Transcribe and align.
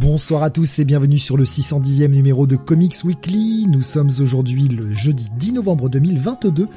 Bonsoir 0.00 0.42
à 0.42 0.48
tous 0.48 0.78
et 0.78 0.86
bienvenue 0.86 1.18
sur 1.18 1.36
le 1.36 1.44
610e 1.44 2.08
numéro 2.08 2.46
de 2.46 2.56
Comics 2.56 3.04
Weekly. 3.04 3.66
Nous 3.68 3.82
sommes 3.82 4.10
aujourd'hui 4.20 4.66
le 4.66 4.90
jeudi 4.90 5.28
10 5.36 5.52
novembre 5.52 5.90
2022 5.90 6.68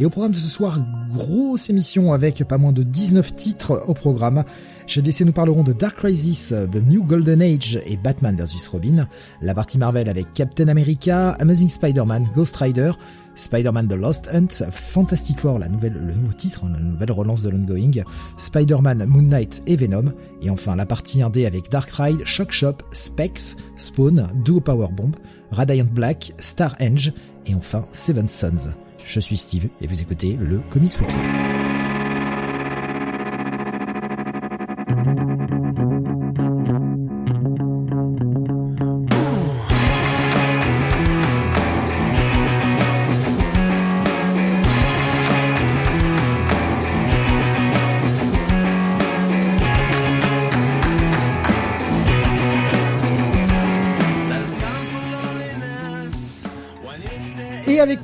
et 0.00 0.04
au 0.04 0.10
programme 0.10 0.32
de 0.32 0.36
ce 0.36 0.48
soir, 0.48 0.80
grosse 1.14 1.70
émission 1.70 2.12
avec 2.12 2.42
pas 2.42 2.58
moins 2.58 2.72
de 2.72 2.82
19 2.82 3.36
titres 3.36 3.84
au 3.86 3.94
programme. 3.94 4.42
Chez 4.88 5.00
DC, 5.00 5.20
nous 5.20 5.32
parlerons 5.32 5.62
de 5.62 5.72
Dark 5.72 5.96
Crisis, 5.96 6.52
The 6.72 6.82
New 6.84 7.04
Golden 7.04 7.40
Age 7.40 7.80
et 7.86 7.96
Batman 7.96 8.36
vs 8.36 8.66
Robin. 8.66 9.06
La 9.40 9.54
partie 9.54 9.78
Marvel 9.78 10.08
avec 10.08 10.34
Captain 10.34 10.66
America, 10.66 11.36
Amazing 11.38 11.68
Spider-Man, 11.68 12.30
Ghost 12.34 12.56
Rider, 12.56 12.90
Spider-Man 13.36 13.88
The 13.88 13.92
Lost 13.92 14.28
Hunt, 14.32 14.70
Fantastic 14.70 15.38
Four, 15.38 15.60
la 15.60 15.68
nouvelle, 15.68 15.92
le 15.92 16.12
nouveau 16.12 16.32
titre, 16.32 16.64
hein, 16.64 16.72
la 16.72 16.80
nouvelle 16.80 17.12
relance 17.12 17.42
de 17.42 17.50
l'ongoing, 17.50 18.02
Spider-Man, 18.36 19.04
Moon 19.06 19.22
Knight 19.22 19.62
et 19.66 19.76
Venom. 19.76 20.12
Et 20.42 20.50
enfin, 20.50 20.74
la 20.74 20.86
partie 20.86 21.20
1D 21.20 21.46
avec 21.46 21.70
Dark 21.70 21.90
Ride, 21.90 22.24
Shock 22.24 22.50
Shop, 22.50 22.76
Specs, 22.92 23.56
Spawn, 23.76 24.26
Duo 24.44 24.60
Power 24.60 24.88
Bomb, 24.90 25.12
Radiant 25.50 25.86
Black, 25.90 26.32
Star 26.38 26.74
Enge 26.80 27.12
et 27.46 27.54
enfin 27.54 27.86
Seven 27.92 28.28
Sons. 28.28 28.72
Je 29.04 29.20
suis 29.20 29.36
Steve 29.36 29.68
et 29.80 29.86
vous 29.86 30.02
écoutez 30.02 30.36
le 30.36 30.58
Comics 30.70 30.98
Weekly. 30.98 31.85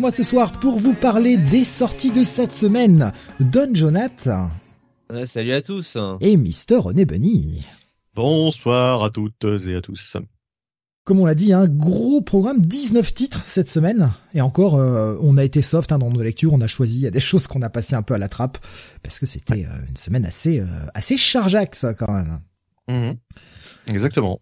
Moi 0.03 0.11
ce 0.11 0.25
soir 0.25 0.51
pour 0.59 0.81
vous 0.81 0.95
parler 0.95 1.37
des 1.37 1.65
sorties 1.65 2.11
de 2.11 2.25
cette 2.25 2.53
semaine, 2.53 3.13
Don 3.39 3.73
Jonathan 3.73 4.51
Ouais, 5.09 5.27
salut 5.27 5.53
à 5.53 5.63
tous. 5.63 5.97
et 6.21 6.37
Mister 6.37 6.75
René 6.75 7.05
Bunny. 7.05 7.65
Bonsoir 8.13 9.05
à 9.05 9.11
toutes 9.11 9.45
et 9.65 9.77
à 9.77 9.81
tous. 9.81 10.17
Comme 11.05 11.21
on 11.21 11.25
l'a 11.25 11.37
dit, 11.37 11.53
un 11.53 11.69
gros 11.69 12.21
programme, 12.21 12.61
19 12.61 13.15
titres 13.15 13.45
cette 13.47 13.71
semaine. 13.71 14.11
Et 14.35 14.41
encore, 14.41 14.75
euh, 14.75 15.17
on 15.23 15.37
a 15.37 15.45
été 15.45 15.63
soft 15.63 15.93
hein, 15.93 15.99
dans 15.99 16.11
nos 16.11 16.23
lectures, 16.23 16.53
on 16.53 16.61
a 16.63 16.67
choisi, 16.67 16.97
il 16.99 17.03
y 17.03 17.07
a 17.07 17.13
des 17.13 17.21
choses 17.21 17.47
qu'on 17.47 17.63
a 17.63 17.71
passé 17.71 17.95
un 17.95 18.03
peu 18.03 18.15
à 18.15 18.19
la 18.19 18.29
trappe, 18.29 18.59
parce 19.05 19.21
que 19.21 19.27
c'était 19.27 19.67
euh, 19.67 19.87
une 19.89 19.97
semaine 19.97 20.25
assez 20.25 20.59
euh, 20.59 20.67
assez 20.95 21.17
chargeaxe 21.17 21.87
quand 21.97 22.13
même. 22.13 22.41
Mhm. 22.89 23.15
Exactement. 23.87 24.41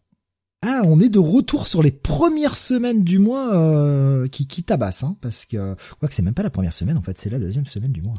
Ah, 0.62 0.82
on 0.84 1.00
est 1.00 1.08
de 1.08 1.18
retour 1.18 1.66
sur 1.66 1.82
les 1.82 1.90
premières 1.90 2.56
semaines 2.56 3.02
du 3.02 3.18
mois 3.18 3.54
euh, 3.56 4.28
qui, 4.28 4.46
qui 4.46 4.62
tabassent, 4.62 5.04
hein, 5.04 5.16
parce 5.22 5.46
que 5.46 5.74
quoi 5.98 6.08
que 6.08 6.14
c'est 6.14 6.22
même 6.22 6.34
pas 6.34 6.42
la 6.42 6.50
première 6.50 6.74
semaine 6.74 6.98
en 6.98 7.02
fait, 7.02 7.16
c'est 7.16 7.30
la 7.30 7.38
deuxième 7.38 7.66
semaine 7.66 7.92
du 7.92 8.02
mois. 8.02 8.14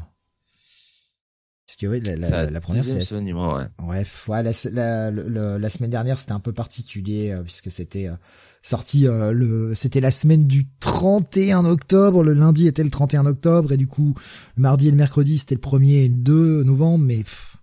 Parce 1.64 1.76
que 1.76 1.86
oui, 1.86 2.00
la, 2.00 2.16
la, 2.16 2.50
la 2.50 2.60
première 2.60 2.82
c'est 2.84 3.04
c'est 3.04 3.20
numéro, 3.20 3.56
ouais. 3.56 3.66
Bref, 3.78 4.28
ouais, 4.28 4.42
la, 4.42 4.50
la, 4.72 5.10
le- 5.12 5.56
la 5.58 5.70
semaine 5.70 5.90
dernière 5.90 6.18
c'était 6.18 6.32
un 6.32 6.40
peu 6.40 6.52
particulier 6.52 7.30
euh, 7.30 7.42
puisque 7.42 7.70
c'était 7.70 8.08
euh, 8.08 8.14
sorti 8.62 9.06
euh, 9.06 9.30
le 9.32 9.72
c'était 9.76 10.00
la 10.00 10.10
semaine 10.10 10.44
du 10.44 10.66
31 10.80 11.64
octobre, 11.64 12.24
le 12.24 12.32
lundi 12.34 12.66
était 12.66 12.82
le 12.82 12.90
31 12.90 13.24
octobre 13.26 13.70
et 13.72 13.76
du 13.76 13.86
coup 13.86 14.14
le 14.56 14.62
mardi 14.62 14.88
et 14.88 14.90
le 14.90 14.96
mercredi 14.96 15.38
c'était 15.38 15.54
le 15.54 15.60
1er 15.60 16.04
et 16.04 16.08
le 16.08 16.14
2 16.16 16.64
novembre 16.64 17.04
mais 17.04 17.18
pff, 17.18 17.56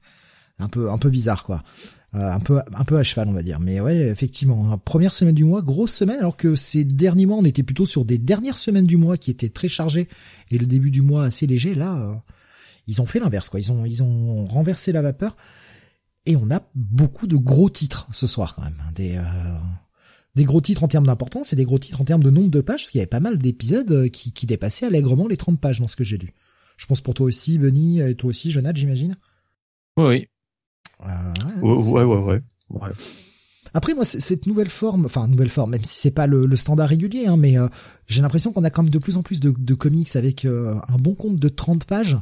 un 0.58 0.70
peu 0.70 0.90
un 0.90 0.98
peu 0.98 1.10
bizarre 1.10 1.44
quoi. 1.44 1.62
Euh, 2.16 2.32
un 2.32 2.40
peu 2.40 2.60
un 2.74 2.86
peu 2.86 2.98
à 2.98 3.04
cheval 3.04 3.30
on 3.30 3.34
va 3.34 3.44
dire 3.44 3.60
mais 3.60 3.80
ouais 3.80 3.98
effectivement 3.98 4.76
première 4.80 5.14
semaine 5.14 5.36
du 5.36 5.44
mois 5.44 5.62
grosse 5.62 5.94
semaine 5.94 6.18
alors 6.18 6.38
que 6.38 6.56
ces 6.56 6.84
derniers 6.84 7.28
mois 7.28 7.38
on 7.38 7.46
était 7.46 7.62
plutôt 7.62 7.86
sur 7.86 8.04
des 8.04 8.18
dernières 8.18 8.58
semaines 8.58 8.88
du 8.88 8.98
mois 8.98 9.16
qui 9.16 9.30
étaient 9.30 9.50
très 9.50 9.68
chargées 9.68 10.08
et 10.50 10.58
le 10.58 10.66
début 10.66 10.90
du 10.90 11.04
mois 11.04 11.26
assez 11.26 11.46
léger 11.46 11.76
là 11.76 12.00
euh, 12.00 12.16
ils 12.88 13.00
ont 13.00 13.06
fait 13.06 13.20
l'inverse 13.20 13.50
quoi 13.50 13.60
ils 13.60 13.72
ont 13.72 13.86
ils 13.86 14.02
ont 14.02 14.46
renversé 14.46 14.92
la 14.92 15.04
vapeur 15.04 15.38
et 16.26 16.36
on 16.36 16.50
a 16.52 16.62
beaucoup 16.76 17.28
de 17.28 17.38
gros 17.38 17.70
titres 17.70 18.08
ce 18.12 18.28
soir 18.28 18.56
quand 18.56 18.64
même. 18.64 18.82
hein. 18.88 18.92
Des, 18.96 19.16
euh, 19.16 19.24
des 20.36 20.46
gros 20.46 20.62
titres 20.62 20.84
en 20.84 20.88
termes 20.88 21.08
d'importance 21.08 21.54
et 21.54 21.56
des 21.56 21.66
gros 21.66 21.80
titres 21.80 22.02
en 22.02 22.06
termes 22.06 22.24
de 22.24 22.30
nombre 22.30 22.50
de 22.52 22.62
pages, 22.62 22.82
parce 22.82 22.92
qu'il 22.92 23.00
y 23.00 23.02
avait 23.02 23.08
pas 23.08 23.20
mal 23.20 23.38
d'épisodes 23.38 23.92
euh, 23.92 24.08
qui, 24.10 24.32
qui 24.32 24.46
dépassaient 24.46 24.86
allègrement 24.86 25.28
les 25.28 25.38
30 25.38 25.60
pages 25.60 25.80
dans 25.80 25.88
ce 25.88 25.96
que 25.96 26.04
j'ai 26.04 26.18
lu. 26.18 26.34
Je 26.78 26.86
pense 26.86 27.02
pour 27.02 27.14
toi 27.14 27.26
aussi, 27.26 27.58
Benny, 27.58 28.00
et 28.00 28.16
toi 28.16 28.30
aussi, 28.30 28.52
Jonathan, 28.52 28.78
j'imagine. 28.78 29.16
Oui. 29.98 30.28
Euh, 31.06 31.34
Ouais, 31.62 32.04
ouais, 32.04 32.04
ouais, 32.04 32.24
ouais. 32.24 32.42
Ouais. 32.70 32.90
Après, 33.74 33.94
moi, 33.94 34.04
cette 34.06 34.48
nouvelle 34.48 34.70
forme, 34.70 35.06
enfin, 35.06 35.28
nouvelle 35.28 35.50
forme, 35.50 35.72
même 35.72 35.84
si 35.84 36.00
c'est 36.00 36.12
pas 36.12 36.26
le, 36.28 36.46
le 36.48 36.56
standard 36.56 36.90
régulier, 36.90 37.28
hein, 37.28 37.38
mais 37.38 37.58
euh, 37.58 37.68
j'ai 38.08 38.22
l'impression 38.22 38.52
qu'on 38.52 38.64
a 38.64 38.70
quand 38.72 38.82
même 38.84 38.92
de 38.92 38.98
plus 39.00 39.16
en 39.18 39.22
plus 39.22 39.40
de, 39.40 39.54
de 39.56 39.74
comics 39.76 40.16
avec 40.16 40.46
euh, 40.46 40.76
un 40.88 40.96
bon 40.98 41.14
compte 41.14 41.36
de 41.40 41.50
30 41.50 41.86
pages. 41.86 42.18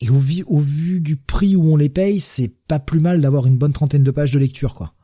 Et 0.00 0.08
au, 0.08 0.18
vu- 0.18 0.44
au 0.46 0.58
vu 0.58 1.00
du 1.02 1.16
prix 1.16 1.54
où 1.56 1.64
on 1.64 1.76
les 1.76 1.90
paye, 1.90 2.20
c'est 2.20 2.48
pas 2.66 2.78
plus 2.78 3.00
mal 3.00 3.20
d'avoir 3.20 3.46
une 3.46 3.58
bonne 3.58 3.74
trentaine 3.74 4.02
de 4.02 4.10
pages 4.10 4.30
de 4.32 4.38
lecture, 4.38 4.74
quoi. 4.74 4.94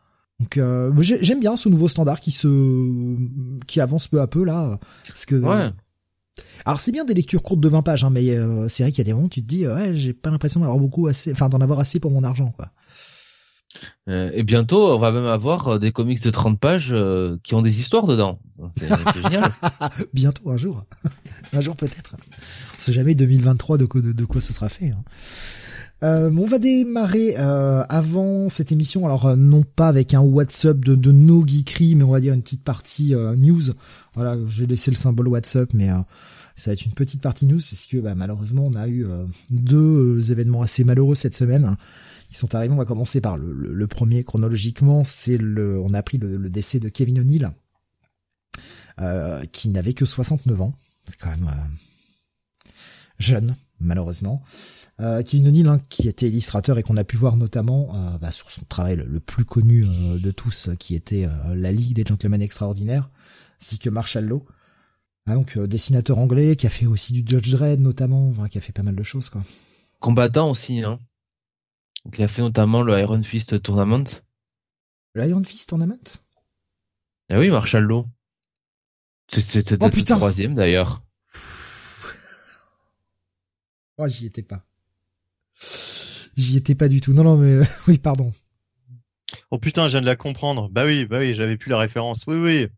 Donc, 0.40 0.56
euh, 0.56 0.90
j'aime 1.00 1.40
bien 1.40 1.56
ce 1.56 1.68
nouveau 1.68 1.88
standard 1.88 2.20
qui 2.20 2.30
se, 2.30 3.16
qui 3.66 3.80
avance 3.80 4.08
peu 4.08 4.20
à 4.20 4.26
peu 4.26 4.44
là, 4.44 4.78
parce 5.08 5.26
que. 5.26 5.34
Ouais. 5.36 5.70
Alors 6.66 6.80
c'est 6.80 6.92
bien 6.92 7.04
des 7.06 7.14
lectures 7.14 7.42
courtes 7.42 7.60
de 7.60 7.68
20 7.68 7.80
pages, 7.82 8.04
hein, 8.04 8.10
mais 8.10 8.28
euh, 8.30 8.68
c'est 8.68 8.82
vrai 8.82 8.92
qu'il 8.92 8.98
y 8.98 9.00
a 9.00 9.04
des 9.04 9.12
moments 9.14 9.26
où 9.26 9.30
tu 9.30 9.40
te 9.42 9.46
dis, 9.46 9.64
euh, 9.64 9.74
ouais, 9.74 9.94
j'ai 9.94 10.12
pas 10.12 10.30
l'impression 10.30 10.60
d'avoir 10.60 10.78
beaucoup 10.78 11.06
assez, 11.06 11.32
enfin 11.32 11.48
d'en 11.48 11.60
avoir 11.62 11.80
assez 11.80 11.98
pour 12.00 12.10
mon 12.10 12.24
argent, 12.24 12.52
quoi. 12.56 12.70
Euh, 14.08 14.30
et 14.34 14.42
bientôt, 14.42 14.92
on 14.94 14.98
va 14.98 15.12
même 15.12 15.26
avoir 15.26 15.68
euh, 15.68 15.78
des 15.78 15.92
comics 15.92 16.22
de 16.22 16.30
30 16.30 16.58
pages 16.58 16.90
euh, 16.92 17.36
qui 17.42 17.54
ont 17.54 17.62
des 17.62 17.80
histoires 17.80 18.06
dedans. 18.06 18.38
C'est 18.76 18.88
génial. 19.22 19.52
Bientôt, 20.14 20.50
un 20.50 20.56
jour. 20.56 20.84
un 21.52 21.60
jour 21.60 21.76
peut-être. 21.76 22.14
On 22.78 22.80
sait 22.80 22.92
jamais 22.92 23.14
2023 23.14 23.78
de 23.78 23.84
quoi, 23.86 24.00
de, 24.00 24.12
de 24.12 24.24
quoi 24.24 24.40
ce 24.40 24.52
sera 24.52 24.68
fait. 24.68 24.90
hein. 24.90 25.02
Euh, 26.02 26.30
on 26.36 26.44
va 26.46 26.58
démarrer 26.58 27.36
euh, 27.38 27.82
avant 27.88 28.50
cette 28.50 28.70
émission, 28.70 29.06
alors 29.06 29.26
euh, 29.26 29.34
non 29.34 29.62
pas 29.62 29.88
avec 29.88 30.12
un 30.12 30.20
WhatsApp 30.20 30.78
de, 30.84 30.94
de 30.94 31.10
no 31.10 31.42
geekery, 31.46 31.94
mais 31.94 32.04
on 32.04 32.10
va 32.10 32.20
dire 32.20 32.34
une 32.34 32.42
petite 32.42 32.62
partie 32.64 33.14
news. 33.36 33.62
Voilà, 34.14 34.36
j'ai 34.46 34.66
laissé 34.66 34.90
le 34.90 34.96
symbole 34.96 35.28
WhatsApp, 35.28 35.72
mais 35.72 35.88
ça 36.54 36.70
va 36.70 36.72
être 36.74 36.84
une 36.84 36.92
petite 36.92 37.22
partie 37.22 37.46
news 37.46 37.60
puisque 37.60 37.96
bah, 37.96 38.14
malheureusement 38.14 38.66
on 38.66 38.74
a 38.74 38.88
eu 38.88 39.06
deux 39.50 40.32
événements 40.32 40.62
assez 40.62 40.84
malheureux 40.84 41.14
cette 41.14 41.34
semaine. 41.34 41.76
Sont 42.36 42.54
arrivés. 42.54 42.74
On 42.74 42.76
va 42.76 42.84
commencer 42.84 43.22
par 43.22 43.38
le, 43.38 43.86
premier 43.86 44.22
chronologiquement. 44.22 45.04
C'est 45.04 45.38
le, 45.38 45.80
on 45.80 45.94
a 45.94 45.98
appris 45.98 46.18
le, 46.18 46.50
décès 46.50 46.78
de 46.80 46.90
Kevin 46.90 47.20
O'Neill, 47.20 47.50
euh, 49.00 49.42
qui 49.52 49.70
n'avait 49.70 49.94
que 49.94 50.04
69 50.04 50.60
ans. 50.60 50.74
C'est 51.06 51.16
quand 51.16 51.30
même 51.30 51.48
euh, 51.48 52.70
jeune, 53.18 53.56
malheureusement. 53.80 54.42
Euh, 55.00 55.22
Kevin 55.22 55.48
O'Neill, 55.48 55.66
hein, 55.66 55.80
qui 55.88 56.08
était 56.08 56.28
illustrateur 56.28 56.78
et 56.78 56.82
qu'on 56.82 56.98
a 56.98 57.04
pu 57.04 57.16
voir 57.16 57.38
notamment 57.38 58.18
bah, 58.20 58.32
sur 58.32 58.50
son 58.50 58.66
travail 58.68 58.96
le, 58.96 59.18
plus 59.18 59.46
connu 59.46 59.86
de 59.86 60.30
tous, 60.30 60.68
qui 60.78 60.94
était 60.94 61.26
la 61.54 61.72
Ligue 61.72 61.94
des 61.94 62.04
Gentlemen 62.04 62.42
Extraordinaires, 62.42 63.08
ainsi 63.62 63.78
que 63.78 63.88
Marshall 63.88 64.26
Law. 64.26 64.44
Ah, 65.24 65.34
donc 65.34 65.58
dessinateur 65.58 66.18
anglais, 66.18 66.54
qui 66.54 66.66
a 66.66 66.70
fait 66.70 66.84
aussi 66.84 67.14
du 67.14 67.24
Judge 67.26 67.50
Dredd 67.50 67.80
notamment, 67.80 68.34
qui 68.50 68.58
a 68.58 68.60
fait 68.60 68.72
pas 68.72 68.82
mal 68.82 68.94
de 68.94 69.02
choses 69.02 69.30
quoi. 69.30 69.42
Combattant 70.00 70.50
aussi, 70.50 70.82
hein. 70.82 71.00
Donc, 72.06 72.18
il 72.18 72.22
a 72.22 72.28
fait 72.28 72.40
notamment 72.42 72.82
le 72.82 72.96
Iron 73.00 73.20
Fist 73.20 73.60
Tournament. 73.62 74.04
Lion 75.16 75.42
Fist 75.42 75.68
Tournament? 75.68 76.20
Ah 77.28 77.38
oui, 77.40 77.50
Marshall 77.50 77.82
Law. 77.82 78.06
C'est 79.26 79.40
c'est- 79.40 79.66
c'est 79.68 79.82
Oh, 79.82 79.86
le 79.86 79.90
putain. 79.90 80.14
troisième 80.14 80.54
d'ailleurs. 80.54 81.02
Oh, 83.98 84.06
j'y 84.06 84.26
étais 84.26 84.44
pas. 84.44 84.64
J'y 86.36 86.56
étais 86.58 86.76
pas 86.76 86.86
du 86.86 87.00
tout. 87.00 87.12
Non, 87.12 87.24
non, 87.24 87.36
mais 87.38 87.54
euh, 87.54 87.64
oui, 87.88 87.98
pardon. 87.98 88.32
Oh 89.50 89.58
putain, 89.58 89.86
je 89.88 89.92
viens 89.92 90.00
de 90.00 90.06
la 90.06 90.14
comprendre. 90.14 90.68
Bah 90.70 90.84
oui, 90.84 91.06
bah 91.06 91.18
oui, 91.18 91.34
j'avais 91.34 91.56
plus 91.56 91.70
la 91.70 91.78
référence. 91.78 92.22
Oui, 92.28 92.36
oui. 92.36 92.68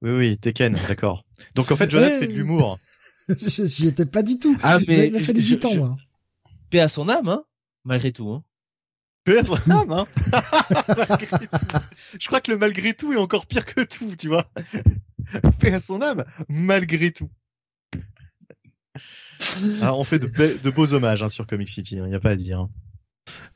Oui, 0.00 0.10
oui, 0.12 0.38
Tekken, 0.38 0.72
d'accord. 0.88 1.26
Donc 1.54 1.70
en 1.70 1.76
fait, 1.76 1.90
Jonathan 1.90 2.18
fait 2.20 2.28
de 2.28 2.32
l'humour. 2.32 2.78
Je- 3.28 3.66
J'y 3.66 3.88
étais 3.88 4.06
pas 4.06 4.22
du 4.22 4.38
tout. 4.38 4.56
Ah, 4.62 4.78
Il 4.80 4.86
m'a- 4.86 4.96
mais 4.96 5.06
il 5.08 5.12
m'a 5.12 5.20
fallu 5.20 5.42
du 5.42 5.58
temps, 5.60 5.70
je- 5.70 5.78
moi. 5.80 5.96
paix 6.70 6.80
à 6.80 6.88
son 6.88 7.10
âme, 7.10 7.28
hein, 7.28 7.44
malgré 7.88 8.12
tout. 8.12 8.30
Hein. 8.30 8.44
Paix 9.24 9.38
à 9.38 9.44
son 9.44 9.70
âme, 9.70 9.90
hein. 9.90 10.06
Je 12.20 12.26
crois 12.28 12.40
que 12.40 12.52
le 12.52 12.58
malgré 12.58 12.94
tout 12.94 13.12
est 13.12 13.16
encore 13.16 13.46
pire 13.46 13.66
que 13.66 13.82
tout, 13.82 14.14
tu 14.16 14.28
vois. 14.28 14.50
Paix 15.58 15.74
à 15.74 15.80
son 15.80 16.00
âme, 16.00 16.24
malgré 16.48 17.10
tout. 17.10 17.30
Ah, 19.82 19.94
on 19.94 20.04
fait 20.04 20.18
de, 20.18 20.58
de 20.58 20.70
beaux 20.70 20.92
hommages 20.92 21.22
hein, 21.22 21.28
sur 21.28 21.46
Comic 21.46 21.68
City, 21.68 21.96
il 21.96 22.00
hein, 22.00 22.08
n'y 22.08 22.14
a 22.14 22.20
pas 22.20 22.30
à 22.30 22.36
dire. 22.36 22.60
Hein. 22.60 22.70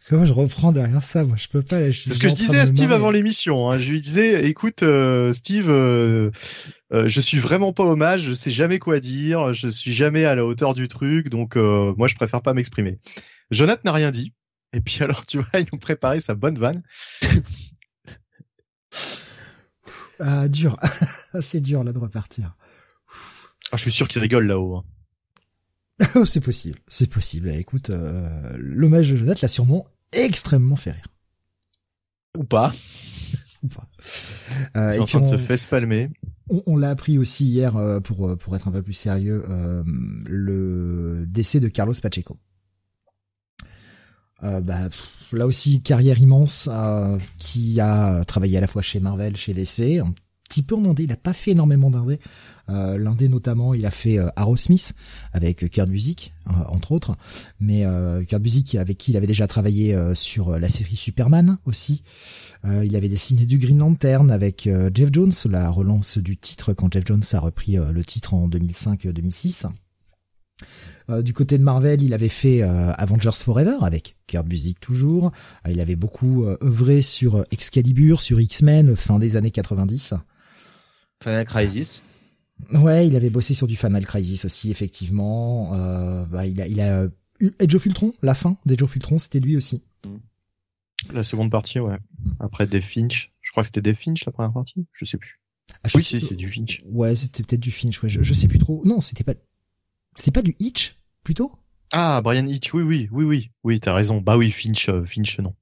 Comment 0.09 0.25
je 0.25 0.33
reprends 0.33 0.73
derrière 0.73 1.05
ça 1.05 1.25
Moi, 1.25 1.37
je 1.37 1.49
peux 1.49 1.63
pas. 1.63 1.81
C'est 1.93 2.13
ce 2.13 2.19
que 2.19 2.29
je 2.29 2.35
disais 2.35 2.59
à 2.59 2.67
Steve 2.67 2.93
avant 2.93 3.11
l'émission. 3.11 3.71
Hein. 3.71 3.79
Je 3.79 3.93
lui 3.93 4.03
disais, 4.03 4.47
écoute, 4.47 4.83
euh, 4.83 5.33
Steve, 5.33 5.71
euh, 5.71 6.31
euh, 6.93 7.09
je 7.09 7.21
suis 7.21 7.39
vraiment 7.39 7.73
pas 7.73 7.85
hommage. 7.85 8.23
Je 8.23 8.35
sais 8.35 8.51
jamais 8.51 8.79
quoi 8.79 9.01
dire. 9.01 9.53
Je 9.53 9.69
suis 9.69 9.93
jamais 9.93 10.25
à 10.25 10.35
la 10.35 10.45
hauteur 10.45 10.75
du 10.75 10.89
truc. 10.89 11.29
Donc, 11.29 11.57
euh, 11.57 11.95
moi, 11.97 12.09
je 12.09 12.17
préfère 12.17 12.43
pas 12.43 12.53
m'exprimer. 12.53 12.99
Jonathan 13.53 13.83
n'a 13.85 13.93
rien 13.93 14.11
dit. 14.11 14.33
Et 14.73 14.81
puis 14.81 14.99
alors, 15.05 15.27
tu 15.27 15.39
vois, 15.39 15.61
ils 15.61 15.67
nous 15.73 15.79
préparé 15.79 16.21
sa 16.21 16.35
bonne 16.35 16.59
vanne. 16.59 16.83
ah, 20.21 20.49
dur. 20.49 20.77
C'est 21.41 21.61
dur 21.61 21.85
là 21.85 21.93
de 21.93 21.99
repartir. 21.99 22.57
Ah, 23.71 23.77
je 23.77 23.83
suis 23.83 23.93
sûr 23.93 24.09
qu'il 24.09 24.21
rigole 24.21 24.47
là-haut. 24.47 24.77
Hein. 24.77 24.85
Oh, 26.17 26.27
c'est 26.27 26.41
possible, 26.41 26.81
c'est 26.89 27.09
possible. 27.09 27.51
Écoute, 27.51 27.91
euh, 27.91 28.57
l'hommage 28.59 29.11
de 29.13 29.17
Jonathan 29.17 29.39
l'a 29.43 29.49
sûrement 29.49 29.87
extrêmement 30.11 30.75
fait 30.75 30.91
rire. 30.91 31.07
Ou 32.37 32.45
pas. 32.45 32.75
Ou 33.63 33.69
pas. 33.69 33.89
Euh, 34.77 34.91
et 34.91 34.99
en 34.99 35.05
train 35.05 35.21
de 35.21 35.27
se 35.27 35.39
fait 35.39 35.57
spalmer. 35.57 36.11
On, 36.51 36.63
on 36.67 36.77
l'a 36.77 36.91
appris 36.91 37.19
aussi 37.19 37.45
hier, 37.47 37.77
euh, 37.77 38.01
pour, 38.01 38.37
pour 38.37 38.57
être 38.57 38.67
un 38.67 38.73
peu 38.73 38.83
plus 38.83 38.95
sérieux, 38.95 39.45
le 40.27 41.25
décès 41.29 41.61
de 41.61 41.69
Carlos 41.69 41.95
Pacheco. 42.03 42.37
Euh, 44.43 44.61
bah, 44.61 44.89
là 45.33 45.47
aussi, 45.47 45.83
carrière 45.83 46.19
immense, 46.19 46.69
qui 47.39 47.81
a 47.81 48.25
travaillé 48.25 48.59
à 48.59 48.61
la 48.61 48.67
fois 48.67 48.83
chez 48.83 49.01
Marvel, 49.01 49.37
chez 49.37 49.55
DC, 49.55 50.01
un 50.01 50.13
petit 50.53 50.63
peu 50.63 50.75
en 50.75 50.85
indé, 50.85 51.05
il 51.05 51.13
a 51.13 51.17
pas 51.17 51.33
fait 51.33 51.53
énormément 51.53 51.91
d'indé, 51.91 52.19
euh, 52.69 52.99
L'un 52.99 53.17
notamment, 53.29 53.75
il 53.75 53.87
a 53.87 53.91
fait 53.91 54.19
euh, 54.19 54.29
Aerosmith 54.37 54.95
avec 55.33 55.69
Kurt 55.71 55.89
Busiek, 55.89 56.33
euh, 56.49 56.53
entre 56.69 56.93
autres. 56.93 57.15
Mais 57.61 57.85
euh, 57.85 58.23
Kurt 58.25 58.43
Busiek 58.43 58.75
avec 58.77 58.99
qui 58.99 59.13
il 59.13 59.17
avait 59.17 59.27
déjà 59.27 59.47
travaillé 59.47 59.95
euh, 59.95 60.15
sur 60.15 60.59
la 60.59 60.69
série 60.69 60.97
Superman 60.97 61.59
aussi. 61.65 62.03
il 62.65 62.95
avait 62.95 63.09
dessiné 63.09 63.45
du 63.45 63.59
Green 63.59 63.79
Lantern 63.79 64.31
avec 64.31 64.69
Jeff 64.95 65.09
Jones, 65.13 65.33
la 65.47 65.69
relance 65.69 66.19
du 66.19 66.37
titre 66.37 66.73
quand 66.73 66.93
Jeff 66.93 67.05
Jones 67.05 67.25
a 67.33 67.41
repris 67.41 67.77
le 67.77 68.05
titre 68.05 68.35
en 68.35 68.49
2005-2006. 68.49 69.67
Du 71.09 71.33
côté 71.33 71.59
de 71.59 71.63
Marvel, 71.63 72.03
il 72.03 72.15
avait 72.15 72.29
fait 72.29 72.63
Avengers 72.63 73.31
Forever 73.35 73.77
avec 73.83 74.17
Kurt 74.27 74.47
Busiek 74.47 74.79
toujours. 74.81 75.33
il 75.69 75.81
avait 75.81 75.97
beaucoup 75.97 76.45
œuvré 76.63 77.03
sur 77.03 77.45
Excalibur, 77.51 78.23
sur 78.23 78.41
X-Men 78.41 78.97
fin 78.97 79.19
des 79.19 79.37
années 79.37 79.51
90. 79.51 80.15
Final 81.23 81.47
Crisis. 81.47 82.03
Ouais, 82.73 83.07
il 83.07 83.17
avait 83.17 83.31
bossé 83.31 83.55
sur 83.55 83.67
du 83.67 83.77
Final 83.77 84.05
Crisis 84.07 84.45
aussi, 84.45 84.71
effectivement. 84.71 85.75
Euh, 85.75 86.25
bah, 86.27 86.47
il 86.47 86.61
a, 86.61 86.67
il 86.67 86.81
a 86.81 87.07
eu 87.41 87.51
Edge 87.59 87.75
of 87.75 87.87
Ultron, 87.87 88.15
la 88.23 88.35
fin 88.35 88.57
d'Edge 88.67 88.83
of 88.83 88.95
Ultron, 88.95 89.19
c'était 89.19 89.41
lui 89.41 89.57
aussi. 89.57 89.83
La 91.13 91.23
seconde 91.23 91.51
partie, 91.51 91.81
ouais. 91.81 91.97
Après 92.39 92.67
Dave 92.67 92.83
Finch. 92.83 93.33
Je 93.41 93.51
crois 93.51 93.65
que 93.65 93.67
c'était 93.69 93.83
Dave 93.83 93.97
Finch 93.97 94.25
la 94.25 94.33
première 94.33 94.53
partie. 94.53 94.87
Je 94.93 95.05
sais 95.05 95.19
plus. 95.19 95.41
Ah, 95.83 95.89
oui, 95.95 96.05
si, 96.05 96.21
c'est 96.21 96.37
du 96.37 96.51
Finch. 96.51 96.83
Ouais, 96.87 97.15
c'était 97.17 97.43
peut-être 97.43 97.61
du 97.61 97.73
Finch. 97.73 98.03
Ouais, 98.03 98.09
je, 98.09 98.23
je 98.23 98.35
sais 98.35 98.47
plus 98.47 98.59
trop. 98.59 98.83
Non, 98.85 99.01
c'était 99.01 99.25
pas. 99.25 99.35
C'était 100.15 100.31
pas 100.31 100.43
du 100.43 100.55
Hitch 100.59 100.97
plutôt? 101.25 101.53
Ah, 101.93 102.21
Brian 102.23 102.47
Hitch. 102.47 102.73
Oui, 102.75 102.83
oui, 102.83 103.09
oui, 103.13 103.25
oui. 103.25 103.51
Oui, 103.65 103.81
t'as 103.81 103.95
raison. 103.95 104.21
Bah 104.21 104.37
oui, 104.37 104.51
Finch, 104.51 104.89
euh, 104.89 105.05
Finch, 105.05 105.39
non. 105.39 105.55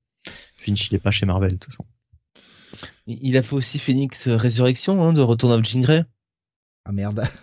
Finch, 0.56 0.88
il 0.90 0.94
est 0.94 1.00
pas 1.00 1.10
chez 1.10 1.26
Marvel, 1.26 1.52
de 1.52 1.56
toute 1.56 1.72
façon. 1.72 1.84
Il 3.06 3.36
a 3.36 3.42
fait 3.42 3.54
aussi 3.54 3.78
Phoenix 3.78 4.28
Résurrection, 4.28 5.02
hein, 5.02 5.12
de 5.12 5.20
Retour 5.20 5.52
à 5.52 5.62
Jean 5.62 5.80
Grey. 5.80 6.04
Ah 6.84 6.92
merde. 6.92 7.24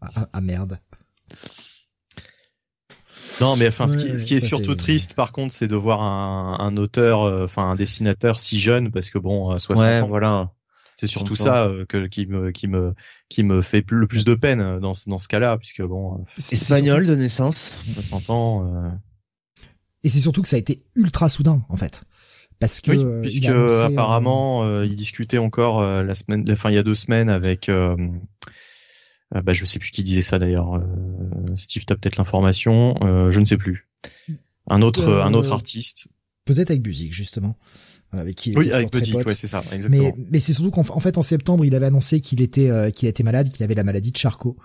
Ah, 0.00 0.10
ah, 0.14 0.28
ah, 0.32 0.40
merde. 0.40 0.78
Non, 3.40 3.56
mais 3.56 3.68
enfin, 3.68 3.86
ce 3.86 3.98
qui, 3.98 4.18
ce 4.18 4.24
qui 4.24 4.34
est 4.34 4.40
surtout 4.40 4.74
triste, 4.74 5.14
par 5.14 5.32
contre, 5.32 5.52
c'est 5.52 5.68
de 5.68 5.76
voir 5.76 6.00
un, 6.02 6.58
un 6.60 6.76
auteur, 6.76 7.22
euh, 7.22 7.44
enfin 7.44 7.70
un 7.70 7.76
dessinateur 7.76 8.38
si 8.38 8.60
jeune, 8.60 8.90
parce 8.90 9.10
que 9.10 9.18
bon, 9.18 9.50
à 9.50 9.58
60 9.58 10.04
ans, 10.04 10.06
voilà. 10.06 10.52
C'est 10.96 11.06
surtout 11.06 11.36
ça 11.36 11.66
euh, 11.66 11.84
que 11.86 12.06
qui 12.06 12.26
me 12.26 12.50
qui 12.50 12.66
me 12.66 12.94
qui 13.28 13.42
me 13.42 13.62
fait 13.62 13.84
le 13.90 14.06
plus 14.06 14.24
de 14.24 14.34
peine 14.34 14.80
dans 14.80 14.92
dans 15.06 15.18
ce 15.18 15.28
cas-là, 15.28 15.58
puisque 15.58 15.82
bon. 15.82 16.24
Espagnol 16.36 17.06
de 17.06 17.14
naissance, 17.14 17.72
60 17.94 18.30
ans. 18.30 18.66
Euh... 18.66 18.90
Et 20.02 20.08
c'est 20.08 20.20
surtout 20.20 20.42
que 20.42 20.48
ça 20.48 20.56
a 20.56 20.58
été 20.58 20.80
ultra 20.94 21.28
soudain, 21.28 21.64
en 21.68 21.76
fait. 21.76 22.04
Parce 22.58 22.80
que 22.80 22.92
oui, 22.92 23.22
puisque 23.22 23.46
apparemment 23.84 24.64
euh, 24.64 24.86
il 24.86 24.94
discutait 24.94 25.38
encore 25.38 25.82
euh, 25.82 26.02
la 26.02 26.14
semaine 26.14 26.44
enfin 26.50 26.70
il 26.70 26.74
y 26.74 26.78
a 26.78 26.82
deux 26.82 26.94
semaines 26.94 27.28
avec 27.28 27.68
euh, 27.68 27.96
bah 29.30 29.52
je 29.52 29.66
sais 29.66 29.78
plus 29.78 29.90
qui 29.90 30.02
disait 30.02 30.22
ça 30.22 30.38
d'ailleurs 30.38 30.82
Steve 31.56 31.84
t'as 31.84 31.96
peut-être 31.96 32.16
l'information 32.16 32.94
je 33.30 33.38
ne 33.38 33.44
sais 33.44 33.58
plus. 33.58 33.88
Un 34.68 34.80
autre 34.80 35.06
un 35.06 35.34
autre 35.34 35.52
artiste. 35.52 36.08
peut-être 36.46 36.70
avec 36.70 36.82
Buzik 36.82 37.12
justement 37.12 37.58
avec 38.12 38.36
qui 38.36 38.56
oui 38.56 38.72
avec 38.72 38.94
ouais 38.94 39.34
c'est 39.34 39.46
ça 39.46 39.62
exactement. 39.72 40.12
mais 40.16 40.26
mais 40.30 40.40
c'est 40.40 40.52
surtout 40.52 40.70
qu'en 40.70 41.00
fait 41.00 41.18
en 41.18 41.22
septembre 41.22 41.64
il 41.64 41.74
avait 41.74 41.86
annoncé 41.86 42.20
qu'il 42.20 42.40
était 42.40 42.70
qu'il 42.92 43.08
était 43.08 43.22
malade 43.22 43.50
qu'il 43.50 43.62
avait 43.64 43.74
la 43.74 43.84
maladie 43.84 44.12
de 44.12 44.16
Charcot. 44.16 44.56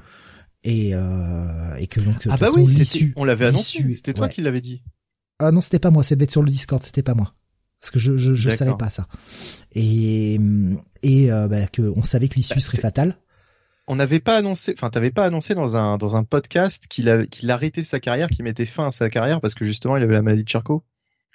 Et 0.64 0.90
et 0.90 1.88
que 1.88 2.00
donc 2.00 2.28
ah 2.30 2.38
bah 2.38 2.48
oui 2.56 3.14
on 3.16 3.24
l'avait 3.24 3.48
annoncé 3.48 3.94
c'était 3.94 4.14
toi 4.14 4.30
qui 4.30 4.42
l'avais 4.42 4.62
dit. 4.62 4.84
Ah 5.40 5.52
non 5.52 5.62
c'était 5.62 5.80
pas 5.80 5.90
moi 5.90 6.04
c'était 6.04 6.30
sur 6.30 6.44
le 6.44 6.52
Discord 6.52 6.84
c'était 6.84 7.04
pas 7.04 7.16
moi. 7.16 7.34
Parce 7.82 7.90
que 7.90 8.00
je 8.00 8.16
je, 8.16 8.36
je 8.36 8.50
savais 8.52 8.76
pas 8.78 8.92
ça. 8.92 9.08
Et 9.74 10.40
et 11.02 11.32
euh, 11.32 11.48
bah, 11.48 11.66
que 11.66 11.82
on 11.96 12.04
savait 12.04 12.28
que 12.28 12.36
l'issue 12.36 12.54
bah, 12.54 12.62
serait 12.62 12.78
fatale. 12.78 13.18
On 13.88 13.96
n'avait 13.96 14.20
pas 14.20 14.38
annoncé 14.38 14.74
enfin 14.78 14.92
t'avais 14.92 15.10
pas 15.10 15.26
annoncé 15.26 15.56
dans 15.56 15.76
un 15.76 15.98
dans 15.98 16.16
un 16.16 16.24
podcast 16.24 16.86
qu'il 16.88 17.10
a 17.10 17.26
qu'il 17.26 17.50
arrêtait 17.50 17.82
sa 17.82 18.00
carrière 18.00 18.28
qu'il 18.28 18.44
mettait 18.46 18.68
fin 18.68 18.88
à 18.88 18.92
sa 18.92 19.10
carrière 19.10 19.42
parce 19.42 19.56
que 19.56 19.66
justement 19.66 19.98
il 19.98 20.04
avait 20.04 20.14
la 20.14 20.22
maladie 20.22 20.44
de 20.44 20.50
Charcot 20.50 20.84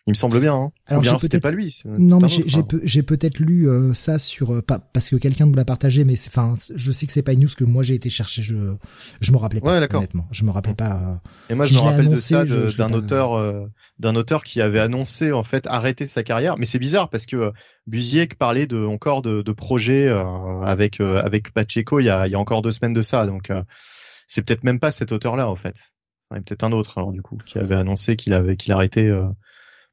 il 0.06 0.12
me 0.12 0.14
semble 0.14 0.38
bien. 0.40 0.54
Hein. 0.54 0.70
Alors 0.86 1.20
c'était 1.20 1.40
pas 1.40 1.50
lui. 1.50 1.82
Non, 1.98 2.20
mais 2.20 2.28
j'ai 2.84 3.02
peut-être 3.02 3.40
lu 3.40 3.68
euh, 3.68 3.92
ça 3.92 4.20
sur 4.20 4.54
euh, 4.54 4.62
pas 4.62 4.78
parce 4.78 5.10
que 5.10 5.16
quelqu'un 5.16 5.46
nous 5.46 5.54
l'a 5.54 5.64
partagé, 5.64 6.04
mais 6.04 6.14
enfin, 6.28 6.54
je 6.74 6.92
sais 6.92 7.06
que 7.06 7.12
c'est 7.12 7.22
pas 7.22 7.32
une 7.32 7.40
news 7.40 7.48
que 7.56 7.64
moi 7.64 7.82
j'ai 7.82 7.94
été 7.94 8.08
chercher. 8.08 8.40
Je 8.42 8.54
je 9.20 9.32
me 9.32 9.36
rappelais 9.36 9.60
pas. 9.60 9.78
Ouais, 9.78 9.94
honnêtement, 9.94 10.28
je 10.30 10.44
me 10.44 10.52
rappelais 10.52 10.74
pas. 10.74 10.94
Euh, 10.94 11.14
Et 11.50 11.54
moi, 11.54 11.66
je 11.66 11.74
me 11.74 11.80
rappelle 11.80 12.08
de 12.08 12.16
ça 12.16 12.44
d'un 12.44 12.92
auteur 12.92 13.68
d'un 13.98 14.14
auteur 14.14 14.44
qui 14.44 14.60
avait 14.60 14.78
annoncé 14.78 15.32
en 15.32 15.42
fait 15.42 15.66
arrêter 15.66 16.06
sa 16.06 16.22
carrière. 16.22 16.56
Mais 16.56 16.66
c'est 16.66 16.78
bizarre 16.78 17.10
parce 17.10 17.26
que 17.26 17.52
Buziek 17.88 18.36
parlait 18.36 18.68
de 18.68 18.84
encore 18.84 19.22
de, 19.22 19.42
de 19.42 19.52
projets 19.52 20.08
avec 20.64 21.00
avec 21.00 21.52
Pacheco 21.52 21.98
il 21.98 22.04
y 22.04 22.10
a 22.10 22.28
il 22.28 22.30
y 22.30 22.36
a 22.36 22.38
encore 22.38 22.62
deux 22.62 22.72
semaines 22.72 22.94
de 22.94 23.02
ça. 23.02 23.26
Donc 23.26 23.50
c'est 24.28 24.46
peut-être 24.46 24.62
même 24.62 24.78
pas 24.78 24.92
cet 24.92 25.10
auteur-là 25.10 25.48
en 25.50 25.56
fait. 25.56 25.74
C'est 26.30 26.44
peut-être 26.44 26.64
un 26.64 26.72
autre 26.72 26.98
alors 26.98 27.10
du 27.10 27.22
coup 27.22 27.38
qui 27.44 27.58
avait 27.58 27.74
annoncé 27.74 28.14
qu'il 28.14 28.34
avait 28.34 28.56
qu'il 28.56 28.72
arrêtait 28.72 29.10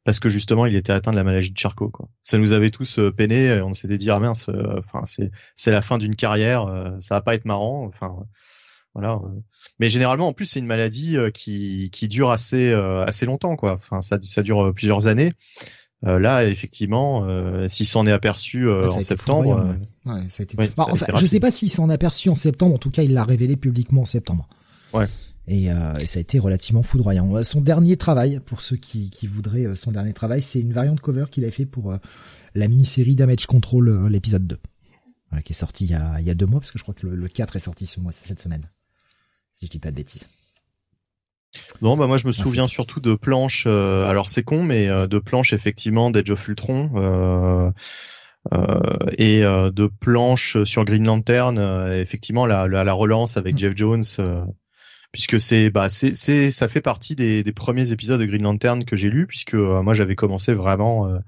parce 0.04 0.20
que 0.20 0.30
justement 0.30 0.66
il 0.66 0.76
était 0.76 0.92
atteint 0.92 1.12
de 1.12 1.16
la 1.16 1.24
maladie 1.24 1.52
de 1.52 1.58
Charcot 1.58 1.90
quoi. 1.90 2.10
Ça 2.24 2.38
nous 2.38 2.52
avait 2.52 2.72
tous 2.72 3.00
euh, 3.00 3.12
peiné, 3.12 3.62
on 3.62 3.74
s'était 3.74 3.98
dit 3.98 4.10
ah 4.10 4.20
mince, 4.20 4.50
euh, 4.50 4.80
enfin 4.80 5.04
c'est 5.06 5.32
c'est 5.56 5.72
la 5.72 5.82
fin 5.82 5.98
d'une 5.98 6.16
carrière, 6.16 6.68
euh, 6.68 6.92
ça 7.00 7.16
va 7.16 7.22
pas 7.22 7.36
être 7.36 7.46
marrant, 7.46 7.86
enfin 7.86 8.16
voilà. 8.94 9.20
Mais 9.80 9.90
généralement 9.90 10.28
en 10.28 10.34
plus 10.34 10.46
c'est 10.46 10.60
une 10.60 10.68
maladie 10.68 11.18
qui 11.34 11.90
qui 11.92 12.08
dure 12.08 12.32
assez 12.32 12.74
assez 12.74 13.26
longtemps 13.26 13.56
quoi. 13.56 13.74
Enfin 13.74 14.02
ça 14.02 14.20
ça 14.22 14.44
dure 14.44 14.74
plusieurs 14.74 15.08
années. 15.08 15.34
là 16.04 16.46
effectivement 16.46 17.28
s'il 17.70 17.88
s'en 17.88 18.06
est 18.06 18.12
aperçu 18.12 18.70
en 18.70 18.88
septembre 18.88 19.66
ouais, 20.06 20.22
ça 20.30 20.42
a 20.42 20.44
été... 20.44 20.56
bah, 20.56 20.68
enfin, 20.78 21.08
je 21.16 21.26
sais 21.26 21.40
pas 21.40 21.50
s'il 21.50 21.72
s'en 21.72 21.90
est 21.90 21.94
aperçu 21.94 22.30
en 22.30 22.36
septembre, 22.36 22.76
en 22.76 22.78
tout 22.78 22.92
cas 22.92 23.02
il 23.02 23.14
l'a 23.14 23.24
révélé 23.24 23.56
publiquement 23.56 24.02
en 24.02 24.06
septembre. 24.06 24.48
Ouais. 24.94 25.08
Et, 25.48 25.72
euh, 25.72 25.96
et, 25.98 26.06
ça 26.06 26.20
a 26.20 26.22
été 26.22 26.40
relativement 26.40 26.84
foudroyant. 26.84 27.36
Euh, 27.36 27.44
son 27.44 27.62
dernier 27.62 27.98
travail, 27.98 28.40
pour 28.46 28.62
ceux 28.62 28.78
qui, 28.78 29.10
qui 29.10 29.28
voudraient 29.28 29.66
euh, 29.66 29.76
son 29.76 29.92
dernier 29.92 30.14
travail, 30.14 30.42
c'est 30.42 30.60
une 30.60 30.72
variante 30.72 31.02
cover 31.02 31.26
qu'il 31.30 31.44
avait 31.44 31.52
fait 31.52 31.66
pour 31.66 31.92
euh, 31.92 31.98
la 32.56 32.68
mini-série 32.68 33.16
Damage 33.16 33.46
Control, 33.46 34.08
l'épisode 34.08 34.48
2, 34.48 34.58
qui 35.44 35.52
est 35.52 35.56
sorti 35.56 35.86
il 35.86 35.92
y, 35.92 35.96
a, 35.96 36.22
il 36.22 36.26
y 36.26 36.30
a 36.30 36.36
deux 36.36 36.46
mois, 36.46 36.60
parce 36.60 36.72
que 36.72 36.78
je 36.78 36.84
crois 36.84 36.94
que 36.94 37.08
le, 37.08 37.28
4 37.28 37.56
est 37.58 37.60
sorti 37.60 37.86
ce 37.86 38.00
mois, 38.00 38.12
cette 38.14 38.40
semaine, 38.40 38.64
si 39.52 39.66
je 39.66 39.72
dis 39.72 39.80
pas 39.80 39.92
de 39.92 39.96
bêtises. 39.96 40.30
Non, 41.82 41.98
bah 41.98 42.08
moi 42.08 42.18
je 42.18 42.26
me 42.26 42.32
souviens 42.32 42.68
surtout 42.68 43.00
de 43.00 43.14
planches. 43.14 43.68
alors 43.68 44.30
c'est 44.30 44.44
con, 44.44 44.64
mais 44.64 44.88
de 44.88 45.20
planches 45.20 45.54
effectivement 45.54 46.10
d'Edge 46.10 46.32
of 46.32 46.48
Ultron 46.48 46.92
euh, 46.96 47.72
et 49.18 49.42
de 49.42 49.88
planches 50.00 50.64
sur 50.64 50.86
Green 50.86 51.06
Lantern. 51.06 51.58
effectivement 51.92 52.46
la, 52.46 52.68
la, 52.68 52.84
la, 52.84 52.94
relance 52.94 53.38
avec 53.38 53.56
mm. 53.56 53.60
Jeff 53.60 53.74
Jones 53.76 54.04
puisque 55.14 55.40
c'est 55.40 55.70
bah 55.70 55.88
c'est 55.88 56.14
c'est 56.14 56.52
ça 56.52 56.68
fait 56.68 56.82
partie 56.82 57.16
des, 57.16 57.44
des 57.44 57.52
premiers 57.54 57.94
épisodes 57.94 58.20
de 58.20 58.26
Green 58.26 58.44
Lantern 58.44 58.84
que 58.84 58.98
j'ai 58.98 59.10
lu 59.10 59.26
puisque 59.28 59.54
euh, 59.54 59.82
moi 59.82 59.94
j'avais 59.94 60.16
commencé 60.16 60.54
vraiment 60.54 61.08
euh, 61.08 61.20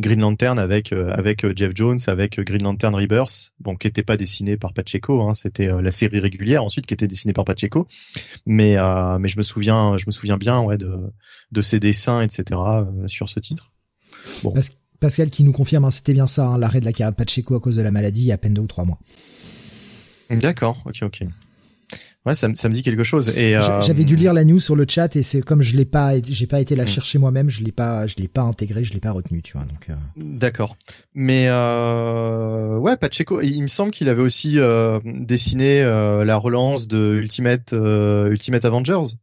Green 0.00 0.20
Lantern 0.20 0.58
avec 0.58 0.92
avec 0.92 1.56
Jeff 1.56 1.72
Jones, 1.74 1.98
avec 2.08 2.40
Green 2.40 2.62
Lantern 2.62 2.94
Rebirth, 2.94 3.52
bon 3.60 3.76
qui 3.76 3.86
n'était 3.86 4.02
pas 4.02 4.16
dessiné 4.16 4.56
par 4.56 4.72
Pacheco, 4.72 5.22
hein, 5.22 5.34
c'était 5.34 5.66
la 5.66 5.90
série 5.90 6.20
régulière 6.20 6.64
ensuite 6.64 6.86
qui 6.86 6.94
était 6.94 7.08
dessinée 7.08 7.32
par 7.32 7.44
Pacheco, 7.44 7.86
mais 8.46 8.76
mais 9.18 9.28
je 9.28 9.38
me 9.38 9.42
souviens 9.42 9.96
je 9.96 10.04
me 10.06 10.12
souviens 10.12 10.36
bien 10.36 10.60
ouais 10.60 10.78
de 10.78 11.12
de 11.50 11.62
ses 11.62 11.80
dessins 11.80 12.22
etc 12.22 12.60
sur 13.08 13.28
ce 13.28 13.40
titre. 13.40 13.72
Bon. 14.44 14.52
Pascal 15.00 15.30
qui 15.30 15.44
nous 15.44 15.52
confirme, 15.52 15.84
hein, 15.84 15.90
c'était 15.90 16.12
bien 16.12 16.26
ça, 16.26 16.46
hein, 16.46 16.58
l'arrêt 16.58 16.80
de 16.80 16.84
la 16.84 16.92
carrière 16.92 17.12
de 17.12 17.16
Pacheco 17.16 17.54
à 17.54 17.60
cause 17.60 17.76
de 17.76 17.82
la 17.82 17.90
maladie 17.90 18.22
il 18.22 18.26
y 18.26 18.30
a 18.32 18.34
à 18.34 18.38
peine 18.38 18.54
deux 18.54 18.62
ou 18.62 18.66
trois 18.66 18.84
mois. 18.84 18.98
D'accord, 20.30 20.82
ok, 20.86 21.02
ok. 21.02 21.24
Ouais, 22.28 22.34
ça, 22.34 22.46
ça 22.54 22.68
me 22.68 22.74
dit 22.74 22.82
quelque 22.82 23.04
chose. 23.04 23.30
Et 23.38 23.56
euh, 23.56 23.80
j'avais 23.80 24.04
dû 24.04 24.14
lire 24.14 24.34
la 24.34 24.44
news 24.44 24.60
sur 24.60 24.76
le 24.76 24.84
chat 24.86 25.16
et 25.16 25.22
c'est 25.22 25.40
comme 25.40 25.62
je 25.62 25.74
l'ai 25.74 25.86
pas, 25.86 26.12
j'ai 26.22 26.46
pas 26.46 26.60
été 26.60 26.76
la 26.76 26.84
hmm. 26.84 26.88
chercher 26.88 27.18
moi-même, 27.18 27.48
je 27.48 27.64
l'ai 27.64 27.72
pas, 27.72 28.06
je 28.06 28.16
l'ai 28.16 28.28
pas 28.28 28.42
intégré, 28.42 28.84
je 28.84 28.92
l'ai 28.92 29.00
pas 29.00 29.12
retenu, 29.12 29.40
tu 29.40 29.54
vois. 29.54 29.64
Donc. 29.64 29.88
Euh... 29.88 29.94
D'accord. 30.18 30.76
Mais 31.14 31.46
euh, 31.48 32.76
ouais, 32.76 32.98
Pacheco, 32.98 33.40
il 33.40 33.62
me 33.62 33.68
semble 33.68 33.92
qu'il 33.92 34.10
avait 34.10 34.20
aussi 34.20 34.58
dessiné 35.06 35.82
la 35.82 36.36
relance 36.36 36.86
de 36.86 37.14
Ultimate 37.18 37.72
Ultimate 37.72 38.66
Avengers. 38.66 39.14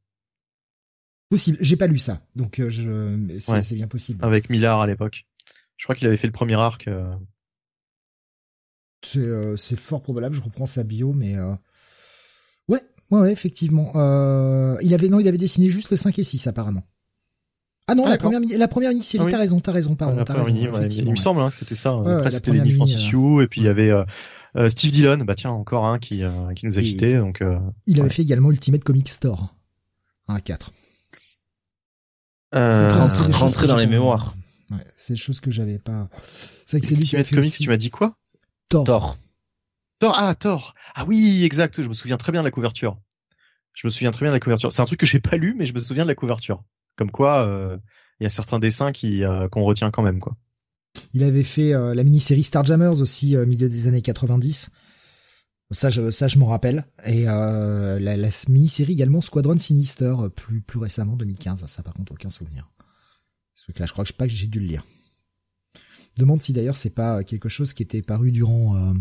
Possible. 1.29 1.59
J'ai 1.61 1.75
pas 1.75 1.85
lu 1.85 1.99
ça, 1.99 2.21
donc 2.35 2.59
je, 2.59 3.37
c'est 3.39 3.75
bien 3.75 3.87
possible. 3.87 4.25
Avec 4.25 4.49
Millard 4.49 4.81
à 4.81 4.87
l'époque. 4.87 5.27
Je 5.77 5.85
crois 5.85 5.93
qu'il 5.93 6.07
avait 6.07 6.17
fait 6.17 6.27
le 6.27 6.33
premier 6.33 6.55
arc. 6.55 6.89
C'est 9.03 9.57
c'est 9.57 9.79
fort 9.79 10.01
probable. 10.01 10.35
Je 10.35 10.41
reprends 10.41 10.65
sa 10.65 10.83
bio, 10.83 11.13
mais 11.13 11.35
Ouais, 13.11 13.21
ouais, 13.21 13.31
effectivement. 13.31 13.91
Euh, 13.95 14.77
il 14.81 14.93
avait 14.93 15.09
non, 15.09 15.19
il 15.19 15.27
avait 15.27 15.37
dessiné 15.37 15.69
juste 15.69 15.91
le 15.91 15.97
5 15.97 16.17
et 16.19 16.23
6 16.23 16.47
apparemment. 16.47 16.83
Ah 17.87 17.93
non, 17.93 18.03
ah, 18.05 18.09
la 18.09 18.17
première 18.17 18.41
la 18.57 18.67
première 18.67 18.89
mini-série, 18.89 19.25
ah 19.27 19.31
t'as 19.31 19.37
raison, 19.37 19.59
t'as 19.59 19.71
raison, 19.71 19.95
pardon, 19.95 20.23
t'as 20.23 20.33
raison. 20.33 20.53
il 20.55 21.11
me 21.11 21.15
semble 21.15 21.41
hein, 21.41 21.49
que 21.49 21.55
c'était 21.55 21.75
ça. 21.75 21.91
Après 21.91 22.31
c'était 22.31 22.51
les 22.51 22.71
Francis 22.71 23.05
et 23.05 23.47
puis 23.47 23.61
il 23.61 23.65
y 23.65 23.67
avait 23.67 23.91
euh, 23.91 24.03
euh, 24.57 24.69
Steve 24.69 24.91
Dillon, 24.91 25.17
bah 25.19 25.35
tiens, 25.35 25.51
encore 25.51 25.85
un 25.85 25.99
qui 25.99 26.23
euh, 26.23 26.31
qui 26.55 26.65
nous 26.65 26.79
a 26.79 26.81
quitté 26.81 27.17
donc 27.17 27.43
Il 27.85 27.99
avait 27.99 28.09
fait 28.09 28.23
également 28.23 28.49
Ultimate 28.51 28.83
Comic 28.83 29.07
Store. 29.07 29.53
Un 30.27 30.39
4. 30.39 30.71
Euh, 32.55 32.91
rentrer 33.33 33.67
dans 33.67 33.75
les 33.75 33.85
mémoires. 33.85 34.35
Ouais, 34.71 34.77
c'est 34.97 35.13
des 35.13 35.19
choses 35.19 35.39
que 35.39 35.51
j'avais 35.51 35.77
pas. 35.77 36.09
C'est 36.65 36.79
que 36.79 36.87
c'est 36.87 36.95
lui 36.95 37.05
qui 37.05 37.17
a 37.17 37.23
fait 37.23 37.35
Comics, 37.35 37.53
tu 37.53 37.69
m'as 37.69 37.77
dit 37.77 37.91
quoi? 37.91 38.17
Thor. 38.69 38.85
Thor. 38.85 39.17
Thor, 39.99 40.15
ah 40.17 40.35
Thor. 40.35 40.75
Ah 40.93 41.05
oui, 41.05 41.43
exact. 41.43 41.81
Je 41.81 41.87
me 41.87 41.93
souviens 41.93 42.17
très 42.17 42.31
bien 42.31 42.41
de 42.41 42.45
la 42.45 42.51
couverture. 42.51 42.99
Je 43.73 43.87
me 43.87 43.91
souviens 43.91 44.11
très 44.11 44.25
bien 44.25 44.31
de 44.31 44.35
la 44.35 44.39
couverture. 44.39 44.71
C'est 44.71 44.81
un 44.81 44.85
truc 44.85 44.99
que 44.99 45.05
j'ai 45.05 45.19
pas 45.19 45.37
lu, 45.37 45.53
mais 45.57 45.65
je 45.65 45.73
me 45.73 45.79
souviens 45.79 46.03
de 46.03 46.07
la 46.07 46.15
couverture. 46.15 46.63
Comme 46.95 47.11
quoi, 47.11 47.45
euh, 47.45 47.77
il 48.19 48.23
y 48.23 48.27
a 48.27 48.29
certains 48.29 48.59
dessins 48.59 48.91
qui 48.91 49.23
euh, 49.23 49.49
qu'on 49.49 49.63
retient 49.63 49.91
quand 49.91 50.01
même, 50.01 50.19
quoi. 50.19 50.37
Il 51.13 51.23
avait 51.23 51.43
fait 51.43 51.73
euh, 51.73 51.93
la 51.93 52.03
mini-série 52.05 52.43
Starjammers 52.43 53.01
aussi, 53.01 53.35
milieu 53.35 53.67
des 53.67 53.87
années 53.87 54.01
90. 54.01 54.71
Ça, 55.71 55.89
je, 55.89 56.11
ça, 56.11 56.27
je 56.27 56.37
m'en 56.37 56.45
rappelle. 56.45 56.85
Et 57.05 57.23
la, 57.23 57.99
la 57.99 58.29
mini-série 58.47 58.93
également 58.93 59.19
Squadron 59.19 59.57
Sinister, 59.57 60.15
plus 60.35 60.61
plus 60.61 60.79
récemment, 60.79 61.15
2015. 61.15 61.65
Ça, 61.65 61.83
par 61.83 61.93
contre, 61.93 62.13
aucun 62.13 62.29
souvenir. 62.29 62.69
Ce 63.55 63.63
truc-là, 63.63 63.85
je 63.85 63.91
crois 63.91 64.05
que 64.05 64.13
pas 64.13 64.27
que 64.27 64.31
j'ai 64.31 64.47
dû 64.47 64.59
le 64.59 64.67
lire. 64.67 64.83
Demande 66.17 66.41
si 66.41 66.53
d'ailleurs 66.53 66.77
c'est 66.77 66.93
pas 66.93 67.25
quelque 67.25 67.49
chose 67.49 67.73
qui 67.73 67.83
était 67.83 68.01
paru 68.01 68.31
durant 68.31 68.93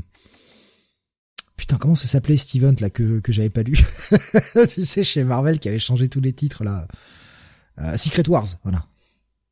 Putain, 1.56 1.76
comment 1.76 1.94
ça 1.94 2.06
s'appelait 2.06 2.36
Steven 2.36 2.74
là 2.80 2.90
que 2.90 3.20
que 3.20 3.32
j'avais 3.32 3.50
pas 3.50 3.62
lu 3.62 3.78
Tu 4.68 4.84
sais 4.84 5.04
chez 5.04 5.22
Marvel 5.22 5.58
qui 5.58 5.68
avait 5.68 5.78
changé 5.78 6.08
tous 6.08 6.20
les 6.20 6.32
titres 6.32 6.64
là. 6.64 6.88
Euh, 7.78 7.96
Secret 7.96 8.28
Wars, 8.28 8.46
voilà. 8.62 8.86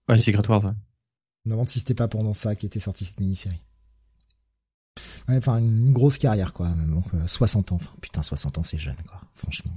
Ouais, 0.09 0.21
Secret 0.21 0.47
Wars. 0.49 0.65
Ouais. 0.65 0.73
Je 1.45 1.51
me 1.51 1.55
demande 1.55 1.69
si 1.69 1.79
c'était 1.79 1.95
pas 1.95 2.09
pendant 2.09 2.35
ça 2.35 2.55
qui 2.55 2.67
était 2.67 2.81
sortie 2.81 3.05
cette 3.05 3.21
mini-série. 3.21 3.63
Ouais, 5.29 5.37
enfin 5.37 5.59
une 5.59 5.93
grosse 5.93 6.19
carrière 6.19 6.53
quoi. 6.53 6.69
Bon, 6.89 7.03
60 7.27 7.71
euh, 7.71 7.75
ans, 7.75 7.79
enfin 7.81 7.93
putain 8.01 8.23
60 8.23 8.59
ans 8.59 8.63
c'est 8.63 8.79
jeune 8.79 8.97
quoi, 9.09 9.21
franchement. 9.35 9.73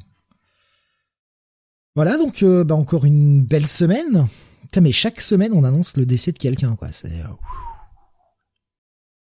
Voilà 1.96 2.18
donc 2.18 2.44
euh, 2.44 2.64
bah, 2.64 2.76
encore 2.76 3.06
une 3.06 3.44
belle 3.44 3.68
semaine. 3.68 4.28
Putain 4.64 4.82
mais 4.82 4.92
chaque 4.92 5.22
semaine 5.22 5.54
on 5.54 5.64
annonce 5.64 5.96
le 5.96 6.06
décès 6.06 6.32
de 6.32 6.40
quelqu'un 6.40 6.76
quoi. 6.76 6.92
C'est 6.92 7.24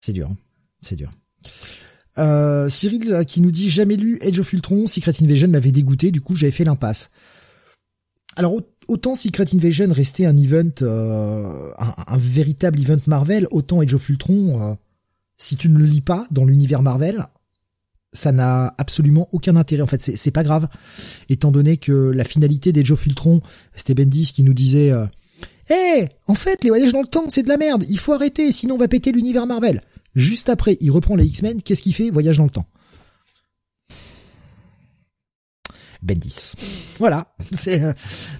c'est 0.01 0.13
dur, 0.13 0.29
hein. 0.29 0.37
c'est 0.81 0.95
dur. 0.95 1.11
Euh, 2.19 2.67
Cyril 2.67 3.23
qui 3.25 3.39
nous 3.39 3.51
dit 3.51 3.69
jamais 3.69 3.95
lu 3.95 4.19
Age 4.21 4.39
of 4.39 4.51
Ultron, 4.51 4.87
Secret 4.87 5.13
Invasion 5.21 5.47
m'avait 5.47 5.71
dégoûté, 5.71 6.11
du 6.11 6.21
coup 6.21 6.35
j'avais 6.35 6.51
fait 6.51 6.65
l'impasse. 6.65 7.11
Alors 8.35 8.55
autant 8.87 9.15
Secret 9.15 9.45
Invasion 9.53 9.87
restait 9.91 10.25
un 10.25 10.35
event, 10.35 10.69
euh, 10.81 11.71
un, 11.77 12.17
véritable 12.17 12.79
event 12.81 12.99
Marvel, 13.07 13.47
autant 13.51 13.79
Age 13.81 13.93
of 13.93 14.09
Ultron, 14.09 14.61
euh, 14.61 14.75
si 15.37 15.55
tu 15.55 15.69
ne 15.69 15.77
le 15.77 15.85
lis 15.85 16.01
pas 16.01 16.27
dans 16.31 16.43
l'univers 16.43 16.81
Marvel, 16.81 17.25
ça 18.11 18.31
n'a 18.33 18.73
absolument 18.77 19.29
aucun 19.31 19.55
intérêt. 19.55 19.83
En 19.83 19.87
fait, 19.87 20.01
c'est 20.01 20.31
pas 20.31 20.43
grave, 20.43 20.67
étant 21.29 21.51
donné 21.51 21.77
que 21.77 21.91
la 21.91 22.25
finalité 22.25 22.73
d'Age 22.73 22.91
of 22.91 23.05
Ultron, 23.05 23.41
c'était 23.73 23.93
Bendis 23.93 24.33
qui 24.33 24.43
nous 24.43 24.55
disait, 24.55 24.91
eh, 25.69 26.07
en 26.27 26.33
fait, 26.33 26.63
les 26.63 26.69
voyages 26.69 26.91
dans 26.91 27.01
le 27.01 27.07
temps, 27.07 27.25
c'est 27.29 27.43
de 27.43 27.47
la 27.47 27.57
merde. 27.57 27.85
Il 27.87 27.99
faut 27.99 28.13
arrêter, 28.13 28.51
sinon 28.51 28.75
on 28.75 28.77
va 28.79 28.87
péter 28.87 29.11
l'univers 29.11 29.45
Marvel. 29.45 29.81
Juste 30.15 30.49
après, 30.49 30.77
il 30.81 30.91
reprend 30.91 31.15
les 31.15 31.25
X-Men. 31.25 31.61
Qu'est-ce 31.61 31.81
qu'il 31.81 31.93
fait? 31.93 32.09
Voyage 32.09 32.37
dans 32.37 32.45
le 32.45 32.49
temps. 32.49 32.67
Bendis. 36.01 36.53
Voilà. 36.97 37.35
C'est 37.51 37.83
euh, 37.83 37.93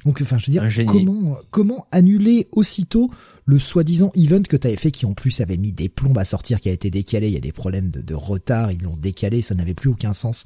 donc 0.06 0.22
enfin 0.22 0.38
je 0.38 0.48
veux 0.48 0.52
dire 0.52 0.86
comment 0.86 1.38
comment 1.52 1.88
annuler 1.92 2.48
aussitôt 2.54 3.12
le 3.46 3.60
soi-disant 3.60 4.12
event 4.16 4.44
que 4.44 4.56
t'avais 4.56 4.78
fait 4.78 4.92
qui 4.92 5.06
en 5.06 5.14
plus 5.14 5.42
avait 5.42 5.58
mis 5.58 5.72
des 5.72 5.90
plombes 5.90 6.18
à 6.18 6.26
sortir 6.26 6.62
qui 6.62 6.70
a 6.70 6.72
été 6.72 6.90
décalé, 6.90 7.28
il 7.28 7.34
y 7.34 7.38
a 7.38 7.42
des 7.42 7.52
problèmes 7.52 7.90
de, 7.90 8.14
retard, 8.14 8.72
ils 8.72 8.82
l'ont 8.82 8.96
décalé, 8.96 9.42
ça 9.42 9.56
n'avait 9.56 9.74
plus 9.74 9.90
aucun 9.90 10.14
sens. 10.14 10.46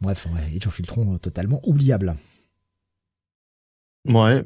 Bref, 0.00 0.26
ouais, 0.34 0.56
Age 0.56 0.66
of 0.66 0.78
Ultron 0.80 1.18
totalement 1.18 1.60
oubliable. 1.64 2.16
Ouais, 4.08 4.42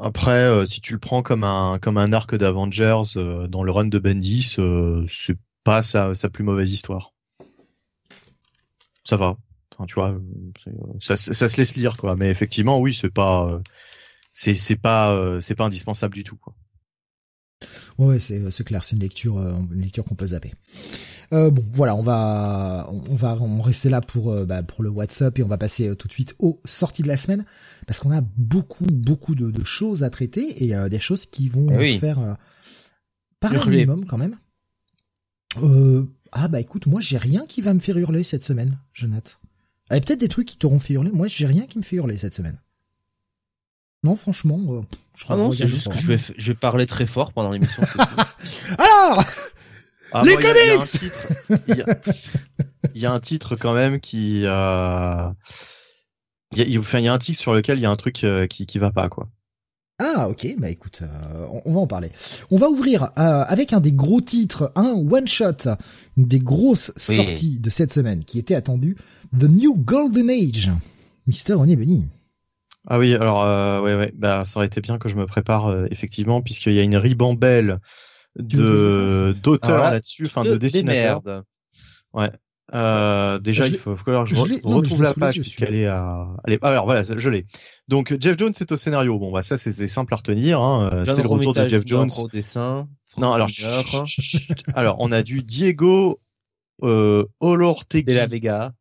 après, 0.00 0.44
euh, 0.44 0.66
si 0.66 0.80
tu 0.80 0.92
le 0.92 0.98
prends 0.98 1.22
comme 1.22 1.44
un 1.44 1.78
comme 1.80 1.98
un 1.98 2.12
arc 2.12 2.34
d'Avengers 2.34 3.02
euh, 3.16 3.46
dans 3.48 3.62
le 3.62 3.72
run 3.72 3.86
de 3.86 3.98
Bendis, 3.98 4.56
euh, 4.58 5.06
c'est 5.08 5.36
pas 5.64 5.82
sa, 5.82 6.14
sa 6.14 6.28
plus 6.30 6.44
mauvaise 6.44 6.72
histoire. 6.72 7.12
Ça 9.04 9.16
va. 9.16 9.36
Enfin, 9.74 9.86
tu 9.86 9.94
vois, 9.94 10.14
ça, 11.00 11.16
se 11.16 11.56
laisse 11.56 11.74
lire 11.74 11.96
quoi. 11.96 12.16
Mais 12.16 12.30
effectivement, 12.30 12.80
oui, 12.80 12.94
c'est 12.94 13.10
pas 13.10 13.60
c'est 14.32 14.76
pas 14.76 15.40
c'est 15.40 15.54
pas 15.54 15.64
indispensable 15.64 16.14
du 16.14 16.24
tout 16.24 16.36
quoi. 16.36 16.54
Ouais, 17.98 18.18
c'est 18.18 18.50
c'est 18.50 18.64
clair, 18.64 18.84
c'est 18.84 18.96
une 18.96 19.02
lecture 19.02 19.38
une 19.38 19.82
lecture 19.82 20.04
qu'on 20.04 20.14
peut 20.14 20.28
zapper. 20.28 20.52
Bon, 21.30 21.64
voilà, 21.70 21.94
on 21.94 22.02
va 22.02 22.88
on 22.90 23.14
va 23.14 23.36
rester 23.62 23.88
là 23.88 24.02
pour 24.02 24.44
bah, 24.44 24.62
pour 24.62 24.82
le 24.82 24.90
WhatsApp 24.90 25.38
et 25.38 25.42
on 25.42 25.48
va 25.48 25.58
passer 25.58 25.96
tout 25.96 26.06
de 26.06 26.12
suite 26.12 26.34
aux 26.38 26.60
sorties 26.64 27.02
de 27.02 27.08
la 27.08 27.16
semaine 27.16 27.46
parce 27.86 28.00
qu'on 28.00 28.12
a 28.12 28.20
beaucoup 28.36 28.86
beaucoup 28.86 29.34
de, 29.34 29.64
choses 29.64 30.02
à 30.02 30.10
traiter 30.10 30.64
et 30.64 30.88
des 30.88 31.00
choses 31.00 31.26
qui 31.26 31.48
vont 31.48 31.68
eh 31.80 31.98
faire 31.98 32.36
par 33.40 33.52
un 33.52 33.66
minimum 33.66 34.04
quand 34.06 34.18
même. 34.18 34.36
ah 36.32 36.48
bah 36.48 36.60
écoute, 36.60 36.86
moi 36.86 37.00
j'ai 37.00 37.18
rien 37.18 37.46
qui 37.46 37.62
va 37.62 37.74
me 37.74 37.80
faire 37.80 37.98
hurler 37.98 38.22
cette 38.22 38.44
semaine, 38.44 38.78
je 38.92 39.06
note. 39.06 39.38
Il 39.92 39.96
y 39.96 39.98
a 39.98 40.00
peut-être 40.00 40.20
des 40.20 40.28
trucs 40.28 40.48
qui 40.48 40.56
t'auront 40.56 40.80
fait 40.80 40.94
hurler. 40.94 41.10
Moi, 41.12 41.26
j'ai 41.28 41.46
rien 41.46 41.66
qui 41.66 41.76
me 41.76 41.82
fait 41.82 41.96
hurler 41.96 42.16
cette 42.16 42.34
semaine. 42.34 42.58
Non, 44.04 44.16
franchement, 44.16 44.58
je 45.14 45.24
ah 45.28 45.36
non, 45.36 45.52
c'est 45.52 45.66
juste 45.66 45.92
que 45.92 45.98
je 45.98 46.06
vais, 46.06 46.18
je 46.18 46.46
vais 46.46 46.56
parler 46.56 46.86
très 46.86 47.06
fort 47.06 47.32
pendant 47.32 47.52
l'émission. 47.52 47.82
Alors 48.78 49.24
ah, 50.12 50.22
les 50.24 50.36
comics 50.36 51.12
Il 52.94 53.00
y, 53.00 53.06
a 53.06 53.12
un 53.12 53.20
titre 53.20 53.54
quand 53.54 53.74
même 53.74 54.00
qui... 54.00 54.42
Euh... 54.44 55.28
Il 56.52 56.58
y, 56.58 56.62
a, 56.62 56.64
il 56.64 57.04
y 57.04 57.08
a 57.08 57.12
un 57.12 57.18
titre 57.18 57.40
sur 57.40 57.54
lequel 57.54 57.78
il 57.78 57.82
y 57.82 57.86
a 57.86 57.90
un 57.90 57.96
truc 57.96 58.24
euh, 58.24 58.46
qui, 58.46 58.66
qui 58.66 58.78
va 58.78 58.90
pas, 58.90 59.08
quoi. 59.08 59.28
Ah 59.98 60.28
ok, 60.28 60.56
bah 60.58 60.68
écoute, 60.68 61.00
euh, 61.02 61.46
on, 61.64 61.74
va 61.74 61.80
en 61.80 61.86
parler. 61.86 62.10
On 62.50 62.58
va 62.58 62.68
ouvrir 62.68 63.04
euh, 63.04 63.44
avec 63.46 63.72
un 63.72 63.80
des 63.80 63.92
gros 63.92 64.20
titres, 64.20 64.72
un 64.74 64.94
one 64.94 65.28
shot, 65.28 65.68
une 66.16 66.26
des 66.26 66.40
grosses 66.40 66.92
sorties 66.96 67.60
de 67.60 67.70
cette 67.70 67.92
semaine 67.92 68.24
qui 68.24 68.40
était 68.40 68.56
attendue, 68.56 68.96
The 69.38 69.44
New 69.44 69.76
Golden 69.76 70.28
Age. 70.28 70.72
Mister 71.28 71.52
René 71.52 71.76
Benny. 71.76 72.08
Ah 72.88 72.98
oui, 72.98 73.14
alors 73.14 73.44
euh, 73.44 73.80
ouais 73.80 73.94
ouais, 73.94 74.12
bah 74.16 74.44
ça 74.44 74.58
aurait 74.58 74.66
été 74.66 74.80
bien 74.80 74.98
que 74.98 75.08
je 75.08 75.14
me 75.14 75.26
prépare 75.26 75.86
effectivement 75.92 76.42
puisqu'il 76.42 76.72
y 76.72 76.80
a 76.80 76.82
une 76.82 76.96
ribambelle 76.96 77.78
de 78.36 79.36
d'auteurs 79.40 79.84
là-dessus, 79.84 80.26
enfin 80.26 80.42
de 80.42 80.56
dessinateurs. 80.56 81.22
Ouais. 82.12 82.30
Euh, 82.74 83.38
déjà, 83.38 83.66
il 83.66 83.76
faut, 83.76 83.94
que 83.94 84.24
je, 84.24 84.34
retrouve 84.64 85.02
la 85.02 85.12
page 85.12 85.40
puisqu'elle 85.40 85.74
est 85.74 85.86
à. 85.86 86.28
Allez, 86.44 86.58
alors 86.62 86.86
voilà, 86.86 87.02
je 87.02 87.30
l'ai. 87.30 87.44
Donc 87.88 88.16
Jeff 88.18 88.38
Jones 88.38 88.52
est 88.58 88.72
au 88.72 88.76
scénario. 88.76 89.18
Bon, 89.18 89.30
bah 89.30 89.42
ça 89.42 89.56
c'est 89.56 89.88
simple 89.88 90.14
à 90.14 90.16
retenir. 90.16 90.60
Hein. 90.60 91.02
C'est 91.04 91.22
le 91.22 91.28
retour 91.28 91.52
de 91.52 91.68
Jeff 91.68 91.82
Jones. 91.84 92.10
Au 92.18 92.28
dessin, 92.28 92.88
non, 93.18 93.32
alors 93.32 93.48
alors 94.74 94.96
on 95.00 95.12
a 95.12 95.22
du 95.22 95.42
Diego 95.42 96.20
euh, 96.82 97.24
Olortegui. 97.40 98.04
De 98.04 98.14
la 98.14 98.26
Vega. 98.26 98.72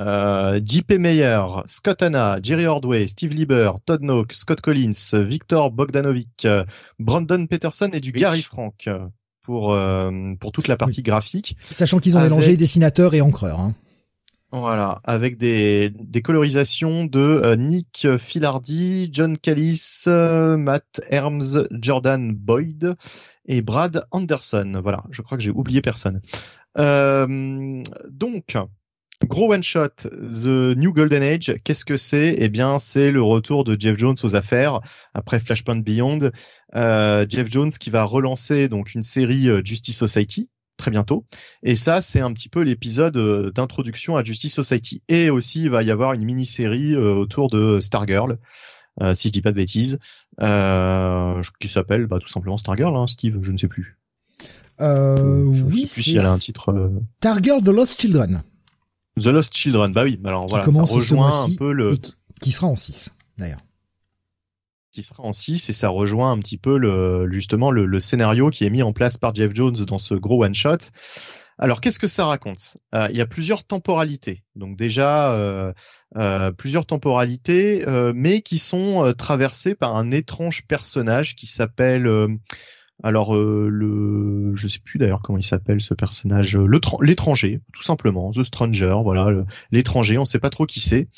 euh, 0.00 0.60
JP 0.62 0.92
Meyer, 0.98 1.40
Scott 1.66 2.02
Hanna, 2.02 2.38
Jerry 2.42 2.66
Ordway, 2.66 3.06
Steve 3.06 3.32
Lieber, 3.32 3.72
Todd 3.86 4.02
Noak, 4.02 4.34
Scott 4.34 4.60
Collins, 4.60 4.92
Victor 5.14 5.70
Bogdanovic, 5.70 6.46
Brandon 6.98 7.46
Peterson 7.46 7.88
et 7.94 8.00
du 8.00 8.12
Gary 8.12 8.42
Frank 8.42 8.88
pour 9.48 9.72
euh, 9.72 10.34
pour 10.38 10.52
toute 10.52 10.68
la 10.68 10.76
partie 10.76 11.00
graphique. 11.00 11.56
Sachant 11.70 12.00
qu'ils 12.00 12.18
ont 12.18 12.20
mélangé 12.20 12.58
dessinateur 12.58 13.14
et 13.14 13.22
encreur. 13.22 13.60
Hein. 13.60 13.74
Voilà, 14.52 15.00
avec 15.04 15.38
des, 15.38 15.88
des 15.88 16.20
colorisations 16.20 17.06
de 17.06 17.18
euh, 17.18 17.56
Nick 17.56 18.06
Filardi, 18.18 19.08
John 19.10 19.38
Callis, 19.38 20.04
Matt 20.06 21.00
Herms, 21.08 21.66
Jordan 21.70 22.34
Boyd 22.34 22.94
et 23.46 23.62
Brad 23.62 24.04
Anderson. 24.10 24.80
Voilà, 24.82 25.02
je 25.10 25.22
crois 25.22 25.38
que 25.38 25.44
j'ai 25.44 25.50
oublié 25.50 25.80
personne. 25.80 26.20
Euh, 26.76 27.82
donc, 28.10 28.58
Gros 29.26 29.52
one 29.52 29.62
shot, 29.62 29.88
The 30.02 30.76
New 30.76 30.92
Golden 30.92 31.22
Age, 31.22 31.56
qu'est-ce 31.64 31.84
que 31.84 31.96
c'est? 31.96 32.36
Eh 32.38 32.48
bien, 32.48 32.78
c'est 32.78 33.10
le 33.10 33.22
retour 33.22 33.64
de 33.64 33.76
Jeff 33.78 33.98
Jones 33.98 34.16
aux 34.22 34.36
affaires 34.36 34.80
après 35.12 35.40
Flashpoint 35.40 35.80
Beyond. 35.80 36.30
Euh, 36.76 37.26
Jeff 37.28 37.50
Jones 37.50 37.70
qui 37.72 37.90
va 37.90 38.04
relancer 38.04 38.68
donc 38.68 38.94
une 38.94 39.02
série 39.02 39.48
euh, 39.48 39.60
Justice 39.64 39.98
Society 39.98 40.48
très 40.76 40.92
bientôt. 40.92 41.24
Et 41.64 41.74
ça, 41.74 42.00
c'est 42.00 42.20
un 42.20 42.32
petit 42.32 42.48
peu 42.48 42.62
l'épisode 42.62 43.16
euh, 43.16 43.50
d'introduction 43.50 44.16
à 44.16 44.22
Justice 44.22 44.54
Society. 44.54 45.02
Et 45.08 45.30
aussi, 45.30 45.62
il 45.62 45.70
va 45.70 45.82
y 45.82 45.90
avoir 45.90 46.12
une 46.12 46.22
mini-série 46.22 46.96
autour 46.96 47.50
de 47.50 47.80
Stargirl. 47.80 48.38
Euh, 49.02 49.14
si 49.14 49.28
je 49.28 49.32
dis 49.32 49.42
pas 49.42 49.50
de 49.50 49.56
bêtises, 49.56 49.98
euh, 50.40 51.40
qui 51.60 51.68
s'appelle 51.68 52.06
bah, 52.06 52.18
tout 52.18 52.28
simplement 52.28 52.56
Stargirl, 52.56 52.96
hein, 52.96 53.06
Steve, 53.06 53.38
je 53.42 53.52
ne 53.52 53.58
sais 53.58 53.68
plus. 53.68 53.96
Euh, 54.80 55.42
oui, 55.44 55.86
sais 55.86 55.94
plus 55.94 56.02
si 56.02 56.16
elle 56.16 56.26
a 56.26 56.32
un 56.32 56.38
titre. 56.38 56.92
Stargirl 57.18 57.62
The 57.62 57.68
Lost 57.68 58.00
Children. 58.00 58.42
The 59.18 59.26
Lost 59.26 59.54
Children, 59.54 59.92
bah 59.92 60.04
oui, 60.04 60.20
alors 60.24 60.46
voilà, 60.46 60.64
ça 60.64 60.82
rejoint 60.82 61.44
un 61.44 61.54
peu 61.56 61.72
le... 61.72 61.96
Qui, 62.40 62.52
sera 62.52 62.66
en 62.66 62.76
6, 62.76 63.12
d'ailleurs. 63.36 63.60
Qui 64.92 65.02
sera 65.02 65.22
en 65.22 65.32
6 65.32 65.68
et 65.68 65.72
ça 65.72 65.88
rejoint 65.88 66.32
un 66.32 66.38
petit 66.38 66.58
peu 66.58 66.78
le, 66.78 67.30
justement 67.30 67.70
le, 67.70 68.00
scénario 68.00 68.50
qui 68.50 68.64
est 68.64 68.70
mis 68.70 68.82
en 68.82 68.92
place 68.92 69.16
par 69.16 69.34
Jeff 69.34 69.52
Jones 69.54 69.74
dans 69.74 69.98
ce 69.98 70.14
gros 70.14 70.44
one-shot. 70.44 70.78
Alors, 71.60 71.80
qu'est-ce 71.80 71.98
que 71.98 72.06
ça 72.06 72.26
raconte? 72.26 72.76
Euh, 72.94 73.08
Il 73.10 73.16
y 73.16 73.20
a 73.20 73.26
plusieurs 73.26 73.64
temporalités. 73.64 74.44
Donc 74.54 74.76
déjà, 74.76 75.32
euh, 75.32 75.72
euh, 76.16 76.52
plusieurs 76.52 76.86
temporalités, 76.86 77.84
mais 78.14 78.42
qui 78.42 78.58
sont 78.58 79.12
traversées 79.18 79.74
par 79.74 79.96
un 79.96 80.12
étrange 80.12 80.66
personnage 80.66 81.34
qui 81.34 81.46
s'appelle 81.46 82.08
alors 83.02 83.36
euh, 83.36 83.68
le, 83.70 84.54
je 84.56 84.66
sais 84.66 84.80
plus 84.80 84.98
d'ailleurs 84.98 85.22
comment 85.22 85.38
il 85.38 85.44
s'appelle 85.44 85.80
ce 85.80 85.94
personnage, 85.94 86.56
euh, 86.56 86.68
l'étranger, 87.00 87.60
tout 87.72 87.82
simplement, 87.82 88.32
The 88.32 88.42
Stranger, 88.42 88.96
voilà, 89.02 89.44
l'étranger, 89.70 90.18
on 90.18 90.24
sait 90.24 90.40
pas 90.40 90.50
trop 90.50 90.66
qui 90.66 90.80
c'est. 90.80 91.08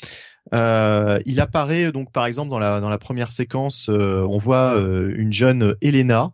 Euh, 0.53 1.19
il 1.25 1.39
apparaît 1.39 1.91
donc 1.91 2.11
par 2.11 2.25
exemple 2.25 2.49
dans 2.49 2.59
la 2.59 2.97
première 2.97 3.31
séquence, 3.31 3.89
on 3.89 4.37
voit 4.37 4.75
une 4.77 5.33
jeune 5.33 5.75
Elena. 5.81 6.33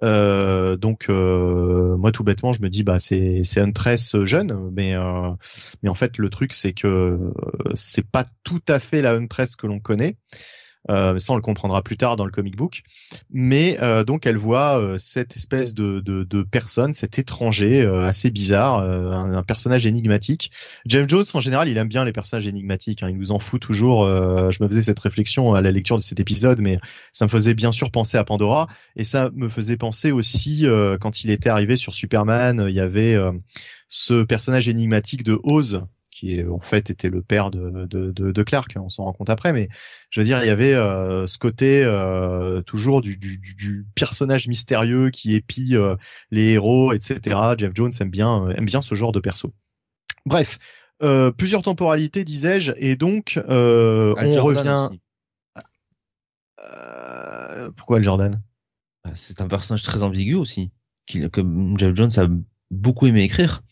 donc 0.00 1.08
moi 1.08 2.12
tout 2.12 2.24
bêtement 2.24 2.52
je 2.52 2.62
me 2.62 2.68
dis 2.68 2.82
bah 2.82 2.98
c'est 2.98 3.42
c'est 3.44 3.60
Huntress 3.60 4.16
jeune 4.24 4.70
mais 4.72 4.94
mais 5.82 5.88
en 5.88 5.94
fait 5.94 6.18
le 6.18 6.28
truc 6.28 6.52
c'est 6.52 6.72
que 6.72 7.18
c'est 7.74 8.08
pas 8.08 8.24
tout 8.44 8.62
à 8.68 8.78
fait 8.78 9.02
la 9.02 9.12
Huntress 9.12 9.56
que 9.56 9.66
l'on 9.66 9.80
connaît 9.80 10.16
euh, 10.90 11.18
ça 11.18 11.32
on 11.32 11.36
le 11.36 11.42
comprendra 11.42 11.82
plus 11.82 11.96
tard 11.96 12.16
dans 12.16 12.24
le 12.24 12.30
comic 12.30 12.56
book. 12.56 12.82
Mais 13.30 13.78
euh, 13.82 14.04
donc 14.04 14.26
elle 14.26 14.36
voit 14.36 14.80
euh, 14.80 14.98
cette 14.98 15.36
espèce 15.36 15.74
de, 15.74 16.00
de, 16.00 16.24
de, 16.24 16.42
personne, 16.42 16.92
cet 16.92 17.18
étranger 17.18 17.82
euh, 17.82 18.06
assez 18.06 18.30
bizarre, 18.30 18.80
un, 18.82 19.34
un, 19.34 19.42
personnage 19.42 19.86
énigmatique. 19.86 20.50
James 20.86 21.08
Jones 21.08 21.24
en 21.34 21.40
général 21.40 21.68
il 21.68 21.76
aime 21.76 21.88
bien 21.88 22.04
les 22.04 22.12
personnages 22.12 22.46
énigmatiques, 22.46 23.02
hein, 23.02 23.08
il 23.10 23.16
nous 23.16 23.30
en 23.30 23.38
fout 23.38 23.60
toujours. 23.60 24.06
je 24.06 24.62
me 24.62 24.68
faisais 24.68 24.82
cette 24.82 24.98
réflexion 24.98 25.54
à 25.54 25.60
la 25.60 25.70
lecture 25.70 25.96
de 25.96 26.02
cet 26.02 26.20
épisode, 26.20 26.60
mais 26.60 26.78
ça 27.12 27.26
me 27.26 27.30
faisait 27.30 27.54
bien 27.54 27.72
sûr 27.72 27.90
penser 27.90 28.18
à 28.18 28.24
Pandora 28.24 28.66
et 28.96 29.04
ça 29.04 29.30
me 29.34 29.48
faisait 29.48 29.76
penser 29.76 30.12
aussi 30.12 30.66
quand 31.00 31.24
il 31.24 31.30
était 31.30 31.50
arrivé 31.50 31.76
sur 31.76 31.94
Superman, 31.94 32.66
il 32.68 32.74
y 32.74 32.80
avait 32.80 33.16
ce 33.88 34.22
personnage 34.22 34.68
énigmatique 34.68 35.22
de 35.22 35.38
Oz 35.42 35.80
qui 36.22 36.40
en 36.44 36.60
fait 36.60 36.88
était 36.88 37.08
le 37.08 37.20
père 37.20 37.50
de, 37.50 37.86
de, 37.86 38.12
de, 38.12 38.42
Clark, 38.44 38.76
on 38.76 38.88
s'en 38.88 39.04
rend 39.04 39.12
compte 39.12 39.30
après, 39.30 39.52
mais 39.52 39.68
je 40.10 40.20
veux 40.20 40.24
dire, 40.24 40.40
il 40.42 40.46
y 40.46 40.50
avait 40.50 40.72
euh, 40.72 41.26
ce 41.26 41.36
côté 41.36 41.82
euh, 41.84 42.62
toujours 42.62 43.02
du, 43.02 43.16
du, 43.16 43.38
du, 43.38 43.86
personnage 43.96 44.46
mystérieux 44.46 45.10
qui 45.10 45.34
épie 45.34 45.74
euh, 45.74 45.96
les 46.30 46.52
héros, 46.52 46.92
etc. 46.92 47.36
Jeff 47.58 47.72
Jones 47.74 47.90
aime 47.98 48.10
bien 48.10 48.50
aime 48.50 48.66
bien 48.66 48.82
ce 48.82 48.94
genre 48.94 49.10
de 49.10 49.18
perso. 49.18 49.52
Bref, 50.24 50.58
plusieurs 51.36 51.62
temporalités, 51.62 52.22
disais-je, 52.22 52.72
et 52.76 52.94
donc 52.94 53.40
on 53.48 54.14
revient. 54.14 54.90
pourquoi 57.76 57.98
le 57.98 58.04
Jordan? 58.04 58.40
C'est 59.16 59.40
un 59.40 59.48
personnage 59.48 59.82
très 59.82 60.04
ambigu 60.04 60.36
aussi, 60.36 60.70
que 61.08 61.42
Jeff 61.78 61.96
Jones 61.96 62.12
a 62.16 62.28
beaucoup 62.70 63.08
aimé 63.08 63.22
écrire. 63.22 63.64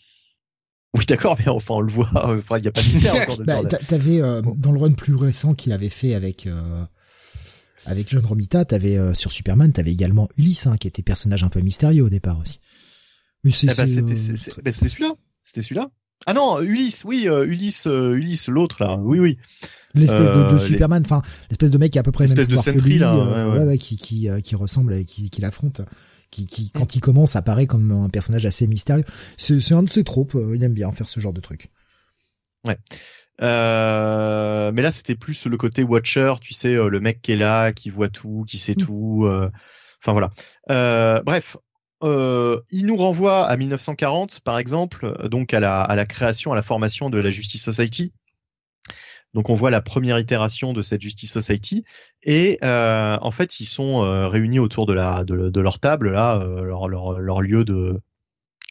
Oui, 0.96 1.06
d'accord, 1.06 1.36
mais 1.38 1.48
enfin, 1.48 1.74
on 1.74 1.80
le 1.80 1.92
voit. 1.92 2.10
il 2.56 2.62
n'y 2.62 2.68
a 2.68 2.72
pas 2.72 2.82
de 2.82 2.88
mystère 2.88 3.14
encore 3.14 3.38
de 3.38 3.44
bah, 3.44 3.60
T'avais 3.62 4.20
euh, 4.20 4.42
dans 4.56 4.72
le 4.72 4.80
run 4.80 4.92
plus 4.92 5.14
récent 5.14 5.54
qu'il 5.54 5.72
avait 5.72 5.88
fait 5.88 6.14
avec 6.14 6.46
euh, 6.46 6.84
avec 7.86 8.10
John 8.10 8.24
Romita, 8.24 8.64
t'avais 8.64 8.96
euh, 8.96 9.14
sur 9.14 9.30
Superman, 9.30 9.72
t'avais 9.72 9.92
également 9.92 10.28
Ulysse, 10.36 10.66
hein, 10.66 10.76
qui 10.76 10.88
était 10.88 11.02
personnage 11.02 11.44
un 11.44 11.48
peu 11.48 11.60
mystérieux 11.60 12.02
au 12.02 12.10
départ 12.10 12.38
aussi. 12.40 12.58
Mais 13.44 13.52
c'est 13.52 13.68
eh 13.72 13.74
ben, 13.74 13.98
euh, 13.98 14.02
ben, 14.02 14.72
c'était 14.72 14.88
celui-là. 14.88 15.14
C'était 15.44 15.62
celui-là. 15.62 15.90
Ah 16.26 16.34
non, 16.34 16.60
Ulysse, 16.60 17.04
oui, 17.04 17.26
Ulysse, 17.26 17.86
Ulysse, 17.86 18.48
l'autre 18.48 18.76
là, 18.80 18.98
oui, 18.98 19.18
oui. 19.20 19.38
L'espèce 19.94 20.34
de, 20.34 20.52
de 20.52 20.58
Superman, 20.58 21.02
enfin, 21.04 21.22
l'espèce 21.48 21.70
de 21.70 21.78
mec 21.78 21.92
qui 21.92 21.98
a 21.98 22.00
à 22.00 22.04
peu 22.04 22.12
près 22.12 22.26
le 22.26 22.34
même 22.34 22.46
pouvoir 22.46 22.64
que 22.64 22.70
lui, 22.72 22.98
là, 22.98 23.48
ouais, 23.48 23.64
ouais. 23.64 23.78
qui, 23.78 23.96
qui, 23.96 24.28
qui 24.42 24.54
ressemble 24.54 24.92
et 24.94 25.04
qui, 25.06 25.30
qui 25.30 25.40
l'affronte 25.40 25.80
qui, 26.30 26.46
qui 26.46 26.70
quand 26.70 26.94
il 26.94 27.00
commence 27.00 27.36
apparaît 27.36 27.66
comme 27.66 27.90
un 27.90 28.08
personnage 28.08 28.46
assez 28.46 28.66
mystérieux. 28.66 29.04
C'est 29.36 29.72
un 29.72 29.82
de 29.82 29.90
ses 29.90 30.04
tropes, 30.04 30.34
euh, 30.34 30.54
il 30.54 30.62
aime 30.64 30.74
bien 30.74 30.90
faire 30.92 31.08
ce 31.08 31.20
genre 31.20 31.32
de 31.32 31.40
truc. 31.40 31.70
Ouais. 32.64 32.76
Euh, 33.42 34.70
mais 34.72 34.82
là, 34.82 34.90
c'était 34.90 35.14
plus 35.14 35.46
le 35.46 35.56
côté 35.56 35.82
Watcher, 35.82 36.34
tu 36.40 36.52
sais, 36.52 36.74
euh, 36.74 36.88
le 36.88 37.00
mec 37.00 37.22
qui 37.22 37.32
est 37.32 37.36
là, 37.36 37.72
qui 37.72 37.88
voit 37.88 38.08
tout, 38.08 38.44
qui 38.46 38.58
sait 38.58 38.72
mm. 38.72 38.82
tout. 38.82 39.30
Enfin 40.02 40.12
voilà. 40.12 41.22
bref, 41.22 41.56
il 42.02 42.86
nous 42.86 42.96
renvoie 42.96 43.46
à 43.46 43.56
1940, 43.56 44.40
par 44.40 44.58
exemple, 44.58 45.28
donc 45.28 45.54
à 45.54 45.60
la, 45.60 45.80
à 45.80 45.94
la 45.94 46.06
création, 46.06 46.52
à 46.52 46.54
la 46.54 46.62
formation 46.62 47.10
de 47.10 47.18
la 47.18 47.30
Justice 47.30 47.64
Society. 47.64 48.12
Donc 49.34 49.48
on 49.48 49.54
voit 49.54 49.70
la 49.70 49.80
première 49.80 50.18
itération 50.18 50.72
de 50.72 50.82
cette 50.82 51.00
Justice 51.00 51.32
Society 51.32 51.84
et 52.24 52.58
euh, 52.64 53.16
en 53.20 53.30
fait 53.30 53.60
ils 53.60 53.66
sont 53.66 54.02
euh, 54.02 54.28
réunis 54.28 54.58
autour 54.58 54.86
de 54.86 54.92
la 54.92 55.24
de, 55.24 55.60
leur 55.60 55.78
table 55.78 56.10
là, 56.10 56.40
euh, 56.40 56.62
leur, 56.62 56.88
leur, 56.88 57.20
leur 57.20 57.40
lieu 57.40 57.64
de 57.64 58.00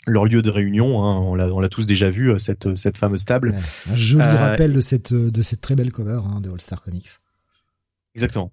leur 0.06 0.26
lieu 0.26 0.42
de 0.42 0.50
réunion. 0.50 1.04
Hein, 1.04 1.18
on 1.18 1.36
l'a 1.36 1.48
on 1.48 1.60
l'a 1.60 1.70
tous 1.70 1.86
déjà 1.86 2.10
vu 2.10 2.38
cette 2.40 2.76
cette 2.76 2.98
fameuse 2.98 3.24
table. 3.24 3.56
un 3.90 3.96
joli 3.96 4.26
rappel 4.26 4.74
de 4.74 4.82
cette 4.82 5.14
de 5.14 5.42
cette 5.42 5.62
très 5.62 5.76
belle 5.76 5.92
cover 5.92 6.20
hein, 6.26 6.42
de 6.42 6.50
All 6.50 6.60
Star 6.60 6.82
Comics. 6.82 7.10
Exactement. 8.16 8.52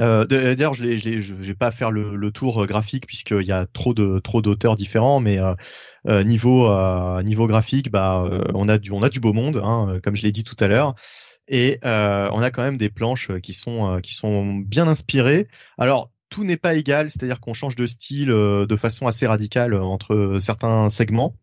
Euh, 0.00 0.24
D'ailleurs, 0.26 0.74
je 0.74 0.96
je 0.96 1.34
vais 1.34 1.54
pas 1.54 1.72
faire 1.72 1.90
le, 1.90 2.14
le 2.14 2.30
tour 2.30 2.66
graphique 2.66 3.06
puisqu'il 3.06 3.42
y 3.42 3.52
a 3.52 3.66
trop 3.66 3.94
de 3.94 4.20
trop 4.20 4.42
d'auteurs 4.42 4.76
différents, 4.76 5.20
mais 5.20 5.38
euh, 5.38 5.54
euh, 6.08 6.22
niveau 6.22 6.68
euh, 6.68 7.22
niveau 7.22 7.46
graphique, 7.46 7.90
bah 7.90 8.22
euh, 8.24 8.44
on 8.54 8.68
a 8.68 8.78
du 8.78 8.92
on 8.92 9.02
a 9.02 9.08
du 9.08 9.20
beau 9.20 9.32
monde, 9.32 9.60
hein, 9.62 9.98
comme 10.02 10.14
je 10.14 10.22
l'ai 10.22 10.32
dit 10.32 10.44
tout 10.44 10.56
à 10.60 10.68
l'heure, 10.68 10.94
et 11.48 11.78
on 11.82 12.42
a 12.42 12.50
quand 12.50 12.62
même 12.62 12.76
des 12.76 12.90
planches 12.90 13.30
qui 13.40 13.54
sont 13.54 14.00
qui 14.00 14.14
sont 14.14 14.54
bien 14.54 14.86
inspirées. 14.86 15.48
Alors 15.78 16.10
tout 16.30 16.44
n'est 16.44 16.56
pas 16.58 16.74
égal, 16.74 17.10
c'est-à-dire 17.10 17.40
qu'on 17.40 17.54
change 17.54 17.74
de 17.74 17.86
style 17.86 18.28
de 18.28 18.76
façon 18.76 19.06
assez 19.06 19.26
radicale 19.26 19.74
entre 19.74 20.36
certains 20.40 20.90
segments, 20.90 21.34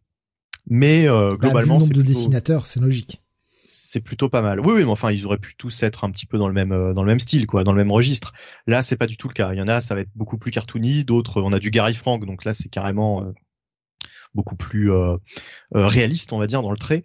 mais 0.67 1.08
bah, 1.08 1.30
globalement, 1.38 1.80
c'est 1.80 1.93
de 1.93 2.02
dessinateurs, 2.02 2.67
c'est 2.67 2.80
logique 2.80 3.21
c'est 3.96 4.02
plutôt 4.02 4.30
pas 4.30 4.42
mal. 4.42 4.60
Oui, 4.60 4.74
oui, 4.74 4.84
mais 4.84 4.90
enfin, 4.90 5.12
ils 5.12 5.26
auraient 5.26 5.38
pu 5.38 5.56
tous 5.56 5.84
être 5.84 6.04
un 6.04 6.12
petit 6.12 6.26
peu 6.26 6.38
dans 6.38 6.48
le 6.48 6.54
même 6.54 6.94
dans 6.94 7.02
le 7.04 7.08
même 7.08 7.20
style, 7.20 7.48
quoi, 7.48 7.64
dans 7.64 7.72
le 7.72 7.78
même 7.78 7.92
registre. 7.92 8.34
Là, 8.68 8.84
c'est 8.84 8.98
pas 8.98 9.08
du 9.08 9.18
tout 9.18 9.28
le 9.28 9.34
cas. 9.34 9.54
Il 9.54 9.58
y 9.58 9.62
en 9.62 9.68
a, 9.68 9.82
ça 9.82 9.96
va 9.96 10.02
être 10.02 10.12
beaucoup 10.16 10.38
plus 10.38 10.52
cartoony. 10.52 11.06
D'autres, 11.06 11.42
on 11.42 11.54
a 11.54 11.60
du 11.60 11.72
Gary 11.72 11.96
Frank, 11.96 12.26
donc 12.26 12.46
là, 12.46 12.54
c'est 12.54 12.70
carrément 12.70 13.34
beaucoup 14.36 14.56
plus 14.56 14.92
euh, 14.92 15.16
euh, 15.76 15.88
réaliste, 15.88 16.34
on 16.34 16.38
va 16.38 16.46
dire, 16.46 16.62
dans 16.62 16.70
le 16.70 16.78
trait. 16.78 17.04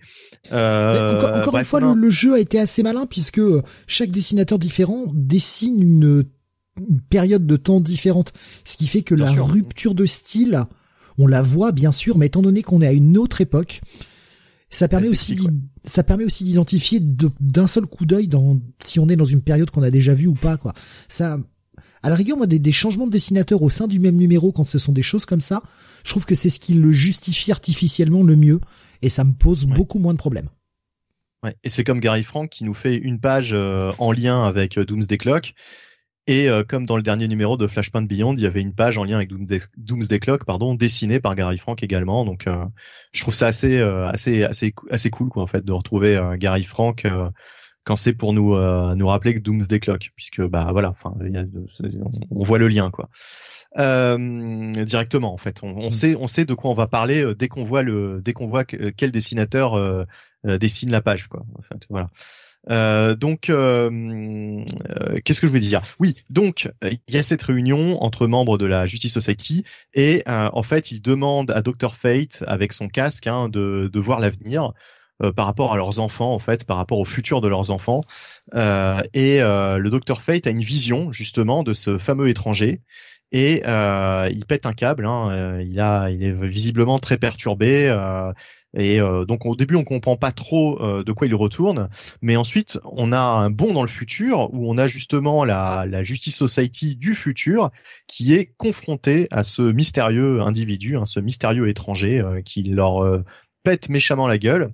Euh, 0.53 1.41
encore, 1.41 1.57
une 1.57 1.65
fois, 1.65 1.81
le, 1.81 2.11
jeu 2.11 2.35
a 2.35 2.41
été 2.41 2.59
assez 2.59 2.83
malin 2.83 3.07
puisque 3.07 3.41
chaque 3.87 4.11
dessinateur 4.11 4.59
différent 4.59 5.05
dessine 5.15 5.81
une, 5.81 6.25
période 7.11 7.47
de 7.47 7.57
temps 7.57 7.81
différente, 7.81 8.33
ce 8.65 8.79
qui 8.79 8.87
fait 8.87 9.03
que 9.03 9.15
la 9.15 9.31
rupture 9.33 9.95
de 9.95 10.07
style, 10.07 10.65
on 11.19 11.27
la 11.27 11.43
voit 11.43 11.73
bien 11.73 11.93
sûr, 11.93 12.17
mais 12.17 12.27
étant 12.27 12.41
donné 12.41 12.63
qu'on 12.63 12.81
est 12.81 12.87
à 12.87 12.93
une 12.93 13.19
autre 13.19 13.43
époque, 13.43 13.83
ça 14.71 14.89
permet 14.89 15.09
aussi 15.09 15.37
ça 15.83 16.03
permet 16.03 16.25
aussi 16.25 16.45
d'identifier 16.45 17.01
d'un 17.01 17.67
seul 17.67 17.87
coup 17.87 18.07
d'œil 18.07 18.29
dans 18.29 18.61
si 18.81 19.01
on 19.01 19.09
est 19.09 19.17
dans 19.17 19.25
une 19.25 19.43
période 19.43 19.71
qu'on 19.71 19.83
a 19.83 19.91
déjà 19.91 20.15
vue 20.15 20.29
ou 20.29 20.35
pas 20.35 20.57
quoi. 20.57 20.73
Ça 21.09 21.39
à 22.03 22.09
la 22.09 22.15
rigueur 22.15 22.37
moi 22.37 22.47
des, 22.47 22.59
des 22.59 22.73
changements 22.73 23.07
de 23.07 23.13
dessinateurs 23.13 23.63
au 23.63 23.71
sein 23.71 23.87
du 23.87 23.99
même 23.99 24.17
numéro 24.17 24.53
quand 24.53 24.65
ce 24.65 24.79
sont 24.79 24.93
des 24.93 25.03
choses 25.03 25.27
comme 25.27 25.41
ça, 25.41 25.63
je 26.05 26.11
trouve 26.11 26.25
que 26.25 26.35
c'est 26.35 26.51
ce 26.51 26.61
qui 26.61 26.75
le 26.75 26.93
justifie 26.93 27.53
artificiellement 27.53 28.23
le 28.23 28.37
mieux 28.37 28.61
et 29.03 29.09
ça 29.09 29.25
me 29.25 29.33
pose 29.33 29.67
beaucoup 29.67 29.99
moins 29.99 30.15
de 30.15 30.19
problèmes. 30.19 30.49
Ouais, 31.43 31.57
et 31.65 31.71
c'est 31.71 31.85
comme 31.85 32.01
Gary 32.01 32.23
Frank 32.23 32.51
qui 32.51 32.65
nous 32.65 32.75
fait 32.75 32.97
une 32.97 33.19
page 33.19 33.55
en 33.55 34.13
lien 34.13 34.45
avec 34.45 34.79
Doomsday 34.79 35.19
Clock 35.19 35.55
et 36.31 36.49
euh, 36.49 36.63
comme 36.63 36.87
dans 36.87 36.97
le 36.97 37.03
dernier 37.03 37.27
numéro 37.27 37.57
de 37.57 37.67
Flashpoint 37.67 38.03
Beyond, 38.03 38.37
il 38.37 38.43
y 38.43 38.47
avait 38.47 38.61
une 38.61 38.73
page 38.73 38.97
en 38.99 39.03
lien 39.03 39.17
avec 39.17 39.31
Doomsday, 39.77 40.21
Clock, 40.21 40.45
pardon, 40.45 40.77
dessinée 40.77 41.19
par 41.19 41.35
Gary 41.35 41.59
Frank 41.59 41.83
également. 41.83 42.25
Donc, 42.25 42.47
euh, 42.47 42.65
je 43.11 43.23
trouve 43.23 43.35
ça 43.35 43.49
assez, 43.49 43.81
euh, 43.81 44.07
assez, 44.07 44.45
assez, 44.45 44.73
assez 44.91 45.11
cool, 45.11 45.29
quoi, 45.29 45.43
en 45.43 45.49
fait, 45.49 45.65
de 45.65 45.73
retrouver 45.73 46.21
Gary 46.39 46.63
Frank 46.63 47.05
quand 47.83 47.97
c'est 47.97 48.13
pour 48.13 48.33
nous, 48.33 48.55
nous 48.95 49.07
rappeler 49.09 49.35
que 49.35 49.41
Doomsday 49.41 49.81
Clock, 49.81 50.13
puisque 50.15 50.41
bah 50.43 50.69
voilà, 50.71 50.91
enfin, 50.91 51.15
on, 52.31 52.45
voit 52.45 52.59
le 52.61 52.69
lien, 52.69 52.93
quoi. 52.93 53.09
directement, 53.77 55.35
en 55.35 55.39
fait, 55.39 55.65
on, 55.65 55.89
mm. 55.89 55.93
sait, 55.93 56.15
on 56.15 56.29
sait 56.29 56.45
de 56.45 56.55
quoi 56.55 56.71
on 56.71 56.75
va 56.75 56.87
parler 56.87 57.35
dès 57.37 57.49
qu'on 57.49 57.65
voit 57.65 57.83
le, 57.83 58.21
dès 58.23 58.35
qu'on 58.35 58.47
voit 58.47 58.63
quel 58.63 59.11
dessinateur 59.11 60.07
dessine 60.45 60.93
la 60.93 61.01
page, 61.01 61.27
quoi. 61.27 61.45
En 61.59 61.63
fait, 61.63 61.87
voilà. 61.89 62.09
Euh, 62.69 63.15
donc, 63.15 63.49
euh, 63.49 63.91
euh, 63.91 65.17
qu'est-ce 65.25 65.41
que 65.41 65.47
je 65.47 65.53
veux 65.53 65.61
dire? 65.61 65.83
Oui, 65.99 66.17
donc 66.29 66.69
il 66.83 67.15
y 67.15 67.17
a 67.17 67.23
cette 67.23 67.43
réunion 67.43 68.03
entre 68.03 68.27
membres 68.27 68.59
de 68.59 68.67
la 68.67 68.87
Justice 68.87 69.15
Society 69.15 69.65
et 69.95 70.23
en 70.27 70.63
fait, 70.63 70.91
ils 70.91 71.01
demandent 71.01 71.51
à 71.51 71.63
Dr 71.63 71.95
Fate 71.95 72.45
avec 72.47 72.73
son 72.73 72.89
casque 72.89 73.27
hein, 73.27 73.49
de, 73.49 73.91
de 73.93 74.01
voir 74.01 74.21
l'avenir. 74.21 74.73
par 75.37 75.47
rapport 75.47 75.73
à 75.73 75.77
leurs 75.77 75.99
enfants 76.01 76.33
en 76.33 76.39
fait, 76.39 76.65
par 76.65 76.77
rapport 76.79 76.99
au 76.99 77.05
futur 77.05 77.41
de 77.41 77.49
leurs 77.49 77.71
enfants. 77.71 78.03
et 78.55 79.39
le 79.41 79.89
docteur 79.89 80.23
Fate 80.23 80.47
a 80.47 80.51
une 80.51 80.63
vision 80.63 81.13
justement 81.13 81.63
de 81.63 81.73
ce 81.73 81.99
fameux 81.99 82.29
étranger 82.29 82.81
et 83.33 83.63
il 83.65 84.45
pète 84.47 84.67
un 84.67 84.73
câble. 84.73 85.07
Hein, 85.07 85.61
il 85.61 85.81
a, 85.81 86.11
il 86.11 86.23
est 86.23 86.33
visiblement 86.33 86.99
très 86.99 87.19
perturbé. 87.19 87.89
Et 88.77 89.01
euh, 89.01 89.25
donc 89.25 89.47
au 89.47 89.57
début 89.57 89.75
on 89.75 89.85
comprend 89.85 90.17
pas 90.17 90.31
trop 90.31 90.81
euh, 90.81 91.03
de 91.03 91.13
quoi 91.13 91.27
il 91.27 91.35
retourne, 91.35 91.89
mais 92.23 92.37
ensuite 92.37 92.79
on 92.85 93.13
a 93.13 93.19
un 93.19 93.51
bond 93.51 93.73
dans 93.73 93.83
le 93.83 93.89
futur 93.89 94.53
où 94.53 94.71
on 94.71 94.79
a 94.79 94.87
justement 94.87 95.45
la, 95.45 95.87
la 95.89 96.05
Justice 96.05 96.37
Society 96.37 96.95
du 96.95 97.15
futur 97.15 97.71
qui 98.07 98.35
est 98.35 98.53
confrontée 98.57 99.27
à 99.31 99.43
ce 99.43 99.63
mystérieux 99.63 100.41
individu, 100.41 100.97
hein, 100.97 101.05
ce 101.05 101.19
mystérieux 101.19 101.69
étranger 101.69 102.21
euh, 102.21 102.43
qui 102.43 102.63
leur 102.63 103.23
pète 103.65 103.89
méchamment 103.89 104.27
la 104.27 104.39
gueule 104.39 104.73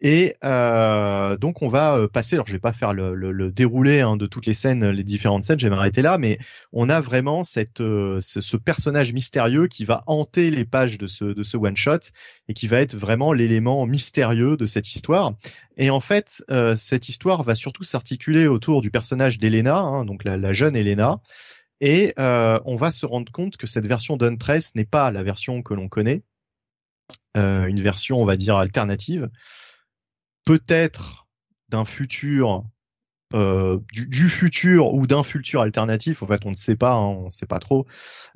et 0.00 0.34
euh, 0.44 1.36
donc 1.36 1.60
on 1.62 1.68
va 1.68 1.96
euh, 1.96 2.06
passer, 2.06 2.36
alors 2.36 2.46
je 2.46 2.52
vais 2.52 2.60
pas 2.60 2.72
faire 2.72 2.94
le, 2.94 3.14
le, 3.14 3.32
le 3.32 3.50
déroulé 3.50 4.00
hein, 4.00 4.16
de 4.16 4.26
toutes 4.26 4.46
les 4.46 4.54
scènes, 4.54 4.88
les 4.90 5.02
différentes 5.02 5.42
scènes, 5.42 5.58
je 5.58 5.66
vais 5.66 5.74
m'arrêter 5.74 6.02
là, 6.02 6.18
mais 6.18 6.38
on 6.72 6.88
a 6.88 7.00
vraiment 7.00 7.42
cette, 7.42 7.80
euh, 7.80 8.20
ce, 8.20 8.56
personnage 8.56 9.12
mystérieux 9.12 9.66
qui 9.66 9.84
va 9.84 10.02
hanter 10.06 10.50
les 10.50 10.64
pages 10.64 10.98
de 10.98 11.08
ce, 11.08 11.24
de 11.24 11.42
ce 11.42 11.56
one 11.56 11.76
shot 11.76 11.98
et 12.46 12.54
qui 12.54 12.68
va 12.68 12.80
être 12.80 12.94
vraiment 12.94 13.32
l'élément 13.32 13.86
mystérieux 13.86 14.56
de 14.56 14.66
cette 14.66 14.94
histoire. 14.94 15.34
Et 15.76 15.90
en 15.90 16.00
fait, 16.00 16.44
euh, 16.50 16.76
cette 16.76 17.08
histoire 17.08 17.42
va 17.42 17.56
surtout 17.56 17.82
s'articuler 17.82 18.46
autour 18.46 18.82
du 18.82 18.92
personnage 18.92 19.38
d'Elena, 19.38 19.78
hein, 19.78 20.04
donc 20.04 20.22
la, 20.22 20.36
la, 20.36 20.52
jeune 20.52 20.76
Elena. 20.76 21.20
Et 21.80 22.12
on 22.18 22.76
va 22.76 22.90
se 22.90 23.06
rendre 23.06 23.30
compte 23.30 23.56
que 23.56 23.68
cette 23.68 23.86
version 23.86 24.16
d'Untress 24.16 24.74
n'est 24.74 24.84
pas 24.84 25.12
la 25.12 25.22
version 25.22 25.62
que 25.62 25.74
l'on 25.74 25.88
connaît, 25.88 26.22
une 27.36 27.80
version, 27.80 28.20
on 28.20 28.24
va 28.24 28.34
dire, 28.34 28.56
alternative 28.56 29.28
peut-être 30.48 31.26
d'un 31.68 31.84
futur 31.84 32.64
euh, 33.34 33.78
du, 33.92 34.30
futur 34.30 34.94
ou 34.94 35.06
d'un 35.06 35.22
futur 35.22 35.60
alternatif. 35.60 36.22
En 36.22 36.26
fait, 36.26 36.40
on 36.46 36.50
ne 36.52 36.56
sait 36.56 36.74
pas, 36.74 36.92
hein, 36.92 37.04
on 37.04 37.24
ne 37.26 37.28
sait 37.28 37.44
pas 37.44 37.58
trop. 37.58 37.84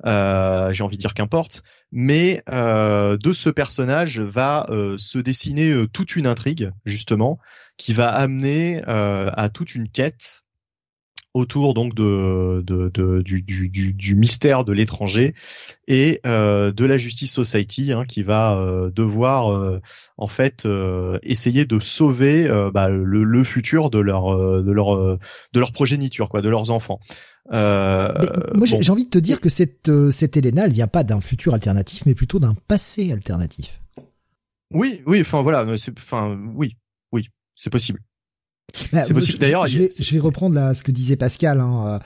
Euh, 0.05 0.71
J'ai 0.71 0.83
envie 0.83 0.97
de 0.97 1.01
dire 1.01 1.15
qu'importe. 1.15 1.63
Mais 1.91 2.43
euh, 2.51 3.17
de 3.17 3.33
ce 3.33 3.49
personnage 3.49 4.19
va 4.19 4.67
se 4.99 5.17
dessiner 5.17 5.87
toute 5.91 6.15
une 6.15 6.27
intrigue 6.27 6.71
justement 6.85 7.39
qui 7.77 7.93
va 7.93 8.09
amener 8.09 8.83
à 8.85 9.49
toute 9.51 9.73
une 9.73 9.89
quête 9.89 10.42
autour 11.33 11.73
donc 11.73 11.95
de, 11.95 12.63
de, 12.65 12.89
de 12.93 13.21
du, 13.21 13.41
du, 13.41 13.93
du, 13.93 14.15
mystère 14.15 14.65
de 14.65 14.71
l'étranger 14.71 15.33
et 15.87 16.21
euh, 16.25 16.71
de 16.71 16.85
la 16.85 16.97
Justice 16.97 17.31
Society 17.31 17.91
hein, 17.91 18.05
qui 18.07 18.21
va 18.21 18.55
euh, 18.55 18.91
devoir 18.91 19.51
euh, 19.51 19.81
en 20.17 20.27
fait 20.27 20.67
essayer 21.23 21.65
de 21.65 21.79
sauver 21.79 22.47
bah, 22.73 22.89
le, 22.89 23.23
le, 23.23 23.43
futur 23.43 23.89
de 23.89 23.99
leur 23.99 24.37
de 24.63 24.71
leur 24.71 24.95
de 24.97 25.59
leur 25.59 25.71
progéniture 25.71 26.29
quoi 26.29 26.41
de 26.41 26.49
leurs 26.49 26.69
enfants. 26.69 26.99
moi 27.51 28.65
j'ai 28.65 28.91
envie 28.91 29.05
de 29.05 29.09
te 29.09 29.17
dire 29.17 29.41
que 29.41 29.49
cette 29.49 29.91
cette 30.11 30.37
Elena 30.37 30.65
elle 30.65 30.71
vient 30.71 30.87
pas 30.87 31.03
d'un 31.03 31.21
futur 31.21 31.53
alternatif 31.53 32.05
mais 32.05 32.13
plutôt 32.13 32.39
d'un 32.39 32.55
passé 32.67 33.11
alternatif. 33.11 33.81
Oui 34.71 35.01
oui 35.07 35.21
enfin 35.21 35.41
voilà 35.41 35.65
enfin 35.97 36.39
oui 36.55 36.77
oui 37.11 37.27
c'est 37.55 37.71
possible. 37.71 37.99
Bah, 38.91 39.03
D'ailleurs, 39.39 39.67
je, 39.67 40.13
vais, 40.13 40.19
reprendre 40.19 40.55
là 40.55 40.73
ce 40.73 40.83
que 40.83 40.91
disait 40.91 41.15
Pascal. 41.15 41.59
Hein. 41.59 42.01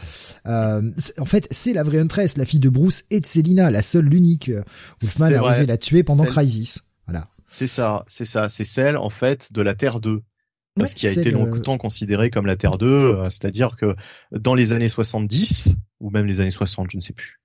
Euh, 0.46 0.52
euh 0.52 0.92
en 1.18 1.26
fait, 1.26 1.48
c'est 1.50 1.74
la 1.74 1.84
vraie 1.84 2.00
Huntress, 2.00 2.36
la 2.38 2.46
fille 2.46 2.60
de 2.60 2.70
Bruce 2.70 3.06
et 3.10 3.20
de 3.20 3.26
Selina, 3.26 3.72
la 3.72 3.82
seule, 3.82 4.06
l'unique. 4.06 4.50
Euh, 4.50 4.64
Wolfman 5.02 5.34
a 5.34 5.44
osé 5.44 5.66
la 5.66 5.78
tuer 5.78 6.04
pendant 6.04 6.26
Crisis. 6.26 6.82
Voilà. 7.08 7.28
C'est 7.50 7.68
ça, 7.68 8.04
c'est 8.08 8.26
ça, 8.26 8.50
c'est 8.50 8.66
celle 8.66 8.98
en 8.98 9.10
fait 9.10 9.54
de 9.54 9.62
la 9.62 9.76
Terre 9.76 10.02
2 10.02 10.22
ce 10.86 10.96
qui 10.96 11.08
a 11.08 11.12
été 11.12 11.32
longtemps 11.32 11.78
considéré 11.78 12.30
comme 12.30 12.46
la 12.46 12.56
Terre 12.56 12.78
2, 12.78 12.86
euh, 12.86 13.30
c'est-à-dire 13.30 13.76
que 13.78 13.96
dans 14.32 14.54
les 14.54 14.74
années 14.74 14.90
70 14.90 15.76
ou 16.00 16.12
même 16.12 16.28
les 16.28 16.40
années 16.40 16.52
60, 16.52 16.92
je 16.92 16.98
ne 16.98 17.02
sais 17.02 17.14
plus, 17.14 17.40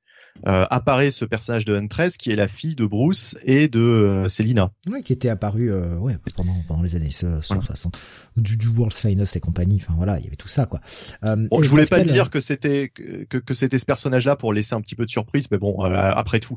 euh, 0.47 0.67
apparaît 0.71 1.11
ce 1.11 1.25
personnage 1.25 1.65
de 1.65 1.75
Huntress 1.77 2.17
qui 2.17 2.31
est 2.31 2.37
la 2.37 2.49
fille 2.49 2.75
de 2.75 2.85
Bruce 2.85 3.37
et 3.45 3.69
de 3.69 3.81
euh, 3.81 4.29
Selina. 4.29 4.73
Oui, 4.89 5.03
qui 5.03 5.13
était 5.13 5.29
apparu 5.29 5.71
euh, 5.71 5.97
ouais, 5.99 6.17
pendant, 6.35 6.57
pendant 6.67 6.83
les 6.83 6.97
années 6.97 7.11
60, 7.11 7.97
du, 8.37 8.57
du 8.57 8.69
World's 8.69 9.01
Finest 9.01 9.37
et 9.37 9.41
compagnie. 9.41 9.79
Enfin 9.81 9.95
voilà, 9.97 10.19
il 10.19 10.25
y 10.25 10.27
avait 10.27 10.37
tout 10.37 10.49
ça 10.49 10.67
quoi. 10.67 10.81
Euh, 11.25 11.37
bon, 11.51 11.63
je 11.63 11.69
voulais 11.69 11.87
pas 11.87 12.03
dire 12.03 12.31
que 12.31 12.41
c'était 12.41 12.89
que, 12.89 13.39
que 13.39 13.55
c'était 13.55 13.79
ce 13.79 13.85
personnage-là 13.85 14.37
pour 14.37 14.53
laisser 14.53 14.75
un 14.75 14.81
petit 14.81 14.97
peu 14.97 15.05
de 15.05 15.11
surprise, 15.11 15.47
mais 15.51 15.59
bon, 15.59 15.81
après 15.81 16.41
tout, 16.41 16.57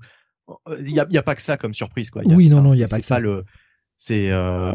il 0.79 0.91
y 0.91 0.99
a, 0.99 1.05
y 1.09 1.17
a 1.17 1.23
pas 1.23 1.35
que 1.35 1.41
ça 1.41 1.57
comme 1.57 1.73
surprise 1.73 2.09
quoi. 2.09 2.21
oui, 2.25 2.49
non, 2.49 2.61
non, 2.61 2.73
il 2.73 2.79
y 2.79 2.83
a 2.83 2.87
pas 2.87 2.99
que 2.99 3.05
ça. 3.05 3.19
Le, 3.19 3.43
c'est 3.97 4.29
euh, 4.31 4.73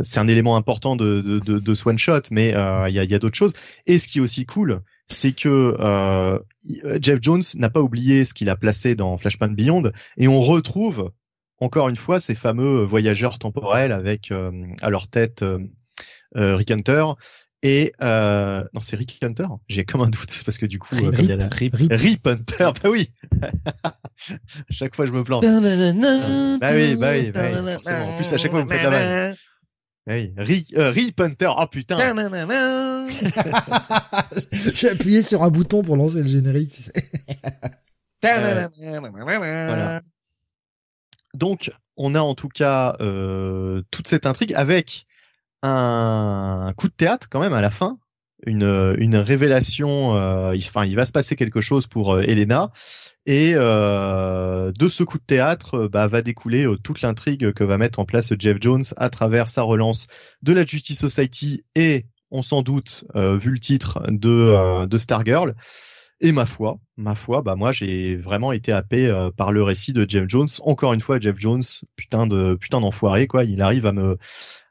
c'est 0.00 0.18
un 0.20 0.28
élément 0.28 0.56
important 0.56 0.96
de 0.96 1.20
de, 1.20 1.38
de, 1.40 1.58
de 1.58 1.74
one 1.84 1.98
shot, 1.98 2.22
mais 2.30 2.48
il 2.50 2.94
y 2.94 2.98
a, 2.98 3.04
y 3.04 3.14
a 3.14 3.18
d'autres 3.18 3.36
choses. 3.36 3.52
Et 3.86 3.98
ce 3.98 4.08
qui 4.08 4.18
est 4.18 4.22
aussi 4.22 4.46
cool, 4.46 4.82
c'est 5.12 5.32
que 5.32 5.76
euh, 5.78 6.38
Jeff 7.00 7.18
Jones 7.20 7.42
n'a 7.54 7.70
pas 7.70 7.80
oublié 7.80 8.24
ce 8.24 8.34
qu'il 8.34 8.48
a 8.48 8.56
placé 8.56 8.94
dans 8.94 9.18
Flashpoint 9.18 9.48
Beyond, 9.48 9.92
et 10.16 10.28
on 10.28 10.40
retrouve 10.40 11.12
encore 11.58 11.88
une 11.88 11.96
fois 11.96 12.18
ces 12.20 12.34
fameux 12.34 12.82
voyageurs 12.82 13.38
temporels 13.38 13.92
avec 13.92 14.32
euh, 14.32 14.50
à 14.82 14.90
leur 14.90 15.08
tête 15.08 15.42
euh, 15.42 15.58
Rick 16.34 16.70
Hunter 16.70 17.04
et 17.62 17.92
euh, 18.02 18.64
non 18.74 18.80
c'est 18.80 18.96
Rick 18.96 19.20
Hunter? 19.22 19.46
J'ai 19.68 19.84
comme 19.84 20.00
un 20.00 20.08
doute 20.08 20.42
parce 20.44 20.58
que 20.58 20.66
du 20.66 20.80
coup 20.80 20.96
Rip, 20.96 21.14
il 21.20 21.26
y 21.26 21.32
a 21.32 21.36
la... 21.36 21.48
Rip, 21.48 21.74
Rip. 21.76 22.26
Hunter 22.26 22.70
bah 22.82 22.90
oui. 22.90 23.12
Chaque 24.70 24.96
fois 24.96 25.06
je 25.06 25.12
me 25.12 25.22
plante. 25.22 25.44
Bah 25.44 26.70
oui 26.72 26.96
bah 26.96 27.12
oui, 27.12 27.30
bah 27.30 27.42
oui 27.52 27.92
en 27.92 28.16
plus 28.16 28.32
à 28.32 28.36
chaque 28.36 28.50
fois 28.50 28.60
je 28.60 28.64
me 28.64 28.68
plante 28.68 28.82
la 28.82 28.90
main 28.90 29.34
oui, 30.08 30.34
Rip, 30.36 30.66
euh, 30.76 30.92
Hunter, 31.24 31.50
oh 31.56 31.66
putain. 31.70 31.96
J'ai 34.74 34.90
appuyé 34.90 35.22
sur 35.22 35.42
un 35.42 35.50
bouton 35.50 35.82
pour 35.82 35.96
lancer 35.96 36.20
le 36.20 36.26
générique. 36.26 36.90
euh, 38.24 38.68
voilà. 39.66 40.02
Donc, 41.34 41.70
on 41.96 42.14
a 42.14 42.20
en 42.20 42.34
tout 42.34 42.48
cas 42.48 42.96
euh, 43.00 43.82
toute 43.90 44.08
cette 44.08 44.26
intrigue 44.26 44.54
avec 44.54 45.06
un 45.62 46.72
coup 46.76 46.88
de 46.88 46.92
théâtre 46.92 47.28
quand 47.30 47.40
même 47.40 47.52
à 47.52 47.60
la 47.60 47.70
fin, 47.70 47.98
une, 48.46 48.94
une 48.98 49.16
révélation. 49.16 50.14
Euh, 50.14 50.54
il, 50.54 50.64
enfin, 50.66 50.84
il 50.84 50.96
va 50.96 51.04
se 51.04 51.12
passer 51.12 51.36
quelque 51.36 51.60
chose 51.60 51.86
pour 51.86 52.14
euh, 52.14 52.22
Elena 52.22 52.70
et 53.24 53.52
euh, 53.54 54.72
de 54.76 54.88
ce 54.88 55.04
coup 55.04 55.18
de 55.18 55.24
théâtre, 55.24 55.74
euh, 55.82 55.88
bah, 55.88 56.08
va 56.08 56.22
découler 56.22 56.64
euh, 56.64 56.76
toute 56.76 57.02
l'intrigue 57.02 57.52
que 57.52 57.62
va 57.62 57.78
mettre 57.78 58.00
en 58.00 58.04
place 58.04 58.32
Jeff 58.36 58.56
Jones 58.60 58.82
à 58.96 59.10
travers 59.10 59.48
sa 59.48 59.62
relance 59.62 60.06
de 60.42 60.52
la 60.52 60.66
Justice 60.66 60.98
Society 60.98 61.64
et, 61.76 62.06
on 62.32 62.42
s'en 62.42 62.62
doute, 62.62 63.04
vu 63.14 63.50
le 63.50 63.60
titre 63.60 64.02
de, 64.08 64.86
de 64.86 64.98
Stargirl. 64.98 65.54
Et 66.24 66.30
ma 66.30 66.46
foi, 66.46 66.78
ma 66.96 67.16
foi, 67.16 67.42
bah 67.42 67.56
moi 67.56 67.72
j'ai 67.72 68.14
vraiment 68.14 68.52
été 68.52 68.70
happé 68.70 69.12
par 69.36 69.50
le 69.50 69.62
récit 69.64 69.92
de 69.92 70.08
Jeff 70.08 70.24
Jones. 70.28 70.46
Encore 70.60 70.92
une 70.92 71.00
fois, 71.00 71.18
Jeff 71.18 71.36
Jones, 71.38 71.62
putain 71.96 72.28
de 72.28 72.54
putain 72.54 72.80
d'enfoiré 72.80 73.26
quoi. 73.26 73.42
Il 73.42 73.60
arrive 73.60 73.86
à 73.86 73.92
me 73.92 74.18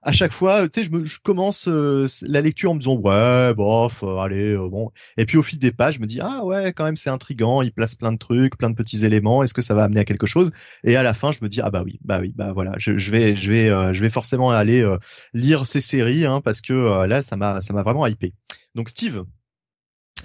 à 0.03 0.11
chaque 0.11 0.33
fois, 0.33 0.67
tu 0.67 0.81
sais, 0.81 0.89
je, 0.89 0.91
me, 0.91 1.03
je 1.03 1.19
commence 1.19 1.67
euh, 1.67 2.07
la 2.23 2.41
lecture 2.41 2.71
en 2.71 2.73
me 2.73 2.79
disant 2.79 2.95
ouais, 2.95 3.53
bof, 3.53 4.03
euh, 4.03 4.17
allez, 4.17 4.53
euh, 4.53 4.67
bon. 4.67 4.91
Et 5.17 5.25
puis 5.25 5.37
au 5.37 5.43
fil 5.43 5.59
des 5.59 5.71
pages, 5.71 5.95
je 5.95 5.99
me 5.99 6.07
dis 6.07 6.19
ah 6.21 6.43
ouais, 6.43 6.73
quand 6.73 6.85
même 6.85 6.97
c'est 6.97 7.09
intrigant. 7.09 7.61
Il 7.61 7.71
place 7.71 7.95
plein 7.95 8.11
de 8.11 8.17
trucs, 8.17 8.57
plein 8.57 8.69
de 8.69 8.75
petits 8.75 9.05
éléments. 9.05 9.43
Est-ce 9.43 9.53
que 9.53 9.61
ça 9.61 9.75
va 9.75 9.83
amener 9.83 9.99
à 9.99 10.05
quelque 10.05 10.25
chose? 10.25 10.51
Et 10.83 10.95
à 10.95 11.03
la 11.03 11.13
fin, 11.13 11.31
je 11.31 11.39
me 11.41 11.49
dis 11.49 11.61
ah 11.61 11.69
bah 11.69 11.83
oui, 11.85 11.99
bah 12.03 12.19
oui, 12.19 12.33
bah 12.35 12.51
voilà, 12.53 12.73
je, 12.77 12.97
je 12.97 13.11
vais, 13.11 13.35
je 13.35 13.51
vais, 13.51 13.93
je 13.93 14.01
vais 14.01 14.09
forcément 14.09 14.51
aller 14.51 14.83
lire 15.33 15.67
ces 15.67 15.81
séries 15.81 16.25
hein, 16.25 16.41
parce 16.41 16.61
que 16.61 17.05
là, 17.05 17.21
ça 17.21 17.37
m'a, 17.37 17.61
ça 17.61 17.73
m'a 17.73 17.83
vraiment 17.83 18.07
hypé. 18.07 18.33
Donc 18.75 18.89
Steve, 18.89 19.23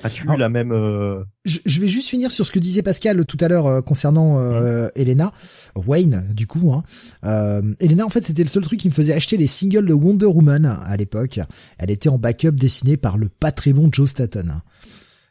As-tu 0.02 0.26
la 0.26 0.48
même 0.48 0.72
euh... 0.72 1.24
je, 1.44 1.80
vais 1.80 1.88
juste 1.88 2.08
finir 2.08 2.30
sur 2.30 2.44
ce 2.44 2.52
que 2.52 2.58
disait 2.58 2.82
Pascal 2.82 3.24
tout 3.24 3.38
à 3.40 3.48
l'heure 3.48 3.66
euh, 3.66 3.80
concernant 3.80 4.38
euh, 4.38 4.88
Elena, 4.94 5.32
Wayne 5.74 6.26
du 6.34 6.46
coup. 6.46 6.72
Hein. 6.72 6.82
Euh, 7.24 7.74
Elena 7.80 8.04
en 8.04 8.10
fait 8.10 8.24
c'était 8.24 8.42
le 8.42 8.48
seul 8.48 8.62
truc 8.62 8.78
qui 8.78 8.88
me 8.88 8.92
faisait 8.92 9.14
acheter 9.14 9.36
les 9.36 9.46
singles 9.46 9.86
de 9.86 9.94
Wonder 9.94 10.26
Woman 10.26 10.66
à 10.66 10.96
l'époque. 10.96 11.40
Elle 11.78 11.90
était 11.90 12.08
en 12.08 12.18
backup 12.18 12.52
dessinée 12.52 12.96
par 12.96 13.16
le 13.16 13.28
pas 13.28 13.52
très 13.52 13.72
bon 13.72 13.88
Joe 13.90 14.08
Staton. 14.08 14.60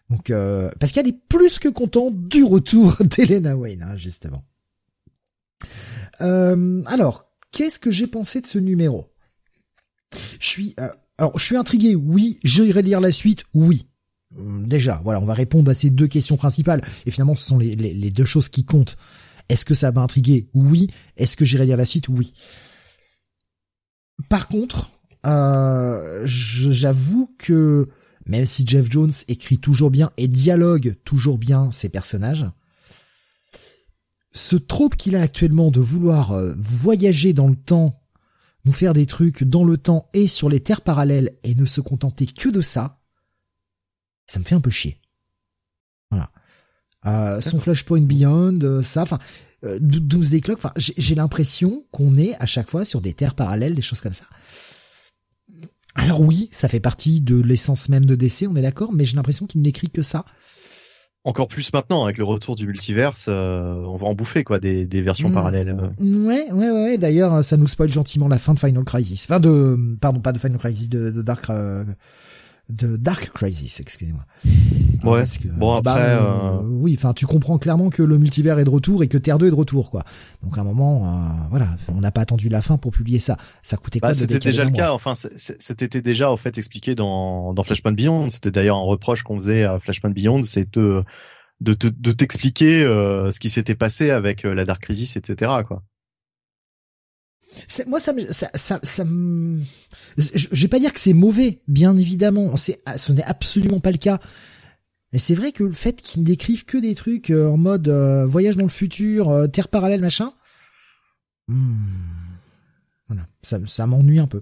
Donc 0.09 0.29
euh, 0.29 0.71
Pascal 0.79 1.07
est 1.07 1.19
plus 1.29 1.59
que 1.59 1.69
content 1.69 2.09
du 2.11 2.43
retour 2.43 2.97
d'Elena 2.99 3.55
Wayne 3.55 3.83
hein, 3.83 3.95
justement. 3.95 4.43
Euh, 6.21 6.81
alors 6.87 7.31
qu'est-ce 7.51 7.77
que 7.77 7.91
j'ai 7.91 8.07
pensé 8.07 8.41
de 8.41 8.47
ce 8.47 8.57
numéro? 8.57 9.11
Je 10.39 10.47
suis 10.47 10.75
alors 11.17 11.37
je 11.37 11.45
suis 11.45 11.55
intrigué, 11.55 11.95
oui. 11.95 12.39
J'irai 12.43 12.81
lire 12.81 12.99
la 12.99 13.11
suite, 13.11 13.43
oui. 13.53 13.87
Hum, 14.37 14.67
déjà, 14.67 15.01
voilà, 15.03 15.19
on 15.19 15.25
va 15.25 15.33
répondre 15.33 15.71
à 15.71 15.75
ces 15.75 15.89
deux 15.89 16.07
questions 16.07 16.37
principales. 16.37 16.81
Et 17.05 17.11
finalement, 17.11 17.35
ce 17.35 17.45
sont 17.45 17.59
les, 17.59 17.75
deux 18.11 18.25
choses 18.25 18.49
qui 18.49 18.65
comptent. 18.65 18.97
Est-ce 19.49 19.65
que 19.65 19.73
ça 19.73 19.91
m'a 19.91 20.01
intrigué 20.01 20.49
Oui. 20.53 20.87
Est-ce 21.17 21.37
que 21.37 21.45
j'irai 21.45 21.65
lire 21.65 21.77
la 21.77 21.85
suite 21.85 22.09
Oui. 22.09 22.33
Par 24.29 24.47
contre, 24.47 24.91
euh, 25.25 26.21
j'avoue 26.25 27.29
que 27.37 27.87
même 28.25 28.45
si 28.45 28.65
Jeff 28.65 28.89
Jones 28.89 29.11
écrit 29.27 29.57
toujours 29.57 29.91
bien 29.91 30.11
et 30.17 30.27
dialogue 30.27 30.95
toujours 31.03 31.37
bien 31.37 31.71
ses 31.71 31.89
personnages, 31.89 32.45
ce 34.33 34.55
trope 34.55 34.95
qu'il 34.95 35.15
a 35.15 35.21
actuellement 35.21 35.71
de 35.71 35.79
vouloir 35.79 36.31
euh, 36.33 36.53
voyager 36.57 37.33
dans 37.33 37.47
le 37.47 37.55
temps, 37.55 38.01
nous 38.65 38.73
faire 38.73 38.93
des 38.93 39.05
trucs 39.05 39.43
dans 39.43 39.63
le 39.63 39.77
temps 39.77 40.09
et 40.13 40.27
sur 40.27 40.49
les 40.49 40.59
terres 40.59 40.81
parallèles 40.81 41.37
et 41.43 41.55
ne 41.55 41.65
se 41.65 41.81
contenter 41.81 42.25
que 42.25 42.49
de 42.49 42.61
ça, 42.61 42.94
ça 44.27 44.39
me 44.39 44.45
fait 44.45 44.55
un 44.55 44.61
peu 44.61 44.69
chier. 44.69 44.99
Voilà. 46.11 46.29
Euh, 47.05 47.41
son 47.41 47.59
Flashpoint 47.59 48.01
Beyond, 48.01 48.59
euh, 48.63 48.81
ça, 48.81 49.03
enfin, 49.03 49.19
euh, 49.63 49.77
Doomsday 49.79 50.41
Clock, 50.41 50.57
enfin, 50.57 50.73
j'ai 50.75 51.15
l'impression 51.15 51.85
qu'on 51.91 52.17
est 52.17 52.35
à 52.39 52.45
chaque 52.45 52.69
fois 52.69 52.85
sur 52.85 53.01
des 53.01 53.13
terres 53.13 53.35
parallèles, 53.35 53.75
des 53.75 53.81
choses 53.81 54.01
comme 54.01 54.13
ça. 54.13 54.25
Alors 55.95 56.21
oui, 56.21 56.49
ça 56.51 56.67
fait 56.67 56.79
partie 56.79 57.21
de 57.21 57.39
l'essence 57.41 57.89
même 57.89 58.05
de 58.05 58.15
DC, 58.15 58.47
on 58.49 58.55
est 58.55 58.61
d'accord, 58.61 58.91
mais 58.91 59.05
j'ai 59.05 59.15
l'impression 59.15 59.45
qu'il 59.45 59.61
n'écrit 59.61 59.89
que 59.89 60.03
ça. 60.03 60.25
Encore 61.23 61.47
plus 61.47 61.73
maintenant, 61.73 62.03
avec 62.03 62.17
le 62.17 62.23
retour 62.23 62.55
du 62.55 62.67
multiverse, 62.67 63.25
euh, 63.29 63.73
on 63.73 63.97
va 63.97 64.05
en 64.05 64.13
bouffer 64.13 64.43
quoi, 64.43 64.59
des, 64.59 64.85
des 64.85 65.01
versions 65.01 65.29
mmh. 65.29 65.33
parallèles. 65.33 65.75
Ouais, 65.99 66.51
ouais, 66.51 66.69
ouais. 66.69 66.97
D'ailleurs, 66.99 67.43
ça 67.43 67.57
nous 67.57 67.65
spoil 67.65 67.91
gentiment 67.91 68.27
la 68.27 68.37
fin 68.37 68.53
de 68.53 68.59
Final 68.59 68.83
Crisis. 68.83 69.25
Enfin 69.25 69.39
de, 69.39 69.97
pardon, 69.99 70.19
pas 70.19 70.33
de 70.33 70.37
Final 70.37 70.57
Crisis, 70.57 70.89
de, 70.89 71.09
de 71.09 71.21
Dark, 71.23 71.49
de 72.69 72.97
Dark 72.97 73.29
Crisis, 73.29 73.79
excusez-moi. 73.79 74.25
Ouais. 75.03 75.23
bon 75.57 75.81
bah, 75.81 75.93
après, 75.93 76.17
euh, 76.19 76.61
oui, 76.63 76.95
enfin, 76.97 77.13
tu 77.13 77.27
comprends 77.27 77.59
clairement 77.59 77.89
que 77.89 78.01
le 78.01 78.17
multivers 78.17 78.57
est 78.57 78.63
de 78.63 78.69
retour 78.69 79.03
et 79.03 79.07
que 79.07 79.17
Terre 79.17 79.37
2 79.37 79.47
est 79.47 79.51
de 79.51 79.55
retour, 79.55 79.91
quoi. 79.91 80.03
Donc 80.43 80.57
à 80.57 80.61
un 80.61 80.63
moment, 80.63 81.07
euh, 81.07 81.47
voilà, 81.49 81.67
on 81.89 82.01
n'a 82.01 82.11
pas 82.11 82.21
attendu 82.21 82.49
la 82.49 82.61
fin 82.61 82.77
pour 82.77 82.91
publier 82.91 83.19
ça. 83.19 83.37
Ça 83.61 83.77
coûtait 83.77 83.99
quoi 83.99 84.09
bah, 84.09 84.15
C'était 84.15 84.39
déjà 84.39 84.63
le 84.63 84.71
cas. 84.71 84.93
Enfin, 84.93 85.13
c'était 85.15 86.01
déjà 86.01 86.31
en 86.31 86.37
fait 86.37 86.57
expliqué 86.57 86.95
dans 86.95 87.53
dans 87.53 87.63
Flashpoint 87.63 87.91
Beyond. 87.91 88.29
C'était 88.29 88.51
d'ailleurs 88.51 88.77
un 88.77 88.81
reproche 88.81 89.23
qu'on 89.23 89.35
faisait 89.35 89.63
à 89.63 89.79
Flashpoint 89.79 90.11
Beyond, 90.11 90.43
c'est 90.43 90.73
de 90.73 91.03
de 91.61 92.11
t'expliquer 92.11 92.83
euh, 92.83 93.31
ce 93.31 93.39
qui 93.39 93.49
s'était 93.49 93.75
passé 93.75 94.09
avec 94.09 94.43
la 94.43 94.65
Dark 94.65 94.81
Crisis, 94.81 95.15
etc. 95.15 95.51
Quoi. 95.67 95.83
Moi, 97.87 97.99
ça, 97.99 98.13
ça, 98.29 98.49
ça, 98.53 98.79
ça 98.83 99.03
je, 100.17 100.61
vais 100.61 100.67
pas 100.67 100.79
dire 100.79 100.93
que 100.93 100.99
c'est 100.99 101.13
mauvais, 101.13 101.61
bien 101.67 101.97
évidemment. 101.97 102.55
C'est, 102.55 102.79
ce 102.97 103.11
n'est 103.11 103.23
absolument 103.23 103.79
pas 103.79 103.91
le 103.91 103.97
cas. 103.97 104.19
Mais 105.13 105.19
c'est 105.19 105.35
vrai 105.35 105.51
que 105.51 105.63
le 105.63 105.71
fait 105.71 106.01
qu'ils 106.01 106.21
ne 106.21 106.27
décrivent 106.27 106.65
que 106.65 106.77
des 106.77 106.95
trucs 106.95 107.29
euh, 107.29 107.47
en 107.47 107.57
mode 107.57 107.87
euh, 107.87 108.25
voyage 108.25 108.57
dans 108.57 108.63
le 108.63 108.69
futur, 108.69 109.29
euh, 109.29 109.47
terre 109.47 109.69
parallèle, 109.69 110.01
machin, 110.01 110.33
hmm, 111.47 111.75
voilà, 113.07 113.27
ça, 113.41 113.59
ça 113.65 113.87
m'ennuie 113.87 114.19
un 114.19 114.27
peu. 114.27 114.41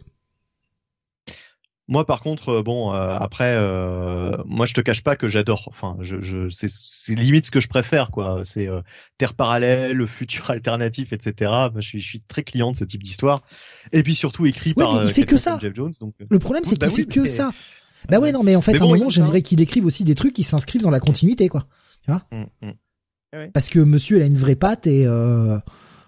Moi, 1.90 2.06
par 2.06 2.22
contre, 2.22 2.50
euh, 2.50 2.64
bon, 2.64 2.94
euh, 2.94 3.18
après, 3.20 3.56
euh, 3.58 4.38
moi, 4.46 4.66
je 4.66 4.74
te 4.74 4.80
cache 4.80 5.04
pas 5.04 5.18
que 5.18 5.28
j'adore. 5.28 5.66
Enfin, 5.68 5.98
je, 6.00 6.22
je 6.22 6.50
c'est 6.50 7.16
limite 7.16 7.46
ce 7.46 7.52
que 7.52 7.60
je 7.60 7.68
préfère, 7.68 8.10
quoi. 8.10 8.42
C'est 8.44 8.70
terre 9.18 9.34
parallèle, 9.34 10.08
futur 10.08 10.50
alternatif, 10.50 11.12
etc. 11.12 11.52
Moi, 11.52 11.72
je 11.78 11.88
suis, 11.88 12.00
je 12.00 12.08
suis 12.08 12.20
très 12.22 12.44
client 12.44 12.72
de 12.72 12.78
ce 12.78 12.86
type 12.86 13.04
d'histoire. 13.04 13.42
Et 13.92 14.02
puis 14.02 14.16
surtout 14.16 14.46
écrit 14.46 14.74
par. 14.74 14.94
Mais 14.94 15.08
il 15.08 15.14
fait 15.14 15.26
que 15.26 15.38
ça. 15.38 15.60
Jeff 15.62 15.76
Jones, 15.76 15.92
donc... 16.00 16.16
Le 16.30 16.40
problème, 16.40 16.64
c'est 16.64 16.78
qu'il 16.78 16.88
bah 16.88 16.96
fait 16.96 17.06
que 17.06 17.28
ça. 17.28 17.52
Bah 18.10 18.20
ouais, 18.20 18.32
non, 18.32 18.44
mais 18.44 18.56
en 18.56 18.62
fait, 18.62 18.80
à 18.80 18.84
un 18.84 18.88
moment, 18.88 19.10
j'aimerais 19.10 19.42
qu'il 19.42 19.60
écrive 19.60 19.86
aussi 19.86 20.04
des 20.06 20.16
trucs 20.16 20.34
qui 20.34 20.44
s'inscrivent 20.44 20.82
dans 20.84 20.90
la 20.90 21.00
continuité, 21.00 21.50
quoi. 21.50 21.68
Tu 22.06 22.12
vois 22.12 22.22
mmh, 22.32 22.68
mmh. 22.68 23.52
Parce 23.54 23.70
que 23.70 23.80
Monsieur, 23.80 24.18
il 24.18 24.24
a 24.24 24.26
une 24.26 24.38
vraie 24.38 24.56
patte 24.56 24.88
et 24.88 25.06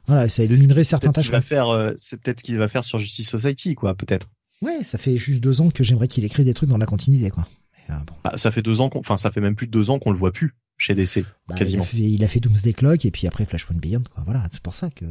voilà, 0.08 0.30
ça 0.30 0.44
éliminerait 0.44 0.86
certains 0.86 1.12
tâches. 1.12 1.32
faire, 1.42 1.94
c'est 1.98 2.22
peut-être 2.22 2.40
ce 2.40 2.46
qu'il 2.46 2.58
va 2.58 2.70
faire 2.70 2.86
sur 2.86 2.98
Justice 2.98 3.30
Society, 3.30 3.76
quoi, 3.76 3.94
peut-être. 3.94 4.30
Ouais, 4.62 4.84
ça 4.84 4.98
fait 4.98 5.18
juste 5.18 5.41
deux 5.41 5.62
ans 5.62 5.70
que 5.70 5.84
j'aimerais 5.84 6.08
qu'il 6.08 6.24
écrive 6.24 6.46
des 6.46 6.54
trucs 6.54 6.70
dans 6.70 6.78
la 6.78 6.86
continuité, 6.86 7.30
quoi. 7.30 7.48
Euh, 7.89 7.94
bah, 8.24 8.34
ça 8.38 8.52
fait 8.52 8.62
deux 8.62 8.82
ans, 8.82 8.89
enfin 8.96 9.18
ça 9.18 9.32
fait 9.32 9.41
même 9.41 9.56
plus 9.56 9.68
de 9.68 9.72
deux 9.72 9.89
ans 9.89 10.00
qu'on 10.00 10.12
le 10.12 10.18
voit 10.18 10.32
plus 10.32 10.56
chez 10.78 10.96
DC, 10.96 11.24
bah, 11.48 11.56
quasiment. 11.56 11.86
Il 11.94 12.24
a, 12.24 12.28
fait, 12.28 12.39
Doomsday 12.39 12.74
Clock 12.74 13.06
et 13.06 13.12
puis 13.12 13.28
après 13.28 13.46
Flashpoint 13.46 13.78
Beyond, 13.78 14.04
quoi. 14.13 14.24
Voilà, 14.26 14.44
c'est 14.52 14.62
pour 14.62 14.74
ça 14.74 14.89
que. 14.89 15.06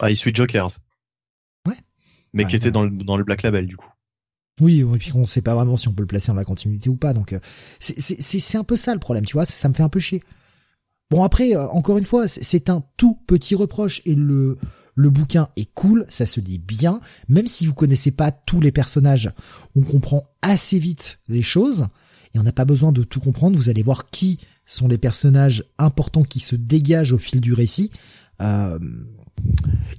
Ah, 0.00 0.10
il 0.10 0.16
suit 0.16 0.34
Jokers. 0.34 0.70
Ouais. 1.68 1.76
Mais 2.32 2.46
qui 2.46 2.56
était 2.56 2.70
dans 2.70 2.84
le, 2.84 2.90
dans 2.90 3.16
le 3.16 3.24
Black 3.24 3.42
Label 3.42 3.66
du 3.66 3.76
coup. 3.76 3.90
Oui, 4.60 4.80
et 4.80 4.98
puis 4.98 5.12
on 5.14 5.26
sait 5.26 5.42
pas 5.42 5.54
vraiment 5.54 5.76
si 5.76 5.88
on 5.88 5.92
peut 5.92 6.02
le 6.02 6.06
placer 6.06 6.28
dans 6.28 6.34
la 6.34 6.44
continuité 6.44 6.90
ou 6.90 6.96
pas, 6.96 7.14
donc 7.14 7.32
euh, 7.32 7.40
c'est 7.78 8.58
un 8.58 8.64
peu 8.64 8.76
ça 8.76 8.92
le 8.92 9.00
problème, 9.00 9.24
tu 9.24 9.34
vois. 9.34 9.44
Ça 9.46 9.68
me 9.68 9.74
fait 9.74 9.82
un 9.82 9.88
peu 9.88 10.00
chier. 10.00 10.22
Bon 11.10 11.22
après, 11.24 11.56
euh, 11.56 11.66
encore 11.68 11.98
une 11.98 12.04
fois, 12.04 12.28
c'est 12.28 12.68
un 12.68 12.84
tout 12.96 13.18
petit 13.26 13.54
reproche 13.54 14.02
et 14.04 14.14
le 14.14 14.58
le 15.00 15.10
bouquin 15.10 15.48
est 15.56 15.72
cool, 15.74 16.04
ça 16.08 16.26
se 16.26 16.40
lit 16.40 16.58
bien, 16.58 17.00
même 17.28 17.46
si 17.46 17.66
vous 17.66 17.74
connaissez 17.74 18.10
pas 18.10 18.30
tous 18.30 18.60
les 18.60 18.72
personnages, 18.72 19.30
on 19.74 19.82
comprend 19.82 20.28
assez 20.42 20.78
vite 20.78 21.18
les 21.28 21.42
choses, 21.42 21.86
et 22.34 22.38
on 22.38 22.42
n'a 22.42 22.52
pas 22.52 22.64
besoin 22.64 22.92
de 22.92 23.02
tout 23.02 23.20
comprendre, 23.20 23.56
vous 23.56 23.68
allez 23.68 23.82
voir 23.82 24.10
qui 24.10 24.38
sont 24.66 24.88
les 24.88 24.98
personnages 24.98 25.64
importants 25.78 26.22
qui 26.22 26.38
se 26.38 26.54
dégagent 26.54 27.12
au 27.12 27.18
fil 27.18 27.40
du 27.40 27.54
récit. 27.54 27.90
Il 28.38 28.46
euh, 28.46 28.78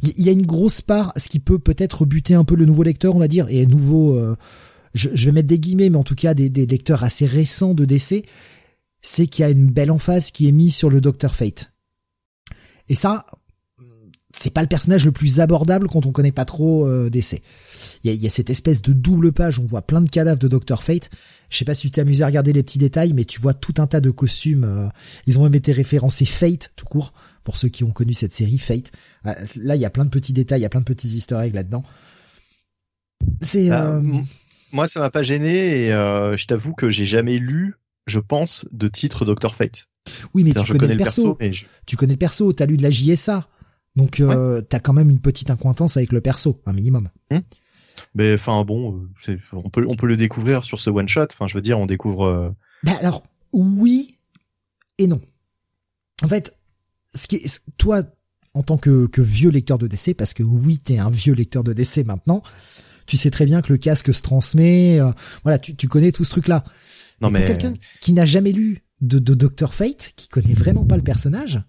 y, 0.01 0.29
a 0.29 0.31
une 0.31 0.45
grosse 0.45 0.81
part, 0.81 1.13
ce 1.17 1.27
qui 1.27 1.39
peut 1.39 1.59
peut-être 1.59 2.05
buter 2.05 2.35
un 2.35 2.45
peu 2.45 2.55
le 2.55 2.65
nouveau 2.65 2.83
lecteur, 2.83 3.15
on 3.15 3.19
va 3.19 3.27
dire, 3.27 3.47
et 3.49 3.65
nouveau, 3.65 4.15
euh, 4.17 4.35
je, 4.93 5.09
vais 5.09 5.31
mettre 5.31 5.47
des 5.47 5.59
guillemets, 5.59 5.89
mais 5.89 5.97
en 5.97 6.03
tout 6.03 6.15
cas 6.15 6.33
des, 6.33 6.49
des 6.49 6.65
lecteurs 6.65 7.03
assez 7.03 7.25
récents 7.25 7.73
de 7.73 7.85
DC, 7.85 8.23
c'est 9.01 9.27
qu'il 9.27 9.43
y 9.43 9.45
a 9.45 9.51
une 9.51 9.67
belle 9.67 9.91
emphase 9.91 10.31
qui 10.31 10.47
est 10.47 10.51
mise 10.51 10.75
sur 10.75 10.89
le 10.89 11.01
Dr 11.01 11.31
Fate. 11.31 11.73
Et 12.87 12.95
ça, 12.95 13.25
c'est 14.33 14.53
pas 14.53 14.61
le 14.61 14.67
personnage 14.67 15.05
le 15.05 15.11
plus 15.11 15.39
abordable 15.39 15.87
quand 15.87 16.05
on 16.05 16.11
connaît 16.11 16.31
pas 16.31 16.45
trop 16.45 16.87
euh, 16.87 17.09
DC. 17.09 17.41
Il 18.03 18.13
y 18.13 18.27
a, 18.27 18.29
cette 18.31 18.49
espèce 18.49 18.81
de 18.81 18.93
double 18.93 19.31
page, 19.31 19.59
on 19.59 19.65
voit 19.65 19.83
plein 19.83 20.01
de 20.01 20.09
cadavres 20.09 20.39
de 20.39 20.47
Dr 20.47 20.81
Fate. 20.81 21.11
Je 21.49 21.57
sais 21.57 21.65
pas 21.65 21.75
si 21.75 21.87
tu 21.87 21.91
t'es 21.91 22.01
amusé 22.01 22.23
à 22.23 22.27
regarder 22.27 22.51
les 22.51 22.63
petits 22.63 22.79
détails, 22.79 23.13
mais 23.13 23.25
tu 23.25 23.39
vois 23.39 23.53
tout 23.53 23.75
un 23.77 23.85
tas 23.85 24.01
de 24.01 24.09
costumes. 24.09 24.63
Euh, 24.63 24.87
ils 25.27 25.37
ont 25.37 25.43
même 25.43 25.53
été 25.53 25.71
référencés 25.71 26.25
Fate 26.25 26.71
tout 26.75 26.85
court 26.85 27.13
pour 27.43 27.57
ceux 27.57 27.69
qui 27.69 27.83
ont 27.83 27.91
connu 27.91 28.13
cette 28.13 28.33
série 28.33 28.57
Fate. 28.57 28.91
Euh, 29.27 29.33
là, 29.55 29.75
il 29.75 29.81
y 29.81 29.85
a 29.85 29.91
plein 29.91 30.05
de 30.05 30.09
petits 30.09 30.33
détails, 30.33 30.61
il 30.61 30.63
y 30.63 30.65
a 30.65 30.69
plein 30.69 30.81
de 30.81 30.85
petits 30.85 31.09
Easter 31.09 31.39
eggs 31.43 31.53
là-dedans. 31.53 31.83
C'est 33.41 33.69
bah, 33.69 34.01
moi, 34.71 34.87
ça 34.87 34.99
m'a 34.99 35.11
pas 35.11 35.21
gêné 35.21 35.85
et 35.85 35.89
je 35.89 36.45
t'avoue 36.47 36.73
que 36.73 36.89
j'ai 36.89 37.05
jamais 37.05 37.37
lu, 37.37 37.75
je 38.07 38.19
pense, 38.19 38.65
de 38.71 38.87
titre 38.87 39.25
Dr 39.25 39.53
Fate. 39.53 39.89
Oui, 40.33 40.43
mais 40.43 40.53
tu 40.53 40.73
connais, 40.73 40.95
le 40.95 40.97
perso. 40.97 41.37
Tu 41.85 41.95
connais 41.97 42.13
le 42.13 42.19
perso, 42.19 42.51
t'as 42.53 42.65
lu 42.65 42.77
de 42.77 42.83
la 42.83 42.89
JSA. 42.89 43.47
Donc 43.95 44.19
euh, 44.19 44.61
t'as 44.61 44.79
quand 44.79 44.93
même 44.93 45.09
une 45.09 45.19
petite 45.19 45.49
incointance 45.49 45.97
avec 45.97 46.11
le 46.11 46.21
perso, 46.21 46.61
un 46.65 46.73
minimum. 46.73 47.09
Hmm. 47.29 47.39
Mais 48.15 48.33
enfin 48.33 48.63
bon, 48.63 49.07
euh, 49.27 49.37
on 49.53 49.69
peut 49.69 49.85
on 49.87 49.95
peut 49.95 50.07
le 50.07 50.17
découvrir 50.17 50.63
sur 50.63 50.79
ce 50.79 50.89
one 50.89 51.09
shot. 51.09 51.27
Enfin, 51.31 51.47
je 51.47 51.55
veux 51.55 51.61
dire, 51.61 51.77
on 51.79 51.85
découvre. 51.85 52.25
Euh... 52.25 52.49
Bah 52.83 52.93
alors 52.99 53.23
oui 53.53 54.17
et 54.97 55.07
non. 55.07 55.21
En 56.23 56.27
fait, 56.27 56.55
ce 57.13 57.27
qui 57.27 57.35
est, 57.37 57.61
toi 57.77 58.03
en 58.53 58.63
tant 58.63 58.77
que, 58.77 59.07
que 59.07 59.21
vieux 59.21 59.49
lecteur 59.49 59.77
de 59.77 59.87
DC, 59.87 60.15
parce 60.17 60.33
que 60.33 60.43
oui, 60.43 60.77
t'es 60.77 60.97
un 60.97 61.09
vieux 61.09 61.33
lecteur 61.33 61.63
de 61.63 61.73
DC 61.73 62.05
maintenant, 62.05 62.43
tu 63.05 63.17
sais 63.17 63.31
très 63.31 63.45
bien 63.45 63.61
que 63.61 63.71
le 63.71 63.77
casque 63.77 64.13
se 64.13 64.21
transmet. 64.21 64.99
Euh, 64.99 65.11
voilà, 65.43 65.57
tu, 65.57 65.75
tu 65.75 65.87
connais 65.87 66.11
tout 66.11 66.25
ce 66.25 66.31
truc-là. 66.31 66.63
Non 67.21 67.29
mais, 67.29 67.45
quelqu'un 67.45 67.73
qui 68.01 68.13
n'a 68.13 68.25
jamais 68.25 68.51
lu 68.51 68.83
de, 69.01 69.19
de 69.19 69.33
Doctor 69.33 69.73
Fate, 69.73 70.13
qui 70.15 70.27
connaît 70.27 70.53
vraiment 70.53 70.85
pas 70.85 70.97
le 70.97 71.03
personnage, 71.03 71.61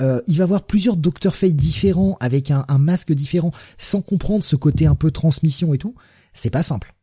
euh, 0.00 0.20
il 0.26 0.38
va 0.38 0.46
voir 0.46 0.64
plusieurs 0.64 0.96
Dr 0.96 1.34
Fate 1.34 1.54
différents 1.54 2.16
avec 2.20 2.50
un, 2.50 2.64
masque 2.78 3.12
différent 3.12 3.52
sans 3.78 4.00
comprendre 4.00 4.42
ce 4.42 4.56
côté 4.56 4.86
un 4.86 4.94
peu 4.94 5.10
transmission 5.10 5.74
et 5.74 5.78
tout. 5.78 5.94
C'est 6.32 6.50
pas 6.50 6.62
simple. 6.62 6.94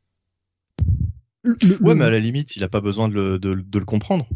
ouais, 1.45 1.95
mais 1.95 2.05
à 2.05 2.09
la 2.09 2.19
limite, 2.19 2.55
il 2.55 2.63
a 2.63 2.69
pas 2.69 2.81
besoin 2.81 3.07
de 3.07 3.13
le, 3.13 3.39
de, 3.39 3.79
le 3.79 3.85
comprendre 3.85 4.27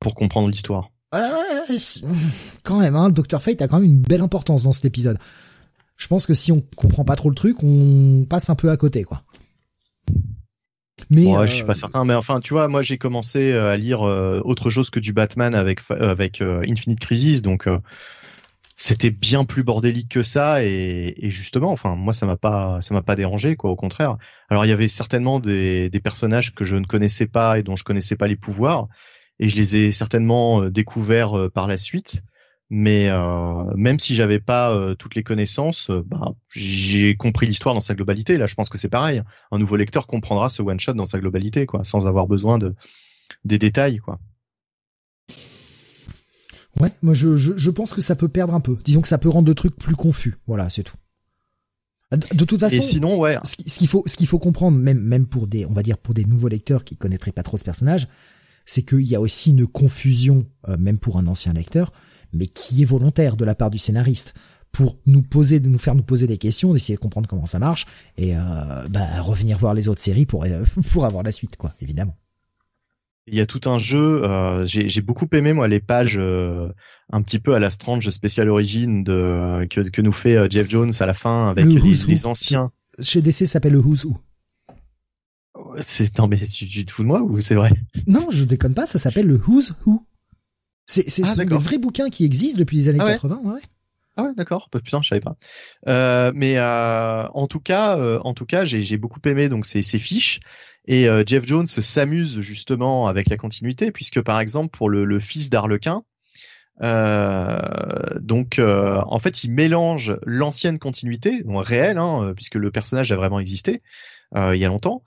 pour 0.00 0.14
comprendre 0.14 0.48
l'histoire. 0.48 0.90
quand 2.62 2.78
même, 2.78 2.96
hein, 2.96 3.08
le 3.08 3.14
Dr 3.14 3.40
Fate 3.40 3.62
a 3.62 3.68
quand 3.68 3.80
même 3.80 3.90
une 3.90 4.00
belle 4.00 4.22
importance 4.22 4.64
dans 4.64 4.72
cet 4.72 4.84
épisode. 4.84 5.18
Je 5.96 6.08
pense 6.08 6.26
que 6.26 6.34
si 6.34 6.52
on 6.52 6.60
comprend 6.76 7.04
pas 7.04 7.16
trop 7.16 7.28
le 7.28 7.34
truc, 7.34 7.62
on 7.62 8.26
passe 8.28 8.50
un 8.50 8.54
peu 8.54 8.70
à 8.70 8.76
côté, 8.76 9.04
quoi. 9.04 9.22
Mais 11.10 11.26
ouais, 11.26 11.46
je 11.46 11.54
suis 11.54 11.64
pas 11.64 11.74
certain, 11.74 12.04
mais 12.04 12.14
enfin, 12.14 12.40
tu 12.40 12.54
vois, 12.54 12.68
moi 12.68 12.82
j'ai 12.82 12.98
commencé 12.98 13.52
à 13.52 13.76
lire 13.76 14.00
autre 14.02 14.70
chose 14.70 14.90
que 14.90 15.00
du 15.00 15.12
Batman 15.12 15.54
avec 15.54 15.80
avec 15.90 16.42
Infinite 16.42 17.00
Crisis, 17.00 17.42
donc 17.42 17.68
c'était 18.74 19.10
bien 19.10 19.44
plus 19.44 19.62
bordélique 19.62 20.08
que 20.08 20.22
ça 20.22 20.64
et, 20.64 21.14
et 21.16 21.30
justement 21.30 21.70
enfin 21.70 21.94
moi 21.94 22.14
ça 22.14 22.26
m'a 22.26 22.36
pas 22.36 22.80
ça 22.80 22.94
m'a 22.94 23.02
pas 23.02 23.16
dérangé 23.16 23.54
quoi 23.56 23.70
au 23.70 23.76
contraire. 23.76 24.16
Alors 24.48 24.64
il 24.64 24.68
y 24.68 24.72
avait 24.72 24.88
certainement 24.88 25.40
des, 25.40 25.90
des 25.90 26.00
personnages 26.00 26.54
que 26.54 26.64
je 26.64 26.76
ne 26.76 26.84
connaissais 26.84 27.26
pas 27.26 27.58
et 27.58 27.62
dont 27.62 27.76
je 27.76 27.84
connaissais 27.84 28.16
pas 28.16 28.26
les 28.26 28.36
pouvoirs 28.36 28.88
et 29.38 29.48
je 29.48 29.56
les 29.56 29.76
ai 29.76 29.92
certainement 29.92 30.62
euh, 30.62 30.70
découverts 30.70 31.38
euh, 31.38 31.50
par 31.50 31.66
la 31.66 31.76
suite 31.76 32.22
mais 32.74 33.10
euh, 33.10 33.64
même 33.76 33.98
si 33.98 34.14
j'avais 34.14 34.40
pas 34.40 34.74
euh, 34.74 34.94
toutes 34.94 35.14
les 35.14 35.22
connaissances 35.22 35.90
bah, 36.06 36.32
j'ai 36.48 37.14
compris 37.16 37.46
l'histoire 37.46 37.74
dans 37.74 37.82
sa 37.82 37.94
globalité 37.94 38.38
là 38.38 38.46
je 38.46 38.54
pense 38.54 38.70
que 38.70 38.78
c'est 38.78 38.88
pareil 38.88 39.22
un 39.50 39.58
nouveau 39.58 39.76
lecteur 39.76 40.06
comprendra 40.06 40.48
ce 40.48 40.62
one 40.62 40.80
shot 40.80 40.94
dans 40.94 41.04
sa 41.04 41.18
globalité 41.18 41.66
quoi 41.66 41.84
sans 41.84 42.06
avoir 42.06 42.26
besoin 42.26 42.56
de 42.56 42.74
des 43.44 43.58
détails 43.58 43.98
quoi 43.98 44.18
Ouais, 46.80 46.90
moi 47.02 47.12
je, 47.12 47.36
je, 47.36 47.52
je, 47.54 47.70
pense 47.70 47.92
que 47.92 48.00
ça 48.00 48.16
peut 48.16 48.28
perdre 48.28 48.54
un 48.54 48.60
peu. 48.60 48.78
Disons 48.82 49.02
que 49.02 49.08
ça 49.08 49.18
peut 49.18 49.28
rendre 49.28 49.46
le 49.46 49.54
truc 49.54 49.76
plus 49.76 49.94
confus. 49.94 50.38
Voilà, 50.46 50.70
c'est 50.70 50.82
tout. 50.82 50.96
De, 52.10 52.44
toute 52.46 52.60
façon, 52.60 52.76
Et 52.76 52.80
sinon, 52.80 53.18
ouais. 53.18 53.36
ce 53.44 53.56
qu'il 53.56 53.88
faut, 53.88 54.02
ce 54.06 54.16
qu'il 54.16 54.26
faut 54.26 54.38
comprendre, 54.38 54.78
même, 54.78 54.98
même 54.98 55.26
pour 55.26 55.46
des, 55.46 55.66
on 55.66 55.74
va 55.74 55.82
dire 55.82 55.98
pour 55.98 56.14
des 56.14 56.24
nouveaux 56.24 56.48
lecteurs 56.48 56.84
qui 56.84 56.96
connaîtraient 56.96 57.32
pas 57.32 57.42
trop 57.42 57.58
ce 57.58 57.64
personnage, 57.64 58.08
c'est 58.64 58.82
qu'il 58.82 59.02
y 59.02 59.14
a 59.14 59.20
aussi 59.20 59.50
une 59.50 59.66
confusion, 59.66 60.46
euh, 60.68 60.76
même 60.78 60.98
pour 60.98 61.18
un 61.18 61.26
ancien 61.26 61.52
lecteur, 61.52 61.92
mais 62.32 62.46
qui 62.46 62.82
est 62.82 62.86
volontaire 62.86 63.36
de 63.36 63.44
la 63.44 63.54
part 63.54 63.70
du 63.70 63.78
scénariste 63.78 64.34
pour 64.72 64.96
nous 65.06 65.22
poser, 65.22 65.60
de 65.60 65.68
nous 65.68 65.78
faire 65.78 65.94
nous 65.94 66.02
poser 66.02 66.26
des 66.26 66.38
questions, 66.38 66.72
d'essayer 66.72 66.94
de 66.94 67.00
comprendre 67.00 67.28
comment 67.28 67.46
ça 67.46 67.58
marche 67.58 67.86
et 68.16 68.36
euh, 68.36 68.40
bah, 68.88 69.20
revenir 69.20 69.58
voir 69.58 69.74
les 69.74 69.88
autres 69.88 70.00
séries 70.00 70.26
pour 70.26 70.44
euh, 70.44 70.64
pour 70.92 71.04
avoir 71.04 71.22
la 71.22 71.32
suite, 71.32 71.56
quoi, 71.56 71.72
évidemment. 71.80 72.16
Il 73.28 73.36
y 73.36 73.40
a 73.40 73.46
tout 73.46 73.60
un 73.66 73.78
jeu. 73.78 74.24
Euh, 74.24 74.66
j'ai 74.66 75.00
beaucoup 75.00 75.28
aimé 75.32 75.52
moi 75.52 75.68
les 75.68 75.78
pages 75.78 76.16
euh, 76.18 76.68
un 77.12 77.22
petit 77.22 77.38
peu 77.38 77.54
à 77.54 77.60
la 77.60 77.70
Strange 77.70 78.10
Special 78.10 78.48
Origin 78.48 79.04
de 79.04 79.66
que, 79.70 79.80
que 79.80 80.02
nous 80.02 80.12
fait 80.12 80.36
euh, 80.36 80.48
Jeff 80.50 80.68
Jones 80.68 80.92
à 80.98 81.06
la 81.06 81.14
fin 81.14 81.48
avec 81.48 81.64
les, 81.64 81.80
les, 81.80 82.26
anciens. 82.26 82.72
Chez 83.00 83.22
DC, 83.22 83.32
ça 83.32 83.46
s'appelle 83.46 83.74
le 83.74 83.78
Who's 83.78 84.04
Who. 84.04 84.18
C'est 85.80 86.18
non 86.18 86.26
mais 86.26 86.38
tu, 86.38 86.66
tu, 86.66 86.84
te 86.84 86.90
fous 86.90 87.02
de 87.02 87.08
moi 87.08 87.22
ou 87.22 87.40
c'est 87.40 87.54
vrai? 87.54 87.70
Non, 88.08 88.28
je 88.30 88.42
déconne 88.42 88.74
pas. 88.74 88.86
Ça 88.86 88.98
s'appelle 88.98 89.26
le 89.26 89.36
Who's 89.36 89.72
Who. 89.86 90.04
C'est 90.86 91.08
c'est 91.08 91.22
ah, 91.24 91.44
des 91.44 91.56
vrais 91.56 91.78
bouquins 91.78 92.10
qui 92.10 92.24
existent 92.24 92.58
depuis 92.58 92.76
les 92.76 92.88
années 92.88 92.98
80. 92.98 93.40
Ah 93.44 93.48
ouais. 93.48 93.60
Ah 94.16 94.24
ouais, 94.24 94.34
d'accord. 94.36 94.68
Bah, 94.72 94.80
putain, 94.80 95.00
je 95.00 95.08
savais 95.08 95.20
pas. 95.20 95.36
Euh, 95.88 96.32
mais 96.34 96.58
euh, 96.58 97.26
en 97.28 97.46
tout 97.46 97.60
cas, 97.60 97.96
euh, 97.96 98.18
en 98.24 98.34
tout 98.34 98.44
cas, 98.44 98.64
j'ai 98.64 98.96
beaucoup 98.98 99.20
aimé 99.24 99.48
donc 99.48 99.64
ces, 99.64 99.82
ces 99.82 99.98
fiches. 99.98 100.40
Et 100.86 101.06
Jeff 101.26 101.46
Jones 101.46 101.66
s'amuse 101.66 102.40
justement 102.40 103.06
avec 103.06 103.30
la 103.30 103.36
continuité, 103.36 103.92
puisque 103.92 104.20
par 104.20 104.40
exemple 104.40 104.76
pour 104.76 104.90
le, 104.90 105.04
le 105.04 105.20
fils 105.20 105.48
d'Arlequin, 105.48 106.02
donc 106.80 108.58
en 108.58 109.18
fait, 109.20 109.44
il 109.44 109.52
mélange 109.52 110.16
l'ancienne 110.26 110.80
continuité, 110.80 111.44
donc 111.44 111.64
réelle, 111.64 111.98
hein, 111.98 112.32
puisque 112.34 112.56
le 112.56 112.72
personnage 112.72 113.12
a 113.12 113.16
vraiment 113.16 113.38
existé 113.38 113.80
il 114.34 114.56
y 114.56 114.64
a 114.64 114.68
longtemps, 114.68 115.04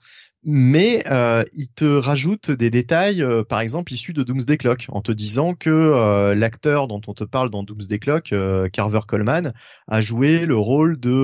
mais 0.48 1.02
euh, 1.10 1.42
il 1.54 1.66
te 1.68 1.84
rajoute 1.84 2.52
des 2.52 2.70
détails, 2.70 3.20
euh, 3.20 3.42
par 3.42 3.58
exemple 3.58 3.92
issus 3.92 4.12
de 4.12 4.22
Doomsday 4.22 4.56
Clock, 4.56 4.86
en 4.90 5.02
te 5.02 5.10
disant 5.10 5.54
que 5.54 5.68
euh, 5.68 6.36
l'acteur 6.36 6.86
dont 6.86 7.00
on 7.08 7.14
te 7.14 7.24
parle 7.24 7.50
dans 7.50 7.64
Doomsday 7.64 7.98
Clock, 7.98 8.32
euh, 8.32 8.68
Carver 8.68 9.00
Coleman, 9.08 9.52
a 9.88 10.00
joué 10.00 10.46
le 10.46 10.56
rôle 10.56 11.00
de 11.00 11.16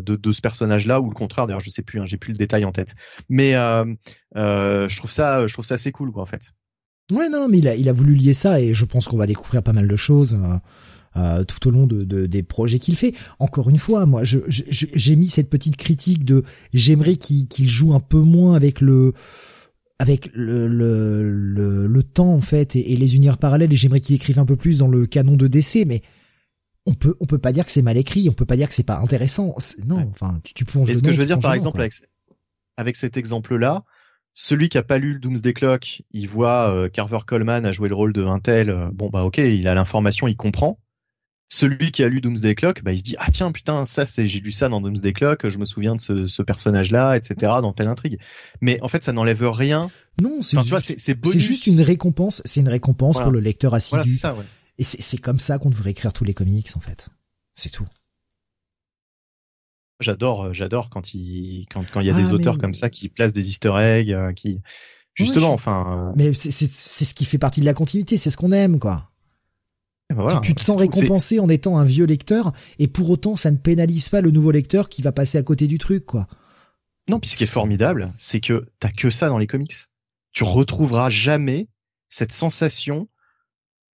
de, 0.00 0.14
de, 0.14 0.32
ce 0.32 0.40
personnage-là 0.40 1.00
ou 1.00 1.08
le 1.10 1.14
contraire. 1.14 1.48
D'ailleurs, 1.48 1.60
je 1.60 1.70
sais 1.70 1.82
plus, 1.82 2.00
hein, 2.00 2.04
j'ai 2.04 2.18
plus 2.18 2.32
le 2.32 2.38
détail 2.38 2.64
en 2.64 2.70
tête. 2.70 2.94
Mais 3.28 3.52
je 4.34 4.96
trouve 4.96 5.10
ça, 5.10 5.46
je 5.48 5.52
trouve 5.52 5.64
ça 5.64 5.74
assez 5.74 5.90
cool, 5.90 6.12
quoi, 6.12 6.22
en 6.22 6.26
fait. 6.26 6.52
Ouais, 7.10 7.28
non, 7.28 7.48
mais 7.48 7.58
il 7.58 7.68
a, 7.68 7.74
il 7.74 7.88
a 7.88 7.92
voulu 7.92 8.14
lier 8.14 8.34
ça 8.34 8.60
et 8.60 8.74
je 8.74 8.84
pense 8.84 9.08
qu'on 9.08 9.16
va 9.16 9.26
découvrir 9.26 9.62
pas 9.62 9.72
mal 9.72 9.88
de 9.88 9.96
choses. 9.96 10.36
Euh, 11.16 11.44
tout 11.44 11.66
au 11.68 11.70
long 11.70 11.86
de, 11.86 12.26
des 12.26 12.42
projets 12.42 12.78
qu'il 12.78 12.94
fait. 12.96 13.14
Encore 13.38 13.70
une 13.70 13.78
fois, 13.78 14.04
moi, 14.04 14.24
j'ai 14.24 14.42
je, 14.50 15.14
mis 15.14 15.28
cette 15.28 15.48
petite 15.48 15.76
critique 15.76 16.24
de 16.24 16.42
j'aimerais 16.74 17.16
qu'il 17.16 17.68
joue 17.68 17.94
un 17.94 18.00
peu 18.00 18.18
moins 18.18 18.54
avec 18.54 18.82
le 18.82 19.14
avec 19.98 20.28
le, 20.34 20.68
le, 20.68 21.86
le, 21.86 22.02
temps 22.02 22.34
en 22.34 22.42
fait 22.42 22.76
et, 22.76 22.96
les 22.96 23.16
univers 23.16 23.38
parallèles 23.38 23.72
et 23.72 23.76
j'aimerais 23.76 24.00
qu'il 24.00 24.14
écrive 24.14 24.38
un 24.38 24.44
peu 24.44 24.56
plus 24.56 24.76
dans 24.76 24.88
le 24.88 25.06
canon 25.06 25.36
de 25.36 25.46
DC 25.46 25.86
mais 25.86 26.02
on 26.84 26.92
peut 26.92 27.14
on 27.20 27.24
peut 27.24 27.38
pas 27.38 27.52
dire 27.52 27.64
que 27.64 27.70
c'est 27.70 27.80
mal 27.80 27.96
écrit 27.96 28.28
on 28.28 28.34
peut 28.34 28.44
pas 28.44 28.56
dire 28.56 28.68
que 28.68 28.74
c'est 28.74 28.82
pas 28.82 28.98
intéressant. 28.98 29.54
Non 29.86 30.10
enfin 30.10 30.38
tu, 30.44 30.52
tu 30.52 30.64
plonges 30.66 30.92
ce 30.92 31.00
que 31.00 31.12
je 31.12 31.18
veux 31.18 31.26
dire 31.26 31.38
par 31.38 31.54
exemple 31.54 31.80
avec, 31.80 31.94
avec 32.76 32.94
cet 32.94 33.16
exemple 33.16 33.56
là 33.56 33.84
celui 34.34 34.68
qui 34.68 34.76
a 34.76 34.82
pas 34.82 34.98
lu 34.98 35.14
le 35.14 35.18
Doomsday 35.18 35.54
Clock 35.54 36.02
il 36.10 36.28
voit 36.28 36.70
euh, 36.70 36.90
Carver 36.90 37.20
Coleman 37.26 37.64
a 37.64 37.72
joué 37.72 37.88
le 37.88 37.94
rôle 37.94 38.12
de 38.12 38.22
un 38.22 38.38
tel 38.38 38.68
euh, 38.68 38.90
bon 38.92 39.08
bah 39.08 39.24
ok 39.24 39.38
il 39.38 39.66
a 39.66 39.72
l'information 39.72 40.28
il 40.28 40.36
comprend 40.36 40.78
celui 41.48 41.92
qui 41.92 42.02
a 42.02 42.08
lu 42.08 42.20
Doomsday 42.20 42.54
Clock, 42.54 42.82
bah, 42.82 42.92
il 42.92 42.98
se 42.98 43.02
dit 43.02 43.14
ah 43.18 43.30
tiens 43.30 43.52
putain 43.52 43.86
ça 43.86 44.04
c'est 44.04 44.26
j'ai 44.26 44.40
lu 44.40 44.52
ça 44.52 44.68
dans 44.68 44.80
Doomsday 44.80 45.12
Clock, 45.12 45.48
je 45.48 45.58
me 45.58 45.64
souviens 45.64 45.94
de 45.94 46.00
ce, 46.00 46.26
ce 46.26 46.42
personnage 46.42 46.90
là, 46.90 47.16
etc. 47.16 47.34
dans 47.62 47.72
telle 47.72 47.88
intrigue. 47.88 48.18
Mais 48.60 48.80
en 48.82 48.88
fait 48.88 49.02
ça 49.02 49.12
n'enlève 49.12 49.48
rien. 49.48 49.90
Non, 50.20 50.42
c'est 50.42 50.60
juste, 50.60 50.94
c'est 50.98 51.38
juste 51.38 51.66
une 51.66 51.80
récompense, 51.80 52.42
c'est 52.44 52.60
une 52.60 52.68
récompense 52.68 53.20
pour 53.20 53.30
le 53.30 53.40
lecteur 53.40 53.74
assidu. 53.74 54.16
ça, 54.16 54.34
ouais. 54.34 54.44
Et 54.78 54.84
c'est 54.84 55.18
comme 55.18 55.38
ça 55.38 55.58
qu'on 55.58 55.70
devrait 55.70 55.92
écrire 55.92 56.12
tous 56.12 56.24
les 56.24 56.34
comics 56.34 56.68
en 56.74 56.80
fait. 56.80 57.08
C'est 57.54 57.70
tout. 57.70 57.86
J'adore, 60.00 60.52
j'adore 60.52 60.90
quand 60.90 61.14
il 61.14 61.66
quand 61.70 61.82
quand 61.90 62.00
il 62.00 62.06
y 62.06 62.10
a 62.10 62.14
des 62.14 62.28
ah, 62.30 62.34
auteurs 62.34 62.58
comme 62.58 62.74
ça 62.74 62.90
qui 62.90 63.08
placent 63.08 63.32
des 63.32 63.48
Easter 63.48 63.72
eggs, 63.78 64.12
euh, 64.12 64.32
qui 64.32 64.60
justement, 65.14 65.52
enfin. 65.54 66.10
Euh, 66.10 66.12
mais 66.16 66.34
c'est 66.34 66.50
c'est 66.50 67.04
ce 67.04 67.14
qui 67.14 67.24
fait 67.24 67.38
partie 67.38 67.60
de 67.60 67.64
la 67.64 67.72
continuité, 67.72 68.18
c'est 68.18 68.30
ce 68.30 68.36
qu'on 68.36 68.52
aime 68.52 68.78
quoi. 68.78 69.10
Tu, 70.42 70.54
te 70.54 70.62
sens 70.62 70.76
récompensé 70.76 71.40
en 71.40 71.48
étant 71.48 71.78
un 71.78 71.84
vieux 71.84 72.06
lecteur 72.06 72.52
et 72.78 72.86
pour 72.86 73.10
autant 73.10 73.34
ça 73.34 73.50
ne 73.50 73.56
pénalise 73.56 74.08
pas 74.08 74.20
le 74.20 74.30
nouveau 74.30 74.52
lecteur 74.52 74.88
qui 74.88 75.02
va 75.02 75.10
passer 75.10 75.36
à 75.36 75.42
côté 75.42 75.66
du 75.66 75.78
truc 75.78 76.06
quoi. 76.06 76.28
Non, 77.08 77.20
puis 77.20 77.30
ce 77.30 77.36
qui 77.36 77.44
est 77.44 77.48
formidable, 77.48 78.12
c'est 78.16 78.40
que 78.40 78.66
t'as 78.80 78.90
que 78.90 79.10
ça 79.10 79.28
dans 79.28 79.38
les 79.38 79.46
comics. 79.46 79.74
Tu 80.32 80.44
retrouveras 80.44 81.08
jamais 81.10 81.68
cette 82.08 82.32
sensation, 82.32 83.08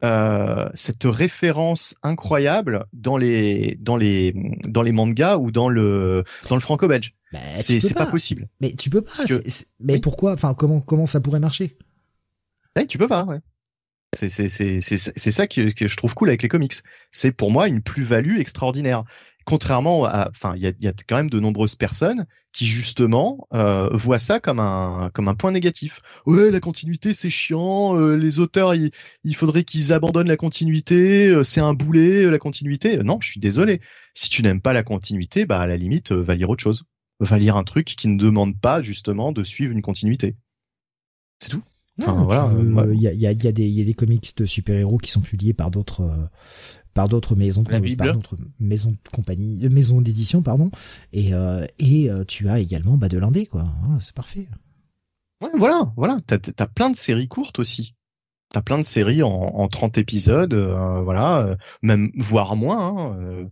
euh, 0.03 0.69
cette 0.75 1.05
référence 1.05 1.95
incroyable 2.03 2.87
dans 2.93 3.17
les 3.17 3.79
dans 3.81 3.97
les 3.97 4.35
dans 4.67 4.83
les 4.83 4.93
mangas 4.93 5.37
ou 5.39 5.51
dans 5.51 5.69
le 5.69 6.25
dans 6.49 6.57
le 6.57 6.61
franco-belge. 6.61 7.15
Bah, 7.33 7.39
c'est 7.57 7.95
pas. 7.95 8.07
possible. 8.07 8.49
Mais 8.61 8.75
tu 8.75 8.91
peux 8.91 9.03
pas. 9.03 9.25
mais 9.81 9.99
pourquoi 9.99 10.35
Enfin, 10.35 10.55
comment 10.55 10.81
comment 10.81 11.07
ça 11.07 11.21
pourrait 11.21 11.41
marcher? 11.41 11.79
Ouais, 12.77 12.87
Tu 12.87 12.99
peux 12.99 13.09
pas. 13.09 13.25
Ouais. 13.25 13.41
C'est 14.15 15.31
ça 15.31 15.47
que, 15.47 15.73
que 15.73 15.89
je 15.89 15.97
trouve 15.97 16.15
cool 16.15 16.29
avec 16.29 16.43
les 16.43 16.49
comics. 16.49 16.75
C'est 17.11 17.33
pour 17.33 17.51
moi 17.51 17.69
une 17.69 17.81
plus-value 17.81 18.39
extraordinaire. 18.39 19.05
Contrairement 19.45 20.05
à, 20.05 20.29
enfin, 20.31 20.55
il 20.55 20.63
y 20.63 20.67
a, 20.69 20.73
y 20.81 20.87
a 20.87 20.93
quand 21.09 21.17
même 21.17 21.31
de 21.31 21.41
nombreuses 21.41 21.75
personnes 21.75 22.27
qui 22.53 22.67
justement 22.67 23.49
euh, 23.55 23.89
voient 23.93 24.21
ça 24.21 24.39
comme 24.39 24.61
un 24.61 25.11
comme 25.13 25.27
un 25.27 25.35
point 25.35 25.51
négatif. 25.51 26.01
Ouais, 26.27 26.51
la 26.53 26.61
continuité 26.61 27.13
c'est 27.13 27.31
chiant. 27.31 27.99
Euh, 27.99 28.15
les 28.15 28.39
auteurs, 28.39 28.75
il, 28.75 28.93
il 29.25 29.35
faudrait 29.35 29.65
qu'ils 29.65 29.93
abandonnent 29.93 30.29
la 30.29 30.37
continuité. 30.37 31.27
Euh, 31.29 31.43
c'est 31.43 31.61
un 31.61 31.75
boulet 31.75 32.25
la 32.31 32.39
continuité. 32.39 32.99
Non, 32.99 33.19
je 33.21 33.31
suis 33.31 33.41
désolé. 33.41 33.81
Si 34.15 34.31
tu 34.31 34.43
n'aimes 34.43 34.61
pas 34.61 34.73
la 34.73 34.85
continuité, 34.85 35.45
bah 35.45 35.61
à 35.61 35.67
la 35.67 35.77
limite, 35.77 36.13
va 36.13 36.37
lire 36.37 36.51
autre 36.51 36.63
chose. 36.63 36.85
Va 37.19 37.39
lire 37.39 37.57
un 37.57 37.65
truc 37.65 37.87
qui 37.87 38.07
ne 38.07 38.19
demande 38.19 38.61
pas 38.61 38.81
justement 38.83 39.33
de 39.33 39.43
suivre 39.43 39.73
une 39.73 39.83
continuité. 39.83 40.37
C'est 41.41 41.51
tout. 41.51 41.65
Il 42.93 43.01
y, 43.01 43.09
a, 43.09 43.13
y, 43.13 43.27
a, 43.27 43.33
y, 43.33 43.47
a 43.47 43.53
des, 43.53 43.69
y 43.69 43.81
a 43.83 43.85
des 43.85 43.95
comics 43.95 44.37
de 44.37 44.47
super-héros 44.47 44.99
qui 44.99 45.11
sont 45.11 45.21
publiés 45.21 45.55
par 45.55 45.71
d'autres 45.71 46.03
euh, 46.03 46.27
par 46.95 47.09
d'autres 47.09 47.37
maisons 47.37 47.65
par 47.65 47.81
d'autres 47.81 48.37
maisons 48.61 48.93
de 48.93 49.11
compagnie 49.11 49.65
euh, 49.65 49.71
maisons 49.71 50.01
d'édition 50.01 50.43
pardon. 50.43 50.71
Et 51.13 51.35
euh, 51.35 51.67
et 51.79 52.11
tu 52.29 52.49
as 52.49 52.59
également 52.59 52.97
bah 52.97 53.09
de 53.09 53.19
l'indé 53.19 53.47
quoi. 53.47 53.67
C'est 54.01 54.15
parfait. 54.15 54.49
Ouais 55.43 55.51
voilà 55.57 55.93
voilà. 55.97 56.19
T'as 56.27 56.39
as 56.59 56.67
plein 56.67 56.91
de 56.91 56.97
séries 56.97 57.29
courtes 57.29 57.59
aussi. 57.59 57.95
T'as 58.53 58.61
plein 58.61 58.79
de 58.79 58.85
séries 58.85 59.23
en, 59.23 59.31
en 59.31 59.69
30 59.69 59.99
épisodes 59.99 60.55
voilà 60.55 61.57
même 61.83 62.11
voire 62.17 62.57
moins 62.57 63.17
hein, 63.17 63.49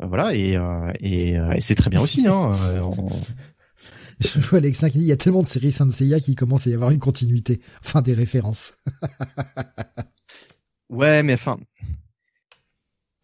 voilà. 0.00 0.34
Et 0.34 0.58
et, 1.00 1.30
et 1.34 1.60
c'est 1.60 1.74
très 1.74 1.90
bien 1.90 2.00
aussi 2.00 2.26
hein 2.26 2.54
Je 4.20 4.38
vois 4.40 4.58
Alexin 4.58 4.88
qui 4.88 4.98
dit, 4.98 5.04
il 5.04 5.08
y 5.08 5.12
a 5.12 5.16
tellement 5.16 5.42
de 5.42 5.46
séries 5.46 5.72
Saint 5.72 5.90
Seiya 5.90 6.20
qu'il 6.20 6.34
commence 6.34 6.66
à 6.66 6.70
y 6.70 6.74
avoir 6.74 6.90
une 6.90 7.00
continuité. 7.00 7.60
Enfin, 7.84 8.02
des 8.02 8.14
références. 8.14 8.74
ouais, 10.88 11.22
mais 11.22 11.34
enfin, 11.34 11.58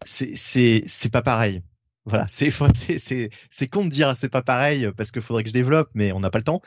c'est, 0.03 0.35
c'est, 0.35 0.83
c'est 0.85 1.11
pas 1.11 1.21
pareil. 1.21 1.61
Voilà, 2.05 2.25
c'est, 2.27 2.51
c'est, 2.97 3.29
c'est 3.49 3.67
con 3.67 3.85
de 3.85 3.89
dire 3.89 4.17
c'est 4.17 4.29
pas 4.29 4.41
pareil 4.41 4.89
parce 4.97 5.11
qu'il 5.11 5.21
faudrait 5.21 5.43
que 5.43 5.49
je 5.49 5.53
développe, 5.53 5.89
mais 5.93 6.11
on 6.11 6.19
n'a 6.19 6.31
pas 6.31 6.39
le 6.39 6.43
temps 6.43 6.61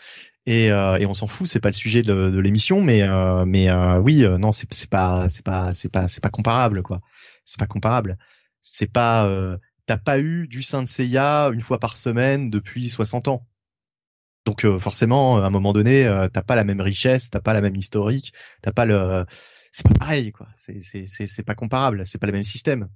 et, 0.47 0.71
euh, 0.71 0.97
et 0.99 1.07
on 1.07 1.15
s'en 1.15 1.27
fout, 1.27 1.49
c'est 1.49 1.61
pas 1.61 1.71
le 1.71 1.75
sujet 1.75 2.03
de, 2.03 2.31
de 2.31 2.39
l'émission, 2.39 2.81
mais 2.81 3.03
euh, 3.03 3.45
mais 3.45 3.69
euh, 3.69 3.99
oui, 3.99 4.25
non, 4.39 4.53
c'est, 4.53 4.73
c'est 4.73 4.91
pas, 4.91 5.29
c'est 5.31 5.45
pas, 5.45 5.75
c'est 5.75 5.89
pas, 5.89 6.07
c'est 6.07 6.23
pas 6.23 6.31
comparable 6.31 6.83
quoi. 6.83 7.01
C'est 7.45 7.59
pas 7.59 7.67
comparable. 7.67 8.17
C'est 8.61 8.91
pas, 8.91 9.59
t'as 9.87 9.99
pas 9.99 10.19
eu 10.21 10.49
du 10.49 10.63
Saint 10.63 10.87
Seiya 10.87 11.51
une 11.53 11.61
fois 11.61 11.79
par 11.81 11.97
semaine 11.97 12.49
depuis 12.49 12.89
60 12.89 13.29
ans 13.29 13.47
Donc 14.45 14.67
forcément, 14.79 15.39
à 15.39 15.47
un 15.47 15.51
moment 15.51 15.73
donné, 15.73 16.05
t'as 16.33 16.43
pas 16.43 16.55
la 16.55 16.65
même 16.65 16.81
richesse, 16.81 17.31
t'as 17.31 17.41
pas 17.41 17.55
la 17.55 17.61
même 17.63 17.77
historique, 17.77 18.33
t'as 18.63 18.73
pas 18.73 18.85
le, 18.85 19.25
c'est 19.73 19.89
pas 19.89 19.95
pareil 19.95 20.33
quoi. 20.33 20.49
C'est 20.55 20.81
c'est 20.81 21.07
c'est 21.07 21.43
pas 21.43 21.55
comparable, 21.55 22.05
c'est 22.05 22.19
pas 22.19 22.27
le 22.27 22.33
même 22.33 22.45
système. 22.45 22.89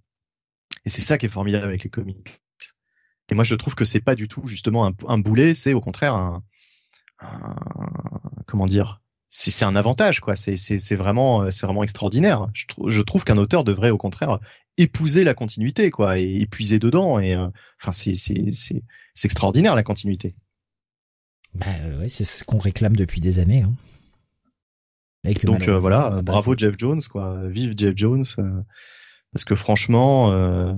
Et 0.84 0.90
c'est 0.90 1.00
ça 1.00 1.18
qui 1.18 1.26
est 1.26 1.30
formidable 1.30 1.64
avec 1.64 1.84
les 1.84 1.90
comics. 1.90 2.40
Et 3.30 3.34
moi, 3.34 3.44
je 3.44 3.54
trouve 3.54 3.74
que 3.74 3.84
c'est 3.84 4.00
pas 4.00 4.14
du 4.14 4.28
tout 4.28 4.46
justement 4.46 4.86
un, 4.86 4.92
un 5.06 5.18
boulet, 5.18 5.54
c'est 5.54 5.74
au 5.74 5.80
contraire 5.80 6.14
un, 6.14 6.42
comment 8.46 8.66
dire, 8.66 9.00
c'est 9.28 9.64
un 9.64 9.76
avantage 9.76 10.20
quoi. 10.20 10.36
C'est 10.36 10.56
c'est 10.56 10.96
vraiment 10.96 11.50
c'est 11.50 11.66
vraiment 11.66 11.82
extraordinaire. 11.82 12.48
Je, 12.54 12.64
je 12.86 13.02
trouve 13.02 13.24
qu'un 13.24 13.36
auteur 13.38 13.64
devrait 13.64 13.90
au 13.90 13.98
contraire 13.98 14.38
épouser 14.76 15.24
la 15.24 15.34
continuité 15.34 15.90
quoi 15.90 16.18
et 16.18 16.36
épuiser 16.40 16.78
dedans. 16.78 17.18
Et 17.18 17.34
euh, 17.34 17.48
enfin 17.80 17.92
c'est 17.92 18.14
c'est 18.14 18.50
c'est 18.52 18.82
c'est 19.14 19.26
extraordinaire 19.26 19.74
la 19.74 19.82
continuité. 19.82 20.34
Bah 21.58 21.66
ouais, 22.00 22.08
c'est 22.08 22.24
ce 22.24 22.44
qu'on 22.44 22.58
réclame 22.58 22.96
depuis 22.96 23.20
des 23.20 23.38
années. 23.38 23.62
Hein. 23.62 23.72
Donc 25.44 25.68
euh, 25.68 25.78
voilà, 25.78 26.10
bah, 26.10 26.22
bravo 26.22 26.56
Jeff 26.56 26.74
Jones 26.78 27.02
quoi. 27.10 27.48
Vive 27.48 27.74
Jeff 27.76 27.94
Jones. 27.96 28.24
Euh, 28.38 28.62
parce 29.32 29.44
que 29.44 29.54
franchement, 29.54 30.32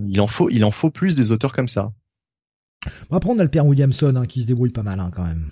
il 0.08 0.20
en 0.20 0.26
faut 0.26 0.50
il 0.50 0.64
en 0.64 0.70
faut 0.70 0.90
plus 0.90 1.14
des 1.14 1.30
auteurs 1.30 1.52
comme 1.52 1.68
ça. 1.68 1.92
après 3.10 3.30
on 3.30 3.38
a 3.38 3.44
le 3.44 3.50
père 3.50 3.64
Williamson 3.64 4.16
hein, 4.16 4.26
qui 4.26 4.42
se 4.42 4.46
débrouille 4.46 4.70
pas 4.70 4.82
mal 4.82 4.98
hein, 4.98 5.10
quand 5.14 5.24
même. 5.24 5.50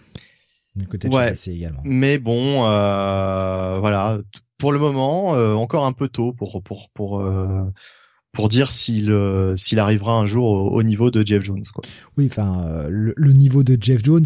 Du 0.78 0.86
côté 0.86 1.08
ouais, 1.08 1.34
également. 1.46 1.80
Mais 1.84 2.18
bon, 2.18 2.64
euh, 2.66 3.78
voilà, 3.80 4.18
pour 4.58 4.72
le 4.72 4.78
moment, 4.78 5.34
euh, 5.34 5.54
encore 5.54 5.84
un 5.84 5.92
peu 5.92 6.08
tôt 6.08 6.32
pour 6.32 6.62
pour 6.62 6.88
pour 6.94 7.20
euh, 7.20 7.64
pour 8.38 8.48
dire 8.48 8.70
s'il 8.70 9.10
euh, 9.10 9.56
s'il 9.56 9.80
arrivera 9.80 10.14
un 10.14 10.24
jour 10.24 10.72
au, 10.72 10.82
niveau 10.84 11.10
de 11.10 11.26
Jeff 11.26 11.42
Jones. 11.42 11.64
Quoi. 11.74 11.82
Oui, 12.16 12.28
enfin, 12.30 12.62
euh, 12.66 12.86
le, 12.88 13.12
le, 13.16 13.32
niveau 13.32 13.64
de 13.64 13.76
Jeff 13.80 14.04
Jones, 14.04 14.24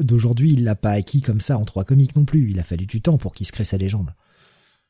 d'aujourd'hui, 0.00 0.54
il 0.54 0.64
l'a 0.64 0.74
pas 0.74 0.92
acquis 0.92 1.20
comme 1.20 1.40
ça 1.40 1.58
en 1.58 1.64
trois 1.64 1.84
comics 1.84 2.16
non 2.16 2.24
plus. 2.24 2.50
Il 2.50 2.58
a 2.58 2.62
fallu 2.62 2.86
du 2.86 3.02
temps 3.02 3.18
pour 3.18 3.34
qu'il 3.34 3.46
se 3.46 3.52
crée 3.52 3.64
sa 3.64 3.76
légende. 3.76 4.14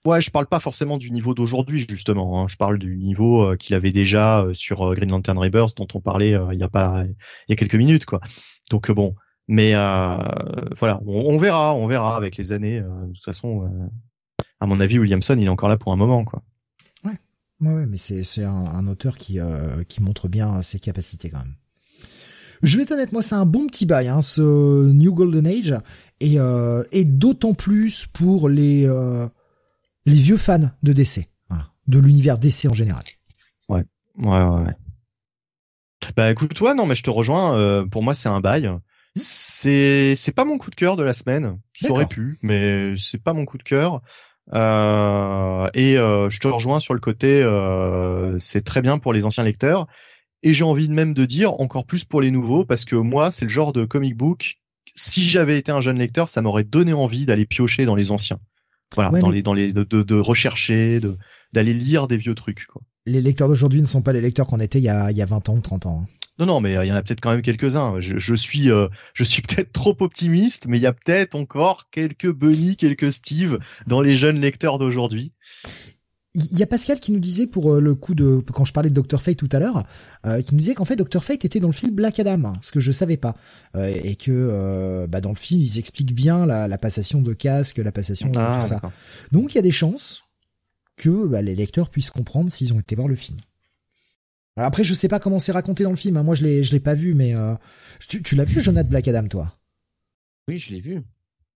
Ouais, 0.06 0.20
je 0.20 0.30
parle 0.30 0.46
pas 0.46 0.60
forcément 0.60 0.96
du 0.96 1.10
niveau 1.10 1.34
d'aujourd'hui 1.34 1.84
justement. 1.88 2.40
Hein. 2.40 2.46
Je 2.48 2.56
parle 2.56 2.78
du 2.78 2.96
niveau 2.96 3.56
qu'il 3.56 3.74
avait 3.74 3.92
déjà 3.92 4.46
sur 4.52 4.92
Green 4.94 5.10
Lantern 5.10 5.38
Rebirth 5.38 5.76
dont 5.76 5.88
on 5.94 6.00
parlait 6.00 6.36
il 6.52 6.58
y 6.58 6.64
a 6.64 6.68
pas 6.68 7.04
il 7.04 7.50
y 7.50 7.52
a 7.52 7.56
quelques 7.56 7.76
minutes 7.76 8.04
quoi. 8.04 8.20
Donc 8.70 8.90
bon, 8.90 9.14
mais 9.48 9.74
euh, 9.74 10.16
voilà, 10.78 11.00
on, 11.04 11.36
verra, 11.36 11.74
on 11.74 11.86
verra 11.86 12.16
avec 12.16 12.36
les 12.36 12.52
années. 12.52 12.78
Euh, 12.78 13.06
de 13.06 13.12
toute 13.12 13.24
façon, 13.24 13.64
euh, 13.64 14.44
à 14.60 14.66
mon 14.66 14.80
avis, 14.80 14.98
Williamson, 14.98 15.36
il 15.38 15.44
est 15.44 15.50
encore 15.50 15.68
là 15.68 15.76
pour 15.76 15.92
un 15.92 15.96
moment, 15.96 16.24
quoi. 16.24 16.42
Ouais, 17.62 17.72
ouais, 17.72 17.86
mais 17.86 17.96
c'est 17.96 18.44
un, 18.44 18.86
auteur 18.88 19.16
qui 19.16 19.38
qui 19.88 20.02
montre 20.02 20.28
bien 20.28 20.62
ses 20.62 20.80
capacités 20.80 21.30
quand 21.30 21.38
même. 21.38 21.54
Je 22.62 22.76
vais 22.76 22.82
être 22.82 22.92
honnête, 22.92 23.12
moi 23.12 23.22
c'est 23.22 23.34
un 23.34 23.46
bon 23.46 23.66
petit 23.66 23.86
bail, 23.86 24.08
hein, 24.08 24.20
ce 24.20 24.90
New 24.92 25.14
Golden 25.14 25.46
Age, 25.46 25.76
et 26.20 26.38
et 26.90 27.04
d'autant 27.04 27.54
plus 27.54 28.06
pour 28.06 28.48
les 28.48 28.88
les 30.06 30.12
vieux 30.12 30.36
fans 30.36 30.70
de 30.82 30.92
DC, 30.92 31.28
de 31.86 31.98
l'univers 32.00 32.38
DC 32.38 32.66
en 32.68 32.74
général. 32.74 33.04
Ouais, 33.68 33.84
ouais, 34.18 34.44
ouais. 34.44 34.74
Bah 36.16 36.32
écoute, 36.32 36.52
toi, 36.54 36.74
non, 36.74 36.84
mais 36.84 36.96
je 36.96 37.04
te 37.04 37.10
rejoins. 37.10 37.86
pour 37.88 38.02
moi, 38.02 38.16
c'est 38.16 38.28
un 38.28 38.40
bail. 38.40 38.68
C'est 39.14 40.14
c'est 40.16 40.32
pas 40.32 40.44
mon 40.44 40.58
coup 40.58 40.70
de 40.70 40.74
cœur 40.74 40.96
de 40.96 41.02
la 41.02 41.12
semaine. 41.12 41.58
Ça 41.74 41.90
aurait 41.90 42.06
pu, 42.06 42.38
mais 42.42 42.96
c'est 42.96 43.22
pas 43.22 43.34
mon 43.34 43.44
coup 43.44 43.58
de 43.58 43.62
cœur. 43.62 44.02
Euh, 44.54 45.68
et 45.74 45.96
euh, 45.98 46.28
je 46.30 46.40
te 46.40 46.48
rejoins 46.48 46.80
sur 46.80 46.94
le 46.94 47.00
côté, 47.00 47.42
euh, 47.42 48.36
c'est 48.38 48.62
très 48.62 48.82
bien 48.82 48.98
pour 48.98 49.12
les 49.12 49.24
anciens 49.24 49.44
lecteurs. 49.44 49.86
Et 50.42 50.52
j'ai 50.52 50.64
envie 50.64 50.88
de 50.88 50.92
même 50.92 51.14
de 51.14 51.24
dire 51.24 51.60
encore 51.60 51.86
plus 51.86 52.04
pour 52.04 52.20
les 52.20 52.30
nouveaux, 52.30 52.64
parce 52.64 52.84
que 52.84 52.96
moi, 52.96 53.30
c'est 53.30 53.44
le 53.44 53.50
genre 53.50 53.72
de 53.72 53.84
comic 53.84 54.16
book. 54.16 54.56
Si 54.94 55.22
j'avais 55.22 55.56
été 55.56 55.70
un 55.70 55.80
jeune 55.80 55.98
lecteur, 55.98 56.28
ça 56.28 56.42
m'aurait 56.42 56.64
donné 56.64 56.92
envie 56.92 57.26
d'aller 57.26 57.46
piocher 57.46 57.86
dans 57.86 57.94
les 57.94 58.10
anciens. 58.10 58.40
Voilà, 58.94 59.20
dans 59.20 59.30
les 59.30 59.42
dans 59.42 59.54
les 59.54 59.72
de, 59.72 59.84
de, 59.84 60.02
de 60.02 60.14
rechercher, 60.16 61.00
de 61.00 61.16
d'aller 61.52 61.72
lire 61.72 62.08
des 62.08 62.18
vieux 62.18 62.34
trucs. 62.34 62.66
Quoi. 62.66 62.82
Les 63.06 63.22
lecteurs 63.22 63.48
d'aujourd'hui 63.48 63.80
ne 63.80 63.86
sont 63.86 64.02
pas 64.02 64.12
les 64.12 64.20
lecteurs 64.20 64.46
qu'on 64.46 64.60
était 64.60 64.80
il 64.80 64.84
y 64.84 64.90
a 64.90 65.10
il 65.10 65.16
y 65.16 65.22
a 65.22 65.26
20 65.26 65.48
ans 65.48 65.56
ou 65.56 65.60
30 65.60 65.86
ans. 65.86 66.04
Hein. 66.04 66.21
Non, 66.38 66.46
non, 66.46 66.60
mais 66.60 66.76
euh, 66.76 66.84
il 66.84 66.88
y 66.88 66.92
en 66.92 66.96
a 66.96 67.02
peut-être 67.02 67.20
quand 67.20 67.30
même 67.30 67.42
quelques-uns. 67.42 68.00
Je, 68.00 68.34
suis, 68.34 68.70
euh, 68.70 68.88
je 69.14 69.24
suis 69.24 69.42
peut-être 69.48 69.72
trop 69.72 69.96
optimiste, 70.00 70.66
mais 70.66 70.78
il 70.78 70.82
y 70.82 70.86
a 70.86 70.92
peut-être 70.92 71.34
encore 71.34 71.88
quelques 71.90 72.30
Bunny, 72.30 72.76
quelques 72.76 73.12
Steve 73.12 73.58
dans 73.86 74.00
les 74.00 74.16
jeunes 74.16 74.40
lecteurs 74.40 74.78
d'aujourd'hui. 74.78 75.32
Il 76.34 76.58
y 76.58 76.62
a 76.62 76.66
Pascal 76.66 76.98
qui 76.98 77.12
nous 77.12 77.18
disait 77.18 77.46
pour 77.46 77.74
euh, 77.74 77.80
le 77.80 77.94
coup 77.94 78.14
de 78.14 78.42
quand 78.54 78.64
je 78.64 78.72
parlais 78.72 78.88
de 78.88 78.98
Dr 78.98 79.20
Fate 79.20 79.36
tout 79.36 79.50
à 79.52 79.58
l'heure, 79.58 79.84
qui 80.24 80.54
nous 80.54 80.60
disait 80.60 80.72
qu'en 80.72 80.86
fait 80.86 80.96
Dr 80.96 81.22
Fate 81.22 81.44
était 81.44 81.60
dans 81.60 81.68
le 81.68 81.74
film 81.74 81.94
Black 81.94 82.18
Adam, 82.20 82.42
hein, 82.46 82.52
ce 82.62 82.72
que 82.72 82.80
je 82.80 82.90
savais 82.90 83.18
pas, 83.18 83.34
et 83.76 84.16
que 84.16 85.06
bah, 85.10 85.20
dans 85.20 85.28
le 85.28 85.36
film 85.36 85.60
ils 85.60 85.78
expliquent 85.78 86.14
bien 86.14 86.46
la, 86.46 86.78
passation 86.78 87.20
de 87.20 87.34
casque, 87.34 87.76
la 87.76 87.92
passation 87.92 88.30
de 88.30 88.38
ah, 88.38 88.60
tout 88.62 88.68
ça. 88.68 88.80
Donc 89.30 89.52
il 89.52 89.56
y 89.56 89.58
a 89.58 89.62
des 89.62 89.72
chances 89.72 90.22
que 90.96 91.26
bah, 91.26 91.42
les 91.42 91.54
lecteurs 91.54 91.90
puissent 91.90 92.10
comprendre 92.10 92.50
s'ils 92.50 92.72
ont 92.72 92.80
été 92.80 92.96
voir 92.96 93.08
le 93.08 93.16
film 93.16 93.36
après, 94.56 94.84
je 94.84 94.94
sais 94.94 95.08
pas 95.08 95.18
comment 95.18 95.38
c'est 95.38 95.52
raconté 95.52 95.84
dans 95.84 95.90
le 95.90 95.96
film. 95.96 96.16
Hein. 96.16 96.22
Moi, 96.22 96.34
je 96.34 96.42
l'ai, 96.42 96.64
je 96.64 96.72
l'ai 96.72 96.80
pas 96.80 96.94
vu, 96.94 97.14
mais 97.14 97.34
euh, 97.34 97.54
tu, 98.08 98.22
tu 98.22 98.34
l'as 98.36 98.44
vu, 98.44 98.60
Jonathan 98.60 98.88
Black 98.88 99.08
Adam, 99.08 99.26
toi? 99.28 99.58
Oui, 100.48 100.58
je 100.58 100.72
l'ai 100.72 100.80
vu. 100.80 101.02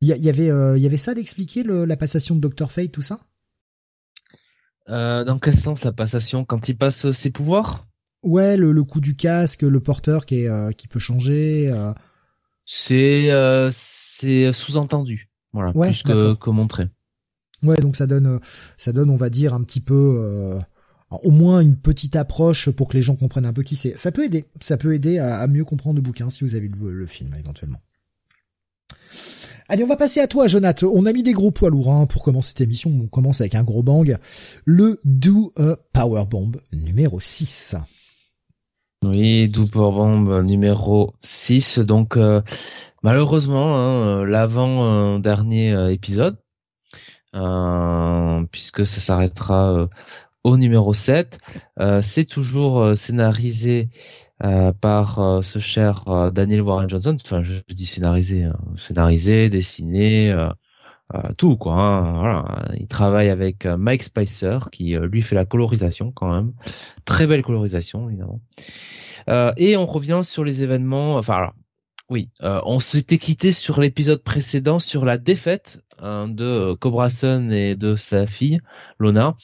Il 0.01 0.09
y, 0.09 0.29
avait, 0.29 0.51
euh, 0.51 0.77
y 0.79 0.87
avait 0.87 0.97
ça 0.97 1.15
d'expliquer 1.15 1.63
la 1.63 1.97
passation 1.97 2.37
de 2.37 2.47
Dr 2.47 2.71
Fate, 2.71 2.93
tout 2.93 3.03
ça? 3.03 3.21
Euh, 4.89 5.25
Dans 5.25 5.39
quel 5.39 5.59
sens 5.59 5.85
la 5.85 5.93
passation? 5.93 6.45
Quand 6.45 6.69
il 6.69 6.77
passe 6.77 7.11
ses 7.13 7.31
pouvoirs? 7.31 7.89
Ouais, 8.23 8.57
le, 8.57 8.73
le 8.73 8.85
coup 8.85 9.01
du 9.01 9.17
casque, 9.17 9.63
le 9.63 9.81
porteur 9.81 10.27
qui 10.27 10.43
est, 10.43 10.77
qui 10.77 10.89
peut 10.89 11.01
changer. 11.01 11.67
C'est, 12.67 13.31
c'est 13.73 14.53
sous-entendu. 14.53 15.31
Voilà, 15.53 15.73
plus 15.73 16.03
que, 16.03 16.35
que 16.35 16.51
montré. 16.51 16.89
Ouais, 17.63 17.77
donc 17.77 17.97
ça 17.97 18.07
donne, 18.07 18.39
ça 18.77 18.93
donne, 18.93 19.09
on 19.09 19.17
va 19.17 19.31
dire, 19.31 19.55
un 19.55 19.63
petit 19.63 19.81
peu 19.81 20.59
au 21.11 21.31
moins 21.31 21.61
une 21.61 21.77
petite 21.77 22.17
approche 22.17 22.71
pour 22.71 22.89
que 22.89 22.97
les 22.97 23.03
gens 23.03 23.17
comprennent 23.17 23.47
un 23.47 23.53
peu 23.53 23.63
qui 23.63 23.77
c'est. 23.77 23.97
Ça 23.97 24.11
peut 24.13 24.25
aider, 24.25 24.45
ça 24.61 24.77
peut 24.77 24.95
aider 24.95 25.19
à, 25.19 25.47
mieux 25.47 25.65
comprendre 25.65 25.97
le 25.97 26.03
bouquin 26.03 26.31
si 26.31 26.45
vous 26.45 26.55
avez 26.55 26.69
lu 26.69 26.75
le, 26.81 27.07
film 27.07 27.35
éventuellement. 27.39 27.79
Allez, 29.69 29.83
on 29.83 29.89
va 29.89 29.97
passer 29.97 30.21
à 30.21 30.29
toi, 30.29 30.47
Jonathan. 30.47 30.89
On 30.95 31.07
a 31.07 31.13
mis 31.13 31.25
des 31.25 31.33
gros 31.33 31.51
poids 31.51 31.71
lourds 31.71 31.93
hein, 31.93 32.07
pour 32.07 32.23
commencer 32.23 32.51
cette 32.51 32.61
émission. 32.61 32.91
On 32.91 33.09
commence 33.09 33.41
avec 33.41 33.57
un 33.57 33.65
gros 33.65 33.83
bang. 33.83 34.17
Le 34.65 35.01
Do 35.05 35.53
a 35.59 35.77
Power 35.93 36.25
Bomb 36.27 36.57
numéro 36.73 37.19
6. 37.19 37.77
Oui, 39.05 39.49
Do 39.49 39.67
Power 39.67 39.93
Bomb 39.93 40.43
numéro 40.43 41.15
6. 41.21 41.81
Donc, 41.81 42.17
euh, 42.17 42.43
malheureusement, 43.03 43.77
hein, 43.77 44.25
l'avant-dernier 44.25 45.75
euh, 45.75 45.93
épisode, 45.93 46.39
euh, 47.35 48.45
puisque 48.53 48.87
ça 48.87 49.01
s'arrêtera 49.01 49.89
au 50.47 50.57
numéro 50.57 50.95
7. 50.95 51.39
Euh, 51.81 52.01
c'est 52.03 52.25
toujours 52.25 52.81
euh, 52.81 52.95
scénarisé 52.95 53.89
euh, 54.45 54.73
par 54.73 55.43
ce 55.43 55.59
cher 55.59 56.05
Daniel 56.33 56.63
Warren 56.63 56.89
Johnson. 56.89 57.17
Enfin, 57.21 57.43
je, 57.43 57.55
dis 57.69 57.87
scénarisé, 57.87 58.45
hein. 58.45 58.57
scénarisé, 58.77 59.49
dessiné, 59.49 60.35
tout 61.37 61.57
quoi. 61.57 61.75
Hein. 61.75 62.45
Il 62.79 62.87
travaille 62.87 63.29
avec 63.29 63.65
Mike 63.65 64.05
Spicer 64.05 64.59
qui 64.71 64.95
lui 64.95 65.23
fait 65.23 65.35
la 65.35 65.47
colorisation 65.47 66.13
quand 66.13 66.33
même. 66.33 66.53
Très 67.05 67.27
belle 67.27 67.43
colorisation 67.43 68.09
évidemment. 68.09 68.41
et 69.57 69.77
on 69.77 69.87
revient 69.87 70.21
sur 70.23 70.45
les 70.45 70.63
événements. 70.63 71.17
Enfin, 71.17 71.53
oui, 72.11 72.29
on 72.43 72.79
s'était 72.79 73.19
quitté 73.19 73.53
sur 73.53 73.81
l'épisode 73.81 74.23
précédent 74.23 74.79
sur 74.79 75.07
la 75.07 75.17
défaite 75.17 75.81
de 76.03 76.75
Cobra 76.75 77.11
Sun 77.11 77.53
et 77.53 77.75
de 77.75 77.97
sa 77.97 78.27
fille 78.27 78.61
Lona. 78.99 79.37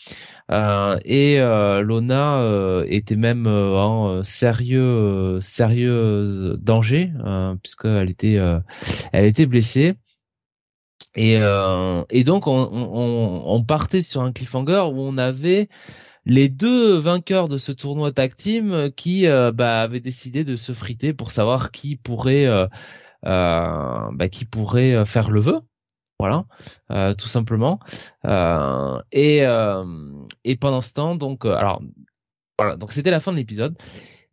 Euh, 0.50 0.98
et 1.04 1.40
euh, 1.40 1.80
Lona 1.82 2.40
euh, 2.40 2.84
était 2.88 3.16
même 3.16 3.46
en 3.46 4.22
sérieux 4.24 5.40
sérieux 5.40 6.54
danger 6.60 7.12
puisqu'elle 7.62 8.10
était 8.10 8.38
elle 9.12 9.24
était 9.24 9.46
blessée. 9.46 9.94
Et, 11.14 11.34
et 12.10 12.24
donc 12.24 12.46
on, 12.46 12.68
on, 12.72 13.42
on, 13.44 13.64
partait 13.64 14.00
sur 14.00 14.22
un 14.22 14.32
cliffhanger 14.32 14.84
où 14.92 15.00
on 15.00 15.18
avait 15.18 15.68
les 16.24 16.48
deux 16.48 16.96
vainqueurs 16.96 17.48
de 17.48 17.58
ce 17.58 17.70
tournoi 17.70 18.12
tag 18.12 18.34
team 18.34 18.90
qui 18.96 19.26
bah, 19.26 19.82
avaient 19.82 20.00
décidé 20.00 20.44
de 20.44 20.56
se 20.56 20.72
friter 20.72 21.12
pour 21.12 21.30
savoir 21.30 21.70
qui 21.70 21.96
pourrait 21.96 22.46
bah, 23.22 24.28
qui 24.30 24.46
pourrait 24.46 25.04
faire 25.04 25.30
le 25.30 25.40
vœu 25.40 25.60
voilà, 26.22 26.44
euh, 26.92 27.14
tout 27.14 27.26
simplement. 27.26 27.80
Euh, 28.26 28.96
et 29.10 29.44
euh, 29.44 29.84
et 30.44 30.54
pendant 30.54 30.80
ce 30.80 30.92
temps, 30.92 31.16
donc 31.16 31.44
alors 31.44 31.82
voilà, 32.56 32.76
donc 32.76 32.92
c'était 32.92 33.10
la 33.10 33.18
fin 33.18 33.32
de 33.32 33.38
l'épisode. 33.38 33.76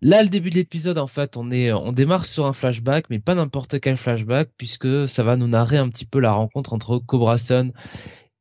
Là, 0.02 0.22
le 0.22 0.30
début 0.30 0.52
de 0.52 0.56
l'épisode, 0.56 1.00
en 1.00 1.08
fait, 1.08 1.36
on 1.36 1.50
est, 1.50 1.74
on 1.74 1.92
démarre 1.92 2.26
sur 2.26 2.46
un 2.46 2.54
flashback, 2.54 3.06
mais 3.10 3.18
pas 3.18 3.34
n'importe 3.34 3.80
quel 3.80 3.98
flashback, 3.98 4.50
puisque 4.56 5.10
ça 5.10 5.24
va 5.24 5.36
nous 5.36 5.48
narrer 5.48 5.78
un 5.78 5.90
petit 5.90 6.06
peu 6.06 6.20
la 6.20 6.32
rencontre 6.32 6.74
entre 6.74 7.00
Cobra 7.00 7.40
Sun 7.40 7.74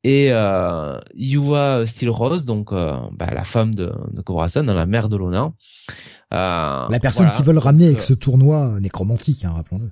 et 0.03 0.27
euh, 0.31 0.99
Yuva 1.15 1.87
Steel 1.87 2.11
Rose, 2.11 2.45
donc 2.45 2.71
bah, 2.71 3.33
la 3.33 3.43
femme 3.45 3.73
de, 3.73 3.91
de 4.11 4.21
Cobra 4.21 4.47
Sun, 4.47 4.69
hein, 4.69 4.73
la 4.75 4.85
mère 4.85 5.09
de 5.09 5.17
Lona. 5.17 5.51
la 6.29 6.99
personne 7.01 7.31
qui 7.31 7.41
veut 7.41 7.53
le 7.53 7.59
ramener 7.59 7.87
avec 7.87 8.03
ce 8.03 8.13
tournoi 8.13 8.79
nécromantique, 8.79 9.43
hein, 9.43 9.53
rappelons-le. 9.53 9.89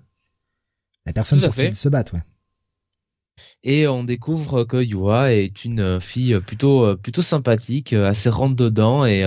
La 1.08 1.14
personne 1.14 1.42
pour 1.42 1.56
qui 1.56 1.64
ils 1.64 1.76
se 1.76 1.90
battent, 1.90 2.14
ouais 2.14 2.22
et 3.70 3.88
on 3.88 4.04
découvre 4.04 4.64
que 4.64 4.78
Yua 4.78 5.34
est 5.34 5.66
une 5.66 6.02
fille 6.02 6.40
plutôt 6.40 6.96
plutôt 6.98 7.22
sympathique, 7.22 7.94
assez 7.94 8.30
rentre 8.30 8.56
dedans 8.56 9.06
et 9.06 9.24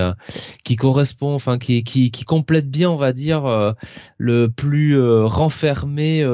qui 0.63 0.75
correspond, 0.75 1.33
enfin 1.33 1.57
qui, 1.57 1.83
qui 1.83 2.11
qui 2.11 2.25
complète 2.25 2.69
bien, 2.69 2.89
on 2.89 2.97
va 2.97 3.13
dire, 3.13 3.75
le 4.17 4.47
plus 4.49 4.99
renfermé, 5.23 6.25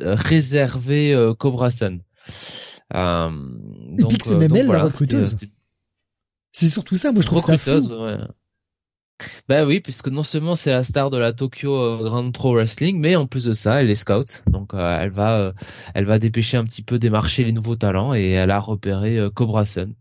réservé 0.00 1.32
Cobra 1.38 1.70
Sun. 1.70 2.00
Euh, 2.94 3.30
et 3.98 4.04
puis 4.04 4.18
c'est 4.22 4.36
même 4.36 4.54
elle 4.56 4.66
la 4.66 4.84
recruteuse. 4.84 5.36
C'est 6.52 6.68
surtout 6.68 6.96
ça, 6.96 7.12
moi 7.12 7.22
je 7.22 7.26
trouve 7.26 7.40
ça 7.40 7.58
fou. 7.58 7.70
Ouais. 7.70 8.16
Bah 9.48 9.64
oui, 9.64 9.80
puisque 9.80 10.08
non 10.08 10.22
seulement 10.22 10.54
c'est 10.54 10.70
la 10.70 10.84
star 10.84 11.10
de 11.10 11.18
la 11.18 11.32
Tokyo 11.32 11.74
euh, 11.74 12.02
Grand 12.04 12.30
Pro 12.30 12.54
Wrestling, 12.54 12.98
mais 13.00 13.16
en 13.16 13.26
plus 13.26 13.44
de 13.44 13.52
ça, 13.52 13.80
elle 13.82 13.90
est 13.90 13.96
scout. 13.96 14.42
Donc 14.46 14.74
euh, 14.74 14.98
elle 15.00 15.10
va, 15.10 15.38
euh, 15.38 15.52
elle 15.94 16.04
va 16.04 16.18
dépêcher 16.18 16.56
un 16.56 16.64
petit 16.64 16.82
peu 16.82 16.98
démarcher 16.98 17.44
les 17.44 17.52
nouveaux 17.52 17.76
talents 17.76 18.14
et 18.14 18.30
elle 18.30 18.50
a 18.50 18.60
repéré 18.60 19.18
Cobra 19.34 19.66
Sun. 19.66 19.94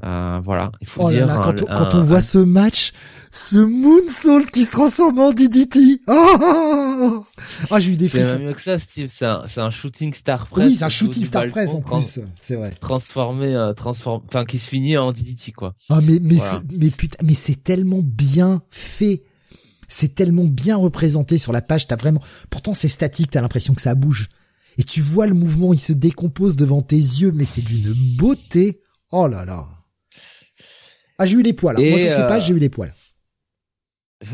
Voilà, 0.00 0.72
il 0.80 0.86
faut 0.86 1.02
oh 1.04 1.10
dire. 1.10 1.26
quand, 1.42 1.94
on, 1.94 2.02
voit 2.02 2.22
ce 2.22 2.38
match, 2.38 2.92
ce 3.30 3.58
moonsault 3.58 4.44
qui 4.52 4.64
se 4.64 4.70
transforme 4.70 5.18
en 5.18 5.32
DDT. 5.32 6.02
Oh, 6.06 7.24
ah, 7.70 7.80
j'ai 7.80 7.92
eu 7.92 7.96
des 7.96 8.08
frissons. 8.08 8.30
C'est 8.32 8.38
mieux 8.38 8.52
que 8.54 8.60
ça, 8.60 8.78
Steve. 8.78 9.10
C'est 9.12 9.26
un, 9.26 9.44
c'est 9.48 9.60
un 9.60 9.70
shooting 9.70 10.12
star 10.12 10.46
press. 10.46 10.66
Oui, 10.66 10.74
c'est 10.74 10.84
un 10.84 10.88
shooting 10.88 11.24
star 11.24 11.46
press 11.48 11.70
en 11.70 11.80
plus. 11.80 12.20
C'est 12.40 12.56
vrai. 12.56 12.72
Transformé, 12.78 13.54
euh, 13.54 13.72
transformé, 13.72 14.24
enfin, 14.28 14.44
qui 14.44 14.58
se 14.58 14.68
finit 14.68 14.96
en 14.96 15.12
DDT, 15.12 15.52
quoi. 15.52 15.74
Ah, 15.88 16.00
mais, 16.02 16.18
mais, 16.20 16.36
mais 16.78 16.90
putain, 16.90 17.24
mais 17.24 17.34
c'est 17.34 17.62
tellement 17.62 18.02
bien 18.02 18.62
fait. 18.70 19.22
C'est 19.88 20.14
tellement 20.14 20.44
bien 20.44 20.76
représenté 20.76 21.38
sur 21.38 21.52
la 21.52 21.60
page. 21.60 21.86
T'as 21.86 21.96
vraiment, 21.96 22.20
pourtant 22.50 22.72
c'est 22.74 22.88
statique. 22.88 23.30
T'as 23.30 23.40
l'impression 23.40 23.74
que 23.74 23.82
ça 23.82 23.94
bouge. 23.94 24.28
Et 24.78 24.84
tu 24.84 25.02
vois 25.02 25.26
le 25.26 25.34
mouvement, 25.34 25.74
il 25.74 25.80
se 25.80 25.92
décompose 25.92 26.56
devant 26.56 26.80
tes 26.80 26.96
yeux, 26.96 27.32
mais 27.34 27.44
c'est 27.44 27.62
d'une 27.62 27.92
beauté. 28.16 28.80
Oh 29.10 29.26
là 29.26 29.44
là. 29.44 29.68
Ah, 31.22 31.24
j'ai 31.24 31.36
eu 31.36 31.42
les 31.42 31.52
poils. 31.52 31.76
Hein. 31.76 31.88
Moi, 31.88 31.98
je 31.98 32.08
sais 32.08 32.26
pas, 32.26 32.38
euh, 32.38 32.40
j'ai 32.40 32.52
eu 32.52 32.58
les 32.58 32.68
poils. 32.68 32.92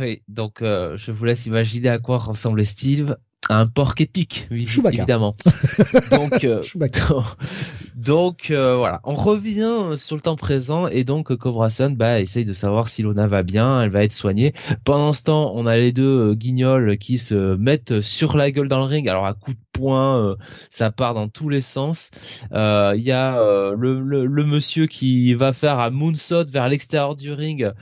Oui, 0.00 0.22
donc 0.26 0.62
euh, 0.62 0.96
je 0.96 1.12
vous 1.12 1.22
laisse 1.26 1.44
imaginer 1.44 1.90
à 1.90 1.98
quoi 1.98 2.16
ressemble 2.16 2.64
Steve. 2.64 3.14
Un 3.50 3.66
porc 3.66 3.94
épique, 3.98 4.46
oui, 4.50 4.66
évidemment. 4.92 5.34
donc, 6.10 6.44
euh, 6.44 6.60
donc 7.94 8.50
euh, 8.50 8.76
voilà, 8.76 9.00
on 9.04 9.14
revient 9.14 9.94
sur 9.96 10.16
le 10.16 10.20
temps 10.20 10.36
présent 10.36 10.86
et 10.86 11.04
donc 11.04 11.34
Cobra 11.34 11.70
Sun 11.70 11.96
bah, 11.96 12.20
essaye 12.20 12.44
de 12.44 12.52
savoir 12.52 12.88
si 12.88 13.02
Lona 13.02 13.26
va 13.26 13.42
bien, 13.42 13.80
elle 13.80 13.90
va 13.90 14.04
être 14.04 14.12
soignée. 14.12 14.52
Pendant 14.84 15.14
ce 15.14 15.22
temps, 15.22 15.52
on 15.54 15.66
a 15.66 15.76
les 15.76 15.92
deux 15.92 16.34
guignols 16.34 16.98
qui 16.98 17.16
se 17.16 17.56
mettent 17.56 18.02
sur 18.02 18.36
la 18.36 18.50
gueule 18.50 18.68
dans 18.68 18.80
le 18.80 18.84
ring. 18.84 19.08
Alors 19.08 19.24
à 19.24 19.32
coup 19.32 19.54
de 19.54 19.60
poing, 19.72 20.36
ça 20.68 20.90
part 20.90 21.14
dans 21.14 21.28
tous 21.28 21.48
les 21.48 21.62
sens. 21.62 22.10
Il 22.52 23.02
y 23.02 23.12
a 23.12 23.40
le, 23.74 24.00
le, 24.00 24.26
le, 24.26 24.44
monsieur 24.44 24.86
qui 24.86 25.32
va 25.32 25.54
faire 25.54 25.78
un 25.78 25.90
moonsault 25.90 26.50
vers 26.52 26.68
l'extérieur 26.68 27.16
du 27.16 27.32
ring. 27.32 27.72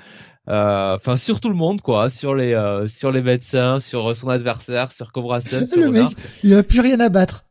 Euh, 0.48 0.94
enfin 0.94 1.16
sur 1.16 1.40
tout 1.40 1.48
le 1.48 1.56
monde 1.56 1.80
quoi, 1.80 2.08
sur 2.08 2.34
les 2.34 2.54
euh, 2.54 2.86
sur 2.86 3.10
les 3.10 3.22
médecins, 3.22 3.80
sur 3.80 4.14
son 4.14 4.28
adversaire, 4.28 4.92
sur 4.92 5.12
Cobra 5.12 5.40
Sun. 5.40 5.66
le 5.76 5.90
mec, 5.90 6.08
il 6.44 6.54
a 6.54 6.62
plus 6.62 6.80
rien 6.80 7.00
à 7.00 7.08
battre. 7.08 7.44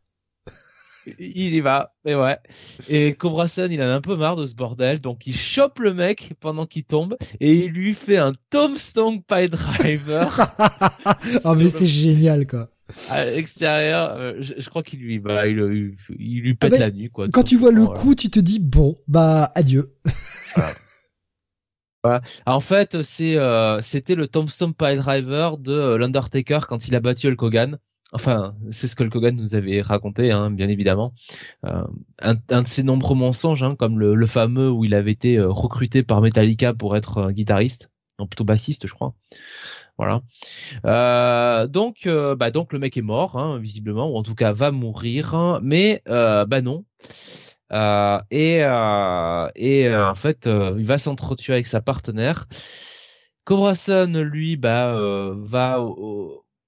Il 1.19 1.53
y 1.53 1.61
va, 1.61 1.93
et 2.05 2.15
ouais. 2.15 2.37
Et 2.89 3.13
Cobra 3.13 3.47
Sun, 3.47 3.71
il 3.71 3.81
en 3.81 3.85
a 3.85 3.93
un 3.93 4.01
peu 4.01 4.15
marre 4.15 4.37
de 4.37 4.45
ce 4.45 4.55
bordel, 4.55 4.99
donc 4.99 5.27
il 5.27 5.35
chope 5.35 5.79
le 5.79 5.93
mec 5.93 6.33
pendant 6.39 6.65
qu'il 6.65 6.83
tombe 6.83 7.15
et 7.39 7.65
il 7.65 7.71
lui 7.71 7.93
fait 7.93 8.17
un 8.17 8.33
tombstone 8.49 9.21
pie 9.21 9.49
driver. 9.49 10.47
oh 11.43 11.53
mais 11.57 11.69
c'est 11.69 11.85
génial 11.85 12.47
quoi. 12.47 12.69
À 13.09 13.25
l'extérieur, 13.25 14.15
euh, 14.17 14.33
je, 14.39 14.69
crois 14.69 14.83
qu'il 14.83 14.99
lui, 14.99 15.19
bah, 15.19 15.47
il, 15.47 15.55
lui 15.55 16.53
pète 16.53 16.73
ah 16.73 16.77
ben, 16.77 16.79
la 16.81 16.91
nuit 16.91 17.09
quoi. 17.09 17.27
Quand 17.29 17.43
tu 17.43 17.57
vois 17.57 17.71
le 17.71 17.87
coup, 17.87 18.15
tu 18.15 18.29
te 18.29 18.39
dis 18.39 18.59
bon, 18.59 18.95
bah 19.07 19.51
adieu. 19.55 19.91
En 22.45 22.59
fait, 22.59 23.01
c'est 23.01 23.37
euh, 23.37 23.81
c'était 23.81 24.15
le 24.15 24.27
Tombstone 24.27 24.73
Pile 24.73 24.97
Driver 24.97 25.57
de 25.57 25.73
euh, 25.73 25.97
l'Undertaker 25.97 26.59
quand 26.67 26.87
il 26.87 26.95
a 26.95 26.99
battu 26.99 27.27
Hulk 27.27 27.41
Hogan. 27.41 27.79
Enfin, 28.11 28.55
c'est 28.71 28.87
ce 28.87 28.95
que 28.95 29.03
Hulk 29.03 29.15
Hogan 29.15 29.35
nous 29.35 29.55
avait 29.55 29.81
raconté, 29.81 30.31
hein, 30.31 30.51
bien 30.51 30.69
évidemment. 30.69 31.13
Euh, 31.65 31.83
un, 32.19 32.35
de 32.35 32.67
ses 32.67 32.83
nombreux 32.83 33.15
mensonges, 33.15 33.63
hein, 33.63 33.75
comme 33.75 33.99
le, 33.99 34.25
fameux 34.25 34.69
où 34.69 34.85
il 34.85 34.93
avait 34.93 35.11
été 35.11 35.39
recruté 35.39 36.03
par 36.03 36.21
Metallica 36.21 36.73
pour 36.73 36.95
être 36.95 37.17
un 37.17 37.31
guitariste, 37.31 37.89
non 38.19 38.27
plutôt 38.27 38.45
bassiste, 38.45 38.87
je 38.87 38.93
crois. 38.93 39.13
Voilà. 39.97 40.21
donc, 41.67 42.07
bah 42.07 42.51
donc 42.51 42.73
le 42.73 42.79
mec 42.79 42.95
est 42.95 43.01
mort, 43.01 43.37
hein, 43.37 43.59
visiblement, 43.59 44.09
ou 44.11 44.17
en 44.17 44.23
tout 44.23 44.35
cas 44.35 44.51
va 44.51 44.71
mourir, 44.71 45.59
mais 45.61 46.01
bah 46.05 46.61
non. 46.61 46.85
Euh, 47.73 48.19
et 48.29 48.63
euh, 48.63 49.47
et 49.55 49.87
euh, 49.87 50.09
en 50.09 50.15
fait, 50.15 50.47
il 50.47 50.85
va 50.85 50.97
s'entretuer 50.97 51.53
avec 51.53 51.67
sa 51.67 51.81
partenaire. 51.81 52.47
Cobra 53.43 53.75
Sun, 53.75 54.19
lui, 54.21 54.55
bah, 54.57 54.95
va 55.37 55.85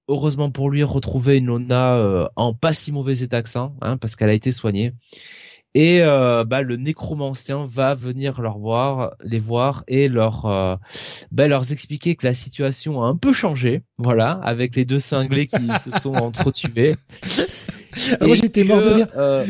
heureusement 0.08 0.50
pour 0.50 0.70
lui 0.70 0.82
retrouver 0.84 1.38
une 1.38 1.46
Lona 1.46 2.30
en 2.36 2.54
pas 2.54 2.72
si 2.72 2.92
mauvais 2.92 3.18
état 3.18 3.42
que 3.42 3.48
ça, 3.48 3.72
hein, 3.80 3.96
parce 3.96 4.16
qu'elle 4.16 4.30
a 4.30 4.34
été 4.34 4.52
soignée. 4.52 4.92
Et 5.74 6.00
bah, 6.00 6.62
le 6.62 6.76
nécromancien 6.76 7.66
va 7.66 7.94
venir 7.94 8.40
leur 8.40 8.58
voir, 8.58 9.14
les 9.24 9.40
voir 9.40 9.82
et 9.88 10.08
leur 10.08 10.78
bah, 11.32 11.48
leur 11.48 11.72
expliquer 11.72 12.14
que 12.14 12.26
la 12.26 12.34
situation 12.34 13.02
a 13.02 13.08
un 13.08 13.16
peu 13.16 13.32
changé, 13.32 13.82
voilà, 13.98 14.32
avec 14.44 14.76
les 14.76 14.84
deux 14.84 15.00
cinglés 15.00 15.48
qui 15.48 15.66
se 15.84 15.90
sont 15.98 16.14
entretués. 16.14 16.94
Ah, 18.20 18.26
moi 18.26 18.36
j'étais 18.36 18.64
mort 18.64 18.82
de 18.82 18.88
rire. 18.88 19.08
Euh, 19.16 19.46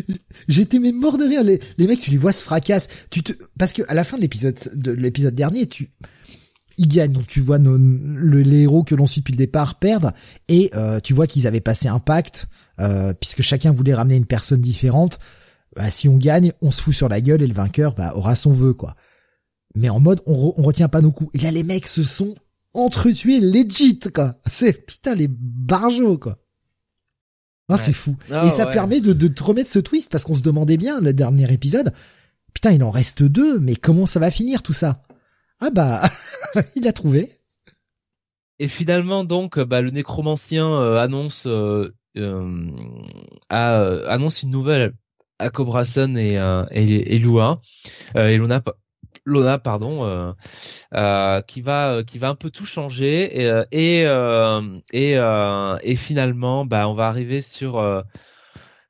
j'étais 0.49 0.79
mais 0.79 0.93
mort 0.93 1.19
de 1.19 1.25
rire. 1.25 1.43
Les, 1.45 1.61
les 1.79 1.87
mecs, 1.87 2.01
tu 2.01 2.11
les 2.11 2.17
vois 2.17 2.33
se 2.33 2.43
fracassent. 2.43 2.89
Tu 3.11 3.23
te 3.23 3.33
parce 3.59 3.73
que 3.73 3.83
à 3.89 3.95
la 3.95 4.05
fin 4.05 4.17
de 4.17 4.23
l'épisode 4.23 4.59
de 4.75 4.93
l'épisode 4.93 5.35
dernier, 5.35 5.67
tu 5.67 5.91
ils 6.79 6.89
gagnent. 6.89 7.13
Donc 7.13 7.27
tu 7.27 7.41
vois 7.41 7.59
nos, 7.59 7.77
le, 7.77 8.43
les 8.43 8.63
héros 8.63 8.85
que 8.85 8.95
l'on 8.95 9.07
suit 9.07 9.21
depuis 9.21 9.33
le 9.33 9.39
départ 9.39 9.79
perdre 9.79 10.13
et 10.49 10.71
euh, 10.75 11.01
tu 11.01 11.13
vois 11.13 11.27
qu'ils 11.27 11.47
avaient 11.47 11.61
passé 11.61 11.89
un 11.89 11.99
pacte 11.99 12.47
euh, 12.81 13.13
puisque 13.13 13.43
chacun 13.43 13.73
voulait 13.73 13.95
ramener 13.95 14.17
une 14.17 14.27
personne 14.27 14.61
différente. 14.61 15.19
Bah, 15.77 15.91
si 15.91 16.09
on 16.09 16.17
gagne, 16.17 16.53
on 16.63 16.71
se 16.71 16.81
fout 16.81 16.95
sur 16.95 17.09
la 17.09 17.21
gueule 17.21 17.43
et 17.43 17.47
le 17.47 17.55
vainqueur 17.55 17.95
bah, 17.95 18.13
aura 18.15 18.37
son 18.37 18.53
vœu 18.53 18.73
quoi. 18.73 18.95
Mais 19.75 19.91
en 19.91 20.01
mode 20.01 20.23
on, 20.27 20.55
on 20.57 20.63
retient 20.63 20.89
pas 20.89 21.01
nos 21.01 21.13
coups. 21.13 21.31
Et 21.35 21.43
là 21.43 21.51
les 21.51 21.63
mecs 21.65 21.89
se 21.89 22.03
sont 22.03 22.35
entretués 22.75 23.41
legit 23.41 23.99
quoi. 24.15 24.37
C'est 24.47 24.87
putain 24.87 25.15
les 25.15 25.29
barjots 25.29 26.19
quoi. 26.19 26.39
Ah, 27.69 27.77
c'est 27.77 27.93
fou. 27.93 28.17
Ah, 28.31 28.47
et 28.47 28.51
ça 28.51 28.67
permet 28.67 29.01
de, 29.01 29.13
de 29.13 29.29
te 29.29 29.43
remettre 29.43 29.71
ce 29.71 29.79
twist 29.79 30.11
parce 30.11 30.25
qu'on 30.25 30.35
se 30.35 30.43
demandait 30.43 30.79
bien 30.79 31.01
le 31.01 31.13
dernier 31.13 31.53
épisode. 31.53 31.93
Putain, 32.55 32.73
il 32.73 32.83
en 32.83 32.91
reste 32.91 33.23
deux, 33.23 33.59
mais 33.59 33.77
comment 33.77 34.07
ça 34.07 34.21
va 34.21 34.31
finir 34.31 34.63
tout 34.63 34.73
ça? 34.73 35.03
Ah 35.61 35.71
bah, 35.71 36.03
il 36.77 36.89
a 36.89 36.93
trouvé. 36.93 37.39
Et 38.59 38.69
finalement, 38.69 39.25
donc, 39.25 39.59
bah, 39.59 39.81
le 39.81 39.91
nécromancien 39.91 40.67
euh, 40.67 40.97
annonce 40.99 41.47
euh, 41.47 41.95
euh, 42.17 42.71
annonce 43.51 44.43
une 44.43 44.51
nouvelle 44.51 44.95
à 45.39 45.51
Cobra 45.51 45.85
Sun 45.85 46.19
et, 46.19 46.37
et, 46.73 47.15
et 47.15 47.19
Lua, 47.19 47.61
et 48.17 48.37
Luna, 48.37 48.61
Lona, 49.29 49.59
pardon, 49.59 50.05
euh, 50.05 50.33
euh, 50.95 51.43
qui 51.43 51.61
va 51.61 52.03
qui 52.05 52.19
va 52.19 52.31
un 52.31 52.35
peu 52.35 52.51
tout 52.51 52.65
changer 52.65 53.43
et 53.43 53.63
et 53.73 54.03
et, 54.93 55.13
et 55.83 55.97
finalement, 55.97 56.65
bah, 56.65 56.89
on 56.89 56.95
va 56.95 57.09
arriver 57.09 57.43
sur 57.43 58.05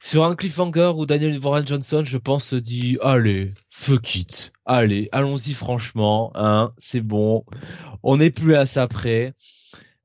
sur 0.00 0.24
un 0.24 0.36
cliffhanger 0.36 0.92
où 0.96 1.06
Daniel 1.06 1.38
Warren 1.40 1.66
Johnson, 1.66 2.02
je 2.04 2.18
pense, 2.18 2.54
dit 2.54 2.98
allez, 3.02 3.52
fuck 3.70 4.14
it, 4.14 4.52
allez, 4.64 5.08
allons-y 5.12 5.54
franchement, 5.54 6.30
hein, 6.34 6.72
c'est 6.78 7.00
bon, 7.00 7.44
on 8.02 8.18
n'est 8.18 8.30
plus 8.30 8.54
à 8.54 8.66
ça 8.66 8.86
près. 8.86 9.34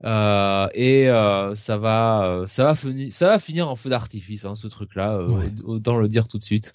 Euh, 0.05 0.67
et 0.73 1.07
euh, 1.07 1.55
ça 1.55 1.77
va, 1.77 2.43
ça 2.47 2.65
va 2.65 2.75
finir, 2.75 3.13
ça 3.13 3.27
va 3.27 3.39
finir 3.39 3.69
en 3.69 3.75
feu 3.75 3.89
d'artifice, 3.89 4.45
hein, 4.45 4.55
ce 4.55 4.67
truc-là. 4.67 5.13
Euh, 5.13 5.49
Autant 5.63 5.97
le 5.97 6.09
dire 6.09 6.27
tout 6.27 6.38
de 6.38 6.43
suite. 6.43 6.73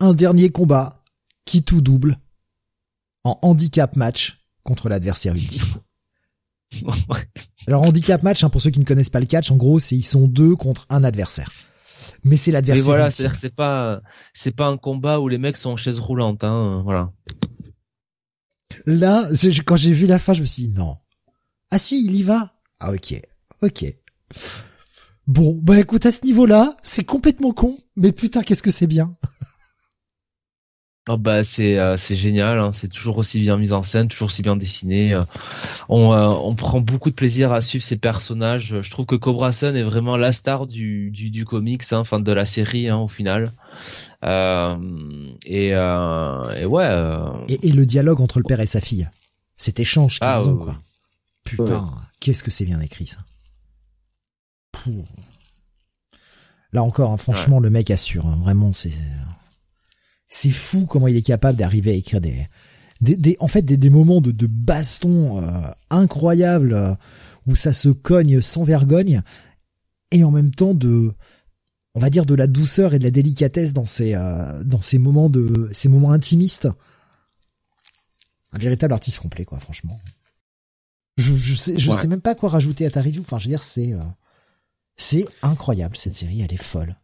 Un 0.00 0.14
dernier 0.14 0.50
combat 0.50 1.02
qui 1.44 1.62
tout 1.62 1.80
double 1.80 2.18
en 3.24 3.38
handicap 3.42 3.96
match 3.96 4.38
contre 4.64 4.88
l'adversaire 4.88 5.34
ultime. 5.34 5.62
Alors 7.66 7.86
handicap 7.86 8.22
match, 8.22 8.44
hein, 8.44 8.50
pour 8.50 8.60
ceux 8.60 8.70
qui 8.70 8.80
ne 8.80 8.84
connaissent 8.84 9.10
pas 9.10 9.20
le 9.20 9.26
catch, 9.26 9.50
en 9.50 9.56
gros, 9.56 9.78
c'est 9.78 9.96
ils 9.96 10.04
sont 10.04 10.26
deux 10.26 10.56
contre 10.56 10.86
un 10.88 11.04
adversaire. 11.04 11.50
Mais 12.24 12.36
c'est 12.36 12.52
l'adversaire. 12.52 12.84
voilà, 12.84 13.10
c'est-à-dire 13.10 13.34
que 13.34 13.40
c'est 13.40 13.54
pas 13.54 14.00
c'est 14.32 14.52
pas 14.52 14.66
un 14.66 14.76
combat 14.76 15.20
où 15.20 15.28
les 15.28 15.38
mecs 15.38 15.56
sont 15.56 15.70
en 15.70 15.76
chaise 15.76 15.98
roulante, 15.98 16.44
hein, 16.44 16.82
voilà. 16.84 17.12
Là, 18.86 19.28
quand 19.66 19.76
j'ai 19.76 19.92
vu 19.92 20.06
la 20.06 20.18
fin, 20.18 20.32
je 20.32 20.40
me 20.40 20.46
suis 20.46 20.68
dit 20.68 20.74
non. 20.74 20.96
Ah 21.70 21.78
si, 21.78 22.04
il 22.04 22.14
y 22.14 22.22
va. 22.22 22.54
Ah 22.80 22.92
ok, 22.92 23.20
ok. 23.62 23.84
Bon, 25.26 25.58
bah 25.62 25.78
écoute, 25.78 26.04
à 26.06 26.10
ce 26.10 26.24
niveau-là, 26.24 26.76
c'est 26.82 27.04
complètement 27.04 27.52
con, 27.52 27.78
mais 27.96 28.12
putain, 28.12 28.42
qu'est-ce 28.42 28.62
que 28.62 28.70
c'est 28.70 28.86
bien. 28.86 29.16
Oh 31.08 31.16
bah 31.16 31.42
c'est 31.42 31.80
euh, 31.80 31.96
c'est 31.96 32.14
génial, 32.14 32.60
hein. 32.60 32.70
c'est 32.72 32.86
toujours 32.86 33.18
aussi 33.18 33.40
bien 33.40 33.56
mis 33.56 33.72
en 33.72 33.82
scène, 33.82 34.06
toujours 34.06 34.26
aussi 34.26 34.42
bien 34.42 34.54
dessiné. 34.54 35.14
Euh. 35.14 35.20
On, 35.88 36.12
euh, 36.12 36.28
on 36.28 36.54
prend 36.54 36.80
beaucoup 36.80 37.10
de 37.10 37.16
plaisir 37.16 37.52
à 37.52 37.60
suivre 37.60 37.84
ces 37.84 37.96
personnages. 37.96 38.80
Je 38.82 38.90
trouve 38.90 39.06
que 39.06 39.16
Cobra 39.16 39.52
Sun 39.52 39.74
est 39.74 39.82
vraiment 39.82 40.16
la 40.16 40.30
star 40.30 40.68
du 40.68 41.10
du, 41.10 41.30
du 41.30 41.44
comics, 41.44 41.82
hein, 41.90 41.98
enfin 41.98 42.20
de 42.20 42.32
la 42.32 42.46
série 42.46 42.88
hein, 42.88 42.98
au 42.98 43.08
final. 43.08 43.50
et, 44.22 45.70
et 45.70 46.64
ouais. 46.66 46.90
Et, 47.48 47.72
le 47.72 47.84
dialogue 47.84 48.20
entre 48.20 48.38
le 48.38 48.44
père 48.44 48.60
et 48.60 48.68
sa 48.68 48.80
fille, 48.80 49.08
cet 49.56 49.80
échange 49.80 50.20
qu'ils 50.20 50.28
ah, 50.28 50.44
ont 50.44 50.56
quoi. 50.56 50.76
Putain, 51.42 51.92
qu'est-ce 52.20 52.44
que 52.44 52.52
c'est 52.52 52.64
bien 52.64 52.80
écrit 52.80 53.08
ça. 53.08 53.18
Là 56.72 56.84
encore, 56.84 57.20
franchement, 57.20 57.58
le 57.58 57.70
mec 57.70 57.90
assure. 57.90 58.28
vraiment, 58.28 58.72
c'est 58.72 58.92
c'est 60.32 60.50
fou 60.50 60.86
comment 60.86 61.08
il 61.08 61.16
est 61.16 61.22
capable 61.22 61.58
d'arriver 61.58 61.90
à 61.90 61.94
écrire 61.94 62.20
des, 62.22 62.46
des, 63.02 63.36
en 63.38 63.48
fait 63.48 63.62
des, 63.62 63.76
des 63.76 63.90
moments 63.90 64.22
de, 64.22 64.30
de 64.30 64.46
baston 64.46 65.42
euh, 65.42 65.70
incroyables 65.90 66.72
euh, 66.72 66.94
où 67.46 67.54
ça 67.54 67.74
se 67.74 67.90
cogne 67.90 68.40
sans 68.40 68.64
vergogne 68.64 69.20
et 70.10 70.24
en 70.24 70.30
même 70.30 70.50
temps 70.50 70.72
de 70.72 71.12
on 71.94 72.00
va 72.00 72.08
dire 72.08 72.24
de 72.24 72.34
la 72.34 72.46
douceur 72.46 72.94
et 72.94 72.98
de 72.98 73.04
la 73.04 73.10
délicatesse 73.10 73.74
dans 73.74 73.84
ces 73.84 74.14
euh, 74.14 74.64
dans 74.64 74.80
ces 74.80 74.96
moments 74.96 75.28
de 75.28 75.68
ces 75.72 75.90
moments 75.90 76.12
intimistes. 76.12 76.68
Un 78.54 78.58
véritable 78.58 78.94
artiste 78.94 79.18
complet 79.18 79.44
quoi 79.44 79.58
franchement. 79.60 80.00
Je, 81.18 81.36
je 81.36 81.54
sais 81.54 81.78
je 81.78 81.92
sais 81.92 82.08
même 82.08 82.22
pas 82.22 82.34
quoi 82.34 82.48
rajouter 82.48 82.86
à 82.86 82.90
ta 82.90 83.02
review. 83.02 83.20
Enfin 83.20 83.38
je 83.38 83.44
veux 83.44 83.50
dire 83.50 83.62
c'est 83.62 83.92
c'est 84.96 85.26
incroyable 85.42 85.98
cette 85.98 86.16
série 86.16 86.40
elle 86.40 86.54
est 86.54 86.62
folle 86.62 86.96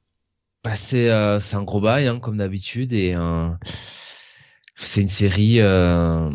bah, 0.69 0.77
c'est 0.77 1.09
euh, 1.09 1.41
c'est 1.41 1.57
un 1.57 1.63
gros 1.63 1.81
bail 1.81 2.09
hein, 2.09 2.19
comme 2.21 2.37
d'habitude 2.37 2.93
et 2.93 3.15
euh, 3.17 3.49
c'est 4.77 5.01
une 5.01 5.09
série 5.09 5.63
euh, 5.63 6.31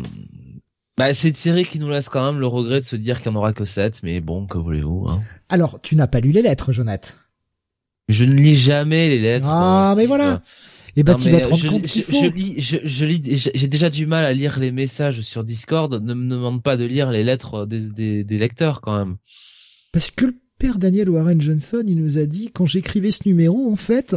bah, 0.98 1.14
c'est 1.14 1.28
une 1.28 1.36
série 1.36 1.64
qui 1.64 1.78
nous 1.78 1.88
laisse 1.88 2.08
quand 2.08 2.24
même 2.24 2.40
le 2.40 2.48
regret 2.48 2.80
de 2.80 2.84
se 2.84 2.96
dire 2.96 3.20
qu'il 3.20 3.30
n'y 3.30 3.36
en 3.36 3.38
aura 3.38 3.52
que 3.52 3.64
7 3.64 4.02
mais 4.02 4.20
bon 4.20 4.48
que 4.48 4.58
voulez-vous 4.58 5.06
hein. 5.08 5.22
Alors, 5.48 5.80
tu 5.80 5.94
n'as 5.94 6.08
pas 6.08 6.18
lu 6.18 6.32
les 6.32 6.42
lettres, 6.42 6.72
Jonathan? 6.72 7.14
Je 8.08 8.24
ne 8.24 8.34
lis 8.34 8.56
jamais 8.56 9.08
les 9.08 9.20
lettres. 9.20 9.46
Ah, 9.48 9.94
mais 9.96 10.06
voilà. 10.06 10.42
Et 10.96 11.00
eh 11.00 11.02
ben 11.04 11.14
tu 11.14 11.30
vas 11.30 11.40
te 11.40 11.46
rendre 11.46 11.68
compte 11.68 11.86
qu'il 11.86 12.02
faut. 12.02 12.20
Je 12.20 12.26
lis, 12.26 12.54
je, 12.58 12.78
je 12.82 13.04
lis, 13.04 13.50
j'ai 13.54 13.68
déjà 13.68 13.88
du 13.88 14.06
mal 14.06 14.24
à 14.24 14.32
lire 14.32 14.58
les 14.58 14.72
messages 14.72 15.20
sur 15.20 15.44
Discord. 15.44 15.94
Ne 16.02 16.14
me 16.14 16.28
demande 16.28 16.60
pas 16.60 16.76
de 16.76 16.84
lire 16.84 17.12
les 17.12 17.22
lettres 17.22 17.66
des, 17.66 17.88
des, 17.90 18.24
des 18.24 18.38
lecteurs 18.38 18.80
quand 18.80 18.98
même. 18.98 19.16
Parce 19.92 20.10
que 20.10 20.26
le 20.26 20.36
père 20.64 20.78
Daniel 20.78 21.10
Warren 21.10 21.38
Johnson, 21.42 21.84
il 21.86 22.02
nous 22.02 22.16
a 22.16 22.24
dit, 22.24 22.50
quand 22.50 22.64
j'écrivais 22.64 23.10
ce 23.10 23.28
numéro, 23.28 23.70
en 23.70 23.76
fait, 23.76 24.16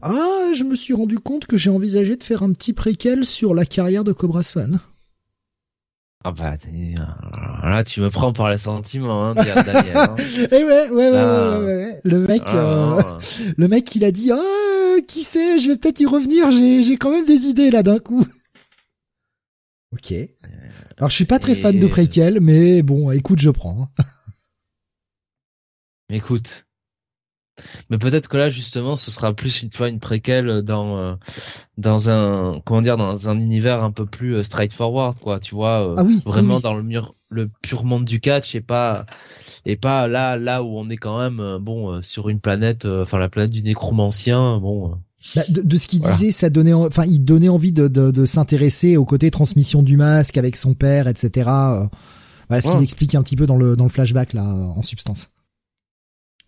ah, 0.00 0.52
je 0.54 0.62
me 0.62 0.76
suis 0.76 0.94
rendu 0.94 1.18
compte 1.18 1.46
que 1.46 1.56
j'ai 1.56 1.70
envisagé 1.70 2.14
de 2.14 2.22
faire 2.22 2.44
un 2.44 2.52
petit 2.52 2.72
préquel 2.72 3.26
sur 3.26 3.52
la 3.52 3.66
carrière 3.66 4.04
de 4.04 4.12
Cobra 4.12 4.44
Sun. 4.44 4.78
Ah 6.22 6.30
bah 6.30 6.56
là 7.64 7.82
tu 7.82 8.00
me 8.00 8.10
prends 8.10 8.32
par 8.32 8.48
les 8.48 8.58
sentiments 8.58 9.26
hein, 9.26 9.34
Daniel. 9.66 9.96
Hein. 9.96 10.14
Et 10.18 10.46
eh 10.52 10.64
ouais, 10.64 10.88
ouais, 10.88 11.10
ouais, 11.10 11.10
ouais, 11.10 11.64
ouais, 11.64 12.00
le 12.04 12.18
mec, 12.28 12.42
ah. 12.46 12.98
euh, 12.98 13.02
le 13.56 13.66
mec 13.66 13.92
il 13.96 14.04
a 14.04 14.12
dit 14.12 14.30
ah 14.30 15.00
qui 15.08 15.24
sait, 15.24 15.58
je 15.58 15.66
vais 15.66 15.76
peut-être 15.76 15.98
y 15.98 16.06
revenir, 16.06 16.52
j'ai 16.52 16.84
j'ai 16.84 16.96
quand 16.96 17.10
même 17.10 17.26
des 17.26 17.46
idées 17.46 17.72
là 17.72 17.82
d'un 17.82 17.98
coup. 17.98 18.24
Ok. 19.92 20.14
Alors 20.96 21.10
je 21.10 21.16
suis 21.16 21.24
pas 21.24 21.40
très 21.40 21.56
fan 21.56 21.76
de 21.76 21.88
préquel, 21.88 22.38
mais 22.40 22.82
bon, 22.82 23.10
écoute, 23.10 23.40
je 23.40 23.50
prends. 23.50 23.88
Écoute. 26.12 26.66
Mais 27.90 27.98
peut-être 27.98 28.28
que 28.28 28.36
là 28.36 28.48
justement 28.48 28.96
ce 28.96 29.10
sera 29.10 29.34
plus 29.34 29.62
une 29.62 29.70
fois 29.70 29.88
une 29.88 29.98
préquelle 29.98 30.62
dans 30.62 30.96
euh, 30.96 31.14
dans 31.76 32.08
un 32.08 32.60
comment 32.64 32.80
dire 32.80 32.96
dans 32.96 33.28
un 33.28 33.38
univers 33.38 33.84
un 33.84 33.90
peu 33.90 34.06
plus 34.06 34.36
euh, 34.36 34.42
straightforward 34.42 35.18
quoi 35.18 35.38
tu 35.38 35.54
vois 35.54 35.86
euh, 35.86 35.94
ah 35.98 36.02
oui, 36.02 36.22
vraiment 36.24 36.60
dans 36.60 36.74
le 36.74 36.82
mur 36.82 37.14
le 37.28 37.50
pur 37.60 37.84
monde 37.84 38.06
du 38.06 38.20
catch 38.20 38.54
et 38.54 38.62
pas 38.62 39.04
et 39.66 39.76
pas 39.76 40.08
là 40.08 40.38
là 40.38 40.62
où 40.62 40.78
on 40.78 40.88
est 40.88 40.96
quand 40.96 41.18
même 41.18 41.58
bon 41.58 42.00
sur 42.00 42.30
une 42.30 42.40
planète 42.40 42.86
enfin 42.86 43.18
la 43.18 43.28
planète 43.28 43.50
du 43.50 43.62
nécromancien 43.62 44.58
bon 44.58 44.98
bah, 45.36 45.42
de, 45.48 45.76
ce 45.76 45.86
qu'il 45.86 46.00
disait, 46.00 46.32
ça 46.32 46.50
donnait, 46.50 46.72
enfin, 46.72 47.04
il 47.04 47.20
donnait 47.20 47.48
envie 47.48 47.70
de, 47.70 47.86
de, 47.86 48.10
de 48.10 48.26
s'intéresser 48.26 48.96
au 48.96 49.04
côté 49.04 49.30
transmission 49.30 49.84
du 49.84 49.96
masque 49.96 50.36
avec 50.36 50.56
son 50.56 50.74
père, 50.74 51.06
etc. 51.06 51.48
Voilà 52.48 52.60
ce 52.60 52.68
qu'il 52.68 52.82
explique 52.82 53.14
un 53.14 53.22
petit 53.22 53.36
peu 53.36 53.46
dans 53.46 53.56
le 53.56 53.76
dans 53.76 53.84
le 53.84 53.90
flashback 53.90 54.32
là, 54.32 54.42
en 54.42 54.82
substance. 54.82 55.28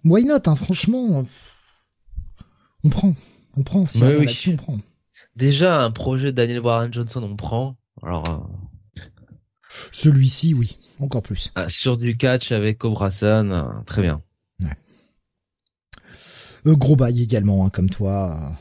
Why 0.05 0.25
not, 0.25 0.47
hein, 0.47 0.57
franchement. 0.57 1.25
On 2.85 2.89
prend. 2.91 3.15
On 3.57 3.63
prend. 3.63 3.87
Si 3.89 4.03
on, 4.03 4.07
oui. 4.19 4.29
on 4.49 4.57
prend. 4.57 4.79
Déjà, 5.37 5.83
un 5.83 5.91
projet 5.91 6.27
de 6.27 6.37
Daniel 6.37 6.61
Warren 6.61 6.93
Johnson, 6.93 7.23
on 7.23 7.37
prend. 7.37 7.77
Alors. 8.03 8.29
Euh, 8.29 9.01
Celui-ci, 9.91 10.55
oui. 10.55 10.79
Encore 11.01 11.23
plus. 11.23 11.51
Ah, 11.55 11.69
sur 11.69 11.97
du 11.97 12.17
catch 12.17 12.53
avec 12.53 12.79
Cobra 12.79 13.11
Sun, 13.11 13.53
euh, 13.53 13.65
très 13.87 14.03
bien. 14.03 14.23
Ouais. 14.63 14.77
Euh, 16.67 16.77
gros 16.77 16.97
bail 16.97 17.23
également, 17.23 17.67
hein, 17.67 17.71
comme 17.71 17.91
toi. 17.91 18.57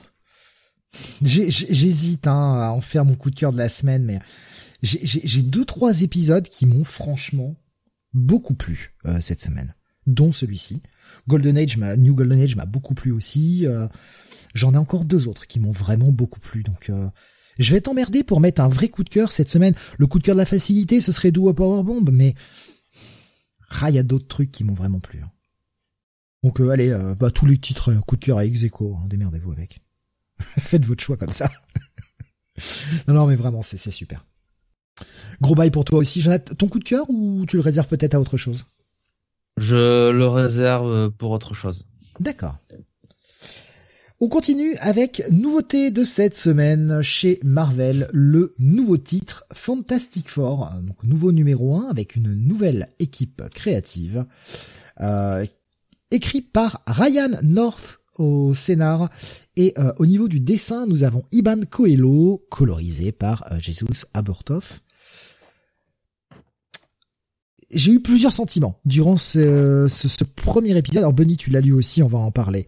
J'hésite 1.21 2.27
hein, 2.27 2.59
à 2.61 2.69
en 2.69 2.81
faire 2.81 3.03
mon 3.03 3.15
coup 3.15 3.31
de 3.31 3.35
cœur 3.35 3.51
de 3.51 3.57
la 3.57 3.69
semaine, 3.69 4.03
mais 4.05 4.19
j'ai 4.83 5.41
deux 5.41 5.65
trois 5.65 6.01
épisodes 6.01 6.47
qui 6.47 6.67
m'ont 6.67 6.83
franchement 6.83 7.55
beaucoup 8.13 8.53
plu 8.53 8.95
cette 9.19 9.41
semaine, 9.41 9.73
dont 10.05 10.33
celui-ci. 10.33 10.83
Golden 11.27 11.57
Age, 11.57 11.77
New 11.77 12.15
Golden 12.15 12.39
Age 12.39 12.55
m'a 12.55 12.65
beaucoup 12.65 12.93
plu 12.93 13.11
aussi. 13.11 13.65
Euh, 13.65 13.87
j'en 14.53 14.73
ai 14.73 14.77
encore 14.77 15.05
deux 15.05 15.27
autres 15.27 15.47
qui 15.47 15.59
m'ont 15.59 15.71
vraiment 15.71 16.11
beaucoup 16.11 16.39
plu. 16.39 16.63
Donc, 16.63 16.89
euh, 16.89 17.09
je 17.59 17.73
vais 17.73 17.81
t'emmerder 17.81 18.23
pour 18.23 18.39
mettre 18.39 18.61
un 18.61 18.67
vrai 18.67 18.89
coup 18.89 19.03
de 19.03 19.09
cœur 19.09 19.31
cette 19.31 19.49
semaine. 19.49 19.75
Le 19.97 20.07
coup 20.07 20.19
de 20.19 20.23
cœur 20.23 20.35
de 20.35 20.39
la 20.39 20.45
facilité, 20.45 21.01
ce 21.01 21.11
serait 21.11 21.31
Do 21.31 21.53
Power 21.53 21.83
Bomb, 21.83 22.09
mais 22.11 22.35
ah, 23.81 23.89
il 23.89 23.95
y 23.95 23.99
a 23.99 24.03
d'autres 24.03 24.27
trucs 24.27 24.51
qui 24.51 24.63
m'ont 24.63 24.73
vraiment 24.73 24.99
plu. 24.99 25.21
Hein. 25.23 25.31
Donc, 26.43 26.59
euh, 26.59 26.69
allez, 26.69 26.91
bah, 27.19 27.31
tous 27.31 27.45
les 27.45 27.57
titres 27.57 27.93
coup 28.05 28.17
de 28.17 28.25
cœur 28.25 28.37
à 28.37 28.45
ex 28.45 28.63
hein, 28.63 29.07
démerdez-vous 29.07 29.51
avec. 29.51 29.79
Faites 30.39 30.85
votre 30.85 31.03
choix 31.03 31.17
comme 31.17 31.31
ça. 31.31 31.49
non, 33.07 33.13
non, 33.13 33.27
mais 33.27 33.35
vraiment, 33.35 33.63
c'est 33.63 33.77
super. 33.77 34.25
Gros 35.41 35.55
bail 35.55 35.71
pour 35.71 35.85
toi 35.85 35.99
aussi, 35.99 36.21
Jonathan. 36.21 36.53
Ton 36.55 36.67
coup 36.67 36.79
de 36.79 36.83
cœur 36.83 37.09
ou 37.09 37.45
tu 37.47 37.55
le 37.55 37.61
réserves 37.61 37.87
peut-être 37.87 38.13
à 38.13 38.19
autre 38.19 38.37
chose? 38.37 38.65
Je 39.57 40.11
le 40.11 40.27
réserve 40.27 41.11
pour 41.11 41.31
autre 41.31 41.53
chose. 41.53 41.85
D'accord. 42.19 42.57
On 44.19 44.29
continue 44.29 44.77
avec 44.77 45.21
nouveauté 45.31 45.91
de 45.91 46.05
cette 46.05 46.37
semaine 46.37 47.01
chez 47.01 47.39
Marvel, 47.43 48.07
le 48.13 48.53
nouveau 48.57 48.95
titre 48.95 49.43
Fantastic 49.51 50.29
Four, 50.29 50.71
donc 50.81 51.03
nouveau 51.03 51.33
numéro 51.33 51.75
1 51.75 51.89
avec 51.89 52.15
une 52.15 52.33
nouvelle 52.33 52.87
équipe 52.99 53.41
créative, 53.53 54.25
euh, 55.01 55.43
écrit 56.09 56.39
par 56.39 56.83
Ryan 56.87 57.31
North 57.41 57.99
au 58.17 58.53
scénar 58.53 59.09
et 59.57 59.73
euh, 59.77 59.91
au 59.97 60.05
niveau 60.05 60.29
du 60.29 60.39
dessin 60.39 60.85
nous 60.85 61.03
avons 61.03 61.23
Iban 61.33 61.59
Coelho 61.69 62.45
colorisé 62.49 63.11
par 63.11 63.51
euh, 63.51 63.59
Jesus 63.59 64.05
Aburtov 64.13 64.79
j'ai 67.73 67.91
eu 67.91 67.99
plusieurs 67.99 68.33
sentiments 68.33 68.79
durant 68.85 69.17
ce, 69.17 69.87
ce, 69.87 70.23
premier 70.23 70.77
épisode. 70.77 70.99
Alors 70.99 71.13
Bunny, 71.13 71.37
tu 71.37 71.49
l'as 71.49 71.61
lu 71.61 71.71
aussi, 71.71 72.01
on 72.03 72.07
va 72.07 72.17
en 72.17 72.31
parler. 72.31 72.65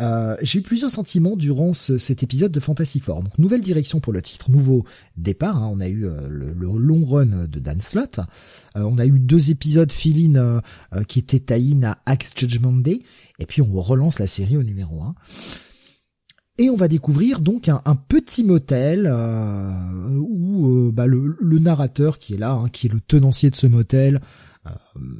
Euh, 0.00 0.36
j'ai 0.42 0.58
eu 0.58 0.62
plusieurs 0.62 0.90
sentiments 0.90 1.36
durant 1.36 1.72
cet 1.72 2.22
épisode 2.22 2.52
de 2.52 2.60
Fantastic 2.60 3.04
Four. 3.04 3.22
Donc 3.22 3.38
nouvelle 3.38 3.62
direction 3.62 4.00
pour 4.00 4.12
le 4.12 4.22
titre, 4.22 4.50
nouveau 4.50 4.84
départ. 5.16 5.56
Hein. 5.56 5.70
On 5.72 5.80
a 5.80 5.88
eu 5.88 6.06
euh, 6.06 6.28
le, 6.28 6.52
long 6.52 7.04
run 7.04 7.46
de 7.46 7.58
Dan 7.58 7.80
Slott. 7.80 8.20
Euh, 8.76 8.82
on 8.82 8.98
a 8.98 9.06
eu 9.06 9.18
deux 9.18 9.50
épisodes 9.50 9.90
fill-in 9.90 10.60
qui 11.08 11.18
étaient 11.18 11.40
tie 11.40 11.76
à 11.84 11.98
Axe 12.06 12.32
Judgment 12.36 12.72
Day. 12.72 13.00
Et 13.38 13.46
puis 13.46 13.62
on 13.62 13.72
relance 13.80 14.18
la 14.18 14.26
série 14.26 14.56
au 14.56 14.62
numéro 14.62 15.02
1. 15.02 15.14
Et 16.58 16.70
on 16.70 16.76
va 16.76 16.88
découvrir 16.88 17.40
donc 17.40 17.68
un, 17.68 17.94
petit 18.08 18.42
motel 18.42 19.06
euh, 19.06 19.70
où 20.18 20.86
euh, 20.86 20.90
bah, 20.90 21.06
le, 21.06 21.58
narrateur 21.58 22.18
qui 22.18 22.34
est 22.34 22.38
là, 22.38 22.52
hein, 22.52 22.68
qui 22.70 22.86
est 22.86 22.92
le 22.92 23.00
tenancier 23.00 23.50
de 23.50 23.56
ce 23.56 23.66
motel, 23.66 24.22
euh, 24.66 24.70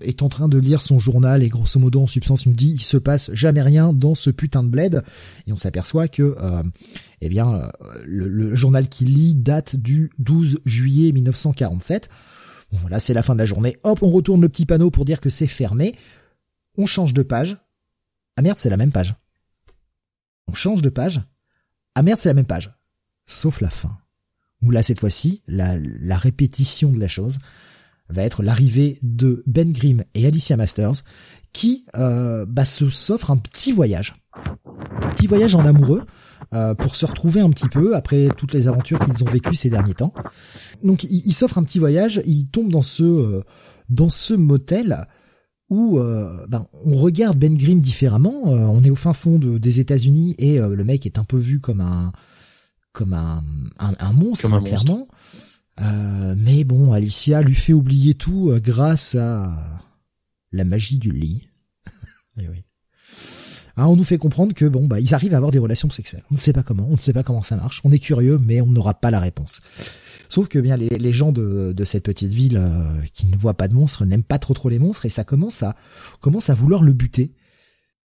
est 0.01 0.23
en 0.23 0.31
train 0.31 0.49
de 0.49 0.57
lire 0.57 0.83
son 0.83 0.99
journal 0.99 1.43
et 1.43 1.51
grosso 1.51 1.79
modo 1.79 2.01
en 2.01 2.07
substance 2.07 2.47
il 2.47 2.51
nous 2.51 2.55
dit 2.55 2.73
il 2.73 2.83
se 2.83 2.97
passe 2.97 3.31
jamais 3.33 3.61
rien 3.61 3.93
dans 3.93 4.15
ce 4.15 4.31
putain 4.31 4.65
de 4.65 4.69
bled 4.69 5.03
et 5.47 5.53
on 5.53 5.57
s'aperçoit 5.57 6.09
que 6.09 6.35
eh 7.21 7.29
bien 7.29 7.71
le, 8.05 8.55
journal 8.57 8.89
qu'il 8.89 9.15
lit 9.15 9.37
date 9.37 9.77
du 9.77 10.11
12 10.19 10.61
juillet 10.65 11.13
1947. 11.13 12.09
Bon 12.73 12.79
voilà 12.81 12.99
c'est 12.99 13.15
la 13.15 13.23
fin 13.23 13.35
de 13.35 13.39
la 13.39 13.47
journée. 13.47 13.77
Hop 13.85 14.03
on 14.03 14.11
retourne 14.11 14.41
le 14.41 14.49
petit 14.49 14.67
panneau 14.67 14.91
pour 14.91 15.05
dire 15.05 15.21
que 15.21 15.31
c'est 15.31 15.47
fermé. 15.47 15.95
On 16.79 16.87
change 16.87 17.13
de 17.15 17.23
page. 17.23 17.59
Ah 18.37 18.43
merde 18.43 18.59
c'est 18.59 18.71
la 18.71 18.77
même 18.77 18.91
page. 18.91 19.15
On 20.49 20.55
change 20.55 20.83
de 20.83 20.89
page. 20.89 21.23
Ah 21.95 22.03
merde, 22.03 22.21
c'est 22.21 22.29
la 22.29 22.35
même 22.35 22.45
page. 22.45 22.73
Sauf 23.27 23.61
la 23.61 23.71
fin. 23.71 23.97
Où 24.63 24.71
là, 24.71 24.83
cette 24.83 25.01
fois-ci, 25.01 25.43
la, 25.47 25.77
la 25.79 26.17
répétition 26.17 26.93
de 26.93 26.99
la 26.99 27.09
chose 27.09 27.39
va 28.09 28.23
être 28.23 28.43
l'arrivée 28.43 28.99
de 29.03 29.43
Ben 29.47 29.73
Grimm 29.73 30.05
et 30.15 30.27
Alicia 30.27 30.57
Masters 30.57 31.03
qui 31.53 31.85
euh, 31.97 32.47
bah, 32.47 32.65
se 32.65 32.89
s'offrent 32.91 33.31
un 33.31 33.37
petit 33.37 33.73
voyage. 33.73 34.15
Un 34.35 35.09
petit 35.11 35.27
voyage 35.27 35.55
en 35.55 35.65
amoureux 35.65 36.05
pour 36.79 36.97
se 36.97 37.05
retrouver 37.05 37.41
un 37.41 37.51
petit 37.51 37.69
peu 37.69 37.97
après 37.97 38.29
toutes 38.37 38.55
les 38.55 38.69
aventures 38.69 38.99
qu'ils 39.01 39.23
ont 39.25 39.31
vécues 39.31 39.55
ces 39.55 39.69
derniers 39.69 39.95
temps. 39.95 40.15
Donc 40.83 41.05
il, 41.05 41.33
s'offre 41.33 41.59
un 41.59 41.65
petit 41.65 41.79
voyage, 41.79 42.23
il 42.25 42.49
tombe 42.49 42.71
dans 42.71 42.83
ce 42.83 43.43
dans 43.89 44.09
ce 44.09 44.33
motel 44.33 45.07
où 45.69 45.99
ben, 45.99 46.67
on 46.85 46.97
regarde 46.97 47.39
Ben 47.39 47.57
Grimm 47.57 47.81
différemment. 47.81 48.45
on 48.45 48.85
est 48.85 48.91
au 48.91 48.97
fin 48.97 49.13
fond 49.13 49.39
de, 49.39 49.59
des 49.59 49.81
États-Unis 49.81 50.37
et 50.39 50.59
le 50.59 50.85
mec 50.85 51.07
est 51.07 51.19
un 51.19 51.25
peu 51.25 51.39
vu 51.39 51.59
comme 51.59 51.81
un 51.81 52.13
comme 52.93 53.13
un, 53.13 53.45
un, 53.79 54.13
monstre, 54.15 54.49
clairement. 54.63 55.07
Euh, 55.83 56.35
mais 56.37 56.65
bon, 56.65 56.93
Alicia 56.93 57.43
lui 57.43 57.55
fait 57.55 57.75
oublier 57.75 58.15
tout 58.15 58.51
euh, 58.51 58.59
grâce 58.59 59.15
à 59.15 59.55
la 60.53 60.65
magie 60.65 60.99
du 60.99 61.13
lit. 61.13 61.43
Eh 62.39 62.49
oui. 62.49 62.65
Hein, 63.79 63.87
on 63.87 63.97
nous 63.97 64.05
fait 64.05 64.19
comprendre 64.19 64.53
que 64.55 64.67
bon, 64.67 64.87
bah, 64.87 65.01
ils 65.01 65.15
arrivent 65.15 65.33
à 65.33 65.39
avoir 65.39 65.53
des 65.53 65.59
relations 65.59 65.89
sexuelles. 65.89 66.23
On 66.31 66.35
ne 66.35 66.39
sait 66.39 66.53
pas 66.53 66.63
comment, 66.63 66.87
on 66.87 66.93
ne 66.93 66.99
sait 66.99 67.15
pas 67.15 67.23
comment 67.23 67.43
ça 67.43 67.57
marche. 67.57 67.81
On 67.85 67.93
est 67.93 67.99
curieux, 67.99 68.39
mais 68.39 68.61
on 68.61 68.67
n'aura 68.67 68.93
pas 68.95 69.11
la 69.11 69.21
réponse. 69.21 69.61
Sauf 70.29 70.49
que 70.49 70.59
bien 70.59 70.77
les, 70.77 71.13
gens 71.13 71.33
de, 71.33 71.75
cette 71.85 72.05
petite 72.05 72.33
ville 72.33 72.59
euh, 72.59 73.01
qui 73.13 73.27
ne 73.27 73.37
voient 73.37 73.55
pas 73.55 73.69
de 73.69 73.75
monstres 73.75 74.05
n'aiment 74.05 74.23
pas 74.23 74.39
trop 74.39 74.55
trop 74.55 74.69
les 74.69 74.79
monstres 74.79 75.07
et 75.07 75.09
ça 75.09 75.25
commence 75.25 75.63
à 75.63 75.75
commence 76.21 76.51
à 76.51 76.55
vouloir 76.55 76.83
le 76.83 76.93
buter. 76.93 77.33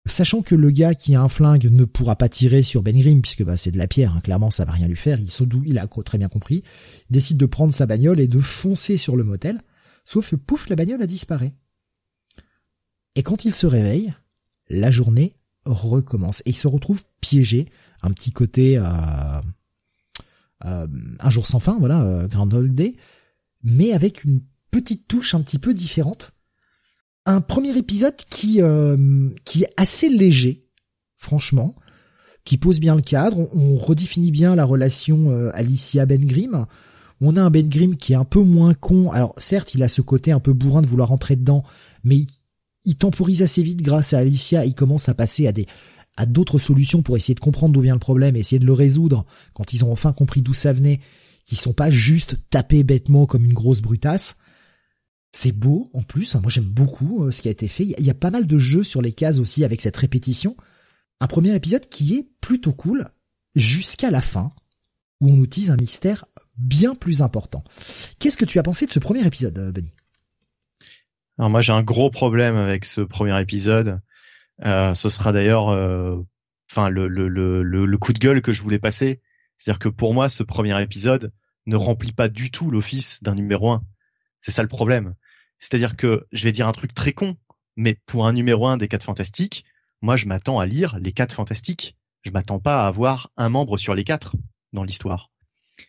Sachant 0.08 0.42
que 0.42 0.54
le 0.54 0.70
gars 0.70 0.94
qui 0.94 1.16
a 1.16 1.20
un 1.20 1.28
flingue 1.28 1.68
ne 1.70 1.84
pourra 1.84 2.14
pas 2.14 2.28
tirer 2.28 2.62
sur 2.62 2.82
Ben 2.82 2.96
Grimm 2.96 3.20
puisque 3.20 3.42
bah, 3.42 3.56
c'est 3.56 3.72
de 3.72 3.78
la 3.78 3.88
pierre, 3.88 4.14
hein, 4.14 4.20
clairement 4.20 4.50
ça 4.50 4.64
va 4.64 4.72
rien 4.72 4.86
lui 4.86 4.96
faire, 4.96 5.18
il, 5.20 5.30
il 5.66 5.78
a 5.78 5.88
très 5.88 6.18
bien 6.18 6.28
compris, 6.28 6.62
il 7.10 7.12
décide 7.12 7.38
de 7.38 7.46
prendre 7.46 7.74
sa 7.74 7.86
bagnole 7.86 8.20
et 8.20 8.28
de 8.28 8.40
foncer 8.40 8.98
sur 8.98 9.16
le 9.16 9.24
motel, 9.24 9.60
sauf 10.04 10.30
que 10.30 10.36
pouf, 10.36 10.68
la 10.68 10.76
bagnole 10.76 11.02
a 11.02 11.06
disparu. 11.08 11.50
Et 13.16 13.22
quand 13.24 13.44
il 13.44 13.52
se 13.52 13.66
réveille, 13.66 14.14
la 14.68 14.92
journée 14.92 15.34
recommence 15.64 16.42
et 16.46 16.50
il 16.50 16.56
se 16.56 16.68
retrouve 16.68 17.02
piégé, 17.20 17.66
un 18.02 18.12
petit 18.12 18.30
côté 18.30 18.78
euh, 18.78 18.82
un 20.62 21.30
jour 21.30 21.46
sans 21.46 21.61
fin, 21.61 21.78
voilà, 21.78 22.02
euh, 22.02 22.28
Groundhog 22.28 22.72
Day, 22.72 22.96
mais 23.62 23.92
avec 23.92 24.24
une 24.24 24.40
petite 24.70 25.07
touche 25.07 25.34
un 25.34 25.42
petit 25.42 25.59
peu 25.59 25.74
différente 25.74 26.32
un 27.26 27.40
premier 27.40 27.76
épisode 27.76 28.16
qui 28.30 28.62
euh, 28.62 29.28
qui 29.44 29.64
est 29.64 29.72
assez 29.76 30.09
léger, 30.09 30.64
franchement, 31.18 31.74
qui 32.44 32.57
pose 32.57 32.78
bien 32.80 32.94
le 32.94 33.02
cadre. 33.02 33.48
On, 33.52 33.76
redéfinit 33.76 34.30
bien 34.30 34.54
la 34.54 34.64
relation 34.64 35.30
euh, 35.30 35.50
Alicia 35.52 36.07
Ben 36.07 36.24
Grimm. 36.24 36.66
On 37.20 37.36
a 37.36 37.42
un 37.42 37.50
Ben 37.50 37.68
Grimm 37.68 37.96
qui 37.96 38.12
est 38.12 38.16
un 38.16 38.24
peu 38.24 38.40
moins 38.40 38.74
con. 38.74 39.11
Alors 39.11 39.34
certes, 39.38 39.74
il 39.74 39.82
a 39.82 39.88
ce 39.88 40.02
côté 40.02 40.30
un 40.32 40.40
peu 40.40 40.52
bourrin 40.52 40.82
de 40.82 40.86
vouloir 40.86 41.09
rentrer 41.09 41.34
dedans, 41.34 41.64
mais 42.04 42.24
il, 42.84 42.96
temporise 42.96 43.42
assez 43.42 43.62
vite 43.62 43.82
grâce 43.82 44.14
à 44.14 44.18
Alicia. 44.18 44.64
Il 44.64 44.74
commence 44.74 45.09
à 45.09 45.14
passer 45.14 45.48
à 45.48 45.52
des 45.52 45.66
à 46.16 46.26
d'autres 46.26 46.58
solutions 46.58 47.02
pour 47.02 47.16
essayer 47.16 47.34
de 47.34 47.40
comprendre 47.40 47.74
d'où 47.74 47.80
vient 47.82 47.94
le 47.94 48.00
problème, 48.00 48.36
essayer 48.36 48.58
de 48.58 48.66
le 48.66 48.72
résoudre 48.72 49.26
quand 49.52 49.72
ils 49.72 49.84
ont 49.84 49.92
enfin 49.92 50.12
compris 50.12 50.42
d'où 50.42 50.54
ça 50.54 50.72
venait, 50.72 51.00
qui 51.44 51.56
sont 51.56 51.72
pas 51.72 51.90
juste 51.90 52.38
tapés 52.50 52.84
bêtement 52.84 53.26
comme 53.26 53.44
une 53.44 53.52
grosse 53.52 53.80
brutasse. 53.80 54.38
C'est 55.32 55.52
beau 55.52 55.90
en 55.92 56.02
plus, 56.02 56.34
moi 56.36 56.48
j'aime 56.48 56.64
beaucoup 56.64 57.24
euh, 57.24 57.30
ce 57.30 57.42
qui 57.42 57.48
a 57.48 57.50
été 57.50 57.68
fait. 57.68 57.84
Il 57.84 58.04
y 58.04 58.10
a 58.10 58.14
pas 58.14 58.30
mal 58.30 58.46
de 58.46 58.58
jeux 58.58 58.82
sur 58.82 59.02
les 59.02 59.12
cases 59.12 59.38
aussi 59.38 59.64
avec 59.64 59.82
cette 59.82 59.96
répétition. 59.96 60.56
Un 61.20 61.26
premier 61.26 61.54
épisode 61.54 61.88
qui 61.88 62.14
est 62.16 62.26
plutôt 62.40 62.72
cool 62.72 63.06
jusqu'à 63.54 64.10
la 64.10 64.22
fin 64.22 64.50
où 65.20 65.30
on 65.30 65.42
utilise 65.42 65.70
un 65.70 65.76
mystère 65.76 66.26
bien 66.56 66.94
plus 66.94 67.22
important. 67.22 67.64
Qu'est-ce 68.18 68.36
que 68.36 68.44
tu 68.44 68.58
as 68.58 68.62
pensé 68.62 68.86
de 68.86 68.92
ce 68.92 68.98
premier 68.98 69.26
épisode, 69.26 69.58
euh, 69.58 69.72
Benny? 69.72 69.92
Alors 71.38 71.50
moi 71.50 71.60
j'ai 71.60 71.72
un 71.72 71.82
gros 71.82 72.10
problème 72.10 72.56
avec 72.56 72.84
ce 72.84 73.02
premier 73.02 73.38
épisode. 73.40 74.00
Euh, 74.64 74.94
ce 74.94 75.09
sera 75.09 75.32
d'ailleurs, 75.32 75.68
enfin 76.70 76.88
le, 76.90 77.09
le, 77.09 77.28
le, 77.28 77.62
le 77.62 77.98
coup 77.98 78.12
de 78.12 78.18
gueule 78.18 78.42
que 78.42 78.52
je 78.52 78.62
voulais 78.62 78.78
passer. 78.78 79.20
C'est-à-dire 79.57 79.78
que 79.78 79.88
pour 79.88 80.14
moi 80.14 80.28
ce 80.28 80.42
premier 80.42 80.80
épisode 80.82 81.32
ne 81.66 81.76
remplit 81.76 82.12
pas 82.12 82.28
du 82.28 82.50
tout 82.50 82.70
l'office 82.70 83.22
d'un 83.22 83.34
numéro 83.34 83.70
un. 83.70 83.84
C'est 84.40 84.52
ça 84.52 84.62
le 84.62 84.68
problème. 84.68 85.14
C'est-à-dire 85.59 85.96
que 85.96 86.26
je 86.32 86.44
vais 86.44 86.52
dire 86.52 86.68
un 86.68 86.72
truc 86.72 86.94
très 86.94 87.12
con, 87.12 87.36
mais 87.76 87.98
pour 88.07 88.26
un 88.26 88.32
numéro 88.32 88.66
un 88.66 88.76
des 88.76 88.88
quatre 88.88 89.04
fantastiques, 89.04 89.64
moi 90.02 90.16
je 90.16 90.26
m'attends 90.26 90.59
à 90.59 90.66
lire 90.66 90.98
les 91.00 91.12
quatre 91.12 91.34
fantastiques. 91.34 91.96
Je 92.22 92.30
m'attends 92.30 92.61
pas 92.61 92.84
à 92.84 92.86
avoir 92.86 93.30
un 93.36 93.48
membre 93.48 93.78
sur 93.78 93.94
les 93.94 94.04
quatre 94.04 94.36
dans 94.72 94.84
l'histoire. 94.84 95.30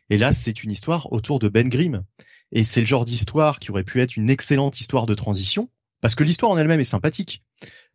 Et 0.10 0.18
là, 0.18 0.34
c'est 0.34 0.64
une 0.64 0.72
histoire 0.72 1.12
autour 1.12 1.40
de 1.40 1.50
Ben 1.50 1.70
Grimm. 1.70 2.04
Et 2.52 2.64
c'est 2.64 2.82
le 2.82 2.88
genre 2.88 3.06
d'histoire 3.06 3.60
qui 3.60 3.72
aurait 3.72 3.84
pu 3.84 4.02
être 4.02 4.16
une 4.16 4.30
excellente 4.30 4.80
histoire 4.80 5.06
de 5.06 5.16
transition, 5.16 5.70
parce 6.02 6.16
que 6.16 6.24
l'histoire 6.24 6.52
en 6.52 6.58
elle-même 6.58 6.80
est 6.80 6.86
sympathique. 6.86 7.44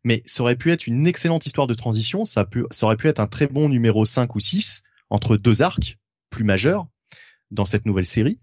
Mais 0.04 0.22
ça 0.26 0.42
aurait 0.42 0.56
pu 0.56 0.72
être 0.72 0.86
une 0.86 1.06
excellente 1.06 1.46
histoire 1.46 1.66
de 1.66 1.74
transition, 1.74 2.24
ça, 2.24 2.48
ça 2.70 2.86
aurait 2.86 2.96
pu 2.96 3.08
être 3.08 3.20
un 3.20 3.26
très 3.26 3.46
bon 3.46 3.68
numéro 3.68 4.04
5 4.04 4.34
ou 4.34 4.40
6 4.40 4.82
entre 5.10 5.36
deux 5.36 5.62
arcs 5.62 5.98
plus 6.30 6.44
majeurs 6.44 6.86
dans 7.50 7.64
cette 7.64 7.86
nouvelle 7.86 8.06
série, 8.06 8.40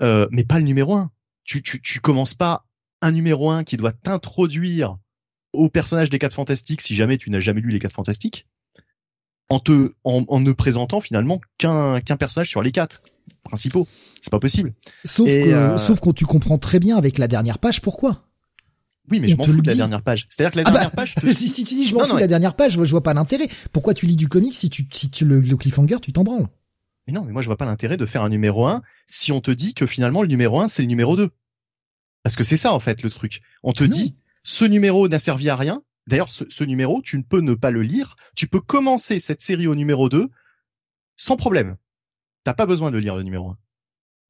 euh, 0.00 0.28
mais 0.30 0.44
pas 0.44 0.58
le 0.58 0.64
numéro 0.64 0.94
1 0.94 1.10
tu, 1.44 1.62
tu, 1.62 1.80
tu 1.80 2.00
commences 2.00 2.34
pas 2.34 2.66
un 3.00 3.12
numéro 3.12 3.50
1 3.50 3.64
qui 3.64 3.76
doit 3.76 3.92
t'introduire 3.92 4.96
au 5.52 5.68
personnage 5.68 6.10
des 6.10 6.18
quatre 6.18 6.34
fantastiques 6.34 6.80
si 6.80 6.94
jamais 6.94 7.18
tu 7.18 7.30
n'as 7.30 7.40
jamais 7.40 7.60
lu 7.60 7.70
les 7.70 7.78
quatre 7.78 7.94
fantastiques 7.94 8.46
en 9.48 9.58
te 9.58 9.92
en, 10.04 10.24
en 10.28 10.40
ne 10.40 10.52
présentant 10.52 11.00
finalement 11.00 11.40
qu'un 11.58 12.00
qu'un 12.00 12.16
personnage 12.16 12.48
sur 12.48 12.62
les 12.62 12.72
quatre 12.72 13.02
principaux. 13.42 13.86
C'est 14.20 14.30
pas 14.30 14.38
possible. 14.38 14.72
Sauf 15.04 15.26
que 15.26 15.32
euh, 15.32 15.78
sauf 15.78 16.00
quand 16.00 16.14
tu 16.14 16.24
comprends 16.24 16.58
très 16.58 16.78
bien 16.78 16.96
avec 16.96 17.18
la 17.18 17.28
dernière 17.28 17.58
page 17.58 17.82
pourquoi 17.82 18.24
oui, 19.10 19.20
mais 19.20 19.28
je 19.28 19.36
m'en 19.36 19.44
fous 19.44 19.60
de 19.60 19.66
la 19.66 19.74
dernière 19.74 20.02
page. 20.02 20.26
C'est-à-dire 20.28 20.52
que 20.52 20.58
la 20.58 20.64
ah 20.66 20.70
dernière 20.70 20.90
bah, 20.90 20.96
page. 20.96 21.14
Si, 21.32 21.48
si, 21.48 21.64
tu 21.64 21.74
dis 21.74 21.86
je 21.86 21.94
m'en 21.94 22.04
fous 22.04 22.14
de 22.14 22.20
la 22.20 22.26
dernière 22.26 22.54
page, 22.54 22.72
je 22.72 22.78
vois, 22.78 23.02
pas 23.02 23.14
l'intérêt. 23.14 23.48
Pourquoi 23.72 23.94
tu 23.94 24.06
lis 24.06 24.16
du 24.16 24.28
comic 24.28 24.54
si 24.54 24.70
tu 24.70 24.86
si 24.92 25.10
tu 25.10 25.24
le, 25.24 25.40
le 25.40 25.56
cliffhanger, 25.56 25.98
tu 26.00 26.12
t'en 26.12 26.22
branles? 26.22 26.48
Mais 27.06 27.12
non, 27.12 27.24
mais 27.24 27.32
moi 27.32 27.42
je 27.42 27.48
vois 27.48 27.56
pas 27.56 27.64
l'intérêt 27.64 27.96
de 27.96 28.06
faire 28.06 28.22
un 28.22 28.28
numéro 28.28 28.66
1 28.66 28.82
si 29.06 29.32
on 29.32 29.40
te 29.40 29.50
dit 29.50 29.74
que 29.74 29.86
finalement 29.86 30.22
le 30.22 30.28
numéro 30.28 30.60
1 30.60 30.68
c'est 30.68 30.82
le 30.82 30.88
numéro 30.88 31.16
2. 31.16 31.30
Parce 32.22 32.36
que 32.36 32.44
c'est 32.44 32.56
ça 32.56 32.72
en 32.72 32.80
fait 32.80 33.02
le 33.02 33.10
truc. 33.10 33.42
On 33.62 33.72
te 33.72 33.84
ah 33.84 33.88
dit 33.88 34.14
ce 34.44 34.64
numéro 34.64 35.08
n'a 35.08 35.18
servi 35.18 35.48
à 35.50 35.56
rien. 35.56 35.82
D'ailleurs 36.06 36.30
ce, 36.30 36.64
numéro 36.64 37.02
tu 37.02 37.18
ne 37.18 37.22
peux 37.22 37.40
ne 37.40 37.54
pas 37.54 37.70
le 37.70 37.82
lire. 37.82 38.14
Tu 38.36 38.46
peux 38.46 38.60
commencer 38.60 39.18
cette 39.18 39.42
série 39.42 39.66
au 39.66 39.74
numéro 39.74 40.08
2 40.08 40.30
sans 41.16 41.36
problème. 41.36 41.76
T'as 42.44 42.54
pas 42.54 42.66
besoin 42.66 42.90
de 42.90 42.98
lire 42.98 43.16
le 43.16 43.22
numéro 43.24 43.50
1. 43.50 43.58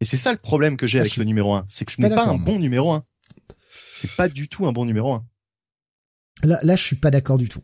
Et 0.01 0.05
c'est 0.05 0.17
ça 0.17 0.33
le 0.33 0.39
problème 0.39 0.77
que 0.77 0.87
j'ai 0.87 0.99
ah, 0.99 1.03
avec 1.03 1.17
le 1.17 1.25
numéro 1.25 1.55
1, 1.55 1.65
c'est 1.69 1.85
que 1.85 1.93
ce 1.93 2.01
n'est 2.01 2.11
pas 2.11 2.27
un 2.27 2.37
bon 2.37 2.59
numéro 2.59 2.93
1. 2.93 3.05
C'est 3.95 4.15
pas 4.17 4.29
du 4.29 4.49
tout 4.49 4.67
un 4.67 4.73
bon 4.73 4.85
numéro 4.85 5.13
1. 5.13 5.27
Là, 6.45 6.59
là, 6.63 6.77
je 6.77 6.83
suis 6.83 6.97
pas 6.97 7.11
d'accord 7.11 7.39
du 7.39 7.49
tout. 7.49 7.63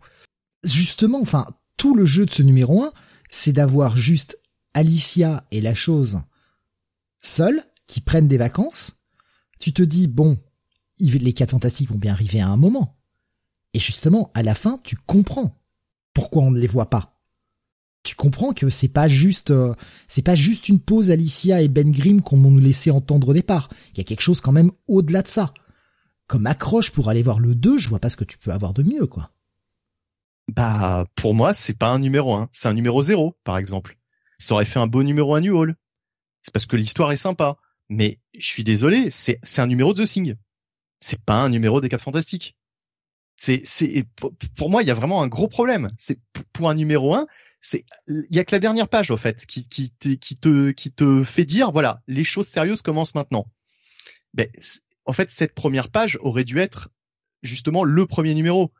Justement, 0.65 1.21
enfin, 1.21 1.47
tout 1.77 1.95
le 1.95 2.05
jeu 2.05 2.27
de 2.27 2.31
ce 2.31 2.43
numéro 2.43 2.83
1, 2.83 2.93
c'est 3.29 3.53
d'avoir 3.53 3.97
juste 3.97 4.41
Alicia 4.75 5.45
et 5.51 5.61
la 5.61 5.75
chose 5.75 6.21
seuls, 7.21 7.63
qui 7.87 8.01
prennent 8.01 8.29
des 8.29 8.39
vacances, 8.39 9.03
tu 9.59 9.73
te 9.73 9.83
dis, 9.83 10.07
bon, 10.07 10.39
les 11.01 11.33
quatre 11.33 11.51
fantastiques 11.51 11.91
vont 11.91 11.99
bien 11.99 12.13
arriver 12.13 12.41
à 12.41 12.49
un 12.49 12.57
moment. 12.57 12.99
Et 13.75 13.81
justement, 13.81 14.31
à 14.35 14.43
la 14.43 14.55
fin, 14.55 14.79
tu 14.85 14.97
comprends 14.97 15.59
pourquoi 16.15 16.43
on 16.43 16.51
ne 16.51 16.59
les 16.59 16.67
voit 16.67 16.91
pas. 16.91 17.21
Tu 18.03 18.15
comprends 18.15 18.53
que 18.53 18.71
c'est 18.71 18.89
pas 18.89 19.09
juste, 19.09 19.51
euh, 19.51 19.75
c'est 20.07 20.23
pas 20.23 20.35
juste 20.35 20.69
une 20.69 20.81
pause 20.81 21.11
Alicia 21.11 21.61
et 21.61 21.69
Ben 21.69 21.91
Grimm 21.91 22.23
qu'on 22.23 22.37
nous 22.37 22.59
laissait 22.59 22.91
entendre 22.91 23.31
au 23.31 23.35
départ. 23.35 23.69
Il 23.93 23.99
y 23.99 24.01
a 24.01 24.05
quelque 24.05 24.23
chose 24.23 24.41
quand 24.41 24.53
même 24.53 24.71
au-delà 24.87 25.23
de 25.23 25.29
ça. 25.29 25.53
Comme 26.29 26.47
accroche 26.47 26.93
pour 26.93 27.09
aller 27.09 27.22
voir 27.22 27.41
le 27.41 27.57
2, 27.57 27.79
je 27.79 27.89
vois 27.89 27.99
pas 27.99 28.11
ce 28.11 28.16
que 28.16 28.24
tu 28.24 28.39
peux 28.39 28.53
avoir 28.53 28.74
de 28.74 28.85
mieux, 28.85 29.07
quoi. 29.07 29.33
Bah, 30.47 31.07
pour 31.16 31.35
moi, 31.35 31.53
c'est 31.53 31.76
pas 31.76 31.89
un 31.89 31.99
numéro 31.99 32.35
1, 32.35 32.49
c'est 32.53 32.68
un 32.68 32.74
numéro 32.74 33.03
0, 33.03 33.37
par 33.45 33.59
exemple 33.59 33.99
ça 34.39 34.55
aurait 34.55 34.64
fait 34.64 34.79
un 34.79 34.87
beau 34.87 35.03
numéro 35.03 35.35
à 35.35 35.41
New 35.41 35.57
Hall. 35.57 35.76
C'est 36.43 36.53
parce 36.53 36.66
que 36.66 36.76
l'histoire 36.76 37.12
est 37.12 37.16
sympa. 37.16 37.57
Mais 37.91 38.18
je 38.39 38.47
suis 38.47 38.64
désolé, 38.64 39.11
c'est 39.11 39.41
un 39.59 39.66
numéro 39.66 39.93
de 39.93 40.05
The 40.05 40.09
Thing. 40.09 40.37
C'est 41.01 41.24
pas 41.24 41.43
un 41.43 41.49
numéro 41.49 41.81
des 41.81 41.89
quatre 41.89 42.05
fantastiques. 42.05 42.57
C'est 43.37 43.62
c'est 43.64 44.05
pour 44.57 44.68
moi 44.68 44.83
il 44.83 44.89
y 44.89 44.91
a 44.91 44.95
vraiment 44.95 45.22
un 45.22 45.29
gros 45.29 45.49
problème. 45.49 45.89
C'est 45.97 46.18
pour 46.53 46.68
un 46.68 46.74
numéro 46.74 47.14
1, 47.14 47.26
c'est 47.61 47.85
il 48.09 48.26
y 48.31 48.41
a 48.41 48.45
que 48.45 48.55
la 48.55 48.59
dernière 48.59 48.89
page 48.89 49.11
au 49.11 49.16
fait 49.16 49.47
qui 49.47 49.68
qui 49.68 49.91
qui 50.18 50.37
te 50.37 50.70
qui 50.72 50.91
te 50.91 51.22
fait 51.22 51.45
dire 51.45 51.70
voilà, 51.70 52.03
les 52.09 52.24
choses 52.24 52.49
sérieuses 52.49 52.83
commencent 52.83 53.14
maintenant. 53.14 53.47
Ben 54.35 54.49
en 55.09 55.13
fait 55.13 55.31
cette 55.31 55.55
première 55.55 55.91
page 55.91 56.19
aurait 56.21 56.45
dû 56.45 56.61
être 56.61 56.91
justement 57.43 57.83
le 57.83 58.07
premier 58.07 58.35
numéro. 58.35 58.73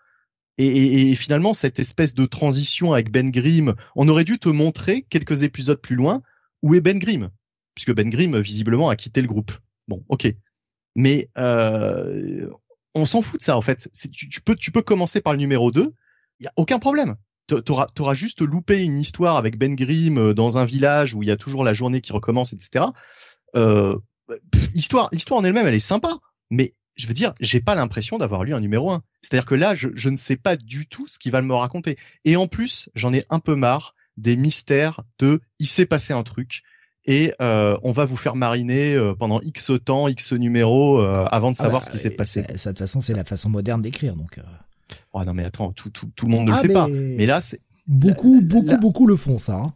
Et, 0.61 1.15
finalement, 1.15 1.55
cette 1.55 1.79
espèce 1.79 2.15
de 2.15 2.27
transition 2.27 2.93
avec 2.93 3.13
Ben 3.13 3.31
Grimm, 3.31 3.77
on 3.95 4.09
aurait 4.09 4.25
dû 4.25 4.41
te 4.41 4.49
montrer 4.49 5.03
quelques 5.03 5.45
épisodes 5.45 5.81
plus 5.81 5.95
loin 5.95 6.21
où 6.63 6.75
est 6.75 6.81
Ben 6.81 6.99
Grimm, 6.99 7.31
puisque 7.77 7.95
Ben 7.95 8.11
Grimm 8.11 8.37
visiblement 8.41 8.89
a 8.89 8.97
quitté 8.97 9.23
le 9.23 9.29
groupe. 9.29 9.53
Bon, 9.87 10.05
ok, 10.09 10.35
mais 10.97 11.31
euh, 11.39 12.51
on 12.97 13.07
s'en 13.07 13.23
fout 13.23 13.39
de 13.39 13.45
ça 13.45 13.57
en 13.57 13.63
fait. 13.63 13.89
Tu, 14.13 14.29
tu, 14.29 14.41
peux 14.41 14.57
tu 14.57 14.73
peux 14.73 14.83
commencer 14.83 15.21
par 15.21 15.33
le 15.33 15.39
numéro 15.39 15.71
2, 15.71 15.95
il 16.41 16.45
y 16.45 16.49
a 16.49 16.53
aucun 16.57 16.81
problème. 16.81 17.15
T'auras 17.47 17.87
auras 18.01 18.15
juste 18.15 18.43
loupé 18.43 18.79
une 18.81 18.99
histoire 18.99 19.37
avec 19.37 19.59
Ben 19.59 19.77
Grimm 19.77 20.19
euh, 20.19 20.35
dans 20.35 20.59
un 20.59 20.65
village 20.65 21.15
où 21.15 21.23
il 21.23 21.29
y 21.29 21.33
a 21.33 21.37
toujours 21.37 21.63
la 21.63 21.73
journée 21.73 22.01
qui 22.01 22.13
recommence, 22.13 22.53
etc. 22.53 22.87
Euh, 23.55 23.97
l'histoire 24.75 25.09
l'histoire 25.13 25.41
en 25.41 25.45
elle-même 25.45 25.67
elle 25.67 25.75
est 25.75 25.79
sympa, 25.79 26.19
mais 26.51 26.75
je 26.97 27.07
veux 27.07 27.15
dire, 27.15 27.33
j'ai 27.41 27.61
pas 27.61 27.75
l'impression 27.75 28.19
d'avoir 28.19 28.43
lu 28.43 28.55
un 28.55 28.61
numéro 28.61 28.91
1. 28.91 29.03
C'est-à-dire 29.23 29.47
que 29.47 29.55
là, 29.55 29.77
je, 29.77 29.89
je, 29.95 30.09
ne 30.09 30.17
sais 30.17 30.37
pas 30.37 30.57
du 30.57 30.89
tout 30.89 31.07
ce 31.07 31.21
qu'il 31.21 31.31
va 31.31 31.41
me 31.43 31.55
raconter. 31.55 31.97
Et 32.25 32.35
en 32.35 32.49
plus, 32.49 32.91
j'en 32.97 33.13
ai 33.15 33.25
un 33.31 33.39
peu 33.39 33.55
marre 33.55 33.95
des 34.17 34.37
mystères 34.37 35.03
de 35.21 35.41
il 35.61 35.69
s'est 35.69 35.87
passé 35.87 36.13
un 36.13 36.25
truc 36.25 36.65
et 37.07 37.33
euh, 37.41 37.79
on 37.85 37.93
va 37.93 38.05
vous 38.05 38.17
faire 38.17 38.35
mariner 38.35 38.95
euh, 38.95 39.15
pendant 39.15 39.41
X 39.41 39.71
temps, 39.85 40.09
X 40.09 40.33
numéros 40.33 41.01
euh, 41.01 41.25
avant 41.31 41.53
de 41.53 41.57
ah 41.61 41.63
savoir 41.63 41.81
bah, 41.81 41.87
ce 41.87 41.93
qui 41.93 41.99
s'est 41.99 42.11
passé. 42.11 42.45
Ça, 42.57 42.71
de 42.71 42.75
toute 42.75 42.81
façon, 42.81 43.01
c'est 43.01 43.15
la 43.15 43.25
façon 43.25 43.49
moderne 43.49 43.81
d'écrire, 43.81 44.15
donc. 44.15 44.39
Oh 45.13 45.25
non 45.25 45.35
mais 45.35 45.45
attends, 45.45 45.73
tout, 45.73 45.91
tout, 45.91 46.11
tout 46.15 46.27
le 46.27 46.33
monde 46.33 46.47
ne 46.47 46.51
le 46.51 46.57
ah, 46.57 46.61
fait 46.61 46.69
pas. 46.69 46.89
Mais 46.89 47.27
là, 47.27 47.41
c'est 47.41 47.61
beaucoup, 47.87 48.41
beaucoup, 48.43 48.77
beaucoup 48.79 49.07
le 49.07 49.17
font 49.17 49.39
ça. 49.39 49.55
Hein. 49.55 49.73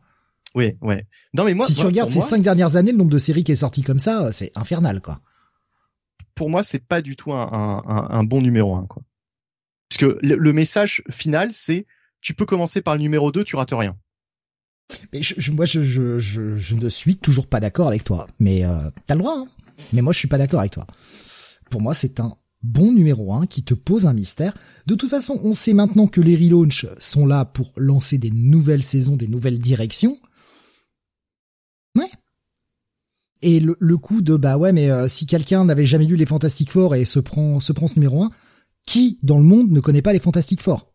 Oui, 0.54 0.76
ouais. 0.82 1.06
Non 1.34 1.44
mais 1.44 1.54
moi, 1.54 1.66
si 1.66 1.74
tu 1.74 1.86
regardes 1.86 2.10
ces 2.10 2.20
cinq 2.20 2.42
dernières 2.42 2.76
années, 2.76 2.92
le 2.92 2.98
nombre 2.98 3.10
de 3.10 3.18
séries 3.18 3.44
qui 3.44 3.52
est 3.52 3.56
sorti 3.56 3.82
comme 3.82 3.98
ça, 3.98 4.32
c'est 4.32 4.52
infernal, 4.56 5.00
quoi. 5.00 5.20
Pour 6.34 6.50
moi, 6.50 6.62
c'est 6.62 6.86
pas 6.86 7.02
du 7.02 7.16
tout 7.16 7.32
un, 7.32 7.82
un, 7.86 8.08
un, 8.10 8.24
bon 8.24 8.40
numéro 8.40 8.74
1, 8.74 8.86
quoi. 8.86 9.02
Parce 9.88 9.98
que 9.98 10.18
le, 10.22 10.36
le 10.36 10.52
message 10.52 11.02
final, 11.10 11.50
c'est 11.52 11.86
tu 12.22 12.34
peux 12.34 12.46
commencer 12.46 12.80
par 12.80 12.94
le 12.94 13.00
numéro 13.02 13.32
2, 13.32 13.44
tu 13.44 13.56
rates 13.56 13.72
rien. 13.72 13.96
Mais 15.12 15.22
je, 15.22 15.50
moi, 15.50 15.64
je, 15.64 15.82
je, 15.82 16.18
je, 16.18 16.74
ne 16.74 16.88
suis 16.88 17.16
toujours 17.16 17.46
pas 17.46 17.60
d'accord 17.60 17.88
avec 17.88 18.04
toi. 18.04 18.26
Mais 18.38 18.64
euh, 18.64 18.90
t'as 19.06 19.14
le 19.14 19.20
droit. 19.20 19.36
Hein. 19.36 19.48
Mais 19.92 20.02
moi, 20.02 20.12
je 20.12 20.18
suis 20.18 20.28
pas 20.28 20.38
d'accord 20.38 20.60
avec 20.60 20.72
toi. 20.72 20.86
Pour 21.70 21.80
moi, 21.80 21.94
c'est 21.94 22.20
un 22.20 22.34
bon 22.62 22.92
numéro 22.92 23.34
1 23.34 23.46
qui 23.46 23.64
te 23.64 23.74
pose 23.74 24.06
un 24.06 24.12
mystère. 24.12 24.54
De 24.86 24.94
toute 24.94 25.10
façon, 25.10 25.40
on 25.42 25.52
sait 25.52 25.74
maintenant 25.74 26.06
que 26.06 26.20
les 26.20 26.36
relaunchs 26.36 26.86
sont 26.98 27.26
là 27.26 27.44
pour 27.44 27.72
lancer 27.76 28.18
des 28.18 28.30
nouvelles 28.30 28.82
saisons, 28.82 29.16
des 29.16 29.28
nouvelles 29.28 29.58
directions. 29.58 30.18
Ouais. 31.96 32.10
Et 33.42 33.60
le, 33.60 33.76
le 33.80 33.96
coup 33.96 34.22
de 34.22 34.36
bah 34.36 34.56
ouais, 34.56 34.72
mais 34.72 34.90
euh, 34.90 35.08
si 35.08 35.26
quelqu'un 35.26 35.64
n'avait 35.64 35.84
jamais 35.84 36.06
lu 36.06 36.16
les 36.16 36.26
Fantastic 36.26 36.70
Four 36.70 36.94
et 36.94 37.04
se 37.04 37.18
prend 37.18 37.60
se 37.60 37.72
prend 37.72 37.88
ce 37.88 37.94
numéro 37.94 38.22
1, 38.22 38.30
qui 38.86 39.18
dans 39.22 39.38
le 39.38 39.44
monde 39.44 39.70
ne 39.70 39.80
connaît 39.80 40.02
pas 40.02 40.12
les 40.12 40.20
Fantastic 40.20 40.60
Four 40.60 40.92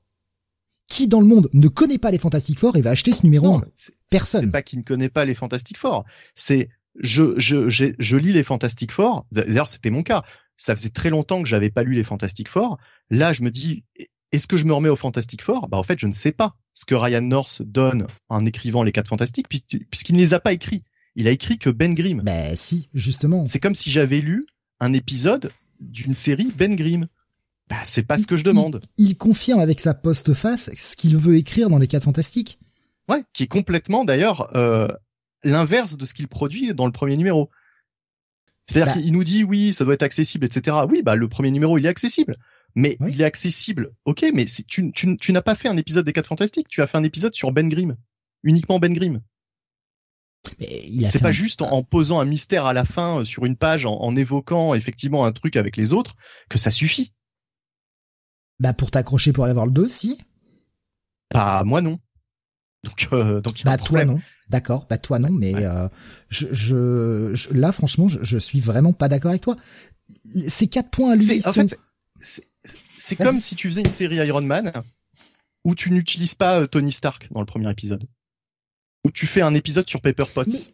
qui 0.87 1.07
dans 1.07 1.19
le 1.19 1.27
monde 1.27 1.49
ne 1.53 1.67
connaît 1.67 1.97
pas 1.97 2.11
les 2.11 2.17
Fantastic 2.17 2.57
Four 2.59 2.77
et 2.77 2.81
va 2.81 2.91
acheter 2.91 3.11
ce 3.11 3.23
numéro 3.23 3.55
1 3.55 3.61
Personne. 4.09 4.45
C'est 4.45 4.51
pas 4.51 4.61
qui 4.61 4.77
ne 4.77 4.83
connaît 4.83 5.09
pas 5.09 5.25
les 5.25 5.35
Fantastic 5.35 5.77
Four, 5.77 6.05
c'est 6.33 6.69
je 6.99 7.37
je 7.37 7.69
je 7.69 8.17
lis 8.17 8.33
les 8.33 8.43
Fantastic 8.43 8.91
Four. 8.91 9.27
D'ailleurs, 9.31 9.69
c'était 9.69 9.91
mon 9.91 10.01
cas. 10.01 10.23
Ça 10.55 10.75
faisait 10.75 10.89
très 10.89 11.09
longtemps 11.11 11.43
que 11.43 11.47
j'avais 11.47 11.69
pas 11.69 11.83
lu 11.83 11.93
les 11.93 12.03
Fantastic 12.03 12.49
Four. 12.49 12.77
Là, 13.11 13.33
je 13.33 13.43
me 13.43 13.51
dis 13.51 13.83
est-ce 14.31 14.47
que 14.47 14.57
je 14.57 14.65
me 14.65 14.73
remets 14.73 14.89
au 14.89 14.95
Fantastic 14.95 15.41
Four? 15.41 15.67
Bah 15.69 15.77
en 15.77 15.83
fait, 15.83 15.99
je 15.99 16.07
ne 16.07 16.11
sais 16.11 16.31
pas 16.31 16.55
ce 16.73 16.85
que 16.85 16.95
Ryan 16.95 17.21
North 17.21 17.61
donne 17.61 18.07
en 18.29 18.45
écrivant 18.45 18.83
les 18.83 18.91
quatre 18.91 19.07
Fantastiques 19.07 19.47
puisqu'il 19.49 20.15
ne 20.15 20.19
les 20.19 20.33
a 20.33 20.39
pas 20.39 20.53
écrits. 20.53 20.83
Il 21.15 21.27
a 21.27 21.31
écrit 21.31 21.57
que 21.57 21.69
Ben 21.69 21.95
Grimm. 21.95 22.21
Bah 22.23 22.55
si, 22.55 22.89
justement. 22.93 23.45
C'est 23.45 23.59
comme 23.59 23.75
si 23.75 23.89
j'avais 23.89 24.19
lu 24.19 24.45
un 24.79 24.93
épisode 24.93 25.51
d'une 25.79 26.13
série 26.13 26.51
Ben 26.55 26.75
Grimm. 26.75 27.07
Bah, 27.69 27.77
c'est 27.83 28.03
pas 28.03 28.17
ce 28.17 28.27
que 28.27 28.35
je 28.35 28.43
demande. 28.43 28.81
Il, 28.97 29.17
confirme 29.17 29.59
avec 29.59 29.81
sa 29.81 29.93
post-face 29.93 30.71
ce 30.75 30.95
qu'il 30.95 31.17
veut 31.17 31.35
écrire 31.35 31.69
dans 31.69 31.77
les 31.77 31.87
4 31.87 32.03
fantastiques. 32.03 32.59
Ouais, 33.09 33.23
qui 33.33 33.43
est 33.43 33.47
complètement 33.47 34.05
d'ailleurs 34.05 34.55
euh, 34.55 34.87
l'inverse 35.43 35.97
de 35.97 36.05
ce 36.05 36.13
qu'il 36.13 36.27
produit 36.27 36.73
dans 36.73 36.85
le 36.85 36.91
premier 36.91 37.17
numéro. 37.17 37.49
C'est-à-dire 38.67 38.95
bah. 38.95 39.01
qu'il 39.01 39.11
nous 39.11 39.23
dit 39.23 39.43
oui, 39.43 39.73
ça 39.73 39.85
doit 39.85 39.93
être 39.93 40.03
accessible, 40.03 40.45
etc. 40.45 40.77
Oui, 40.89 41.01
bah 41.01 41.15
le 41.15 41.27
premier 41.27 41.51
numéro 41.51 41.77
il 41.77 41.85
est 41.85 41.89
accessible, 41.89 42.35
mais 42.77 42.95
il 43.07 43.19
est 43.21 43.25
accessible. 43.25 43.91
Ok, 44.05 44.23
mais 44.35 44.45
tu, 44.45 44.91
tu, 44.91 45.17
tu 45.17 45.33
n'as 45.33 45.41
pas 45.41 45.55
fait 45.55 45.67
un 45.67 45.77
épisode 45.77 46.05
des 46.05 46.13
4 46.13 46.27
fantastiques, 46.27 46.67
tu 46.69 46.83
as 46.83 46.87
fait 46.87 46.99
un 46.99 47.03
épisode 47.03 47.33
sur 47.33 47.51
Ben 47.51 47.67
Grimm, 47.67 47.97
uniquement 48.43 48.77
Ben 48.77 48.93
Grimm. 48.93 49.19
C'est 51.07 51.21
pas 51.21 51.31
juste 51.31 51.63
en, 51.63 51.81
posant 51.81 52.19
un 52.19 52.25
mystère 52.25 52.67
à 52.67 52.73
la 52.73 52.85
fin 52.85 53.19
euh, 53.19 53.25
sur 53.25 53.45
une 53.45 53.55
page, 53.55 53.87
en, 53.87 53.95
en 53.95 54.15
évoquant 54.15 54.75
effectivement 54.75 55.25
un 55.25 55.31
truc 55.31 55.55
avec 55.55 55.75
les 55.75 55.91
autres, 55.91 56.15
que 56.49 56.59
ça 56.59 56.69
suffit. 56.69 57.13
Bah 58.59 58.73
pour 58.73 58.91
t'accrocher 58.91 59.33
pour 59.33 59.45
aller 59.45 59.53
voir 59.53 59.65
le 59.65 59.71
2, 59.71 59.87
si. 59.87 60.19
Bah 61.33 61.63
moi 61.65 61.81
non. 61.81 61.99
Donc 62.83 63.07
euh, 63.11 63.41
donc 63.41 63.63
bah 63.65 63.77
toi 63.77 64.05
non. 64.05 64.21
D'accord, 64.49 64.85
bah 64.87 64.99
toi 64.99 65.17
non, 65.17 65.31
mais 65.31 65.65
euh, 65.65 65.89
je, 66.29 66.53
je, 66.53 67.53
là 67.53 67.71
franchement 67.71 68.07
je, 68.07 68.19
je, 68.21 68.37
suis 68.37 68.61
vraiment 68.61 68.93
pas 68.93 69.09
d'accord 69.09 69.31
avec 69.31 69.41
toi. 69.41 69.57
Ces 70.47 70.67
quatre 70.67 70.91
points 70.91 71.13
à 71.13 71.15
lui 71.15 71.41
en 71.43 71.51
fait 71.51 71.75
c'est 72.97 73.15
comme 73.15 73.39
si 73.39 73.55
tu 73.55 73.67
faisais 73.69 73.81
une 73.81 73.89
série 73.89 74.15
Iron 74.17 74.41
Man 74.41 74.71
où 75.63 75.75
tu 75.75 75.91
n'utilises 75.91 76.35
pas 76.35 76.61
euh, 76.61 76.67
Tony 76.67 76.91
Stark 76.91 77.27
dans 77.31 77.41
le 77.41 77.45
premier 77.45 77.69
épisode. 77.69 78.07
Où 79.03 79.11
tu 79.11 79.27
fais 79.27 79.41
un 79.41 79.53
épisode 79.53 79.87
sur 79.87 80.01
Pepper 80.01 80.25
Potts. 80.33 80.73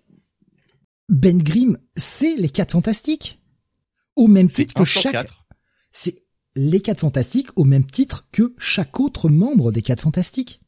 Ben 1.09 1.41
Grimm, 1.41 1.77
c'est 1.95 2.35
les 2.35 2.49
quatre 2.49 2.71
fantastiques. 2.71 3.39
Au 4.15 4.27
même 4.27 4.47
titre 4.47 4.73
que 4.73 4.85
chaque. 4.85 5.27
C'est 5.91 6.15
les 6.55 6.81
quatre 6.81 6.99
fantastiques 6.99 7.49
au 7.55 7.63
même 7.63 7.85
titre 7.85 8.27
que 8.31 8.53
chaque 8.59 8.99
autre 8.99 9.29
membre 9.29 9.71
des 9.71 9.81
quatre 9.81 10.01
fantastiques. 10.01 10.61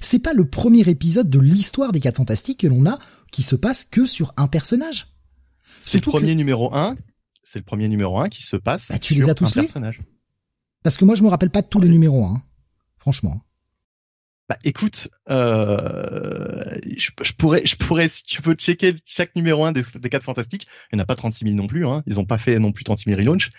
C'est 0.00 0.18
pas 0.18 0.32
le 0.32 0.48
premier 0.48 0.88
épisode 0.88 1.28
de 1.28 1.38
l'histoire 1.38 1.92
des 1.92 2.00
quatre 2.00 2.16
fantastiques 2.16 2.60
que 2.60 2.66
l'on 2.66 2.86
a 2.86 2.98
qui 3.30 3.42
se 3.42 3.54
passe 3.54 3.84
que 3.84 4.06
sur 4.06 4.32
un 4.38 4.48
personnage. 4.48 5.08
C'est 5.80 6.04
le 6.04 6.10
premier 6.10 6.34
numéro 6.34 6.74
1, 6.74 6.96
c'est 7.42 7.58
le 7.58 7.64
premier 7.64 7.88
numéro 7.88 8.18
1 8.18 8.30
qui 8.30 8.42
se 8.42 8.56
passe 8.56 8.90
bah, 8.90 8.98
tu 8.98 9.14
sur 9.14 9.22
les 9.22 9.30
as 9.30 9.34
tous 9.34 9.56
un 9.58 9.60
personnage. 9.60 10.00
Parce 10.84 10.96
que 10.96 11.04
moi 11.04 11.16
je 11.16 11.24
me 11.24 11.28
rappelle 11.28 11.50
pas 11.50 11.62
de 11.62 11.66
tous 11.66 11.80
les 11.80 11.88
numéros 11.88 12.24
1, 12.24 12.40
franchement. 12.98 13.42
Bah 14.48 14.58
écoute, 14.62 15.08
euh, 15.30 16.62
je, 16.96 17.32
pourrais, 17.32 17.64
je 17.64 17.76
pourrais, 17.76 18.08
si 18.08 18.24
tu 18.24 18.42
peux 18.42 18.54
checker 18.54 18.94
chaque 19.06 19.34
numéro 19.34 19.64
1 19.64 19.72
des, 19.72 19.82
des 19.94 20.10
4 20.10 20.22
fantastiques, 20.22 20.68
il 20.92 20.96
n'y 20.96 21.00
en 21.00 21.02
a 21.02 21.06
pas 21.06 21.16
36 21.16 21.46
000 21.46 21.56
non 21.56 21.66
plus, 21.66 21.86
hein, 21.86 22.02
ils 22.06 22.20
ont 22.20 22.26
pas 22.26 22.36
fait 22.36 22.58
non 22.58 22.70
plus 22.70 22.84
36 22.84 23.10
000 23.10 23.18
relaunch, 23.18 23.50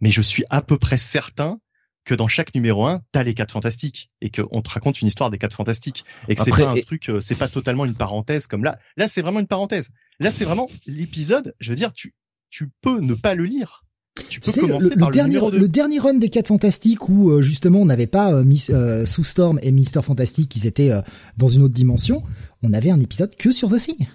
mais 0.00 0.10
je 0.10 0.22
suis 0.22 0.42
à 0.48 0.62
peu 0.62 0.78
près 0.78 0.96
certain 0.96 1.60
que 2.04 2.14
dans 2.14 2.28
chaque 2.28 2.54
numéro 2.54 2.86
1, 2.86 3.02
t'as 3.12 3.22
les 3.22 3.34
quatre 3.34 3.52
fantastiques 3.52 4.10
et 4.22 4.30
qu'on 4.30 4.62
te 4.62 4.70
raconte 4.70 5.02
une 5.02 5.08
histoire 5.08 5.30
des 5.30 5.36
quatre 5.36 5.54
fantastiques 5.54 6.06
et 6.28 6.34
que 6.34 6.42
c'est 6.42 6.50
pas 6.50 6.70
un 6.70 6.80
truc, 6.80 7.10
euh, 7.10 7.20
c'est 7.20 7.34
pas 7.34 7.48
totalement 7.48 7.84
une 7.84 7.94
parenthèse 7.94 8.46
comme 8.46 8.64
là. 8.64 8.78
Là, 8.96 9.08
c'est 9.08 9.20
vraiment 9.20 9.40
une 9.40 9.46
parenthèse. 9.46 9.90
Là, 10.18 10.30
c'est 10.30 10.46
vraiment 10.46 10.68
l'épisode. 10.86 11.54
Je 11.60 11.70
veux 11.70 11.76
dire, 11.76 11.92
tu 11.92 12.14
tu 12.48 12.70
peux 12.80 13.00
ne 13.00 13.14
pas 13.14 13.34
le 13.34 13.44
lire. 13.44 13.84
Tu 14.28 14.40
peux 14.40 14.52
commencer 14.52 14.90
le, 14.90 14.96
par 14.96 15.10
le, 15.10 15.14
dernier, 15.14 15.38
le 15.52 15.68
dernier 15.68 15.98
run 15.98 16.14
des 16.14 16.28
quatre 16.28 16.48
fantastiques 16.48 17.08
où 17.08 17.30
euh, 17.30 17.42
justement 17.42 17.80
on 17.80 17.86
n'avait 17.86 18.06
pas 18.06 18.32
euh, 18.32 18.44
Miss, 18.44 18.70
euh, 18.70 19.06
Sue 19.06 19.24
Storm 19.24 19.58
et 19.62 19.72
Mister 19.72 20.02
Fantastic 20.02 20.48
qui 20.48 20.66
étaient 20.66 20.90
dans 21.36 21.48
une 21.48 21.62
autre 21.62 21.74
dimension. 21.74 22.22
On 22.62 22.72
avait 22.72 22.90
un 22.90 23.00
épisode 23.00 23.34
que 23.36 23.52
sur 23.52 23.70
The 23.70 23.78
Thing 23.78 24.08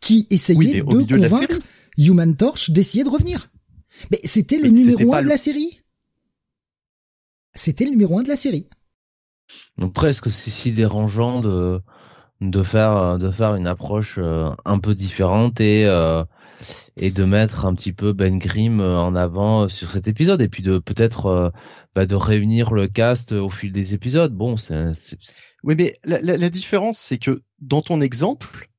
qui 0.00 0.26
essayait 0.30 0.80
de 0.80 0.82
convaincre 0.82 1.58
Human 1.98 2.34
Torch 2.36 2.70
d'essayer 2.70 3.04
de 3.04 3.10
revenir. 3.10 3.50
Mais 4.10 4.20
c'était 4.24 4.58
le 4.58 4.68
numéro 4.68 5.14
un 5.14 5.22
de 5.22 5.28
la 5.28 5.36
série. 5.36 5.80
C'était 7.54 7.84
le 7.84 7.90
numéro 7.90 8.18
un 8.18 8.22
de 8.22 8.28
la 8.28 8.36
série. 8.36 8.66
Donc 9.78 9.92
presque 9.92 10.30
c'est 10.30 10.50
si 10.50 10.72
dérangeant 10.72 11.40
de 11.40 11.80
de 12.40 12.62
faire 12.62 13.18
de 13.18 13.30
faire 13.30 13.54
une 13.54 13.66
approche 13.66 14.16
euh, 14.18 14.50
un 14.64 14.78
peu 14.78 14.94
différente 14.94 15.60
et 15.60 15.84
euh, 15.86 16.24
et 16.96 17.10
de 17.10 17.24
mettre 17.24 17.66
un 17.66 17.74
petit 17.74 17.92
peu 17.92 18.12
Ben 18.12 18.38
Grimm 18.38 18.80
en 18.80 19.14
avant 19.14 19.68
sur 19.68 19.90
cet 19.90 20.08
épisode 20.08 20.42
et 20.42 20.48
puis 20.48 20.62
de 20.62 20.78
peut-être 20.78 21.52
bah, 21.94 22.06
de 22.06 22.14
réunir 22.14 22.72
le 22.72 22.88
cast 22.88 23.32
au 23.32 23.50
fil 23.50 23.72
des 23.72 23.94
épisodes. 23.94 24.34
Bon, 24.34 24.56
c'est 24.56 24.92
oui, 25.62 25.74
mais 25.76 25.94
la, 26.04 26.20
la, 26.20 26.36
la 26.36 26.50
différence 26.50 26.98
c'est 26.98 27.18
que 27.18 27.42
dans 27.60 27.82
ton 27.82 28.00
exemple, 28.00 28.70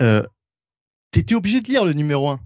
euh, 0.00 0.22
t'étais 1.10 1.34
obligé 1.34 1.60
de 1.60 1.68
lire 1.68 1.84
le 1.84 1.92
numéro 1.92 2.28
1. 2.28 2.40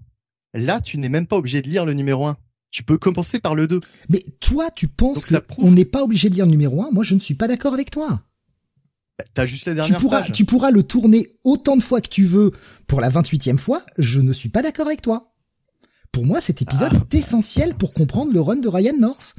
Là, 0.53 0.81
tu 0.81 0.97
n'es 0.97 1.09
même 1.09 1.27
pas 1.27 1.37
obligé 1.37 1.61
de 1.61 1.69
lire 1.69 1.85
le 1.85 1.93
numéro 1.93 2.25
1. 2.25 2.37
Tu 2.71 2.83
peux 2.83 2.97
commencer 2.97 3.39
par 3.39 3.55
le 3.55 3.67
2. 3.67 3.79
Mais 4.09 4.23
toi, 4.39 4.69
tu 4.71 4.87
penses 4.87 5.25
qu'on 5.25 5.71
n'est 5.71 5.85
pas 5.85 6.03
obligé 6.03 6.29
de 6.29 6.35
lire 6.35 6.45
le 6.45 6.51
numéro 6.51 6.83
1 6.83 6.91
Moi, 6.91 7.03
je 7.03 7.15
ne 7.15 7.19
suis 7.19 7.35
pas 7.35 7.47
d'accord 7.47 7.73
avec 7.73 7.89
toi. 7.91 8.21
T'as 9.33 9.45
juste 9.45 9.67
la 9.67 9.73
dernière 9.73 9.97
tu 9.97 10.01
pourras, 10.01 10.23
Tu 10.23 10.45
pourras 10.45 10.71
le 10.71 10.83
tourner 10.83 11.27
autant 11.43 11.77
de 11.77 11.83
fois 11.83 12.01
que 12.01 12.09
tu 12.09 12.25
veux 12.25 12.51
pour 12.87 13.01
la 13.01 13.09
28e 13.09 13.57
fois. 13.57 13.83
Je 13.97 14.19
ne 14.21 14.33
suis 14.33 14.49
pas 14.49 14.61
d'accord 14.61 14.87
avec 14.87 15.01
toi. 15.01 15.33
Pour 16.11 16.25
moi, 16.25 16.41
cet 16.41 16.61
épisode 16.61 16.91
ah. 16.93 16.97
est 16.97 17.15
essentiel 17.15 17.75
pour 17.75 17.93
comprendre 17.93 18.33
le 18.33 18.41
run 18.41 18.57
de 18.57 18.67
Ryan 18.67 18.97
North. 18.97 19.35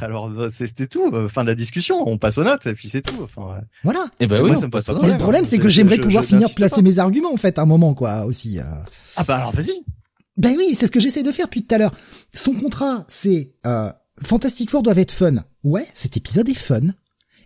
Alors 0.00 0.30
bah, 0.30 0.48
c'est 0.50 0.88
tout, 0.88 1.10
euh, 1.12 1.28
fin 1.28 1.42
de 1.42 1.48
la 1.48 1.54
discussion, 1.54 2.08
on 2.08 2.16
passe 2.16 2.38
aux 2.38 2.44
notes 2.44 2.66
et 2.66 2.74
puis 2.74 2.88
c'est 2.88 3.02
tout. 3.02 3.22
Enfin, 3.22 3.60
voilà. 3.84 4.06
Et 4.20 4.24
eh 4.24 4.26
ben 4.26 4.42
oui, 4.42 4.56
ça 4.58 4.68
passe 4.68 4.88
Le 4.88 5.18
problème 5.18 5.44
c'est 5.44 5.58
que 5.58 5.68
j'aimerais 5.68 5.98
pouvoir 5.98 6.24
finir 6.24 6.48
de 6.48 6.54
placer 6.54 6.80
mes 6.80 6.98
arguments 6.98 7.32
en 7.32 7.36
fait 7.36 7.58
à 7.58 7.62
un 7.62 7.66
moment 7.66 7.92
quoi 7.92 8.24
aussi. 8.24 8.58
Euh. 8.58 8.64
Ah 9.16 9.24
bah 9.24 9.36
alors 9.36 9.52
vas-y. 9.52 9.84
Ben 10.38 10.54
oui, 10.56 10.74
c'est 10.74 10.86
ce 10.86 10.90
que 10.90 10.98
j'essaie 10.98 11.22
de 11.22 11.30
faire 11.30 11.44
depuis 11.44 11.62
tout 11.64 11.74
à 11.74 11.78
l'heure. 11.78 11.92
Son 12.32 12.54
contrat, 12.54 13.04
c'est 13.08 13.52
euh, 13.66 13.92
Fantastic 14.22 14.70
Four 14.70 14.82
doivent 14.82 14.98
être 14.98 15.12
fun. 15.12 15.44
Ouais, 15.62 15.86
cet 15.92 16.16
épisode 16.16 16.48
est 16.48 16.54
fun. 16.54 16.88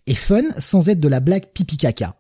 Et 0.07 0.15
fun 0.15 0.43
sans 0.59 0.89
être 0.89 1.01
de 1.01 1.09
la 1.09 1.21
blague 1.21 1.47
pipi 1.53 1.77
caca. 1.77 2.17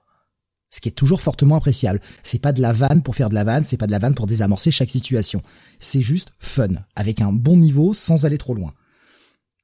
Ce 0.70 0.80
qui 0.80 0.88
est 0.88 0.92
toujours 0.92 1.20
fortement 1.20 1.56
appréciable. 1.56 2.00
C'est 2.24 2.40
pas 2.40 2.52
de 2.52 2.60
la 2.60 2.72
vanne 2.72 3.02
pour 3.02 3.14
faire 3.14 3.30
de 3.30 3.34
la 3.34 3.44
vanne, 3.44 3.64
c'est 3.64 3.76
pas 3.76 3.86
de 3.86 3.92
la 3.92 3.98
vanne 3.98 4.14
pour 4.14 4.26
désamorcer 4.26 4.70
chaque 4.70 4.90
situation. 4.90 5.42
C'est 5.78 6.02
juste 6.02 6.32
fun, 6.38 6.68
avec 6.96 7.20
un 7.20 7.32
bon 7.32 7.56
niveau 7.56 7.94
sans 7.94 8.24
aller 8.26 8.38
trop 8.38 8.54
loin. 8.54 8.74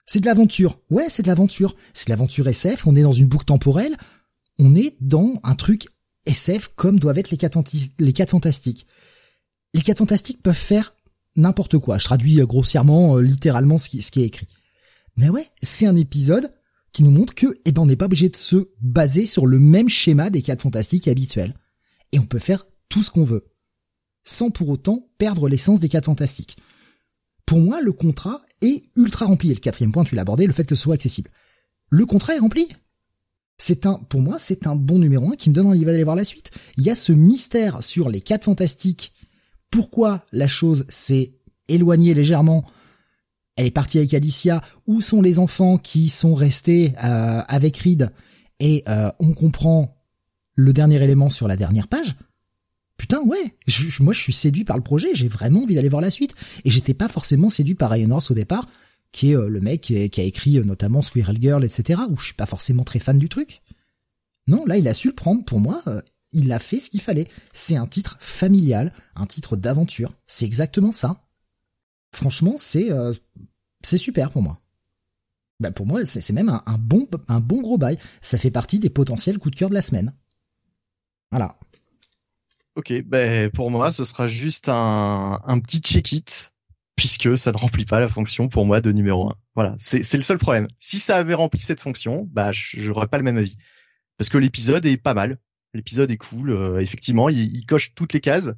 C'est 0.07 0.21
de 0.21 0.27
l'aventure. 0.27 0.79
Ouais, 0.91 1.07
c'est 1.09 1.23
de 1.23 1.29
l'aventure. 1.29 1.77
C'est 1.93 2.07
de 2.07 2.13
l'aventure 2.13 2.47
SF, 2.47 2.87
on 2.87 2.95
est 2.95 3.03
dans 3.03 3.13
une 3.13 3.27
boucle 3.27 3.45
temporelle. 3.45 3.97
On 4.59 4.75
est 4.75 4.97
dans 5.01 5.35
un 5.43 5.55
truc 5.55 5.89
SF 6.27 6.69
comme 6.77 7.01
doivent 7.01 7.19
être 7.19 7.31
les 7.31 7.37
quatre, 7.37 7.61
les 7.99 8.13
quatre 8.13 8.31
fantastiques 8.31 8.87
les 9.75 9.83
quatre 9.83 9.99
fantastiques 9.99 10.43
peuvent 10.43 10.55
faire 10.55 10.95
n'importe 11.37 11.79
quoi. 11.79 11.99
Je 11.99 12.05
traduis 12.05 12.41
euh, 12.41 12.47
grossièrement, 12.47 13.17
euh, 13.17 13.23
littéralement 13.23 13.79
ce 13.79 13.89
qui, 13.89 14.03
ce 14.03 14.11
qui 14.11 14.23
est 14.23 14.27
écrit. 14.27 14.49
Mais 15.17 15.29
ouais, 15.29 15.49
c'est 15.63 15.87
un 15.87 15.97
épisode 15.97 16.53
qui 16.93 17.03
nous 17.03 17.11
montre 17.11 17.35
que, 17.35 17.47
eh 17.65 17.73
ben, 17.73 17.83
on 17.83 17.87
n'est 17.87 17.97
pas 17.97 18.05
obligé 18.05 18.29
de 18.29 18.37
se 18.37 18.69
baser 18.81 19.27
sur 19.27 19.47
le 19.47 19.59
même 19.59 19.89
schéma 19.89 20.31
des 20.31 20.43
4 20.43 20.63
fantastiques 20.63 21.09
habituels. 21.09 21.55
Et 22.13 22.19
on 22.19 22.27
peut 22.27 22.39
faire 22.39 22.67
tout 22.89 23.03
ce 23.03 23.11
qu'on 23.11 23.25
veut. 23.25 23.47
Sans 24.25 24.51
pour 24.51 24.69
autant 24.69 25.09
perdre 25.19 25.49
l'essence 25.49 25.81
des 25.81 25.89
4 25.89 26.07
fantastiques. 26.07 26.57
Pour 27.47 27.61
moi, 27.61 27.81
le 27.81 27.93
contrat 27.93 28.43
est 28.61 28.83
ultra 28.97 29.27
rempli. 29.27 29.51
Et 29.51 29.55
le 29.55 29.61
quatrième 29.61 29.93
point, 29.93 30.05
tu 30.05 30.15
l'as 30.15 30.23
abordé, 30.23 30.47
le 30.47 30.53
fait 30.53 30.65
que 30.65 30.75
ce 30.75 30.83
soit 30.83 30.95
accessible. 30.95 31.31
Le 31.91 32.07
contrat 32.07 32.35
est 32.35 32.39
rempli. 32.39 32.69
C'est 33.59 33.87
un, 33.87 33.95
pour 33.95 34.21
moi, 34.21 34.39
c'est 34.39 34.67
un 34.67 34.77
bon 34.77 34.99
numéro 34.99 35.33
1 35.33 35.37
qui 35.37 35.49
me 35.49 35.55
donne 35.55 35.67
envie 35.67 35.85
d'aller 35.85 36.05
voir 36.05 36.17
la 36.17 36.25
suite. 36.25 36.51
Il 36.77 36.85
y 36.85 36.91
a 36.91 36.97
ce 36.97 37.13
mystère 37.13 37.83
sur 37.83 38.09
les 38.09 38.21
4 38.21 38.45
fantastiques. 38.45 39.13
Pourquoi 39.71 40.25
la 40.33 40.49
chose 40.49 40.85
s'est 40.89 41.35
éloignée 41.69 42.13
légèrement 42.13 42.67
elle 43.57 43.67
est 43.67 43.71
partie 43.71 43.99
avec 43.99 44.15
Alicia. 44.15 44.63
Où 44.87 45.01
sont 45.01 45.23
les 45.23 45.39
enfants 45.39 45.79
qui 45.79 46.09
sont 46.09 46.35
restés 46.35 46.95
euh, 47.05 47.43
avec 47.49 47.77
Reed? 47.79 48.11
Et 48.61 48.83
euh, 48.89 49.11
on 49.19 49.33
comprend 49.33 49.97
le 50.55 50.73
dernier 50.73 51.03
élément 51.03 51.31
sur 51.31 51.49
la 51.49 51.57
dernière 51.57 51.89
page. 51.89 52.17
Putain, 52.97 53.21
ouais. 53.23 53.57
moi, 54.01 54.13
je 54.13 54.21
suis 54.21 54.33
séduit 54.33 54.65
par 54.65 54.77
le 54.77 54.83
projet. 54.83 55.15
J'ai 55.15 55.29
vraiment 55.29 55.63
envie 55.63 55.75
d'aller 55.75 55.89
voir 55.89 56.03
la 56.03 56.11
suite. 56.11 56.35
Et 56.65 56.71
j'étais 56.71 56.95
pas 56.95 57.09
forcément 57.09 57.49
séduit 57.49 57.75
par 57.75 57.91
Ryan 57.91 58.09
North 58.09 58.31
au 58.31 58.35
départ, 58.35 58.69
qui 59.11 59.33
est 59.33 59.37
euh, 59.37 59.49
le 59.49 59.61
mec 59.61 59.81
qui, 59.83 59.97
a 59.97 60.25
écrit 60.25 60.61
notamment 60.61 61.03
Squirrel 61.03 61.39
Girl, 61.41 61.65
etc. 61.65 62.01
Où 62.09 62.17
je 62.17 62.27
suis 62.27 62.35
pas 62.35 62.47
forcément 62.47 62.85
très 62.85 63.01
fan 63.01 63.19
du 63.19 63.29
truc. 63.29 63.63
Non, 64.47 64.65
là, 64.67 64.77
il 64.77 64.89
a 64.89 64.95
su 64.95 65.09
le 65.09 65.15
prendre. 65.15 65.45
Pour 65.45 65.61
moi, 65.61 65.83
il 66.33 66.51
a 66.53 66.59
fait 66.59 66.81
ce 66.81 66.91
qu'il 66.91 67.01
fallait. 67.01 67.29
C'est 67.53 67.77
un 67.77 67.87
titre 67.87 68.17
familial, 68.21 68.93
un 69.15 69.27
titre 69.27 69.57
d'aventure. 69.57 70.15
C'est 70.27 70.47
exactement 70.47 70.93
ça. 70.93 71.23
Franchement, 72.15 72.55
c'est 72.57 72.91
c'est 73.83 73.99
super 73.99 74.31
pour 74.31 74.43
moi. 74.43 74.61
Bah 75.61 75.71
pour 75.71 75.87
moi, 75.87 76.05
c'est 76.05 76.33
même 76.33 76.49
un, 76.49 76.79
bon, 76.79 77.09
un 77.29 77.41
bon 77.41 77.61
gros 77.61 77.79
bail. 77.79 77.99
Ça 78.21 78.39
fait 78.39 78.51
partie 78.51 78.81
des 78.81 78.91
potentiels 78.91 79.39
coups 79.39 79.55
de 79.55 79.59
cœur 79.59 79.69
de 79.69 79.75
la 79.75 79.83
semaine. 79.83 80.13
Voilà. 81.31 81.57
Ok, 82.75 82.93
ben 83.05 83.51
pour 83.51 83.71
moi, 83.71 83.93
ce 83.93 84.05
sera 84.05 84.27
juste 84.27 84.69
un, 84.69 85.41
un 85.45 85.61
petit 85.61 85.79
check-it 85.79 86.53
puisque 86.97 87.37
ça 87.37 87.53
ne 87.53 87.57
remplit 87.57 87.85
pas 87.85 88.01
la 88.01 88.09
fonction 88.09 88.49
pour 88.49 88.65
moi 88.67 88.81
de 88.81 88.93
numéro 88.93 89.31
1. 89.31 89.35
Voilà, 89.55 89.75
c'est 89.79 90.15
le 90.15 90.23
seul 90.23 90.39
problème. 90.39 90.69
Si 90.79 90.99
ça 90.99 91.17
avait 91.17 91.35
rempli 91.35 91.61
cette 91.61 91.81
fonction, 91.81 92.29
bah 92.31 92.51
j'aurais 92.53 93.09
pas 93.09 93.19
le 93.19 93.25
même 93.25 93.37
avis. 93.37 93.57
Parce 94.19 94.31
que 94.31 94.39
l'épisode 94.39 94.87
est 94.87 94.97
pas 94.97 95.15
mal. 95.15 95.39
L'épisode 95.75 96.11
est 96.11 96.17
cool, 96.17 96.51
euh, 96.51 96.81
effectivement, 96.81 97.29
il, 97.29 97.65
coche 97.67 97.95
toutes 97.95 98.13
les 98.13 98.21
cases, 98.21 98.51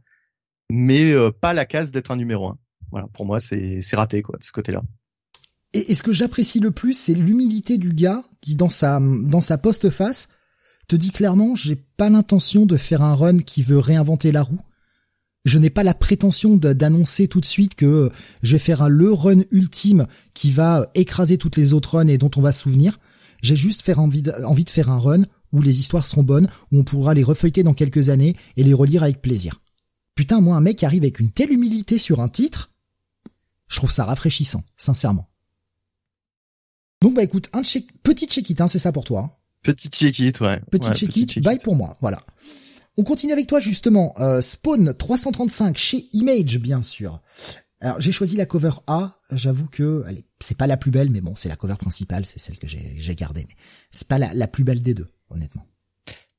mais 0.69 1.13
euh, 1.13 1.31
pas 1.31 1.53
la 1.53 1.65
case 1.65 1.93
d'être 1.93 2.11
un 2.11 2.17
numéro 2.17 2.49
1. 2.49 2.59
Voilà, 2.91 3.07
pour 3.12 3.26
moi, 3.26 3.41
c'est 3.41 3.80
raté 3.95 4.22
quoi 4.22 4.39
de 4.39 4.45
ce 4.45 4.53
côté-là. 4.53 4.82
Et, 5.72 5.95
ce 5.95 6.03
que 6.03 6.12
j'apprécie 6.12 6.61
le 6.61 6.70
plus, 6.70 6.95
c'est 6.95 7.14
l'humilité 7.14 7.78
du 7.78 7.93
gars 7.93 8.22
qui, 8.41 8.55
dans 8.55 8.70
sa, 8.70 9.01
dans 9.01 9.41
sa 9.41 9.59
post-face, 9.59 10.28
te 10.87 10.97
dit 10.97 11.11
clairement, 11.11 11.55
j'ai 11.55 11.76
pas 11.76 12.11
l'intention 12.11 12.66
de 12.66 12.76
faire 12.76 13.03
un 13.03 13.14
run 13.14 13.39
qui 13.39 13.62
veut 13.62 13.78
réinventer 13.78 14.30
la 14.30 14.43
roue. 14.43 14.61
Je 15.45 15.59
n'ai 15.59 15.70
pas 15.70 15.82
la 15.82 15.93
prétention 15.93 16.57
d'annoncer 16.57 17.28
tout 17.28 17.41
de 17.41 17.45
suite 17.45 17.74
que 17.74 18.11
je 18.43 18.53
vais 18.53 18.59
faire 18.59 18.82
un 18.82 18.89
le 18.89 19.12
run 19.12 19.43
ultime 19.51 20.07
qui 20.32 20.51
va 20.51 20.87
écraser 20.95 21.37
toutes 21.37 21.57
les 21.57 21.74
autres 21.74 21.99
runs 21.99 22.09
et 22.09 22.18
dont 22.18 22.30
on 22.37 22.41
va 22.41 22.53
se 22.53 22.62
souvenir. 22.62 22.99
J'ai 23.43 23.57
juste 23.57 23.82
faire 23.82 23.99
envie 23.99 24.22
de, 24.22 24.32
envie 24.45 24.64
de 24.64 24.70
faire 24.70 24.91
un 24.91 24.99
run 24.99 25.24
où 25.53 25.61
les 25.61 25.80
histoires 25.80 26.07
seront 26.07 26.22
bonnes, 26.22 26.49
où 26.72 26.78
on 26.78 26.85
pourra 26.85 27.14
les 27.14 27.22
refeuilleter 27.22 27.62
dans 27.62 27.74
quelques 27.74 28.09
années 28.09 28.35
et 28.57 28.64
les 28.64 28.72
relire 28.72 29.03
avec 29.03 29.20
plaisir. 29.20 29.61
Putain, 30.14 30.41
moi, 30.41 30.57
un 30.57 30.61
mec 30.61 30.82
arrive 30.82 31.03
avec 31.03 31.20
une 31.20 31.30
telle 31.30 31.53
humilité 31.53 31.99
sur 31.99 32.20
un 32.20 32.28
titre, 32.28 32.70
je 33.75 33.81
trouve 33.81 33.91
ça 33.91 34.05
rafraîchissant, 34.05 34.62
sincèrement. 34.77 35.29
Donc 37.03 37.14
bah 37.14 37.25
écoute, 37.25 37.49
un 37.53 37.64
check, 37.64 37.87
petit 38.05 38.27
check-it, 38.27 38.61
hein, 38.61 38.68
c'est 38.68 38.79
ça 38.79 38.93
pour 38.93 39.05
toi. 39.05 39.27
Hein. 39.27 39.31
Petit 39.62 39.89
check-it, 39.89 40.41
ouais. 40.41 40.61
Petit 40.70 40.89
ouais, 40.89 40.95
check-it, 40.95 41.43
bye 41.43 41.59
pour 41.59 41.75
moi, 41.75 41.97
voilà. 42.01 42.22
On 42.97 43.03
continue 43.03 43.33
avec 43.33 43.49
toi 43.49 43.59
justement. 43.59 44.14
Euh, 44.20 44.41
Spawn 44.41 44.95
335 44.95 45.77
chez 45.77 46.07
Image, 46.12 46.59
bien 46.59 46.83
sûr. 46.83 47.20
Alors 47.81 48.01
j'ai 48.01 48.12
choisi 48.12 48.37
la 48.37 48.47
cover 48.47 48.70
A. 48.87 49.18
J'avoue 49.33 49.66
que 49.66 50.05
c'est 50.39 50.57
pas 50.57 50.68
la 50.68 50.77
plus 50.77 50.93
belle, 50.93 51.11
mais 51.11 51.20
bon, 51.20 51.35
c'est 51.35 51.49
la 51.49 51.57
cover 51.57 51.75
principale, 51.75 52.25
c'est 52.25 52.39
celle 52.39 52.59
que 52.59 52.68
j'ai 52.68 53.14
gardée. 53.16 53.45
Mais 53.49 53.57
c'est 53.91 54.07
pas 54.07 54.18
la, 54.18 54.33
la, 54.33 54.47
plus 54.47 54.62
belle 54.62 54.81
des 54.81 54.95
deux, 54.95 55.09
honnêtement. 55.31 55.66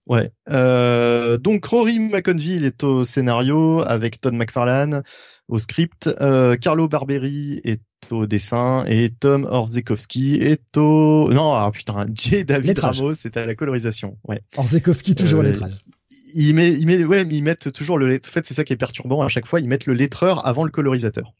Ouais. 0.07 0.31
Euh, 0.49 1.37
donc 1.37 1.65
Rory 1.65 1.99
McConville 1.99 2.63
est 2.63 2.83
au 2.83 3.03
scénario 3.03 3.81
avec 3.81 4.21
Todd 4.21 4.33
McFarlane 4.33 5.03
au 5.47 5.59
script, 5.59 6.09
euh, 6.21 6.55
Carlo 6.55 6.87
Barberi 6.87 7.61
est 7.63 7.81
au 8.11 8.25
dessin 8.25 8.83
et 8.87 9.09
Tom 9.11 9.45
Orzekowski 9.49 10.35
est 10.35 10.77
au 10.77 11.31
non 11.31 11.53
ah 11.53 11.71
putain 11.73 12.05
J 12.13 12.45
David 12.45 12.77
Ramos 12.79 13.13
est 13.13 13.37
à 13.37 13.45
la 13.45 13.55
colorisation 13.55 14.17
ouais. 14.27 14.41
Orzekowski 14.57 15.15
toujours 15.15 15.39
euh, 15.39 15.43
lettrage. 15.43 15.73
il 16.35 16.53
met 16.53 16.71
il 16.71 16.85
met 16.85 17.03
ouais 17.03 17.25
ils 17.29 17.41
mettent 17.41 17.71
toujours 17.71 17.97
le 17.97 18.15
en 18.15 18.19
fait 18.23 18.45
c'est 18.45 18.53
ça 18.53 18.63
qui 18.63 18.73
est 18.73 18.77
perturbant 18.77 19.21
à 19.21 19.27
chaque 19.27 19.47
fois 19.47 19.59
ils 19.59 19.67
mettent 19.67 19.87
le 19.87 19.93
lettreur 19.93 20.45
avant 20.45 20.63
le 20.63 20.71
colorisateur. 20.71 21.33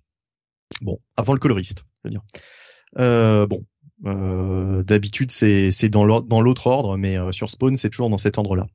Bon 0.82 1.00
avant 1.18 1.34
le 1.34 1.40
coloriste 1.40 1.86
je 1.98 2.02
veux 2.06 2.12
dire. 2.12 2.24
Euh, 2.98 3.46
bon 3.46 3.64
euh, 4.06 4.84
d'habitude 4.84 5.32
c'est 5.32 5.72
c'est 5.72 5.90
dans 5.90 6.06
l'autre 6.06 6.68
ordre 6.68 6.98
mais 6.98 7.18
euh, 7.18 7.32
sur 7.32 7.50
Spawn 7.50 7.76
c'est 7.76 7.90
toujours 7.90 8.10
dans 8.10 8.18
cet 8.18 8.38
ordre 8.38 8.56
là 8.56 8.68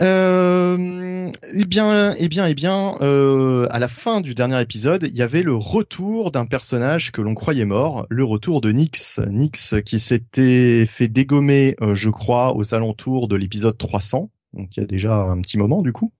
euh, 0.00 1.30
eh 1.54 1.64
bien, 1.64 2.14
eh 2.14 2.28
bien, 2.28 2.46
eh 2.46 2.54
bien, 2.54 2.94
euh, 3.00 3.66
à 3.70 3.78
la 3.78 3.88
fin 3.88 4.20
du 4.20 4.34
dernier 4.34 4.60
épisode, 4.60 5.04
il 5.10 5.16
y 5.16 5.22
avait 5.22 5.42
le 5.42 5.56
retour 5.56 6.30
d'un 6.30 6.46
personnage 6.46 7.10
que 7.10 7.20
l'on 7.20 7.34
croyait 7.34 7.64
mort, 7.64 8.06
le 8.08 8.24
retour 8.24 8.60
de 8.60 8.70
Nyx. 8.70 9.20
Nyx 9.28 9.74
qui 9.84 9.98
s'était 9.98 10.86
fait 10.86 11.08
dégommer, 11.08 11.74
euh, 11.80 11.94
je 11.94 12.10
crois, 12.10 12.54
aux 12.56 12.74
alentours 12.74 13.26
de 13.28 13.36
l'épisode 13.36 13.76
300, 13.76 14.30
donc 14.52 14.76
il 14.76 14.80
y 14.80 14.82
a 14.84 14.86
déjà 14.86 15.14
un 15.14 15.40
petit 15.40 15.58
moment 15.58 15.82
du 15.82 15.92
coup. 15.92 16.12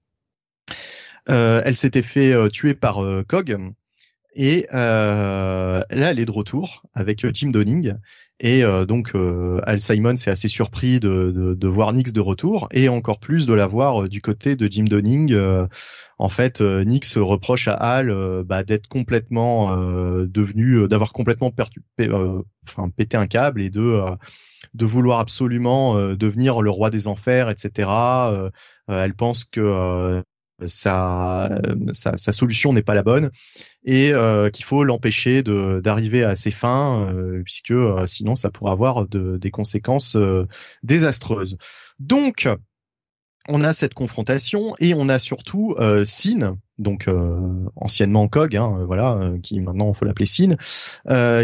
Euh, 1.29 1.63
elle 1.65 1.77
s'était 1.77 2.03
fait 2.03 2.33
euh, 2.33 2.49
tuer 2.49 2.75
par 2.75 3.01
Cog. 3.29 3.57
Et 4.35 4.67
là, 4.73 5.85
elle 5.91 6.19
est 6.19 6.27
de 6.27 6.31
retour 6.31 6.85
avec 6.95 7.27
Jim 7.35 7.51
Donning. 7.51 7.95
Et 8.41 8.63
euh, 8.63 8.85
donc 8.85 9.13
euh, 9.15 9.61
Al 9.65 9.81
Simon 9.81 10.17
s'est 10.17 10.31
assez 10.31 10.47
surpris 10.47 11.01
de, 11.01 11.33
de, 11.33 11.55
de, 11.55 11.69
voir 11.69 11.93
Nix 11.93 12.13
de 12.13 12.21
retour 12.21 12.69
et 12.71 12.89
encore 12.89 13.19
plus 13.19 13.47
de 13.47 13.53
la 13.53 13.67
voir 13.67 14.03
euh, 14.03 14.09
du 14.09 14.21
côté 14.21 14.55
de 14.55 14.71
Jim 14.71 14.85
Donning. 14.85 15.37
en 16.19 16.29
fait, 16.29 16.61
Nix 16.61 17.17
reproche 17.19 17.67
à 17.69 17.75
Al 17.75 18.45
bah, 18.45 18.63
d'être 18.63 18.87
complètement 18.87 19.77
devenu, 19.77 20.87
d'avoir 20.89 21.13
complètement 21.13 21.51
perdu, 21.51 21.83
enfin 22.69 22.91
pété 22.97 23.17
un 23.17 23.27
câble 23.27 23.61
et 23.61 23.71
de 23.71 24.05
de 24.75 24.85
vouloir 24.85 25.21
absolument 25.21 25.95
devenir 26.15 26.61
le 26.61 26.71
roi 26.71 26.91
des 26.91 27.09
enfers, 27.09 27.51
etc. 27.51 27.89
elle 28.89 29.15
pense 29.15 29.45
que 29.45 30.23
sa, 30.67 31.61
sa, 31.93 32.17
sa, 32.17 32.33
solution 32.33 32.73
n'est 32.73 32.83
pas 32.83 32.95
la 32.95 33.03
bonne 33.03 33.31
et 33.85 34.13
euh, 34.13 34.51
qu'il 34.51 34.65
faut 34.65 34.83
l'empêcher 34.85 35.43
de 35.43 35.81
d'arriver 35.83 36.25
à 36.25 36.35
ses 36.35 36.51
fins 36.51 37.07
euh, 37.09 37.43
puisque 37.45 37.71
euh, 37.71 38.07
sinon 38.07 38.35
ça 38.35 38.51
pourrait 38.51 38.73
avoir 38.73 39.07
de, 39.07 39.39
des 39.39 39.51
conséquences 39.51 40.17
désastreuses. 40.83 41.57
Donc 42.01 42.49
on 43.51 43.65
a 43.65 43.73
cette 43.73 43.95
confrontation 43.95 44.75
et 44.79 44.93
on 44.95 45.09
a 45.09 45.19
surtout 45.19 45.75
euh, 45.79 46.05
Sin, 46.05 46.59
donc 46.79 47.09
anciennement 47.77 48.29
Cog, 48.29 48.55
hein, 48.57 48.85
voilà, 48.87 49.33
qui 49.43 49.59
maintenant 49.61 49.95
faut 49.95 50.05
l'appeler 50.05 50.27
Sin, 50.27 50.57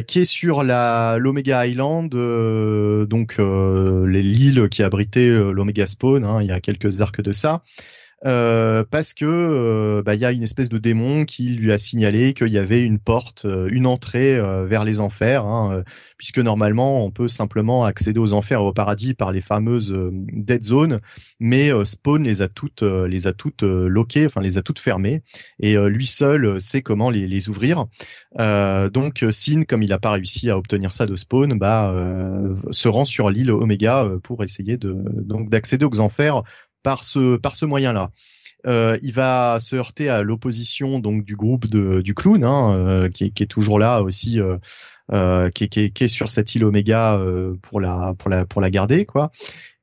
qui 0.07 0.19
est 0.19 0.25
sur 0.25 0.62
la 0.65 1.17
l'Omega 1.19 1.67
Island, 1.67 2.11
donc 2.11 3.37
l'île 3.39 4.69
qui 4.69 4.83
abritait 4.83 5.29
l'Omega 5.29 5.87
Spawn, 5.87 6.25
hein, 6.25 6.43
il 6.43 6.49
y 6.49 6.53
a 6.53 6.61
quelques 6.61 7.01
arcs 7.01 7.23
de 7.23 7.33
ça. 7.33 7.62
Euh, 8.27 8.85
parce 8.91 9.12
que 9.12 9.27
euh, 9.27 10.03
bah, 10.03 10.14
il 10.14 10.20
y 10.20 10.25
a 10.25 10.33
une 10.33 10.43
espèce 10.43 10.70
de 10.70 10.79
démon 10.79 11.25
qui 11.25 11.51
lui 11.51 11.72
a 11.72 11.79
signalé 11.79 12.33
qu'il 12.33 12.49
y 12.49 12.59
avait 12.59 12.83
une 12.83 12.99
porte, 12.99 13.45
euh, 13.45 13.68
une 13.70 13.87
entrée 13.87 14.35
vers 14.66 14.85
les 14.85 15.01
enfers, 15.01 15.45
hein, 15.45 15.83
puisque 16.16 16.39
normalement 16.39 17.05
on 17.05 17.11
peut 17.11 17.29
simplement 17.29 17.85
accéder 17.85 18.18
aux 18.18 18.33
enfers 18.33 18.61
et 18.61 18.62
au 18.62 18.72
paradis 18.72 19.14
par 19.14 19.33
les 19.33 19.41
fameuses 19.41 19.95
dead 20.33 20.62
zones, 20.62 21.01
mais 21.41 21.70
Spawn 21.85 22.22
les 22.22 22.43
a 22.43 22.49
toutes 22.49 22.83
les 22.83 23.27
a 23.27 23.33
toutes 23.33 23.62
loquées, 23.62 24.27
enfin 24.27 24.41
les 24.41 24.59
a 24.59 24.62
toutes 24.62 24.79
fermées, 24.79 25.22
et 25.61 25.77
lui 25.77 26.07
seul 26.07 26.61
sait 26.61 26.83
comment 26.83 27.11
les, 27.11 27.49
ouvrir. 27.49 27.87
donc 28.39 29.25
Sin, 29.31 29.64
comme 29.64 29.83
il 29.83 29.89
n'a 29.89 29.99
pas 29.99 30.12
réussi 30.12 30.51
à 30.51 30.59
obtenir 30.59 30.93
ça 30.93 31.07
de 31.07 31.16
Spawn, 31.16 31.59
bah 31.59 31.95
se 32.70 32.89
rend 32.89 33.05
sur 33.05 33.31
l'île 33.31 33.51
Omega 33.51 34.09
pour 34.22 34.43
essayer 34.45 34.77
de 34.77 34.97
donc 35.22 35.51
d'accéder 35.51 35.85
aux 35.85 36.01
enfers 36.01 36.43
par 36.85 37.03
ce 37.03 37.37
par 37.37 37.57
ce 37.57 37.64
moyen-là. 37.64 38.12
Euh, 38.66 38.99
il 39.03 39.12
va 39.12 39.59
se 39.61 39.76
heurter 39.76 40.09
à 40.09 40.22
l'opposition 40.22 40.99
donc 40.99 41.24
du 41.24 41.37
groupe 41.37 41.66
du 41.66 42.14
clown 42.14 42.45
hein, 42.45 42.74
euh, 42.74 43.09
qui, 43.11 43.24
est 43.24 43.51
toujours 43.51 43.78
là 43.78 44.03
aussi 44.03 44.41
euh, 44.41 45.51
qui, 45.51 45.64
est 45.64 46.09
sur 46.09 46.30
cette 46.30 46.55
île 46.55 46.64
Oméga 46.64 47.20
pour 47.62 47.80
la 47.80 48.14
pour 48.16 48.30
la 48.30 48.47
pour 48.47 48.61
la 48.61 48.70
garder 48.70 49.05
quoi. 49.05 49.32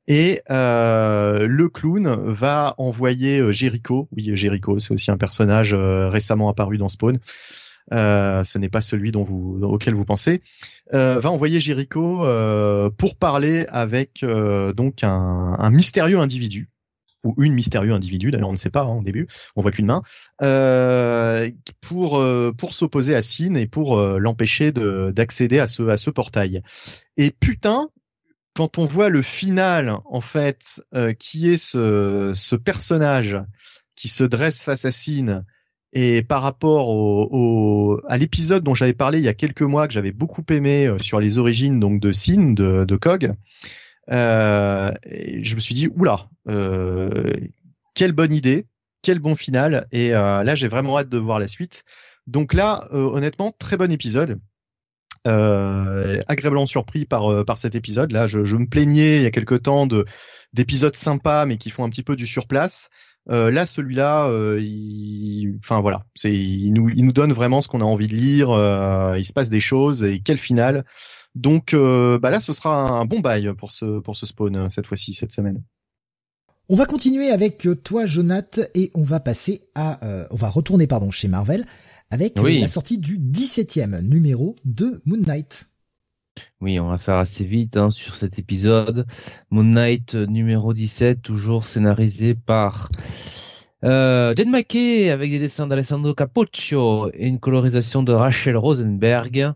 Et 0.07 0.41
le 0.49 1.67
clown 1.67 2.31
va 2.31 2.73
envoyer 2.77 3.53
Jericho. 3.53 4.07
Oui 4.15 4.35
Jericho 4.35 4.79
c'est 4.79 4.91
aussi 4.91 5.11
un 5.11 5.17
personnage 5.17 5.75
récemment 5.75 6.49
apparu 6.49 6.77
dans 6.77 6.89
Spawn. 6.89 7.19
Ce 7.91 8.57
n'est 8.57 8.69
pas 8.69 8.81
celui 8.81 9.11
dont 9.11 9.23
vous, 9.23 9.59
auquel 9.61 9.93
vous 9.93 10.05
pensez, 10.05 10.41
va 10.91 11.29
envoyer 11.29 11.59
Jericho 11.59 12.25
pour 12.97 13.15
parler 13.15 13.67
avec 13.69 14.25
donc 14.75 15.03
un 15.03 15.69
mystérieux 15.69 16.19
individu 16.19 16.67
ou 17.23 17.35
une 17.43 17.53
mystérieux 17.53 17.93
individu, 17.93 18.31
d'ailleurs 18.31 18.49
on 18.49 18.53
ne 18.53 18.57
sait 18.57 18.69
pas 18.69 18.83
hein, 18.83 18.97
au 18.97 19.03
début, 19.03 19.27
on 19.55 19.61
voit 19.61 19.71
qu'une 19.71 19.85
main, 19.85 20.03
euh, 20.41 21.49
pour 21.81 22.17
euh, 22.17 22.51
pour 22.51 22.73
s'opposer 22.73 23.15
à 23.15 23.21
Sin 23.21 23.55
et 23.55 23.67
pour 23.67 23.97
euh, 23.97 24.17
l'empêcher 24.17 24.71
de 24.71 25.11
d'accéder 25.11 25.59
à 25.59 25.67
ce 25.67 25.87
à 25.89 25.97
ce 25.97 26.09
portail. 26.09 26.61
Et 27.17 27.31
putain, 27.31 27.89
quand 28.55 28.77
on 28.77 28.85
voit 28.85 29.09
le 29.09 29.21
final 29.21 29.97
en 30.05 30.21
fait, 30.21 30.81
qui 31.19 31.49
est 31.49 31.57
ce 31.57 32.31
ce 32.33 32.55
personnage 32.55 33.37
qui 33.95 34.07
se 34.07 34.23
dresse 34.23 34.63
face 34.63 34.85
à 34.85 34.91
Sin 34.91 35.43
et 35.93 36.23
par 36.23 36.41
rapport 36.41 36.89
au, 36.89 37.27
au 37.31 38.01
à 38.07 38.17
l'épisode 38.17 38.63
dont 38.63 38.73
j'avais 38.73 38.93
parlé 38.93 39.19
il 39.19 39.25
y 39.25 39.27
a 39.27 39.33
quelques 39.33 39.61
mois 39.61 39.87
que 39.87 39.93
j'avais 39.93 40.13
beaucoup 40.13 40.43
aimé 40.49 40.89
sur 41.01 41.19
les 41.19 41.37
origines 41.37 41.79
donc 41.79 41.99
de 41.99 42.13
Sin 42.13 42.53
de, 42.53 42.85
de 42.85 42.95
Kog, 42.95 43.33
euh, 44.11 44.91
je 45.05 45.55
me 45.55 45.59
suis 45.59 45.75
dit 45.75 45.87
oula, 45.87 46.29
euh, 46.49 47.31
quelle 47.95 48.11
bonne 48.11 48.33
idée, 48.33 48.67
quel 49.01 49.19
bon 49.19 49.35
final. 49.35 49.87
Et 49.91 50.13
euh, 50.13 50.43
là, 50.43 50.55
j'ai 50.55 50.67
vraiment 50.67 50.97
hâte 50.97 51.09
de 51.09 51.17
voir 51.17 51.39
la 51.39 51.47
suite. 51.47 51.83
Donc 52.27 52.53
là, 52.53 52.81
honnêtement, 52.91 53.51
très 53.57 53.77
bon 53.77 53.91
épisode. 53.91 54.39
agréablement 55.25 56.65
surpris 56.65 57.05
par 57.05 57.45
par 57.45 57.57
cet 57.57 57.75
épisode. 57.75 58.11
Là, 58.11 58.27
je, 58.27 58.43
je, 58.43 58.57
me 58.57 58.67
plaignais 58.67 59.17
il 59.17 59.23
y 59.23 59.27
a 59.27 59.31
quelque 59.31 59.55
temps 59.55 59.87
de 59.87 60.05
d'épisodes 60.53 60.95
sympas 60.95 61.45
mais 61.45 61.57
qui 61.57 61.69
font 61.69 61.83
un 61.83 61.89
petit 61.89 62.03
peu 62.03 62.15
du 62.15 62.27
surplace. 62.27 62.89
Euh, 63.29 63.51
là, 63.51 63.65
celui-là, 63.65 64.27
euh, 64.29 64.59
enfin 65.59 65.79
voilà, 65.81 66.05
c'est 66.15 66.33
il 66.33 66.71
nous 66.73 66.89
il 66.89 67.05
nous 67.05 67.11
donne 67.13 67.33
vraiment 67.33 67.61
ce 67.61 67.67
qu'on 67.67 67.81
a 67.81 67.85
envie 67.85 68.07
de 68.07 68.15
lire. 68.15 68.49
il 69.17 69.25
se 69.25 69.33
passe 69.33 69.49
des 69.49 69.59
choses 69.59 70.03
et 70.03 70.19
quel 70.19 70.37
final. 70.37 70.85
Donc 71.35 71.73
euh, 71.73 72.19
bah 72.19 72.29
là, 72.29 72.39
ce 72.39 72.53
sera 72.53 72.89
un 72.99 73.05
bon 73.05 73.19
bail 73.19 73.53
pour 73.57 73.71
ce 73.71 73.99
pour 73.99 74.15
ce 74.15 74.25
spawn 74.25 74.55
euh, 74.55 74.69
cette 74.69 74.85
fois-ci 74.85 75.13
cette 75.13 75.31
semaine. 75.31 75.63
On 76.69 76.75
va 76.75 76.85
continuer 76.85 77.29
avec 77.29 77.65
euh, 77.65 77.75
toi, 77.75 78.05
Jonath, 78.05 78.59
et 78.75 78.91
on 78.93 79.03
va 79.03 79.19
passer 79.19 79.61
à, 79.75 79.99
on 80.31 80.35
va 80.35 80.49
retourner 80.49 80.87
pardon 80.87 81.11
chez 81.11 81.27
Marvel 81.27 81.65
avec 82.09 82.37
la 82.37 82.67
sortie 82.67 82.97
du 82.97 83.17
17e 83.17 84.01
numéro 84.01 84.57
de 84.65 85.01
Moon 85.05 85.21
Knight. 85.25 85.67
Oui, 86.59 86.79
on 86.79 86.87
va 86.87 86.97
faire 86.97 87.15
assez 87.15 87.43
vite 87.43 87.77
hein, 87.77 87.89
sur 87.89 88.15
cet 88.15 88.39
épisode. 88.39 89.05
Moon 89.49 89.63
Knight 89.63 90.15
numéro 90.15 90.73
17, 90.73 91.21
toujours 91.21 91.65
scénarisé 91.65 92.35
par 92.35 92.89
euh, 93.83 94.33
Jen 94.37 94.49
McKay 94.49 95.09
avec 95.09 95.31
des 95.31 95.39
dessins 95.39 95.67
d'Alessandro 95.67 96.13
Capoccio 96.13 97.09
et 97.13 97.27
une 97.27 97.39
colorisation 97.39 98.03
de 98.03 98.13
Rachel 98.13 98.55
Rosenberg. 98.55 99.53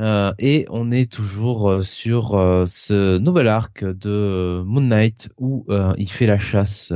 Euh, 0.00 0.32
et 0.38 0.66
on 0.70 0.90
est 0.90 1.10
toujours 1.10 1.68
euh, 1.68 1.82
sur 1.82 2.34
euh, 2.34 2.64
ce 2.66 3.18
nouvel 3.18 3.48
arc 3.48 3.84
de 3.84 4.62
Moon 4.64 4.80
Knight 4.80 5.28
où 5.36 5.66
il 5.98 6.10
fait 6.10 6.26
la 6.26 6.38
chasse 6.38 6.92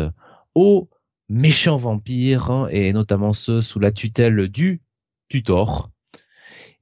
aux 0.55 0.89
méchants 1.29 1.77
vampires 1.77 2.51
hein, 2.51 2.69
et 2.71 2.93
notamment 2.93 3.33
ceux 3.33 3.61
sous 3.61 3.79
la 3.79 3.93
tutelle 3.93 4.49
du 4.49 4.81
tutor. 5.29 5.91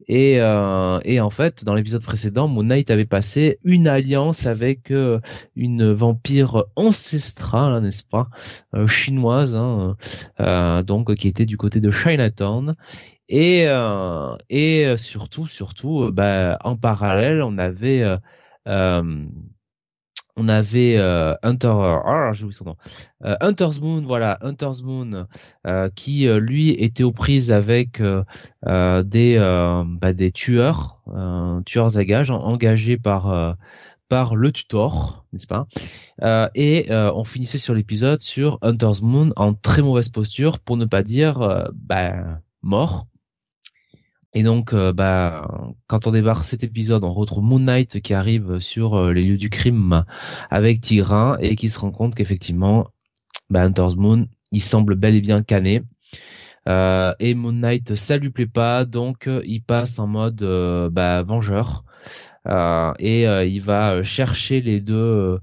Et, 0.09 0.43
en 0.43 1.31
fait, 1.31 1.64
dans 1.64 1.75
l'épisode 1.75 2.03
précédent, 2.03 2.49
Moon 2.49 2.64
Knight 2.64 2.91
avait 2.91 3.07
passé 3.07 3.59
une 3.62 3.87
alliance 3.87 4.47
avec 4.47 4.93
une 5.55 5.93
vampire 5.93 6.64
ancestrale, 6.75 7.81
n'est-ce 7.81 8.03
pas, 8.03 8.29
chinoise, 8.89 9.55
hein, 9.55 9.97
donc 10.83 11.14
qui 11.14 11.29
était 11.29 11.47
du 11.47 11.57
côté 11.57 11.79
de 11.79 11.93
Chinatown 11.93 12.75
et 13.33 13.64
euh, 13.66 14.37
et 14.51 14.87
euh, 14.87 14.99
surtout 14.99 15.47
surtout 15.47 16.03
euh, 16.03 16.11
bah, 16.12 16.59
en 16.62 16.76
parallèle 16.76 17.41
on 17.43 17.57
avait 17.57 18.05
on 20.37 20.49
avait 20.49 20.99
Hunter 21.43 21.72
ah, 21.74 22.33
son 22.35 22.64
nom. 22.64 22.76
Hunter's 23.22 23.80
Moon 23.80 24.03
voilà 24.03 24.39
Hunter's 24.43 24.83
Moon 24.83 25.26
qui 25.95 26.26
lui 26.28 26.70
était 26.70 27.05
aux 27.05 27.12
prises 27.12 27.51
avec 27.51 28.03
des 28.03 29.39
bah, 29.39 30.12
des 30.12 30.33
tueurs 30.33 31.03
tueurs 31.64 31.97
à 31.97 32.05
gages 32.05 32.30
engagés 32.30 32.99
par 32.99 33.57
par 34.09 34.37
le 34.37 34.53
tutor, 34.53 35.24
n'est-ce 35.33 35.47
pas? 35.47 35.66
Et 36.55 36.87
on 36.91 37.24
finissait 37.24 37.59
sur 37.59 37.74
l'épisode 37.74 38.20
sur 38.20 38.59
Hunter's 38.62 39.01
Moon 39.01 39.33
en 39.37 39.55
très 39.55 39.83
mauvaise 39.83 40.11
posture, 40.11 40.61
pour 40.61 40.76
ne 40.76 40.85
pas 40.85 41.03
dire 41.03 41.70
bah, 41.74 42.41
mort. 42.62 43.07
Et 44.35 44.43
donc, 44.43 44.72
euh, 44.72 44.93
bah, 44.93 45.47
quand 45.89 46.07
on 46.07 46.12
débarque 46.12 46.45
cet 46.45 46.64
épisode, 46.64 47.05
on 47.05 47.12
retrouve 47.12 47.45
Moon 47.45 47.59
Knight 47.59 48.01
qui 48.01 48.14
arrive 48.14 48.61
sur 48.61 48.95
euh, 48.95 49.12
les 49.12 49.22
lieux 49.22 49.37
du 49.37 49.51
crime 49.51 50.05
avec 50.51 50.80
Tigrin 50.80 51.37
et 51.41 51.55
qui 51.55 51.68
se 51.68 51.78
rend 51.78 51.91
compte 51.91 52.14
qu'effectivement, 52.14 52.89
bah, 53.51 53.62
Hunter's 53.62 53.95
Moon, 53.97 54.26
il 54.53 54.62
semble 54.62 54.95
bel 54.95 55.14
et 55.14 55.20
bien 55.20 55.43
cané. 55.43 55.83
Euh, 56.68 57.12
et 57.18 57.35
Moon 57.35 57.53
Knight, 57.53 57.95
ça 57.95 58.16
lui 58.16 58.30
plaît 58.30 58.47
pas, 58.47 58.85
donc 58.87 59.28
il 59.45 59.62
passe 59.62 59.99
en 59.99 60.07
mode 60.07 60.43
bah, 60.93 61.22
vengeur 61.22 61.85
et 62.99 63.24
il 63.24 63.61
va 63.61 64.03
chercher 64.03 64.61
les 64.61 64.80
deux 64.80 65.41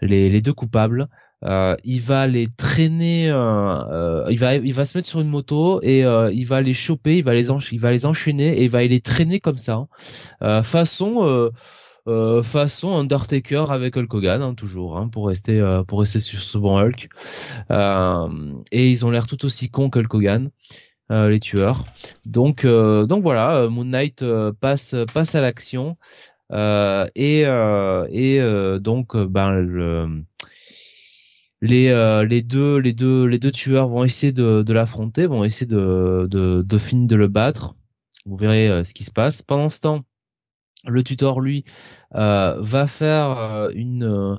les 0.00 0.40
deux 0.40 0.52
coupables 0.52 1.08
euh, 1.44 1.74
il 1.84 2.02
va 2.02 2.26
les 2.26 2.48
traîner, 2.48 3.30
euh, 3.30 3.34
euh, 3.36 4.26
il 4.30 4.38
va 4.38 4.56
il 4.56 4.74
va 4.74 4.84
se 4.84 4.96
mettre 4.96 5.08
sur 5.08 5.20
une 5.20 5.28
moto 5.28 5.80
et 5.82 6.00
il 6.00 6.44
va 6.44 6.60
les 6.60 6.74
choper, 6.74 7.18
il 7.18 7.24
va 7.24 7.34
les 7.34 7.46
il 7.72 7.80
va 7.80 7.90
les 7.90 8.06
enchaîner 8.06 8.58
et 8.58 8.64
il 8.64 8.70
va 8.70 8.82
les 8.84 9.00
traîner 9.00 9.40
comme 9.40 9.58
ça, 9.58 9.86
façon 10.62 11.50
façon 12.42 12.96
Undertaker 12.96 13.66
avec 13.70 13.96
Hulk 13.96 14.12
Hogan 14.12 14.42
hein, 14.42 14.54
toujours 14.54 14.98
hein, 14.98 15.08
pour 15.08 15.28
rester 15.28 15.60
pour 15.86 16.00
rester 16.00 16.18
sur 16.18 16.42
ce 16.42 16.58
bon 16.58 16.78
Hulk. 16.78 17.08
Et 18.72 18.90
ils 18.90 19.06
ont 19.06 19.10
l'air 19.10 19.26
tout 19.26 19.44
aussi 19.44 19.70
cons 19.70 19.88
qu'Hulk 19.90 20.12
Hogan 20.12 20.50
les 21.08 21.40
tueurs. 21.40 21.84
Donc 22.26 22.66
donc 22.66 23.22
voilà 23.22 23.66
Moon 23.68 23.84
Knight 23.84 24.22
passe 24.60 24.94
passe 25.14 25.34
à 25.34 25.40
l'action. 25.40 25.96
Et 26.52 27.40
et 27.40 28.40
donc 28.80 29.16
ben 29.16 29.52
le 29.52 30.24
les 31.60 31.88
euh, 31.88 32.24
les 32.24 32.42
deux 32.42 33.52
tueurs 33.52 33.88
vont 33.88 34.04
essayer 34.04 34.32
de, 34.32 34.72
l'affronter, 34.72 35.26
vont 35.26 35.44
essayer 35.44 35.66
de 35.66 36.78
finir 36.78 37.06
de 37.06 37.16
le 37.16 37.28
battre. 37.28 37.74
Vous 38.26 38.36
verrez 38.36 38.68
euh, 38.68 38.84
ce 38.84 38.94
qui 38.94 39.04
se 39.04 39.10
passe. 39.10 39.42
Pendant 39.42 39.70
ce 39.70 39.80
temps, 39.80 40.04
le 40.86 41.02
tuteur 41.02 41.40
lui 41.40 41.64
euh, 42.14 42.56
va 42.60 42.86
faire 42.86 43.68
une 43.74 44.38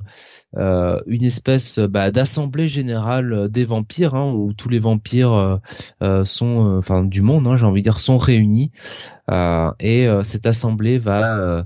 espèce 1.08 1.78
bah, 1.78 2.10
d'assemblée 2.10 2.68
générale 2.68 3.48
des 3.48 3.64
vampires 3.64 4.14
hein, 4.14 4.32
où 4.32 4.52
tous 4.52 4.68
les 4.68 4.80
vampires 4.80 5.60
sont 6.24 6.76
enfin 6.78 7.04
du 7.04 7.22
monde 7.22 7.46
hein, 7.46 7.56
j'ai 7.56 7.64
envie 7.64 7.80
de 7.80 7.84
dire 7.84 8.00
sont 8.00 8.18
réunis 8.18 8.72
et 9.30 10.08
cette 10.24 10.46
assemblée 10.46 10.98
va 10.98 11.64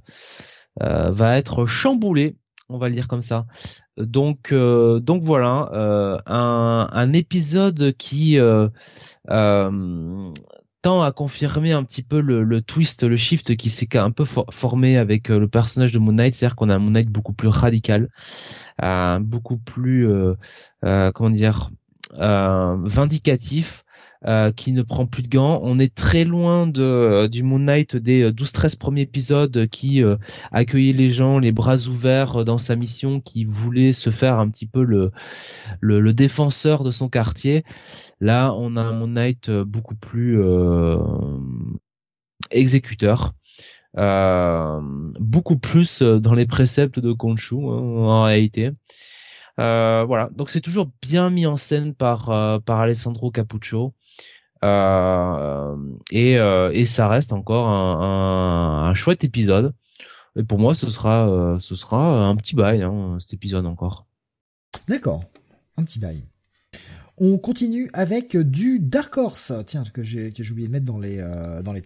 être 0.79 1.65
chamboulée 1.65 2.37
on 2.69 2.77
va 2.77 2.89
le 2.89 2.95
dire 2.95 3.09
comme 3.09 3.23
ça 3.23 3.47
donc, 3.97 4.53
euh, 4.53 5.01
donc 5.01 5.23
voilà, 5.23 5.71
euh, 5.73 6.19
un, 6.27 6.89
un, 6.93 7.13
épisode 7.15 7.95
qui 7.97 8.39
euh, 8.39 8.69
tend 10.83 11.03
à 11.03 11.13
confirmer 11.13 11.73
un 11.73 11.83
petit 11.83 12.03
peu 12.03 12.21
le, 12.21 12.45
le 12.45 12.61
twist, 12.61 13.05
le 13.05 13.17
shift 13.17 13.57
qui 13.57 13.71
s'est 13.71 13.97
un 13.97 14.11
peu 14.11 14.27
formé 14.27 14.99
avec 14.99 15.29
le 15.29 15.49
personnage 15.49 15.93
de 15.93 15.99
Moon 15.99 16.13
Knight, 16.13 16.35
c'est-à-dire 16.35 16.57
qu'on 16.57 16.69
a 16.69 16.75
un 16.75 16.79
Moon 16.79 16.91
Knight 16.91 17.09
beaucoup 17.09 17.33
plus 17.33 17.49
radical, 17.49 18.11
beaucoup 19.21 19.57
plus, 19.57 20.09
comment 20.83 21.31
dire, 21.31 21.71
vindicatif, 22.13 23.86
euh, 24.27 24.51
qui 24.51 24.73
ne 24.73 24.83
prend 24.83 25.07
plus 25.07 25.23
de 25.23 25.29
gants. 25.29 25.61
On 25.63 25.79
est 25.79 25.95
très 25.95 26.25
loin 26.25 26.67
de 26.67 26.83
euh, 26.83 27.29
du 27.29 27.45
Moon 27.45 27.61
Knight 27.61 27.95
des 27.95 28.29
12-13 28.33 28.75
euh, 28.75 28.77
premiers 28.77 29.01
épisodes 29.03 29.69
qui 29.69 30.03
accueillait 30.51 30.93
les 30.93 31.13
gens 31.13 31.39
les 31.39 31.53
bras 31.53 31.87
ouverts 31.87 32.45
dans 32.45 32.59
sa 32.59 32.75
mission, 32.75 33.21
qui 33.21 33.45
voulait 33.45 33.93
se 33.93 34.11
faire 34.11 34.41
un 34.41 34.49
petit 34.49 34.67
peu 34.67 34.83
le, 34.83 35.13
le, 35.81 36.13
défenseur 36.13 36.83
de 36.83 36.91
son 36.91 37.09
quartier. 37.09 37.63
Là, 38.21 38.53
on 38.55 38.77
a 38.77 38.81
un 38.81 38.95
Moon 38.95 39.07
Knight 39.07 39.49
beaucoup 39.49 39.95
plus 39.95 40.43
exécuteur. 42.51 43.33
beaucoup 43.95 45.59
plus 45.59 46.03
dans 46.03 46.35
les 46.35 46.47
préceptes 46.47 46.99
de 46.99 47.13
Konshu 47.13 47.55
hein, 47.55 47.59
en 47.61 48.23
réalité. 48.25 48.73
voilà, 49.57 50.31
donc 50.35 50.51
c'est 50.51 50.61
toujours 50.61 50.91
bien 51.01 51.31
mis 51.31 51.47
en 51.47 51.57
scène 51.57 51.95
par 51.95 52.25
par 52.65 52.81
Alessandro 52.81 53.31
Capuccio. 53.31 53.95
Euh, 54.67 55.77
et, 56.11 56.39
euh, 56.39 56.71
et 56.73 56.87
ça 56.87 57.09
reste 57.09 57.33
encore 57.33 57.69
un, 57.69 58.93
chouette 58.95 59.25
épisode. 59.25 59.73
Et 60.37 60.43
pour 60.43 60.59
moi, 60.59 60.75
ce 60.75 60.89
sera, 60.89 61.29
euh, 61.29 61.59
ce 61.61 61.75
sera 61.75 62.27
un 62.27 62.37
petit 62.37 62.55
bail, 62.55 62.83
hein, 62.83 63.17
cet 63.21 63.33
épisode 63.33 63.67
encore. 63.67 64.07
D'accord, 64.89 65.25
un 65.77 65.85
petit 65.85 65.99
bail. 65.99 66.25
On 67.19 67.39
continue 67.39 67.89
avec 67.95 68.37
du 68.37 68.79
Dark 68.79 69.17
Horse. 69.17 69.53
Tiens, 69.67 69.85
que 69.91 70.03
j'ai 70.03 70.31
oublié 70.51 70.69
de 70.69 70.73
mettre 70.73 70.85
dans 70.85 70.99
les 70.99 71.17
dans 71.65 71.73
les. 71.73 71.83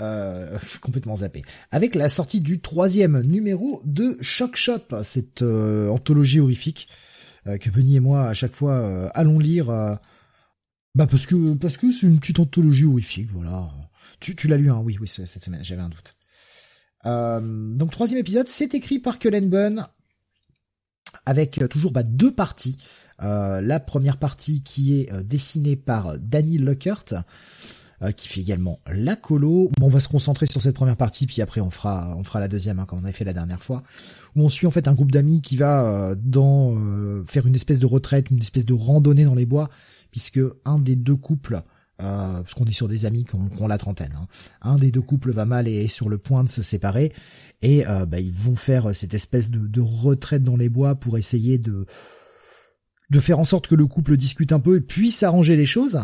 Euh, 0.00 0.56
complètement 0.80 1.16
zappé. 1.16 1.42
Avec 1.72 1.96
la 1.96 2.08
sortie 2.08 2.40
du 2.40 2.60
troisième 2.60 3.20
numéro 3.22 3.82
de 3.84 4.16
Shock 4.20 4.54
Shop, 4.54 5.02
cette 5.02 5.42
anthologie 5.42 6.38
horrifique 6.38 6.88
que 7.44 7.68
Benny 7.70 7.96
et 7.96 8.00
moi 8.00 8.28
à 8.28 8.34
chaque 8.34 8.54
fois 8.54 9.10
allons 9.12 9.40
lire. 9.40 9.98
Bah 10.94 11.06
parce 11.06 11.26
que 11.26 11.54
parce 11.54 11.76
que 11.76 11.90
c'est 11.90 12.06
une 12.06 12.20
petite 12.20 12.40
anthologie 12.40 12.84
horrifique, 12.84 13.30
voilà. 13.32 13.70
Tu, 14.20 14.36
tu 14.36 14.48
l'as 14.48 14.56
lu, 14.56 14.70
hein 14.70 14.80
Oui, 14.82 14.96
oui, 15.00 15.08
cette 15.08 15.42
semaine, 15.42 15.64
j'avais 15.64 15.82
un 15.82 15.90
doute. 15.90 16.14
donc 17.04 17.90
troisième 17.90 18.20
épisode, 18.20 18.48
c'est 18.48 18.74
écrit 18.74 18.98
par 18.98 19.18
Cullen 19.18 19.48
Bunn 19.48 19.86
avec 21.26 21.60
toujours 21.70 21.92
bah, 21.92 22.02
deux 22.02 22.32
parties. 22.32 22.76
Euh, 23.22 23.60
la 23.60 23.80
première 23.80 24.16
partie 24.16 24.62
qui 24.62 25.00
est 25.00 25.12
euh, 25.12 25.22
dessinée 25.22 25.76
par 25.76 26.18
Danny 26.18 26.58
Luckert, 26.58 27.04
euh, 28.02 28.10
qui 28.10 28.28
fait 28.28 28.40
également 28.40 28.80
la 28.90 29.14
colo. 29.14 29.70
Bon, 29.78 29.86
on 29.86 29.90
va 29.90 30.00
se 30.00 30.08
concentrer 30.08 30.46
sur 30.46 30.60
cette 30.60 30.74
première 30.74 30.96
partie, 30.96 31.26
puis 31.26 31.40
après 31.40 31.60
on 31.60 31.70
fera 31.70 32.14
on 32.18 32.24
fera 32.24 32.40
la 32.40 32.48
deuxième, 32.48 32.80
hein, 32.80 32.86
comme 32.86 32.98
on 32.98 33.04
avait 33.04 33.12
fait 33.12 33.24
la 33.24 33.32
dernière 33.32 33.62
fois, 33.62 33.84
où 34.34 34.42
on 34.42 34.48
suit 34.48 34.66
en 34.66 34.72
fait 34.72 34.88
un 34.88 34.94
groupe 34.94 35.12
d'amis 35.12 35.42
qui 35.42 35.56
va 35.56 36.14
dans 36.16 36.74
faire 37.26 37.46
une 37.46 37.54
espèce 37.54 37.78
de 37.78 37.86
retraite, 37.86 38.30
une 38.30 38.40
espèce 38.40 38.66
de 38.66 38.74
randonnée 38.74 39.24
dans 39.24 39.36
les 39.36 39.46
bois, 39.46 39.70
puisque 40.14 40.38
un 40.64 40.78
des 40.78 40.94
deux 40.94 41.16
couples 41.16 41.60
euh, 42.00 42.42
parce 42.42 42.54
qu'on 42.54 42.66
est 42.66 42.72
sur 42.72 42.86
des 42.86 43.04
amis 43.04 43.24
qui 43.24 43.34
ont, 43.34 43.66
la 43.66 43.78
trentaine. 43.78 44.12
Hein. 44.16 44.28
Un 44.62 44.76
des 44.76 44.92
deux 44.92 45.02
couples 45.02 45.32
va 45.32 45.44
mal 45.44 45.66
et 45.66 45.86
est 45.86 45.88
sur 45.88 46.08
le 46.08 46.18
point 46.18 46.44
de 46.44 46.48
se 46.48 46.62
séparer, 46.62 47.12
et 47.62 47.84
bah, 48.06 48.20
ils 48.20 48.32
vont 48.32 48.56
faire 48.56 48.94
cette 48.94 49.14
espèce 49.14 49.50
de, 49.50 49.66
de, 49.66 49.80
retraite 49.80 50.42
dans 50.42 50.56
les 50.56 50.68
bois 50.68 50.96
pour 50.96 51.18
essayer 51.18 51.56
de 51.56 51.86
de 53.10 53.20
faire 53.20 53.38
en 53.38 53.44
sorte 53.44 53.66
que 53.66 53.74
le 53.74 53.86
couple 53.86 54.16
discute 54.16 54.52
un 54.52 54.60
peu 54.60 54.76
et 54.76 54.80
puisse 54.80 55.22
arranger 55.22 55.56
les 55.56 55.66
choses. 55.66 56.00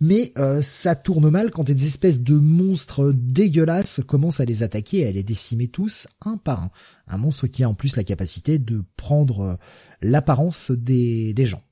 Mais 0.00 0.32
euh, 0.38 0.62
ça 0.62 0.94
tourne 0.94 1.28
mal 1.28 1.50
quand 1.50 1.64
des 1.64 1.86
espèces 1.86 2.20
de 2.20 2.34
monstres 2.34 3.12
dégueulasses 3.14 4.00
commencent 4.06 4.40
à 4.40 4.46
les 4.46 4.62
attaquer 4.62 5.00
et 5.00 5.08
à 5.08 5.12
les 5.12 5.22
décimer 5.22 5.68
tous 5.68 6.08
un 6.24 6.38
par 6.38 6.62
un. 6.62 6.70
Un 7.06 7.18
monstre 7.18 7.48
qui 7.48 7.64
a 7.64 7.68
en 7.68 7.74
plus 7.74 7.96
la 7.96 8.04
capacité 8.04 8.58
de 8.58 8.82
prendre 8.96 9.40
euh, 9.40 9.54
l'apparence 10.00 10.70
des, 10.70 11.34
des 11.34 11.44
gens. 11.44 11.62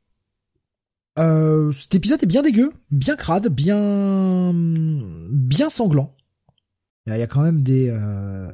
Euh, 1.19 1.73
cet 1.73 1.95
épisode 1.95 2.23
est 2.23 2.27
bien 2.27 2.43
dégueu, 2.43 2.73
bien 2.91 3.17
crade, 3.17 3.49
bien 3.49 4.53
bien 4.55 5.71
sanglant. 5.71 6.15
Il 7.07 7.17
y 7.17 7.23
a 7.23 7.27
quand 7.27 7.43
même 7.43 7.63
des, 7.63 7.91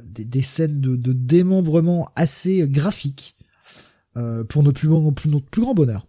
des, 0.04 0.24
des, 0.24 0.42
scènes 0.42 0.80
de, 0.80 0.94
de 0.94 1.12
démembrement 1.12 2.08
assez 2.14 2.68
graphiques. 2.68 3.34
Euh, 4.16 4.44
pour 4.44 4.62
notre 4.62 4.78
plus, 4.78 5.28
notre 5.28 5.46
plus 5.46 5.60
grand 5.60 5.74
bonheur. 5.74 6.06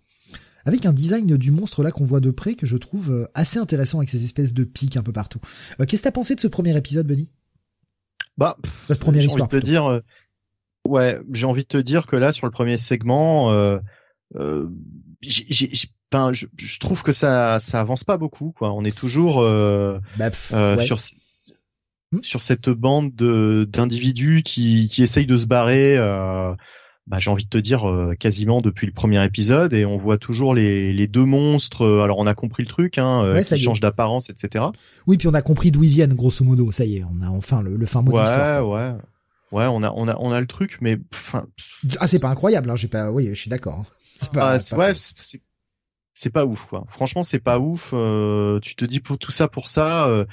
Avec 0.66 0.86
un 0.86 0.94
design 0.94 1.26
du 1.38 1.52
monstre 1.52 1.82
là 1.82 1.92
qu'on 1.92 2.04
voit 2.04 2.20
de 2.20 2.30
près 2.30 2.54
que 2.54 2.68
je 2.68 2.78
trouve 2.78 3.12
euh, 3.12 3.28
assez 3.34 3.58
intéressant 3.58 3.98
avec 3.98 4.10
ces 4.10 4.24
espèces 4.24 4.54
de 4.54 4.64
pics 4.64 4.96
un 4.98 5.02
peu 5.02 5.12
partout. 5.12 5.40
Euh, 5.80 5.86
qu'est-ce 5.86 6.04
que 6.04 6.08
t'as 6.08 6.12
pensé 6.12 6.36
de 6.36 6.40
ce 6.40 6.48
premier 6.48 6.76
épisode, 6.78 7.08
Benny? 7.08 7.32
Bah, 8.38 8.58
cette 8.88 9.00
première 9.00 9.24
histoire. 9.24 9.48
Envie 9.48 9.56
de 9.56 9.62
te 9.62 9.66
dire, 9.66 10.02
ouais, 10.88 11.20
j'ai 11.32 11.48
envie 11.48 11.64
de 11.64 11.68
te 11.68 11.78
dire 11.78 12.06
que 12.06 12.16
là 12.16 12.32
sur 12.32 12.46
le 12.46 12.52
premier 12.52 12.78
segment, 12.78 13.52
euh, 13.52 13.80
ben, 16.12 16.32
je, 16.34 16.80
trouve 16.80 17.04
que 17.04 17.12
ça 17.12 17.60
ça 17.60 17.80
avance 17.80 18.04
pas 18.04 18.18
beaucoup 18.18 18.52
quoi. 18.52 18.72
On 18.74 18.84
est 18.84 18.96
toujours 18.96 19.42
bah, 19.42 20.32
sur 20.80 20.98
hmm? 22.12 22.22
sur 22.22 22.42
cette 22.42 22.70
bande 22.70 23.14
de 23.16 23.68
d'individus 23.70 24.44
qui 24.44 24.90
qui 24.92 25.04
essayent 25.04 25.26
de 25.26 25.38
se 25.38 25.46
barrer. 25.46 25.98
Euh, 25.98 26.54
bah, 27.08 27.20
j'ai 27.20 27.30
envie 27.30 27.44
de 27.44 27.50
te 27.50 27.58
dire 27.58 27.88
euh, 27.88 28.16
quasiment 28.20 28.62
depuis 28.62 28.88
le 28.88 28.94
premier 28.94 29.24
épisode 29.24 29.74
et 29.74 29.86
on 29.86 29.98
voit 29.98 30.18
toujours 30.18 30.56
les, 30.56 30.92
les 30.92 31.06
deux 31.06 31.26
monstres. 31.26 31.84
Euh, 31.84 32.02
alors 32.02 32.18
on 32.18 32.26
a 32.26 32.34
compris 32.34 32.64
le 32.64 32.70
truc, 32.70 32.98
hein, 32.98 33.24
euh, 33.24 33.42
qui 33.44 33.80
d'apparence, 33.80 34.30
etc. 34.32 34.66
Oui, 35.06 35.18
puis 35.18 35.28
on 35.28 35.34
a 35.36 35.44
compris 35.44 35.70
d'où 35.70 35.84
ils 35.84 35.92
viennent, 35.92 36.16
grosso 36.16 36.44
modo. 36.44 36.72
Ça 36.72 36.86
y 36.86 36.98
est, 36.98 37.04
on 37.04 37.22
a 37.22 37.30
enfin 37.30 37.62
le, 37.62 37.76
le 37.78 37.86
fin 37.86 38.02
mot 38.02 38.12
ouais, 38.12 38.60
Ouais, 38.60 38.94
ouais, 39.52 39.66
on 39.68 39.84
a 39.84 39.92
on 39.92 40.08
a 40.08 40.16
on 40.20 40.32
a 40.32 40.42
le 40.42 40.48
truc, 40.48 40.78
mais 40.82 40.98
enfin. 41.14 41.46
Ah, 42.00 42.08
c'est 42.08 42.20
pas 42.20 42.30
incroyable, 42.30 42.72
hein. 42.72 42.76
J'ai 42.76 42.88
pas. 42.88 43.12
Oui, 43.12 43.28
je 43.30 43.36
suis 43.36 43.50
d'accord. 43.52 43.86
C'est 44.16 44.32
pas. 44.32 44.58
Ah, 44.60 44.76
ouais, 44.78 44.94
c'est 46.14 46.30
pas 46.30 46.46
ouf, 46.46 46.68
quoi. 46.68 46.86
Franchement, 46.88 47.24
c'est 47.24 47.40
pas 47.40 47.60
ouf. 47.60 47.90
tu 48.62 48.76
te 48.76 48.86
dis 48.86 49.00
pour 49.00 49.18
tout 49.18 49.32
ça, 49.32 49.48
pour 49.48 49.70
ça 49.70 50.26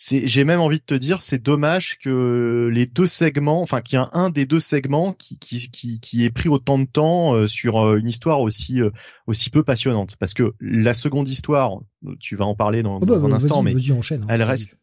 j'ai 0.00 0.44
même 0.44 0.60
envie 0.60 0.78
de 0.78 0.84
te 0.84 0.94
dire, 0.94 1.20
c'est 1.20 1.42
dommage 1.42 1.98
que 1.98 2.70
les 2.72 2.86
deux 2.86 3.06
segments, 3.06 3.60
enfin 3.60 3.82
qu'il 3.82 3.96
y 3.96 3.98
a 3.98 4.08
un 4.12 4.30
des 4.30 4.46
deux 4.46 4.60
segments 4.60 5.12
qui 5.12 5.38
qui 5.38 5.70
qui, 5.70 6.00
qui 6.00 6.24
ait 6.24 6.30
pris 6.30 6.48
autant 6.48 6.78
de 6.78 6.86
temps 6.86 7.34
euh, 7.34 7.46
sur 7.46 7.84
euh, 7.84 7.98
une 7.98 8.08
histoire 8.08 8.40
aussi 8.40 8.80
euh, 8.80 8.90
aussi 9.26 9.50
peu 9.50 9.62
passionnante, 9.62 10.16
parce 10.16 10.32
que 10.32 10.54
la 10.60 10.94
seconde 10.94 11.28
histoire, 11.28 11.80
tu 12.18 12.36
vas 12.36 12.46
en 12.46 12.54
parler 12.54 12.82
dans, 12.82 12.96
oh 12.96 13.04
bah, 13.04 13.16
un 13.22 13.32
instant, 13.32 13.62
mais 13.62 13.74
enchaîne, 13.92 14.22
hein, 14.22 14.26
elle 14.30 14.42
reste. 14.42 14.78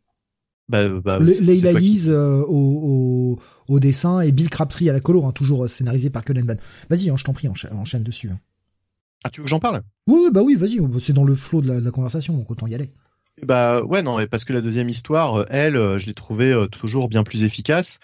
Bah, 0.69 0.89
bah, 0.89 1.19
Leila 1.19 1.71
Lise 1.73 2.09
au, 2.09 3.39
au, 3.67 3.79
dessin 3.79 4.19
et 4.19 4.31
Bill 4.31 4.49
Crabtree 4.49 4.89
à 4.89 4.93
la 4.93 4.99
colo, 4.99 5.25
hein, 5.25 5.31
toujours 5.31 5.69
scénarisé 5.69 6.09
par 6.09 6.25
Cullen 6.25 6.45
Bunn. 6.45 6.57
Vas-y, 6.89 7.09
hein, 7.09 7.15
je 7.17 7.23
t'en 7.23 7.33
prie, 7.33 7.47
enchaîne, 7.47 8.03
dessus. 8.03 8.29
Hein. 8.29 8.39
Ah, 9.23 9.29
tu 9.29 9.39
veux 9.39 9.45
que 9.45 9.49
j'en 9.49 9.59
parle? 9.59 9.81
Oui, 10.07 10.19
oui, 10.23 10.29
bah 10.31 10.41
oui, 10.41 10.55
vas-y, 10.55 10.79
c'est 10.99 11.13
dans 11.13 11.23
le 11.23 11.35
flot 11.35 11.61
de 11.61 11.67
la, 11.67 11.79
de 11.79 11.85
la 11.85 11.91
conversation, 11.91 12.33
donc 12.33 12.51
autant 12.51 12.67
y 12.67 12.75
aller. 12.75 12.91
Bah 13.43 13.83
ouais 13.83 14.01
non 14.01 14.17
parce 14.25 14.45
que 14.45 14.53
la 14.53 14.61
deuxième 14.61 14.89
histoire, 14.89 15.35
euh, 15.35 15.45
elle, 15.49 15.75
euh, 15.75 15.97
je 15.97 16.07
l'ai 16.07 16.13
trouvée 16.13 16.51
euh, 16.51 16.67
toujours 16.67 17.07
bien 17.07 17.23
plus 17.23 17.43
efficace. 17.43 17.99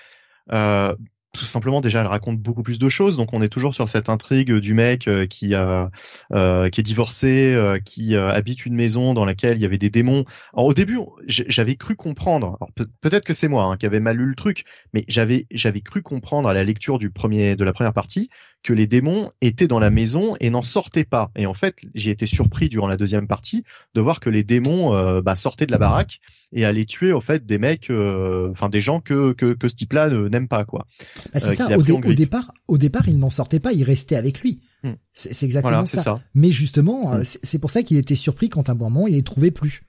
Euh, 0.52 0.96
tout 1.34 1.46
simplement 1.46 1.82
déjà 1.82 2.02
elle 2.02 2.08
raconte 2.08 2.40
beaucoup 2.40 2.64
plus 2.64 2.80
de 2.80 2.90
choses 2.90 3.18
donc 3.18 3.34
on 3.34 3.42
est 3.42 3.50
toujours 3.50 3.74
sur 3.74 3.90
cette 3.90 4.10
intrigue 4.10 4.54
du 4.54 4.74
mec 4.74 5.10
qui 5.30 5.56
a 5.56 5.90
euh, 6.34 6.70
qui 6.70 6.82
est 6.82 6.84
divorcé 6.84 7.58
qui 7.86 8.16
habite 8.16 8.66
une 8.66 8.76
maison 8.76 9.14
dans 9.14 9.26
laquelle 9.26 9.58
il 9.58 9.62
y 9.62 9.66
avait 9.66 9.78
des 9.78 9.90
démons 9.90 10.26
au 10.54 10.74
début 10.74 11.00
j'avais 11.28 11.76
cru 11.76 11.96
comprendre 11.96 12.58
peut-être 13.02 13.26
que 13.26 13.34
c'est 13.34 13.48
moi 13.48 13.66
hein, 13.66 13.78
qui 13.78 13.86
avait 13.86 14.00
mal 14.00 14.18
lu 14.18 14.26
le 14.26 14.36
truc 14.36 14.66
mais 14.94 15.04
j'avais 15.08 15.48
j'avais 15.52 15.82
cru 15.82 16.02
comprendre 16.02 16.48
à 16.48 16.54
la 16.54 16.64
lecture 16.64 17.00
du 17.00 17.10
premier 17.10 17.56
de 17.56 17.64
la 17.64 17.74
première 17.74 17.94
partie 17.94 18.30
que 18.64 18.74
les 18.74 18.88
démons 18.88 19.30
étaient 19.42 19.68
dans 19.68 19.80
la 19.80 19.90
maison 19.90 20.36
et 20.40 20.50
n'en 20.50 20.64
sortaient 20.64 21.04
pas. 21.04 21.32
Et 21.36 21.46
en 21.46 21.54
fait, 21.54 21.76
j'ai 21.94 22.12
été 22.12 22.26
surpris 22.26 22.70
durant 22.70 22.88
la 22.88 22.98
deuxième 22.98 23.28
partie 23.28 23.64
de 23.94 24.02
voir 24.02 24.20
que 24.20 24.30
les 24.30 24.44
démons 24.44 24.96
euh, 24.96 25.22
bah, 25.22 25.36
sortaient 25.36 25.66
de 25.66 25.72
la 25.72 25.78
baraque 25.78 26.20
et 26.54 26.66
allaient 26.66 26.86
tuer 26.86 27.14
en 27.14 27.22
fait 27.22 27.46
des 27.46 27.58
mecs, 27.58 27.90
euh, 27.90 28.50
enfin 28.52 28.70
des 28.70 28.82
gens 28.82 29.00
que 29.00 29.34
que, 29.34 29.54
que 29.54 29.68
ce 29.68 29.76
type-là 29.76 30.10
n'aime 30.10 30.48
pas 30.48 30.66
quoi. 30.66 30.86
Bah, 31.34 31.40
c'est 31.40 31.50
euh, 31.50 31.68
ça. 31.68 31.78
Au, 31.78 32.14
départ, 32.14 32.54
au 32.68 32.78
départ, 32.78 33.08
il 33.08 33.20
n'en 33.20 33.30
sortait 33.30 33.60
pas, 33.60 33.74
il 33.74 33.84
restait 33.84 34.16
avec 34.16 34.42
lui. 34.42 34.62
Hmm. 34.84 34.94
C'est 35.14 35.46
exactement 35.46 35.86
ça. 35.86 36.20
Mais 36.34 36.52
justement, 36.52 37.16
hmm. 37.16 37.24
c'est 37.24 37.60
pour 37.60 37.72
ça 37.72 37.84
qu'il 37.84 37.98
était 37.98 38.16
surpris 38.16 38.50
quand 38.50 38.70
à 38.70 38.74
un 38.74 38.76
moment 38.76 39.08
il 39.08 39.16
les 39.16 39.24
trouvait 39.24 39.52
plus. 39.52 39.84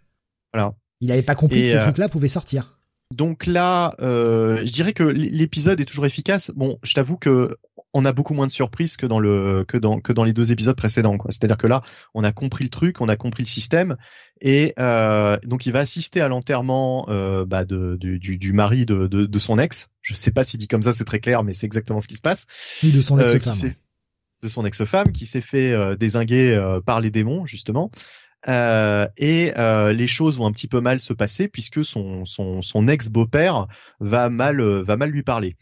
Voilà. 0.52 0.74
Il 1.00 1.08
n'avait 1.08 1.22
pas 1.22 1.34
compris 1.34 1.62
que 1.62 1.70
ces 1.70 1.80
trucs-là 1.80 2.08
pouvaient 2.08 2.28
sortir. 2.28 2.78
Donc 3.12 3.46
là, 3.46 3.94
euh, 4.00 4.64
je 4.64 4.72
dirais 4.72 4.92
que 4.92 5.04
l'épisode 5.04 5.80
est 5.80 5.84
toujours 5.84 6.06
efficace. 6.06 6.50
Bon, 6.56 6.78
je 6.82 6.94
t'avoue 6.94 7.16
que 7.16 7.56
on 7.92 8.04
a 8.04 8.12
beaucoup 8.12 8.34
moins 8.34 8.46
de 8.46 8.52
surprises 8.52 8.96
que 8.96 9.06
dans 9.06 9.20
le 9.20 9.64
que 9.68 9.76
dans 9.76 10.00
que 10.00 10.12
dans 10.12 10.24
les 10.24 10.32
deux 10.32 10.50
épisodes 10.50 10.76
précédents. 10.76 11.16
C'est-à-dire 11.28 11.58
que 11.58 11.66
là, 11.66 11.82
on 12.14 12.24
a 12.24 12.32
compris 12.32 12.64
le 12.64 12.70
truc, 12.70 13.00
on 13.00 13.08
a 13.08 13.16
compris 13.16 13.44
le 13.44 13.48
système, 13.48 13.96
et 14.40 14.74
euh, 14.78 15.38
donc 15.44 15.66
il 15.66 15.72
va 15.72 15.80
assister 15.80 16.20
à 16.20 16.28
l'enterrement 16.28 17.06
euh, 17.08 17.44
bah, 17.44 17.64
de, 17.64 17.96
du, 17.96 18.18
du, 18.18 18.52
mari 18.52 18.84
de, 18.84 19.06
de, 19.06 19.26
de, 19.26 19.38
son 19.38 19.58
ex. 19.58 19.90
Je 20.02 20.14
sais 20.14 20.32
pas 20.32 20.42
s'il 20.42 20.58
dit 20.58 20.68
comme 20.68 20.82
ça, 20.82 20.92
c'est 20.92 21.04
très 21.04 21.20
clair, 21.20 21.44
mais 21.44 21.52
c'est 21.52 21.66
exactement 21.66 22.00
ce 22.00 22.08
qui 22.08 22.16
se 22.16 22.22
passe. 22.22 22.46
Oui, 22.82 22.90
de 22.90 23.00
son 23.00 23.18
ex-femme. 23.20 23.72
de 24.42 24.48
son 24.48 24.64
ex-femme 24.64 25.12
qui 25.12 25.26
s'est 25.26 25.40
fait 25.40 25.96
désinguer 25.96 26.58
par 26.84 27.00
les 27.00 27.10
démons 27.10 27.46
justement. 27.46 27.90
Euh, 28.48 29.06
et 29.16 29.52
euh, 29.56 29.92
les 29.92 30.06
choses 30.06 30.36
vont 30.36 30.46
un 30.46 30.52
petit 30.52 30.68
peu 30.68 30.80
mal 30.80 31.00
se 31.00 31.12
passer 31.12 31.48
puisque 31.48 31.84
son, 31.84 32.24
son, 32.26 32.60
son 32.60 32.88
ex 32.88 33.08
beau-père 33.08 33.66
va 34.00 34.28
mal 34.28 34.60
va 34.60 34.96
mal 34.96 35.10
lui 35.10 35.22
parler. 35.22 35.56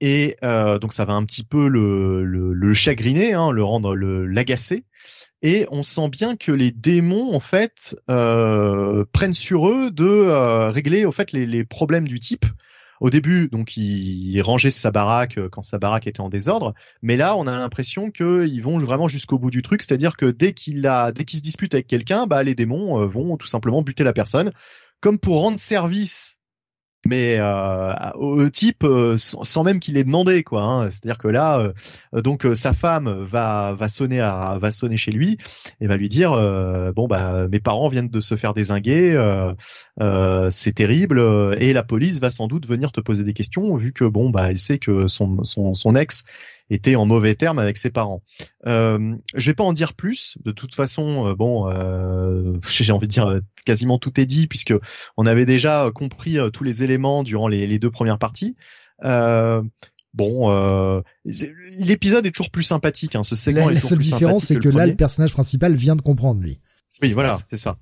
Et 0.00 0.36
euh, 0.42 0.78
donc 0.78 0.92
ça 0.92 1.04
va 1.04 1.14
un 1.14 1.24
petit 1.24 1.44
peu 1.44 1.68
le, 1.68 2.24
le, 2.24 2.74
chagriner, 2.74 3.32
hein, 3.32 3.50
le 3.50 3.64
rendre 3.64 3.94
l'agacer. 3.94 4.84
Et 5.42 5.66
on 5.70 5.82
sent 5.82 6.08
bien 6.08 6.36
que 6.36 6.52
les 6.52 6.72
démons 6.72 7.34
en 7.34 7.40
fait 7.40 7.96
euh, 8.10 9.04
prennent 9.12 9.34
sur 9.34 9.68
eux 9.68 9.90
de 9.90 10.04
euh, 10.04 10.70
régler 10.70 11.06
en 11.06 11.12
fait 11.12 11.32
les, 11.32 11.46
les 11.46 11.64
problèmes 11.64 12.08
du 12.08 12.18
type 12.18 12.46
au 13.00 13.10
début, 13.10 13.48
donc 13.48 13.76
il, 13.76 14.40
rangeait 14.42 14.70
sa 14.70 14.90
baraque 14.90 15.38
euh, 15.38 15.48
quand 15.48 15.62
sa 15.62 15.78
baraque 15.78 16.06
était 16.06 16.20
en 16.20 16.28
désordre, 16.28 16.74
mais 17.02 17.16
là 17.16 17.36
on 17.36 17.46
a 17.46 17.56
l'impression 17.56 18.10
qu'ils 18.10 18.62
vont 18.62 18.78
vraiment 18.78 19.08
jusqu'au 19.08 19.38
bout 19.38 19.50
du 19.50 19.62
truc, 19.62 19.82
c'est-à-dire 19.82 20.16
que 20.16 20.26
dès 20.26 20.52
qu'il 20.52 20.86
a, 20.86 21.12
dès 21.12 21.24
qu'il 21.24 21.38
se 21.38 21.42
dispute 21.42 21.74
avec 21.74 21.86
quelqu'un, 21.86 22.26
bah 22.26 22.42
les 22.42 22.54
démons 22.54 23.00
euh, 23.00 23.06
vont 23.06 23.36
tout 23.36 23.46
simplement 23.46 23.82
buter 23.82 24.04
la 24.04 24.12
personne, 24.12 24.52
comme 25.00 25.18
pour 25.18 25.40
rendre 25.40 25.58
service 25.58 26.38
mais 27.06 27.36
euh, 27.38 27.92
au 28.14 28.48
type 28.50 28.84
euh, 28.84 29.16
sans 29.18 29.64
même 29.64 29.80
qu'il 29.80 29.96
ait 29.96 30.04
demandé 30.04 30.42
quoi. 30.42 30.62
Hein. 30.62 30.90
C'est-à-dire 30.90 31.18
que 31.18 31.28
là, 31.28 31.72
euh, 32.14 32.22
donc 32.22 32.46
sa 32.54 32.72
femme 32.72 33.08
va 33.08 33.74
va 33.74 33.88
sonner 33.88 34.20
à 34.20 34.58
va 34.60 34.72
sonner 34.72 34.96
chez 34.96 35.12
lui 35.12 35.38
et 35.80 35.86
va 35.86 35.96
lui 35.96 36.08
dire 36.08 36.30
bon 36.94 37.06
bah 37.06 37.48
mes 37.48 37.60
parents 37.60 37.88
viennent 37.88 38.08
de 38.08 38.20
se 38.20 38.36
faire 38.36 38.54
désinguer, 38.54 39.14
c'est 40.50 40.72
terrible 40.72 41.20
et 41.58 41.72
la 41.72 41.82
police 41.82 42.20
va 42.20 42.30
sans 42.30 42.46
doute 42.46 42.66
venir 42.66 42.92
te 42.92 43.00
poser 43.00 43.24
des 43.24 43.34
questions 43.34 43.76
vu 43.76 43.92
que 43.92 44.04
bon 44.04 44.30
bah 44.30 44.50
elle 44.50 44.58
sait 44.58 44.78
que 44.78 45.06
son 45.08 45.44
son 45.44 45.74
son 45.74 45.96
ex 45.96 46.24
était 46.70 46.96
en 46.96 47.06
mauvais 47.06 47.34
terme 47.34 47.58
avec 47.58 47.76
ses 47.76 47.90
parents. 47.90 48.22
Euh, 48.66 49.14
je 49.34 49.50
vais 49.50 49.54
pas 49.54 49.64
en 49.64 49.72
dire 49.72 49.94
plus. 49.94 50.38
De 50.44 50.52
toute 50.52 50.74
façon, 50.74 51.26
euh, 51.26 51.34
bon, 51.34 51.68
euh, 51.68 52.58
j'ai 52.68 52.92
envie 52.92 53.06
de 53.06 53.12
dire 53.12 53.40
quasiment 53.64 53.98
tout 53.98 54.20
est 54.20 54.26
dit 54.26 54.46
puisque 54.46 54.74
on 55.16 55.26
avait 55.26 55.46
déjà 55.46 55.90
compris 55.94 56.38
tous 56.52 56.64
les 56.64 56.82
éléments 56.82 57.22
durant 57.22 57.48
les, 57.48 57.78
deux 57.78 57.90
premières 57.90 58.18
parties. 58.18 58.56
bon, 59.02 61.02
l'épisode 61.24 62.26
est 62.26 62.30
toujours 62.30 62.50
plus 62.50 62.64
sympathique. 62.64 63.16
Hein, 63.16 63.22
ce 63.22 63.36
segment 63.36 63.68
la, 63.68 63.74
la 63.74 63.80
seule 63.80 63.98
différence, 63.98 64.44
c'est 64.44 64.56
que, 64.56 64.68
là, 64.68 64.86
le 64.86 64.96
personnage 64.96 65.32
principal 65.32 65.74
vient 65.74 65.96
de 65.96 66.02
comprendre 66.02 66.40
lui. 66.40 66.60
Oui, 67.02 67.12
voilà, 67.12 67.36
c'est 67.48 67.56
ça. 67.56 67.76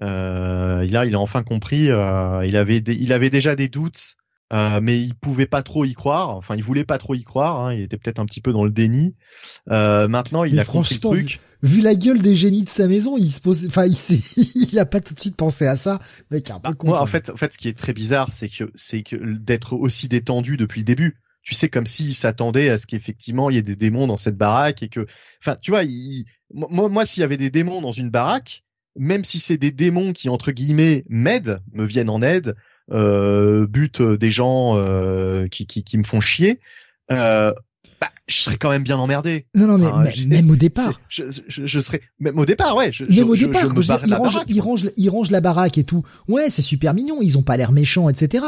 là, 0.00 0.84
il 0.84 1.14
a 1.14 1.20
enfin 1.20 1.42
compris. 1.42 1.86
il 1.86 2.56
avait, 2.56 2.78
il 2.78 3.12
avait 3.12 3.30
déjà 3.30 3.56
des 3.56 3.68
doutes 3.68 4.16
euh, 4.52 4.80
mais 4.80 5.00
il 5.00 5.14
pouvait 5.14 5.46
pas 5.46 5.62
trop 5.62 5.84
y 5.84 5.94
croire. 5.94 6.30
Enfin, 6.30 6.54
il 6.56 6.62
voulait 6.62 6.84
pas 6.84 6.98
trop 6.98 7.14
y 7.14 7.24
croire. 7.24 7.64
Hein. 7.64 7.74
Il 7.74 7.80
était 7.80 7.96
peut-être 7.96 8.20
un 8.20 8.26
petit 8.26 8.40
peu 8.40 8.52
dans 8.52 8.64
le 8.64 8.70
déni. 8.70 9.16
Euh, 9.70 10.08
maintenant, 10.08 10.44
il 10.44 10.58
a 10.60 10.64
compris 10.64 10.94
le 10.94 11.00
truc. 11.00 11.40
Vu, 11.62 11.80
la 11.80 11.94
gueule 11.94 12.20
des 12.20 12.36
génies 12.36 12.62
de 12.62 12.68
sa 12.68 12.86
maison, 12.86 13.16
il 13.16 13.30
se 13.30 13.40
pose. 13.40 13.66
Enfin, 13.66 13.86
il 13.86 13.96
il 14.72 14.78
a 14.78 14.86
pas 14.86 15.00
tout 15.00 15.14
de 15.14 15.20
suite 15.20 15.36
pensé 15.36 15.66
à 15.66 15.74
ça. 15.74 15.98
Mec, 16.30 16.50
un 16.50 16.60
peu 16.60 16.70
bah, 16.70 16.76
moi, 16.84 17.00
en 17.00 17.06
fait, 17.06 17.30
en 17.30 17.36
fait, 17.36 17.54
ce 17.54 17.58
qui 17.58 17.68
est 17.68 17.76
très 17.76 17.92
bizarre, 17.92 18.30
c'est 18.30 18.48
que 18.48 18.70
c'est 18.74 19.02
que 19.02 19.16
d'être 19.16 19.72
aussi 19.72 20.08
détendu 20.08 20.56
depuis 20.56 20.80
le 20.80 20.84
début. 20.84 21.18
Tu 21.42 21.54
sais, 21.54 21.68
comme 21.68 21.86
s'il 21.86 22.14
s'attendait 22.14 22.70
à 22.70 22.78
ce 22.78 22.88
qu'effectivement 22.88 23.50
il 23.50 23.54
y 23.54 23.58
ait 23.58 23.62
des 23.62 23.76
démons 23.76 24.08
dans 24.08 24.16
cette 24.16 24.36
baraque 24.36 24.82
et 24.82 24.88
que, 24.88 25.06
enfin, 25.40 25.56
tu 25.62 25.70
vois, 25.70 25.84
il... 25.84 26.24
moi, 26.52 26.88
moi, 26.88 27.06
s'il 27.06 27.20
y 27.20 27.24
avait 27.24 27.36
des 27.36 27.50
démons 27.50 27.80
dans 27.80 27.92
une 27.92 28.10
baraque, 28.10 28.64
même 28.96 29.22
si 29.22 29.38
c'est 29.38 29.56
des 29.56 29.70
démons 29.70 30.12
qui 30.12 30.28
entre 30.28 30.50
guillemets 30.50 31.04
m'aident, 31.08 31.60
me 31.72 31.84
viennent 31.84 32.10
en 32.10 32.20
aide, 32.20 32.56
euh, 32.92 33.66
bute 33.66 34.02
des 34.02 34.30
gens 34.30 34.76
euh, 34.76 35.48
qui, 35.48 35.66
qui, 35.66 35.82
qui, 35.82 35.98
me 35.98 36.04
font 36.04 36.20
chier, 36.20 36.60
euh, 37.10 37.52
bah, 38.00 38.10
je 38.28 38.36
serais 38.36 38.56
quand 38.56 38.70
même 38.70 38.82
bien 38.82 38.96
emmerdé. 38.96 39.46
Non, 39.54 39.66
non, 39.66 39.98
mais, 39.98 40.12
même 40.26 40.50
au 40.50 40.56
départ. 40.56 41.00
Je, 41.08 41.24
je, 41.48 41.66
je, 41.66 41.80
serais 41.80 42.00
même 42.18 42.38
au 42.38 42.46
départ, 42.46 42.76
ouais. 42.76 42.92
Je, 42.92 43.04
même 43.04 43.28
au 43.28 43.36
départ, 43.36 43.64
il, 43.64 44.14
range, 44.14 44.38
il, 44.48 44.60
range, 44.60 44.90
il 44.96 45.10
range 45.10 45.30
la 45.30 45.40
baraque 45.40 45.78
et 45.78 45.84
tout. 45.84 46.02
Ouais, 46.28 46.50
c'est 46.50 46.62
super 46.62 46.94
mignon. 46.94 47.18
Ils 47.22 47.38
ont 47.38 47.42
pas 47.42 47.56
l'air 47.56 47.72
méchants, 47.72 48.08
etc. 48.08 48.44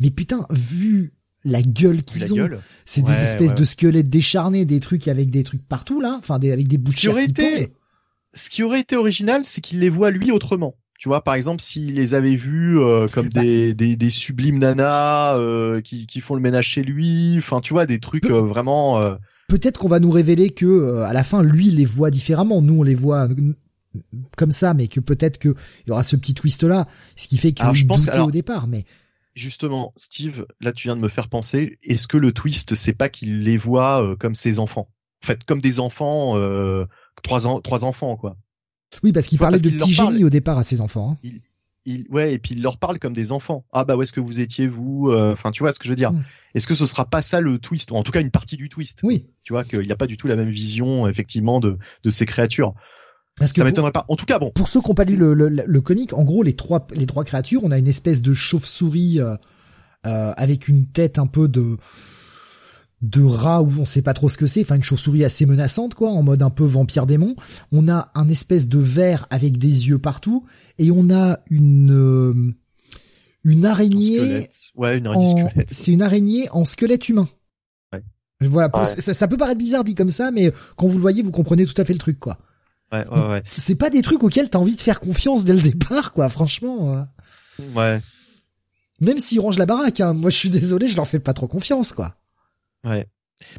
Mais 0.00 0.10
putain, 0.10 0.46
vu 0.50 1.12
la 1.44 1.62
gueule 1.62 2.02
qu'ils 2.02 2.34
ont, 2.34 2.50
c'est 2.84 3.02
des 3.02 3.12
espèces 3.12 3.54
de 3.54 3.64
squelettes 3.64 4.08
décharnés, 4.08 4.64
des 4.64 4.80
trucs 4.80 5.08
avec 5.08 5.30
des 5.30 5.44
trucs 5.44 5.66
partout 5.66 6.00
là, 6.00 6.16
enfin 6.18 6.38
des, 6.38 6.52
avec 6.52 6.68
des 6.68 6.78
bouts 6.78 6.92
de 6.92 6.98
ce 6.98 7.08
qui, 7.08 7.20
été, 7.20 7.68
ce 8.34 8.50
qui 8.50 8.62
aurait 8.62 8.80
été 8.80 8.96
original, 8.96 9.42
c'est 9.44 9.60
qu'il 9.60 9.80
les 9.80 9.88
voit 9.88 10.10
lui 10.10 10.30
autrement. 10.30 10.74
Tu 10.98 11.08
vois, 11.08 11.22
par 11.22 11.34
exemple, 11.34 11.62
s'il 11.62 11.94
les 11.94 12.14
avait 12.14 12.34
vus 12.34 12.80
euh, 12.80 13.06
comme 13.06 13.28
des, 13.28 13.72
des, 13.72 13.94
des, 13.94 14.10
sublimes 14.10 14.58
nanas 14.58 15.38
euh, 15.38 15.80
qui, 15.80 16.08
qui 16.08 16.20
font 16.20 16.34
le 16.34 16.40
ménage 16.40 16.66
chez 16.66 16.82
lui, 16.82 17.36
enfin, 17.38 17.60
tu 17.60 17.72
vois, 17.72 17.86
des 17.86 18.00
trucs 18.00 18.26
euh, 18.26 18.40
vraiment. 18.40 19.16
Peut-être 19.46 19.78
qu'on 19.78 19.88
va 19.88 20.00
nous 20.00 20.10
révéler 20.10 20.50
que 20.50 21.02
à 21.02 21.12
la 21.12 21.22
fin, 21.22 21.44
lui 21.44 21.70
les 21.70 21.84
voit 21.84 22.10
différemment. 22.10 22.60
Nous, 22.62 22.80
on 22.80 22.82
les 22.82 22.96
voit 22.96 23.28
comme 24.36 24.50
ça, 24.50 24.74
mais 24.74 24.88
que 24.88 24.98
peut-être 24.98 25.38
qu'il 25.38 25.54
y 25.86 25.92
aura 25.92 26.02
ce 26.02 26.16
petit 26.16 26.34
twist 26.34 26.64
là, 26.64 26.88
ce 27.14 27.28
qui 27.28 27.38
fait 27.38 27.52
qu'il 27.52 27.86
doutait 27.86 28.18
au 28.18 28.32
départ. 28.32 28.66
Mais 28.66 28.84
justement, 29.36 29.92
Steve, 29.94 30.46
là, 30.60 30.72
tu 30.72 30.88
viens 30.88 30.96
de 30.96 31.00
me 31.00 31.08
faire 31.08 31.28
penser. 31.28 31.78
Est-ce 31.84 32.08
que 32.08 32.16
le 32.16 32.32
twist, 32.32 32.74
c'est 32.74 32.92
pas 32.92 33.08
qu'il 33.08 33.44
les 33.44 33.56
voit 33.56 34.16
comme 34.18 34.34
ses 34.34 34.58
enfants, 34.58 34.88
en 35.22 35.26
fait, 35.26 35.44
comme 35.44 35.60
des 35.60 35.78
enfants, 35.78 36.34
trois 37.22 37.46
enfants, 37.84 38.16
quoi. 38.16 38.36
Oui, 39.02 39.12
parce 39.12 39.26
qu'il 39.26 39.38
parlait 39.38 39.58
de 39.58 39.70
petit 39.70 39.92
génie 39.92 40.24
au 40.24 40.30
départ 40.30 40.58
à 40.58 40.64
ses 40.64 40.80
enfants. 40.80 41.12
Hein. 41.12 41.18
Il, 41.22 41.40
il, 41.84 42.06
ouais, 42.10 42.34
et 42.34 42.38
puis 42.38 42.54
il 42.54 42.62
leur 42.62 42.78
parle 42.78 42.98
comme 42.98 43.14
des 43.14 43.32
enfants. 43.32 43.64
Ah 43.72 43.84
bah 43.84 43.96
où 43.96 44.02
est-ce 44.02 44.12
que 44.12 44.20
vous 44.20 44.40
étiez 44.40 44.66
vous 44.66 45.08
euh, 45.10 45.32
Enfin, 45.32 45.50
tu 45.50 45.62
vois 45.62 45.72
ce 45.72 45.78
que 45.78 45.84
je 45.84 45.90
veux 45.90 45.96
dire. 45.96 46.12
Hmm. 46.12 46.22
Est-ce 46.54 46.66
que 46.66 46.74
ce 46.74 46.86
sera 46.86 47.06
pas 47.06 47.22
ça 47.22 47.40
le 47.40 47.58
twist, 47.58 47.90
ou 47.90 47.96
en 47.96 48.02
tout 48.02 48.12
cas 48.12 48.20
une 48.20 48.30
partie 48.30 48.56
du 48.56 48.68
twist? 48.68 49.00
Oui. 49.02 49.26
Tu 49.42 49.52
vois 49.52 49.64
qu'il 49.64 49.80
n'y 49.80 49.92
a 49.92 49.96
pas 49.96 50.06
du 50.06 50.16
tout 50.16 50.26
la 50.26 50.36
même 50.36 50.50
vision 50.50 51.08
effectivement 51.08 51.60
de, 51.60 51.78
de 52.02 52.10
ces 52.10 52.26
créatures. 52.26 52.74
Parce 53.38 53.52
que 53.52 53.60
ça 53.60 53.64
m'étonnerait 53.64 53.92
pas. 53.92 54.04
En 54.08 54.16
tout 54.16 54.26
cas, 54.26 54.38
bon. 54.38 54.50
Pour 54.50 54.68
ceux 54.68 54.80
qui 54.80 54.88
n'ont 54.88 54.94
pas 54.94 55.04
lu 55.04 55.16
le, 55.16 55.32
le, 55.32 55.48
le, 55.48 55.80
comic, 55.80 56.12
en 56.12 56.24
gros, 56.24 56.42
les 56.42 56.54
trois, 56.54 56.86
les 56.94 57.06
trois 57.06 57.24
créatures, 57.24 57.62
on 57.62 57.70
a 57.70 57.78
une 57.78 57.86
espèce 57.88 58.20
de 58.20 58.34
chauve-souris 58.34 59.20
euh, 59.20 59.36
euh, 60.06 60.32
avec 60.36 60.68
une 60.68 60.86
tête 60.86 61.18
un 61.18 61.26
peu 61.26 61.48
de 61.48 61.76
de 63.00 63.22
rat 63.22 63.62
où 63.62 63.72
on 63.78 63.84
sait 63.84 64.02
pas 64.02 64.14
trop 64.14 64.28
ce 64.28 64.36
que 64.36 64.46
c'est, 64.46 64.62
enfin 64.62 64.74
une 64.74 64.82
chauve-souris 64.82 65.24
assez 65.24 65.46
menaçante 65.46 65.94
quoi, 65.94 66.10
en 66.10 66.22
mode 66.22 66.42
un 66.42 66.50
peu 66.50 66.64
vampire 66.64 67.06
démon. 67.06 67.36
On 67.70 67.88
a 67.88 68.10
un 68.14 68.28
espèce 68.28 68.68
de 68.68 68.78
verre 68.78 69.26
avec 69.30 69.58
des 69.58 69.88
yeux 69.88 69.98
partout 69.98 70.44
et 70.78 70.90
on 70.90 71.10
a 71.10 71.38
une 71.48 71.92
euh, 71.92 72.54
une 73.44 73.66
araignée. 73.66 74.48
Ouais, 74.74 74.98
une 74.98 75.06
araignée 75.06 75.46
squelette. 75.48 75.68
C'est 75.72 75.92
une 75.92 76.02
araignée 76.02 76.48
en 76.50 76.64
squelette 76.64 77.08
humain. 77.08 77.28
Ouais. 77.92 78.02
Voilà, 78.40 78.70
ça, 78.84 79.14
ça, 79.14 79.28
peut 79.28 79.36
paraître 79.36 79.58
bizarre 79.58 79.84
dit 79.84 79.94
comme 79.94 80.10
ça, 80.10 80.30
mais 80.30 80.52
quand 80.76 80.88
vous 80.88 80.96
le 80.96 81.02
voyez, 81.02 81.22
vous 81.22 81.32
comprenez 81.32 81.66
tout 81.66 81.80
à 81.80 81.84
fait 81.84 81.92
le 81.92 81.98
truc 82.00 82.18
quoi. 82.18 82.38
Ouais, 82.90 83.06
ouais, 83.08 83.28
ouais. 83.28 83.42
C'est 83.44 83.76
pas 83.76 83.90
des 83.90 84.02
trucs 84.02 84.24
auxquels 84.24 84.50
t'as 84.50 84.58
envie 84.58 84.74
de 84.74 84.80
faire 84.80 84.98
confiance 84.98 85.44
dès 85.44 85.52
le 85.52 85.60
départ 85.60 86.12
quoi, 86.12 86.28
franchement. 86.28 87.06
Ouais. 87.76 88.00
Même 89.00 89.20
s'ils 89.20 89.40
rangent 89.40 89.58
la 89.58 89.66
baraque, 89.66 90.00
hein. 90.00 90.14
moi 90.14 90.30
je 90.30 90.36
suis 90.36 90.50
désolé, 90.50 90.88
je 90.88 90.96
leur 90.96 91.06
fais 91.06 91.20
pas 91.20 91.32
trop 91.32 91.46
confiance 91.46 91.92
quoi. 91.92 92.17
Ouais. 92.84 93.06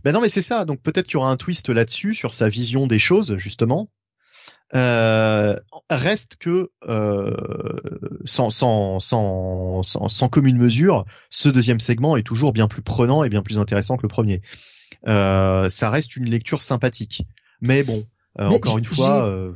Ben 0.03 0.11
non, 0.11 0.21
mais 0.21 0.29
c'est 0.29 0.41
ça. 0.41 0.65
Donc 0.65 0.81
peut-être 0.81 1.07
qu'il 1.07 1.15
y 1.15 1.17
aura 1.17 1.31
un 1.31 1.37
twist 1.37 1.69
là-dessus 1.69 2.13
sur 2.13 2.33
sa 2.33 2.49
vision 2.49 2.87
des 2.87 2.99
choses 2.99 3.37
justement. 3.37 3.89
Euh, 4.75 5.55
reste 5.89 6.35
que 6.35 6.69
euh, 6.87 7.35
sans, 8.25 8.51
sans, 8.51 8.99
sans, 8.99 9.81
sans, 9.81 10.29
commune 10.29 10.57
mesure, 10.57 11.05
ce 11.31 11.49
deuxième 11.49 11.79
segment 11.79 12.17
est 12.17 12.23
toujours 12.23 12.53
bien 12.53 12.67
plus 12.67 12.83
prenant 12.83 13.23
et 13.23 13.29
bien 13.29 13.41
plus 13.41 13.57
intéressant 13.57 13.97
que 13.97 14.03
le 14.03 14.09
premier. 14.09 14.41
Euh, 15.07 15.69
ça 15.69 15.89
reste 15.89 16.15
une 16.15 16.29
lecture 16.29 16.61
sympathique. 16.61 17.23
Mais 17.61 17.83
bon, 17.83 18.05
euh, 18.39 18.47
encore 18.49 18.77
une 18.77 18.85
fois... 18.85 19.25
Euh, 19.25 19.53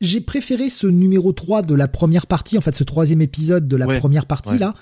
j'ai 0.00 0.20
préféré 0.20 0.70
ce 0.70 0.86
numéro 0.86 1.32
3 1.32 1.62
de 1.62 1.74
la 1.74 1.88
première 1.88 2.26
partie, 2.26 2.56
en 2.56 2.60
fait 2.60 2.74
ce 2.74 2.84
troisième 2.84 3.20
épisode 3.20 3.66
de 3.66 3.76
la 3.76 3.98
première 3.98 4.26
partie 4.26 4.56
là, 4.56 4.74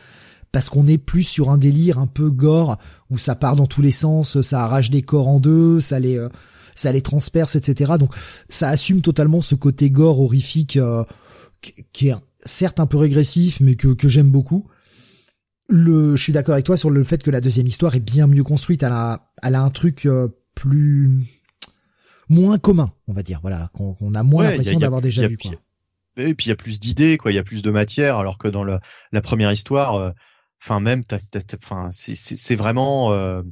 parce 0.56 0.70
qu'on 0.70 0.86
est 0.86 0.96
plus 0.96 1.22
sur 1.22 1.50
un 1.50 1.58
délire 1.58 1.98
un 1.98 2.06
peu 2.06 2.30
gore 2.30 2.78
où 3.10 3.18
ça 3.18 3.34
part 3.34 3.56
dans 3.56 3.66
tous 3.66 3.82
les 3.82 3.90
sens, 3.90 4.40
ça 4.40 4.64
arrache 4.64 4.88
des 4.88 5.02
corps 5.02 5.28
en 5.28 5.38
deux, 5.38 5.82
ça 5.82 6.00
les 6.00 6.16
euh, 6.16 6.30
ça 6.74 6.92
les 6.92 7.02
transperce, 7.02 7.56
etc. 7.56 7.92
Donc 7.98 8.14
ça 8.48 8.70
assume 8.70 9.02
totalement 9.02 9.42
ce 9.42 9.54
côté 9.54 9.90
gore 9.90 10.18
horrifique 10.18 10.78
euh, 10.78 11.04
qui 11.92 12.08
est 12.08 12.14
certes 12.42 12.80
un 12.80 12.86
peu 12.86 12.96
régressif, 12.96 13.60
mais 13.60 13.74
que, 13.74 13.88
que 13.88 14.08
j'aime 14.08 14.30
beaucoup. 14.30 14.66
Le, 15.68 16.16
je 16.16 16.22
suis 16.22 16.32
d'accord 16.32 16.54
avec 16.54 16.64
toi 16.64 16.78
sur 16.78 16.88
le 16.88 17.04
fait 17.04 17.22
que 17.22 17.30
la 17.30 17.42
deuxième 17.42 17.66
histoire 17.66 17.94
est 17.94 18.00
bien 18.00 18.26
mieux 18.26 18.42
construite. 18.42 18.82
Elle 18.82 18.92
a, 18.92 19.26
elle 19.42 19.56
a 19.56 19.60
un 19.60 19.68
truc 19.68 20.06
euh, 20.06 20.28
plus 20.54 21.10
moins 22.30 22.56
commun, 22.56 22.88
on 23.08 23.12
va 23.12 23.22
dire. 23.22 23.40
Voilà, 23.42 23.68
qu'on 23.74 24.14
a 24.14 24.22
moins 24.22 24.44
l'impression 24.44 24.78
d'avoir 24.78 25.02
déjà 25.02 25.28
vu. 25.28 25.36
Quoi. 25.36 25.50
Et 26.16 26.32
puis 26.32 26.46
il 26.46 26.48
y 26.48 26.52
a 26.52 26.56
plus 26.56 26.80
d'idées, 26.80 27.18
quoi. 27.18 27.30
Il 27.30 27.34
y 27.34 27.38
a 27.38 27.44
plus 27.44 27.60
de 27.60 27.70
matière, 27.70 28.16
alors 28.16 28.38
que 28.38 28.48
dans 28.48 28.64
la 28.64 28.80
première 29.20 29.52
histoire, 29.52 30.14
enfin 30.62 30.80
même 30.80 31.02
enfin 31.62 31.90
c'est 31.92 32.56
vraiment 32.56 33.12
euh, 33.12 33.42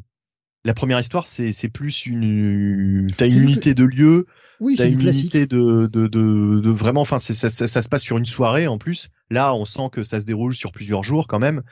la 0.64 0.74
première 0.74 1.00
histoire 1.00 1.26
c'est 1.26 1.52
c'est 1.52 1.68
plus 1.68 2.06
une 2.06 3.06
t'as 3.16 3.28
une 3.28 3.42
unité 3.42 3.74
de 3.74 3.84
lieu 3.84 4.26
oui, 4.60 4.76
t'as 4.76 4.86
une, 4.86 5.00
unité 5.00 5.46
de, 5.46 5.86
de, 5.92 6.06
de, 6.06 6.60
de 6.60 6.70
vraiment 6.70 7.00
enfin 7.00 7.18
ça, 7.18 7.34
ça, 7.34 7.66
ça, 7.66 7.82
se 7.82 7.88
passe 7.88 8.02
sur 8.02 8.18
une 8.18 8.24
soirée 8.24 8.66
en 8.66 8.78
plus. 8.78 9.10
Là 9.30 9.54
on 9.54 9.64
sent 9.64 9.88
que 9.92 10.02
ça 10.02 10.20
se 10.20 10.26
déroule 10.26 10.54
sur 10.54 10.72
plusieurs 10.72 11.02
jours 11.02 11.26
quand 11.26 11.38
même. 11.38 11.62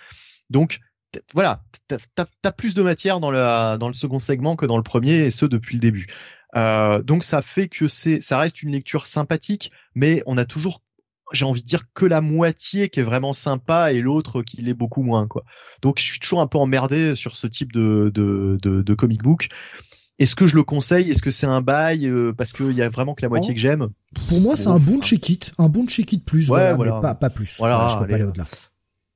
Donc 0.51 0.81
voilà 1.35 1.63
t'as 1.89 2.27
as, 2.43 2.53
plus 2.53 2.75
de 2.75 2.83
matière 2.83 3.21
dans 3.21 3.31
le 3.31 3.77
dans 3.79 3.89
le 3.89 3.95
second 3.95 4.19
segment 4.19 4.57
que 4.57 4.67
dans 4.67 4.77
le 4.77 4.83
premier 4.83 5.21
et 5.21 5.31
ce 5.31 5.47
depuis 5.47 5.77
le 5.77 5.81
début. 5.81 6.07
Euh, 6.57 7.03
donc 7.03 7.25
ça 7.25 7.41
fait 7.41 7.69
que 7.69 7.89
c'est 7.89 8.21
ça 8.21 8.39
reste 8.39 8.63
une 8.63 8.73
lecture 8.73 9.07
sympathique 9.07 9.71
mais 9.95 10.23
on 10.27 10.37
a 10.37 10.45
toujours 10.45 10.83
j'ai 11.33 11.45
envie 11.45 11.63
de 11.63 11.67
dire 11.67 11.83
que 11.95 12.07
la 12.07 12.21
moitié 12.21 12.89
qui 12.89 13.01
est 13.01 13.05
vraiment 13.05 13.33
sympa 13.33 13.93
et 13.93 14.01
l'autre 14.01 14.43
qui 14.43 14.63
l'est 14.63 14.75
beaucoup 14.75 15.03
moins 15.03 15.27
quoi. 15.27 15.45
Donc 15.83 15.99
je 15.99 16.05
suis 16.05 16.21
toujours 16.21 16.41
un 16.41 16.47
peu 16.47 16.59
emmerdé 16.59 17.15
sur 17.15 17.37
ce 17.37 17.47
type 17.47 17.73
de 17.73 18.11
de, 18.15 18.59
de, 18.63 18.83
de 18.83 18.95
comic 18.95 19.23
book. 19.23 19.49
Est-ce 20.19 20.37
que 20.37 20.47
je 20.47 20.55
le 20.55 20.63
conseille? 20.63 21.11
Est-ce 21.11 21.23
que 21.23 21.31
c'est 21.31 21.47
un 21.47 21.63
bail 21.63 22.07
euh, 22.07 22.33
parce 22.33 22.53
qu'il 22.53 22.73
y 22.73 22.83
a 22.83 22.89
vraiment 22.89 23.15
que 23.15 23.23
la 23.23 23.29
moitié 23.29 23.51
oh. 23.51 23.55
que 23.55 23.61
j'aime? 23.61 23.89
Pour 24.29 24.41
moi, 24.41 24.57
c'est 24.57 24.69
un 24.69 24.79
bon 24.79 25.01
check-it, 25.01 25.53
un 25.59 25.69
bon 25.69 25.87
check-it 25.87 26.25
plus, 26.25 26.49
ouais, 26.51 26.75
voilà, 26.75 26.97
mais 26.97 27.01
pas, 27.01 27.15
pas 27.15 27.31
plus. 27.31 27.57
Voilà, 27.59 27.89
je 27.91 27.99
peux 27.99 28.07
pas 28.07 28.15
aller 28.15 28.25
au-delà. 28.25 28.47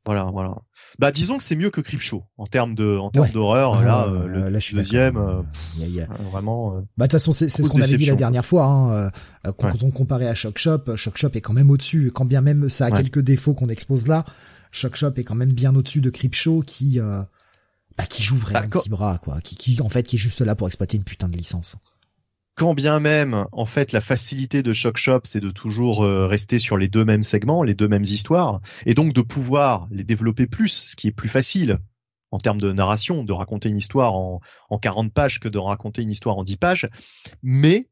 Voilà, 0.05 0.24
voilà. 0.32 0.56
Bah 0.98 1.10
disons 1.10 1.38
que 1.38 1.44
c'est 1.44 1.56
mieux 1.56 1.70
que 1.70 1.80
Creepshow 1.80 2.24
en 2.38 2.46
termes 2.46 2.74
de 2.74 2.96
en 2.96 3.10
termes 3.10 3.30
d'horreur. 3.30 3.74
Ah, 3.74 3.84
là, 3.84 4.06
euh, 4.06 4.26
le 4.26 4.48
là, 4.48 4.58
deuxième, 4.72 5.16
euh, 5.16 5.42
vraiment. 6.30 6.76
Euh, 6.76 6.80
bah 6.96 7.06
de 7.06 7.10
toute 7.10 7.12
façon, 7.12 7.32
c'est 7.32 7.48
ce 7.48 7.62
qu'on 7.62 7.82
avait 7.82 7.96
dit 7.96 8.06
la 8.06 8.16
dernière 8.16 8.44
fois. 8.44 8.64
Hein, 8.64 9.10
quand, 9.58 9.82
on 9.82 9.90
comparait 9.90 10.28
à 10.28 10.34
Shock 10.34 10.58
Shop, 10.58 10.96
Shock 10.96 11.18
Shop 11.18 11.30
est 11.34 11.40
quand 11.40 11.52
même 11.52 11.70
au-dessus. 11.70 12.10
Quand 12.14 12.24
bien 12.24 12.40
même 12.40 12.68
ça 12.68 12.86
a 12.86 12.90
quelques 12.90 13.20
défauts 13.20 13.54
qu'on 13.54 13.68
expose 13.68 14.06
là, 14.06 14.24
Shock 14.70 14.96
Shop 14.96 15.12
est 15.16 15.24
quand 15.24 15.34
même 15.34 15.52
bien 15.52 15.74
au-dessus 15.74 16.00
de 16.00 16.10
Creepshow 16.10 16.62
qui 16.66 16.98
bah, 16.98 18.04
qui 18.04 18.22
joue 18.22 18.36
vraiment 18.36 18.66
un 18.66 18.68
petit 18.68 18.90
bras 18.90 19.18
quoi, 19.18 19.40
qui, 19.40 19.56
qui 19.56 19.80
en 19.80 19.88
fait 19.88 20.02
qui 20.02 20.16
est 20.16 20.18
juste 20.18 20.40
là 20.42 20.54
pour 20.54 20.66
exploiter 20.66 20.96
une 20.96 21.04
putain 21.04 21.28
de 21.28 21.36
licence 21.36 21.76
quand 22.57 22.73
bien 22.73 23.01
même, 23.01 23.47
en 23.53 23.66
fait, 23.66 23.93
la 23.93 24.01
facilité 24.01 24.62
de 24.62 24.73
Shock 24.73 24.97
Shop, 24.97 25.20
c'est 25.24 25.41
de 25.41 25.51
toujours 25.51 26.03
euh, 26.05 26.27
rester 26.27 26.59
sur 26.59 26.78
les 26.78 26.89
deux 26.89 27.05
mêmes 27.05 27.23
segments, 27.23 27.62
les 27.62 27.74
deux 27.74 27.87
mêmes 27.87 28.03
histoires, 28.03 28.61
et 28.87 28.95
donc 28.95 29.12
de 29.12 29.20
pouvoir 29.20 29.87
les 29.91 30.05
développer 30.05 30.47
plus, 30.47 30.70
ce 30.70 30.97
qui 30.97 31.07
est 31.09 31.12
plus 31.12 31.28
facile 31.28 31.78
en 32.33 32.39
termes 32.39 32.61
de 32.61 32.73
narration, 32.73 33.24
de 33.24 33.33
raconter 33.33 33.69
une 33.69 33.77
histoire 33.77 34.15
en, 34.15 34.41
en 34.70 34.78
40 34.78 35.12
pages 35.12 35.39
que 35.39 35.49
de 35.49 35.59
raconter 35.59 36.03
une 36.03 36.11
histoire 36.11 36.39
en 36.39 36.45
10 36.45 36.57
pages, 36.57 36.89
mais 37.43 37.89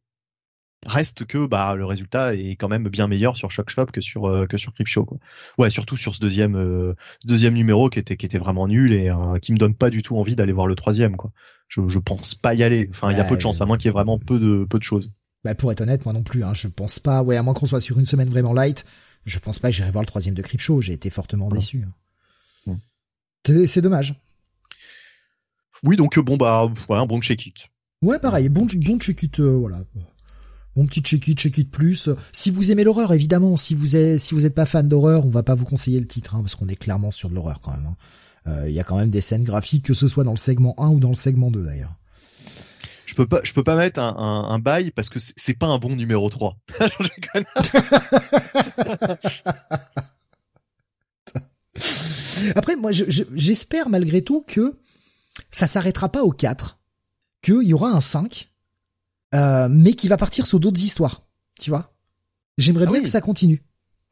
reste 0.87 1.25
que 1.25 1.47
bah 1.47 1.75
le 1.75 1.85
résultat 1.85 2.35
est 2.35 2.57
quand 2.57 2.69
même 2.69 2.89
bien 2.89 3.07
meilleur 3.07 3.37
sur 3.37 3.51
Shock 3.51 3.71
Shop 3.71 3.87
que 3.87 4.01
sur 4.01 4.29
euh, 4.29 4.47
que 4.47 4.57
sur 4.57 4.73
Creepshow 4.75 5.05
quoi. 5.05 5.19
Ouais, 5.59 5.71
surtout 5.71 5.97
sur 5.97 6.15
ce 6.15 6.21
deuxième 6.21 6.57
euh, 6.57 6.95
deuxième 7.25 7.55
numéro 7.55 7.89
qui 7.89 7.99
était 7.99 8.17
qui 8.17 8.27
était 8.27 8.39
vraiment 8.39 8.69
nul 8.69 8.93
et 8.93 9.11
euh, 9.11 9.39
qui 9.39 9.53
me 9.53 9.59
donne 9.59 9.75
pas 9.75 9.91
du 9.91 10.03
tout 10.03 10.17
envie 10.17 10.37
d'aller 10.37 10.53
voir 10.53 10.67
le 10.67 10.75
troisième 10.75 11.17
quoi. 11.17 11.31
Je 11.69 11.81
je 11.89 11.99
pense 11.99 12.35
pas 12.35 12.55
y 12.55 12.63
aller. 12.63 12.89
Enfin, 12.91 13.11
il 13.11 13.17
y 13.17 13.21
a 13.21 13.25
peu 13.25 13.37
de 13.37 13.41
chance 13.41 13.61
à 13.61 13.67
moins 13.67 13.77
qu'il 13.77 13.87
y 13.87 13.89
ait 13.89 13.93
vraiment 13.93 14.19
peu 14.19 14.39
de 14.39 14.67
peu 14.69 14.79
de 14.79 14.85
choses. 14.85 15.11
Bah 15.45 15.55
pour 15.55 15.71
être 15.73 15.83
honnête, 15.83 16.05
moi 16.05 16.15
non 16.15 16.23
plus 16.23 16.43
hein, 16.43 16.55
je 16.55 16.69
pense 16.69 16.99
pas 16.99 17.23
ouais, 17.23 17.37
à 17.37 17.43
moins 17.43 17.53
qu'on 17.53 17.67
soit 17.67 17.81
sur 17.81 17.99
une 17.99 18.07
semaine 18.07 18.31
vraiment 18.31 18.55
light, 18.55 18.87
je 19.27 19.39
pense 19.39 19.59
pas 19.59 19.69
que 19.69 19.77
j'irai 19.77 19.91
voir 19.91 20.03
le 20.03 20.07
troisième 20.07 20.35
de 20.35 20.41
Creepshow, 20.41 20.81
j'ai 20.81 20.95
été 20.95 21.11
fortement 21.11 21.51
déçu. 21.51 21.85
Hein. 22.67 22.77
C'est 23.67 23.83
dommage. 23.83 24.15
Oui, 25.83 25.97
donc 25.97 26.19
bon 26.19 26.39
bah 26.39 26.73
ouais, 26.89 26.97
un 26.97 27.05
bon 27.05 27.21
check 27.21 27.47
it. 27.47 27.57
Ouais, 28.01 28.19
pareil, 28.19 28.49
bon 28.49 28.67
bon 28.73 28.99
check 28.99 29.23
it 29.23 29.41
voilà. 29.41 29.83
Bon 30.77 30.87
petit 30.87 31.03
check 31.03 31.29
it, 31.29 31.39
check 31.39 31.59
it 31.59 31.71
plus. 31.71 32.09
Si 32.33 32.51
vous 32.51 32.73
aimez 32.73 32.83
l'horreur, 32.83 33.13
évidemment, 33.13 33.57
si 33.57 33.75
vous 33.75 33.97
êtes 33.97 34.19
si 34.19 34.35
vous 34.35 34.45
êtes 34.45 34.55
pas 34.55 34.67
fan 34.67 34.89
d'horreur, 34.89 35.25
on 35.25 35.31
va 35.31 35.43
pas 35.43 35.55
vous 35.55 35.65
conseiller 35.65 36.01
le 36.01 36.07
titre, 36.07 36.35
hein, 36.35 36.41
parce 36.41 36.57
qu'on 36.57 36.69
est 36.69 36.77
clairement 36.77 37.11
sur 37.11 37.29
de 37.29 37.35
l'horreur 37.35 37.61
quand 37.61 37.73
même. 37.73 37.87
Hein. 37.87 37.97
Euh, 38.47 38.69
il 38.69 38.75
y 38.75 38.81
a 38.81 38.85
quand 38.85 38.97
même 38.97 39.11
des 39.11 39.21
scènes 39.21 39.45
graphiques, 39.45 39.85
que 39.87 39.95
ce 39.95 40.09
soit 40.09 40.25
dans 40.25 40.33
le 40.33 40.37
segment 40.37 40.75
1 40.79 40.89
ou 40.91 40.99
dans 40.99 41.09
le 41.09 41.15
segment 41.15 41.51
2 41.51 41.63
d'ailleurs. 41.63 41.95
Je 43.07 43.15
peux 43.15 43.27
pas, 43.27 43.41
je 43.43 43.53
peux 43.53 43.65
pas 43.65 43.77
mettre 43.77 44.01
un, 44.01 44.17
un, 44.17 44.51
un 44.51 44.59
bail 44.59 44.91
parce 44.91 45.09
que 45.09 45.19
c'est 45.19 45.55
pas 45.55 45.67
un 45.67 45.79
bon 45.79 45.95
numéro 45.95 46.29
3. 46.29 46.57
Après, 52.57 52.77
moi, 52.77 52.91
j'espère 52.93 53.89
malgré 53.89 54.23
tout 54.23 54.45
que 54.47 54.77
ça 55.51 55.67
s'arrêtera 55.67 56.09
pas 56.09 56.23
au 56.23 56.31
4, 56.31 56.79
qu'il 57.43 57.63
y 57.63 57.75
aura 57.75 57.91
un 57.91 58.01
5, 58.01 58.51
euh, 59.35 59.69
mais 59.71 59.95
qui 59.95 60.09
va 60.09 60.17
partir 60.17 60.47
sur 60.47 60.61
d'autres 60.61 60.83
histoires. 60.83 61.23
Tu 61.61 61.71
vois 61.71 61.93
J'aimerais 62.59 62.87
ah 62.89 62.93
bien 62.93 63.03
que 63.03 63.09
ça 63.09 63.21
continue. 63.21 63.65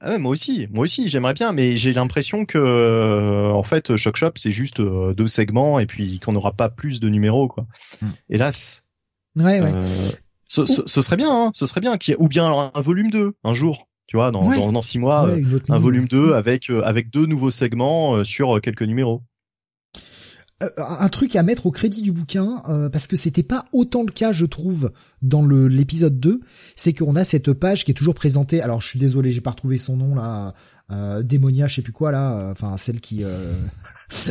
Ah 0.04 0.18
moi 0.18 0.32
aussi, 0.32 0.66
moi 0.72 0.82
aussi, 0.82 1.08
j'aimerais 1.08 1.32
bien, 1.32 1.52
mais 1.52 1.76
j'ai 1.76 1.92
l'impression 1.92 2.44
que 2.44 2.58
euh, 2.58 3.52
en 3.52 3.62
fait, 3.62 3.96
Shock 3.96 4.16
Shop, 4.16 4.32
c'est 4.34 4.50
juste 4.50 4.80
euh, 4.80 5.14
deux 5.14 5.28
segments 5.28 5.78
et 5.78 5.86
puis 5.86 6.18
qu'on 6.18 6.32
n'aura 6.32 6.52
pas 6.52 6.68
plus 6.68 6.98
de 6.98 7.08
numéros, 7.08 7.46
quoi. 7.46 7.66
Hmm. 8.00 8.08
Hélas. 8.28 8.82
Ouais, 9.36 9.60
ouais. 9.60 9.72
Ce, 10.48 10.66
serait 10.66 11.16
bien, 11.16 11.30
hein, 11.30 11.50
ce 11.54 11.66
serait 11.66 11.80
bien, 11.80 11.96
qu'il 11.96 12.16
ou 12.18 12.28
bien 12.28 12.44
alors 12.44 12.72
un 12.74 12.80
volume 12.80 13.10
2 13.10 13.32
un 13.44 13.54
jour, 13.54 13.88
tu 14.06 14.16
vois, 14.16 14.32
dans, 14.32 14.72
dans, 14.72 14.82
six 14.82 14.98
mois, 14.98 15.30
un 15.68 15.78
volume 15.78 16.06
2 16.06 16.34
avec 16.34 16.68
avec 16.68 17.08
deux 17.08 17.24
nouveaux 17.24 17.50
segments 17.50 18.22
sur 18.24 18.60
quelques 18.60 18.82
numéros. 18.82 19.22
Euh, 20.62 20.68
un 20.78 21.08
truc 21.08 21.34
à 21.36 21.42
mettre 21.42 21.66
au 21.66 21.70
crédit 21.70 22.02
du 22.02 22.12
bouquin 22.12 22.62
euh, 22.68 22.88
parce 22.88 23.06
que 23.06 23.16
c'était 23.16 23.42
pas 23.42 23.64
autant 23.72 24.02
le 24.02 24.12
cas 24.12 24.32
je 24.32 24.46
trouve 24.46 24.92
dans 25.20 25.42
le 25.42 25.66
l'épisode 25.66 26.20
2 26.20 26.40
c'est 26.76 26.92
qu'on 26.92 27.16
a 27.16 27.24
cette 27.24 27.52
page 27.52 27.84
qui 27.84 27.90
est 27.90 27.94
toujours 27.94 28.14
présentée. 28.14 28.60
Alors 28.62 28.80
je 28.80 28.88
suis 28.88 28.98
désolé 28.98 29.32
j'ai 29.32 29.40
pas 29.40 29.50
retrouvé 29.50 29.78
son 29.78 29.96
nom 29.96 30.14
là 30.14 30.54
euh, 30.90 31.22
Démonia 31.22 31.66
je 31.66 31.76
sais 31.76 31.82
plus 31.82 31.92
quoi 31.92 32.12
là 32.12 32.50
enfin 32.52 32.76
celle 32.76 33.00
qui 33.00 33.24
euh, 33.24 33.52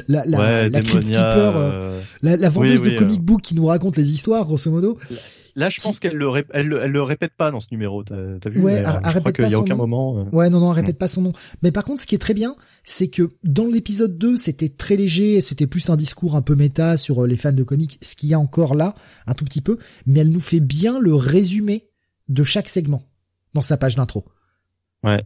la 0.08 0.26
la, 0.26 0.70
la 0.70 0.82
Crypt 0.82 1.06
Keeper 1.06 1.92
la, 2.22 2.38
la 2.38 2.50
vendeuse 2.50 2.84
de 2.84 2.98
comic 2.98 3.22
book 3.22 3.42
qui 3.42 3.56
nous 3.56 3.66
raconte 3.66 3.98
les 3.98 4.12
histoires 4.14 4.46
grosso 4.46 4.70
modo 4.72 4.98
Là, 5.56 5.70
je 5.70 5.82
pense 5.82 6.00
qu'elle 6.00 6.16
le, 6.16 6.32
elle, 6.52 6.68
le 6.68 7.02
répète 7.02 7.34
pas 7.36 7.52
dans 7.52 7.60
ce 7.60 7.68
numéro. 7.72 8.04
T'as, 8.04 8.16
as 8.16 8.50
vu 8.50 8.62
Ouais, 8.62 8.84
elle, 8.86 9.12
répète 9.12 9.38
pas 9.38 9.50
y 9.50 9.54
a 9.54 9.60
aucun 9.60 9.76
moment. 9.76 10.20
Euh. 10.20 10.24
Ouais, 10.32 10.50
non, 10.50 10.60
non, 10.60 10.72
elle 10.72 10.80
répète 10.80 10.98
pas 10.98 11.08
son 11.08 11.22
nom. 11.22 11.34
Mais 11.62 11.72
par 11.72 11.84
contre, 11.84 12.02
ce 12.02 12.08
qui 12.08 12.16
est 12.16 12.20
très 12.20 12.34
bien, 12.34 12.56
c'est 12.84 13.10
que 13.10 13.32
dans 13.44 13.68
l'épisode 13.68 14.18
2, 14.18 14.38
c'était 14.38 14.70
très 14.70 14.96
léger, 14.96 15.42
c'était 15.42 15.68
plus 15.68 15.90
un 15.90 15.98
discours 15.98 16.36
un 16.36 16.42
peu 16.42 16.56
méta 16.56 16.98
sur 16.98 17.24
euh, 17.24 17.28
les 17.28 17.38
fans 17.38 17.52
de 17.52 17.64
comics, 17.64 17.98
ce 18.02 18.16
qu'il 18.16 18.30
y 18.30 18.34
a 18.34 18.40
encore 18.40 18.76
là, 18.76 18.96
un 19.28 19.34
tout 19.34 19.46
petit 19.46 19.62
peu, 19.62 19.78
mais 20.06 20.22
elle 20.22 20.32
nous 20.32 20.40
fait 20.40 20.60
bien 20.60 21.00
le 21.00 21.14
résumé 21.14 21.90
de 22.30 22.44
chaque 22.44 22.70
segment 22.70 23.04
dans 23.54 23.62
sa 23.62 23.78
page 23.78 23.96
d'intro. 23.96 24.26
Ouais. 25.04 25.24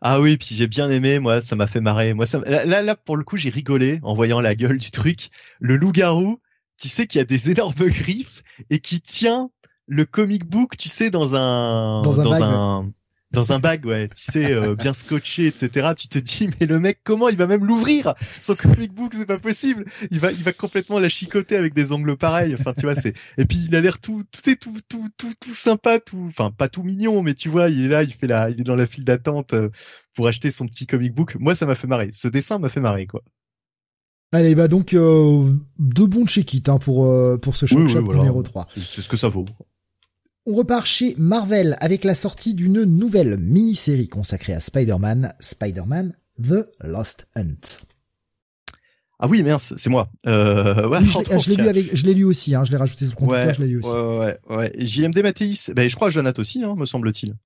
Ah 0.00 0.20
oui, 0.20 0.36
puis 0.36 0.54
j'ai 0.54 0.66
bien 0.66 0.90
aimé, 0.90 1.18
moi, 1.18 1.40
ça 1.40 1.54
m'a 1.54 1.66
fait 1.66 1.80
marrer. 1.80 2.12
Moi, 2.12 2.26
ça, 2.26 2.40
là, 2.40 2.82
là, 2.82 2.96
pour 2.96 3.16
le 3.16 3.24
coup, 3.24 3.36
j'ai 3.36 3.50
rigolé 3.50 4.00
en 4.02 4.14
voyant 4.14 4.40
la 4.40 4.54
gueule 4.54 4.78
du 4.78 4.90
truc. 4.90 5.28
Le 5.60 5.76
loup-garou, 5.76 6.40
qui 6.76 6.88
sait 6.88 7.06
qu'il 7.06 7.18
y 7.18 7.22
a 7.22 7.24
des 7.24 7.50
énormes 7.52 7.86
griffes 7.86 8.42
et 8.70 8.80
qui 8.80 9.00
tient 9.00 9.50
le 9.86 10.04
comic 10.04 10.44
book, 10.44 10.76
tu 10.76 10.88
sais, 10.88 11.10
dans 11.10 11.34
un 11.34 12.02
dans 12.02 12.20
un 12.20 12.30
bag, 12.30 12.92
dans 13.32 13.52
un 13.52 13.58
bag, 13.58 13.86
ouais, 13.86 14.08
tu 14.08 14.30
sais, 14.30 14.52
euh, 14.52 14.74
bien 14.78 14.92
scotché, 14.92 15.46
etc. 15.46 15.92
Tu 15.96 16.08
te 16.08 16.18
dis, 16.18 16.48
mais 16.60 16.66
le 16.66 16.78
mec, 16.78 17.00
comment 17.02 17.28
il 17.28 17.36
va 17.36 17.46
même 17.46 17.64
l'ouvrir? 17.64 18.14
Son 18.40 18.54
comic 18.54 18.92
book, 18.92 19.14
c'est 19.14 19.26
pas 19.26 19.38
possible. 19.38 19.86
Il 20.10 20.20
va, 20.20 20.32
il 20.32 20.42
va 20.42 20.52
complètement 20.52 20.98
la 20.98 21.08
chicoter 21.08 21.56
avec 21.56 21.74
des 21.74 21.92
angles 21.92 22.16
pareils. 22.16 22.54
Enfin, 22.58 22.74
tu 22.74 22.82
vois, 22.82 22.94
c'est. 22.94 23.14
Et 23.38 23.46
puis 23.46 23.64
il 23.66 23.74
a 23.74 23.80
l'air 23.80 23.98
tout, 23.98 24.24
tout, 24.30 24.54
tout, 24.56 24.80
tout, 24.88 25.08
tout, 25.16 25.32
tout 25.40 25.54
sympa, 25.54 25.98
tout, 25.98 26.26
enfin 26.28 26.50
pas 26.50 26.68
tout 26.68 26.82
mignon, 26.82 27.22
mais 27.22 27.34
tu 27.34 27.48
vois, 27.48 27.70
il 27.70 27.86
est 27.86 27.88
là, 27.88 28.02
il 28.02 28.12
fait 28.12 28.26
la, 28.26 28.50
il 28.50 28.60
est 28.60 28.64
dans 28.64 28.76
la 28.76 28.86
file 28.86 29.04
d'attente 29.04 29.54
euh, 29.54 29.70
pour 30.14 30.28
acheter 30.28 30.50
son 30.50 30.66
petit 30.66 30.86
comic 30.86 31.14
book. 31.14 31.36
Moi, 31.36 31.54
ça 31.54 31.64
m'a 31.64 31.74
fait 31.74 31.86
marrer. 31.86 32.10
Ce 32.12 32.28
dessin 32.28 32.58
m'a 32.58 32.68
fait 32.68 32.80
marrer, 32.80 33.06
quoi. 33.06 33.22
Allez, 34.34 34.54
bah 34.54 34.66
donc 34.66 34.94
euh, 34.94 35.52
deux 35.78 36.06
bons 36.06 36.26
check-it 36.26 36.66
hein, 36.70 36.78
pour 36.78 37.04
euh, 37.04 37.36
pour 37.36 37.54
ce 37.54 37.66
Shock 37.66 37.88
Shop 37.88 38.14
numéro 38.14 38.42
3. 38.42 38.66
C'est 38.74 39.02
ce 39.02 39.08
que 39.08 39.18
ça 39.18 39.28
vaut. 39.28 39.44
On 40.44 40.54
repart 40.54 40.84
chez 40.84 41.14
Marvel 41.18 41.76
avec 41.80 42.02
la 42.02 42.16
sortie 42.16 42.54
d'une 42.54 42.82
nouvelle 42.82 43.36
mini-série 43.38 44.08
consacrée 44.08 44.52
à 44.52 44.58
Spider-Man, 44.58 45.32
Spider-Man 45.38 46.16
The 46.42 46.68
Lost 46.82 47.28
Hunt. 47.36 47.78
Ah 49.20 49.28
oui, 49.28 49.44
mince, 49.44 49.72
c'est 49.76 49.88
moi. 49.88 50.10
Euh, 50.26 50.88
ouais, 50.88 50.98
je 51.04 51.48
l'ai 51.48 51.54
lu 51.54 51.68
avec, 51.68 51.94
je 51.94 52.06
l'ai 52.06 52.14
lu 52.14 52.24
aussi, 52.24 52.56
hein, 52.56 52.64
je 52.64 52.72
l'ai 52.72 52.76
rajouté 52.76 53.06
sur 53.06 53.14
le 53.20 53.26
compte 53.26 53.54
je 53.54 53.60
l'ai 53.60 53.68
lu 53.68 53.78
aussi. 53.78 53.90
Ouais, 53.90 54.36
ouais, 54.50 54.56
ouais. 54.56 54.72
JMD 54.78 55.22
Mathéis, 55.22 55.70
ben 55.76 55.88
je 55.88 55.94
crois 55.94 56.08
que 56.08 56.14
Jonathan 56.14 56.40
aussi, 56.40 56.64
hein, 56.64 56.74
me 56.76 56.86
semble-t-il. 56.86 57.36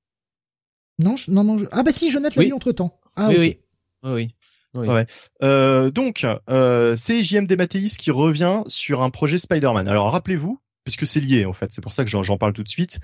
Non, 0.99 1.17
non, 1.29 1.45
non. 1.45 1.59
Ah 1.73 1.83
bah 1.83 1.93
si, 1.93 2.11
Jonathan 2.11 2.41
l'a 2.41 2.47
lu 2.47 2.55
entre 2.55 2.73
temps. 2.73 2.99
Ah 3.15 3.29
oui, 3.29 3.37
oui, 3.39 3.59
oui. 4.05 4.35
oui. 4.73 4.89
Ouais. 4.89 5.05
Euh, 5.43 5.91
donc, 5.91 6.27
euh, 6.49 6.97
c'est 6.97 7.23
JMD 7.23 7.59
Mathéis 7.59 7.99
qui 7.99 8.11
revient 8.11 8.63
sur 8.69 9.03
un 9.03 9.11
projet 9.11 9.37
Spider-Man. 9.37 9.87
Alors, 9.87 10.11
rappelez-vous, 10.13 10.59
puisque 10.87 11.05
c'est 11.05 11.19
lié 11.19 11.45
en 11.45 11.53
fait. 11.53 11.73
C'est 11.73 11.83
pour 11.83 11.93
ça 11.93 12.05
que 12.05 12.11
j'en 12.11 12.39
parle 12.39 12.53
tout 12.53 12.63
de 12.63 12.69
suite. 12.69 13.01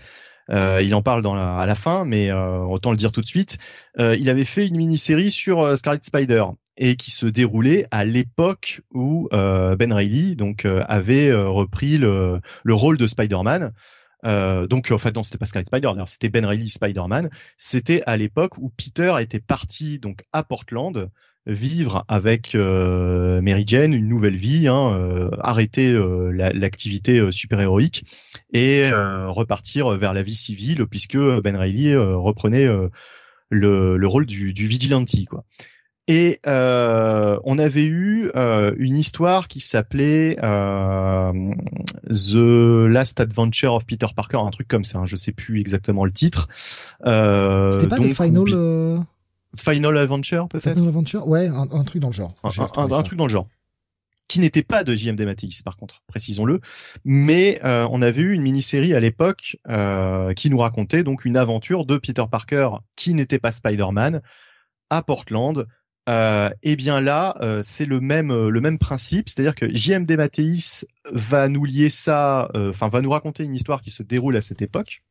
Euh, 0.51 0.81
il 0.83 0.95
en 0.95 1.03
parle 1.03 1.27
à 1.37 1.67
la 1.67 1.75
fin, 1.75 2.05
mais 2.05 2.31
euh, 2.31 2.61
autant 2.61 2.93
le 2.93 2.97
dire 2.97 3.11
tout 3.11 3.23
de 3.23 3.27
suite. 3.27 3.59
Euh, 3.99 4.17
il 4.17 4.31
avait 4.31 4.45
fait 4.45 4.69
une 4.69 4.77
mini-série 4.77 5.33
sur 5.33 5.77
Scarlet 5.77 5.99
Spider 6.01 6.45
et 6.77 6.95
qui 6.95 7.11
se 7.11 7.27
déroulait 7.27 7.87
à 7.91 8.05
l'époque 8.05 8.83
où 8.93 9.29
Ben 9.33 9.93
Reilly 9.93 10.37
donc 10.37 10.65
avait 10.65 11.33
repris 11.35 11.99
le, 11.99 12.41
le, 12.63 12.75
rôle 12.75 12.97
de 12.97 13.07
Spider-Man. 13.09 13.73
donc 14.25 14.91
en 14.93 14.99
fait 14.99 15.15
non 15.15 15.25
c'était 15.25 15.39
pas 15.39 15.47
Scarlet 15.47 15.67
Spider, 15.67 15.93
c'était 16.07 16.29
Ben 16.29 16.47
Reilly 16.47 16.71
Spider-Man. 16.71 17.31
C'était 17.57 18.03
à 18.07 18.17
l'époque 18.17 18.59
où 18.59 18.71
Peter 18.71 19.17
était 19.21 19.41
parti 19.41 19.99
donc 19.99 20.23
à 20.33 20.45
Portland 20.45 21.11
vivre 21.47 22.05
avec 22.09 22.55
euh, 22.55 23.41
Mary 23.43 23.65
Jane 23.67 23.93
une 23.93 24.09
nouvelle 24.09 24.37
vie, 24.37 24.69
hein, 24.69 24.93
euh, 24.95 25.31
arrêter 25.41 25.91
euh, 25.91 26.31
l'activité 26.55 27.33
super 27.33 27.61
héroïque 27.61 28.05
et 28.53 28.91
repartir 28.93 29.91
vers 29.91 30.13
la 30.13 30.23
vie 30.23 30.35
civile 30.35 30.87
puisque 30.87 31.17
Ben 31.17 31.57
Reilly 31.57 31.97
reprenait 31.97 32.69
le, 33.49 33.97
le, 33.97 34.09
rôle 34.09 34.27
du, 34.27 34.53
du 34.53 34.67
vigilante 34.67 35.11
quoi. 35.29 35.45
Et 36.09 36.39
on 36.45 37.59
avait 37.59 37.85
eu 37.85 38.31
une 38.77 38.97
histoire 38.97 39.49
qui 39.49 39.61
s'appelait 39.61 40.37
The 40.37 42.35
Last 42.89 43.21
Adventure 43.21 43.75
of 43.75 43.87
Peter 43.87 44.09
Parker, 44.15 44.39
un 44.39 44.51
truc 44.51 44.69
comme 44.69 44.85
ça. 44.85 44.99
Hein, 44.99 45.07
je 45.07 45.17
sais 45.17 45.33
plus 45.33 45.61
exactement 45.61 46.05
le 46.05 46.13
titre. 46.13 46.49
C'était 46.99 47.89
pas 47.89 47.99
le 47.99 48.13
Final. 48.13 49.07
Final 49.59 49.99
Adventure 49.99 50.49
peut-être 50.49 50.75
Final 50.75 50.89
Adventure, 50.89 51.27
ouais, 51.29 51.49
un, 51.49 51.85
truc 51.85 52.01
dans 52.01 52.09
le 52.09 52.15
genre. 52.15 52.35
Un, 52.43 53.03
truc 53.03 53.19
dans 53.19 53.27
le 53.27 53.31
genre. 53.31 53.49
Qui 54.29 54.41
n'était 54.41 54.63
pas 54.63 54.83
de 54.83 54.95
JMD 54.95 55.21
Matisse 55.23 55.63
par 55.63 55.77
contre, 55.77 56.03
précisons-le. 56.07 56.61
Mais 57.05 57.61
euh, 57.65 57.87
on 57.91 58.01
avait 58.01 58.23
eu 58.23 58.33
une 58.33 58.43
mini-série 58.43 58.95
à 58.95 59.01
l'époque 59.01 59.59
euh, 59.69 60.33
qui 60.33 60.49
nous 60.49 60.59
racontait 60.59 61.03
donc 61.03 61.25
une 61.25 61.37
aventure 61.37 61.85
de 61.85 61.99
Peter 61.99 62.25
Parker 62.31 62.71
qui 62.97 63.13
n'était 63.15 63.39
pas 63.39 63.53
Spider-Man 63.53 64.23
à 64.89 65.03
Portland. 65.03 65.67
Euh, 66.09 66.51
et 66.63 66.75
bien 66.75 67.01
là, 67.01 67.35
euh, 67.43 67.63
c'est 67.65 67.85
le 67.85 68.01
même 68.01 68.49
le 68.49 68.61
même 68.61 68.79
principe, 68.79 69.29
c'est-à-dire 69.29 69.55
que 69.55 69.73
JMD 69.73 70.11
Mathéis 70.17 70.85
va 71.13 71.49
nous 71.49 71.65
lier 71.65 71.91
ça, 71.91 72.51
enfin 72.55 72.89
va 72.89 73.03
nous 73.03 73.11
raconter 73.11 73.45
une 73.45 73.55
histoire 73.55 73.83
qui 73.83 73.91
se 73.91 74.03
déroule 74.03 74.37
à 74.37 74.41
cette 74.41 74.63
époque. 74.63 75.03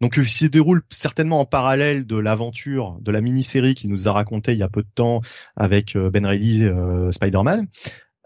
Donc 0.00 0.16
il 0.16 0.28
se 0.28 0.46
déroule 0.46 0.82
certainement 0.90 1.40
en 1.40 1.44
parallèle 1.44 2.06
de 2.06 2.16
l'aventure 2.16 2.98
de 3.00 3.10
la 3.10 3.20
mini-série 3.20 3.74
qu'il 3.74 3.90
nous 3.90 4.06
a 4.06 4.12
raconté 4.12 4.52
il 4.52 4.58
y 4.58 4.62
a 4.62 4.68
peu 4.68 4.82
de 4.82 4.90
temps 4.94 5.20
avec 5.56 5.96
euh, 5.96 6.10
Ben 6.10 6.24
Reilly 6.24 6.64
euh, 6.64 7.10
Spider-Man. 7.10 7.66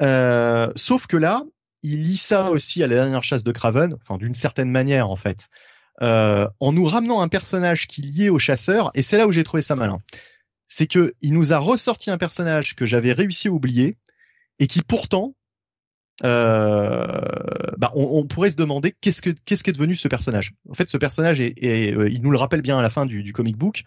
Euh, 0.03 0.71
sauf 0.77 1.07
que 1.07 1.17
là, 1.17 1.45
il 1.83 2.03
lit 2.03 2.17
ça 2.17 2.51
aussi 2.51 2.83
à 2.83 2.87
la 2.87 2.97
dernière 2.97 3.25
chasse 3.25 3.45
de 3.45 3.53
Craven, 3.53 3.95
enfin 3.95 4.19
d'une 4.19 4.35
certaine 4.35 4.71
manière 4.71 5.11
en 5.11 5.17
fait, 5.17 5.49
euh, 6.03 6.49
en 6.61 6.73
nous 6.73 6.85
ramenant 6.85 7.21
un 7.21 7.29
personnage 7.29 7.87
qui 7.87 8.03
lié 8.03 8.29
au 8.29 8.39
chasseur, 8.39 8.91
et 8.95 9.03
c'est 9.03 9.19
là 9.19 9.27
où 9.27 9.33
j'ai 9.33 9.45
trouvé 9.45 9.63
ça 9.63 9.77
malin. 9.77 9.99
C'est 10.67 10.87
que 10.87 11.15
il 11.21 11.35
nous 11.35 11.53
a 11.53 11.59
ressorti 11.59 12.11
un 12.11 12.19
personnage 12.19 12.75
que 12.75 12.87
j'avais 12.87 13.13
réussi 13.13 13.49
à 13.49 13.51
oublier 13.51 13.99
et 14.59 14.67
qui 14.67 14.83
pourtant 14.83 15.35
bah, 16.23 17.91
on, 17.95 18.21
on, 18.21 18.27
pourrait 18.27 18.51
se 18.51 18.57
demander 18.57 18.95
qu'est-ce 19.01 19.23
que 19.23 19.31
qu'est-ce 19.31 19.65
qu'est 19.65 19.73
devenu 19.73 19.95
ce 19.95 20.09
personnage. 20.09 20.53
En 20.69 20.75
fait, 20.75 20.89
ce 20.89 20.97
personnage 20.97 21.41
est, 21.41 21.97
euh, 21.97 22.09
il 22.09 22.23
nous 22.23 22.31
le 22.31 22.39
rappelle 22.39 22.63
bien 22.63 22.79
à 22.79 22.83
la 22.83 22.91
fin 22.91 23.07
du, 23.07 23.23
du 23.23 23.33
comic 23.33 23.57
book. 23.57 23.83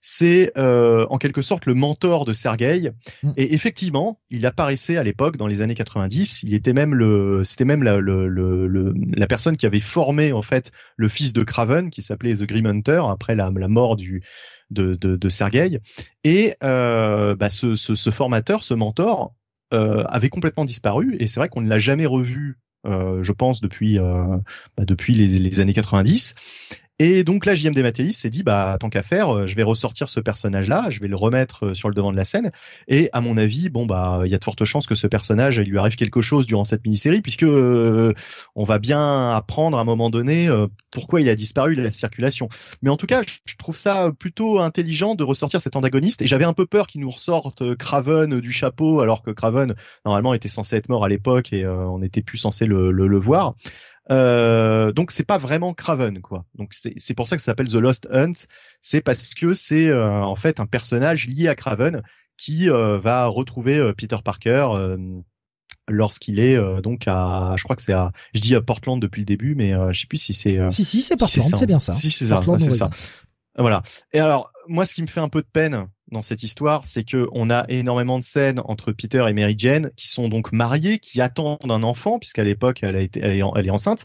C'est 0.00 0.52
euh, 0.56 1.06
en 1.10 1.18
quelque 1.18 1.42
sorte 1.42 1.66
le 1.66 1.74
mentor 1.74 2.24
de 2.24 2.32
Sergei. 2.32 2.92
Mm. 3.22 3.32
Et 3.36 3.54
effectivement, 3.54 4.20
il 4.30 4.46
apparaissait 4.46 4.96
à 4.96 5.02
l'époque 5.02 5.36
dans 5.36 5.46
les 5.46 5.62
années 5.62 5.74
90. 5.74 6.44
Il 6.44 6.54
était 6.54 6.72
même 6.72 6.94
le, 6.94 7.42
c'était 7.44 7.64
même 7.64 7.82
la, 7.82 7.98
le, 7.98 8.28
le, 8.28 8.94
la 9.16 9.26
personne 9.26 9.56
qui 9.56 9.66
avait 9.66 9.80
formé 9.80 10.32
en 10.32 10.42
fait 10.42 10.70
le 10.96 11.08
fils 11.08 11.32
de 11.32 11.42
Craven, 11.42 11.90
qui 11.90 12.02
s'appelait 12.02 12.36
The 12.36 12.44
Grim 12.44 12.66
Hunter 12.66 13.02
après 13.08 13.34
la, 13.34 13.50
la 13.54 13.68
mort 13.68 13.96
du 13.96 14.22
de, 14.70 14.94
de, 14.94 15.16
de 15.16 15.28
Sergei. 15.28 15.80
Et 16.24 16.54
euh, 16.62 17.34
bah, 17.34 17.50
ce, 17.50 17.74
ce, 17.74 17.94
ce 17.94 18.10
formateur, 18.10 18.64
ce 18.64 18.74
mentor, 18.74 19.34
euh, 19.72 20.04
avait 20.08 20.28
complètement 20.28 20.64
disparu 20.64 21.16
et 21.20 21.26
c'est 21.26 21.40
vrai 21.40 21.48
qu'on 21.48 21.60
ne 21.60 21.68
l'a 21.68 21.78
jamais 21.78 22.06
revu 22.06 22.58
euh, 22.86 23.22
je 23.22 23.32
pense 23.32 23.60
depuis 23.60 23.98
euh, 23.98 24.38
bah, 24.76 24.84
depuis 24.84 25.14
les, 25.14 25.26
les, 25.38 25.60
années 25.60 25.74
90 25.74 26.34
et 27.02 27.24
donc 27.24 27.46
là, 27.46 27.54
JMD 27.54 27.78
Mathéis 27.78 28.12
s'est 28.12 28.28
dit, 28.28 28.42
bah 28.42 28.76
tant 28.78 28.90
qu'à 28.90 29.02
faire, 29.02 29.34
euh, 29.34 29.46
je 29.46 29.56
vais 29.56 29.62
ressortir 29.62 30.10
ce 30.10 30.20
personnage-là, 30.20 30.90
je 30.90 31.00
vais 31.00 31.08
le 31.08 31.16
remettre 31.16 31.68
euh, 31.68 31.74
sur 31.74 31.88
le 31.88 31.94
devant 31.94 32.12
de 32.12 32.16
la 32.18 32.26
scène. 32.26 32.50
Et 32.88 33.08
à 33.14 33.22
mon 33.22 33.38
avis, 33.38 33.70
bon 33.70 33.86
bah 33.86 34.20
il 34.26 34.30
y 34.30 34.34
a 34.34 34.38
de 34.38 34.44
fortes 34.44 34.66
chances 34.66 34.86
que 34.86 34.94
ce 34.94 35.06
personnage, 35.06 35.56
il 35.56 35.70
lui 35.70 35.78
arrive 35.78 35.96
quelque 35.96 36.20
chose 36.20 36.44
durant 36.46 36.66
cette 36.66 36.84
mini-série, 36.84 37.22
puisque 37.22 37.44
euh, 37.44 38.12
on 38.54 38.64
va 38.64 38.78
bien 38.78 39.30
apprendre 39.34 39.78
à 39.78 39.80
un 39.80 39.84
moment 39.84 40.10
donné 40.10 40.50
pourquoi 40.90 41.22
il 41.22 41.30
a 41.30 41.34
disparu 41.34 41.74
de 41.74 41.80
la 41.80 41.90
circulation. 41.90 42.50
Mais 42.82 42.90
en 42.90 42.98
tout 42.98 43.06
cas, 43.06 43.22
je 43.46 43.56
trouve 43.56 43.78
ça 43.78 44.12
plutôt 44.12 44.58
intelligent 44.58 45.14
de 45.14 45.24
ressortir 45.24 45.62
cet 45.62 45.76
antagoniste. 45.76 46.20
Et 46.20 46.26
j'avais 46.26 46.44
un 46.44 46.52
peu 46.52 46.66
peur 46.66 46.86
qu'il 46.86 47.00
nous 47.00 47.10
ressorte 47.10 47.76
Craven 47.76 48.40
du 48.40 48.52
chapeau, 48.52 49.00
alors 49.00 49.22
que 49.22 49.30
Craven 49.30 49.74
normalement 50.04 50.34
était 50.34 50.48
censé 50.48 50.76
être 50.76 50.90
mort 50.90 51.04
à 51.06 51.08
l'époque 51.08 51.54
et 51.54 51.66
on 51.66 52.00
n'était 52.00 52.22
plus 52.22 52.36
censé 52.36 52.66
le, 52.66 52.90
le, 52.90 53.06
le 53.06 53.18
voir. 53.18 53.54
Euh, 54.10 54.92
donc 54.92 55.10
c'est 55.10 55.24
pas 55.24 55.38
vraiment 55.38 55.74
Craven 55.74 56.20
quoi. 56.20 56.44
Donc 56.54 56.72
c'est 56.72 57.14
pour 57.14 57.28
ça 57.28 57.36
que 57.36 57.42
ça 57.42 57.46
s'appelle 57.46 57.68
The 57.68 57.74
Lost 57.74 58.08
Hunt. 58.10 58.32
C'est 58.80 59.00
parce 59.00 59.34
que 59.34 59.52
c'est 59.52 59.88
euh, 59.88 60.22
en 60.22 60.36
fait 60.36 60.60
un 60.60 60.66
personnage 60.66 61.28
lié 61.28 61.48
à 61.48 61.54
Craven 61.54 62.02
qui 62.36 62.70
euh, 62.70 62.98
va 62.98 63.26
retrouver 63.26 63.78
euh, 63.78 63.92
Peter 63.92 64.16
Parker 64.24 64.68
lorsqu'il 65.88 66.38
est 66.38 66.56
donc 66.82 67.04
à 67.06 67.54
je 67.56 67.64
crois 67.64 67.74
que 67.74 67.82
c'est 67.82 67.92
à 67.92 68.12
je 68.32 68.40
dis 68.40 68.54
à 68.54 68.60
Portland 68.60 69.00
depuis 69.00 69.20
le 69.20 69.26
début 69.26 69.54
mais 69.56 69.72
je 69.92 70.00
sais 70.00 70.06
plus 70.06 70.18
si 70.18 70.32
c'est 70.32 70.58
si 70.70 70.84
si 70.84 71.02
c'est 71.02 71.16
Portland 71.16 71.50
c'est 71.54 71.66
bien 71.66 71.80
ça. 71.80 71.94
Si 71.94 72.10
c'est 72.10 72.26
ça 72.26 72.42
c'est 72.58 72.70
ça. 72.70 72.90
Voilà. 73.58 73.82
Et 74.12 74.20
alors 74.20 74.52
moi 74.68 74.84
ce 74.84 74.94
qui 74.94 75.02
me 75.02 75.08
fait 75.08 75.20
un 75.20 75.28
peu 75.28 75.42
de 75.42 75.48
peine 75.52 75.86
dans 76.10 76.22
cette 76.22 76.42
histoire, 76.42 76.86
c'est 76.86 77.04
que 77.04 77.28
on 77.32 77.50
a 77.50 77.64
énormément 77.68 78.18
de 78.18 78.24
scènes 78.24 78.60
entre 78.64 78.92
Peter 78.92 79.24
et 79.28 79.32
Mary 79.32 79.54
Jane 79.56 79.90
qui 79.96 80.08
sont 80.08 80.28
donc 80.28 80.52
mariés, 80.52 80.98
qui 80.98 81.20
attendent 81.20 81.58
un 81.64 81.82
enfant 81.82 82.18
puisqu'à 82.18 82.44
l'époque 82.44 82.80
elle 82.82 82.96
est, 82.96 83.16
est 83.16 83.70
enceinte, 83.70 84.04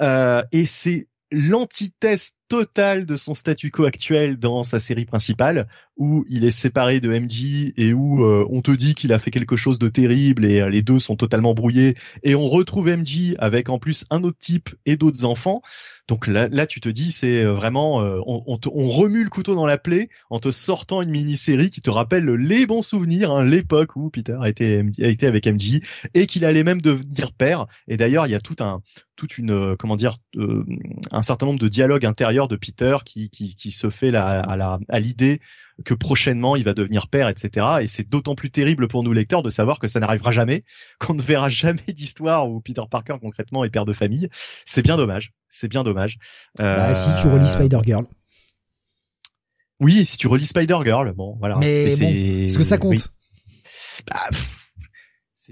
euh, 0.00 0.42
et 0.52 0.66
c'est 0.66 1.08
l'antithèse 1.30 2.35
totale 2.48 3.06
de 3.06 3.16
son 3.16 3.34
statu 3.34 3.70
quo 3.70 3.84
actuel 3.84 4.38
dans 4.38 4.62
sa 4.62 4.80
série 4.80 5.04
principale, 5.04 5.66
où 5.96 6.24
il 6.28 6.44
est 6.44 6.50
séparé 6.50 7.00
de 7.00 7.08
MJ 7.08 7.72
et 7.76 7.92
où 7.92 8.24
euh, 8.24 8.46
on 8.50 8.60
te 8.60 8.70
dit 8.70 8.94
qu'il 8.94 9.12
a 9.12 9.18
fait 9.18 9.30
quelque 9.30 9.56
chose 9.56 9.78
de 9.78 9.88
terrible 9.88 10.44
et 10.44 10.60
euh, 10.60 10.68
les 10.68 10.82
deux 10.82 10.98
sont 10.98 11.16
totalement 11.16 11.54
brouillés, 11.54 11.94
et 12.22 12.34
on 12.34 12.48
retrouve 12.48 12.88
MJ 12.88 13.34
avec 13.38 13.68
en 13.68 13.78
plus 13.78 14.04
un 14.10 14.22
autre 14.22 14.38
type 14.38 14.70
et 14.84 14.96
d'autres 14.96 15.24
enfants. 15.24 15.62
Donc 16.08 16.26
là, 16.26 16.48
là 16.48 16.66
tu 16.66 16.80
te 16.80 16.88
dis, 16.88 17.10
c'est 17.10 17.42
euh, 17.42 17.52
vraiment, 17.52 17.98
on, 18.26 18.58
on, 18.66 18.88
remue 18.88 19.24
le 19.24 19.30
couteau 19.30 19.54
dans 19.54 19.66
la 19.66 19.78
plaie 19.78 20.08
en 20.30 20.38
te 20.38 20.50
sortant 20.50 21.02
une 21.02 21.10
mini-série 21.10 21.70
qui 21.70 21.80
te 21.80 21.90
rappelle 21.90 22.26
les 22.26 22.66
bons 22.66 22.82
souvenirs, 22.82 23.30
hein, 23.32 23.44
l'époque 23.44 23.96
où 23.96 24.10
Peter 24.10 24.36
a 24.40 24.48
été, 24.48 24.84
a 25.00 25.08
été 25.08 25.26
avec 25.26 25.46
MJ 25.46 25.80
et 26.14 26.26
qu'il 26.26 26.44
allait 26.44 26.64
même 26.64 26.80
devenir 26.80 27.32
père. 27.32 27.66
Et 27.88 27.96
d'ailleurs, 27.96 28.26
il 28.26 28.30
y 28.30 28.34
a 28.34 28.40
tout 28.40 28.56
un, 28.60 28.82
toute 29.16 29.38
une, 29.38 29.76
comment 29.76 29.96
dire, 29.96 30.16
un 31.10 31.22
certain 31.22 31.46
nombre 31.46 31.58
de 31.58 31.68
dialogues 31.68 32.06
intérieurs 32.06 32.35
de 32.44 32.56
Peter 32.56 32.98
qui, 33.04 33.30
qui, 33.30 33.70
se 33.70 33.90
fait 33.90 34.10
la, 34.10 34.40
à 34.40 34.56
la 34.56 34.78
à 34.88 35.00
l'idée 35.00 35.40
que 35.84 35.94
prochainement 35.94 36.56
il 36.56 36.64
va 36.64 36.74
devenir 36.74 37.08
père, 37.08 37.28
etc. 37.28 37.66
Et 37.80 37.86
c'est 37.86 38.08
d'autant 38.08 38.34
plus 38.34 38.50
terrible 38.50 38.88
pour 38.88 39.02
nous 39.02 39.12
lecteurs 39.12 39.42
de 39.42 39.50
savoir 39.50 39.78
que 39.78 39.86
ça 39.86 40.00
n'arrivera 40.00 40.30
jamais, 40.30 40.64
qu'on 40.98 41.14
ne 41.14 41.22
verra 41.22 41.48
jamais 41.48 41.80
d'histoire 41.88 42.48
où 42.48 42.60
Peter 42.60 42.82
Parker 42.90 43.16
concrètement 43.20 43.64
est 43.64 43.70
père 43.70 43.86
de 43.86 43.92
famille. 43.92 44.28
C'est 44.64 44.82
bien 44.82 44.96
dommage. 44.96 45.32
C'est 45.48 45.68
bien 45.68 45.84
dommage. 45.84 46.18
Bah, 46.58 46.94
si 46.94 47.10
tu 47.20 47.28
relis 47.28 47.44
euh, 47.44 47.48
Spider 47.48 47.80
Girl. 47.84 48.04
Oui, 49.80 50.06
si 50.06 50.16
tu 50.16 50.26
relis 50.26 50.46
Spider 50.46 50.78
Girl, 50.84 51.12
bon, 51.12 51.36
voilà. 51.38 51.56
Mais 51.56 51.96
bon, 51.96 52.06
est-ce 52.06 52.58
que 52.58 52.64
ça 52.64 52.78
compte 52.78 53.10
bah, 54.08 54.20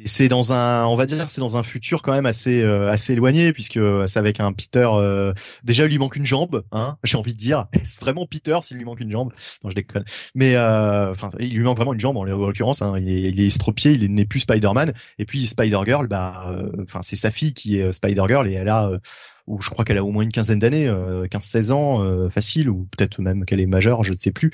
c'est 0.05 0.29
dans 0.29 0.53
un, 0.53 0.87
on 0.87 0.97
va 0.97 1.07
dire, 1.07 1.31
c'est 1.31 1.41
dans 1.41 1.57
un 1.57 1.63
futur 1.63 2.03
quand 2.03 2.13
même 2.13 2.27
assez 2.27 2.63
euh, 2.63 2.91
assez 2.91 3.13
éloigné 3.13 3.53
puisque 3.53 3.79
c'est 4.07 4.19
avec 4.19 4.41
un 4.41 4.53
Peter. 4.53 4.89
Euh, 4.93 5.33
déjà, 5.63 5.85
il 5.85 5.91
lui 5.91 5.99
manque 5.99 6.17
une 6.17 6.27
jambe, 6.27 6.65
hein. 6.73 6.97
J'ai 7.05 7.17
envie 7.17 7.33
de 7.33 7.39
dire, 7.39 7.67
est-ce 7.73 8.01
vraiment 8.01 8.27
Peter 8.27 8.59
s'il 8.63 8.77
lui 8.77 8.85
manque 8.85 9.01
une 9.01 9.11
jambe? 9.11 9.33
Non, 9.63 9.71
je 9.71 9.75
déconne. 9.75 10.05
Mais 10.35 10.57
euh, 10.57 11.11
enfin, 11.11 11.31
il 11.39 11.55
lui 11.57 11.65
manque 11.65 11.77
vraiment 11.77 11.93
une 11.93 12.01
jambe 12.01 12.17
en, 12.17 12.25
l'occurrence. 12.25 12.83
Hein, 12.83 12.95
il, 12.99 13.09
est, 13.09 13.31
il 13.31 13.41
est 13.41 13.47
estropié, 13.47 13.93
il 13.93 14.13
n'est 14.13 14.27
plus 14.27 14.41
Spider-Man. 14.41 14.93
Et 15.19 15.25
puis 15.25 15.47
Spider 15.47 15.81
Girl, 15.85 16.07
bah, 16.09 16.55
enfin, 16.83 17.01
c'est 17.03 17.17
sa 17.17 17.31
fille 17.31 17.55
qui 17.55 17.79
est 17.79 17.93
Spider 17.93 18.25
Girl 18.29 18.49
et 18.49 18.55
elle 18.55 18.69
a 18.69 18.91
ou 19.47 19.61
je 19.61 19.69
crois 19.71 19.85
qu'elle 19.85 19.99
a 19.99 20.05
au 20.05 20.11
moins 20.11 20.23
une 20.23 20.33
quinzaine 20.33 20.59
d'années, 20.59 20.89
euh, 20.89 21.27
15-16 21.27 21.73
ans, 21.73 22.03
euh, 22.03 22.31
facile, 22.31 22.71
ou 22.71 22.89
peut-être 22.97 23.21
même 23.21 23.45
qu'elle 23.45 23.61
est 23.61 23.67
majeure, 23.67 24.03
je 24.03 24.13
ne 24.13 24.17
sais 24.17 24.33
plus. 24.33 24.51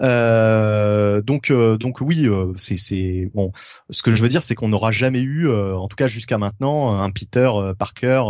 Euh, 0.00 1.22
donc, 1.22 1.50
euh, 1.50 1.76
donc 1.76 2.00
oui, 2.00 2.28
c'est, 2.56 2.76
c'est 2.76 3.30
bon. 3.34 3.52
Ce 3.90 4.02
que 4.02 4.10
je 4.10 4.22
veux 4.22 4.28
dire, 4.28 4.42
c'est 4.42 4.54
qu'on 4.54 4.68
n'aura 4.68 4.90
jamais 4.90 5.20
eu, 5.20 5.50
en 5.50 5.86
tout 5.88 5.96
cas 5.96 6.06
jusqu'à 6.06 6.38
maintenant, 6.38 7.00
un 7.00 7.10
Peter 7.10 7.50
Parker 7.78 8.24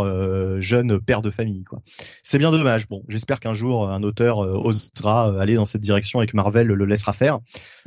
jeune 0.59 0.99
père 0.99 1.21
de 1.21 1.31
famille. 1.31 1.63
Quoi. 1.63 1.81
C'est 2.21 2.37
bien 2.37 2.51
dommage. 2.51 2.87
Bon, 2.87 3.03
j'espère 3.07 3.39
qu'un 3.39 3.53
jour 3.53 3.89
un 3.89 4.03
auteur 4.03 4.39
osera 4.39 5.39
aller 5.39 5.55
dans 5.55 5.65
cette 5.65 5.81
direction 5.81 6.21
et 6.21 6.27
que 6.27 6.35
Marvel 6.35 6.67
le 6.67 6.85
laissera 6.85 7.13
faire, 7.13 7.39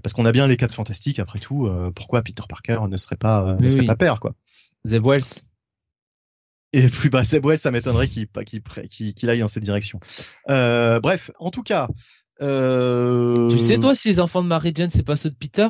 parce 0.02 0.12
qu'on 0.12 0.26
a 0.26 0.32
bien 0.32 0.46
les 0.46 0.56
quatre 0.56 0.74
fantastiques. 0.74 1.18
Après 1.18 1.38
tout, 1.38 1.70
pourquoi 1.94 2.22
Peter 2.22 2.42
Parker 2.48 2.80
ne 2.88 2.96
serait 2.96 3.16
pas, 3.16 3.56
ne 3.60 3.68
serait 3.68 3.86
pas 3.86 3.96
père, 3.96 4.20
quoi? 4.20 4.32
The 4.88 5.00
Wells. 5.02 5.45
Et 6.76 6.88
plus 6.88 7.08
bas, 7.08 7.22
ouais, 7.42 7.56
ça 7.56 7.70
m'étonnerait 7.70 8.06
qu'il 8.06 8.28
qu'il 8.28 9.30
aille 9.30 9.40
dans 9.40 9.48
cette 9.48 9.62
direction. 9.62 9.98
Euh, 10.50 11.00
bref, 11.00 11.30
en 11.38 11.50
tout 11.50 11.62
cas. 11.62 11.88
Euh... 12.42 13.48
Tu 13.48 13.60
sais 13.60 13.78
toi 13.78 13.94
si 13.94 14.08
les 14.08 14.20
enfants 14.20 14.42
de 14.42 14.48
Mary 14.48 14.72
Jane 14.74 14.90
c'est 14.90 15.02
pas 15.02 15.16
ceux 15.16 15.30
de 15.30 15.36
Peter? 15.36 15.68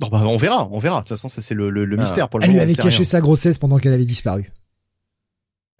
Bah, 0.00 0.08
on 0.12 0.36
verra, 0.36 0.68
on 0.72 0.80
verra. 0.80 0.96
De 0.96 1.00
toute 1.02 1.10
façon, 1.10 1.28
ça 1.28 1.42
c'est 1.42 1.54
le, 1.54 1.70
le, 1.70 1.84
le 1.84 1.96
ah. 1.96 2.00
mystère 2.00 2.28
pour 2.28 2.40
le 2.40 2.46
Elle 2.46 2.54
lui 2.54 2.58
avait 2.58 2.74
caché 2.74 3.04
sa 3.04 3.20
grossesse 3.20 3.58
pendant 3.58 3.78
qu'elle 3.78 3.92
avait 3.92 4.04
disparu. 4.04 4.50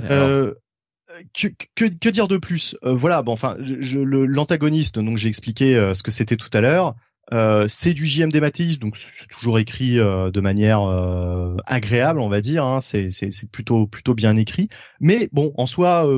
Euh, 0.09 0.55
que, 1.35 1.49
que, 1.75 1.87
que, 1.87 2.09
dire 2.09 2.29
de 2.29 2.37
plus? 2.37 2.77
Euh, 2.85 2.95
Voilà, 2.95 3.23
bon, 3.23 3.33
enfin, 3.33 3.57
l'antagoniste, 3.59 5.01
donc 5.01 5.17
j'ai 5.17 5.29
expliqué 5.29 5.77
euh, 5.77 5.95
ce 5.95 6.05
que 6.05 6.13
c'était 6.13 6.37
tout 6.37 6.51
à 6.53 6.61
l'heure. 6.61 6.95
Euh, 7.33 7.67
c'est 7.69 7.95
du 7.95 8.07
JMD 8.07 8.37
Matisse, 8.37 8.79
donc 8.79 8.97
c'est 8.97 9.27
toujours 9.29 9.59
écrit 9.59 9.99
euh, 9.99 10.31
de 10.31 10.41
manière 10.41 10.83
euh, 10.83 11.57
agréable, 11.65 12.21
on 12.21 12.29
va 12.29 12.41
dire. 12.41 12.65
Hein, 12.65 12.81
c'est 12.81 13.51
plutôt 13.51 13.87
plutôt 13.87 14.15
bien 14.15 14.37
écrit. 14.37 14.69
Mais 15.01 15.29
bon, 15.33 15.53
en 15.57 15.67
soi, 15.67 16.09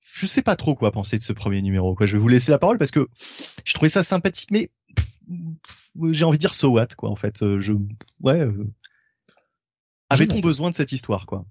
je 0.00 0.26
sais 0.26 0.42
pas 0.42 0.56
trop 0.56 0.74
quoi 0.74 0.92
penser 0.92 1.18
de 1.18 1.22
ce 1.22 1.32
premier 1.32 1.62
numéro. 1.62 1.94
Quoi. 1.94 2.06
Je 2.06 2.12
vais 2.12 2.22
vous 2.22 2.28
laisser 2.28 2.52
la 2.52 2.58
parole 2.58 2.78
parce 2.78 2.92
que 2.92 3.08
je 3.64 3.74
trouvais 3.74 3.88
ça 3.88 4.02
sympathique, 4.02 4.50
mais 4.52 4.70
j'ai 6.10 6.24
envie 6.24 6.38
de 6.38 6.40
dire 6.40 6.54
so 6.54 6.68
what 6.68 6.88
quoi. 6.96 7.10
En 7.10 7.16
fait, 7.16 7.58
je 7.58 7.72
ouais. 8.20 8.46
Avait-on 10.08 10.40
besoin 10.40 10.70
de 10.70 10.76
cette 10.76 10.92
histoire 10.92 11.26
quoi? 11.26 11.44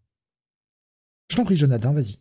Je 1.29 1.35
t'en 1.35 1.43
prie, 1.43 1.57
Jonathan, 1.57 1.91
vas-y. 1.91 2.19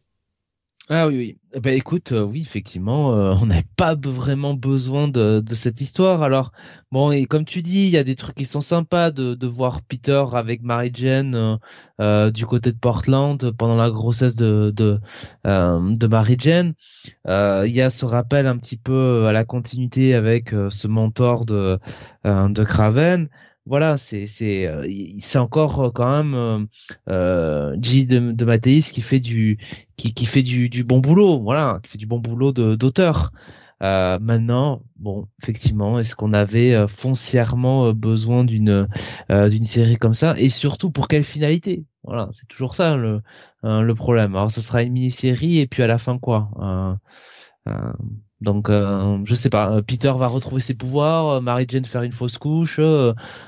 Ah 0.90 1.06
oui, 1.09 1.16
oui. 1.16 1.39
Eh 1.55 1.61
ben 1.61 1.74
écoute, 1.74 2.12
euh, 2.12 2.23
oui, 2.23 2.43
effectivement, 2.43 3.15
euh, 3.15 3.35
on 3.40 3.47
n'avait 3.47 3.65
pas 3.74 3.94
vraiment 3.94 4.52
besoin 4.52 5.09
de, 5.09 5.43
cette 5.55 5.81
histoire. 5.81 6.23
Alors, 6.23 6.52
bon, 6.93 7.11
et 7.11 7.24
comme 7.24 7.47
tu 7.47 7.62
dis, 7.62 7.86
il 7.86 7.90
y 7.90 7.97
a 7.97 8.05
des 8.05 8.15
trucs 8.16 8.35
qui 8.36 8.44
sont 8.44 8.61
sympas 8.61 9.11
de, 9.11 9.35
de 9.35 9.47
voir 9.47 9.81
Peter 9.81 10.23
avec 10.35 10.62
Mary 10.62 10.90
Jane 10.93 11.59
euh, 12.02 12.31
du 12.31 12.44
côté 12.44 12.70
de 12.70 12.77
Portland 12.77 13.51
pendant 13.52 13.77
la 13.77 13.90
grossesse 13.90 14.36
de 14.36 14.73
de, 14.77 15.01
de 15.44 16.06
Mary 16.06 16.36
Jane. 16.39 16.74
Il 17.27 17.73
y 17.73 17.81
a 17.81 17.89
ce 17.89 18.05
rappel 18.05 18.47
un 18.47 18.59
petit 18.59 18.77
peu 18.77 19.27
à 19.27 19.32
la 19.32 19.47
continuité 19.47 20.15
avec 20.15 20.51
ce 20.51 20.86
mentor 20.86 21.47
de 21.47 21.78
de 22.24 22.65
Craven 22.65 23.31
voilà, 23.66 23.97
c'est 23.97 24.27
c'est 24.27 24.66
euh, 24.66 24.86
c'est 25.20 25.39
encore 25.39 25.81
euh, 25.81 25.91
quand 25.91 26.11
même 26.23 26.35
euh, 26.35 26.65
euh 27.09 27.77
G 27.81 28.05
de, 28.05 28.32
de 28.32 28.45
Mathéis 28.45 28.82
qui 28.93 29.01
fait 29.01 29.20
du 29.20 29.59
qui 29.97 30.12
qui 30.12 30.27
fait 30.27 30.43
du 30.43 30.69
du 30.69 30.85
bon 30.85 30.99
boulot, 30.99 31.41
voilà, 31.43 31.81
qui 31.82 31.91
fait 31.93 31.99
du 31.99 32.07
bon 32.07 32.19
boulot 32.19 32.53
d'auteur. 32.53 33.32
Euh, 33.82 34.19
maintenant, 34.20 34.82
bon, 34.97 35.27
effectivement, 35.43 35.99
est-ce 35.99 36.15
qu'on 36.16 36.32
avait 36.32 36.86
foncièrement 36.89 37.93
besoin 37.93 38.45
d'une 38.45 38.89
d'une 39.31 39.65
série 39.65 39.97
comme 39.97 40.15
ça? 40.15 40.35
Et 40.39 40.51
surtout 40.51 40.91
pour 40.91 41.09
quelle 41.09 41.24
finalité? 41.24 41.85
Voilà, 42.05 42.28
c'est 42.32 42.47
toujours 42.49 42.74
ça 42.74 42.97
le 42.97 43.23
le 43.62 43.95
problème. 43.95 44.36
Alors, 44.36 44.51
ce 44.53 44.61
sera 44.61 44.82
une 44.82 44.93
mini-série 44.93 45.59
et 45.59 45.66
puis 45.66 45.82
à 45.82 45.86
la 45.86 45.99
fin 45.99 46.19
quoi? 46.19 46.51
Donc, 48.45 48.69
euh, 48.69 49.19
je 49.25 49.35
sais 49.35 49.49
pas. 49.49 49.83
Peter 49.83 50.12
va 50.16 50.27
retrouver 50.27 50.61
ses 50.61 50.75
pouvoirs, 50.75 51.41
Mary 51.41 51.65
Jane 51.69 51.85
faire 51.87 52.03
une 52.03 52.12
fausse 52.12 52.37
couche, 52.39 52.79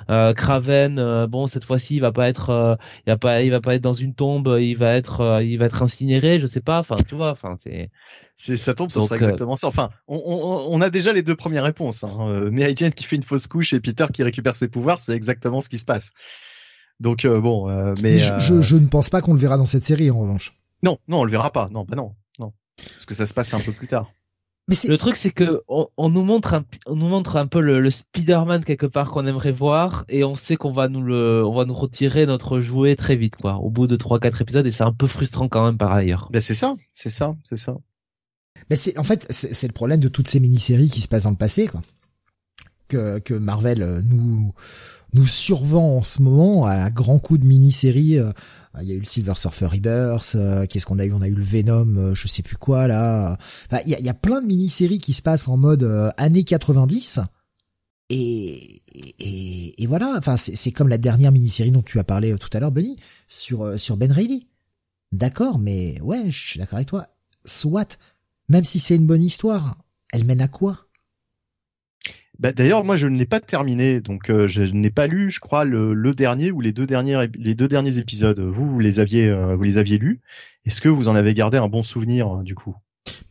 Craven, 0.08 1.26
bon 1.26 1.46
cette 1.46 1.64
fois-ci 1.64 1.96
il 1.96 2.00
va 2.00 2.12
pas 2.12 2.28
être, 2.28 2.78
il 3.06 3.10
va 3.10 3.18
pas, 3.18 3.42
il 3.42 3.50
va 3.50 3.60
pas 3.60 3.74
être 3.74 3.82
dans 3.82 3.92
une 3.92 4.14
tombe, 4.14 4.56
il 4.60 4.76
va 4.76 4.94
être, 4.94 5.42
il 5.42 5.58
va 5.58 5.66
être 5.66 5.82
incinéré, 5.82 6.40
je 6.40 6.46
sais 6.46 6.60
pas. 6.60 6.80
Enfin, 6.80 6.96
tu 7.06 7.14
vois, 7.14 7.30
enfin 7.30 7.56
c'est. 7.62 7.90
C'est 8.34 8.56
ça 8.56 8.74
tombe, 8.74 8.90
ça 8.90 9.00
sera 9.00 9.16
exactement 9.16 9.56
ça. 9.56 9.66
Enfin, 9.68 9.90
on, 10.08 10.16
on, 10.16 10.74
on, 10.74 10.80
a 10.82 10.90
déjà 10.90 11.12
les 11.12 11.22
deux 11.22 11.36
premières 11.36 11.64
réponses. 11.64 12.04
Hein. 12.04 12.50
Mary 12.50 12.74
Jane 12.76 12.92
qui 12.92 13.04
fait 13.04 13.16
une 13.16 13.22
fausse 13.22 13.46
couche 13.46 13.72
et 13.72 13.80
Peter 13.80 14.06
qui 14.12 14.22
récupère 14.22 14.54
ses 14.56 14.68
pouvoirs, 14.68 15.00
c'est 15.00 15.12
exactement 15.12 15.60
ce 15.60 15.68
qui 15.68 15.78
se 15.78 15.84
passe. 15.84 16.12
Donc 17.00 17.26
bon, 17.26 17.68
mais 18.02 18.18
je, 18.18 18.38
je, 18.38 18.62
je, 18.62 18.76
ne 18.76 18.88
pense 18.88 19.10
pas 19.10 19.20
qu'on 19.20 19.34
le 19.34 19.40
verra 19.40 19.56
dans 19.58 19.66
cette 19.66 19.84
série 19.84 20.10
en 20.10 20.18
revanche. 20.18 20.54
Non, 20.82 20.98
non, 21.08 21.20
on 21.20 21.24
le 21.24 21.30
verra 21.30 21.50
pas. 21.50 21.68
Non, 21.70 21.84
bah 21.84 21.96
non, 21.96 22.14
non, 22.38 22.52
parce 22.76 23.06
que 23.06 23.14
ça 23.14 23.26
se 23.26 23.34
passe 23.34 23.52
un 23.54 23.60
peu 23.60 23.72
plus 23.72 23.86
tard. 23.86 24.10
Mais 24.68 24.76
le 24.88 24.96
truc 24.96 25.14
c'est 25.16 25.30
que 25.30 25.62
on, 25.68 26.08
nous 26.08 26.24
montre 26.24 26.54
un, 26.54 26.64
on 26.86 26.96
nous 26.96 27.06
montre 27.06 27.36
un 27.36 27.46
peu 27.46 27.60
le, 27.60 27.80
le 27.80 27.90
Spider-Man 27.90 28.64
quelque 28.64 28.86
part 28.86 29.12
qu'on 29.12 29.24
aimerait 29.26 29.52
voir 29.52 30.04
et 30.08 30.24
on 30.24 30.34
sait 30.34 30.56
qu'on 30.56 30.72
va 30.72 30.88
nous 30.88 31.02
le, 31.02 31.44
on 31.46 31.54
va 31.54 31.64
nous 31.64 31.74
retirer 31.74 32.26
notre 32.26 32.60
jouet 32.60 32.96
très 32.96 33.14
vite 33.14 33.36
quoi, 33.36 33.56
au 33.58 33.70
bout 33.70 33.86
de 33.86 33.94
trois 33.94 34.18
quatre 34.18 34.42
épisodes 34.42 34.66
et 34.66 34.72
c'est 34.72 34.82
un 34.82 34.92
peu 34.92 35.06
frustrant 35.06 35.48
quand 35.48 35.64
même 35.64 35.78
par 35.78 35.92
ailleurs. 35.92 36.28
Ben 36.32 36.42
c'est 36.42 36.54
ça, 36.54 36.74
c'est 36.92 37.10
ça, 37.10 37.36
c'est 37.44 37.56
ça. 37.56 37.76
Mais 38.68 38.74
c'est 38.74 38.98
en 38.98 39.04
fait 39.04 39.26
c'est 39.30 39.68
le 39.68 39.72
problème 39.72 40.00
de 40.00 40.08
toutes 40.08 40.28
ces 40.28 40.40
mini-séries 40.40 40.90
qui 40.90 41.00
se 41.00 41.06
passent 41.06 41.24
dans 41.24 41.30
le 41.30 41.36
passé 41.36 41.68
quoi, 41.68 41.82
que 42.88 43.20
que 43.20 43.34
Marvel 43.34 43.82
euh, 43.82 44.00
nous 44.02 44.52
nous 45.12 45.26
survend 45.26 45.98
en 45.98 46.02
ce 46.02 46.22
moment 46.22 46.66
à 46.66 46.90
grands 46.90 47.20
coups 47.20 47.40
de 47.40 47.46
mini-séries. 47.46 48.18
Euh, 48.76 48.82
il 48.82 48.88
y 48.88 48.92
a 48.92 48.94
eu 48.94 49.00
le 49.00 49.06
Silver 49.06 49.34
Surfer 49.36 49.66
Rebirth, 49.66 50.34
euh, 50.34 50.66
qu'est-ce 50.66 50.86
qu'on 50.86 50.98
a 50.98 51.04
eu? 51.04 51.12
On 51.12 51.22
a 51.22 51.28
eu 51.28 51.34
le 51.34 51.42
Venom, 51.44 51.96
euh, 51.96 52.14
je 52.14 52.28
sais 52.28 52.42
plus 52.42 52.56
quoi 52.56 52.86
là. 52.86 53.38
Enfin, 53.70 53.82
il 53.86 53.92
y 53.92 54.08
a, 54.08 54.14
plein 54.14 54.40
de 54.40 54.46
mini-séries 54.46 54.98
qui 54.98 55.12
se 55.12 55.22
passent 55.22 55.48
en 55.48 55.56
mode 55.56 56.12
années 56.16 56.44
90. 56.44 57.20
Et, 58.08 58.82
et, 58.94 59.82
et 59.82 59.86
voilà, 59.86 60.14
enfin 60.16 60.36
c'est 60.36 60.70
comme 60.70 60.88
la 60.88 60.98
dernière 60.98 61.32
mini-série 61.32 61.72
dont 61.72 61.82
tu 61.82 61.98
as 61.98 62.04
parlé 62.04 62.36
tout 62.38 62.50
à 62.52 62.60
l'heure, 62.60 62.70
Benny, 62.70 62.96
sur 63.28 63.78
sur 63.78 63.96
Ben 63.96 64.12
Reilly. 64.12 64.46
D'accord, 65.12 65.58
mais 65.58 66.00
ouais, 66.02 66.30
je 66.30 66.38
suis 66.38 66.58
d'accord 66.58 66.76
avec 66.76 66.88
toi. 66.88 67.06
Soit, 67.44 67.98
même 68.48 68.64
si 68.64 68.78
c'est 68.78 68.96
une 68.96 69.06
bonne 69.06 69.22
histoire, 69.22 69.76
elle 70.12 70.24
mène 70.24 70.40
à 70.40 70.48
quoi? 70.48 70.85
Bah, 72.38 72.52
D'ailleurs, 72.52 72.84
moi, 72.84 72.96
je 72.96 73.06
ne 73.06 73.16
l'ai 73.16 73.26
pas 73.26 73.40
terminé, 73.40 74.00
donc 74.00 74.30
euh, 74.30 74.46
je 74.46 74.62
n'ai 74.62 74.90
pas 74.90 75.06
lu, 75.06 75.30
je 75.30 75.40
crois, 75.40 75.64
le, 75.64 75.94
le, 75.94 76.14
dernier 76.14 76.50
ou 76.50 76.60
les 76.60 76.72
deux 76.72 76.86
derniers, 76.86 77.28
les 77.34 77.54
deux 77.54 77.68
derniers 77.68 77.98
épisodes. 77.98 78.38
Vous, 78.40 78.68
vous 78.68 78.78
les 78.78 79.00
aviez, 79.00 79.28
euh, 79.28 79.56
vous 79.56 79.62
les 79.62 79.78
aviez 79.78 79.98
lus. 79.98 80.20
Est-ce 80.64 80.80
que 80.80 80.88
vous 80.88 81.08
en 81.08 81.14
avez 81.14 81.34
gardé 81.34 81.56
un 81.56 81.68
bon 81.68 81.82
souvenir 81.82 82.38
euh, 82.38 82.42
du 82.42 82.54
coup? 82.54 82.74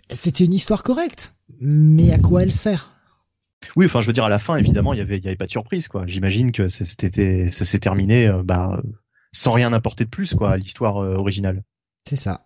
C'était 0.10 0.46
une 0.46 0.54
histoire 0.54 0.84
correcte, 0.84 1.36
mais 1.60 2.12
à 2.12 2.20
quoi 2.20 2.44
elle 2.44 2.54
sert? 2.54 2.92
Oui, 3.76 3.86
enfin, 3.86 4.02
je 4.02 4.08
veux 4.08 4.14
dire, 4.14 4.26
à 4.26 4.30
la 4.30 4.40
fin, 4.40 4.58
évidemment, 4.58 4.94
il 4.94 5.00
y 5.00 5.02
avait, 5.02 5.18
il 5.18 5.24
y 5.24 5.28
avait 5.28 5.36
pas 5.36 5.48
de 5.48 5.52
surprise, 5.52 5.88
quoi. 5.88 6.06
J'imagine 6.06 6.52
que 6.52 6.68
c'était, 6.68 7.48
ça 7.48 7.66
s'est 7.66 7.80
terminé, 7.80 8.32
bah, 8.44 8.82
sans 9.32 9.54
rien 9.54 9.74
apporter 9.74 10.06
de 10.06 10.10
plus, 10.10 10.36
quoi, 10.36 10.52
à 10.52 10.58
l'histoire 10.58 10.98
originale. 10.98 11.64
C'est 12.08 12.16
ça. 12.16 12.46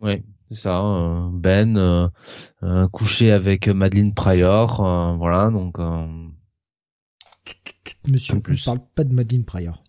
Oui, 0.00 0.22
c'est 0.52 0.62
ça. 0.62 0.76
Hein, 0.76 1.30
ben 1.32 1.76
euh, 1.76 2.08
euh, 2.62 2.88
couché 2.88 3.30
avec 3.30 3.68
Madeleine 3.68 4.14
Pryor, 4.14 4.80
euh, 4.84 5.16
voilà 5.16 5.50
donc. 5.50 5.78
Monsieur, 8.06 8.34
on 8.34 8.50
ne 8.50 8.64
parle 8.64 8.80
pas 8.94 9.04
de 9.04 9.14
Madeleine 9.14 9.44
Pryor. 9.44 9.82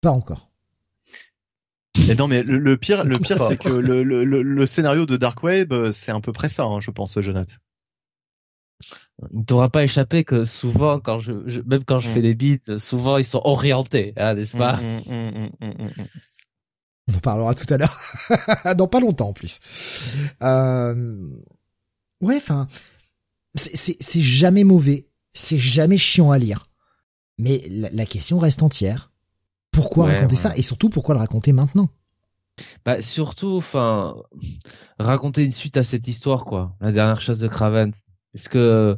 Pas 0.00 0.10
encore. 0.10 0.50
Mais 2.06 2.14
non, 2.14 2.28
mais 2.28 2.42
le, 2.42 2.76
pire, 2.76 3.04
le 3.04 3.18
pire, 3.18 3.40
c'est 3.42 3.56
que 3.56 3.68
le, 3.68 4.02
le, 4.02 4.24
le, 4.24 4.66
scénario 4.66 5.04
de 5.06 5.16
Dark 5.16 5.42
Web, 5.42 5.74
c'est 5.90 6.12
à 6.12 6.20
peu 6.20 6.32
près 6.32 6.48
ça, 6.48 6.64
hein, 6.64 6.80
je 6.80 6.90
pense, 6.90 7.20
Jonathan. 7.20 7.56
Il 9.32 9.40
ne 9.40 9.44
t'aura 9.44 9.68
pas 9.68 9.84
échappé 9.84 10.24
que 10.24 10.44
souvent, 10.44 11.00
quand 11.00 11.18
je, 11.18 11.32
même 11.66 11.84
quand 11.84 11.98
je 11.98 12.08
mm. 12.08 12.12
fais 12.12 12.22
des 12.22 12.34
beats, 12.34 12.78
souvent 12.78 13.18
ils 13.18 13.24
sont 13.24 13.42
orientés, 13.44 14.12
hein, 14.16 14.34
n'est-ce 14.34 14.56
pas? 14.56 14.76
Mm, 14.76 15.48
mm, 15.60 16.04
on 17.08 17.16
en 17.16 17.20
parlera 17.20 17.54
tout 17.54 17.72
à 17.72 17.76
l'heure. 17.76 17.98
Dans 18.76 18.86
pas 18.86 19.00
longtemps 19.00 19.28
en 19.28 19.32
plus. 19.32 19.60
Euh... 20.42 21.36
Ouais, 22.20 22.36
enfin, 22.36 22.68
c'est 23.54 24.20
jamais 24.20 24.64
mauvais, 24.64 25.08
c'est 25.32 25.58
jamais 25.58 25.98
chiant 25.98 26.30
à 26.30 26.38
lire. 26.38 26.68
Mais 27.38 27.62
la, 27.68 28.04
question 28.04 28.38
reste 28.38 28.62
entière. 28.62 29.12
Pourquoi 29.70 30.06
raconter 30.06 30.34
ça? 30.34 30.52
Et 30.56 30.62
surtout 30.62 30.88
pourquoi 30.88 31.14
le 31.14 31.20
raconter 31.20 31.52
maintenant? 31.52 31.88
Bah 32.84 33.00
surtout, 33.02 33.56
enfin, 33.56 34.16
raconter 34.98 35.44
une 35.44 35.52
suite 35.52 35.76
à 35.76 35.84
cette 35.84 36.08
histoire 36.08 36.44
quoi. 36.44 36.76
La 36.80 36.90
dernière 36.90 37.20
chasse 37.20 37.38
de 37.38 37.46
Craven. 37.46 37.92
Est-ce 38.34 38.48
que 38.48 38.96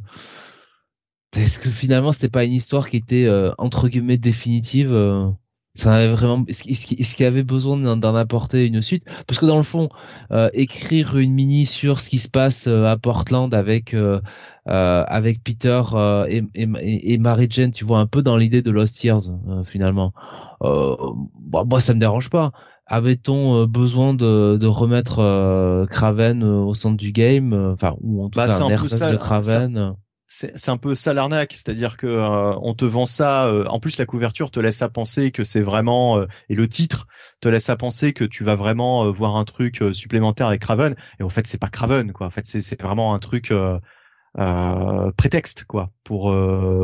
est-ce 1.35 1.59
que 1.59 1.69
finalement 1.69 2.11
c'était 2.11 2.29
pas 2.29 2.43
une 2.43 2.53
histoire 2.53 2.89
qui 2.89 2.97
était 2.97 3.25
euh, 3.25 3.51
entre 3.59 3.87
guillemets 3.87 4.17
définitive 4.17 4.91
euh? 4.91 5.29
Ça 5.75 5.95
avait 5.95 6.09
vraiment 6.09 6.43
est-ce 6.47 7.15
qu'il 7.15 7.23
y 7.23 7.27
avait 7.27 7.43
besoin 7.43 7.77
d'en 7.77 8.15
apporter 8.15 8.65
une 8.65 8.81
suite? 8.81 9.05
Parce 9.25 9.39
que 9.39 9.45
dans 9.45 9.57
le 9.57 9.63
fond 9.63 9.89
euh, 10.31 10.49
écrire 10.53 11.17
une 11.17 11.33
mini 11.33 11.65
sur 11.65 11.99
ce 11.99 12.09
qui 12.09 12.19
se 12.19 12.27
passe 12.27 12.67
euh, 12.67 12.85
à 12.85 12.97
Portland 12.97 13.53
avec 13.53 13.93
euh, 13.93 14.19
avec 14.65 15.43
Peter 15.43 15.81
et, 16.27 16.43
et, 16.55 17.13
et, 17.13 17.17
Mary 17.17 17.47
Jane 17.49 17.71
tu 17.71 17.85
vois 17.85 17.99
un 17.99 18.05
peu 18.05 18.21
dans 18.21 18.37
l'idée 18.37 18.61
de 18.61 18.69
Lost 18.69 19.03
Years 19.03 19.23
finalement. 19.65 20.13
Bah, 20.61 21.63
moi 21.65 21.79
ça 21.79 21.93
me 21.93 21.99
dérange 21.99 22.29
pas. 22.29 22.51
Avait-on 22.85 23.65
besoin 23.65 24.13
de, 24.13 24.57
de 24.57 24.67
remettre 24.67 25.87
Craven 25.89 26.43
au 26.43 26.73
centre 26.73 26.97
du 26.97 27.11
game? 27.11 27.53
Enfin 27.73 27.95
ou 28.01 28.23
en 28.23 28.29
tout 28.29 28.37
bah, 28.37 28.47
cas 28.47 28.61
un, 28.61 28.69
de 28.69 29.17
Craven 29.17 29.95
c'est 30.33 30.69
un 30.69 30.77
peu 30.77 30.95
ça 30.95 31.13
l'arnaque, 31.13 31.51
c'est-à-dire 31.53 31.97
que 31.97 32.07
euh, 32.07 32.55
on 32.61 32.73
te 32.73 32.85
vend 32.85 33.05
ça. 33.05 33.47
Euh, 33.47 33.65
en 33.65 33.81
plus, 33.81 33.97
la 33.97 34.05
couverture 34.05 34.49
te 34.49 34.61
laisse 34.61 34.81
à 34.81 34.87
penser 34.87 35.31
que 35.31 35.43
c'est 35.43 35.61
vraiment 35.61 36.19
euh, 36.19 36.25
et 36.47 36.55
le 36.55 36.69
titre 36.69 37.07
te 37.41 37.49
laisse 37.49 37.69
à 37.69 37.75
penser 37.75 38.13
que 38.13 38.23
tu 38.23 38.45
vas 38.45 38.55
vraiment 38.55 39.11
voir 39.11 39.35
un 39.35 39.43
truc 39.43 39.83
supplémentaire 39.91 40.47
avec 40.47 40.61
Craven. 40.61 40.95
Et 41.19 41.23
en 41.23 41.29
fait, 41.29 41.47
c'est 41.47 41.57
pas 41.57 41.67
Craven, 41.67 42.13
quoi. 42.13 42.27
En 42.27 42.29
fait, 42.29 42.45
c'est 42.45 42.81
vraiment 42.81 43.13
un 43.13 43.19
truc 43.19 43.53
prétexte, 45.17 45.65
quoi, 45.65 45.91
pour 46.03 46.33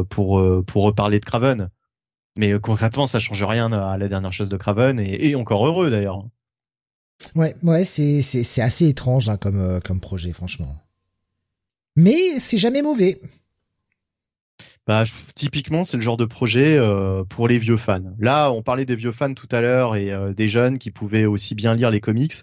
pour 0.09 0.63
pour 0.65 0.83
reparler 0.83 1.19
de 1.19 1.25
Craven. 1.25 1.69
Mais 2.37 2.59
concrètement, 2.59 3.07
ça 3.07 3.19
change 3.19 3.43
rien 3.43 3.71
à 3.71 3.97
la 3.97 4.07
dernière 4.09 4.33
chose 4.33 4.49
de 4.49 4.57
Craven 4.57 4.99
et, 4.99 5.29
et 5.29 5.35
encore 5.35 5.65
heureux 5.65 5.89
d'ailleurs. 5.89 6.25
Ouais, 7.35 7.55
ouais, 7.63 7.85
c'est 7.85 8.21
c'est 8.21 8.43
c'est 8.43 8.61
assez 8.61 8.87
étrange 8.87 9.29
hein, 9.29 9.37
comme 9.37 9.79
comme 9.81 10.01
projet, 10.01 10.33
franchement 10.33 10.75
mais 11.97 12.39
c'est 12.39 12.59
jamais 12.59 12.81
mauvais. 12.81 13.19
Bah, 14.85 15.03
typiquement, 15.35 15.83
c'est 15.83 15.97
le 15.97 16.03
genre 16.03 16.15
de 16.15 16.23
projet 16.23 16.77
euh, 16.77 17.25
pour 17.25 17.49
les 17.49 17.59
vieux 17.59 17.75
fans. 17.75 18.13
Là, 18.19 18.51
on 18.51 18.61
parlait 18.61 18.85
des 18.85 18.95
vieux 18.95 19.11
fans 19.11 19.33
tout 19.33 19.47
à 19.51 19.59
l'heure 19.59 19.97
et 19.97 20.13
euh, 20.13 20.33
des 20.33 20.47
jeunes 20.47 20.77
qui 20.77 20.91
pouvaient 20.91 21.25
aussi 21.25 21.55
bien 21.55 21.75
lire 21.75 21.91
les 21.91 21.99
comics. 21.99 22.35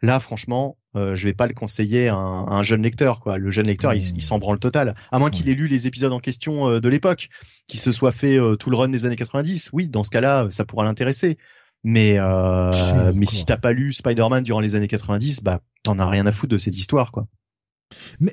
Là, 0.00 0.18
franchement, 0.18 0.78
euh, 0.96 1.14
je 1.14 1.24
vais 1.24 1.34
pas 1.34 1.46
le 1.46 1.52
conseiller 1.52 2.08
à 2.08 2.14
un, 2.14 2.62
jeune 2.62 2.82
lecteur. 2.82 3.20
Quoi. 3.20 3.36
Le 3.36 3.50
jeune 3.50 3.66
lecteur, 3.66 3.92
il, 3.92 4.16
il 4.16 4.22
s'en 4.22 4.38
branle 4.38 4.58
total. 4.58 4.94
À 5.10 5.18
moins 5.18 5.30
qu'il 5.30 5.48
ait 5.50 5.54
lu 5.54 5.66
les 5.66 5.86
épisodes 5.86 6.12
en 6.12 6.18
question 6.18 6.68
euh, 6.68 6.80
de 6.80 6.88
l'époque, 6.88 7.28
qu'il 7.68 7.78
se 7.78 7.92
soit 7.92 8.12
fait 8.12 8.38
tout 8.58 8.70
le 8.70 8.76
run 8.76 8.88
des 8.88 9.04
années 9.04 9.16
90. 9.16 9.70
Oui, 9.72 9.88
dans 9.88 10.04
ce 10.04 10.10
cas-là, 10.10 10.46
ça 10.48 10.64
pourra 10.64 10.84
l'intéresser. 10.84 11.36
Mais 11.84 12.18
mais 13.14 13.26
si 13.26 13.44
t'as 13.44 13.56
pas 13.56 13.72
lu 13.72 13.92
Spider-Man 13.92 14.44
durant 14.44 14.60
les 14.60 14.76
années 14.76 14.88
90, 14.88 15.42
bah 15.42 15.60
t'en 15.82 15.98
as 15.98 16.08
rien 16.08 16.26
à 16.26 16.32
foutre 16.32 16.52
de 16.52 16.58
cette 16.58 16.76
histoire, 16.76 17.10
quoi. 17.10 17.26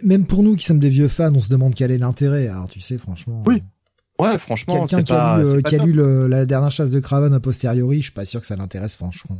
Même 0.04 0.26
pour 0.26 0.44
nous 0.44 0.56
qui 0.56 0.66
sommes 0.66 0.80
des 0.80 0.90
vieux 0.90 1.08
fans, 1.08 1.34
on 1.34 1.42
se 1.42 1.50
demande 1.50 1.76
quel 1.76 1.92
est 1.92 1.98
l'intérêt. 1.98 2.48
Alors 2.48 2.68
tu 2.68 2.80
sais, 2.80 2.98
franchement. 2.98 3.44
Oui. 3.46 3.64
Ouais, 4.20 4.38
franchement, 4.38 4.86
quelqu'un 4.86 5.04
qui 5.04 5.14
a 5.14 5.38
lu, 5.38 5.64
qui 5.64 5.76
a 5.76 5.84
lu 5.86 5.94
la 6.28 6.46
dernière 6.46 6.72
chasse 6.72 6.92
de 6.92 7.00
Craven 7.00 7.34
a 7.34 7.40
posteriori, 7.40 7.98
je 8.00 8.04
suis 8.04 8.12
pas 8.12 8.26
sûr 8.26 8.42
que 8.42 8.48
ça 8.48 8.58
l'intéresse, 8.58 8.98
franchement. 8.98 9.38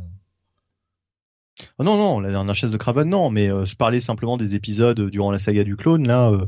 Oh 1.78 1.84
non, 1.84 1.96
non, 1.96 2.20
la 2.20 2.30
dernière 2.30 2.54
chasse 2.54 2.70
de 2.70 2.76
Craven, 2.78 3.08
non, 3.08 3.28
mais 3.28 3.50
euh, 3.50 3.66
je 3.66 3.76
parlais 3.76 4.00
simplement 4.00 4.38
des 4.38 4.54
épisodes 4.54 5.10
durant 5.10 5.30
la 5.30 5.38
saga 5.38 5.64
du 5.64 5.76
clone. 5.76 6.06
Là, 6.06 6.30
euh, 6.30 6.46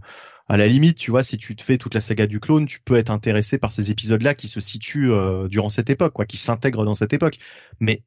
à 0.48 0.56
la 0.56 0.66
limite, 0.66 0.96
tu 0.96 1.10
vois, 1.10 1.22
si 1.22 1.36
tu 1.36 1.54
te 1.56 1.62
fais 1.62 1.78
toute 1.78 1.94
la 1.94 2.00
saga 2.00 2.26
du 2.26 2.40
clone, 2.40 2.66
tu 2.66 2.80
peux 2.80 2.96
être 2.96 3.10
intéressé 3.10 3.58
par 3.58 3.72
ces 3.72 3.90
épisodes-là 3.90 4.34
qui 4.34 4.48
se 4.48 4.60
situent 4.60 5.12
euh, 5.12 5.48
durant 5.48 5.68
cette 5.68 5.90
époque, 5.90 6.14
quoi, 6.14 6.24
qui 6.24 6.36
s'intègrent 6.36 6.84
dans 6.84 6.94
cette 6.94 7.12
époque. 7.12 7.38
Mais 7.80 8.02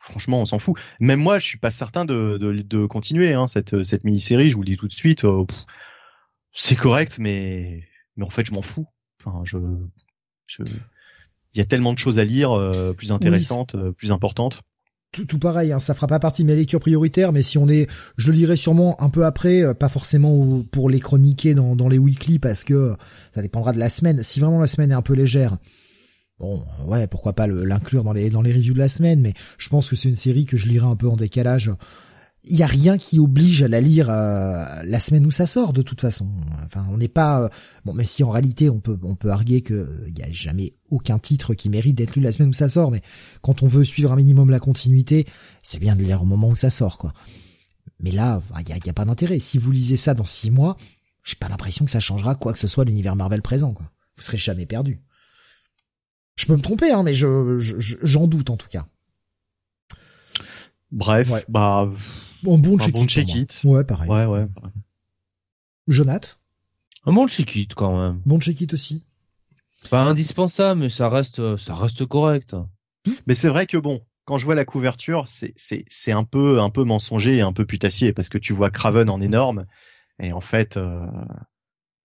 franchement, 0.00 0.40
on 0.40 0.46
s'en 0.46 0.58
fout. 0.58 0.76
Même 0.98 1.20
moi, 1.20 1.38
je 1.38 1.46
suis 1.46 1.58
pas 1.58 1.70
certain 1.70 2.04
de, 2.04 2.38
de, 2.38 2.86
continuer 2.86 3.34
hein, 3.34 3.46
cette, 3.46 3.84
cette 3.84 4.02
mini-série. 4.02 4.50
Je 4.50 4.56
vous 4.56 4.62
le 4.62 4.66
dis 4.66 4.76
tout 4.76 4.88
de 4.88 4.92
suite. 4.92 5.24
Euh, 5.24 5.44
c'est 6.52 6.76
correct, 6.76 7.18
mais 7.18 7.84
mais 8.16 8.24
en 8.24 8.30
fait, 8.30 8.44
je 8.44 8.52
m'en 8.52 8.62
fous. 8.62 8.86
Enfin, 9.20 9.42
je, 9.44 9.58
je, 10.46 10.62
il 11.54 11.58
y 11.58 11.60
a 11.60 11.64
tellement 11.64 11.92
de 11.92 11.98
choses 11.98 12.18
à 12.18 12.24
lire, 12.24 12.50
euh, 12.52 12.92
plus 12.92 13.12
intéressantes, 13.12 13.76
euh, 13.76 13.92
plus 13.92 14.10
importantes. 14.10 14.62
Tout, 15.12 15.24
tout 15.24 15.38
pareil, 15.38 15.72
hein, 15.72 15.80
ça 15.80 15.94
fera 15.94 16.06
pas 16.06 16.20
partie 16.20 16.42
de 16.42 16.46
mes 16.46 16.54
lectures 16.56 16.80
prioritaires, 16.80 17.32
mais 17.32 17.42
si 17.42 17.58
on 17.58 17.68
est, 17.68 17.88
je 18.16 18.30
le 18.30 18.36
lirai 18.36 18.56
sûrement 18.56 19.00
un 19.02 19.10
peu 19.10 19.24
après, 19.24 19.74
pas 19.74 19.88
forcément 19.88 20.62
pour 20.70 20.88
les 20.88 21.00
chroniquer 21.00 21.54
dans, 21.54 21.74
dans 21.74 21.88
les 21.88 21.98
weekly 21.98 22.38
parce 22.38 22.62
que 22.62 22.94
ça 23.34 23.42
dépendra 23.42 23.72
de 23.72 23.78
la 23.78 23.88
semaine. 23.88 24.22
Si 24.22 24.38
vraiment 24.38 24.60
la 24.60 24.68
semaine 24.68 24.92
est 24.92 24.94
un 24.94 25.02
peu 25.02 25.14
légère, 25.14 25.56
Bon, 26.40 26.64
ouais, 26.86 27.06
pourquoi 27.06 27.34
pas 27.34 27.46
l'inclure 27.46 28.02
dans 28.02 28.14
les 28.14 28.30
dans 28.30 28.42
les 28.42 28.52
reviews 28.52 28.74
de 28.74 28.78
la 28.78 28.88
semaine, 28.88 29.20
mais 29.20 29.34
je 29.58 29.68
pense 29.68 29.88
que 29.88 29.94
c'est 29.94 30.08
une 30.08 30.16
série 30.16 30.46
que 30.46 30.56
je 30.56 30.68
lirai 30.68 30.86
un 30.86 30.96
peu 30.96 31.08
en 31.08 31.16
décalage 31.16 31.70
il 32.44 32.56
y 32.56 32.62
a 32.62 32.66
rien 32.66 32.96
qui 32.96 33.18
oblige 33.18 33.62
à 33.62 33.68
la 33.68 33.80
lire 33.80 34.08
euh, 34.08 34.82
la 34.84 35.00
semaine 35.00 35.26
où 35.26 35.30
ça 35.30 35.46
sort 35.46 35.72
de 35.72 35.82
toute 35.82 36.00
façon. 36.00 36.28
Enfin, 36.64 36.86
on 36.90 36.96
n'est 36.96 37.08
pas 37.08 37.42
euh, 37.42 37.48
bon, 37.84 37.92
mais 37.92 38.04
si 38.04 38.24
en 38.24 38.30
réalité 38.30 38.70
on 38.70 38.80
peut 38.80 38.98
on 39.02 39.14
peut 39.14 39.30
arguer 39.30 39.60
que 39.60 40.04
il 40.08 40.18
y 40.18 40.22
a 40.22 40.32
jamais 40.32 40.74
aucun 40.90 41.18
titre 41.18 41.54
qui 41.54 41.68
mérite 41.68 41.96
d'être 41.96 42.16
lu 42.16 42.22
la 42.22 42.32
semaine 42.32 42.48
où 42.48 42.54
ça 42.54 42.68
sort, 42.68 42.90
mais 42.90 43.02
quand 43.42 43.62
on 43.62 43.68
veut 43.68 43.84
suivre 43.84 44.12
un 44.12 44.16
minimum 44.16 44.50
la 44.50 44.58
continuité, 44.58 45.26
c'est 45.62 45.80
bien 45.80 45.96
de 45.96 46.02
lire 46.02 46.22
au 46.22 46.26
moment 46.26 46.48
où 46.48 46.56
ça 46.56 46.70
sort, 46.70 46.98
quoi. 46.98 47.12
Mais 48.02 48.10
là, 48.10 48.42
il 48.60 48.68
y 48.68 48.72
a, 48.72 48.78
y 48.78 48.88
a, 48.88 48.94
pas 48.94 49.04
d'intérêt. 49.04 49.38
Si 49.38 49.58
vous 49.58 49.70
lisez 49.70 49.98
ça 49.98 50.14
dans 50.14 50.24
six 50.24 50.50
mois, 50.50 50.78
j'ai 51.22 51.36
pas 51.36 51.48
l'impression 51.48 51.84
que 51.84 51.90
ça 51.90 52.00
changera 52.00 52.34
quoi 52.34 52.54
que 52.54 52.58
ce 52.58 52.66
soit 52.66 52.86
l'univers 52.86 53.16
Marvel 53.16 53.42
présent, 53.42 53.72
quoi. 53.74 53.90
Vous 54.16 54.22
serez 54.22 54.38
jamais 54.38 54.64
perdu. 54.64 55.00
Je 56.40 56.46
peux 56.46 56.56
me 56.56 56.62
tromper, 56.62 56.90
hein, 56.90 57.02
mais 57.02 57.12
je 57.12 57.58
j'en 58.02 58.26
doute 58.26 58.48
en 58.48 58.56
tout 58.56 58.68
cas. 58.68 58.86
Bref, 60.90 61.30
bah 61.50 61.90
un 62.46 62.56
bon 62.56 62.78
check 62.78 62.94
bon 62.94 63.06
check 63.06 63.28
Ouais, 63.62 63.84
pareil. 63.84 64.08
Ouais, 64.08 64.24
ouais. 64.24 64.46
Jonath 65.86 66.38
Un 67.04 67.12
bon 67.12 67.28
check 67.28 67.68
quand 67.76 68.00
même. 68.00 68.22
Bon 68.24 68.40
check 68.40 68.56
aussi. 68.72 69.04
Pas 69.90 70.00
indispensable, 70.00 70.80
mais 70.80 70.88
ça 70.88 71.10
reste, 71.10 71.58
ça 71.58 71.74
reste 71.74 72.06
correct. 72.06 72.56
Mais 73.26 73.34
c'est 73.34 73.48
vrai 73.50 73.66
que 73.66 73.76
bon, 73.76 74.00
quand 74.24 74.38
je 74.38 74.46
vois 74.46 74.54
la 74.54 74.64
couverture, 74.64 75.28
c'est 75.28 75.52
c'est 75.56 75.84
c'est 75.88 76.12
un 76.12 76.24
peu 76.24 76.58
un 76.58 76.70
peu 76.70 76.84
mensonger 76.84 77.36
et 77.36 77.40
un 77.42 77.52
peu 77.52 77.66
putassier 77.66 78.14
parce 78.14 78.30
que 78.30 78.38
tu 78.38 78.54
vois 78.54 78.70
Craven 78.70 79.10
en 79.10 79.20
énorme 79.20 79.66
et 80.18 80.32
en 80.32 80.40
fait 80.40 80.78
euh, 80.78 81.04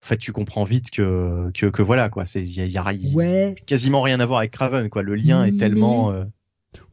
en 0.06 0.08
fait 0.08 0.18
tu 0.18 0.30
comprends 0.30 0.62
vite 0.62 0.90
que 0.90 1.50
que 1.52 1.66
que 1.66 1.82
voilà 1.82 2.08
quoi, 2.08 2.24
c'est 2.24 2.40
il 2.40 2.70
y 2.70 2.78
a, 2.78 2.92
y 2.92 3.54
quasiment 3.66 4.02
rien 4.02 4.20
à 4.20 4.26
voir 4.26 4.38
avec 4.38 4.52
Craven 4.52 4.88
quoi, 4.88 5.02
le 5.02 5.16
lien 5.16 5.44
est 5.44 5.58
tellement 5.58 6.12
euh, 6.12 6.22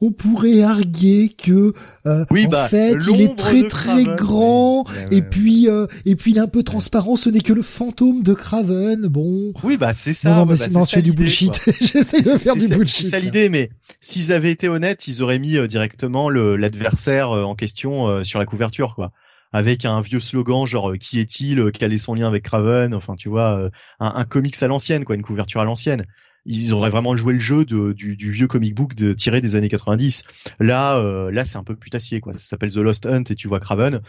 on 0.02 0.11
pourrait 0.11 0.64
arguer 0.64 1.30
que 1.30 1.73
euh, 2.07 2.26
en 2.27 2.49
bah, 2.49 2.68
fait 2.69 2.95
il 3.11 3.22
est 3.22 3.35
très 3.35 3.68
très 3.68 4.06
grand 4.06 4.85
et 5.11 5.22
puis 5.22 5.69
euh, 5.69 5.85
et 6.06 6.15
puis 6.15 6.31
il 6.31 6.38
est 6.38 6.41
un 6.41 6.48
peu 6.48 6.64
transparent. 6.64 7.15
Ce 7.15 7.30
n'est 7.30 7.41
que 7.41 7.53
le 7.53 7.61
fantôme 7.61 8.23
de 8.23 8.34
Craven. 8.34 9.07
Bon. 9.07 9.53
Oui 9.64 9.77
bah 9.77 9.94
c'est 9.94 10.14
ça. 10.14 10.30
Non 10.30 10.35
non 10.38 10.45
mais 10.45 10.57
bah, 10.57 10.68
non, 10.72 10.85
c'est 10.85 11.02
du 11.02 11.11
bullshit. 11.11 11.61
j'essaie 11.81 12.22
de 12.22 12.38
faire 12.38 12.56
du 12.56 12.68
bullshit. 12.68 13.06
c'est 13.06 13.11
ça 13.11 13.19
l'idée 13.19 13.49
mais 13.49 13.69
s'ils 13.99 14.31
avaient 14.31 14.52
été 14.52 14.69
honnêtes 14.69 15.07
ils 15.07 15.22
auraient 15.22 15.40
mis 15.40 15.57
euh, 15.57 15.68
directement 15.68 16.30
l'adversaire 16.30 17.30
en 17.30 17.53
question 17.53 18.23
sur 18.23 18.40
la 18.40 18.45
couverture 18.45 18.95
quoi 18.95 19.11
avec 19.54 19.86
un 19.86 20.02
vieux 20.02 20.20
slogan 20.20 20.66
genre 20.66 20.94
qui 21.00 21.20
est-il 21.20 21.72
quel 21.72 21.94
est 21.94 21.98
son 21.98 22.16
lien 22.16 22.28
avec 22.28 22.44
Craven 22.44 22.94
enfin 22.94 23.16
tu 23.16 23.30
vois 23.30 23.70
un, 24.00 24.14
un 24.16 24.26
comics 24.26 24.62
à 24.62 24.68
l'ancienne 24.68 25.06
quoi 25.06 25.16
une 25.16 25.22
couverture 25.22 25.62
à 25.62 25.66
l'ancienne 25.66 26.06
ils 26.46 26.74
auraient 26.74 26.90
vraiment 26.90 27.16
joué 27.16 27.34
le 27.34 27.40
jeu 27.40 27.66
de, 27.66 27.94
du, 27.94 28.16
du, 28.16 28.32
vieux 28.32 28.48
comic 28.48 28.76
book 28.76 28.96
de, 28.96 29.14
tiré 29.14 29.42
des 29.42 29.56
années 29.56 29.70
90. 29.70 30.24
Là, 30.60 30.98
euh, 30.98 31.32
là, 31.32 31.46
c'est 31.46 31.58
un 31.58 31.64
peu 31.64 31.76
putassier, 31.76 32.20
quoi. 32.20 32.34
Ça 32.34 32.40
s'appelle 32.40 32.72
The 32.72 32.78
Lost 32.78 33.06
Hunt 33.06 33.24
et 33.30 33.36
tu 33.36 33.48
vois 33.48 33.60
Craven. 33.60 34.02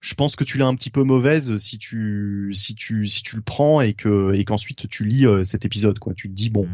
Je 0.00 0.14
pense 0.14 0.36
que 0.36 0.44
tu 0.44 0.58
l'as 0.58 0.66
un 0.66 0.74
petit 0.74 0.90
peu 0.90 1.02
mauvaise 1.02 1.56
si 1.56 1.78
tu, 1.78 2.50
si 2.52 2.74
tu, 2.74 3.06
si 3.06 3.22
tu 3.22 3.36
le 3.36 3.42
prends 3.42 3.80
et 3.80 3.94
que, 3.94 4.34
et 4.34 4.44
qu'ensuite 4.44 4.88
tu 4.88 5.04
lis 5.04 5.26
euh, 5.26 5.44
cet 5.44 5.64
épisode, 5.64 5.98
quoi. 5.98 6.14
Tu 6.14 6.28
te 6.28 6.34
dis 6.34 6.50
bon, 6.50 6.68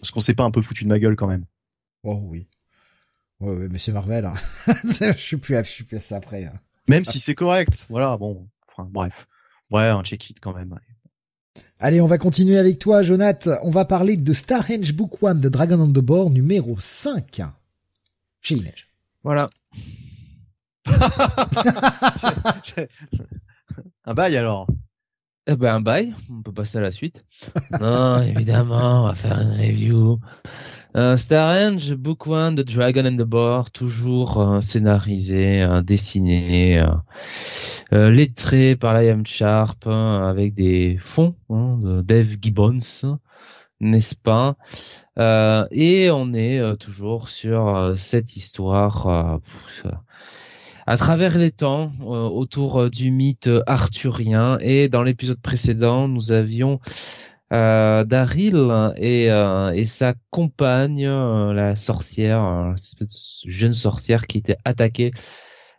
est-ce 0.00 0.12
qu'on 0.12 0.20
s'est 0.20 0.34
pas 0.34 0.44
un 0.44 0.50
peu 0.50 0.62
foutu 0.62 0.84
de 0.84 0.88
ma 0.88 0.98
gueule 0.98 1.16
quand 1.16 1.26
même 1.26 1.44
Oh 2.04 2.20
oui. 2.22 2.46
Ouais, 3.40 3.54
ouais 3.54 3.68
mais 3.70 3.78
c'est 3.78 3.92
Marvel. 3.92 4.24
Hein. 4.24 4.34
je 4.84 5.18
suis 5.18 5.36
plus, 5.36 5.56
je 5.56 5.70
suis 5.70 5.84
plus 5.84 5.98
à 5.98 6.00
ça 6.00 6.16
après. 6.16 6.44
Hein. 6.44 6.58
Même 6.88 7.04
si 7.04 7.18
c'est 7.20 7.34
correct, 7.34 7.86
voilà. 7.88 8.16
Bon, 8.16 8.48
enfin, 8.68 8.88
bref. 8.90 9.26
Ouais, 9.70 9.84
un 9.84 10.02
check 10.02 10.30
it 10.30 10.40
quand 10.40 10.54
même. 10.54 10.78
Allez, 11.78 12.00
on 12.00 12.06
va 12.06 12.18
continuer 12.18 12.58
avec 12.58 12.78
toi, 12.78 13.02
Jonath. 13.02 13.48
On 13.62 13.70
va 13.70 13.84
parler 13.84 14.16
de 14.16 14.32
Starhenge 14.32 14.94
Book 14.94 15.22
One 15.22 15.40
de 15.40 15.48
Dragon 15.48 15.80
on 15.80 15.88
the 15.88 15.98
Board 15.98 16.32
numéro 16.32 16.76
5 16.78 17.42
chez 18.40 18.54
Image. 18.54 18.88
Voilà. 19.24 19.50
un 24.04 24.14
bail 24.14 24.36
alors. 24.36 24.68
Eh 25.48 25.54
ben 25.54 25.74
un 25.74 25.80
bail, 25.80 26.14
on 26.30 26.42
peut 26.42 26.52
passer 26.52 26.78
à 26.78 26.80
la 26.80 26.92
suite. 26.92 27.24
non, 27.80 28.20
évidemment, 28.22 29.04
on 29.04 29.06
va 29.08 29.14
faire 29.14 29.40
une 29.40 29.52
review. 29.52 30.18
Euh, 30.96 31.18
Starhenge 31.18 31.92
Book 31.92 32.26
One 32.26 32.54
de 32.54 32.62
Dragon 32.62 33.04
and 33.04 33.18
the 33.18 33.22
Board, 33.22 33.70
toujours 33.70 34.40
euh, 34.40 34.60
scénarisé, 34.62 35.60
euh, 35.60 35.82
dessiné. 35.82 36.82
Euh, 37.92 38.08
lettré 38.10 38.76
par 38.76 38.94
Liam 38.94 39.26
Sharp 39.26 39.86
hein, 39.86 40.26
avec 40.26 40.54
des 40.54 40.96
fonds 40.98 41.36
hein, 41.50 41.78
de 41.82 42.00
Dave 42.00 42.36
Gibbons, 42.40 42.78
n'est-ce 43.80 44.14
pas? 44.14 44.56
Et 45.70 46.10
on 46.10 46.32
est 46.32 46.76
toujours 46.78 47.28
sur 47.28 47.94
cette 47.96 48.34
histoire 48.36 49.40
à 50.86 50.96
travers 50.96 51.38
les 51.38 51.52
temps 51.52 51.92
autour 52.00 52.90
du 52.90 53.10
mythe 53.10 53.48
arthurien. 53.66 54.58
Et 54.60 54.88
dans 54.88 55.02
l'épisode 55.02 55.40
précédent, 55.40 56.08
nous 56.08 56.32
avions 56.32 56.80
euh, 57.52 58.04
Daryl 58.04 58.92
et, 58.96 59.26
et 59.26 59.84
sa 59.84 60.14
compagne, 60.30 61.06
la 61.06 61.76
sorcière, 61.76 62.74
cette 62.76 63.08
jeune 63.46 63.72
sorcière 63.72 64.26
qui 64.26 64.38
était 64.38 64.58
attaquée 64.64 65.12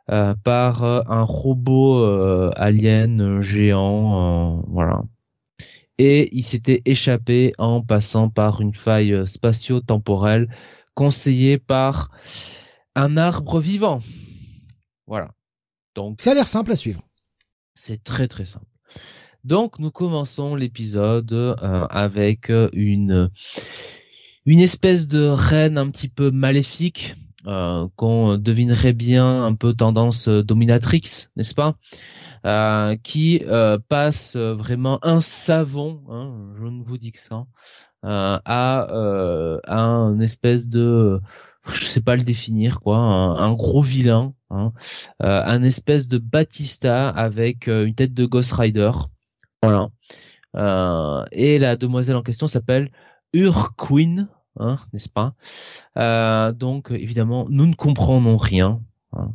euh, 0.10 0.36
par 0.36 0.86
euh, 0.86 1.02
un 1.08 1.24
robot 1.24 2.00
euh, 2.00 2.50
alien 2.56 3.42
géant, 3.42 4.64
voilà. 4.70 5.04
Et 5.98 6.30
il 6.32 6.44
s'était 6.44 6.82
échappé 6.86 7.52
en 7.58 7.82
passant 7.82 8.30
par 8.30 8.62
une 8.62 8.74
faille 8.74 9.28
spatio-temporelle 9.28 10.48
conseillée 10.94 11.58
par 11.58 12.12
un 12.96 13.18
arbre 13.18 13.60
vivant. 13.60 14.00
Voilà. 15.08 15.32
Donc 15.94 16.22
ça 16.22 16.32
a 16.32 16.34
l'air 16.36 16.48
simple 16.48 16.72
à 16.72 16.78
suivre. 16.78 17.02
C'est 17.74 18.02
très 18.02 18.30
très 18.30 18.46
simple. 18.46 18.77
Donc 19.44 19.80
nous 19.80 19.92
commençons 19.92 20.56
l'épisode 20.56 21.56
avec 21.90 22.52
une 22.74 23.30
une 24.46 24.62
espèce 24.62 25.08
de 25.08 25.28
reine 25.28 25.78
un 25.78 25.90
petit 25.90 26.08
peu 26.08 26.32
maléfique 26.32 27.16
euh, 27.48 27.88
qu'on 27.96 28.38
devinerait 28.38 28.92
bien 28.92 29.46
un 29.46 29.56
peu 29.56 29.74
tendance 29.74 30.28
euh, 30.28 30.44
dominatrix, 30.44 31.28
n'est-ce 31.38 31.54
pas? 31.54 31.76
Euh, 32.46 32.98
Qui 32.98 33.42
passe 33.88 34.36
vraiment 34.36 35.00
un 35.02 35.22
savon, 35.22 36.02
hein, 36.10 36.54
je 36.60 36.66
ne 36.66 36.84
vous 36.84 36.98
dis 36.98 37.12
que 37.12 37.20
ça, 37.20 37.46
à, 38.04 38.88
un 39.68 40.20
espèce 40.20 40.68
de 40.68 41.20
je 41.70 41.84
sais 41.86 42.02
pas 42.02 42.16
le 42.16 42.24
définir 42.24 42.80
quoi, 42.80 42.98
un, 42.98 43.54
gros 43.54 43.82
vilain, 43.82 44.34
hein, 44.50 44.72
un 45.20 45.64
espèce 45.64 46.08
de 46.08 46.18
Batista 46.18 47.10
avec 47.10 47.68
une 47.68 47.96
tête 47.96 48.14
de 48.14 48.26
Ghost 48.26 48.54
Rider, 48.54 48.92
voilà. 50.54 51.26
et 51.32 51.60
la 51.60 51.76
demoiselle 51.76 52.16
en 52.16 52.24
question 52.24 52.48
s'appelle 52.48 52.92
Urquine, 53.34 54.30
Hein, 54.60 54.78
n'est-ce 54.94 55.10
pas? 55.10 55.34
Euh, 55.98 56.52
Donc 56.52 56.92
évidemment, 56.92 57.48
nous 57.50 57.66
ne 57.66 57.76
comprenons 57.76 58.38
rien. 58.38 58.82
Hein. 59.18 59.34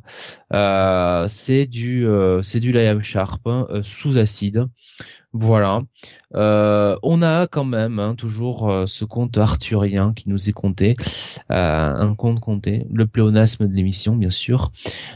Euh, 0.52 1.26
c'est 1.28 1.66
du 1.66 2.06
euh, 2.06 2.42
Liam 2.54 3.02
Sharp 3.02 3.40
hein, 3.46 3.66
sous 3.82 4.18
acide. 4.18 4.66
Voilà. 5.34 5.80
on 6.34 7.22
a 7.22 7.46
quand 7.46 7.64
même 7.64 7.98
hein, 7.98 8.14
toujours 8.14 8.70
ce 8.86 9.04
conte 9.06 9.38
arthurien 9.38 10.12
qui 10.12 10.28
nous 10.28 10.50
est 10.50 10.52
conté, 10.52 10.94
un 11.48 12.14
conte 12.14 12.40
conté, 12.40 12.86
le 12.92 13.06
pléonasme 13.06 13.66
de 13.66 13.72
l'émission 13.72 14.14
bien 14.14 14.30
sûr. 14.30 14.72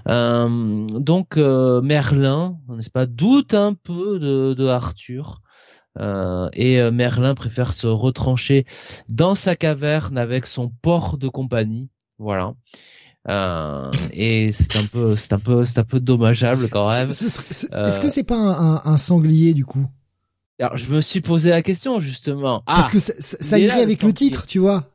donc 0.06 1.36
Merlin, 1.36 2.56
n'est-ce 2.70 2.90
pas, 2.90 3.04
doute 3.04 3.52
un 3.52 3.74
peu 3.74 4.18
de, 4.18 4.66
Arthur. 4.68 5.42
Euh, 5.98 6.48
et 6.52 6.80
euh, 6.80 6.90
Merlin 6.90 7.34
préfère 7.34 7.72
se 7.72 7.86
retrancher 7.86 8.66
dans 9.08 9.34
sa 9.34 9.56
caverne 9.56 10.18
avec 10.18 10.46
son 10.46 10.68
port 10.68 11.18
de 11.18 11.28
compagnie. 11.28 11.88
Voilà. 12.18 12.54
Euh, 13.28 13.90
et 14.12 14.52
c'est 14.52 14.76
un 14.76 14.84
peu, 14.84 15.16
c'est 15.16 15.32
un 15.32 15.38
peu, 15.38 15.64
c'est 15.64 15.78
un 15.78 15.84
peu 15.84 15.98
dommageable 15.98 16.68
quand 16.68 16.88
même. 16.90 17.08
Est-ce 17.08 17.98
que 17.98 18.08
c'est 18.08 18.24
pas 18.24 18.36
un, 18.36 18.80
un, 18.84 18.98
sanglier 18.98 19.52
du 19.52 19.64
coup? 19.64 19.86
Alors 20.60 20.76
je 20.76 20.92
me 20.92 21.00
suis 21.00 21.20
posé 21.20 21.50
la 21.50 21.62
question 21.62 21.98
justement. 21.98 22.62
parce 22.66 22.90
que 22.90 22.98
ça, 22.98 23.12
ça 23.18 23.58
irait 23.58 23.82
avec 23.82 24.02
le 24.02 24.12
titre, 24.12 24.46
tu 24.46 24.58
vois. 24.58 24.92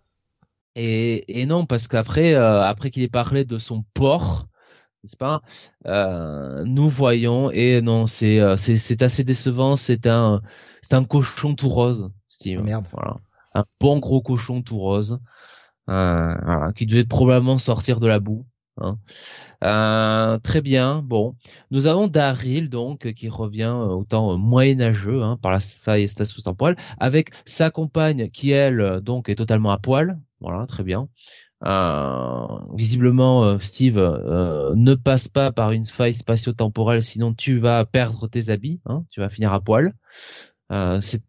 Et, 0.75 1.41
et 1.41 1.45
non, 1.45 1.65
parce 1.65 1.89
qu'après, 1.89 2.33
après 2.33 2.89
qu'il 2.89 3.03
ait 3.03 3.09
parlé 3.09 3.43
de 3.43 3.57
son 3.57 3.83
port, 3.93 4.47
n'est-ce 5.03 5.17
pas 5.17 5.41
euh, 5.87 6.63
Nous 6.65 6.89
voyons 6.89 7.51
et 7.51 7.81
non, 7.81 8.07
c'est 8.07 8.39
c'est 8.57 8.77
c'est 8.77 9.01
assez 9.01 9.25
décevant. 9.25 9.75
C'est 9.75 10.07
un 10.07 10.41
c'est 10.81 10.95
un 10.95 11.03
cochon 11.03 11.55
tout 11.55 11.69
rose, 11.69 12.09
Steve. 12.29 12.59
Oh, 12.61 12.63
merde. 12.63 12.87
Voilà. 12.93 13.17
Un 13.53 13.65
bon 13.81 13.99
gros 13.99 14.21
cochon 14.21 14.61
tout 14.61 14.79
rose. 14.79 15.19
Euh, 15.91 16.35
voilà, 16.45 16.71
qui 16.73 16.85
devait 16.85 17.03
probablement 17.03 17.57
sortir 17.57 17.99
de 17.99 18.07
la 18.07 18.19
boue. 18.19 18.45
Hein. 18.77 18.97
Euh, 19.63 20.39
très 20.39 20.61
bien. 20.61 21.01
Bon, 21.01 21.35
nous 21.69 21.85
avons 21.85 22.07
Daryl 22.07 22.69
donc 22.69 23.11
qui 23.13 23.27
revient 23.27 23.63
euh, 23.63 23.87
au 23.87 24.05
temps 24.05 24.37
moyenâgeux 24.37 25.21
hein, 25.21 25.37
par 25.41 25.51
la 25.51 25.59
faille 25.59 26.07
spatio-temporelle 26.07 26.77
avec 26.97 27.31
sa 27.45 27.71
compagne 27.71 28.29
qui 28.29 28.51
elle 28.51 29.01
donc 29.01 29.27
est 29.27 29.35
totalement 29.35 29.71
à 29.71 29.79
poil. 29.79 30.17
Voilà, 30.39 30.65
très 30.65 30.83
bien. 30.83 31.09
visiblement, 32.73 33.59
Steve 33.59 33.97
ne 33.97 34.95
passe 34.95 35.27
pas 35.27 35.51
par 35.51 35.71
une 35.71 35.85
faille 35.85 36.15
spatio-temporelle, 36.15 37.03
sinon 37.03 37.33
tu 37.33 37.59
vas 37.59 37.85
perdre 37.85 38.27
tes 38.27 38.49
habits, 38.49 38.79
hein, 38.85 39.03
tu 39.11 39.19
vas 39.19 39.29
finir 39.29 39.51
à 39.53 39.59
poil. 39.59 39.93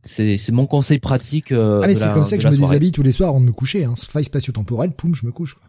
C'est 0.03 0.51
mon 0.51 0.67
conseil 0.67 0.99
pratique. 0.99 1.53
ah 1.53 1.81
c'est 1.95 2.13
comme 2.13 2.25
ça 2.25 2.37
que 2.37 2.43
je 2.43 2.49
me 2.49 2.57
déshabille 2.57 2.93
tous 2.93 3.03
les 3.03 3.13
soirs 3.13 3.31
avant 3.31 3.41
de 3.41 3.47
me 3.47 3.53
coucher. 3.53 3.85
Hein. 3.85 3.95
Faille 3.97 4.25
spatio-temporelle, 4.25 4.93
poum, 4.93 5.15
je 5.15 5.27
me 5.27 5.33
couche. 5.33 5.55
Quoi. 5.55 5.69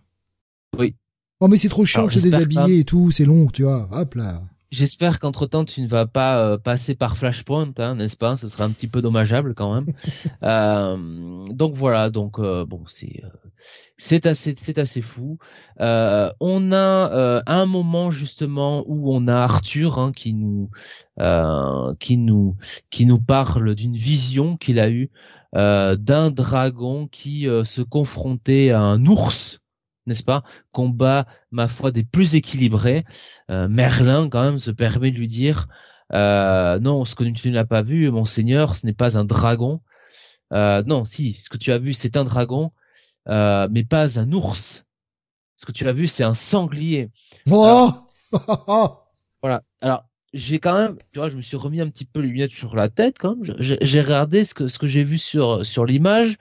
Oui. 0.78 0.96
Oh 1.40 1.48
mais 1.48 1.58
c'est 1.58 1.70
trop 1.70 1.84
chiant 1.84 2.06
de 2.06 2.12
se 2.12 2.20
déshabiller 2.20 2.80
et 2.80 2.84
tout, 2.86 3.12
c'est 3.12 3.26
long, 3.26 3.48
tu 3.48 3.64
vois. 3.64 3.90
Hop 3.92 4.16
là. 4.16 4.42
J'espère 4.72 5.20
qu'entre 5.20 5.46
temps 5.46 5.66
tu 5.66 5.82
ne 5.82 5.88
vas 5.88 6.08
pas 6.08 6.40
euh, 6.40 6.58
passer 6.58 6.96
par 6.96 7.16
Flashpoint, 7.16 7.74
hein, 7.78 7.96
n'est-ce 7.96 8.18
pas? 8.18 8.38
Ce 8.38 8.48
serait 8.48 8.64
un 8.64 8.72
petit 8.72 8.88
peu 8.88 9.04
dommageable 9.04 9.54
quand 9.54 9.76
même. 9.76 9.94
euh, 10.44 11.46
donc 11.52 11.76
voilà, 11.76 12.10
donc 12.10 12.40
euh, 12.40 12.66
bon, 12.66 12.82
c'est 12.88 13.22
euh, 13.24 13.50
c'est 13.98 14.26
assez 14.26 14.56
c'est 14.58 14.78
assez 14.80 15.02
fou. 15.02 15.38
on 15.80 16.72
a 16.72 17.44
un 17.46 17.66
moment 17.66 18.12
justement 18.12 18.84
où 18.88 19.14
on 19.14 19.28
a 19.28 19.36
Arthur 19.36 20.00
hein, 20.00 20.12
qui 20.12 20.34
nous 20.34 20.70
qui 22.00 22.18
nous 22.18 22.56
qui 22.90 23.06
nous 23.06 23.20
parle 23.20 23.76
d'une 23.76 23.96
vision 23.96 24.58
qu'il 24.58 24.80
a 24.80 24.90
eue 24.90 25.12
d'un 25.54 26.32
dragon 26.32 27.08
qui 27.08 27.48
se 27.64 27.82
confrontait 27.82 28.72
à 28.72 28.80
un 28.80 29.06
ours 29.06 29.60
n'est-ce 30.06 30.24
pas? 30.24 30.44
Combat, 30.72 31.28
ma 31.52 31.68
foi, 31.68 31.92
des 31.92 32.04
plus 32.04 32.36
équilibrés. 32.36 33.06
Euh, 33.50 33.68
Merlin, 33.68 34.30
quand 34.30 34.44
même, 34.44 34.60
se 34.60 34.72
permet 34.72 35.12
de 35.12 35.18
lui 35.18 35.28
dire 35.28 35.68
euh, 36.14 36.80
non, 36.80 37.06
ce 37.06 37.16
que 37.16 37.24
tu 37.24 37.52
n'as 37.52 37.66
pas 37.66 37.82
vu, 37.82 38.10
mon 38.12 38.26
seigneur, 38.26 38.76
ce 38.76 38.86
n'est 38.86 38.94
pas 38.94 39.18
un 39.18 39.26
dragon. 39.26 39.82
Euh, 40.54 40.84
non, 40.86 41.06
si, 41.06 41.34
ce 41.34 41.50
que 41.50 41.58
tu 41.58 41.72
as 41.72 41.80
vu, 41.80 41.94
c'est 41.94 42.18
un 42.18 42.24
dragon, 42.24 42.72
mais 43.28 43.84
pas 43.84 44.20
un 44.20 44.32
ours. 44.32 44.86
Ce 45.56 45.66
que 45.66 45.72
tu 45.72 45.88
as 45.88 45.94
vu, 45.94 46.08
c'est 46.08 46.24
un 46.24 46.34
sanglier. 46.34 47.10
Oh 47.50 47.92
voilà. 49.42 49.62
Alors, 49.82 50.06
j'ai 50.34 50.60
quand 50.60 50.76
même, 50.76 50.98
tu 51.12 51.20
vois, 51.20 51.30
je 51.30 51.38
me 51.38 51.42
suis 51.42 51.56
remis 51.56 51.80
un 51.80 51.90
petit 51.90 52.06
peu 52.06 52.20
les 52.20 52.30
lunettes 52.30 52.52
sur 52.52 52.76
la 52.76 52.90
tête, 52.90 53.18
quand 53.20 53.36
même. 53.36 53.56
J'ai 53.60 54.02
regardé 54.02 54.46
ce 54.46 54.54
que 54.54 54.68
ce 54.68 54.80
que 54.80 54.88
j'ai 54.88 55.04
vu 55.04 55.18
sur 55.18 55.66
sur 55.66 55.86
l'image 55.86 56.38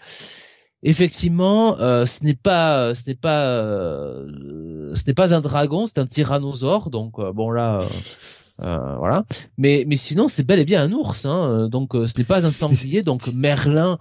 effectivement, 0.83 1.79
euh, 1.79 2.07
ce 2.07 2.25
n'est 2.25 2.35
pas, 2.35 2.95
ce 2.95 3.03
n'est 3.07 3.15
pas, 3.15 3.47
euh, 3.47 4.95
ce 4.95 5.03
n'est 5.07 5.15
pas 5.15 5.35
un 5.35 5.41
dragon, 5.41 5.87
c'est 5.87 5.99
un 5.99 6.07
tyrannosaure. 6.07 6.91
Donc 6.91 7.19
euh, 7.19 7.33
bon 7.33 7.51
là, 7.51 7.79
voilà. 8.59 9.25
Mais 9.59 9.85
mais 9.87 9.97
sinon, 9.97 10.29
c'est 10.29 10.43
bel 10.43 10.59
et 10.59 10.65
bien 10.65 10.83
un 10.83 10.93
ours. 10.93 11.25
Hein, 11.25 11.69
donc 11.69 11.93
ce 11.95 12.19
n'est 12.19 12.25
pas 12.25 12.47
un 12.47 12.51
sanglier. 12.51 13.03
Donc 13.03 13.23
Merlin 13.35 13.99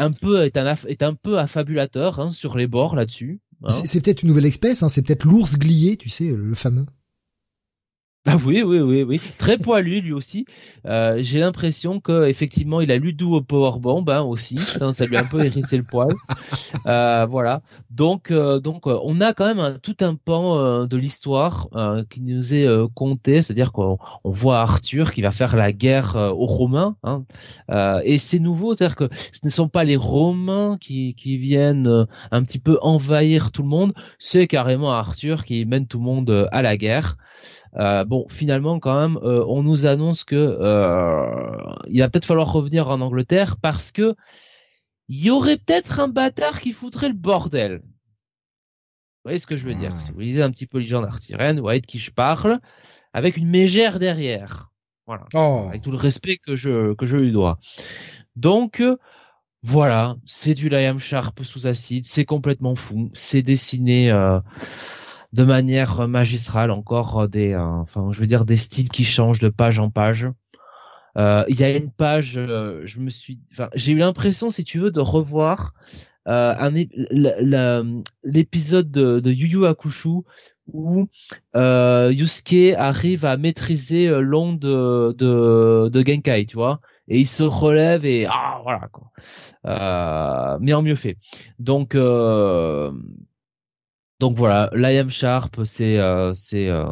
un 0.00 0.10
peu 0.10 0.44
est 0.44 0.56
un 0.56 0.74
est 0.86 1.02
un 1.02 1.14
peu 1.14 1.38
affabulateur 1.38 2.20
hein, 2.20 2.30
sur 2.30 2.56
les 2.56 2.66
bords 2.66 2.96
là-dessus. 2.96 3.40
Hein. 3.64 3.70
C'est 3.70 4.00
peut-être 4.00 4.22
une 4.22 4.28
nouvelle 4.28 4.46
espèce. 4.46 4.82
Hein, 4.82 4.88
c'est 4.88 5.02
peut-être 5.02 5.24
l'ours 5.24 5.58
glié, 5.58 5.96
tu 5.96 6.08
sais, 6.08 6.28
le 6.28 6.54
fameux. 6.54 6.86
Ah 8.26 8.36
oui, 8.44 8.62
oui, 8.62 8.80
oui, 8.80 9.02
oui. 9.02 9.18
Très 9.38 9.56
poilu 9.56 10.02
lui 10.02 10.12
aussi. 10.12 10.44
Euh, 10.86 11.20
j'ai 11.22 11.40
l'impression 11.40 12.00
que 12.00 12.26
effectivement 12.26 12.82
il 12.82 12.92
a 12.92 12.98
lu 12.98 13.14
doux 13.14 13.34
au 13.34 13.40
powerbomb 13.40 14.04
hein, 14.08 14.20
aussi. 14.20 14.58
Ça, 14.58 15.06
lui 15.06 15.16
a 15.16 15.20
un 15.20 15.24
peu 15.24 15.42
hérissé 15.42 15.78
le 15.78 15.84
poil. 15.84 16.14
Euh, 16.86 17.26
voilà. 17.28 17.62
Donc, 17.90 18.30
euh, 18.30 18.60
donc 18.60 18.86
on 18.86 19.20
a 19.20 19.32
quand 19.32 19.52
même 19.52 19.78
tout 19.82 19.96
un 20.00 20.14
pan 20.14 20.84
de 20.86 20.96
l'histoire 20.96 21.68
qui 22.10 22.20
nous 22.20 22.54
est 22.54 22.66
conté, 22.94 23.42
c'est-à-dire 23.42 23.72
qu'on 23.72 23.98
on 24.24 24.30
voit 24.30 24.60
Arthur 24.60 25.12
qui 25.12 25.20
va 25.20 25.30
faire 25.30 25.56
la 25.56 25.72
guerre 25.72 26.16
aux 26.16 26.46
Romains. 26.46 26.96
Hein. 27.02 27.24
et 28.04 28.18
c'est 28.18 28.38
nouveau, 28.38 28.72
c'est-à-dire 28.74 28.96
que 28.96 29.08
ce 29.12 29.40
ne 29.42 29.50
sont 29.50 29.68
pas 29.68 29.84
les 29.84 29.96
Romains 29.96 30.78
qui, 30.80 31.14
qui 31.14 31.38
viennent 31.38 32.06
un 32.30 32.42
petit 32.44 32.58
peu 32.58 32.78
envahir 32.82 33.50
tout 33.50 33.62
le 33.62 33.68
monde, 33.68 33.92
c'est 34.18 34.46
carrément 34.46 34.92
Arthur 34.92 35.44
qui 35.44 35.64
mène 35.66 35.86
tout 35.86 35.98
le 35.98 36.04
monde 36.04 36.48
à 36.52 36.62
la 36.62 36.76
guerre. 36.76 37.16
Euh, 37.76 38.04
bon, 38.04 38.26
finalement, 38.28 38.80
quand 38.80 39.00
même, 39.00 39.16
euh, 39.22 39.44
on 39.46 39.62
nous 39.62 39.86
annonce 39.86 40.24
que 40.24 40.34
euh, 40.34 41.56
il 41.88 42.00
va 42.00 42.08
peut-être 42.08 42.24
falloir 42.24 42.52
revenir 42.52 42.88
en 42.90 43.00
Angleterre 43.00 43.56
parce 43.56 43.92
que 43.92 44.16
il 45.08 45.24
y 45.24 45.30
aurait 45.30 45.56
peut-être 45.56 46.00
un 46.00 46.08
bâtard 46.08 46.60
qui 46.60 46.72
foutrait 46.72 47.08
le 47.08 47.14
bordel. 47.14 47.80
Vous 47.82 49.24
voyez 49.24 49.38
ce 49.38 49.46
que 49.46 49.56
je 49.56 49.64
veux 49.64 49.74
dire? 49.74 49.92
Ah. 49.94 50.00
Si 50.00 50.12
vous 50.12 50.20
lisez 50.20 50.42
un 50.42 50.50
petit 50.50 50.66
peu 50.66 50.78
les 50.78 50.86
gens 50.86 51.02
d'Artiren, 51.02 51.56
vous 51.56 51.62
voyez 51.62 51.80
de 51.80 51.86
qui 51.86 51.98
je 51.98 52.10
parle, 52.10 52.60
avec 53.12 53.36
une 53.36 53.48
mégère 53.48 53.98
derrière. 53.98 54.70
Voilà. 55.06 55.26
Oh. 55.34 55.66
Avec 55.68 55.82
tout 55.82 55.90
le 55.90 55.96
respect 55.96 56.38
que 56.38 56.56
je 56.56 56.94
que 56.94 57.06
je 57.06 57.16
lui 57.16 57.32
dois. 57.32 57.58
Donc 58.36 58.82
voilà, 59.62 60.16
c'est 60.24 60.54
du 60.54 60.68
Liam 60.68 60.98
Sharp 60.98 61.42
sous 61.42 61.66
acide, 61.66 62.04
c'est 62.04 62.24
complètement 62.24 62.74
fou, 62.74 63.10
c'est 63.12 63.42
dessiné 63.42 64.10
de 65.32 65.44
manière 65.44 66.08
magistrale 66.08 66.70
encore 66.70 67.20
euh, 67.20 67.26
des 67.28 67.52
euh, 67.52 67.62
enfin 67.62 68.10
je 68.12 68.20
veux 68.20 68.26
dire 68.26 68.44
des 68.44 68.56
styles 68.56 68.88
qui 68.88 69.04
changent 69.04 69.38
de 69.40 69.48
page 69.48 69.78
en 69.78 69.90
page. 69.90 70.28
Euh, 71.16 71.44
il 71.48 71.58
y 71.58 71.64
a 71.64 71.76
une 71.76 71.90
page 71.90 72.34
je 72.34 72.98
me 73.00 73.10
suis 73.10 73.40
enfin 73.52 73.68
j'ai 73.74 73.92
eu 73.92 73.98
l'impression 73.98 74.48
si 74.50 74.62
tu 74.62 74.78
veux 74.78 74.92
de 74.92 75.00
revoir 75.00 75.74
l'épisode 78.24 78.90
de, 78.90 79.18
de 79.18 79.30
Yu 79.32 79.48
Yu 79.48 79.66
Hakusho 79.66 80.24
où 80.72 81.08
Yusuke 81.56 82.76
arrive 82.76 83.24
à 83.24 83.36
maîtriser 83.36 84.08
l'onde 84.08 84.60
de, 84.60 85.12
de, 85.18 85.88
de 85.88 86.06
Genkai 86.06 86.46
tu 86.46 86.54
vois 86.54 86.80
et 87.10 87.18
il 87.18 87.26
se 87.26 87.42
relève 87.42 88.06
et 88.06 88.26
ah 88.30 88.60
voilà 88.62 88.88
quoi. 88.92 89.10
Euh, 89.66 90.58
mais 90.60 90.72
en 90.72 90.82
mieux 90.82 90.94
fait. 90.94 91.18
Donc 91.58 91.94
euh, 91.94 92.92
donc 94.20 94.36
voilà, 94.36 94.70
l'IM 94.74 95.08
Sharp, 95.08 95.64
c'est 95.64 95.98
euh, 95.98 96.34
c'est 96.34 96.68
euh, 96.68 96.84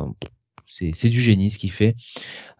c'est 0.66 0.92
c'est 0.94 1.10
du 1.10 1.20
génie 1.20 1.50
ce 1.50 1.58
qu'il 1.58 1.70
fait. 1.70 1.94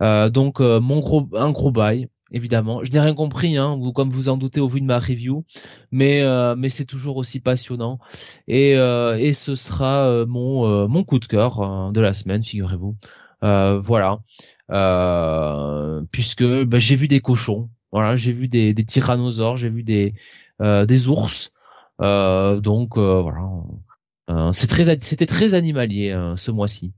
Euh, 0.03 0.28
donc 0.28 0.61
mon 0.61 1.01
gros 1.01 1.27
un 1.35 1.51
gros 1.51 1.73
bail 1.73 2.09
évidemment. 2.31 2.85
Je 2.85 2.93
n'ai 2.93 3.01
rien 3.01 3.15
compris, 3.15 3.57
hein, 3.57 3.78
vous, 3.81 3.95
comme 3.95 4.11
vous 4.11 4.28
en 4.28 4.36
doutez 4.36 4.61
au 4.61 4.69
vu 4.69 4.82
de 4.82 4.86
ma 4.86 4.99
review, 4.99 5.47
mais 5.90 6.23
mais 6.57 6.69
c'est 6.69 6.85
toujours 6.85 7.16
aussi 7.16 7.40
passionnant 7.40 7.99
et 8.47 8.73
et 8.73 9.32
ce 9.32 9.55
sera 9.55 10.27
mon 10.27 10.86
mon 10.86 11.03
coup 11.03 11.19
de 11.19 11.27
cœur 11.27 11.90
de 11.90 12.01
la 12.03 12.12
semaine, 12.12 12.45
figurez-vous. 12.45 12.95
voilà, 13.40 14.19
puisque 16.12 16.45
bah, 16.65 16.78
j'ai 16.78 16.97
vu 16.97 17.09
des 17.09 17.20
cochons, 17.20 17.70
voilà, 17.90 18.16
j'ai 18.16 18.32
vu 18.32 18.49
des, 18.49 18.74
des 18.74 18.85
tyrannosaures, 18.85 19.57
j'ai 19.57 19.70
vu 19.70 19.82
des 19.82 20.12
des 20.61 21.09
ours, 21.09 21.53
donc 22.01 22.99
voilà. 22.99 23.49
Euh, 24.28 24.52
c'est 24.52 24.66
très, 24.66 24.84
c'était 25.00 25.26
très 25.26 25.55
animalier 25.55 26.10
euh, 26.10 26.36
ce 26.36 26.50
mois-ci. 26.50 26.92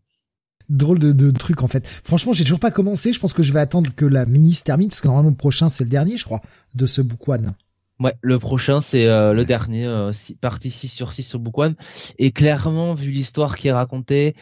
Drôle 0.68 0.98
de, 0.98 1.12
de 1.12 1.30
truc 1.30 1.62
en 1.62 1.68
fait. 1.68 1.86
Franchement, 1.86 2.32
j'ai 2.32 2.44
toujours 2.44 2.60
pas 2.60 2.70
commencé. 2.70 3.12
Je 3.12 3.20
pense 3.20 3.32
que 3.32 3.42
je 3.42 3.52
vais 3.52 3.60
attendre 3.60 3.90
que 3.94 4.04
la 4.04 4.26
mini 4.26 4.52
se 4.52 4.62
termine 4.62 4.88
parce 4.88 5.00
que 5.00 5.08
normalement 5.08 5.30
le 5.30 5.36
prochain 5.36 5.68
c'est 5.68 5.84
le 5.84 5.90
dernier, 5.90 6.16
je 6.16 6.24
crois, 6.24 6.40
de 6.74 6.86
ce 6.86 7.02
Book 7.02 7.28
One. 7.28 7.54
Ouais, 7.98 8.14
le 8.22 8.38
prochain 8.38 8.80
c'est 8.80 9.06
euh, 9.06 9.32
le 9.32 9.44
dernier, 9.44 10.10
partie 10.40 10.70
6 10.70 10.88
sur 10.88 11.12
6 11.12 11.22
sur 11.22 11.38
Book 11.38 11.58
One. 11.58 11.74
Et 12.18 12.30
clairement, 12.30 12.94
vu 12.94 13.10
l'histoire 13.10 13.56
qui 13.56 13.68
est 13.68 13.72
racontée, 13.72 14.34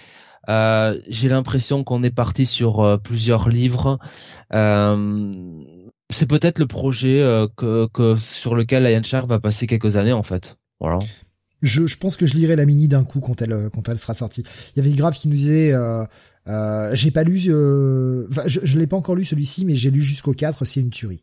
j'ai 0.46 1.28
l'impression 1.28 1.84
qu'on 1.84 2.02
est 2.02 2.10
parti 2.10 2.46
sur 2.46 3.00
plusieurs 3.02 3.48
livres. 3.48 3.98
c'est 4.52 6.26
peut-être 6.26 6.58
le 6.58 6.66
projet 6.66 7.46
que, 7.56 7.88
que, 7.92 8.16
sur 8.16 8.54
lequel 8.54 8.84
Ian 8.84 9.02
Sharp 9.02 9.28
va 9.28 9.40
passer 9.40 9.66
quelques 9.66 9.96
années 9.96 10.12
en 10.12 10.22
fait. 10.22 10.58
Voilà 10.78 10.98
je, 11.62 11.86
je 11.86 11.96
pense 11.96 12.16
que 12.16 12.26
je 12.26 12.34
lirai 12.34 12.56
la 12.56 12.66
mini 12.66 12.88
d'un 12.88 13.04
coup 13.04 13.20
quand 13.20 13.42
elle 13.42 13.52
euh, 13.52 13.70
quand 13.70 13.88
elle 13.88 13.98
sera 13.98 14.14
sortie. 14.14 14.44
Il 14.74 14.82
y 14.82 14.86
avait 14.86 14.96
Grave 14.96 15.14
qui 15.14 15.28
nous 15.28 15.34
disait 15.34 15.72
euh, 15.72 16.04
euh, 16.46 16.94
j'ai 16.94 17.10
pas 17.10 17.24
lu 17.24 17.40
euh, 17.48 18.26
je, 18.46 18.60
je 18.62 18.78
l'ai 18.78 18.86
pas 18.86 18.96
encore 18.96 19.14
lu 19.14 19.24
celui-ci 19.24 19.64
mais 19.64 19.76
j'ai 19.76 19.90
lu 19.90 20.02
jusqu'au 20.02 20.32
4, 20.32 20.64
c'est 20.64 20.80
une 20.80 20.90
tuerie. 20.90 21.22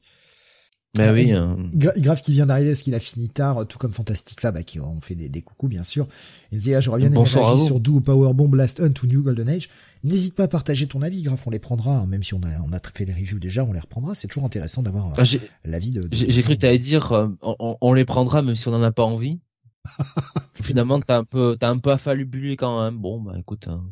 Ben 0.97 1.13
oui. 1.13 1.31
Hein. 1.33 1.57
Grave 1.73 2.21
qui 2.21 2.31
vient 2.31 2.45
d'arriver 2.45 2.71
parce 2.71 2.81
qu'il 2.81 2.95
a 2.95 2.99
fini 2.99 3.27
tard, 3.29 3.67
tout 3.67 3.77
comme 3.77 3.91
Fantastic 3.91 4.39
Fab, 4.39 4.61
qui 4.63 4.79
ont 4.79 5.01
fait 5.01 5.15
des, 5.15 5.29
des 5.29 5.41
coucous 5.41 5.67
bien 5.67 5.83
sûr. 5.83 6.07
Il 6.51 6.59
disait 6.59 6.75
ah, 6.75 6.79
j'aurais 6.79 6.99
bien 6.99 7.11
aimé 7.11 7.17
réagir 7.17 7.59
sur 7.59 7.79
Do 7.79 7.99
Powerbomb 7.99 8.55
Last 8.55 8.79
Hunt 8.79 8.93
ou 9.03 9.07
New 9.07 9.21
Golden 9.21 9.49
Age. 9.49 9.69
N'hésite 10.03 10.35
pas 10.35 10.43
à 10.43 10.47
partager 10.47 10.87
ton 10.87 11.01
avis, 11.01 11.21
Grave, 11.21 11.41
on 11.45 11.49
les 11.49 11.59
prendra, 11.59 11.97
hein, 11.97 12.05
même 12.05 12.23
si 12.23 12.33
on 12.33 12.41
a 12.43 12.61
on 12.65 12.71
a 12.71 12.79
fait 12.93 13.05
les 13.05 13.13
reviews 13.13 13.39
déjà, 13.39 13.65
on 13.65 13.73
les 13.73 13.79
reprendra. 13.79 14.15
C'est 14.15 14.27
toujours 14.27 14.45
intéressant 14.45 14.83
d'avoir 14.83 15.13
ah, 15.17 15.23
l'avis 15.65 15.91
de. 15.91 16.07
J'ai 16.11 16.43
cru 16.43 16.55
que 16.55 16.61
t'allais 16.61 16.77
dire 16.77 17.29
on, 17.41 17.77
on, 17.81 17.93
les 17.93 18.05
prendra 18.05 18.41
même 18.41 18.55
si 18.55 18.67
on 18.67 18.73
en 18.73 18.83
a 18.83 18.91
pas 18.91 19.03
envie. 19.03 19.39
Finalement, 20.53 20.99
t'as 20.99 21.17
un 21.17 21.23
peu, 21.23 21.57
t'as 21.59 21.69
un 21.69 21.77
peu 21.77 21.91
affalubulé 21.91 22.57
quand 22.57 22.83
même. 22.83 22.97
Bon, 22.97 23.21
bah 23.21 23.33
écoute. 23.37 23.67
Hein. 23.67 23.83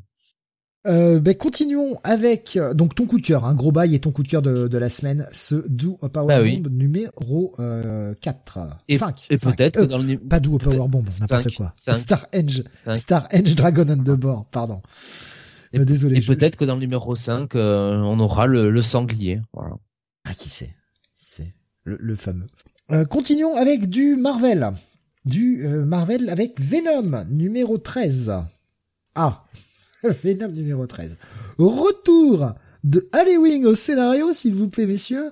Euh, 0.85 1.21
ben 1.21 1.33
continuons 1.33 1.97
avec 2.03 2.57
euh, 2.57 2.73
donc 2.73 2.93
ton 2.93 3.05
coup 3.05 3.17
de 3.17 3.25
cœur, 3.25 3.45
un 3.45 3.53
gros 3.53 3.71
bail 3.71 3.95
et 3.95 3.99
ton 3.99 4.11
coup 4.11 4.21
de 4.21 4.27
cœur 4.27 4.41
de, 4.41 4.67
de 4.67 4.77
la 4.77 4.89
semaine, 4.89 5.25
ce 5.31 5.55
Do 5.69 5.97
a 6.01 6.09
Power 6.09 6.27
bah 6.27 6.43
Bomb 6.43 6.67
numéro 6.73 7.55
euh, 7.59 8.13
4, 8.19 8.59
et, 8.89 8.97
5. 8.97 9.27
Et 9.29 9.37
peut-être 9.37 9.79
que 9.79 9.85
dans 9.85 9.97
le 9.97 10.17
pas 10.17 10.41
Do 10.41 10.55
a 10.55 10.59
Power 10.59 10.89
Bomb, 10.89 11.05
n'importe 11.21 11.55
quoi. 11.55 11.73
Star 11.77 12.27
Edge, 12.33 12.63
Star 12.95 13.27
Edge 13.31 13.55
Dragon 13.55 13.87
and 13.87 14.03
the 14.03 14.17
Board, 14.17 14.47
pardon. 14.51 14.81
Et, 15.71 15.79
euh, 15.79 15.85
désolé. 15.85 16.17
Et 16.17 16.21
peut-être 16.21 16.57
que 16.57 16.65
dans 16.65 16.75
le 16.75 16.81
numéro 16.81 17.15
5, 17.15 17.55
euh, 17.55 17.95
on 17.99 18.19
aura 18.19 18.45
le, 18.45 18.69
le 18.69 18.81
sanglier. 18.81 19.39
Voilà. 19.53 19.77
Ah 20.25 20.33
qui 20.33 20.49
sait, 20.49 20.75
qui 21.17 21.25
sait, 21.25 21.53
le, 21.85 21.97
le 21.97 22.15
fameux. 22.17 22.47
continuons 23.09 23.55
avec 23.55 23.89
du 23.89 24.17
Marvel. 24.17 24.73
Du 25.25 25.67
Marvel 25.67 26.29
avec 26.29 26.59
Venom 26.59 27.25
numéro 27.29 27.77
13. 27.77 28.33
Ah, 29.15 29.45
Venom 30.03 30.49
numéro 30.49 30.85
13. 30.85 31.17
Retour 31.57 32.53
de 32.83 33.07
Halloween 33.11 33.65
au 33.65 33.75
scénario, 33.75 34.33
s'il 34.33 34.55
vous 34.55 34.67
plaît, 34.67 34.85
messieurs. 34.85 35.31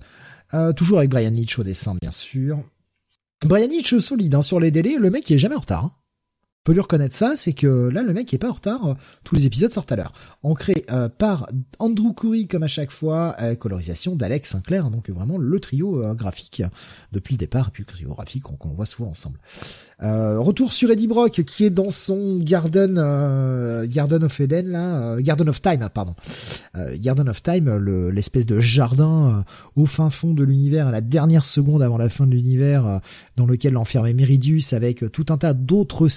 toujours 0.76 1.00
avec 1.00 1.10
Brian 1.10 1.32
Leach 1.32 1.60
au 1.60 1.64
dessin, 1.64 1.96
bien 2.02 2.12
sûr. 2.12 2.64
Brian 3.46 3.70
Hitch 3.70 3.98
solide 3.98 4.36
hein, 4.36 4.42
sur 4.42 4.60
les 4.60 4.72
délais, 4.72 4.98
le 4.98 5.10
mec 5.10 5.30
il 5.30 5.34
est 5.34 5.40
jamais 5.40 5.56
en 5.56 5.60
retard. 5.60 5.86
Hein 5.86 5.92
peut 6.64 6.74
lui 6.74 6.80
reconnaître 6.80 7.16
ça, 7.16 7.34
c'est 7.36 7.54
que 7.54 7.90
là 7.90 8.04
le 8.04 8.14
mec 8.14 8.32
est 8.34 8.38
pas 8.38 8.50
en 8.50 8.54
retard, 8.54 8.86
euh, 8.86 8.94
tous 9.24 9.36
les 9.36 9.46
épisodes 9.46 9.72
sortent 9.72 9.92
à 9.92 9.96
l'heure. 9.96 10.14
Ancré 10.44 10.86
euh, 10.92 11.10
par 11.10 11.48
Andrew 11.80 12.14
Curry 12.14 12.48
comme 12.48 12.62
à 12.62 12.68
chaque 12.68 12.92
fois, 12.92 13.36
euh, 13.42 13.56
colorisation 13.56 14.16
d'Alex 14.16 14.52
Sinclair, 14.52 14.92
donc 14.92 15.10
vraiment 15.10 15.40
le 15.40 15.60
trio 15.60 16.04
graphique 16.14 16.62
depuis 17.12 17.34
le 17.34 17.40
départ, 17.40 17.70
et 17.70 17.72
puis 17.72 17.84
le 17.88 17.92
trio 17.92 18.10
graphique 18.10 18.44
qu'on 18.44 18.70
voit 18.70 18.86
souvent 18.86 19.10
ensemble. 19.10 19.40
retour 20.00 20.74
sur 20.74 20.92
Eddie 20.92 21.08
Brock 21.08 21.44
qui 21.44 21.66
est 21.66 21.70
dans 21.70 21.90
son 21.90 22.38
Garden 22.38 22.96
Garden 23.88 24.24
of 24.24 24.40
Eden 24.40 24.70
là, 24.70 25.20
Garden 25.20 25.50
of 25.50 25.62
Time 25.62 25.88
pardon, 25.94 26.14
Garden 26.96 27.30
of 27.30 27.42
Time, 27.42 27.76
l'espèce 28.10 28.46
de 28.46 28.60
jardin 28.60 29.44
au 29.76 29.86
fin 29.86 30.10
fond 30.10 30.34
de 30.34 30.44
l'univers, 30.44 30.88
à 30.88 30.92
la 30.92 31.02
dernière 31.02 31.46
seconde 31.46 31.82
avant 31.82 31.98
la 31.98 32.10
fin 32.10 32.28
de 32.28 32.32
l'univers, 32.32 33.02
dans 33.36 33.46
lequel 33.46 33.74
l'enfermé 33.74 34.14
Meridius 34.14 34.74
avec 34.74 35.12
tout 35.12 35.26
un 35.30 35.38
tas 35.38 35.54
d'autres 35.54 36.08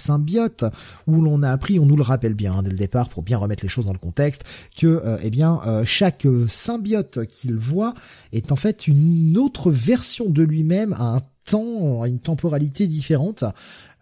où 1.07 1.23
l'on 1.23 1.43
a 1.43 1.51
appris, 1.51 1.79
on 1.79 1.87
nous 1.87 1.97
le 1.97 2.03
rappelle 2.03 2.35
bien 2.35 2.55
hein, 2.55 2.63
dès 2.63 2.71
le 2.71 2.77
départ 2.77 3.09
pour 3.09 3.23
bien 3.23 3.39
remettre 3.39 3.65
les 3.65 3.69
choses 3.69 3.87
dans 3.87 3.93
le 3.93 3.99
contexte, 3.99 4.45
que 4.77 4.87
euh, 4.87 5.19
eh 5.23 5.31
bien 5.31 5.61
euh, 5.67 5.85
chaque 5.85 6.27
symbiote 6.49 7.27
qu'il 7.27 7.57
voit 7.57 7.95
est 8.33 8.53
en 8.53 8.57
fait 8.57 8.87
une 8.87 9.37
autre 9.39 9.71
version 9.71 10.29
de 10.31 10.43
lui-même 10.43 10.93
à 10.95 11.17
un 11.17 11.23
temps, 11.47 12.03
à 12.03 12.09
une 12.09 12.21
temporalité 12.21 12.87
différente. 12.87 13.45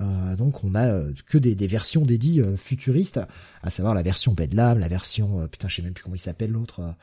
Euh, 0.01 0.37
donc 0.37 0.65
on 0.65 0.75
a 0.75 1.01
que 1.27 1.39
des, 1.39 1.67
versions 1.67 2.05
dédiées 2.05 2.45
futuristes, 2.57 3.21
à 3.63 3.71
savoir 3.71 3.95
la 3.95 4.03
version 4.03 4.33
Bedlam, 4.33 4.79
la 4.79 4.89
version 4.89 5.47
putain 5.49 5.69
je 5.69 5.77
sais 5.77 5.83
même 5.83 5.93
plus 5.93 6.03
comment 6.03 6.17
il 6.17 6.21
s'appelle 6.21 6.51
l'autre, 6.51 6.95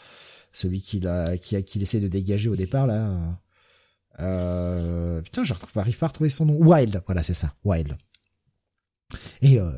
celui 0.54 0.82
qui 0.82 1.02
qui, 1.42 1.64
qui 1.64 1.82
essaie 1.82 2.00
de 2.00 2.08
dégager 2.08 2.50
au 2.50 2.56
départ 2.56 2.88
là. 2.88 3.38
putain, 4.18 5.44
je 5.44 5.54
n'arrive 5.76 5.98
pas 5.98 6.06
à 6.06 6.10
retrouver 6.10 6.30
son 6.30 6.46
nom. 6.46 6.56
Wild, 6.56 7.02
voilà, 7.06 7.24
c'est 7.24 7.34
ça, 7.34 7.54
Wild 7.64 7.96
et, 9.42 9.60
euh, 9.60 9.72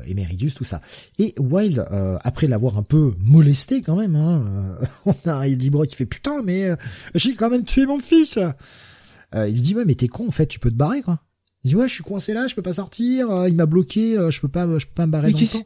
tout 0.54 0.64
ça. 0.64 0.80
Et 1.18 1.34
Wild, 1.38 1.78
euh, 1.90 2.18
après 2.22 2.46
l'avoir 2.46 2.76
un 2.76 2.82
peu 2.82 3.14
molesté 3.18 3.82
quand 3.82 3.96
même, 3.96 4.16
hein, 4.16 4.44
euh, 4.46 4.86
on 5.24 5.30
a 5.30 5.48
Eddie 5.48 5.70
Brock 5.70 5.88
qui 5.88 5.96
fait 5.96 6.06
putain 6.06 6.42
mais 6.42 6.64
euh, 6.64 6.76
j'ai 7.14 7.34
quand 7.34 7.50
même 7.50 7.64
tué 7.64 7.86
mon 7.86 7.98
fils. 7.98 8.38
il 9.34 9.52
lui 9.52 9.60
dit 9.60 9.74
ouais 9.74 9.84
mais 9.84 9.94
t'es 9.94 10.08
con 10.08 10.28
en 10.28 10.30
fait, 10.30 10.46
tu 10.46 10.58
peux 10.58 10.70
te 10.70 10.76
barrer 10.76 11.02
quoi. 11.02 11.20
Il 11.64 11.68
dit 11.68 11.76
ouais 11.76 11.88
je 11.88 11.94
suis 11.94 12.04
coincé 12.04 12.34
là, 12.34 12.46
je 12.46 12.54
peux 12.54 12.62
pas 12.62 12.74
sortir, 12.74 13.46
il 13.46 13.54
m'a 13.54 13.66
bloqué, 13.66 14.16
je 14.30 14.40
peux 14.40 14.48
pas, 14.48 14.66
je 14.78 14.86
peux 14.86 14.94
pas 14.94 15.06
me 15.06 15.12
barrer 15.12 15.30
dans 15.30 15.38
le 15.38 15.46
temps. 15.46 15.64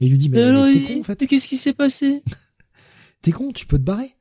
Et 0.00 0.06
il 0.06 0.10
lui 0.10 0.18
dit 0.18 0.28
mais, 0.28 0.72
t'es 0.72 0.94
con 0.94 1.00
en 1.00 1.02
fait. 1.02 1.26
qu'est-ce 1.26 1.48
qui 1.48 1.56
s'est 1.56 1.74
passé? 1.74 2.22
T'es 3.20 3.32
con, 3.32 3.50
tu 3.50 3.66
peux 3.66 3.78
te 3.78 3.82
barrer. 3.82 4.14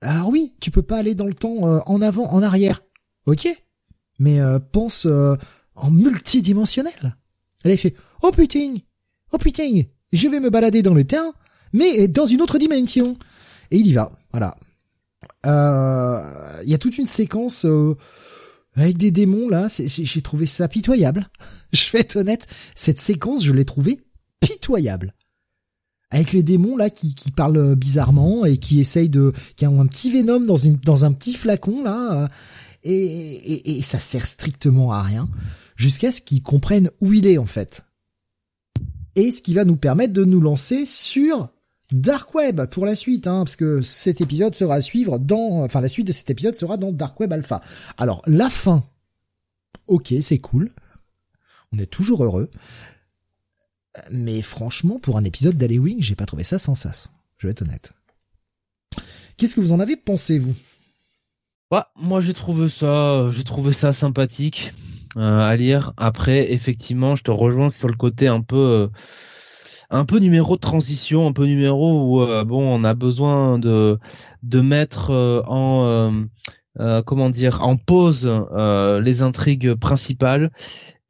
Ah 0.00 0.24
oui, 0.26 0.52
tu 0.60 0.72
peux 0.72 0.82
pas 0.82 0.98
aller 0.98 1.14
dans 1.14 1.28
le 1.28 1.32
temps 1.32 1.62
en 1.62 2.02
avant, 2.02 2.28
en 2.32 2.42
arrière. 2.42 2.82
Ok, 3.26 3.46
mais 4.18 4.40
pense 4.72 5.06
en 5.76 5.90
multidimensionnel. 5.92 7.16
Elle 7.64 7.72
a 7.72 7.76
fait 7.76 7.94
Oh 8.22 8.30
putain 8.30 8.74
Oh 9.32 9.38
putain 9.38 9.82
Je 10.12 10.28
vais 10.28 10.40
me 10.40 10.50
balader 10.50 10.82
dans 10.82 10.94
le 10.94 11.04
temps, 11.04 11.32
mais 11.72 12.08
dans 12.08 12.26
une 12.26 12.42
autre 12.42 12.58
dimension. 12.58 13.16
Et 13.70 13.78
il 13.78 13.86
y 13.86 13.92
va. 13.92 14.12
Voilà. 14.32 14.56
Euh, 15.46 16.60
il 16.64 16.70
y 16.70 16.74
a 16.74 16.78
toute 16.78 16.98
une 16.98 17.06
séquence 17.06 17.64
euh, 17.64 17.96
avec 18.74 18.96
des 18.96 19.10
démons 19.10 19.48
là. 19.48 19.68
J'ai 19.68 20.22
trouvé 20.22 20.46
ça 20.46 20.68
pitoyable. 20.68 21.28
je 21.72 21.90
vais 21.92 22.00
être 22.00 22.16
honnête. 22.16 22.46
Cette 22.74 23.00
séquence, 23.00 23.44
je 23.44 23.52
l'ai 23.52 23.64
trouvée 23.64 24.00
pitoyable. 24.40 25.14
Avec 26.10 26.32
les 26.32 26.42
démons 26.42 26.76
là 26.76 26.90
qui, 26.90 27.14
parlent 27.30 27.74
bizarrement 27.74 28.44
et 28.44 28.58
qui 28.58 28.80
essayent 28.80 29.08
de, 29.08 29.32
qui 29.56 29.66
ont 29.66 29.80
un 29.80 29.86
petit 29.86 30.10
venom 30.10 30.40
dans 30.40 31.04
un 31.06 31.12
petit 31.12 31.32
flacon 31.32 31.82
là, 31.82 32.28
et, 32.82 33.78
et 33.78 33.82
ça 33.82 33.98
sert 33.98 34.26
strictement 34.26 34.92
à 34.92 35.00
rien 35.00 35.26
jusqu'à 35.76 36.12
ce 36.12 36.20
qu'ils 36.20 36.42
comprennent 36.42 36.90
où 37.00 37.12
il 37.12 37.26
est 37.26 37.38
en 37.38 37.46
fait 37.46 37.84
et 39.16 39.30
ce 39.30 39.42
qui 39.42 39.54
va 39.54 39.64
nous 39.64 39.76
permettre 39.76 40.12
de 40.12 40.24
nous 40.24 40.40
lancer 40.40 40.86
sur 40.86 41.50
Dark 41.90 42.34
Web 42.34 42.64
pour 42.66 42.86
la 42.86 42.96
suite, 42.96 43.26
hein, 43.26 43.44
parce 43.44 43.56
que 43.56 43.82
cet 43.82 44.20
épisode 44.20 44.54
sera 44.54 44.76
à 44.76 44.80
suivre 44.80 45.18
dans, 45.18 45.62
enfin 45.62 45.80
la 45.80 45.88
suite 45.88 46.06
de 46.06 46.12
cet 46.12 46.30
épisode 46.30 46.54
sera 46.54 46.76
dans 46.76 46.92
Dark 46.92 47.18
Web 47.20 47.32
Alpha. 47.32 47.60
Alors 47.98 48.22
la 48.26 48.48
fin, 48.48 48.84
ok, 49.86 50.14
c'est 50.22 50.38
cool, 50.38 50.72
on 51.72 51.78
est 51.78 51.86
toujours 51.86 52.24
heureux, 52.24 52.50
mais 54.10 54.40
franchement 54.40 54.98
pour 54.98 55.18
un 55.18 55.24
épisode 55.24 55.58
d'Halloween, 55.58 56.00
j'ai 56.00 56.14
pas 56.14 56.26
trouvé 56.26 56.44
ça 56.44 56.58
sans 56.58 56.74
sas. 56.74 57.12
Je 57.36 57.46
vais 57.46 57.52
être 57.52 57.62
honnête. 57.62 57.92
Qu'est-ce 59.36 59.54
que 59.54 59.60
vous 59.60 59.72
en 59.72 59.80
avez 59.80 59.96
pensé 59.96 60.38
vous? 60.38 60.54
Bah 61.70 61.92
moi 61.96 62.20
j'ai 62.20 62.34
trouvé 62.34 62.68
ça, 62.70 63.28
j'ai 63.30 63.44
trouvé 63.44 63.72
ça 63.72 63.92
sympathique. 63.92 64.72
Euh, 65.16 65.40
à 65.40 65.56
lire. 65.56 65.92
Après, 65.96 66.52
effectivement, 66.52 67.16
je 67.16 67.22
te 67.22 67.30
rejoins 67.30 67.70
sur 67.70 67.88
le 67.88 67.94
côté 67.94 68.28
un 68.28 68.40
peu 68.40 68.56
euh, 68.56 68.88
un 69.90 70.06
peu 70.06 70.18
numéro 70.18 70.56
de 70.56 70.60
transition, 70.60 71.26
un 71.26 71.32
peu 71.32 71.44
numéro 71.44 72.02
où 72.02 72.22
euh, 72.22 72.44
bon, 72.44 72.62
on 72.62 72.82
a 72.84 72.94
besoin 72.94 73.58
de 73.58 73.98
de 74.42 74.60
mettre 74.60 75.10
en 75.46 76.26
comment 77.04 77.28
dire 77.28 77.62
en 77.62 77.76
pause 77.76 78.30
les 79.02 79.22
intrigues 79.22 79.74
principales 79.74 80.50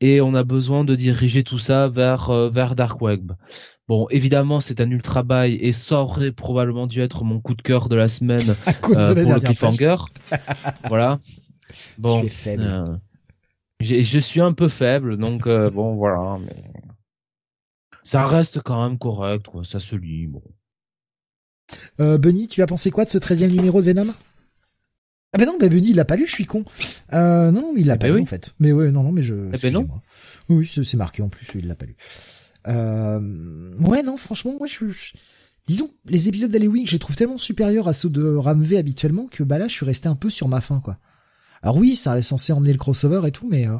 et 0.00 0.20
on 0.20 0.34
a 0.34 0.42
besoin 0.42 0.82
de 0.82 0.96
diriger 0.96 1.44
tout 1.44 1.60
ça 1.60 1.86
vers 1.86 2.32
vers 2.50 2.74
Dark 2.74 3.00
Web. 3.00 3.32
Bon, 3.86 4.08
évidemment, 4.10 4.60
c'est 4.60 4.80
un 4.80 4.90
ultra 4.90 5.22
bail 5.22 5.54
et 5.54 5.72
ça 5.72 6.00
aurait 6.00 6.32
probablement 6.32 6.88
dû 6.88 7.00
être 7.00 7.22
mon 7.22 7.40
coup 7.40 7.54
de 7.54 7.62
cœur 7.62 7.88
de 7.88 7.94
la 7.94 8.08
semaine 8.08 8.54
pour 8.82 8.90
le 8.90 9.40
cliffhanger. 9.40 9.96
voilà. 10.88 11.20
Bon, 11.98 12.22
je 12.24 13.11
suis 14.20 14.40
un 14.40 14.52
peu 14.52 14.68
faible, 14.68 15.16
donc 15.16 15.46
euh, 15.46 15.70
bon 15.70 15.94
voilà, 15.94 16.38
mais 16.44 16.64
ça 18.04 18.26
reste 18.26 18.60
quand 18.62 18.88
même 18.88 18.98
correct, 18.98 19.46
quoi. 19.46 19.64
Ça 19.64 19.80
se 19.80 19.94
lit, 19.94 20.26
bon. 20.26 20.42
Euh, 22.00 22.18
Bunny, 22.18 22.48
tu 22.48 22.62
as 22.62 22.66
pensé 22.66 22.90
quoi 22.90 23.04
de 23.04 23.10
ce 23.10 23.18
13 23.18 23.44
numéro 23.44 23.80
de 23.80 23.86
Venom? 23.86 24.12
Ah 25.34 25.38
ben 25.38 25.46
non, 25.46 25.56
ben 25.58 25.70
Bunny 25.70 25.90
il 25.90 25.96
l'a 25.96 26.04
pas 26.04 26.16
lu, 26.16 26.26
je 26.26 26.32
suis 26.32 26.44
con. 26.44 26.64
Euh, 27.14 27.50
non, 27.50 27.72
il 27.76 27.86
l'a 27.86 27.94
eh 27.94 27.98
pas 27.98 28.08
ben 28.08 28.16
lu 28.16 28.22
en 28.22 28.26
fait. 28.26 28.52
Mais 28.58 28.72
ouais, 28.72 28.90
non, 28.90 29.02
non, 29.02 29.12
mais 29.12 29.22
je. 29.22 29.34
Eh 29.52 29.58
ben 29.58 29.72
non. 29.72 29.88
Oui, 30.48 30.66
c'est 30.68 30.96
marqué 30.96 31.22
en 31.22 31.28
plus, 31.28 31.46
il 31.54 31.66
l'a 31.66 31.74
pas 31.74 31.86
lu. 31.86 31.96
Euh, 32.68 33.76
ouais, 33.80 34.02
non, 34.02 34.16
franchement, 34.16 34.54
moi 34.58 34.66
je, 34.66 34.84
disons, 35.66 35.90
les 36.04 36.28
épisodes 36.28 36.50
d'Halloween, 36.50 36.86
je 36.86 36.92
les 36.92 36.98
trouve 36.98 37.16
tellement 37.16 37.38
supérieurs 37.38 37.88
à 37.88 37.92
ceux 37.92 38.10
de 38.10 38.34
Ramv 38.34 38.74
habituellement 38.74 39.26
que 39.26 39.42
bah 39.42 39.58
là, 39.58 39.68
je 39.68 39.72
suis 39.72 39.86
resté 39.86 40.08
un 40.08 40.14
peu 40.14 40.28
sur 40.28 40.48
ma 40.48 40.60
faim, 40.60 40.80
quoi. 40.84 40.98
Alors 41.62 41.76
oui, 41.76 41.94
ça 41.94 42.18
est 42.18 42.22
censé 42.22 42.52
emmener 42.52 42.72
le 42.72 42.78
crossover 42.78 43.26
et 43.26 43.30
tout, 43.30 43.48
mais 43.48 43.68
euh, 43.68 43.78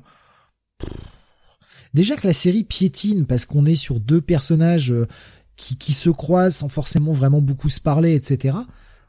déjà 1.95 2.17
que 2.17 2.27
la 2.27 2.33
série 2.33 2.63
piétine 2.63 3.27
parce 3.27 3.45
qu'on 3.45 3.67
est 3.67 3.75
sur 3.75 3.99
deux 3.99 4.21
personnages 4.21 4.93
euh, 4.93 5.07
qui, 5.57 5.77
qui 5.77 5.93
se 5.93 6.09
croisent 6.09 6.57
sans 6.57 6.69
forcément 6.69 7.13
vraiment 7.13 7.43
beaucoup 7.43 7.69
se 7.69 7.81
parler, 7.81 8.15
etc. 8.15 8.57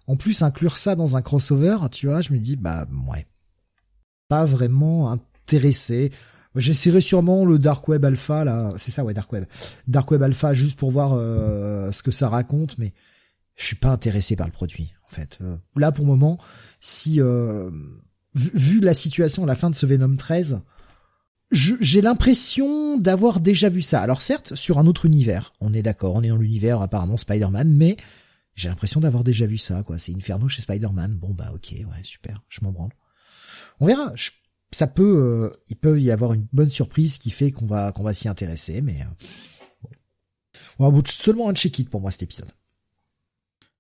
En 0.08 0.16
plus, 0.16 0.41
inclure 0.41 0.78
ça 0.78 0.95
dans 0.95 1.16
un 1.16 1.22
crossover, 1.22 1.78
tu 1.91 2.08
vois, 2.08 2.22
je 2.22 2.34
me 2.34 2.40
dis 2.40 2.56
bah 2.56 2.88
ouais, 3.10 3.28
pas 4.28 4.45
vraiment 4.45 5.12
intéressé. 5.12 6.12
J'essaierai 6.56 7.02
sûrement 7.02 7.45
le 7.45 7.58
Dark 7.60 7.88
Web 7.88 8.06
Alpha 8.06 8.44
là, 8.44 8.72
c'est 8.78 8.91
ça 8.91 9.04
ouais 9.04 9.14
Dark 9.14 9.32
Web, 9.32 9.45
Dark 9.88 10.10
Web 10.12 10.22
Alpha 10.22 10.54
juste 10.54 10.78
pour 10.78 10.91
voir 10.91 11.14
euh, 11.14 11.91
ce 11.91 12.04
que 12.04 12.12
ça 12.12 12.28
raconte, 12.30 12.78
mais 12.80 12.94
je 13.56 13.66
suis 13.66 13.76
pas 13.76 13.90
intéressé 13.90 14.36
par 14.36 14.48
le 14.48 14.52
produit 14.52 14.94
en 15.08 15.14
fait. 15.14 15.40
là 15.76 15.91
pour 15.91 16.06
le 16.06 16.12
moment, 16.12 16.40
si 16.80 17.20
vu 18.36 18.80
la 18.80 18.94
situation 18.94 19.44
à 19.44 19.48
la 19.48 19.56
fin 19.56 19.70
de 19.70 19.76
ce 19.76 19.86
Venom 19.86 20.16
13, 20.16 20.62
j'ai 21.52 22.02
l'impression 22.02 22.98
d'avoir 22.98 23.40
déjà 23.40 23.70
vu 23.70 23.82
ça. 23.82 24.02
Alors 24.02 24.22
certes, 24.22 24.56
sur 24.56 24.80
un 24.80 24.88
autre 24.88 25.06
univers, 25.06 25.54
on 25.62 25.74
est 25.74 25.84
d'accord, 25.84 26.16
on 26.16 26.24
est 26.24 26.30
dans 26.30 26.38
l'univers 26.38 26.82
apparemment 26.82 27.18
Spider-Man, 27.18 27.72
mais 27.76 27.98
j'ai 28.56 28.70
l'impression 28.70 29.00
d'avoir 29.00 29.24
déjà 29.24 29.46
vu 29.46 29.58
ça, 29.58 29.84
quoi. 29.84 29.98
C'est 29.98 30.14
Inferno 30.14 30.48
chez 30.48 30.62
Spider-Man. 30.62 31.16
Bon 31.16 31.34
bah 31.34 31.52
ok, 31.54 31.72
ouais, 31.72 32.04
super, 32.04 32.42
je 32.50 32.62
m'en 32.62 32.72
branle. 32.72 32.92
On 33.80 33.86
verra. 33.86 34.14
ça 34.72 34.88
peut, 34.88 35.04
euh, 35.04 35.50
il 35.68 35.76
peut 35.76 36.00
y 36.02 36.12
avoir 36.12 36.34
une 36.34 36.48
bonne 36.54 36.70
surprise 36.70 37.18
qui 37.18 37.30
fait 37.30 37.52
qu'on 37.52 37.68
va 37.68 37.92
qu'on 37.92 38.04
va 38.04 38.14
s'y 38.14 38.28
intéresser, 38.28 38.82
mais 38.82 39.02
euh, 39.02 39.90
bon. 40.80 40.92
on 40.92 41.04
seulement 41.06 41.50
un 41.50 41.54
check-it 41.54 41.90
pour 41.90 42.02
moi 42.02 42.12
cet 42.12 42.24
épisode. 42.24 42.50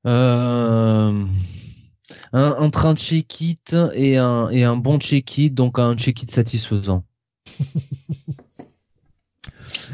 Euh 0.05 1.25
un, 2.33 2.69
train 2.69 2.93
de 2.93 2.99
check-it 2.99 3.75
et 3.93 4.17
un, 4.17 4.49
et 4.49 4.63
un 4.63 4.75
bon 4.75 4.99
check-it, 4.99 5.53
donc 5.53 5.79
un 5.79 5.95
check-it 5.95 6.29
satisfaisant. 6.29 7.03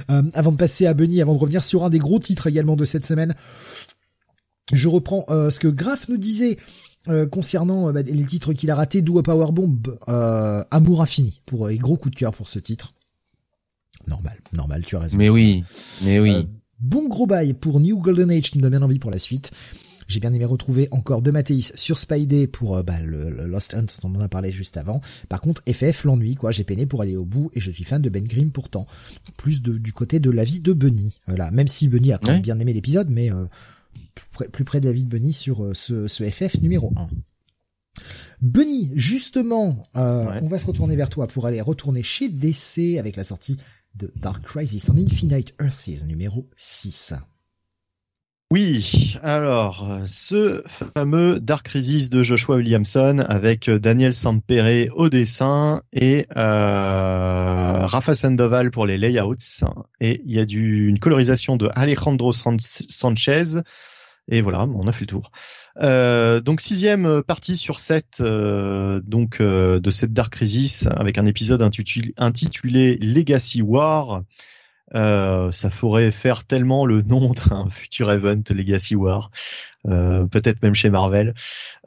Euh, 0.10 0.24
avant 0.34 0.52
de 0.52 0.58
passer 0.58 0.86
à 0.86 0.94
Bunny, 0.94 1.22
avant 1.22 1.34
de 1.34 1.40
revenir 1.40 1.64
sur 1.64 1.84
un 1.84 1.90
des 1.90 2.00
gros 2.00 2.20
titres 2.20 2.48
également 2.48 2.76
de 2.76 2.86
cette 2.86 3.06
semaine, 3.06 3.36
je 4.72 4.88
reprends 4.88 5.26
euh, 5.30 5.50
ce 5.50 5.60
que 5.60 5.68
Graf 5.68 6.08
nous 6.10 6.18
disait 6.18 6.58
euh, 7.08 7.28
concernant 7.28 7.92
bah, 7.92 8.02
les 8.02 8.24
titres 8.24 8.54
qu'il 8.54 8.72
a 8.72 8.76
ratés, 8.76 9.02
d'où 9.02 9.22
Powerbomb, 9.22 9.82
Amour 10.72 11.02
infini, 11.02 11.42
pour 11.46 11.68
un 11.68 11.76
gros 11.76 11.98
coup 11.98 12.10
de 12.10 12.16
cœur 12.16 12.34
pour 12.34 12.50
ce 12.50 12.60
titre. 12.60 12.94
normal, 14.08 14.38
normal, 14.54 14.86
tu 14.86 14.96
as 14.96 15.00
raison. 15.00 15.18
Mais 15.18 15.30
oui, 15.30 15.64
mais 16.04 16.20
oui. 16.20 16.48
bon 16.80 17.08
gros 17.08 17.28
bail 17.28 17.54
pour 17.54 17.80
New 17.80 18.00
Golden 18.00 18.32
Age 18.32 18.52
qui 18.52 18.58
me 18.58 18.64
donne 18.64 18.72
bien 18.72 18.82
envie 18.84 19.00
pour 19.00 19.12
la 19.12 19.20
suite. 19.20 19.52
J'ai 20.10 20.20
bien 20.20 20.34
aimé 20.34 20.44
retrouver 20.44 20.88
encore 20.90 21.22
de 21.22 21.30
Mathéis 21.30 21.72
sur 21.76 22.00
Spidey 22.00 22.48
pour 22.48 22.76
euh, 22.76 22.84
bah, 22.84 23.00
le, 23.00 23.30
Lost 23.46 23.76
Hunt 23.76 23.86
dont 24.02 24.12
on 24.16 24.20
a 24.20 24.28
parlé 24.28 24.52
juste 24.52 24.76
avant. 24.76 25.02
Par 25.30 25.40
contre, 25.40 25.62
FF, 25.72 26.04
l'ennui, 26.04 26.34
quoi. 26.34 26.52
J'ai 26.52 26.64
peiné 26.64 26.88
pour 26.88 27.04
aller 27.04 27.16
au 27.16 27.26
bout 27.26 27.52
et 27.54 27.62
je 27.62 27.70
suis 27.70 27.84
fan 27.84 28.02
de 28.02 28.10
Ben 28.10 28.26
Grimm 28.26 28.52
pourtant. 28.52 28.88
Plus 29.38 29.62
de, 29.62 29.78
du 29.78 29.94
côté 29.94 30.20
de 30.20 30.32
la 30.32 30.44
vie 30.44 30.62
de 30.62 30.74
Bunny. 30.74 31.16
Voilà. 31.28 31.52
Même 31.52 31.68
si 31.68 31.88
Bunny 31.88 32.12
a 32.12 32.18
quand 32.18 32.32
même 32.32 32.42
bien 32.42 32.60
aimé 32.60 32.74
l'épisode, 32.74 33.10
mais 33.12 33.32
euh, 33.32 33.46
plus, 34.52 34.64
près, 34.64 34.82
de 34.82 34.88
la 34.88 34.94
vie 34.94 35.04
de 35.04 35.10
Bunny 35.10 35.32
sur 35.32 35.64
euh, 35.64 35.76
ce, 35.76 36.08
ce, 36.08 36.28
FF 36.28 36.60
numéro 36.60 36.92
1. 36.96 37.08
Bunny, 38.42 38.90
justement, 38.96 39.84
on 39.94 40.48
va 40.48 40.58
se 40.58 40.66
retourner 40.66 40.96
vers 40.96 41.10
toi 41.10 41.28
pour 41.28 41.46
aller 41.46 41.62
retourner 41.62 42.02
chez 42.02 42.30
DC 42.30 42.98
avec 42.98 43.16
la 43.16 43.24
sortie 43.24 43.58
de 43.94 44.12
Dark 44.16 44.44
Crisis 44.44 44.90
on 44.90 44.98
Infinite 44.98 45.54
Earths 45.60 46.06
numéro 46.08 46.48
6. 46.56 47.14
Oui, 48.52 49.16
alors 49.22 50.00
ce 50.08 50.64
fameux 50.96 51.40
Dark 51.40 51.68
Crisis 51.68 52.10
de 52.10 52.24
Joshua 52.24 52.56
Williamson 52.56 53.24
avec 53.30 53.70
Daniel 53.70 54.12
Sampere 54.12 54.88
au 54.96 55.08
dessin 55.10 55.82
et 55.94 56.26
euh, 56.36 57.86
Rafa 57.86 58.16
Sandoval 58.16 58.72
pour 58.72 58.88
les 58.88 58.98
layouts 58.98 59.36
et 60.02 60.20
il 60.26 60.34
y 60.34 60.40
a 60.40 60.46
du, 60.46 60.88
une 60.88 60.98
colorisation 60.98 61.58
de 61.58 61.70
Alejandro 61.76 62.34
Sanchez 62.34 63.62
et 64.32 64.42
voilà, 64.42 64.64
on 64.64 64.88
a 64.88 64.92
fait 64.92 65.02
le 65.02 65.08
tour. 65.08 65.32
Euh, 65.82 66.40
donc 66.40 66.62
sixième 66.62 67.24
partie 67.24 67.58
sur 67.58 67.80
sept 67.80 68.18
euh, 68.22 69.02
donc 69.04 69.42
euh, 69.42 69.80
de 69.80 69.92
cette 69.92 70.14
Dark 70.14 70.34
Crisis 70.34 70.88
avec 70.98 71.18
un 71.18 71.26
épisode 71.26 71.62
intitulé 71.62 72.98
Legacy 73.00 73.62
War. 73.62 74.24
Euh, 74.96 75.52
ça 75.52 75.70
ferait 75.70 76.12
faire 76.12 76.46
tellement 76.46 76.86
le 76.86 77.02
nom 77.02 77.32
d'un 77.50 77.70
futur 77.70 78.12
event 78.12 78.42
Legacy 78.50 78.96
War, 78.96 79.32
euh, 79.88 80.26
peut-être 80.26 80.62
même 80.64 80.76
chez 80.76 80.90
Marvel. 80.90 81.34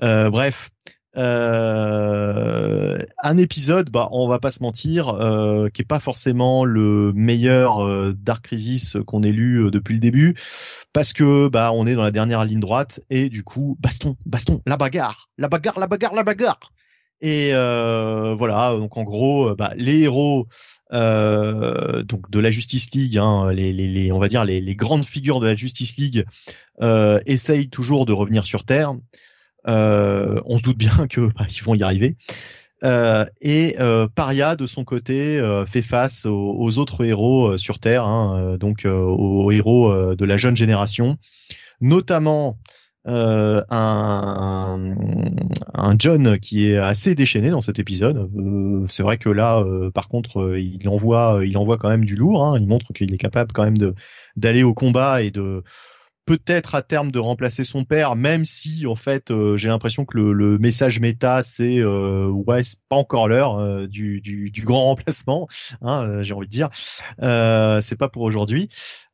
Euh, 0.03 0.31
bref, 0.31 0.71
euh, 1.17 2.99
un 3.23 3.37
épisode, 3.37 3.91
bah 3.91 4.09
on 4.13 4.29
va 4.29 4.39
pas 4.39 4.51
se 4.51 4.63
mentir, 4.63 5.09
euh, 5.11 5.69
qui 5.69 5.83
est 5.83 5.87
pas 5.87 6.01
forcément 6.01 6.65
le 6.65 7.13
meilleur 7.15 8.15
Dark 8.15 8.45
Crisis 8.45 8.97
qu'on 9.07 9.23
ait 9.23 9.33
lu 9.33 9.71
depuis 9.71 9.95
le 9.95 10.01
début, 10.01 10.35
parce 10.93 11.13
que 11.13 11.49
bah 11.49 11.71
on 11.75 11.87
est 11.87 11.95
dans 11.95 12.03
la 12.03 12.13
dernière 12.13 12.45
ligne 12.45 12.61
droite 12.61 13.01
et 13.11 13.29
du 13.29 13.43
coup 13.43 13.77
baston, 13.81 14.17
baston, 14.25 14.63
la 14.67 14.77
bagarre, 14.77 15.29
la 15.39 15.49
bagarre, 15.49 15.79
la 15.79 15.87
bagarre, 15.87 16.15
la 16.15 16.23
bagarre. 16.23 16.73
Et 17.23 17.53
voilà, 17.53 18.77
donc 18.77 18.97
en 18.97 19.05
gros, 19.05 19.55
bah, 19.55 19.73
les 19.77 20.01
héros 20.01 20.47
euh, 20.93 22.03
donc 22.03 22.31
de 22.31 22.39
la 22.39 22.51
Justice 22.51 22.91
League, 22.93 23.17
hein, 23.17 23.49
on 23.49 24.19
va 24.19 24.29
dire 24.29 24.45
les, 24.45 24.75
grandes 24.75 25.05
figures 25.05 25.41
de 25.41 25.47
la 25.47 25.57
Justice 25.57 25.97
League 25.97 26.25
euh, 26.83 27.19
essayent 27.27 27.71
toujours 27.71 28.05
de 28.07 28.13
revenir 28.13 28.45
sur 28.45 28.65
Terre. 28.65 28.95
Euh, 29.69 30.41
on 30.45 30.59
se 30.59 30.63
doute 30.63 30.77
bien 30.77 31.07
que 31.09 31.21
bah, 31.39 31.47
ils 31.51 31.63
vont 31.63 31.75
y 31.75 31.83
arriver. 31.83 32.17
Euh, 32.85 33.25
et 33.41 33.77
euh, 33.79 34.09
Paria 34.13 34.57
de 34.57 34.67
son 34.67 34.85
côté 34.85 35.39
euh, 35.39 35.65
fait 35.65 35.83
face 35.83 36.27
aux, 36.27 36.57
aux 36.59 36.79
autres 36.79 37.05
héros 37.05 37.57
sur 37.57 37.79
Terre, 37.79 38.05
hein, 38.05 38.57
donc 38.59 38.85
aux 38.85 39.51
héros 39.51 40.15
de 40.15 40.25
la 40.25 40.37
jeune 40.37 40.57
génération, 40.57 41.17
notamment 41.81 42.59
euh, 43.09 43.63
un, 43.69 44.95
un, 45.75 45.95
John 45.99 46.39
qui 46.39 46.71
est 46.71 46.79
assez 46.79 47.15
déchaîné 47.15 47.51
dans 47.51 47.61
cet 47.61 47.79
épisode. 47.79 48.31
Euh, 48.37 48.87
c'est 48.89 49.03
vrai 49.03 49.19
que 49.19 49.29
là, 49.29 49.59
euh, 49.59 49.91
par 49.91 50.09
contre, 50.09 50.57
il 50.57 50.89
envoie, 50.89 51.41
il 51.45 51.57
envoie 51.59 51.79
quand 51.79 51.89
même 51.89 52.05
du 52.05 52.15
lourd. 52.15 52.45
Hein. 52.45 52.59
Il 52.61 52.67
montre 52.67 52.93
qu'il 52.93 53.13
est 53.13 53.19
capable 53.19 53.53
quand 53.53 53.65
même 53.65 53.79
de 53.79 53.95
d'aller 54.37 54.63
au 54.63 54.75
combat 54.75 55.23
et 55.23 55.31
de 55.31 55.65
peut-être 56.27 56.77
à 56.77 56.83
terme 56.83 57.11
de 57.11 57.19
remplacer 57.19 57.65
son 57.65 57.85
père, 57.85 58.15
même 58.15 58.45
si 58.45 58.87
en 58.87 58.95
fait 58.95 59.33
j'ai 59.57 59.69
l'impression 59.69 60.05
que 60.05 60.17
le, 60.17 60.33
le, 60.33 60.57
message 60.59 61.01
méta 61.01 61.43
c'est 61.43 61.85
ouais 61.85 62.63
c'est 62.63 62.79
pas 62.89 62.95
encore 62.95 63.27
l'heure 63.27 63.89
du, 63.89 64.21
du, 64.21 64.51
du, 64.53 64.63
grand 64.63 64.85
remplacement, 64.95 65.49
hein, 65.83 66.23
j'ai 66.23 66.33
envie 66.33 66.47
de 66.47 66.53
dire, 66.53 66.71
c'est 67.19 67.99
pas 67.99 68.09
pour 68.09 68.23
aujourd'hui. 68.23 68.69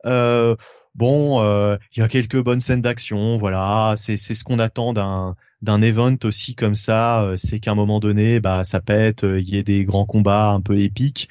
Euh, 0.07 0.55
Bon, 0.95 1.41
euh, 1.41 1.77
il 1.95 2.01
y 2.01 2.03
a 2.03 2.09
quelques 2.09 2.43
bonnes 2.43 2.61
scènes 2.61 2.81
d'action, 2.81 3.37
voilà, 3.37 3.95
c'est 3.97 4.17
c'est 4.17 4.35
ce 4.35 4.45
qu'on 4.45 4.59
attend 4.59 4.93
d'un 4.93 5.37
d'un 5.63 5.83
event 5.83 6.17
aussi 6.25 6.55
comme 6.55 6.75
ça, 6.75 7.23
euh, 7.23 7.37
c'est 7.37 7.61
qu'à 7.61 7.73
un 7.73 7.75
moment 7.75 8.01
donné, 8.01 8.41
bah 8.41 8.65
ça 8.65 8.81
pète, 8.81 9.25
euh, 9.25 9.41
il 9.41 9.49
y 9.49 9.57
ait 9.57 9.63
des 9.63 9.85
grands 9.85 10.07
combats 10.07 10.51
un 10.51 10.61
peu 10.61 10.79
épiques. 10.79 11.29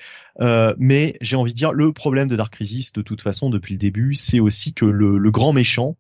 mais 0.78 1.16
j'ai 1.22 1.36
envie 1.36 1.52
de 1.54 1.58
dire, 1.58 1.74
le 1.74 1.92
problème 1.94 2.28
de 2.28 2.36
Dark 2.36 2.54
Crisis, 2.54 2.94
de 2.94 3.02
toute 3.02 3.22
façon, 3.22 3.50
depuis 3.50 3.74
le 3.74 3.80
début, 3.80 4.16
c'est 4.16 4.40
aussi 4.40 4.74
que 4.74 4.86
le, 4.86 5.18
le 5.18 5.32
grand 5.32 5.54
méchant, 5.54 5.98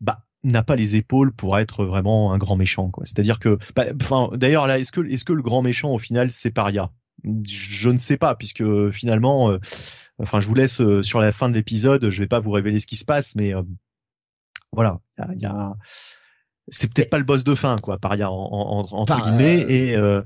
bah 0.00 0.18
n'a 0.44 0.62
pas 0.62 0.76
les 0.76 0.96
épaules 0.96 1.32
pour 1.32 1.58
être 1.58 1.84
vraiment 1.84 2.32
un 2.32 2.38
grand 2.38 2.56
méchant, 2.56 2.90
quoi. 2.90 3.04
C'est-à-dire 3.06 3.38
que, 3.38 3.58
bah, 3.74 3.86
enfin, 4.00 4.30
d'ailleurs 4.34 4.66
là, 4.66 4.78
est-ce 4.78 4.92
que 4.92 5.00
est-ce 5.08 5.24
que 5.24 5.32
le 5.32 5.42
grand 5.42 5.62
méchant 5.62 5.92
au 5.92 5.98
final 5.98 6.30
c'est 6.30 6.50
Paria? 6.50 6.90
Je 7.24 7.88
ne 7.90 7.98
sais 7.98 8.18
pas, 8.18 8.34
puisque 8.34 8.90
finalement 8.90 9.58
Enfin, 10.18 10.40
je 10.40 10.48
vous 10.48 10.54
laisse 10.54 10.80
euh, 10.80 11.02
sur 11.02 11.20
la 11.20 11.32
fin 11.32 11.48
de 11.48 11.54
l'épisode. 11.54 12.10
Je 12.10 12.18
vais 12.20 12.28
pas 12.28 12.40
vous 12.40 12.50
révéler 12.50 12.80
ce 12.80 12.86
qui 12.86 12.96
se 12.96 13.04
passe, 13.04 13.34
mais 13.34 13.54
euh, 13.54 13.62
voilà, 14.72 14.98
il 15.34 15.40
y 15.40 15.46
a, 15.46 15.76
c'est 16.68 16.92
peut-être 16.92 17.10
pas 17.10 17.18
le 17.18 17.24
boss 17.24 17.44
de 17.44 17.54
fin, 17.54 17.76
quoi, 17.76 17.98
paria 17.98 18.30
en, 18.30 18.34
en, 18.34 18.88
entre 18.90 19.22
guillemets. 19.22 19.64
Euh, 19.64 19.68
et 19.68 19.96
euh... 19.96 20.22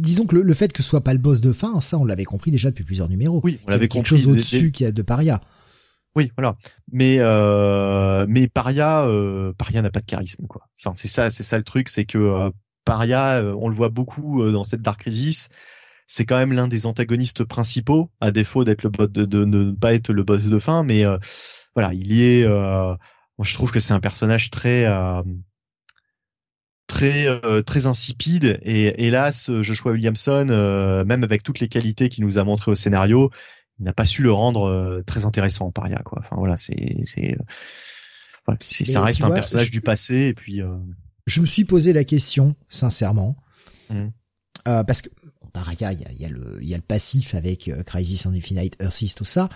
disons 0.00 0.26
que 0.26 0.36
le, 0.36 0.54
fait 0.54 0.72
que 0.72 0.82
ce 0.82 0.88
soit 0.88 1.02
pas 1.02 1.12
le 1.12 1.18
boss 1.18 1.40
de 1.40 1.52
fin, 1.52 1.80
ça, 1.80 1.98
on 1.98 2.04
l'avait 2.04 2.24
compris 2.24 2.50
déjà 2.50 2.70
depuis 2.70 2.84
plusieurs 2.84 3.08
numéros. 3.08 3.40
Oui, 3.44 3.60
on 3.66 3.70
l'avait 3.70 3.88
compris. 3.88 4.10
Quelque 4.10 4.22
chose 4.24 4.28
au-dessus 4.28 4.72
qui 4.72 4.84
a 4.84 4.92
de 4.92 5.02
paria. 5.02 5.40
Oui, 6.16 6.32
voilà. 6.36 6.56
Mais 6.90 7.18
euh, 7.20 8.26
mais 8.28 8.48
paria, 8.48 9.04
euh, 9.04 9.52
paria 9.56 9.82
n'a 9.82 9.90
pas 9.90 10.00
de 10.00 10.06
charisme, 10.06 10.46
quoi. 10.48 10.62
Enfin, 10.80 10.94
c'est 10.96 11.08
ça, 11.08 11.30
c'est 11.30 11.44
ça 11.44 11.58
le 11.58 11.64
truc, 11.64 11.88
c'est 11.88 12.06
que 12.06 12.50
paria, 12.84 13.44
on 13.56 13.68
le 13.68 13.74
voit 13.74 13.90
beaucoup 13.90 14.50
dans 14.50 14.64
cette 14.64 14.82
Dark 14.82 15.00
Crisis 15.00 15.48
c'est 16.08 16.24
quand 16.24 16.38
même 16.38 16.54
l'un 16.54 16.68
des 16.68 16.86
antagonistes 16.86 17.44
principaux, 17.44 18.10
à 18.20 18.32
défaut 18.32 18.64
d'être 18.64 18.82
le 18.82 18.88
boss 18.88 19.10
de, 19.10 19.44
ne 19.44 19.72
pas 19.72 19.92
être 19.92 20.10
le 20.10 20.24
boss 20.24 20.42
de 20.42 20.58
fin, 20.58 20.82
mais 20.82 21.04
euh, 21.04 21.18
voilà, 21.76 21.92
il 21.92 22.10
y 22.10 22.24
est. 22.24 22.44
Euh, 22.44 22.96
moi, 23.36 23.44
je 23.44 23.52
trouve 23.52 23.70
que 23.70 23.78
c'est 23.78 23.92
un 23.92 24.00
personnage 24.00 24.50
très 24.50 24.86
euh, 24.86 25.22
très 26.86 27.26
très 27.62 27.84
insipide 27.84 28.58
et 28.62 29.06
hélas, 29.06 29.50
Joshua 29.60 29.92
Williamson, 29.92 30.46
même 31.06 31.22
avec 31.22 31.42
toutes 31.42 31.60
les 31.60 31.68
qualités 31.68 32.08
qu'il 32.08 32.24
nous 32.24 32.38
a 32.38 32.44
montrées 32.44 32.70
au 32.70 32.74
scénario, 32.74 33.30
il 33.78 33.84
n'a 33.84 33.92
pas 33.92 34.06
su 34.06 34.22
le 34.22 34.32
rendre 34.32 35.02
très 35.06 35.26
intéressant 35.26 35.66
en 35.66 35.70
paria 35.70 35.98
quoi. 35.98 36.20
Enfin 36.24 36.36
voilà, 36.36 36.56
c'est 36.56 36.96
c'est 37.04 37.36
ça 38.66 39.02
reste 39.02 39.22
un 39.22 39.30
personnage 39.30 39.70
du 39.70 39.82
passé 39.82 40.28
et 40.28 40.34
puis. 40.34 40.62
Je 41.26 41.42
me 41.42 41.46
suis 41.46 41.66
posé 41.66 41.92
la 41.92 42.04
question 42.04 42.56
sincèrement. 42.70 43.36
Mmh. 43.90 44.08
parce 44.64 45.02
que 45.02 45.10
Paraya, 45.52 45.92
il 45.92 46.20
y 46.20 46.24
a, 46.24 46.28
le, 46.28 46.62
y 46.62 46.74
a 46.74 46.76
le 46.76 46.82
passif 46.82 47.34
avec 47.34 47.68
euh, 47.68 47.82
Crisis 47.82 48.26
on 48.26 48.32
Infinite 48.32 48.76
Earths, 48.80 49.14
tout 49.14 49.24
ça. 49.24 49.48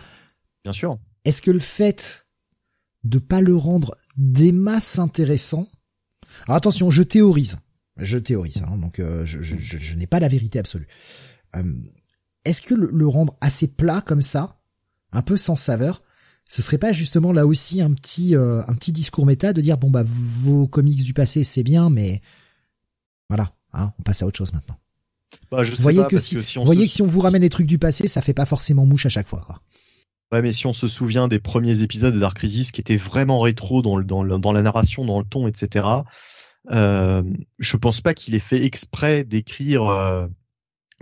Bien 0.65 0.73
sûr. 0.73 0.99
Est-ce 1.25 1.43
que 1.43 1.51
le 1.51 1.59
fait 1.59 2.27
de 3.05 3.19
pas 3.19 3.41
le 3.41 3.57
rendre 3.57 3.97
des 4.17 4.53
masses 4.53 4.99
intéressant 4.99 5.69
Alors 6.47 6.57
attention, 6.57 6.91
je 6.91 7.03
théorise. 7.03 7.59
Je 7.99 8.19
théorise, 8.19 8.63
hein, 8.67 8.77
donc 8.79 8.99
euh, 8.99 9.27
je, 9.27 9.43
je, 9.43 9.57
je, 9.59 9.95
n'ai 9.97 10.07
pas 10.07 10.19
la 10.19 10.29
vérité 10.29 10.59
absolue. 10.59 10.89
Euh, 11.57 11.63
est-ce 12.45 12.63
que 12.63 12.75
le, 12.75 13.07
rendre 13.07 13.37
assez 13.41 13.69
plat 13.69 14.01
comme 14.01 14.23
ça, 14.23 14.61
un 15.13 15.21
peu 15.21 15.37
sans 15.37 15.57
saveur, 15.57 16.03
ce 16.49 16.63
serait 16.63 16.79
pas 16.79 16.93
justement 16.93 17.33
là 17.33 17.47
aussi 17.47 17.83
un 17.83 17.93
petit 17.93 18.35
euh, 18.35 18.63
un 18.67 18.75
petit 18.75 18.93
discours 18.93 19.27
méta 19.27 19.53
de 19.53 19.61
dire 19.61 19.79
bon 19.79 19.91
bah 19.91 20.05
vos 20.05 20.67
comics 20.67 21.03
du 21.03 21.15
passé 21.15 21.45
c'est 21.45 21.63
bien 21.63 21.89
mais 21.89 22.21
voilà 23.29 23.55
hein, 23.73 23.93
on 23.99 24.03
passe 24.03 24.23
à 24.23 24.27
autre 24.27 24.39
chose 24.39 24.53
maintenant. 24.53 24.77
Bah, 25.53 25.63
je 25.63 25.77
voyez 25.77 26.05
que 26.09 26.19
si, 26.19 26.37
on 26.59 26.65
voyez 26.65 26.87
que 26.87 26.93
si 26.93 27.03
on 27.03 27.07
vous 27.07 27.21
ramène 27.21 27.43
les 27.43 27.51
trucs 27.51 27.67
du 27.67 27.79
passé, 27.79 28.09
ça 28.09 28.23
fait 28.23 28.35
pas 28.35 28.47
forcément 28.47 28.87
mouche 28.87 29.07
à 29.07 29.11
chaque 29.11 29.29
fois. 29.29 29.43
Quoi. 29.47 29.61
Ouais, 30.33 30.43
mais 30.43 30.51
si 30.51 30.67
on 30.67 30.73
se 30.73 30.89
souvient 30.89 31.29
des 31.29 31.39
premiers 31.39 31.83
épisodes 31.83 32.15
de 32.15 32.19
Dark 32.19 32.39
Crisis 32.39 32.73
qui 32.73 32.81
étaient 32.81 32.97
vraiment 32.97 33.39
rétro 33.39 33.83
dans, 33.83 33.97
le, 33.97 34.05
dans, 34.05 34.25
dans 34.25 34.53
la 34.53 34.63
narration, 34.63 35.05
dans 35.05 35.19
le 35.19 35.27
ton, 35.27 35.47
etc. 35.47 35.87
Euh, 36.71 37.23
je 37.59 37.77
pense 37.77 38.01
pas 38.01 38.15
qu'il 38.15 38.35
ait 38.35 38.41
fait 38.41 38.65
exprès 38.65 39.25
d'écrire 39.25 39.89
euh, 39.89 40.27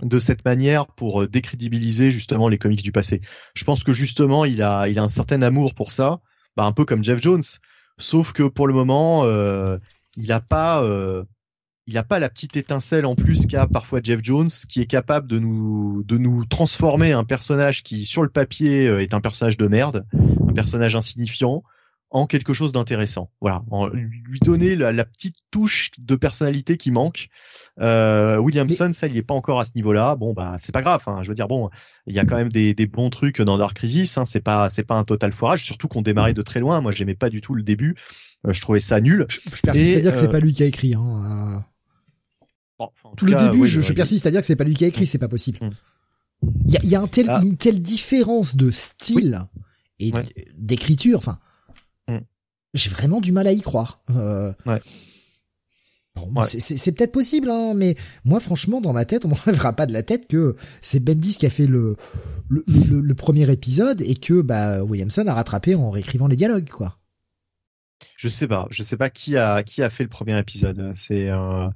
de 0.03 0.19
cette 0.19 0.43
manière 0.43 0.87
pour 0.87 1.21
euh, 1.21 1.27
décrédibiliser 1.27 2.11
justement 2.11 2.49
les 2.49 2.57
comics 2.57 2.83
du 2.83 2.91
passé. 2.91 3.21
Je 3.53 3.63
pense 3.63 3.83
que 3.83 3.93
justement 3.93 4.43
il 4.43 4.61
a 4.61 4.87
il 4.89 4.99
a 4.99 5.03
un 5.03 5.07
certain 5.07 5.41
amour 5.41 5.75
pour 5.75 5.91
ça, 5.91 6.19
bah, 6.57 6.65
un 6.65 6.71
peu 6.71 6.85
comme 6.85 7.03
Jeff 7.03 7.21
Jones. 7.21 7.43
Sauf 7.99 8.33
que 8.33 8.43
pour 8.43 8.67
le 8.67 8.73
moment, 8.73 9.23
euh, 9.25 9.77
il 10.17 10.31
a 10.31 10.41
pas 10.41 10.83
euh, 10.83 11.23
il 11.87 11.95
n'a 11.95 12.03
pas 12.03 12.19
la 12.19 12.29
petite 12.29 12.55
étincelle 12.57 13.05
en 13.05 13.15
plus 13.15 13.47
qu'a 13.47 13.67
parfois 13.67 13.99
Jeff 14.03 14.19
Jones, 14.23 14.49
qui 14.69 14.81
est 14.81 14.85
capable 14.85 15.27
de 15.27 15.39
nous 15.39 16.03
de 16.03 16.17
nous 16.17 16.45
transformer 16.45 17.11
un 17.11 17.23
personnage 17.23 17.83
qui 17.83 18.05
sur 18.05 18.21
le 18.23 18.29
papier 18.29 18.87
euh, 18.87 19.01
est 19.01 19.13
un 19.13 19.21
personnage 19.21 19.57
de 19.57 19.67
merde, 19.67 20.05
un 20.13 20.53
personnage 20.53 20.95
insignifiant, 20.95 21.63
en 22.11 22.27
quelque 22.27 22.53
chose 22.53 22.73
d'intéressant. 22.73 23.31
Voilà, 23.39 23.63
en 23.71 23.87
lui 23.87 24.39
donner 24.41 24.75
la, 24.75 25.05
petite 25.05 25.37
touche 25.49 25.91
de 25.97 26.15
personnalité 26.15 26.77
qui 26.77 26.91
manque. 26.91 27.29
Euh, 27.79 28.37
Williamson, 28.37 28.91
ça, 28.91 29.07
il 29.07 29.17
est 29.17 29.23
pas 29.23 29.33
encore 29.33 29.59
à 29.59 29.65
ce 29.65 29.71
niveau-là. 29.75 30.15
Bon, 30.17 30.33
bah, 30.33 30.55
c'est 30.57 30.73
pas 30.73 30.81
grave. 30.81 31.01
Hein. 31.07 31.23
Je 31.23 31.29
veux 31.29 31.35
dire, 31.35 31.47
bon, 31.47 31.69
il 32.05 32.13
y 32.13 32.19
a 32.19 32.25
quand 32.25 32.35
même 32.35 32.51
des, 32.51 32.73
des 32.73 32.85
bons 32.85 33.09
trucs 33.09 33.41
dans 33.41 33.57
Dark 33.57 33.75
Crisis. 33.75 34.17
Hein. 34.17 34.25
C'est 34.25 34.41
pas, 34.41 34.67
c'est 34.67 34.83
pas 34.83 34.95
un 34.95 35.05
total 35.05 35.31
foirage. 35.31 35.63
Surtout 35.63 35.87
qu'on 35.87 36.01
démarrait 36.01 36.33
de 36.33 36.41
très 36.41 36.59
loin. 36.59 36.81
Moi, 36.81 36.91
j'aimais 36.91 37.15
pas 37.15 37.29
du 37.29 37.39
tout 37.39 37.55
le 37.55 37.63
début. 37.63 37.95
Euh, 38.45 38.51
je 38.51 38.59
trouvais 38.59 38.81
ça 38.81 38.99
nul. 38.99 39.25
Je, 39.29 39.39
persiste 39.61 39.97
à 39.97 40.01
dire 40.01 40.11
que 40.11 40.17
c'est 40.17 40.27
euh, 40.27 40.31
pas 40.31 40.39
lui 40.41 40.53
qui 40.53 40.63
a 40.63 40.65
écrit. 40.65 40.93
Hein. 40.93 41.63
Bon, 43.03 43.11
le 43.21 43.35
début, 43.35 43.67
je, 43.67 43.93
persiste 43.93 44.25
à 44.25 44.31
dire 44.31 44.41
que 44.41 44.47
c'est 44.47 44.55
pas 44.55 44.63
lui 44.63 44.73
qui 44.73 44.85
a 44.85 44.87
écrit. 44.87 45.05
C'est 45.05 45.17
pas 45.17 45.27
possible. 45.27 45.59
Mm. 45.61 45.69
Il 46.65 46.73
y 46.73 46.77
a, 46.77 46.83
y 46.83 46.95
a 46.95 47.01
un 47.01 47.07
tel, 47.07 47.29
ah. 47.29 47.41
une 47.43 47.57
telle 47.57 47.79
différence 47.79 48.55
de 48.55 48.71
style 48.71 49.41
et 49.99 50.11
d'écriture. 50.57 51.19
Enfin, 51.19 51.39
mm. 52.07 52.17
j'ai 52.73 52.89
vraiment 52.89 53.21
du 53.21 53.31
mal 53.31 53.47
à 53.47 53.51
y 53.51 53.61
croire. 53.61 54.01
Euh, 54.11 54.53
ouais. 54.65 54.79
C'est 56.45 56.91
peut-être 56.91 57.11
possible, 57.11 57.49
hein, 57.49 57.73
mais 57.75 57.95
moi, 58.25 58.39
franchement, 58.39 58.81
dans 58.81 58.93
ma 58.93 59.05
tête, 59.05 59.25
on 59.25 59.29
m'enlèvera 59.45 59.73
pas 59.73 59.85
de 59.85 59.93
la 59.93 60.03
tête 60.03 60.27
que 60.27 60.55
c'est 60.81 60.99
Bendis 60.99 61.37
qui 61.37 61.45
a 61.45 61.49
fait 61.49 61.67
le 61.67 61.95
le, 62.49 62.63
le, 62.67 63.15
premier 63.15 63.49
épisode 63.49 64.01
et 64.01 64.15
que 64.15 64.41
bah 64.41 64.83
Williamson 64.83 65.25
a 65.27 65.33
rattrapé 65.33 65.73
en 65.73 65.89
réécrivant 65.89 66.27
les 66.27 66.35
dialogues, 66.35 66.69
quoi. 66.69 66.97
Je 68.17 68.27
sais 68.27 68.47
pas, 68.47 68.67
je 68.71 68.83
sais 68.83 68.97
pas 68.97 69.09
qui 69.09 69.37
a 69.37 69.63
qui 69.63 69.81
a 69.81 69.89
fait 69.89 70.03
le 70.03 70.09
premier 70.09 70.37
épisode. 70.37 70.91
C'est 70.93 71.29
euh, 71.29 71.69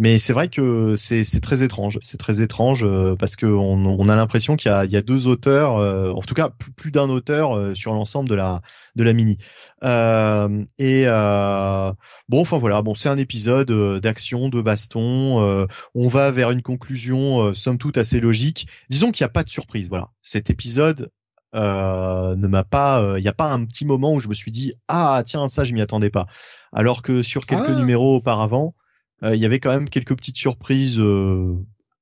mais 0.00 0.16
c'est 0.16 0.32
vrai 0.32 0.48
que 0.48 0.96
c'est 0.96 1.42
très 1.42 1.62
étrange. 1.62 1.98
C'est 2.00 2.16
très 2.16 2.40
étrange 2.40 2.84
euh, 2.84 3.16
parce 3.16 3.36
que 3.36 3.44
on, 3.44 4.08
a 4.08 4.16
l'impression 4.16 4.56
qu'il 4.56 4.70
y, 4.70 4.92
y 4.92 4.96
a, 4.96 5.02
deux 5.02 5.26
auteurs, 5.26 5.76
euh, 5.76 6.10
en 6.12 6.22
tout 6.22 6.32
cas 6.32 6.48
plus, 6.48 6.72
plus 6.72 6.90
d'un 6.90 7.10
auteur 7.10 7.54
euh, 7.54 7.74
sur 7.74 7.92
l'ensemble 7.92 8.26
de 8.30 8.34
la 8.34 8.62
de 8.96 9.04
la 9.04 9.12
mini. 9.12 9.36
et 9.82 11.04
bon, 11.04 12.40
enfin 12.40 12.56
voilà, 12.56 12.80
bon, 12.80 12.94
c'est 12.94 13.10
un 13.10 13.18
épisode 13.18 13.70
d'action, 14.00 14.48
de 14.48 14.62
baston. 14.62 15.66
on 15.94 16.08
va 16.08 16.30
vers 16.30 16.50
une 16.50 16.62
conclusion, 16.62 17.52
somme 17.52 17.76
toute 17.76 17.98
assez 17.98 18.20
logique. 18.20 18.68
Disons 18.88 19.12
qu'il 19.12 19.22
n'y 19.22 19.28
a 19.28 19.32
pas 19.32 19.44
de 19.44 19.50
surprise. 19.50 19.90
Voilà, 19.90 20.08
cet 20.22 20.48
épisode 20.48 21.10
ne 21.52 22.46
m'a 22.46 22.64
pas 22.64 23.18
il 23.18 23.22
n'y 23.22 23.28
a 23.28 23.34
pas 23.34 23.50
un 23.52 23.66
petit 23.66 23.84
moment 23.84 24.14
où 24.14 24.20
je 24.20 24.28
me 24.28 24.34
suis 24.34 24.50
dit 24.50 24.72
ah 24.88 25.22
tiens 25.26 25.48
ça 25.48 25.64
je 25.64 25.74
m'y 25.74 25.82
attendais 25.82 26.08
pas 26.08 26.26
alors 26.72 27.02
que 27.02 27.22
sur 27.22 27.44
quelques 27.44 27.70
ah. 27.70 27.74
numéros 27.74 28.14
auparavant 28.14 28.74
euh, 28.78 28.79
il 29.22 29.36
y 29.36 29.44
avait 29.44 29.60
quand 29.60 29.72
même 29.72 29.88
quelques 29.88 30.16
petites 30.16 30.36
surprises 30.36 30.98
euh, 30.98 31.54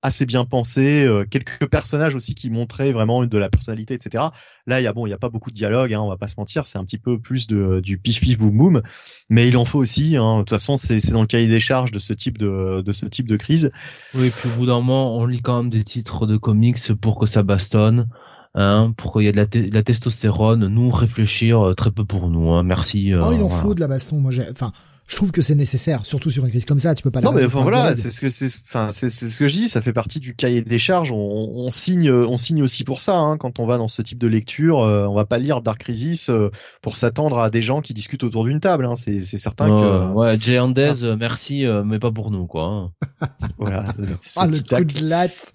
assez 0.02 0.26
bien 0.26 0.44
pensées, 0.44 1.04
euh, 1.04 1.24
quelques 1.28 1.66
personnages 1.66 2.14
aussi 2.14 2.34
qui 2.34 2.50
montraient 2.50 2.92
vraiment 2.92 3.24
de 3.24 3.38
la 3.38 3.48
personnalité, 3.48 3.94
etc. 3.94 4.24
Là, 4.66 4.80
il 4.80 4.84
y 4.84 4.86
a 4.86 4.92
bon, 4.92 5.06
il 5.06 5.10
y 5.10 5.12
a 5.12 5.18
pas 5.18 5.28
beaucoup 5.28 5.50
de 5.50 5.56
dialogue, 5.56 5.92
hein, 5.92 6.00
on 6.00 6.08
va 6.08 6.16
pas 6.16 6.28
se 6.28 6.36
mentir, 6.38 6.66
c'est 6.66 6.78
un 6.78 6.84
petit 6.84 6.98
peu 6.98 7.18
plus 7.18 7.46
de 7.46 7.80
du 7.80 7.98
pif 7.98 8.20
pif 8.20 8.38
boum 8.38 8.56
boum, 8.56 8.82
mais 9.30 9.48
il 9.48 9.56
en 9.56 9.64
faut 9.64 9.78
aussi. 9.78 10.16
Hein. 10.16 10.36
De 10.36 10.40
toute 10.40 10.50
façon, 10.50 10.76
c'est 10.76 11.00
c'est 11.00 11.12
dans 11.12 11.22
le 11.22 11.26
cahier 11.26 11.48
des 11.48 11.60
charges 11.60 11.90
de 11.90 11.98
ce 11.98 12.12
type 12.12 12.38
de 12.38 12.82
de 12.82 12.92
ce 12.92 13.06
type 13.06 13.26
de 13.26 13.36
crise. 13.36 13.72
Oui, 14.14 14.30
puis 14.30 14.48
au 14.48 14.58
bout 14.58 14.66
d'un 14.66 14.74
moment, 14.74 15.16
on 15.16 15.26
lit 15.26 15.42
quand 15.42 15.56
même 15.62 15.70
des 15.70 15.84
titres 15.84 16.26
de 16.26 16.36
comics 16.36 16.92
pour 16.94 17.18
que 17.18 17.26
ça 17.26 17.42
bastonne. 17.42 18.08
Hein, 18.54 18.94
pour 18.96 19.12
qu'il 19.12 19.22
y 19.22 19.26
ait 19.28 19.32
de 19.32 19.36
la, 19.36 19.46
la, 19.70 19.82
testostérone, 19.82 20.66
nous 20.66 20.90
réfléchir 20.90 21.74
très 21.76 21.90
peu 21.92 22.04
pour 22.04 22.28
nous. 22.28 22.50
Hein. 22.50 22.62
Merci. 22.64 23.12
oh, 23.14 23.30
il 23.32 23.42
en 23.42 23.48
faut 23.48 23.74
de 23.74 23.80
la 23.80 23.86
baston. 23.86 24.16
Moi, 24.16 24.32
j'ai, 24.32 24.50
enfin, 24.50 24.72
je 25.08 25.16
trouve 25.16 25.32
que 25.32 25.40
c'est 25.40 25.54
nécessaire, 25.54 26.04
surtout 26.04 26.28
sur 26.28 26.44
une 26.44 26.50
crise 26.50 26.66
comme 26.66 26.78
ça. 26.78 26.94
Tu 26.94 27.02
peux 27.02 27.10
pas. 27.10 27.22
Non, 27.22 27.32
mais 27.32 27.46
enfin 27.46 27.62
voilà, 27.62 27.96
c'est 27.96 28.10
ce 28.10 28.20
que 28.20 28.28
c'est. 28.28 28.50
Enfin, 28.66 28.90
c'est 28.92 29.08
ce 29.08 29.38
que 29.38 29.48
je 29.48 29.54
dis. 29.54 29.68
Ça 29.70 29.80
fait 29.80 29.94
partie 29.94 30.20
du 30.20 30.34
cahier 30.34 30.60
des 30.60 30.78
charges. 30.78 31.12
On, 31.12 31.16
on 31.16 31.70
signe, 31.70 32.10
on 32.10 32.36
signe 32.36 32.62
aussi 32.62 32.84
pour 32.84 33.00
ça. 33.00 33.16
Hein, 33.16 33.38
quand 33.38 33.58
on 33.58 33.66
va 33.66 33.78
dans 33.78 33.88
ce 33.88 34.02
type 34.02 34.18
de 34.18 34.26
lecture, 34.26 34.82
euh, 34.82 35.06
on 35.06 35.14
va 35.14 35.24
pas 35.24 35.38
lire 35.38 35.62
Dark 35.62 35.80
Crisis 35.80 36.28
euh, 36.28 36.50
pour 36.82 36.98
s'attendre 36.98 37.38
à 37.38 37.48
des 37.48 37.62
gens 37.62 37.80
qui 37.80 37.94
discutent 37.94 38.22
autour 38.22 38.44
d'une 38.44 38.60
table. 38.60 38.84
Hein, 38.84 38.96
c'est 38.96 39.18
certain 39.20 39.68
que. 39.68 40.12
Ouais, 40.12 40.38
Jay 40.38 40.58
Andes, 40.58 40.78
ah. 40.78 41.16
merci, 41.16 41.64
euh, 41.64 41.82
mais 41.84 41.98
pas 41.98 42.12
pour 42.12 42.30
nous, 42.30 42.46
quoi. 42.46 42.64
Hein. 42.64 42.92
voilà. 43.58 43.86
Ah 44.36 44.46
le 44.46 44.58
coup 44.60 44.84
de 44.84 45.08
latte. 45.08 45.54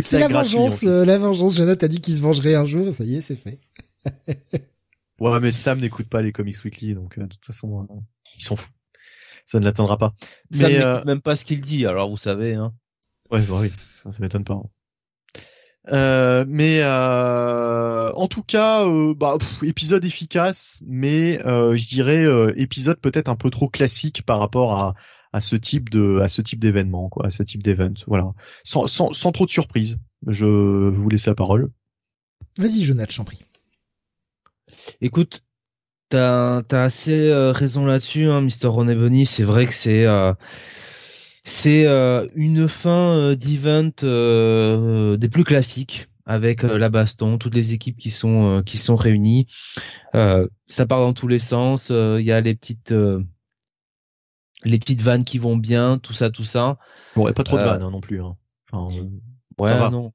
C'est 0.00 0.20
la 0.20 0.28
vengeance. 0.28 0.84
la 0.84 1.18
vengeance. 1.18 1.56
Jonathan 1.56 1.86
a 1.86 1.88
dit 1.88 2.00
qu'il 2.00 2.14
se 2.14 2.20
vengerait 2.20 2.54
un 2.54 2.64
jour. 2.64 2.92
Ça 2.92 3.02
y 3.02 3.16
est, 3.16 3.20
c'est 3.20 3.36
fait. 3.36 3.58
ouais, 5.20 5.40
mais 5.40 5.50
Sam 5.50 5.80
n'écoute 5.80 6.06
pas 6.08 6.22
les 6.22 6.30
Comics 6.30 6.64
Weekly, 6.64 6.94
donc 6.94 7.18
de 7.18 7.26
toute 7.26 7.44
façon, 7.44 7.86
il 8.38 8.44
s'en 8.44 8.54
fout 8.54 8.70
ça 9.46 9.58
ne 9.58 9.64
l'atteindra 9.64 9.96
pas. 9.96 10.12
Ça 10.50 10.68
mais 10.68 10.82
euh... 10.82 11.02
même 11.04 11.22
pas 11.22 11.36
ce 11.36 11.46
qu'il 11.46 11.62
dit, 11.62 11.86
alors 11.86 12.10
vous 12.10 12.18
savez. 12.18 12.52
Hein. 12.54 12.74
Ouais, 13.30 13.40
bah 13.40 13.56
oui, 13.60 13.72
ça 14.04 14.18
m'étonne 14.20 14.44
pas. 14.44 14.54
Hein. 14.54 14.68
Euh, 15.92 16.44
mais 16.48 16.80
euh, 16.82 18.12
en 18.12 18.26
tout 18.26 18.42
cas, 18.42 18.84
euh, 18.84 19.14
bah, 19.14 19.38
épisode 19.62 20.04
efficace, 20.04 20.82
mais 20.84 21.40
euh, 21.46 21.76
je 21.76 21.86
dirais 21.86 22.24
euh, 22.24 22.52
épisode 22.56 22.98
peut-être 22.98 23.28
un 23.28 23.36
peu 23.36 23.50
trop 23.50 23.68
classique 23.68 24.24
par 24.24 24.40
rapport 24.40 24.72
à, 24.72 24.94
à 25.32 25.40
ce 25.40 25.54
type 25.54 25.88
de 25.88 26.18
à 26.20 26.28
ce 26.28 26.42
type 26.42 26.58
d'événement, 26.58 27.08
quoi, 27.08 27.26
à 27.26 27.30
ce 27.30 27.44
type 27.44 27.62
d'event. 27.62 27.94
Voilà, 28.08 28.32
sans, 28.64 28.88
sans, 28.88 29.12
sans 29.12 29.30
trop 29.30 29.46
de 29.46 29.50
surprise. 29.50 30.00
Je 30.26 30.44
vous 30.44 31.08
laisse 31.08 31.26
la 31.26 31.36
parole. 31.36 31.70
Vas-y, 32.58 32.82
Jonathan, 32.82 33.12
j'en 33.14 33.24
prie. 33.24 33.44
Écoute, 35.00 35.44
T'as 36.08 36.62
as 36.70 36.82
assez 36.82 37.30
euh, 37.30 37.50
raison 37.52 37.84
là-dessus, 37.84 38.26
hein, 38.26 38.40
Mr. 38.40 38.68
Ronebony. 38.68 39.26
C'est 39.26 39.42
vrai 39.42 39.66
que 39.66 39.74
c'est 39.74 40.06
euh, 40.06 40.32
c'est 41.44 41.86
euh, 41.86 42.28
une 42.34 42.68
fin 42.68 43.34
d'event 43.34 43.90
des 45.18 45.28
plus 45.28 45.44
classiques 45.44 46.08
avec 46.24 46.62
la 46.62 46.88
baston, 46.88 47.38
toutes 47.38 47.54
les 47.54 47.72
équipes 47.72 47.96
qui 47.96 48.10
sont 48.10 48.62
qui 48.64 48.76
sont 48.76 48.96
réunies. 48.96 49.46
ça 50.12 50.86
part 50.88 51.00
dans 51.00 51.12
tous 51.12 51.28
les 51.28 51.38
sens. 51.38 51.90
Il 51.90 52.24
y 52.24 52.32
a 52.32 52.40
les 52.40 52.54
petites 52.54 52.94
les 54.64 54.78
petites 54.78 55.02
vannes 55.02 55.24
qui 55.24 55.38
vont 55.38 55.56
bien, 55.56 55.98
tout 55.98 56.12
ça, 56.12 56.30
tout 56.30 56.44
ça. 56.44 56.78
Bon, 57.14 57.28
et 57.28 57.32
pas 57.32 57.44
trop 57.44 57.58
de 57.58 57.62
vannes 57.62 57.82
hein, 57.82 57.90
non 57.90 58.00
plus. 58.00 58.22
Hein. 58.22 58.36
Enfin, 58.72 58.94
ouais, 59.58 59.90
non. 59.90 60.12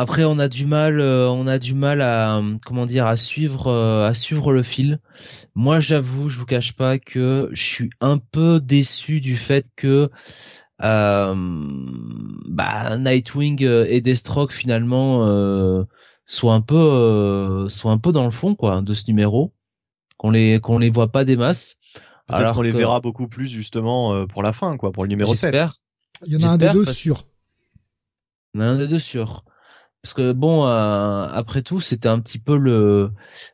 Après, 0.00 0.22
on 0.22 0.38
a 0.38 0.46
du 0.46 0.64
mal, 0.64 1.00
euh, 1.00 1.28
on 1.28 1.48
a 1.48 1.58
du 1.58 1.74
mal 1.74 2.02
à 2.02 2.40
comment 2.64 2.86
dire 2.86 3.04
à 3.08 3.16
suivre, 3.16 3.66
euh, 3.66 4.08
à 4.08 4.14
suivre 4.14 4.52
le 4.52 4.62
fil. 4.62 5.00
Moi, 5.56 5.80
j'avoue, 5.80 6.28
je 6.28 6.38
vous 6.38 6.46
cache 6.46 6.74
pas 6.74 7.00
que 7.00 7.48
je 7.50 7.60
suis 7.60 7.90
un 8.00 8.18
peu 8.18 8.60
déçu 8.60 9.20
du 9.20 9.36
fait 9.36 9.66
que 9.74 10.08
euh, 10.82 11.34
bah, 12.46 12.96
Nightwing 12.96 13.64
et 13.64 14.00
Deathstroke 14.00 14.52
finalement 14.52 15.84
soient 16.26 16.54
un 16.54 16.60
peu, 16.60 17.66
soient 17.68 17.90
un 17.90 17.98
peu 17.98 18.12
dans 18.12 18.24
le 18.24 18.30
fond 18.30 18.54
quoi 18.54 18.82
de 18.82 18.94
ce 18.94 19.02
numéro, 19.08 19.52
qu'on 20.16 20.30
les 20.30 20.60
qu'on 20.60 20.78
les 20.78 20.90
voit 20.90 21.10
pas 21.10 21.24
des 21.24 21.36
masses. 21.36 21.74
Alors 22.28 22.54
qu'on 22.54 22.62
les 22.62 22.70
verra 22.70 23.00
beaucoup 23.00 23.26
plus 23.26 23.48
justement 23.48 24.26
pour 24.26 24.44
la 24.44 24.52
fin 24.52 24.76
quoi, 24.76 24.92
pour 24.92 25.02
le 25.02 25.08
numéro 25.08 25.34
7. 25.34 25.56
Il 26.24 26.34
y 26.34 26.36
en 26.36 26.48
a 26.48 26.52
un 26.52 26.56
des 26.56 26.70
deux 26.70 26.84
sûr. 26.84 27.24
Il 28.54 28.60
y 28.60 28.62
en 28.62 28.66
a 28.68 28.70
un 28.70 28.78
des 28.78 28.86
deux 28.86 29.00
sûr 29.00 29.42
parce 30.02 30.14
que 30.14 30.32
bon 30.32 30.66
euh, 30.66 31.26
après 31.30 31.62
tout 31.62 31.80
c'était 31.80 32.08
un 32.08 32.20
petit 32.20 32.38
peu 32.38 32.56
le 32.56 33.10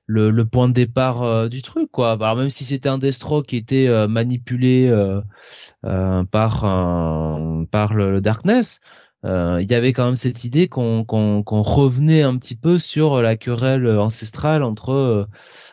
le, 0.07 0.31
le 0.31 0.45
point 0.47 0.69
de 0.69 0.75
départ 0.75 1.23
euh, 1.23 1.49
du 1.49 1.63
truc 1.63 1.91
quoi. 1.91 2.13
Alors 2.13 2.37
même 2.37 2.51
si 2.51 2.65
c'était 2.65 2.89
un 2.89 2.99
Destro 2.99 3.43
qui 3.43 3.57
était 3.57 3.89
euh, 3.89 4.09
manipulé 4.09 4.91
par 6.31 6.61
par 7.71 7.95
le, 7.95 8.21
Darkness 8.21 8.81
il 9.25 9.67
y 9.71 9.75
avait 9.75 9.93
quand 9.93 10.05
même 10.07 10.17
cette 10.17 10.45
idée 10.45 10.69
qu'on 10.69 11.05
qu'on 11.05 11.43
qu'on 11.43 11.63
revenait 11.63 12.23
un 12.23 12.37
petit 12.37 12.57
peu 12.57 12.79
sur 12.79 13.23
la 13.23 13.37
querelle 13.37 13.89
ancestrale 13.99 14.63
entre 14.63 15.29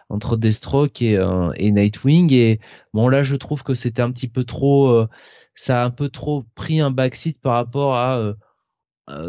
entre 0.10 0.38
Deathstroke 0.38 1.02
et, 1.02 1.20
et 1.56 1.72
Nightwing. 1.72 2.34
Et 2.34 2.60
bon 2.94 3.10
là 3.10 3.24
je 3.24 3.36
trouve 3.36 3.64
que 3.64 3.74
c'était 3.74 4.02
un 4.02 4.12
petit 4.12 4.30
peu 4.30 4.46
trop 4.46 5.08
ça 5.56 5.82
a 5.82 5.86
un 5.86 5.90
peu 5.92 6.10
trop 6.10 6.46
pris 6.56 6.80
un 6.82 6.92
backseat 6.92 7.40
par 7.40 7.54
rapport 7.54 7.96
à 7.96 8.18
euh, 8.18 8.34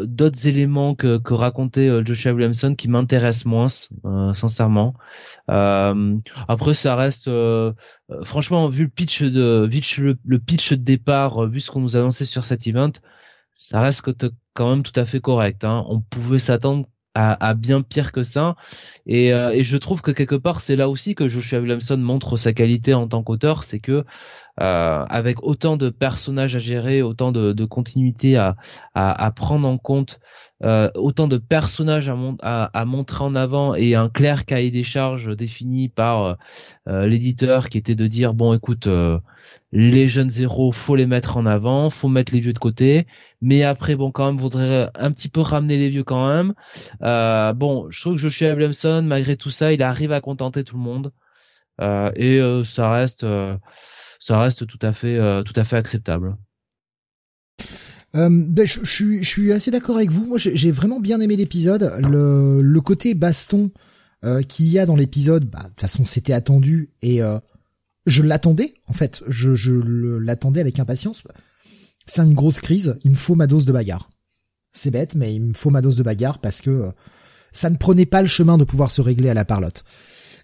d'autres 0.05 0.47
éléments 0.47 0.95
que, 0.95 1.17
que 1.17 1.33
racontait 1.33 1.87
euh, 1.87 2.03
Joshua 2.05 2.33
Williamson 2.33 2.75
qui 2.75 2.87
m'intéressent 2.87 3.45
moins, 3.45 3.67
euh, 4.05 4.33
sincèrement. 4.33 4.93
après, 5.47 6.73
ça 6.73 6.95
reste, 6.95 7.29
franchement, 8.23 8.67
vu 8.69 8.83
le 8.83 8.89
pitch 8.89 9.23
de, 9.23 9.67
vu 9.69 10.17
le, 10.25 10.39
pitch 10.39 10.71
de 10.71 10.75
départ, 10.75 11.47
vu 11.47 11.59
ce 11.59 11.71
qu'on 11.71 11.81
nous 11.81 11.97
annonçait 11.97 12.25
sur 12.25 12.43
cet 12.43 12.67
event, 12.67 12.91
ça 13.55 13.81
reste 13.81 14.01
quand 14.53 14.69
même 14.69 14.83
tout 14.83 14.97
à 14.99 15.05
fait 15.05 15.19
correct. 15.19 15.63
Hein. 15.63 15.85
On 15.87 15.99
pouvait 16.01 16.39
s'attendre 16.39 16.87
à, 17.15 17.53
bien 17.53 17.83
pire 17.83 18.11
que 18.11 18.23
ça. 18.23 18.55
Et, 19.05 19.27
et, 19.27 19.63
je 19.63 19.77
trouve 19.77 20.01
que 20.01 20.11
quelque 20.11 20.35
part, 20.35 20.61
c'est 20.61 20.75
là 20.75 20.89
aussi 20.89 21.13
que 21.13 21.27
Joshua 21.27 21.59
Williamson 21.59 21.97
montre 21.97 22.37
sa 22.37 22.53
qualité 22.53 22.93
en 22.93 23.07
tant 23.07 23.21
qu'auteur, 23.21 23.63
c'est 23.63 23.79
que 23.79 24.03
euh, 24.61 25.03
avec 25.09 25.41
autant 25.41 25.77
de 25.77 25.89
personnages 25.89 26.55
à 26.55 26.59
gérer, 26.59 27.01
autant 27.01 27.31
de, 27.31 27.53
de 27.53 27.65
continuité 27.65 28.37
à, 28.37 28.55
à, 28.93 29.25
à, 29.25 29.31
prendre 29.31 29.67
en 29.67 29.79
compte, 29.79 30.19
euh, 30.63 30.91
autant 30.93 31.27
de 31.27 31.37
personnages 31.37 32.07
à, 32.43 32.65
à, 32.65 32.85
montrer 32.85 33.23
en 33.23 33.33
avant 33.33 33.73
et 33.73 33.95
un 33.95 34.09
clair 34.09 34.45
cahier 34.45 34.69
des 34.69 34.83
charges 34.83 35.35
défini 35.35 35.89
par 35.89 36.37
euh, 36.87 37.07
l'éditeur 37.07 37.67
qui 37.67 37.79
était 37.79 37.95
de 37.95 38.05
dire 38.05 38.35
bon 38.35 38.53
écoute 38.53 38.87
les 39.71 40.07
jeunes 40.07 40.31
héros 40.37 40.71
faut 40.71 40.95
les 40.95 41.07
mettre 41.07 41.37
en 41.37 41.47
avant, 41.47 41.89
faut 41.89 42.07
mettre 42.07 42.31
les 42.31 42.39
vieux 42.39 42.53
de 42.53 42.59
côté, 42.59 43.07
mais 43.41 43.63
après 43.63 43.95
bon 43.95 44.11
quand 44.11 44.27
même 44.27 44.37
voudrait 44.37 44.87
un 44.93 45.11
petit 45.11 45.29
peu 45.29 45.41
ramener 45.41 45.77
les 45.77 45.89
vieux 45.89 46.03
quand 46.03 46.27
même. 46.27 46.53
bon 47.55 47.89
je 47.89 47.99
trouve 48.01 48.13
que 48.13 48.19
Joshua 48.19 48.53
Williamson 48.53 49.01
malgré 49.03 49.35
tout 49.35 49.49
ça 49.49 49.73
il 49.73 49.81
arrive 49.81 50.11
à 50.11 50.21
contenter 50.21 50.63
tout 50.63 50.77
le 50.77 50.83
monde. 50.83 51.11
et 52.15 52.39
ça 52.63 52.91
reste 52.91 53.25
ça 54.23 54.39
reste 54.39 54.65
tout 54.65 54.79
à 54.81 54.93
fait 54.93 55.17
tout 55.43 55.53
à 55.55 55.63
fait 55.63 55.75
acceptable. 55.75 56.37
ben, 58.13 58.65
je, 58.65 58.85
suis, 58.85 59.23
je 59.23 59.27
suis 59.27 59.51
assez 59.51 59.69
d'accord 59.69 59.97
avec 59.97 60.11
vous. 60.11 60.25
Moi, 60.25 60.37
j'ai 60.37 60.71
vraiment 60.71 60.99
bien 60.99 61.19
aimé 61.19 61.35
l'épisode. 61.35 61.91
Le, 62.09 62.61
le 62.61 62.81
côté 62.81 63.15
baston 63.15 63.71
euh, 64.23 64.41
qu'il 64.41 64.67
y 64.67 64.79
a 64.79 64.85
dans 64.85 64.95
l'épisode, 64.95 65.45
bah, 65.45 65.63
de 65.63 65.67
toute 65.69 65.81
façon, 65.81 66.05
c'était 66.05 66.31
attendu 66.31 66.91
et 67.01 67.21
euh, 67.21 67.39
je 68.05 68.23
l'attendais. 68.23 68.73
En 68.87 68.93
fait, 68.93 69.21
je, 69.27 69.55
je 69.55 69.73
l'attendais 69.73 70.61
avec 70.61 70.79
impatience. 70.79 71.23
C'est 72.05 72.21
une 72.21 72.33
grosse 72.33 72.61
crise. 72.61 72.97
Il 73.03 73.11
me 73.11 73.15
faut 73.15 73.35
ma 73.35 73.47
dose 73.47 73.65
de 73.65 73.73
bagarre. 73.73 74.09
C'est 74.71 74.91
bête, 74.91 75.15
mais 75.15 75.35
il 75.35 75.41
me 75.41 75.53
faut 75.53 75.71
ma 75.71 75.81
dose 75.81 75.97
de 75.97 76.03
bagarre 76.03 76.39
parce 76.39 76.61
que 76.61 76.69
euh, 76.69 76.91
ça 77.51 77.69
ne 77.69 77.75
prenait 77.75 78.05
pas 78.05 78.21
le 78.21 78.29
chemin 78.29 78.57
de 78.57 78.63
pouvoir 78.63 78.91
se 78.91 79.01
régler 79.01 79.29
à 79.29 79.33
la 79.33 79.43
parlotte. 79.43 79.83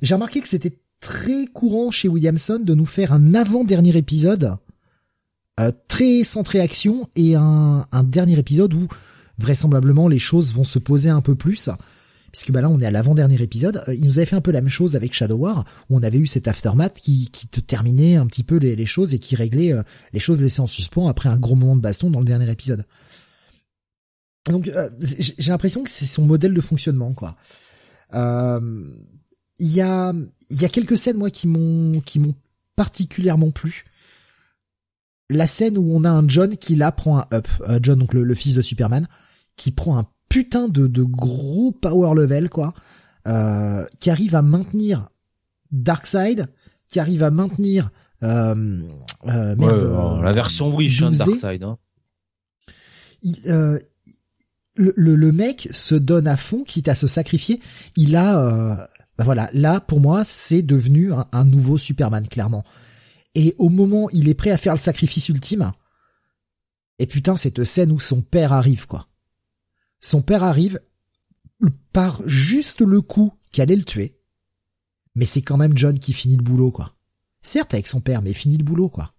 J'ai 0.01 0.13
remarqué 0.13 0.41
que 0.41 0.47
c'était 0.49 0.77
très 0.99 1.45
courant 1.47 1.91
chez 1.91 2.07
Williamson 2.07 2.59
de 2.59 2.73
nous 2.73 2.85
faire 2.85 3.13
un 3.13 3.33
avant-dernier 3.33 3.95
épisode 3.95 4.57
euh, 5.59 5.71
très 5.87 6.23
centré 6.23 6.59
action 6.59 7.07
et 7.15 7.35
un, 7.35 7.85
un, 7.91 8.03
dernier 8.03 8.39
épisode 8.39 8.73
où 8.73 8.87
vraisemblablement 9.37 10.07
les 10.07 10.19
choses 10.19 10.53
vont 10.53 10.63
se 10.63 10.79
poser 10.79 11.09
un 11.09 11.21
peu 11.21 11.35
plus. 11.35 11.69
Puisque 12.31 12.51
bah 12.51 12.61
là 12.61 12.69
on 12.69 12.79
est 12.79 12.85
à 12.85 12.91
l'avant-dernier 12.91 13.41
épisode, 13.41 13.83
euh, 13.87 13.95
il 13.95 14.05
nous 14.05 14.19
avait 14.19 14.25
fait 14.25 14.35
un 14.35 14.41
peu 14.41 14.51
la 14.51 14.61
même 14.61 14.69
chose 14.69 14.95
avec 14.95 15.13
Shadow 15.13 15.37
War, 15.37 15.65
où 15.89 15.97
on 15.97 16.03
avait 16.03 16.19
eu 16.19 16.27
cet 16.27 16.47
aftermath 16.47 16.99
qui, 16.99 17.29
qui 17.31 17.47
te 17.47 17.59
terminait 17.59 18.15
un 18.15 18.27
petit 18.27 18.43
peu 18.43 18.57
les, 18.57 18.75
les 18.75 18.85
choses 18.85 19.13
et 19.13 19.19
qui 19.19 19.35
réglait 19.35 19.73
les 20.13 20.19
choses 20.19 20.41
laissées 20.41 20.61
en 20.61 20.67
suspens 20.67 21.07
après 21.07 21.29
un 21.29 21.37
gros 21.37 21.55
moment 21.55 21.75
de 21.75 21.81
baston 21.81 22.09
dans 22.09 22.19
le 22.19 22.25
dernier 22.25 22.49
épisode. 22.51 22.85
Donc 24.49 24.67
euh, 24.67 24.89
j'ai 24.99 25.51
l'impression 25.51 25.83
que 25.83 25.89
c'est 25.89 26.05
son 26.05 26.25
modèle 26.25 26.53
de 26.53 26.61
fonctionnement 26.61 27.13
quoi. 27.13 27.35
Euh, 28.13 28.83
il 29.59 29.71
y 29.73 29.81
a 29.81 30.13
il 30.49 30.61
y 30.61 30.65
a 30.65 30.69
quelques 30.69 30.97
scènes 30.97 31.17
moi 31.17 31.29
qui 31.29 31.47
m'ont 31.47 32.01
qui 32.01 32.19
m'ont 32.19 32.35
particulièrement 32.75 33.51
plu. 33.51 33.85
La 35.29 35.47
scène 35.47 35.77
où 35.77 35.87
on 35.91 36.03
a 36.05 36.09
un 36.09 36.27
John 36.27 36.57
qui 36.57 36.75
là 36.75 36.91
prend 36.91 37.19
un 37.19 37.25
up, 37.33 37.47
euh, 37.67 37.79
John 37.81 37.99
donc 37.99 38.13
le, 38.13 38.33
fils 38.33 38.55
de 38.55 38.61
Superman, 38.61 39.07
qui 39.57 39.71
prend 39.71 39.99
un 39.99 40.07
putain 40.27 40.67
de, 40.67 40.87
de 40.87 41.03
gros 41.03 41.71
power 41.71 42.15
level 42.15 42.49
quoi, 42.49 42.73
euh, 43.27 43.85
qui 43.99 44.09
arrive 44.09 44.35
à 44.35 44.41
maintenir 44.41 45.09
Darkseid, 45.71 46.47
qui 46.87 46.99
arrive 46.99 47.21
à 47.21 47.29
maintenir 47.29 47.91
euh, 48.23 48.55
merde, 49.25 50.23
la 50.23 50.31
version 50.31 50.73
Wish 50.73 51.03
hein, 51.03 51.11
Darkseid. 51.11 51.63
Hein. 51.63 51.77
Il, 53.21 53.35
le, 54.75 54.93
le, 54.95 55.31
mec 55.33 55.67
se 55.71 55.95
donne 55.95 56.25
à 56.27 56.37
fond, 56.37 56.63
quitte 56.63 56.87
à 56.87 56.95
se 56.95 57.05
sacrifier. 57.05 57.59
Il 57.97 58.15
a, 58.15 58.89
bah 59.19 59.25
voilà, 59.25 59.49
là 59.51 59.81
pour 59.81 59.99
moi 59.99 60.23
c'est 60.23 60.61
devenu 60.61 61.11
un, 61.33 61.43
nouveau 61.43 61.77
Superman 61.77 62.25
clairement. 62.25 62.63
Et 63.35 63.53
au 63.57 63.67
moment 63.67 64.09
il 64.11 64.29
est 64.29 64.33
prêt 64.33 64.49
à 64.49 64.57
faire 64.57 64.73
le 64.73 64.79
sacrifice 64.79 65.27
ultime, 65.27 65.73
et 66.99 67.05
putain 67.05 67.35
cette 67.35 67.65
scène 67.65 67.91
où 67.91 67.99
son 67.99 68.21
père 68.21 68.53
arrive 68.53 68.87
quoi. 68.87 69.09
Son 69.99 70.21
père 70.21 70.41
arrive 70.41 70.79
par 71.91 72.21
juste 72.27 72.79
le 72.79 73.01
coup 73.01 73.33
qui 73.51 73.61
allait 73.61 73.75
le 73.75 73.83
tuer, 73.83 74.17
mais 75.15 75.25
c'est 75.25 75.41
quand 75.41 75.57
même 75.57 75.77
John 75.77 75.99
qui 75.99 76.13
finit 76.13 76.37
le 76.37 76.43
boulot 76.43 76.71
quoi. 76.71 76.95
Certes 77.41 77.73
avec 77.73 77.87
son 77.87 77.99
père, 77.99 78.21
mais 78.21 78.31
finit 78.31 78.55
le 78.55 78.63
boulot 78.63 78.87
quoi. 78.87 79.13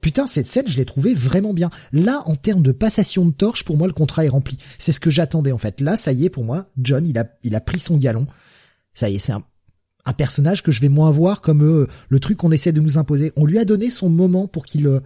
Putain, 0.00 0.26
cette 0.26 0.48
scène, 0.48 0.66
je 0.66 0.78
l'ai 0.78 0.84
trouvée 0.84 1.14
vraiment 1.14 1.54
bien. 1.54 1.70
Là, 1.92 2.24
en 2.26 2.34
termes 2.34 2.62
de 2.62 2.72
passation 2.72 3.24
de 3.24 3.30
torche, 3.30 3.64
pour 3.64 3.78
moi, 3.78 3.86
le 3.86 3.92
contrat 3.94 4.24
est 4.24 4.28
rempli. 4.28 4.58
C'est 4.78 4.92
ce 4.92 5.00
que 5.00 5.08
j'attendais, 5.08 5.50
en 5.50 5.56
fait. 5.56 5.80
Là, 5.80 5.96
ça 5.96 6.12
y 6.12 6.26
est, 6.26 6.28
pour 6.28 6.44
moi, 6.44 6.66
John, 6.76 7.06
il 7.06 7.16
a, 7.16 7.24
il 7.42 7.54
a 7.54 7.60
pris 7.62 7.78
son 7.78 7.96
galon. 7.96 8.26
Ça 8.94 9.10
y 9.10 9.16
est, 9.16 9.18
c'est 9.18 9.32
un, 9.32 9.42
personnage 10.16 10.62
que 10.62 10.70
je 10.70 10.80
vais 10.80 10.88
moins 10.88 11.10
voir 11.10 11.40
comme 11.40 11.62
euh, 11.62 11.86
le 12.08 12.20
truc 12.20 12.38
qu'on 12.38 12.52
essaie 12.52 12.72
de 12.72 12.80
nous 12.80 12.98
imposer. 12.98 13.32
On 13.36 13.46
lui 13.46 13.58
a 13.58 13.64
donné 13.64 13.90
son 13.90 14.10
moment 14.10 14.46
pour 14.46 14.66
qu'il, 14.66 14.86
euh, 14.86 15.00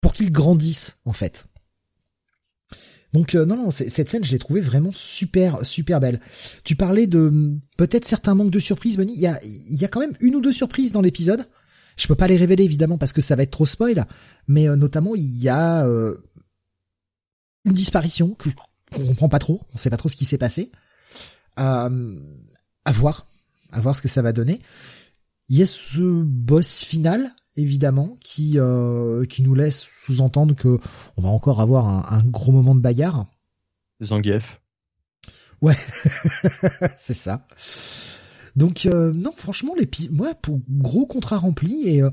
pour 0.00 0.14
qu'il 0.14 0.30
grandisse, 0.30 0.98
en 1.04 1.12
fait. 1.12 1.46
Donc 3.12 3.34
euh, 3.34 3.46
non, 3.46 3.56
non, 3.56 3.70
cette 3.70 4.10
scène, 4.10 4.24
je 4.24 4.32
l'ai 4.32 4.38
trouvée 4.38 4.60
vraiment 4.60 4.90
super, 4.92 5.64
super 5.64 6.00
belle. 6.00 6.20
Tu 6.64 6.76
parlais 6.76 7.06
de 7.06 7.56
peut-être 7.76 8.04
certains 8.04 8.34
manques 8.34 8.50
de 8.50 8.58
surprises, 8.58 8.98
Benny. 8.98 9.14
Il 9.14 9.20
y 9.20 9.26
a, 9.26 9.42
il 9.42 9.76
y 9.76 9.84
a 9.84 9.88
quand 9.88 10.00
même 10.00 10.16
une 10.20 10.36
ou 10.36 10.40
deux 10.40 10.52
surprises 10.52 10.92
dans 10.92 11.00
l'épisode. 11.00 11.46
Je 11.96 12.06
peux 12.08 12.14
pas 12.14 12.28
les 12.28 12.36
révéler 12.36 12.64
évidemment 12.64 12.98
parce 12.98 13.14
que 13.14 13.22
ça 13.22 13.34
va 13.34 13.44
être 13.44 13.52
trop 13.52 13.64
spoil, 13.64 14.04
mais 14.48 14.68
euh, 14.68 14.76
notamment 14.76 15.14
il 15.14 15.42
y 15.42 15.48
a 15.48 15.86
une 17.64 17.72
disparition 17.72 18.36
qu'on 18.92 19.06
comprend 19.06 19.28
pas 19.28 19.38
trop, 19.38 19.62
on 19.72 19.78
sait 19.78 19.90
pas 19.90 19.96
trop 19.96 20.10
ce 20.10 20.16
qui 20.16 20.26
s'est 20.26 20.36
passé. 20.36 20.70
Euh, 21.58 22.18
à 22.84 22.92
voir, 22.92 23.26
à 23.72 23.80
voir 23.80 23.96
ce 23.96 24.02
que 24.02 24.08
ça 24.08 24.22
va 24.22 24.32
donner. 24.32 24.60
Il 25.48 25.58
y 25.58 25.62
a 25.62 25.66
ce 25.66 26.22
boss 26.22 26.82
final 26.82 27.32
évidemment 27.56 28.16
qui 28.20 28.58
euh, 28.58 29.24
qui 29.24 29.42
nous 29.42 29.54
laisse 29.54 29.80
sous-entendre 29.80 30.54
que 30.54 30.78
on 31.16 31.22
va 31.22 31.28
encore 31.28 31.60
avoir 31.60 31.88
un, 31.88 32.18
un 32.18 32.24
gros 32.24 32.52
moment 32.52 32.74
de 32.74 32.80
bagarre. 32.80 33.26
Zangief. 34.02 34.60
Ouais, 35.62 35.76
c'est 36.96 37.14
ça. 37.14 37.46
Donc 38.56 38.86
euh, 38.86 39.12
non, 39.12 39.32
franchement, 39.36 39.74
les 39.78 39.88
moi 40.10 40.34
pour 40.34 40.60
gros 40.68 41.06
contrat 41.06 41.38
rempli 41.38 41.88
et 41.88 42.02
euh, 42.02 42.10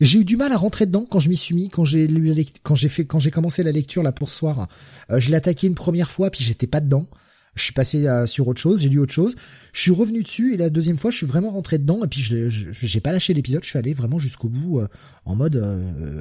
j'ai 0.00 0.20
eu 0.20 0.24
du 0.24 0.36
mal 0.36 0.52
à 0.52 0.56
rentrer 0.56 0.86
dedans 0.86 1.06
quand 1.08 1.18
je 1.18 1.28
m'y 1.28 1.36
suis 1.36 1.54
mis, 1.54 1.68
quand 1.68 1.84
j'ai 1.84 2.06
lu 2.06 2.34
quand 2.62 2.74
j'ai 2.74 2.88
fait 2.88 3.06
quand 3.06 3.18
j'ai 3.18 3.30
commencé 3.30 3.62
la 3.62 3.72
lecture 3.72 4.02
là 4.02 4.12
pour 4.12 4.30
ce 4.30 4.38
soir. 4.38 4.68
Euh, 5.10 5.18
je 5.18 5.30
l'ai 5.30 5.36
attaqué 5.36 5.66
une 5.66 5.74
première 5.74 6.10
fois 6.10 6.30
puis 6.30 6.44
j'étais 6.44 6.66
pas 6.66 6.80
dedans. 6.80 7.06
Je 7.54 7.64
suis 7.64 7.72
passé 7.74 8.06
sur 8.26 8.48
autre 8.48 8.60
chose, 8.60 8.80
j'ai 8.80 8.88
lu 8.88 8.98
autre 8.98 9.12
chose. 9.12 9.34
Je 9.72 9.80
suis 9.80 9.90
revenu 9.90 10.22
dessus 10.22 10.54
et 10.54 10.56
la 10.56 10.70
deuxième 10.70 10.98
fois, 10.98 11.10
je 11.10 11.18
suis 11.18 11.26
vraiment 11.26 11.50
rentré 11.50 11.78
dedans 11.78 12.02
et 12.02 12.08
puis 12.08 12.20
je 12.20 12.48
j'ai 12.48 13.00
pas 13.00 13.12
lâché 13.12 13.34
l'épisode, 13.34 13.62
je 13.62 13.68
suis 13.68 13.78
allé 13.78 13.92
vraiment 13.92 14.18
jusqu'au 14.18 14.48
bout 14.48 14.80
en 15.26 15.36
mode 15.36 15.56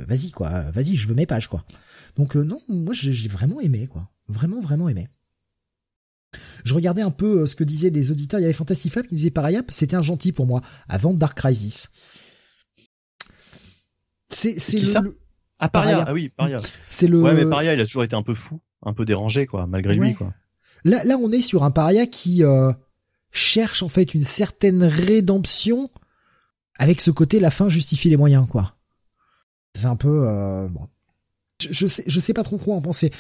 vas-y 0.08 0.32
quoi, 0.32 0.50
vas-y, 0.72 0.98
je 0.98 1.08
veux 1.08 1.16
mes 1.16 1.26
pages 1.26 1.48
quoi. 1.48 1.64
Donc 2.18 2.36
non, 2.36 2.62
moi 2.68 2.94
j'ai 2.94 3.30
vraiment 3.30 3.62
aimé 3.62 3.88
quoi. 3.88 4.10
Vraiment 4.28 4.60
vraiment 4.60 4.90
aimé. 4.90 5.08
Je 6.64 6.74
regardais 6.74 7.02
un 7.02 7.12
peu 7.12 7.42
euh, 7.42 7.46
ce 7.46 7.56
que 7.56 7.64
disaient 7.64 7.90
les 7.90 8.12
auditeurs. 8.12 8.40
Il 8.40 8.44
y 8.44 8.46
avait 8.46 8.54
Fantastifab 8.54 9.06
qui 9.06 9.16
disait 9.16 9.32
pareil, 9.32 9.60
c'était 9.70 9.96
un 9.96 10.02
gentil 10.02 10.32
pour 10.32 10.46
moi 10.46 10.62
avant 10.88 11.14
Dark 11.14 11.38
Crisis. 11.38 11.90
C'est 14.30 14.60
c'est 14.60 14.80
le, 14.80 15.18
Ah 15.60 15.70
Paria. 15.70 16.06
ah 16.08 16.14
oui 16.14 16.30
Paria. 16.30 16.62
C'est 16.90 17.08
le. 17.08 17.22
Ouais 17.22 17.34
mais 17.34 17.46
Paria 17.50 17.74
il 17.74 17.82
a 17.82 17.86
toujours 17.86 18.04
été 18.04 18.16
un 18.16 18.24
peu 18.24 18.36
fou, 18.36 18.62
un 18.84 18.94
peu 18.94 19.06
dérangé 19.06 19.46
quoi, 19.46 19.68
malgré 19.68 19.96
lui 19.96 20.14
quoi. 20.14 20.34
Là 20.84 21.04
là 21.04 21.18
on 21.18 21.32
est 21.32 21.42
sur 21.42 21.64
un 21.64 21.72
Paria 21.72 22.08
qui 22.08 22.44
euh, 22.44 22.72
cherche 23.32 23.84
en 23.84 23.90
fait 23.90 24.14
une 24.14 24.24
certaine 24.24 24.84
rédemption 24.84 25.90
avec 26.78 27.02
ce 27.02 27.12
côté 27.12 27.40
la 27.40 27.52
fin 27.52 27.70
justifie 27.70 28.10
les 28.10 28.18
moyens 28.18 28.48
quoi. 28.50 28.76
C'est 29.76 29.86
un 29.86 29.96
peu 29.96 30.28
euh, 30.28 30.68
bon. 30.68 30.88
Je, 31.60 31.88
sais 31.88 32.04
je 32.08 32.20
sais 32.20 32.34
pas 32.34 32.44
trop 32.44 32.58
quoi 32.58 32.76
en 32.76 32.82
penser. 32.82 33.12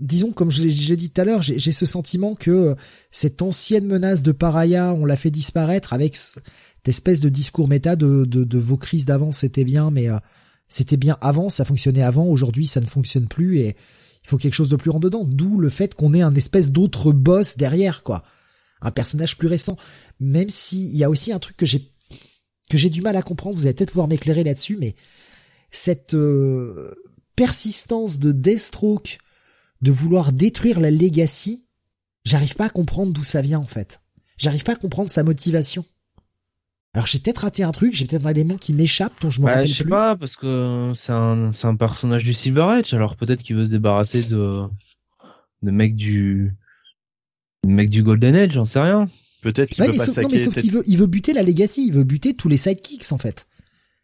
Disons, 0.00 0.30
comme 0.30 0.50
je 0.50 0.62
l'ai 0.62 0.96
dit 0.96 1.10
tout 1.10 1.20
à 1.20 1.24
l'heure, 1.24 1.42
j'ai 1.42 1.72
ce 1.72 1.86
sentiment 1.86 2.36
que 2.36 2.50
euh, 2.50 2.74
cette 3.10 3.42
ancienne 3.42 3.86
menace 3.86 4.22
de 4.22 4.30
Paraya, 4.30 4.92
on 4.92 5.04
l'a 5.04 5.16
fait 5.16 5.30
disparaître 5.30 5.92
avec 5.92 6.16
cette 6.16 6.42
espèce 6.86 7.20
de 7.20 7.28
discours 7.28 7.66
méta 7.66 7.96
de, 7.96 8.24
de, 8.24 8.58
vos 8.58 8.76
crises 8.76 9.06
d'avant, 9.06 9.32
c'était 9.32 9.64
bien, 9.64 9.90
mais 9.90 10.08
euh, 10.08 10.16
c'était 10.68 10.96
bien 10.96 11.18
avant, 11.20 11.50
ça 11.50 11.64
fonctionnait 11.64 12.02
avant, 12.02 12.26
aujourd'hui 12.26 12.68
ça 12.68 12.80
ne 12.80 12.86
fonctionne 12.86 13.26
plus 13.26 13.58
et 13.58 13.76
il 14.28 14.32
faut 14.32 14.36
quelque 14.36 14.54
chose 14.54 14.68
de 14.68 14.76
plus 14.76 14.90
en 14.90 15.00
dedans. 15.00 15.24
D'où 15.24 15.58
le 15.58 15.70
fait 15.70 15.94
qu'on 15.94 16.12
ait 16.12 16.20
un 16.20 16.34
espèce 16.34 16.70
d'autre 16.70 17.12
boss 17.12 17.56
derrière, 17.56 18.02
quoi. 18.02 18.24
Un 18.82 18.90
personnage 18.90 19.38
plus 19.38 19.48
récent. 19.48 19.78
Même 20.20 20.50
s'il 20.50 20.94
y 20.94 21.02
a 21.02 21.08
aussi 21.08 21.32
un 21.32 21.38
truc 21.38 21.56
que 21.56 21.64
j'ai 21.64 21.88
que 22.68 22.76
j'ai 22.76 22.90
du 22.90 23.00
mal 23.00 23.16
à 23.16 23.22
comprendre, 23.22 23.56
vous 23.56 23.64
allez 23.64 23.72
peut-être 23.72 23.92
pouvoir 23.92 24.06
m'éclairer 24.08 24.44
là-dessus, 24.44 24.76
mais 24.78 24.94
cette 25.70 26.12
euh, 26.12 26.94
persistance 27.36 28.18
de 28.18 28.30
Deathstroke 28.32 29.16
de 29.80 29.90
vouloir 29.90 30.34
détruire 30.34 30.78
la 30.78 30.90
legacy, 30.90 31.66
j'arrive 32.24 32.54
pas 32.54 32.66
à 32.66 32.70
comprendre 32.70 33.14
d'où 33.14 33.24
ça 33.24 33.40
vient 33.40 33.60
en 33.60 33.64
fait. 33.64 34.02
J'arrive 34.36 34.64
pas 34.64 34.72
à 34.72 34.76
comprendre 34.76 35.10
sa 35.10 35.22
motivation. 35.22 35.86
Alors 36.94 37.06
j'ai 37.06 37.18
peut-être 37.18 37.38
raté 37.38 37.62
un 37.62 37.70
truc, 37.70 37.94
j'ai 37.94 38.06
peut-être 38.06 38.26
un 38.26 38.30
élément 38.30 38.56
qui 38.56 38.72
m'échappe 38.72 39.12
dont 39.20 39.30
je 39.30 39.40
me 39.40 39.46
bah, 39.46 39.52
rappelle 39.52 39.68
je 39.68 39.74
sais 39.74 39.84
pas 39.84 40.16
parce 40.16 40.36
que 40.36 40.92
c'est 40.94 41.12
un 41.12 41.76
personnage 41.76 42.24
du 42.24 42.32
Silver 42.32 42.62
Age, 42.62 42.94
alors 42.94 43.16
peut-être 43.16 43.42
qu'il 43.42 43.56
veut 43.56 43.64
se 43.64 43.70
débarrasser 43.70 44.22
de 44.22 44.62
de 45.62 45.70
mec 45.70 45.96
du 45.96 46.54
de 47.64 47.70
mec 47.70 47.90
du 47.90 48.02
Golden 48.02 48.34
Age, 48.34 48.52
j'en 48.52 48.64
sais 48.64 48.80
rien. 48.80 49.08
Peut-être 49.42 49.70
qu'il 49.70 49.84
veut 49.84 49.92
pas 49.92 50.04
sauf, 50.04 50.16
Non 50.18 50.28
mais 50.30 50.38
sauf 50.38 50.54
qu'il 50.56 50.72
veut 50.72 50.82
il 50.86 50.98
veut 50.98 51.06
buter 51.06 51.32
la 51.32 51.42
legacy, 51.42 51.86
il 51.86 51.92
veut 51.92 52.04
buter 52.04 52.34
tous 52.34 52.48
les 52.48 52.56
sidekicks 52.56 53.12
en 53.12 53.18
fait. 53.18 53.46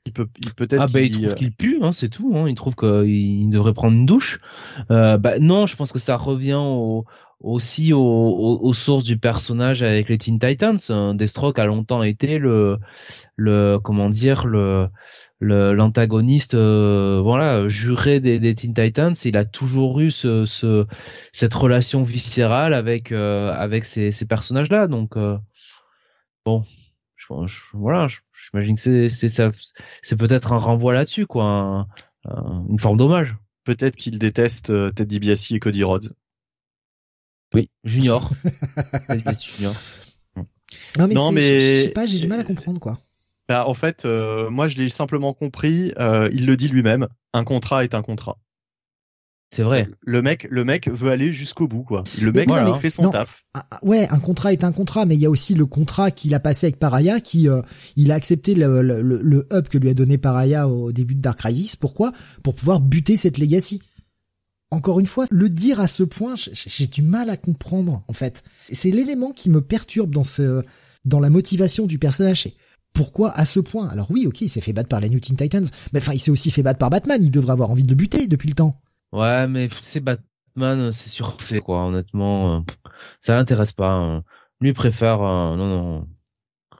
Il 0.07 0.13
peut, 0.13 0.29
il 0.39 0.53
peut-être. 0.53 0.83
Ah 0.83 0.87
bah 0.87 1.01
il, 1.01 1.13
trouve 1.13 1.29
euh, 1.29 1.33
qu'il 1.33 1.53
pue, 1.53 1.79
hein, 1.81 1.93
c'est 1.93 2.11
tout. 2.11 2.35
Hein. 2.37 2.47
Il 2.49 2.55
trouve 2.55 2.75
qu'il 2.75 3.49
devrait 3.49 3.73
prendre 3.73 3.97
une 3.97 4.05
douche. 4.05 4.39
Euh, 4.91 5.17
bah 5.17 5.39
non, 5.39 5.67
je 5.67 5.77
pense 5.77 5.93
que 5.93 5.99
ça 5.99 6.17
revient 6.17 6.59
au, 6.61 7.07
aussi 7.45 7.93
aux, 7.93 8.73
sources 8.73 9.05
du 9.05 9.19
personnage 9.19 9.83
avec 9.83 10.09
les 10.09 10.19
Teen 10.19 10.39
Titans. 10.39 10.79
Hein. 10.89 11.15
Deathstroke 11.15 11.59
a 11.59 11.67
longtemps 11.67 12.03
été 12.03 12.39
le, 12.39 12.79
comment 13.83 14.09
dire 14.09 14.47
l'antagoniste 15.41 16.55
euh, 16.55 17.21
voilà 17.23 17.69
juré 17.69 18.21
des, 18.21 18.55
Teen 18.55 18.73
Titans 18.73 19.15
il 19.25 19.37
a 19.37 19.45
toujours 19.45 20.01
eu 20.01 20.11
ce, 20.11 20.47
ce 20.47 20.87
cette 21.33 21.53
relation 21.53 22.03
viscérale 22.03 22.73
avec 22.73 23.13
euh, 23.13 23.81
ces, 23.83 24.13
personnages 24.27 24.71
là 24.71 24.87
donc 24.87 25.17
euh, 25.17 25.37
bon 26.47 26.65
voilà, 27.73 28.07
j'imagine 28.33 28.77
que 28.77 29.09
c'est 29.09 30.17
peut-être 30.17 30.53
un 30.53 30.59
renvoi 30.59 30.93
là-dessus, 30.93 31.27
quoi, 31.27 31.87
une 32.27 32.79
forme 32.79 32.97
d'hommage. 32.97 33.37
Peut-être 33.65 33.97
qu'il 33.97 34.19
déteste 34.19 34.71
euh, 34.71 34.91
Ted 34.91 35.07
DiBiase 35.07 35.53
et 35.53 35.59
Cody 35.59 35.85
Rhodes. 35.85 36.15
Oui, 37.55 37.71
Junior. 37.85 38.31
junior. 39.41 39.75
Non 40.99 41.33
mais, 41.33 41.77
je 41.77 41.83
sais 41.83 41.89
pas, 41.89 42.07
j'ai 42.07 42.19
du 42.19 42.27
mal 42.27 42.41
à 42.41 42.45
comprendre 42.45 42.81
quoi. 42.81 42.99
Bah, 43.49 43.67
en 43.67 43.75
fait, 43.75 44.05
euh, 44.05 44.51
moi 44.51 44.69
je 44.69 44.77
l'ai 44.77 44.89
simplement 44.89 45.35
compris. 45.35 45.93
Euh, 45.99 46.29
il 46.33 46.47
le 46.47 46.57
dit 46.57 46.69
lui-même. 46.69 47.09
Un 47.33 47.45
contrat 47.45 47.85
est 47.85 47.95
un 47.95 48.03
contrat. 48.03 48.39
C'est 49.55 49.63
vrai. 49.63 49.87
Le 50.01 50.21
mec, 50.21 50.49
le 50.51 50.65
mec 50.65 50.89
veut 50.89 51.11
aller 51.13 51.33
jusqu'au 51.33 51.69
bout, 51.69 51.85
quoi. 51.85 52.03
Le 52.21 52.33
mec 52.33 52.49
fait 52.81 52.91
son 52.91 53.11
taf. 53.11 53.45
Ah, 53.55 53.65
ah, 53.71 53.79
ouais, 53.83 54.09
un 54.11 54.19
contrat 54.19 54.53
est 54.53 54.65
un 54.65 54.73
contrat, 54.73 55.05
mais 55.05 55.15
il 55.15 55.21
y 55.21 55.27
a 55.27 55.31
aussi 55.31 55.55
le 55.55 55.67
contrat 55.67 56.11
qu'il 56.11 56.35
a 56.35 56.41
passé 56.41 56.67
avec 56.67 56.79
Paraya, 56.81 57.21
qui 57.21 57.49
euh, 57.49 57.61
il 57.95 58.11
a 58.11 58.15
accepté 58.15 58.57
le, 58.57 58.83
le, 58.83 59.01
le, 59.01 59.47
up 59.53 59.69
que 59.69 59.79
lui 59.79 59.91
a 59.91 59.95
donné 59.95 60.19
Paraya 60.19 60.67
au 60.69 60.91
début 60.91 61.15
de 61.15 61.21
Dark 61.21 61.39
Crisis. 61.39 61.77
Pourquoi? 61.77 62.11
Pour 62.43 62.57
pouvoir 62.57 62.81
buter 62.81 63.17
cette 63.17 63.39
legacy. 63.39 63.81
Encore 64.75 64.99
une 64.99 65.07
fois, 65.07 65.25
le 65.31 65.49
dire 65.49 65.79
à 65.79 65.87
ce 65.87 66.03
point, 66.03 66.35
j'ai 66.37 66.89
du 66.89 67.03
mal 67.03 67.31
à 67.31 67.37
comprendre, 67.37 68.03
en 68.09 68.13
fait. 68.13 68.43
C'est 68.73 68.91
l'élément 68.91 69.31
qui 69.31 69.49
me 69.49 69.61
perturbe 69.61 70.11
dans 70.11 70.25
ce, 70.25 70.65
dans 71.05 71.21
la 71.21 71.31
motivation 71.31 71.87
du 71.87 72.01
personnage. 72.01 72.49
Pourquoi 72.93 73.31
à 73.39 73.45
ce 73.45 73.61
point? 73.61 73.89
Alors 73.89 74.11
oui, 74.11 74.27
ok, 74.27 74.41
il 74.41 74.49
s'est 74.49 74.61
fait 74.61 74.73
battre 74.73 74.89
par 74.89 74.99
les 74.99 75.09
New 75.09 75.21
Teen 75.21 75.37
Titans, 75.37 75.67
mais 75.93 76.01
enfin, 76.01 76.13
il 76.13 76.19
s'est 76.19 76.33
aussi 76.33 76.51
fait 76.51 76.65
battre 76.65 76.81
par 76.81 76.91
Batman. 76.91 77.23
Il 77.23 77.31
devrait 77.31 77.53
avoir 77.53 77.71
envie 77.71 77.85
de 77.85 77.95
buter 77.95 78.27
depuis 78.27 78.49
le 78.49 78.55
temps. 78.55 78.75
Ouais, 79.13 79.47
mais 79.47 79.69
c'est 79.81 80.01
Batman, 80.01 80.91
c'est 80.91 81.09
surfait, 81.09 81.61
quoi. 81.61 81.87
Honnêtement, 81.87 82.57
euh, 82.57 82.61
ça 83.21 83.35
l'intéresse 83.37 83.73
pas. 83.73 83.93
Hein. 83.93 84.25
Lui 84.61 84.73
préfère, 84.73 85.23
euh, 85.23 85.57
non, 85.57 85.69
non. 85.69 86.09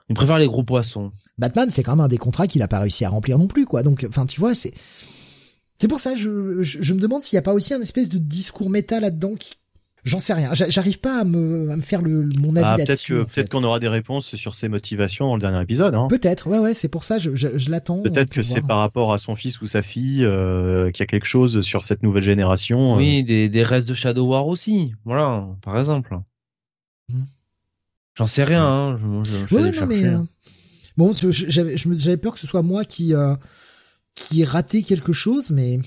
Il 0.09 0.15
préfère 0.15 0.37
les 0.37 0.47
gros 0.47 0.65
poissons. 0.65 1.13
Batman, 1.37 1.69
c'est 1.71 1.81
quand 1.81 1.95
même 1.95 2.05
un 2.05 2.09
des 2.09 2.17
contrats 2.17 2.47
qu'il 2.47 2.61
a 2.61 2.67
pas 2.67 2.79
réussi 2.79 3.05
à 3.05 3.09
remplir 3.09 3.37
non 3.37 3.47
plus, 3.47 3.65
quoi. 3.65 3.83
Donc, 3.83 4.05
enfin, 4.09 4.25
tu 4.25 4.41
vois, 4.41 4.53
c'est, 4.53 4.73
c'est 5.77 5.87
pour 5.87 5.99
ça, 5.99 6.15
je, 6.15 6.61
je, 6.63 6.81
je 6.81 6.93
me 6.93 6.99
demande 6.99 7.23
s'il 7.23 7.37
y 7.37 7.39
a 7.39 7.41
pas 7.41 7.53
aussi 7.53 7.73
un 7.73 7.81
espèce 7.81 8.09
de 8.09 8.17
discours 8.17 8.69
méta 8.69 8.99
là-dedans 8.99 9.35
qui, 9.35 9.55
J'en 10.05 10.19
sais 10.19 10.33
rien. 10.33 10.51
J'arrive 10.53 10.99
pas 10.99 11.21
à 11.21 11.23
me, 11.23 11.71
à 11.71 11.75
me 11.75 11.81
faire 11.81 12.03
le, 12.03 12.29
mon 12.39 12.55
avis 12.55 12.65
ah, 12.65 12.77
là-dessus. 12.77 13.25
Peut-être 13.25 13.49
qu'on 13.49 13.63
aura 13.63 13.79
des 13.79 13.87
réponses 13.87 14.35
sur 14.35 14.53
ses 14.53 14.69
motivations 14.69 15.25
dans 15.25 15.35
le 15.35 15.41
dernier 15.41 15.59
épisode. 15.63 15.95
Hein. 15.95 16.07
Peut-être. 16.09 16.47
Ouais, 16.47 16.59
ouais. 16.59 16.75
C'est 16.75 16.89
pour 16.89 17.03
ça. 17.03 17.17
Je, 17.17 17.35
je, 17.35 17.57
je 17.57 17.71
l'attends. 17.71 18.03
Peut-être 18.03 18.31
que 18.31 18.43
c'est 18.43 18.61
par 18.61 18.77
rapport 18.77 19.13
à 19.13 19.17
son 19.17 19.35
fils 19.35 19.59
ou 19.61 19.65
sa 19.65 19.81
fille 19.81 20.23
euh, 20.23 20.91
qu'il 20.91 21.01
y 21.01 21.03
a 21.03 21.07
quelque 21.07 21.25
chose 21.25 21.61
sur 21.61 21.83
cette 21.83 22.03
nouvelle 22.03 22.21
génération. 22.21 22.95
Oui, 22.95 23.21
euh. 23.21 23.23
des, 23.23 23.49
des 23.49 23.63
restes 23.63 23.89
de 23.89 23.95
Shadow 23.95 24.27
War 24.27 24.47
aussi. 24.47 24.93
Voilà, 25.05 25.47
par 25.63 25.79
exemple. 25.79 26.19
Hmm. 27.09 27.23
J'en 28.13 28.27
sais 28.27 28.43
rien. 28.43 28.63
Hein. 28.63 28.97
Je, 28.99 29.55
ouais, 29.55 29.71
non, 29.71 29.87
mais 29.87 30.05
euh, 30.05 30.19
bon, 30.97 31.13
j'avais 31.31 31.77
j'avais 31.77 32.17
peur 32.17 32.35
que 32.35 32.39
ce 32.39 32.45
soit 32.45 32.61
moi 32.61 32.85
qui 32.85 33.15
euh, 33.15 33.33
qui 34.15 34.41
ait 34.41 34.45
raté 34.45 34.83
quelque 34.83 35.13
chose, 35.13 35.51
mais 35.51 35.79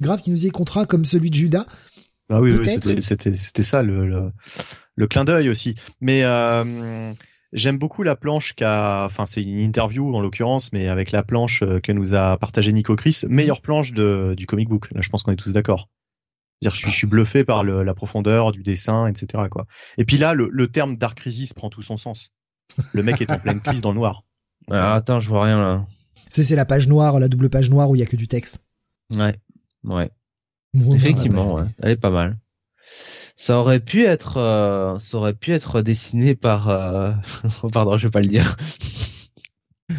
grave 0.00 0.22
qu'il 0.22 0.32
nous 0.32 0.46
ait 0.46 0.50
contrat 0.50 0.86
comme 0.86 1.04
celui 1.04 1.30
de 1.30 1.34
Judas. 1.34 1.66
Ah 2.30 2.40
oui, 2.40 2.52
oui 2.52 3.02
c'était 3.02 3.62
ça 3.62 3.82
le, 3.82 4.06
le, 4.06 4.30
le 4.94 5.06
clin 5.08 5.24
d'œil 5.24 5.48
aussi. 5.48 5.74
Mais 6.00 6.22
euh, 6.22 7.12
j'aime 7.52 7.76
beaucoup 7.78 8.04
la 8.04 8.14
planche 8.14 8.54
qu'a, 8.54 9.04
enfin 9.06 9.26
c'est 9.26 9.42
une 9.42 9.58
interview 9.58 10.14
en 10.14 10.20
l'occurrence, 10.20 10.72
mais 10.72 10.88
avec 10.88 11.10
la 11.10 11.24
planche 11.24 11.62
euh, 11.62 11.80
que 11.80 11.90
nous 11.90 12.14
a 12.14 12.38
partagé 12.38 12.72
Nico 12.72 12.94
Chris, 12.94 13.22
meilleure 13.28 13.60
planche 13.60 13.92
de, 13.92 14.34
du 14.36 14.46
comic 14.46 14.68
book. 14.68 14.88
Là, 14.92 15.00
je 15.00 15.08
pense 15.08 15.24
qu'on 15.24 15.32
est 15.32 15.36
tous 15.36 15.52
d'accord. 15.52 15.88
Dire, 16.62 16.74
je 16.74 16.80
suis, 16.80 16.90
je 16.90 16.96
suis 16.96 17.06
bluffé 17.06 17.42
par 17.42 17.64
le, 17.64 17.82
la 17.82 17.94
profondeur 17.94 18.52
du 18.52 18.62
dessin, 18.62 19.06
etc. 19.06 19.44
Quoi. 19.50 19.66
Et 19.96 20.04
puis 20.04 20.18
là, 20.18 20.34
le, 20.34 20.48
le 20.52 20.68
terme 20.68 20.96
Dark 20.96 21.18
Crisis 21.18 21.54
prend 21.54 21.70
tout 21.70 21.82
son 21.82 21.96
sens. 21.96 22.32
Le 22.92 23.02
mec 23.02 23.20
est 23.20 23.30
en 23.30 23.38
pleine 23.38 23.60
cuisse 23.60 23.80
dans 23.80 23.90
le 23.90 23.96
noir. 23.96 24.22
attends, 24.70 25.20
je 25.20 25.28
vois 25.28 25.44
rien 25.44 25.58
là. 25.58 25.86
C'est 26.28 26.44
c'est 26.44 26.56
la 26.56 26.64
page 26.64 26.88
noire, 26.88 27.18
la 27.18 27.28
double 27.28 27.50
page 27.50 27.70
noire 27.70 27.90
où 27.90 27.96
il 27.96 28.00
y 28.00 28.02
a 28.02 28.06
que 28.06 28.16
du 28.16 28.28
texte. 28.28 28.58
Ouais, 29.16 29.36
ouais. 29.84 30.10
Effectivement, 30.74 31.54
ouais. 31.54 31.64
elle 31.82 31.90
est 31.90 31.96
pas 31.96 32.10
mal. 32.10 32.38
Ça 33.36 33.58
aurait 33.58 33.80
pu 33.80 34.04
être, 34.04 34.36
euh, 34.36 34.98
ça 34.98 35.16
aurait 35.16 35.34
pu 35.34 35.52
être 35.52 35.80
dessiné 35.80 36.34
par, 36.34 36.68
euh... 36.68 37.12
pardon, 37.72 37.96
je 37.96 38.06
vais 38.06 38.10
pas 38.10 38.20
le 38.20 38.28
dire. 38.28 38.56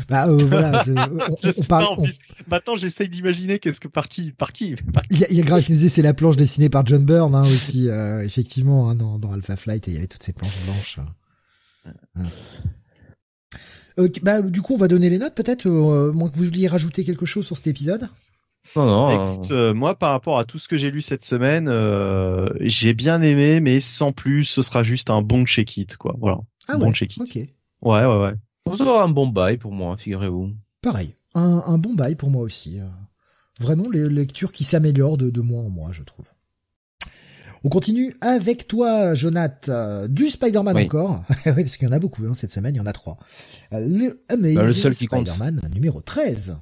Bah 0.08 0.28
euh, 0.28 0.38
voilà, 0.38 0.84
on, 1.58 1.64
parle. 1.64 2.08
Maintenant, 2.48 2.76
j'essaye 2.76 3.10
d'imaginer 3.10 3.60
qu'est-ce 3.60 3.80
que 3.80 3.88
par 3.88 4.08
qui, 4.08 4.32
par 4.32 4.54
qui. 4.54 4.76
Il 5.10 5.20
y 5.20 5.26
a, 5.26 5.32
y 5.32 5.42
a 5.42 5.44
grave 5.44 5.64
c'est 5.64 6.02
la 6.02 6.14
planche 6.14 6.36
dessinée 6.36 6.70
par 6.70 6.86
John 6.86 7.06
Byrne 7.06 7.36
hein, 7.36 7.44
aussi, 7.44 7.90
euh, 7.90 8.24
effectivement, 8.24 8.90
hein, 8.90 8.96
dans, 8.96 9.20
dans 9.20 9.34
Alpha 9.34 9.56
Flight, 9.56 9.88
et 9.88 9.92
il 9.92 9.94
y 9.96 9.98
avait 9.98 10.08
toutes 10.08 10.24
ces 10.24 10.34
planches 10.34 10.60
blanches. 10.66 11.00
Euh, 14.00 14.08
bah, 14.22 14.42
du 14.42 14.62
coup, 14.62 14.76
on 14.76 14.78
va 14.78 14.88
donner 14.88 15.10
les 15.10 15.20
notes, 15.20 15.36
peut-être. 15.36 15.68
Euh, 15.68 16.12
moins 16.14 16.30
que 16.30 16.36
vous 16.36 16.46
vouliez 16.46 16.68
rajouter 16.68 17.04
quelque 17.04 17.26
chose 17.26 17.46
sur 17.46 17.58
cet 17.58 17.68
épisode. 17.68 18.08
Non, 18.76 18.86
non. 18.86 19.36
Écoute, 19.36 19.52
euh, 19.52 19.74
moi, 19.74 19.96
par 19.96 20.12
rapport 20.12 20.38
à 20.40 20.46
tout 20.46 20.60
ce 20.60 20.68
que 20.68 20.78
j'ai 20.78 20.92
lu 20.92 21.02
cette 21.02 21.26
semaine, 21.26 21.68
euh, 21.68 22.48
j'ai 22.60 22.94
bien 22.94 23.22
aimé, 23.22 23.60
mais 23.60 23.80
sans 23.80 24.12
plus, 24.12 24.44
ce 24.44 24.62
sera 24.62 24.84
juste 24.84 25.10
un 25.10 25.22
bon 25.22 25.46
check-it, 25.46 25.98
quoi. 25.98 26.16
Voilà. 26.20 26.40
Ah 26.68 26.78
bon 26.78 26.94
check-it. 26.94 27.22
Ok. 27.22 27.36
Ouais, 27.36 28.06
ouais, 28.06 28.22
ouais. 28.22 28.34
Ça 28.68 28.78
sera 28.78 29.04
un 29.04 29.10
bon 29.10 29.28
bail 29.28 29.58
pour 29.58 29.72
moi, 29.72 29.98
figurez-vous. 29.98 30.52
Pareil. 30.82 31.16
Un, 31.34 31.64
un 31.66 31.78
bon 31.78 31.94
bail 31.96 32.16
pour 32.16 32.30
moi 32.30 32.44
aussi. 32.44 32.80
Vraiment, 33.60 33.90
les 33.90 34.08
lectures 34.10 34.52
qui 34.52 34.64
s'améliorent 34.64 35.18
de, 35.18 35.30
de 35.30 35.42
mois 35.42 35.62
en 35.64 35.70
mois, 35.70 35.92
je 35.92 36.04
trouve. 36.04 36.26
On 37.64 37.70
continue 37.70 38.16
avec 38.22 38.68
toi, 38.68 39.14
Jonath, 39.14 39.70
du 40.10 40.30
Spider-Man 40.30 40.78
encore. 40.78 41.24
oui, 41.46 41.64
parce 41.64 41.78
qu'il 41.78 41.88
y 41.88 41.92
en 41.92 41.94
a 41.94 42.00
beaucoup 42.00 42.24
hein, 42.26 42.34
cette 42.34 42.52
semaine, 42.52 42.74
il 42.74 42.80
y 42.80 42.82
en 42.82 42.88
a 42.88 42.94
trois. 42.94 43.18
Le 43.72 44.24
Amazing 44.30 44.56
bah, 44.56 44.66
le 44.66 44.94
Spider-Man 44.94 45.62
numéro 45.74 46.02
13. 46.02 46.58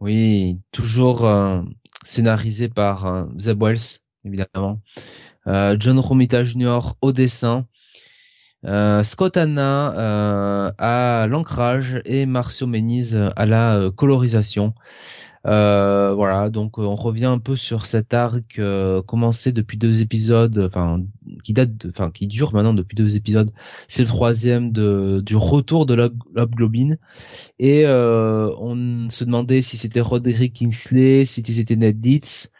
Oui, 0.00 0.58
toujours 0.72 1.26
euh, 1.26 1.60
scénarisé 2.04 2.70
par 2.70 3.06
euh, 3.06 3.24
Zeb 3.36 3.62
Wells, 3.62 4.00
évidemment. 4.24 4.80
Euh, 5.46 5.76
John 5.78 6.00
Romita 6.00 6.42
Jr. 6.42 6.94
au 7.02 7.12
dessin. 7.12 7.66
Scott 9.04 9.38
Hanna 9.38 10.74
à 10.76 11.26
l'ancrage 11.26 12.02
et 12.04 12.26
Marcio 12.26 12.66
Meniz 12.66 13.18
à 13.34 13.46
la 13.46 13.90
colorisation. 13.96 14.74
Euh, 15.46 16.12
voilà, 16.14 16.50
donc 16.50 16.78
euh, 16.78 16.82
on 16.82 16.94
revient 16.94 17.24
un 17.26 17.38
peu 17.38 17.56
sur 17.56 17.86
cet 17.86 18.12
arc 18.12 18.58
euh, 18.58 19.00
commencé 19.02 19.52
depuis 19.52 19.78
deux 19.78 20.02
épisodes, 20.02 20.58
enfin 20.66 21.02
qui 21.44 21.54
date, 21.54 21.86
enfin 21.88 22.10
qui 22.10 22.26
dure 22.26 22.52
maintenant 22.52 22.74
depuis 22.74 22.94
deux 22.94 23.16
épisodes. 23.16 23.50
C'est 23.88 24.02
le 24.02 24.08
troisième 24.08 24.70
de, 24.70 25.22
du 25.24 25.36
retour 25.36 25.86
de 25.86 25.94
l'Hobgoblin 25.94 26.96
et 27.58 27.86
on 27.86 29.08
se 29.10 29.24
demandait 29.24 29.62
si 29.62 29.78
c'était 29.78 30.00
Roderick 30.00 30.52
Kingsley, 30.54 31.24
si 31.24 31.42
c'était 31.42 31.76
Ned 31.76 32.00
Dietz 32.00 32.50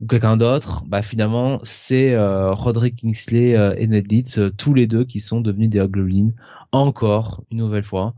ou 0.00 0.06
quelqu'un 0.06 0.36
d'autre. 0.36 0.84
Bah 0.86 1.02
finalement 1.02 1.60
c'est 1.64 2.16
Roderick 2.16 2.96
Kingsley 2.96 3.50
et 3.76 3.86
Ned 3.86 4.06
Dietz, 4.06 4.40
tous 4.56 4.72
les 4.72 4.86
deux 4.86 5.04
qui 5.04 5.20
sont 5.20 5.40
devenus 5.42 5.68
des 5.68 5.80
Hobgoblins 5.80 6.30
encore 6.72 7.44
une 7.50 7.58
nouvelle 7.58 7.84
fois. 7.84 8.14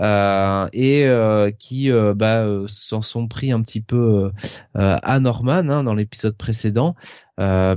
Euh, 0.00 0.68
et 0.72 1.06
euh, 1.06 1.50
qui 1.50 1.90
euh, 1.90 2.14
bah, 2.14 2.46
s'en 2.66 3.02
sont 3.02 3.26
pris 3.26 3.50
un 3.50 3.62
petit 3.62 3.80
peu 3.80 4.30
à 4.74 5.20
Norman 5.20 5.68
hein, 5.68 5.84
dans 5.84 5.94
l'épisode 5.94 6.36
précédent, 6.36 6.94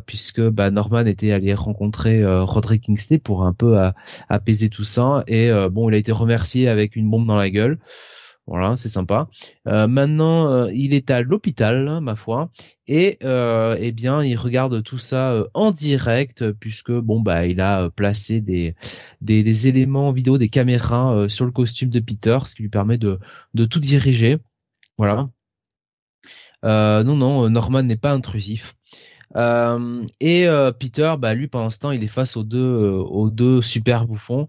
puisque 0.06 0.41
bah, 0.41 0.72
Norman 0.72 1.06
était 1.06 1.31
allé 1.31 1.53
rencontrer 1.53 2.23
Roderick 2.26 2.84
Kingsley 2.84 3.19
pour 3.19 3.43
un 3.43 3.53
peu 3.53 3.77
apaiser 4.30 4.69
tout 4.69 4.84
ça, 4.84 5.23
et 5.27 5.52
bon, 5.72 5.89
il 5.89 5.95
a 5.95 5.98
été 5.98 6.11
remercié 6.11 6.68
avec 6.68 6.95
une 6.95 7.10
bombe 7.10 7.27
dans 7.27 7.38
la 7.38 7.49
gueule. 7.49 7.80
Voilà, 8.48 8.76
c'est 8.76 8.90
sympa. 8.90 9.30
Euh, 9.68 9.88
maintenant, 9.88 10.50
euh, 10.50 10.72
il 10.74 10.94
est 10.94 11.10
à 11.12 11.22
l'hôpital, 11.22 12.02
ma 12.02 12.16
foi, 12.16 12.50
et 12.88 13.18
euh, 13.24 13.78
eh 13.80 13.92
bien, 13.92 14.24
il 14.24 14.36
regarde 14.36 14.84
tout 14.84 14.98
ça 14.98 15.46
en 15.54 15.72
direct 15.72 16.52
puisque 16.54 16.92
bon 16.92 17.22
bah, 17.22 17.46
il 17.46 17.62
a 17.62 17.90
placé 17.92 18.42
des 18.42 18.76
des, 19.22 19.44
des 19.44 19.68
éléments 19.68 20.12
vidéo, 20.12 20.38
des 20.38 20.50
caméras 20.50 21.30
sur 21.30 21.46
le 21.46 21.52
costume 21.52 21.90
de 21.90 22.00
Peter, 22.00 22.40
ce 22.46 22.56
qui 22.56 22.64
lui 22.64 22.70
permet 22.70 22.98
de 22.98 23.20
de 23.54 23.66
tout 23.66 23.80
diriger. 23.80 24.38
Voilà. 24.98 25.30
non, 26.64 27.16
non, 27.16 27.50
Norman 27.50 27.84
n'est 27.84 27.96
pas 27.98 28.12
intrusif. 28.12 28.76
Euh, 29.38 30.06
et 30.20 30.48
euh, 30.48 30.72
Peter, 30.72 31.14
bah 31.18 31.34
lui 31.34 31.48
pendant 31.48 31.70
ce 31.70 31.80
temps, 31.80 31.91
il 31.91 32.03
est 32.03 32.08
face 32.08 32.36
aux 32.36 32.44
deux 32.44 32.60
euh, 32.60 32.98
aux 32.98 33.30
deux 33.30 33.62
super 33.62 34.06
bouffons 34.06 34.48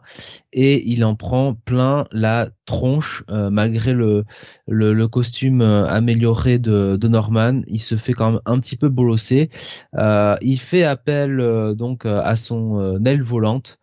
et 0.52 0.88
il 0.90 1.04
en 1.04 1.14
prend 1.14 1.54
plein 1.54 2.06
la 2.10 2.48
tronche 2.66 3.24
malgré 3.28 3.92
le, 3.92 4.24
le, 4.66 4.92
le 4.92 5.08
costume 5.08 5.62
amélioré 5.62 6.58
de, 6.58 6.96
de 7.00 7.08
Norman. 7.08 7.62
Il 7.66 7.80
se 7.80 7.96
fait 7.96 8.12
quand 8.12 8.32
même 8.32 8.40
un 8.46 8.58
petit 8.60 8.76
peu 8.76 8.88
bolosser. 8.88 9.50
il 9.94 10.58
fait 10.58 10.84
appel 10.84 11.74
donc 11.76 12.06
à 12.06 12.36
son 12.36 13.02
aile 13.04 13.22
volante 13.22 13.78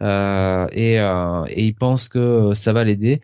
et, 0.00 0.96
et 0.96 1.64
il 1.64 1.74
pense 1.74 2.08
que 2.08 2.52
ça 2.54 2.72
va 2.72 2.84
l'aider. 2.84 3.20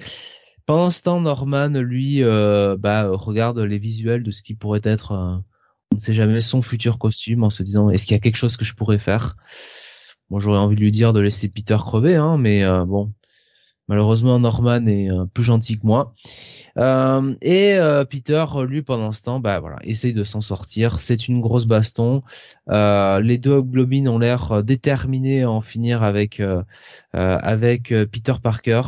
Pendant 0.66 0.90
ce 0.90 1.02
temps, 1.02 1.20
Norman, 1.20 1.68
lui, 1.70 2.22
bah, 2.22 3.08
regarde 3.10 3.58
les 3.58 3.78
visuels 3.78 4.22
de 4.22 4.30
ce 4.30 4.42
qui 4.42 4.54
pourrait 4.54 4.80
être 4.84 5.42
on 5.92 5.96
ne 5.96 6.00
sait 6.00 6.14
jamais 6.14 6.40
son 6.40 6.62
futur 6.62 6.98
costume 6.98 7.44
en 7.44 7.50
se 7.50 7.62
disant 7.62 7.90
est-ce 7.90 8.06
qu'il 8.06 8.14
y 8.14 8.16
a 8.16 8.20
quelque 8.20 8.36
chose 8.36 8.56
que 8.56 8.64
je 8.64 8.74
pourrais 8.74 8.98
faire? 8.98 9.36
Moi 10.30 10.40
j'aurais 10.40 10.58
envie 10.58 10.76
de 10.76 10.80
lui 10.80 10.90
dire 10.90 11.12
de 11.12 11.20
laisser 11.20 11.48
Peter 11.48 11.76
crever, 11.78 12.16
hein, 12.16 12.36
mais 12.38 12.62
euh, 12.64 12.84
bon, 12.84 13.12
Malheureusement, 13.88 14.38
Norman 14.38 14.86
est 14.86 15.08
plus 15.32 15.44
gentil 15.44 15.78
que 15.78 15.86
moi. 15.86 16.12
Euh, 16.76 17.34
et 17.40 17.74
euh, 17.74 18.04
Peter, 18.04 18.44
lui, 18.66 18.82
pendant 18.82 19.12
ce 19.12 19.22
temps, 19.22 19.40
bah 19.40 19.60
voilà, 19.60 19.78
essaye 19.82 20.12
de 20.12 20.24
s'en 20.24 20.42
sortir. 20.42 21.00
C'est 21.00 21.26
une 21.26 21.40
grosse 21.40 21.66
baston. 21.66 22.22
Euh, 22.70 23.20
les 23.20 23.38
deux 23.38 23.62
Globines 23.62 24.08
ont 24.08 24.18
l'air 24.18 24.62
déterminés 24.62 25.42
à 25.42 25.50
en 25.50 25.62
finir 25.62 26.02
avec 26.02 26.42
avec 27.12 27.88
Peter 28.12 28.34
Parker. 28.42 28.82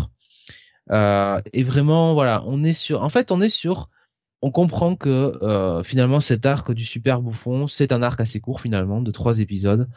et 0.90 1.62
vraiment, 1.64 2.14
voilà, 2.14 2.42
on 2.46 2.62
est 2.62 2.74
sur. 2.74 3.02
En 3.02 3.08
fait, 3.08 3.32
on 3.32 3.40
est 3.40 3.48
sur 3.48 3.88
on 4.42 4.50
comprend 4.50 4.96
que 4.96 5.38
euh, 5.42 5.82
finalement 5.82 6.20
cet 6.20 6.46
arc 6.46 6.72
du 6.72 6.84
super 6.84 7.20
bouffon, 7.20 7.68
c'est 7.68 7.92
un 7.92 8.02
arc 8.02 8.20
assez 8.20 8.40
court 8.40 8.60
finalement 8.60 9.00
de 9.02 9.10
trois 9.10 9.38
épisodes. 9.38 9.88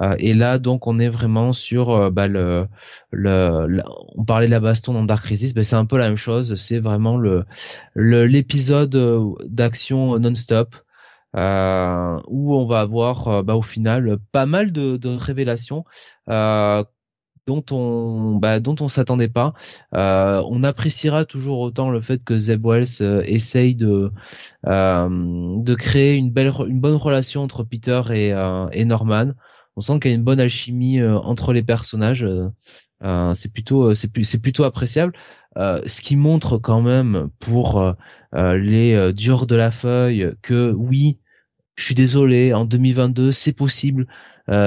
Euh, 0.00 0.14
et 0.18 0.34
là 0.34 0.58
donc 0.58 0.86
on 0.86 0.98
est 0.98 1.08
vraiment 1.08 1.52
sur 1.52 1.90
euh, 1.90 2.10
bah, 2.10 2.26
le, 2.28 2.66
on 3.12 4.24
parlait 4.24 4.46
de 4.46 4.52
la 4.52 4.60
baston 4.60 4.94
dans 4.94 5.04
Dark 5.04 5.24
Crisis, 5.24 5.54
bah, 5.54 5.64
c'est 5.64 5.76
un 5.76 5.84
peu 5.84 5.98
la 5.98 6.08
même 6.08 6.16
chose. 6.16 6.54
C'est 6.56 6.78
vraiment 6.80 7.18
le 7.18 7.44
l'épisode 7.94 8.96
d'action 9.44 10.18
non-stop. 10.18 10.74
où 11.34 12.54
on 12.56 12.66
va 12.66 12.80
avoir 12.80 13.44
bah, 13.44 13.56
au 13.56 13.62
final 13.62 14.18
pas 14.32 14.46
mal 14.46 14.72
de 14.72 15.16
révélations 15.16 15.84
dont 17.46 17.64
on 17.70 18.36
bah, 18.36 18.60
dont 18.60 18.76
on 18.80 18.88
s'attendait 18.88 19.28
pas. 19.28 19.54
Euh, 19.94 20.42
on 20.48 20.62
appréciera 20.64 21.24
toujours 21.24 21.60
autant 21.60 21.90
le 21.90 22.00
fait 22.00 22.22
que 22.24 22.38
Zeb 22.38 22.64
Wells 22.64 22.86
euh, 23.00 23.22
essaye 23.24 23.74
de 23.74 24.12
euh, 24.66 25.08
de 25.10 25.74
créer 25.74 26.14
une 26.14 26.30
belle 26.30 26.52
une 26.66 26.80
bonne 26.80 26.96
relation 26.96 27.42
entre 27.42 27.64
Peter 27.64 28.02
et, 28.10 28.28
et 28.72 28.84
Norman. 28.84 29.32
On 29.76 29.80
sent 29.80 30.00
qu'il 30.00 30.10
y 30.10 30.14
a 30.14 30.16
une 30.16 30.24
bonne 30.24 30.40
alchimie 30.40 31.02
entre 31.02 31.52
les 31.52 31.62
personnages. 31.62 32.26
c'est 33.34 33.52
plutôt 33.52 33.94
c'est 33.94 34.10
c'est 34.24 34.42
plutôt 34.42 34.64
appréciable. 34.64 35.14
ce 35.56 36.00
qui 36.00 36.16
montre 36.16 36.58
quand 36.58 36.82
même 36.82 37.30
pour 37.40 37.94
les 38.34 39.12
durs 39.14 39.46
de 39.46 39.56
la 39.56 39.70
feuille 39.70 40.34
que 40.42 40.72
oui, 40.72 41.18
je 41.76 41.84
suis 41.84 41.94
désolé, 41.94 42.52
en 42.52 42.66
2022 42.66 43.32
c'est 43.32 43.54
possible 43.54 44.06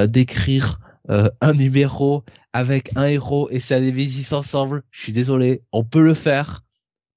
d'écrire 0.07 0.79
un 1.07 1.53
numéro 1.53 2.23
avec 2.55 2.95
un 2.95 3.03
héros 3.03 3.49
et 3.51 3.59
ça 3.59 3.81
Némésis 3.81 4.31
ensemble. 4.31 4.83
Je 4.89 5.01
suis 5.01 5.11
désolé, 5.11 5.61
on 5.73 5.83
peut 5.83 6.01
le 6.01 6.13
faire. 6.13 6.63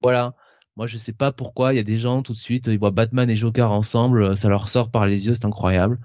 Voilà. 0.01 0.33
Moi, 0.75 0.85
je 0.85 0.97
sais 0.97 1.13
pas 1.13 1.31
pourquoi. 1.31 1.73
Il 1.73 1.77
y 1.77 1.79
a 1.79 1.83
des 1.83 1.97
gens 1.97 2.23
tout 2.23 2.33
de 2.33 2.37
suite, 2.37 2.67
ils 2.67 2.77
voient 2.77 2.91
Batman 2.91 3.29
et 3.29 3.37
Joker 3.37 3.71
ensemble, 3.71 4.35
ça 4.35 4.49
leur 4.49 4.67
sort 4.67 4.91
par 4.91 5.07
les 5.07 5.27
yeux, 5.27 5.35
c'est 5.35 5.45
incroyable. 5.45 5.97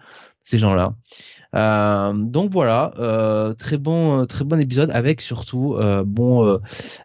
Ces 0.45 0.59
gens-là. 0.59 0.95
Euh, 1.55 2.13
donc 2.15 2.51
voilà, 2.51 2.93
euh, 2.99 3.55
très 3.55 3.79
bon, 3.79 4.21
euh, 4.21 4.25
très 4.25 4.45
bon 4.45 4.61
épisode 4.61 4.91
avec 4.91 5.21
surtout 5.21 5.77
bon 6.07 6.59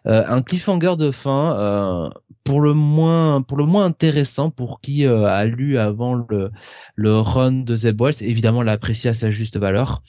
un 0.04 0.42
cliffhanger 0.42 0.96
de 0.96 1.10
fin 1.10 2.10
pour 2.44 2.60
le 2.60 2.74
moins, 2.74 3.42
pour 3.42 3.56
le 3.58 3.64
moins 3.64 3.84
intéressant 3.84 4.50
pour 4.50 4.80
qui 4.80 5.06
a 5.06 5.44
lu 5.44 5.78
avant 5.78 6.14
le 6.14 6.50
le 6.96 7.18
run 7.18 7.52
de 7.52 7.76
Zeb 7.76 8.00
Wells. 8.00 8.22
Évidemment, 8.22 8.62
l'apprécier 8.62 9.10
à 9.10 9.14
sa 9.14 9.30
juste 9.30 9.56
valeur. 9.56 10.02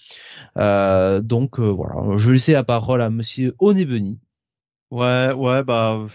Donc 0.55 1.59
voilà, 1.59 2.17
je 2.17 2.27
vais 2.27 2.33
laisser 2.33 2.53
la 2.53 2.63
parole 2.63 3.01
à 3.01 3.09
Monsieur 3.09 3.55
Onebeni. 3.59 4.19
Ouais, 4.91 5.31
ouais, 5.31 5.63
bah 5.63 6.05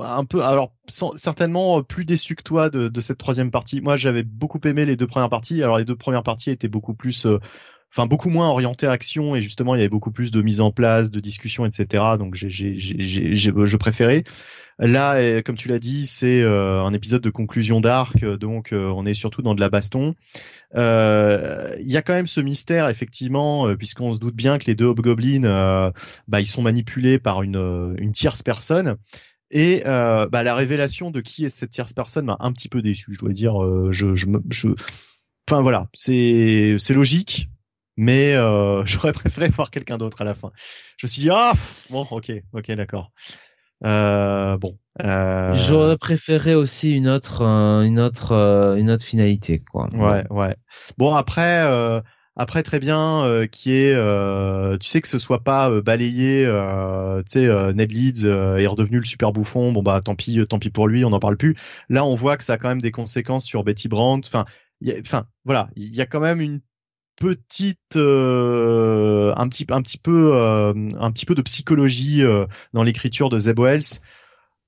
un 0.00 0.24
peu. 0.26 0.42
Alors 0.42 0.74
certainement 1.16 1.82
plus 1.82 2.04
déçu 2.04 2.34
que 2.36 2.42
toi 2.42 2.68
de, 2.68 2.88
de 2.88 3.00
cette 3.00 3.16
troisième 3.16 3.50
partie. 3.50 3.80
Moi, 3.80 3.96
j'avais 3.96 4.22
beaucoup 4.22 4.60
aimé 4.64 4.84
les 4.84 4.96
deux 4.96 5.06
premières 5.06 5.30
parties. 5.30 5.62
Alors 5.62 5.78
les 5.78 5.86
deux 5.86 5.96
premières 5.96 6.22
parties 6.22 6.50
étaient 6.50 6.68
beaucoup 6.68 6.92
plus 6.94 7.24
euh, 7.24 7.38
enfin 7.90 8.06
beaucoup 8.06 8.28
moins 8.28 8.48
orientées 8.48 8.86
action 8.86 9.34
et 9.34 9.40
justement 9.40 9.74
il 9.74 9.78
y 9.78 9.80
avait 9.80 9.88
beaucoup 9.88 10.10
plus 10.12 10.30
de 10.30 10.42
mise 10.42 10.60
en 10.60 10.70
place, 10.72 11.10
de 11.10 11.20
discussion, 11.20 11.64
etc. 11.64 12.18
Donc 12.18 12.34
j'ai, 12.34 12.50
j'ai, 12.50 12.76
j'ai, 12.76 13.34
je 13.34 13.76
préférais. 13.78 14.24
Là, 14.78 15.42
comme 15.42 15.56
tu 15.56 15.68
l'as 15.68 15.78
dit, 15.78 16.06
c'est 16.06 16.42
un 16.44 16.92
épisode 16.92 17.22
de 17.22 17.30
conclusion 17.30 17.80
d'arc, 17.80 18.24
donc 18.24 18.70
on 18.72 19.06
est 19.06 19.14
surtout 19.14 19.42
dans 19.42 19.54
de 19.54 19.60
la 19.60 19.68
baston. 19.68 20.14
Euh, 20.74 21.70
il 21.80 21.90
y 21.90 21.96
a 21.96 22.02
quand 22.02 22.14
même 22.14 22.26
ce 22.26 22.40
mystère 22.40 22.88
effectivement, 22.88 23.66
euh, 23.68 23.76
puisqu'on 23.76 24.14
se 24.14 24.18
doute 24.18 24.34
bien 24.34 24.58
que 24.58 24.66
les 24.66 24.74
deux 24.74 24.86
hobgoblins, 24.86 25.44
euh, 25.44 25.90
bah, 26.28 26.40
ils 26.40 26.46
sont 26.46 26.62
manipulés 26.62 27.18
par 27.18 27.42
une, 27.42 27.94
une 27.98 28.12
tierce 28.12 28.42
personne. 28.42 28.96
Et 29.50 29.82
bah, 29.84 30.42
la 30.42 30.54
révélation 30.54 31.10
de 31.10 31.20
qui 31.20 31.44
est 31.44 31.50
cette 31.50 31.70
tierce 31.70 31.92
personne 31.92 32.24
m'a 32.24 32.38
un 32.40 32.52
petit 32.52 32.70
peu 32.70 32.80
déçu. 32.80 33.12
Je 33.12 33.18
dois 33.18 33.32
dire, 33.32 33.54
je, 33.90 34.14
je, 34.14 34.26
je, 34.50 34.68
enfin 35.46 35.60
voilà, 35.60 35.88
c'est 35.92 36.76
c'est 36.78 36.94
logique, 36.94 37.50
mais 37.98 38.32
j'aurais 38.86 39.12
préféré 39.12 39.50
voir 39.50 39.70
quelqu'un 39.70 39.98
d'autre 39.98 40.22
à 40.22 40.24
la 40.24 40.32
fin. 40.32 40.52
Je 40.96 41.06
me 41.06 41.10
suis 41.10 41.20
dit 41.20 41.30
ah 41.30 41.52
bon 41.90 42.06
ok 42.10 42.32
ok 42.54 42.72
d'accord. 42.72 43.12
Euh, 43.84 44.56
bon. 44.58 44.78
Euh... 45.02 45.54
J'aurais 45.54 45.96
préféré 45.96 46.54
aussi 46.54 46.92
une 46.94 47.08
autre, 47.08 47.42
euh, 47.42 47.82
une 47.82 47.98
autre, 47.98 48.32
euh, 48.32 48.76
une 48.76 48.90
autre 48.90 49.04
finalité, 49.04 49.58
quoi. 49.58 49.88
Ouais, 49.92 50.24
ouais. 50.30 50.54
Bon 50.98 51.14
après, 51.14 51.64
euh, 51.64 52.00
après 52.36 52.62
très 52.62 52.78
bien, 52.78 53.24
euh, 53.24 53.46
qui 53.46 53.72
est, 53.72 53.94
tu 54.78 54.86
sais 54.86 55.00
que 55.00 55.08
ce 55.08 55.18
soit 55.18 55.42
pas 55.42 55.80
balayé, 55.80 56.44
tu 57.26 57.32
sais, 57.32 57.72
Ned 57.74 57.90
Leeds 57.90 58.26
est 58.26 58.66
redevenu 58.66 58.98
le 58.98 59.04
super 59.04 59.32
bouffon. 59.32 59.72
Bon 59.72 59.82
bah 59.82 60.00
tant 60.04 60.14
pis, 60.14 60.44
tant 60.46 60.58
pis 60.58 60.70
pour 60.70 60.88
lui, 60.88 61.04
on 61.04 61.10
n'en 61.10 61.20
parle 61.20 61.36
plus. 61.36 61.56
Là, 61.88 62.04
on 62.04 62.14
voit 62.14 62.36
que 62.36 62.44
ça 62.44 62.54
a 62.54 62.58
quand 62.58 62.68
même 62.68 62.82
des 62.82 62.92
conséquences 62.92 63.44
sur 63.44 63.64
Betty 63.64 63.88
Brandt. 63.88 64.28
Enfin, 64.28 64.44
enfin 65.00 65.24
voilà, 65.44 65.70
il 65.76 65.94
y 65.94 66.00
a 66.00 66.06
quand 66.06 66.20
même 66.20 66.40
une 66.40 66.60
petite 67.22 67.94
euh, 67.94 69.32
un 69.36 69.48
petit 69.48 69.64
un 69.70 69.80
petit 69.80 69.96
peu 69.96 70.32
euh, 70.34 70.74
un 70.98 71.12
petit 71.12 71.24
peu 71.24 71.36
de 71.36 71.42
psychologie 71.42 72.24
euh, 72.24 72.46
dans 72.72 72.82
l'écriture 72.82 73.28
de 73.28 73.38
Zeb 73.38 73.60
Wells. 73.60 74.00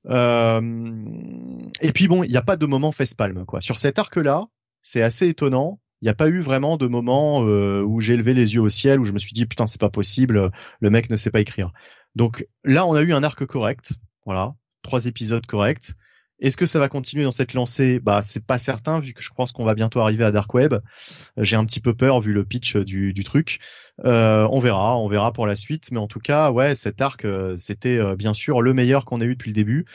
et 0.08 1.92
puis 1.92 2.06
bon, 2.06 2.22
il 2.22 2.30
n'y 2.30 2.36
a 2.36 2.42
pas 2.42 2.56
de 2.56 2.64
moment 2.66 2.92
face-palme 2.92 3.44
quoi. 3.44 3.60
Sur 3.60 3.80
cet 3.80 3.98
arc-là, 3.98 4.44
c'est 4.82 5.02
assez 5.02 5.26
étonnant. 5.26 5.80
Il 6.00 6.04
n'y 6.04 6.10
a 6.10 6.14
pas 6.14 6.28
eu 6.28 6.40
vraiment 6.40 6.76
de 6.76 6.86
moment 6.86 7.40
où 7.40 8.00
j'ai 8.00 8.16
levé 8.16 8.34
les 8.34 8.54
yeux 8.54 8.60
au 8.60 8.68
ciel 8.68 9.00
où 9.00 9.04
je 9.04 9.12
me 9.12 9.18
suis 9.18 9.32
dit 9.32 9.46
putain 9.46 9.66
c'est 9.66 9.80
pas 9.80 9.90
possible, 9.90 10.52
le 10.78 10.90
mec 10.90 11.10
ne 11.10 11.16
sait 11.16 11.30
pas 11.30 11.40
écrire. 11.40 11.72
Donc 12.14 12.46
là, 12.62 12.86
on 12.86 12.94
a 12.94 13.02
eu 13.02 13.12
un 13.12 13.24
arc 13.24 13.44
correct, 13.46 13.94
voilà, 14.26 14.54
trois 14.82 15.06
épisodes 15.06 15.44
corrects. 15.46 15.94
Est-ce 16.40 16.56
que 16.56 16.66
ça 16.66 16.78
va 16.78 16.88
continuer 16.88 17.24
dans 17.24 17.30
cette 17.30 17.54
lancée? 17.54 18.00
Bah, 18.00 18.20
c'est 18.22 18.44
pas 18.44 18.58
certain 18.58 19.00
vu 19.00 19.14
que 19.14 19.22
je 19.22 19.30
pense 19.34 19.52
qu'on 19.52 19.64
va 19.64 19.74
bientôt 19.74 20.00
arriver 20.00 20.24
à 20.24 20.32
Dark 20.32 20.52
Web. 20.52 20.74
Euh, 20.74 20.78
j'ai 21.38 21.56
un 21.56 21.64
petit 21.64 21.80
peu 21.80 21.94
peur 21.94 22.20
vu 22.20 22.32
le 22.32 22.44
pitch 22.44 22.76
du, 22.76 23.12
du 23.12 23.24
truc. 23.24 23.60
Euh, 24.04 24.48
on 24.50 24.60
verra, 24.60 24.98
on 24.98 25.08
verra 25.08 25.32
pour 25.32 25.46
la 25.46 25.56
suite. 25.56 25.90
Mais 25.92 25.98
en 25.98 26.08
tout 26.08 26.20
cas, 26.20 26.50
ouais, 26.50 26.74
cet 26.74 27.00
arc, 27.00 27.24
euh, 27.24 27.56
c'était 27.56 27.98
bien 28.16 28.34
sûr 28.34 28.62
le 28.62 28.74
meilleur 28.74 29.04
qu'on 29.04 29.20
ait 29.20 29.26
eu 29.26 29.34
depuis 29.34 29.50
le 29.50 29.54
début. 29.54 29.86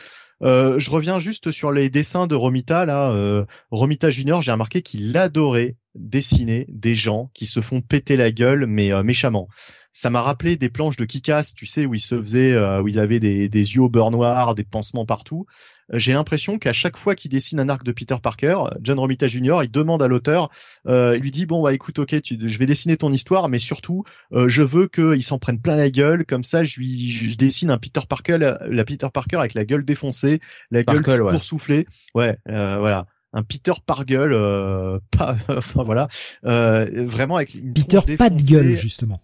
Euh, 0.41 0.79
je 0.79 0.89
reviens 0.89 1.19
juste 1.19 1.51
sur 1.51 1.71
les 1.71 1.89
dessins 1.89 2.27
de 2.27 2.35
Romita 2.35 2.85
là. 2.85 3.11
Euh, 3.11 3.45
Romita 3.71 4.09
Junior, 4.09 4.41
j'ai 4.41 4.51
remarqué 4.51 4.81
qu'il 4.81 5.17
adorait 5.17 5.75
dessiner 5.95 6.65
des 6.69 6.95
gens 6.95 7.29
qui 7.33 7.45
se 7.45 7.59
font 7.59 7.81
péter 7.81 8.15
la 8.15 8.31
gueule, 8.31 8.65
mais 8.65 8.91
méchamment 9.03 9.49
ça 9.91 10.11
m'a 10.11 10.21
rappelé 10.21 10.55
des 10.55 10.69
planches 10.69 10.97
de 10.97 11.03
Kikas, 11.03 11.51
tu 11.55 11.65
sais, 11.65 11.85
où 11.85 11.95
il 11.95 11.99
se 11.99 12.17
faisait, 12.17 12.57
où 12.79 12.87
il 12.87 12.99
avait 12.99 13.19
des, 13.19 13.49
des 13.49 13.75
yeux 13.75 13.81
au 13.81 13.89
beurre 13.89 14.11
noir, 14.11 14.55
des 14.55 14.63
pansements 14.63 15.05
partout 15.05 15.45
j'ai 15.93 16.13
l'impression 16.13 16.57
qu'à 16.57 16.73
chaque 16.73 16.97
fois 16.97 17.15
qu'il 17.15 17.31
dessine 17.31 17.59
un 17.59 17.69
arc 17.69 17.83
de 17.83 17.91
Peter 17.91 18.15
Parker, 18.21 18.57
John 18.81 18.99
Romita 18.99 19.27
Jr. 19.27 19.59
il 19.63 19.71
demande 19.71 20.01
à 20.01 20.07
l'auteur, 20.07 20.49
euh, 20.87 21.15
il 21.15 21.21
lui 21.21 21.31
dit 21.31 21.45
bon 21.45 21.63
bah 21.63 21.73
écoute 21.73 21.99
ok, 21.99 22.21
tu, 22.21 22.37
je 22.41 22.59
vais 22.59 22.65
dessiner 22.65 22.97
ton 22.97 23.11
histoire, 23.11 23.49
mais 23.49 23.59
surtout 23.59 24.03
euh, 24.33 24.47
je 24.49 24.63
veux 24.63 24.87
qu'il 24.87 25.23
s'en 25.23 25.39
prenne 25.39 25.59
plein 25.59 25.75
la 25.75 25.89
gueule, 25.89 26.25
comme 26.25 26.43
ça 26.43 26.63
je 26.63 26.79
lui 26.79 27.09
je 27.09 27.35
dessine 27.37 27.71
un 27.71 27.77
Peter 27.77 28.01
Parker, 28.07 28.37
la, 28.37 28.85
Peter 28.85 29.07
Parker 29.13 29.37
avec 29.37 29.53
la 29.53 29.65
gueule 29.65 29.85
défoncée, 29.85 30.39
la 30.71 30.83
gueule 30.83 31.03
pour 31.29 31.43
souffler, 31.43 31.87
ouais 32.15 32.37
euh, 32.49 32.77
voilà. 32.79 33.05
Un 33.31 33.43
Peter 33.43 33.73
par 33.85 34.05
gueule, 34.05 34.33
euh, 34.33 34.99
pas, 35.17 35.37
enfin 35.49 35.83
voilà, 35.83 36.07
euh, 36.45 37.05
vraiment 37.05 37.35
avec 37.35 37.53
une 37.53 37.73
Peter 37.73 37.99
pas 38.17 38.29
de 38.29 38.41
gueule 38.41 38.75
justement. 38.75 39.21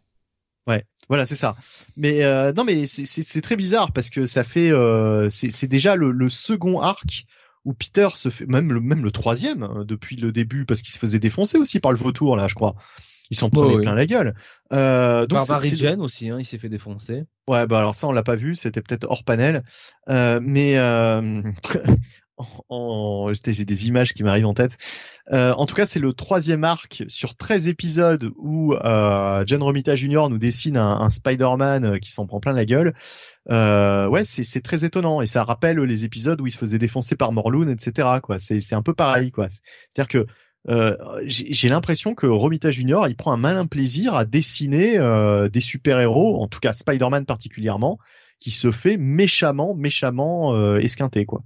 Voilà, 1.10 1.26
c'est 1.26 1.36
ça. 1.36 1.56
Mais 1.98 2.24
euh, 2.24 2.52
non, 2.54 2.64
mais 2.64 2.86
c'est 2.86 3.42
très 3.42 3.56
bizarre 3.56 3.92
parce 3.92 4.10
que 4.10 4.26
ça 4.26 4.44
fait, 4.44 4.72
euh, 4.72 5.30
c'est 5.30 5.68
déjà 5.68 5.96
le, 5.96 6.12
le, 6.12 6.30
second 6.30 6.80
arc 6.82 7.26
où 7.64 7.74
Peter 7.74 8.10
se 8.16 8.30
fait, 8.30 8.46
même 8.46 8.72
le 8.72 8.80
même 8.80 9.04
le 9.04 9.12
troisième 9.12 9.64
hein, 9.64 9.84
depuis 9.88 10.16
le 10.16 10.32
début 10.32 10.66
parce 10.66 10.82
qu'il 10.82 10.94
se 10.94 11.00
faisait 11.00 11.20
défoncer 11.20 11.58
aussi 11.58 11.80
par 11.80 11.92
le 11.92 11.98
vautour 11.98 12.36
là, 12.36 12.48
je 12.48 12.56
crois. 12.56 12.76
Il 13.32 13.38
s'en 13.38 13.50
prenait 13.50 13.82
plein 13.82 13.96
la 13.96 14.06
gueule. 14.06 14.36
Euh, 14.72 15.26
donc 15.26 15.48
Par 15.48 15.62
Jane 15.62 16.00
aussi, 16.00 16.30
hein, 16.30 16.38
il 16.40 16.46
s'est 16.46 16.60
fait 16.60 16.70
défoncer. 16.70 17.24
Ouais, 17.48 17.66
bah 17.66 17.80
alors 17.80 17.96
ça 17.96 18.08
on 18.08 18.12
l'a 18.12 18.22
pas 18.22 18.36
vu, 18.36 18.54
c'était 18.54 18.82
peut-être 18.82 19.08
hors 19.10 19.24
panel. 19.24 19.64
Euh, 20.10 20.40
mais 20.44 20.76
euh, 22.40 22.44
en, 22.70 23.34
j'ai 23.34 23.66
des 23.66 23.88
images 23.88 24.14
qui 24.14 24.24
m'arrivent 24.24 24.46
en 24.46 24.54
tête. 24.54 24.78
Euh, 25.32 25.54
en 25.54 25.66
tout 25.66 25.76
cas, 25.76 25.86
c'est 25.86 26.00
le 26.00 26.14
troisième 26.14 26.64
arc 26.64 27.04
sur 27.08 27.36
13 27.36 27.68
épisodes 27.68 28.32
où 28.38 28.74
euh, 28.74 29.44
John 29.48 29.64
Romita 29.64 29.96
Jr. 29.96 30.30
nous 30.30 30.38
dessine 30.38 30.78
un, 30.78 31.00
un 31.00 31.10
Spider-Man 31.10 31.86
euh, 31.86 31.98
qui 31.98 32.12
s'en 32.12 32.26
prend 32.26 32.40
plein 32.40 32.54
la 32.54 32.66
gueule. 32.66 32.94
Euh, 33.52 34.08
ouais, 34.08 34.24
c'est 34.26 34.62
très 34.62 34.86
étonnant 34.86 35.22
et 35.22 35.28
ça 35.28 35.44
rappelle 35.44 35.80
les 35.80 36.06
épisodes 36.06 36.40
où 36.42 36.48
il 36.48 36.52
se 36.52 36.58
faisait 36.58 36.80
défoncer 36.80 37.16
par 37.16 37.32
Morlun, 37.32 37.68
etc. 37.70 38.20
Quoi, 38.22 38.40
c'est 38.40 38.74
un 38.74 38.82
peu 38.82 38.94
pareil, 38.94 39.32
quoi. 39.32 39.48
C'est-à-dire 39.50 40.08
que 40.08 40.28
euh, 40.68 40.96
j'ai 41.26 41.70
l'impression 41.70 42.16
que 42.16 42.26
Romita 42.26 42.72
Junior, 42.72 43.08
il 43.08 43.16
prend 43.16 43.32
un 43.32 43.38
malin 43.38 43.68
plaisir 43.68 44.16
à 44.16 44.26
dessiner 44.26 44.98
euh, 44.98 45.48
des 45.48 45.60
super-héros, 45.60 46.42
en 46.42 46.48
tout 46.48 46.60
cas 46.60 46.74
Spider-Man 46.74 47.26
particulièrement, 47.26 48.00
qui 48.40 48.52
se 48.52 48.72
fait 48.72 48.98
méchamment, 48.98 49.76
méchamment 49.76 50.56
euh, 50.56 50.80
esquinté, 50.80 51.26
quoi. 51.26 51.44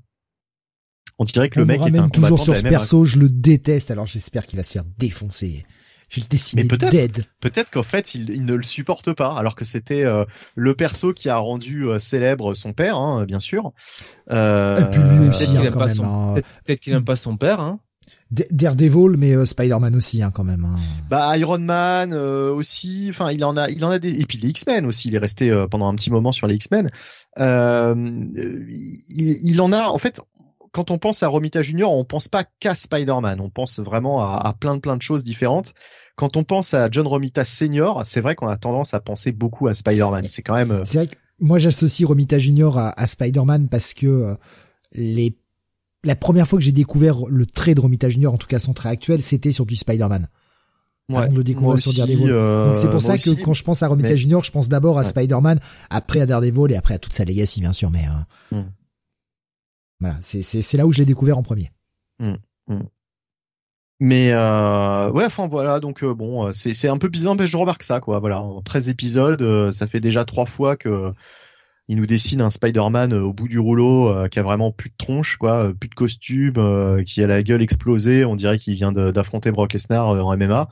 On 1.20 1.26
dirait 1.26 1.50
que 1.50 1.60
le 1.60 1.66
mec 1.66 1.82
est 1.82 1.98
un 1.98 2.10
toujours 2.10 2.40
sur 2.40 2.56
ce 2.58 2.64
perso, 2.64 3.06
je 3.06 3.18
le 3.18 3.30
déteste, 3.30 3.92
alors 3.92 4.06
j'espère 4.06 4.48
qu'il 4.48 4.58
va 4.58 4.64
se 4.64 4.72
faire 4.72 4.86
défoncer. 4.98 5.66
Je 6.10 6.22
le 6.22 6.26
dessine 6.28 6.68
dead. 6.68 7.24
Peut-être 7.40 7.70
qu'en 7.70 7.84
fait, 7.84 8.16
il, 8.16 8.44
ne 8.44 8.56
le 8.56 8.64
supporte 8.64 9.14
pas, 9.14 9.32
alors 9.34 9.54
que 9.54 9.64
c'était 9.64 10.06
euh, 10.06 10.26
le 10.56 10.74
perso 10.74 11.14
qui 11.14 11.30
a 11.30 11.38
rendu 11.38 11.86
euh, 11.86 12.00
célèbre 12.00 12.56
son 12.56 12.74
père, 12.74 12.98
hein, 12.98 13.26
bien 13.26 13.40
sûr. 13.40 13.74
Euh, 14.32 14.80
Et 14.80 14.86
puis 14.86 15.02
lui 15.02 15.30
aussi, 15.30 15.56
hein. 15.56 16.34
Peut-être 16.66 16.80
qu'il 16.80 16.94
n'aime 16.94 17.06
pas 17.06 17.16
son 17.16 17.38
père. 17.38 17.60
Hein. 17.60 17.80
Daredevil, 18.32 19.18
mais 19.18 19.36
euh, 19.36 19.46
Spider-Man 19.46 19.96
aussi, 19.96 20.24
hein, 20.24 20.32
quand 20.32 20.44
même. 20.44 20.66
Hein. 20.66 20.78
Bah 21.12 21.38
Iron 21.38 21.60
Man 21.60 22.14
aussi. 22.14 23.08
Enfin, 23.12 23.32
il 23.32 23.46
en 23.46 23.56
a, 23.56 23.70
il 23.70 23.86
en 23.86 23.92
a 23.92 24.00
des. 24.00 24.20
Et 24.20 24.26
puis 24.26 24.40
les 24.40 24.50
X-Men 24.50 24.88
aussi. 24.88 25.10
Il 25.10 25.16
est 25.16 25.20
resté 25.20 25.52
pendant 25.70 25.88
un 25.88 25.96
petit 25.96 26.10
moment 26.10 26.32
sur 26.32 26.48
les 26.48 26.56
X-Men. 26.56 26.90
il, 27.38 28.32
il, 29.16 29.62
en 29.62 29.72
a. 29.72 29.90
En 29.90 29.98
fait, 30.00 30.22
quand 30.72 30.92
on 30.92 30.98
pense 30.98 31.24
à 31.24 31.28
Romita 31.28 31.62
Junior, 31.62 31.92
on 31.92 32.06
pense 32.06 32.28
pas 32.28 32.44
qu'à 32.60 32.76
Spider-Man, 32.76 33.40
on 33.42 33.50
pense 33.50 33.80
vraiment 33.80 34.22
à, 34.22 34.54
plein 34.60 34.76
de 34.76 34.80
plein 34.80 34.98
de 34.98 35.02
choses 35.02 35.24
différentes. 35.24 35.74
Quand 36.16 36.38
on 36.38 36.44
pense 36.44 36.74
à 36.74 36.90
John 36.92 37.08
Romita 37.08 37.46
Senior, 37.46 38.04
c'est 38.06 38.22
vrai 38.22 38.36
qu'on 38.36 38.48
a 38.48 38.58
tendance 38.58 38.94
à 38.94 39.00
penser 39.00 39.32
beaucoup 39.32 39.68
à 39.68 39.74
Spider-Man. 39.74 40.26
C'est 40.28 40.42
quand 40.42 40.56
même. 40.56 40.72
Euh, 40.72 40.82
c'est 40.86 40.98
vrai 40.98 41.08
que 41.08 41.16
moi 41.40 41.60
j'associe 41.60 42.08
Romita 42.08 42.40
Junior 42.40 42.78
à, 42.78 43.08
Spider-Man 43.08 43.70
parce 43.70 43.94
que 43.94 44.08
euh, 44.08 44.36
les 44.92 45.38
la 46.04 46.16
première 46.16 46.48
fois 46.48 46.60
que 46.60 46.64
j'ai 46.64 46.72
découvert 46.72 47.26
le 47.28 47.46
trait 47.46 47.76
de 47.76 47.82
Romita 47.82 48.10
Junior, 48.10 48.34
en 48.34 48.38
tout 48.38 48.48
cas 48.48 48.60
son 48.60 48.74
trait 48.74 48.90
actuel, 48.90 49.22
c'était 49.22 49.52
sur 49.52 49.66
du 49.66 49.76
Spider-Man. 49.76 50.28
Ouais, 51.10 51.28
de 51.28 51.36
le 51.36 51.44
découvrir 51.44 51.80
sur 51.80 51.92
Daredevil. 51.92 52.30
Euh, 52.30 52.68
Donc 52.68 52.76
c'est 52.78 52.90
pour 52.90 53.02
ça 53.02 53.18
que 53.18 53.32
quand 53.42 53.54
je 53.54 53.64
pense 53.64 53.82
à 53.82 53.88
Romita 53.88 54.16
Junior, 54.16 54.44
je 54.44 54.52
pense 54.52 54.70
d'abord 54.70 55.00
à 55.00 55.04
Spider-Man, 55.04 55.60
après 55.90 56.22
à 56.22 56.28
Daredevil 56.28 56.72
et 56.72 56.76
après 56.76 56.94
à 56.94 57.00
toute 57.00 57.14
sa 57.14 57.26
legacy 57.26 57.62
bien 57.62 57.74
sûr, 57.74 57.90
mais 57.90 58.06
hmm. 58.52 58.66
Voilà, 60.00 60.18
c'est 60.22 60.78
là 60.78 60.86
où 60.86 60.94
je 60.94 61.00
l'ai 61.00 61.06
découvert 61.06 61.38
en 61.38 61.44
premier. 61.44 61.72
Mmh, 62.20 62.34
mmh. 62.68 62.80
Mais 64.02 64.32
euh, 64.32 65.12
ouais, 65.12 65.26
enfin 65.26 65.48
voilà, 65.48 65.82
donc 65.82 66.04
euh, 66.04 66.14
bon, 66.14 66.48
euh, 66.48 66.52
c'est 66.54 66.88
un 66.88 66.98
peu 66.98 67.10
bizarre, 67.10 67.36
mais 67.36 67.48
je 67.48 67.58
remarque 67.58 67.84
ça 67.84 68.00
quoi. 68.00 68.20
Voilà, 68.20 68.42
en 68.42 68.62
13 68.62 68.88
épisodes, 68.90 69.42
euh, 69.42 69.72
ça 69.72 69.88
fait 69.88 70.00
déjà 70.00 70.24
trois 70.24 70.46
fois 70.46 70.78
que 70.78 71.12
il 71.90 71.98
nous 71.98 72.06
dessine 72.06 72.42
un 72.42 72.52
Spider-Man 72.52 73.14
au 73.14 73.34
bout 73.34 73.48
du 73.48 73.58
rouleau 73.58 74.14
qui 74.30 74.38
a 74.38 74.44
vraiment 74.44 74.72
plus 74.72 74.92
de 74.92 74.96
tronche, 74.96 75.38
quoi, 75.38 75.74
plus 75.74 75.90
de 75.90 75.96
costume, 75.96 77.04
qui 77.04 77.24
a 77.24 77.26
la 77.26 77.42
gueule 77.42 77.64
explosée. 77.64 78.26
On 78.26 78.36
dirait 78.36 78.60
qu'il 78.60 78.76
vient 78.76 78.92
d'affronter 78.92 79.52
Brock 79.52 79.74
Lesnar 79.74 80.10
en 80.10 80.38
MMA. 80.38 80.70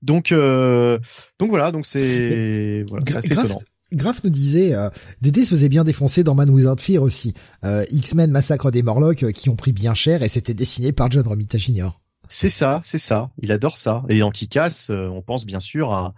Donc 0.00 0.32
donc 0.32 1.50
voilà, 1.50 1.70
donc 1.70 1.84
c'est 1.84 2.82
voilà, 2.88 3.04
assez 3.14 3.34
étonnant. 3.34 3.60
Graf 3.92 4.24
nous 4.24 4.30
disait, 4.30 4.74
euh, 4.74 4.88
Dédé 5.20 5.44
se 5.44 5.50
faisait 5.50 5.68
bien 5.68 5.84
défoncer 5.84 6.24
dans 6.24 6.34
Man 6.34 6.50
Without 6.50 6.80
Fear 6.80 7.02
aussi. 7.02 7.34
Euh, 7.64 7.84
X-Men 7.90 8.30
Massacre 8.30 8.70
des 8.70 8.82
Morlocks 8.82 9.22
euh, 9.22 9.32
qui 9.32 9.50
ont 9.50 9.56
pris 9.56 9.72
bien 9.72 9.94
cher 9.94 10.22
et 10.22 10.28
c'était 10.28 10.54
dessiné 10.54 10.92
par 10.92 11.10
John 11.10 11.26
Romita 11.26 11.58
Jr. 11.58 11.90
C'est 12.28 12.48
ça, 12.48 12.80
c'est 12.82 12.98
ça. 12.98 13.30
Il 13.38 13.52
adore 13.52 13.76
ça. 13.76 14.02
Et 14.08 14.22
en 14.22 14.30
Kick-Ass, 14.30 14.88
euh, 14.90 15.08
on 15.08 15.22
pense 15.22 15.44
bien 15.44 15.60
sûr 15.60 15.92
à, 15.92 16.14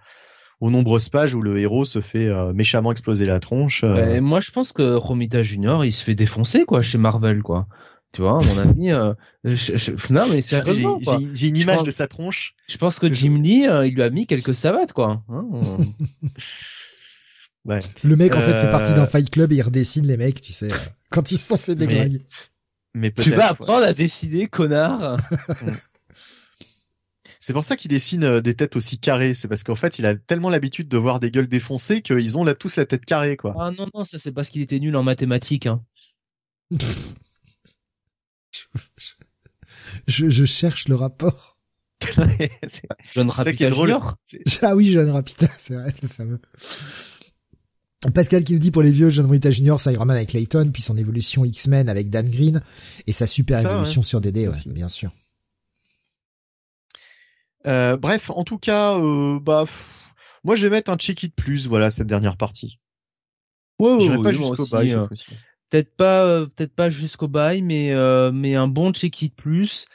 aux 0.60 0.70
nombreuses 0.70 1.08
pages 1.08 1.34
où 1.34 1.42
le 1.42 1.58
héros 1.58 1.84
se 1.84 2.00
fait 2.00 2.30
méchamment 2.54 2.92
exploser 2.92 3.26
la 3.26 3.40
tronche. 3.40 3.84
moi, 3.84 4.40
je 4.40 4.50
pense 4.52 4.72
que 4.72 4.94
Romita 4.94 5.42
Jr. 5.42 5.84
il 5.84 5.92
se 5.92 6.02
fait 6.02 6.14
défoncer 6.14 6.64
quoi 6.64 6.80
chez 6.80 6.96
Marvel 6.96 7.42
quoi. 7.42 7.66
Tu 8.12 8.22
vois, 8.22 8.38
mon 8.38 8.58
ami. 8.58 8.88
Non, 10.10 10.26
mais 10.30 10.40
sérieusement. 10.40 10.98
J'ai 11.32 11.48
une 11.48 11.58
image 11.58 11.82
de 11.82 11.90
sa 11.90 12.06
tronche. 12.06 12.54
Je 12.68 12.78
pense 12.78 12.98
que 12.98 13.12
Jim 13.12 13.40
Lee, 13.42 13.66
il 13.84 13.94
lui 13.94 14.02
a 14.02 14.08
mis 14.08 14.26
quelques 14.26 14.54
savates 14.54 14.94
quoi. 14.94 15.22
Hein 15.28 15.44
Le 18.04 18.16
mec, 18.16 18.34
en 18.34 18.40
fait, 18.40 18.58
fait 18.58 18.70
partie 18.70 18.94
d'un 18.94 19.04
euh, 19.04 19.06
fight 19.06 19.28
club 19.30 19.52
et 19.52 19.56
il 19.56 19.62
redessine 19.62 20.06
les 20.06 20.16
mecs, 20.16 20.40
tu 20.40 20.52
sais, 20.52 20.72
euh, 20.72 20.76
quand 21.10 21.32
ils 21.32 21.38
se 21.38 21.48
sont 21.48 21.56
fait 21.56 21.74
déglinguer. 21.74 22.22
Mais, 22.94 23.10
tu 23.10 23.30
vas 23.30 23.48
apprendre 23.48 23.84
à 23.84 23.92
dessiner, 23.92 24.46
connard. 24.46 25.18
C'est 27.46 27.52
pour 27.52 27.62
ça 27.62 27.76
qu'il 27.76 27.90
dessine 27.90 28.24
euh, 28.24 28.40
des 28.40 28.54
têtes 28.54 28.74
aussi 28.74 28.98
carrées. 28.98 29.32
C'est 29.34 29.46
parce 29.46 29.62
qu'en 29.62 29.76
fait, 29.76 30.00
il 30.00 30.06
a 30.06 30.16
tellement 30.16 30.50
l'habitude 30.50 30.88
de 30.88 30.96
voir 30.96 31.20
des 31.20 31.30
gueules 31.30 31.46
défoncées 31.46 32.02
qu'ils 32.02 32.36
ont 32.36 32.42
là 32.42 32.54
tous 32.54 32.74
la 32.74 32.86
tête 32.86 33.04
carrée, 33.04 33.36
quoi. 33.36 33.54
Ah 33.56 33.70
non, 33.70 33.86
non, 33.94 34.02
ça 34.02 34.18
c'est 34.18 34.32
parce 34.32 34.48
qu'il 34.48 34.62
était 34.62 34.80
nul 34.80 34.96
en 34.96 35.04
mathématiques. 35.04 35.66
Hein. 35.66 35.80
je, 40.08 40.44
cherche 40.44 40.88
le 40.88 40.96
rapport. 40.96 41.56
Jeune 43.14 43.30
Rapita 43.30 43.70
Junior. 43.70 44.16
Ah 44.62 44.74
oui, 44.74 44.90
Jeune 44.90 45.10
Rapita, 45.10 45.46
c'est 45.56 45.74
vrai, 45.74 45.94
le 46.02 46.08
fameux. 46.08 46.40
Pascal 48.14 48.44
qui 48.44 48.52
nous 48.52 48.58
dit 48.58 48.70
pour 48.70 48.82
les 48.82 48.92
vieux, 48.92 49.10
John 49.10 49.30
Rita 49.30 49.50
Jr., 49.50 49.76
ça 49.78 49.90
Man 49.92 50.10
avec 50.10 50.32
Layton, 50.32 50.70
puis 50.72 50.82
son 50.82 50.96
évolution 50.96 51.44
X-Men 51.44 51.88
avec 51.88 52.10
Dan 52.10 52.28
Green, 52.28 52.62
et 53.06 53.12
sa 53.12 53.26
super 53.26 53.60
évolution 53.60 54.02
sur 54.02 54.20
DD, 54.20 54.48
ouais, 54.48 54.54
bien 54.66 54.88
sûr. 54.88 55.12
Euh, 57.66 57.96
bref, 57.96 58.30
en 58.30 58.44
tout 58.44 58.58
cas, 58.58 58.96
euh, 58.96 59.40
bah, 59.40 59.64
moi 60.44 60.54
je 60.54 60.62
vais 60.66 60.70
mettre 60.70 60.90
un 60.90 60.96
check 60.96 61.22
it 61.24 61.34
plus, 61.34 61.66
voilà, 61.66 61.90
cette 61.90 62.06
dernière 62.06 62.36
partie. 62.36 62.78
Ouais, 63.78 63.92
ouais, 63.92 64.22
pas 64.22 64.32
jusqu'au 64.32 64.66
bail. 64.66 64.94
Euh, 64.94 65.06
peut-être 65.70 65.96
pas, 65.96 66.46
peut-être 66.46 66.74
pas 66.74 66.90
jusqu'au 66.90 67.28
bail, 67.28 67.62
mais 67.62 67.92
mais 68.32 68.54
un 68.54 68.68
bon 68.68 68.92
check 68.92 69.20
it 69.22 69.34
plus 69.34 69.86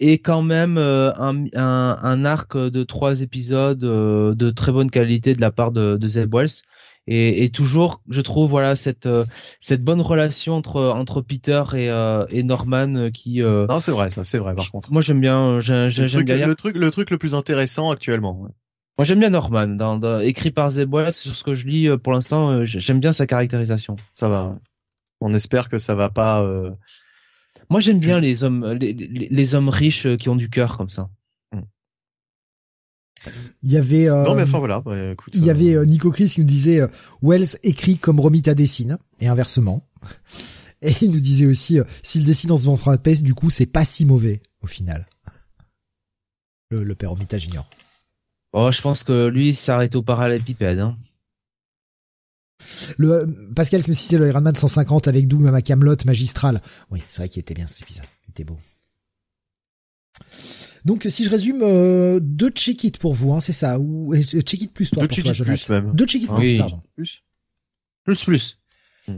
et 0.00 0.20
quand 0.20 0.42
même 0.42 0.78
un, 0.78 1.46
un, 1.54 1.98
un, 2.00 2.24
arc 2.24 2.56
de 2.56 2.84
trois 2.84 3.20
épisodes 3.20 3.80
de 3.80 4.50
très 4.50 4.70
bonne 4.70 4.90
qualité 4.90 5.34
de 5.34 5.40
la 5.40 5.50
part 5.50 5.72
de, 5.72 5.96
de 5.96 6.06
Zeb 6.06 6.32
Wells 6.32 6.62
et, 7.08 7.44
et, 7.44 7.50
toujours 7.50 8.02
je 8.08 8.20
trouve 8.20 8.50
voilà 8.50 8.76
cette 8.76 9.06
euh, 9.06 9.24
cette 9.60 9.82
bonne 9.82 10.02
relation 10.02 10.54
entre 10.54 10.80
entre 10.82 11.22
Peter 11.22 11.62
et, 11.74 11.88
euh, 11.88 12.26
et 12.28 12.42
Norman 12.42 12.94
euh, 12.94 13.10
qui 13.10 13.40
non 13.40 13.80
c'est 13.80 13.90
vrai 13.92 14.10
ça 14.10 14.24
c'est 14.24 14.38
vrai 14.38 14.54
par 14.54 14.70
contre. 14.70 14.92
moi 14.92 15.00
j'aime 15.00 15.20
bien 15.20 15.58
j'aime 15.60 15.88
bien 16.24 16.46
le 16.46 16.54
truc 16.54 16.76
le 16.76 16.90
truc 16.90 17.10
le 17.10 17.18
plus 17.18 17.34
intéressant 17.34 17.90
actuellement 17.90 18.34
moi 18.34 19.04
j'aime 19.04 19.20
bien 19.20 19.30
Norman 19.30 19.68
dans, 19.68 20.20
écrit 20.20 20.50
par 20.50 20.70
Zebois 20.70 21.10
sur 21.10 21.34
ce 21.34 21.42
que 21.42 21.54
je 21.54 21.66
lis 21.66 21.88
pour 21.98 22.12
l'instant 22.12 22.64
j'aime 22.64 23.00
bien 23.00 23.12
sa 23.12 23.26
caractérisation. 23.26 23.96
Ça 24.14 24.28
va 24.28 24.58
on 25.20 25.34
espère 25.34 25.68
que 25.68 25.78
ça 25.78 25.94
va 25.94 26.10
pas 26.10 26.46
moi 27.70 27.80
j'aime 27.80 28.00
bien 28.00 28.20
les 28.20 28.44
hommes 28.44 28.72
les, 28.72 28.92
les 28.92 29.54
hommes 29.54 29.70
riches 29.70 30.16
qui 30.16 30.28
ont 30.28 30.36
du 30.36 30.50
cœur 30.50 30.76
comme 30.76 30.90
ça 30.90 31.08
il 33.62 33.72
y 33.72 33.76
avait 33.76 34.08
euh, 34.08 34.24
non 34.24 34.34
mais 34.34 34.42
enfin 34.42 34.58
voilà. 34.58 34.80
Bah, 34.80 34.94
il 35.34 35.44
y 35.44 35.50
avait 35.50 35.74
euh, 35.74 35.84
Nico 35.84 36.10
Chris 36.10 36.28
qui 36.28 36.40
nous 36.40 36.46
disait 36.46 36.80
euh, 36.80 36.88
Wells 37.22 37.58
écrit 37.62 37.96
comme 37.96 38.20
Romita 38.20 38.54
dessine 38.54 38.98
et 39.20 39.28
inversement. 39.28 39.86
Et 40.80 40.92
il 41.02 41.10
nous 41.10 41.18
disait 41.18 41.46
aussi 41.46 41.80
s'il 42.04 42.24
dessine 42.24 42.52
en 42.52 42.56
se 42.56 42.66
vendant 42.66 42.92
à 42.92 42.98
peste, 42.98 43.22
du 43.22 43.34
coup 43.34 43.50
c'est 43.50 43.66
pas 43.66 43.84
si 43.84 44.04
mauvais 44.04 44.40
au 44.62 44.68
final. 44.68 45.08
Le, 46.70 46.84
le 46.84 46.94
père 46.94 47.10
Romita 47.10 47.36
Junior. 47.36 47.68
Oh, 48.52 48.70
je 48.70 48.80
pense 48.80 49.02
que 49.02 49.26
lui 49.26 49.56
s'arrête 49.56 49.96
au 49.96 50.02
parallépipède. 50.02 50.78
Hein. 50.78 50.96
Le 52.96 53.26
Pascal 53.54 53.82
qui 53.82 53.90
me 53.90 53.94
citait 53.94 54.18
le 54.18 54.28
Iron 54.28 54.40
Man 54.40 54.54
150 54.54 55.08
avec 55.08 55.26
Doom 55.26 55.52
à 55.52 55.62
Camelot 55.62 55.96
magistral. 56.04 56.62
Oui, 56.90 57.02
c'est 57.08 57.22
vrai 57.22 57.28
qu'il 57.28 57.40
était 57.40 57.54
bien 57.54 57.66
cet 57.66 57.82
épisode. 57.82 58.04
Il 58.26 58.30
était 58.30 58.44
beau. 58.44 58.58
Donc 60.88 61.04
si 61.10 61.22
je 61.22 61.28
résume, 61.28 61.60
euh, 61.60 62.18
deux 62.18 62.48
check 62.48 62.82
it 62.82 62.96
pour 62.96 63.12
vous, 63.12 63.34
hein, 63.34 63.40
c'est 63.40 63.52
ça, 63.52 63.78
ou 63.78 64.14
check 64.16 64.62
it 64.62 64.72
plus 64.72 64.90
toi 64.90 65.02
deux 65.06 65.22
pour 65.22 65.34
toi, 65.34 65.44
Plus 65.44 65.68
même. 65.68 65.92
Deux 65.92 66.06
check 66.06 66.22
it 66.22 66.30
plus, 66.34 66.56
pardon. 66.56 66.80
Plus. 66.96 67.22
Plus 68.04 68.24
plus. 68.24 68.58
Hmm. 69.06 69.16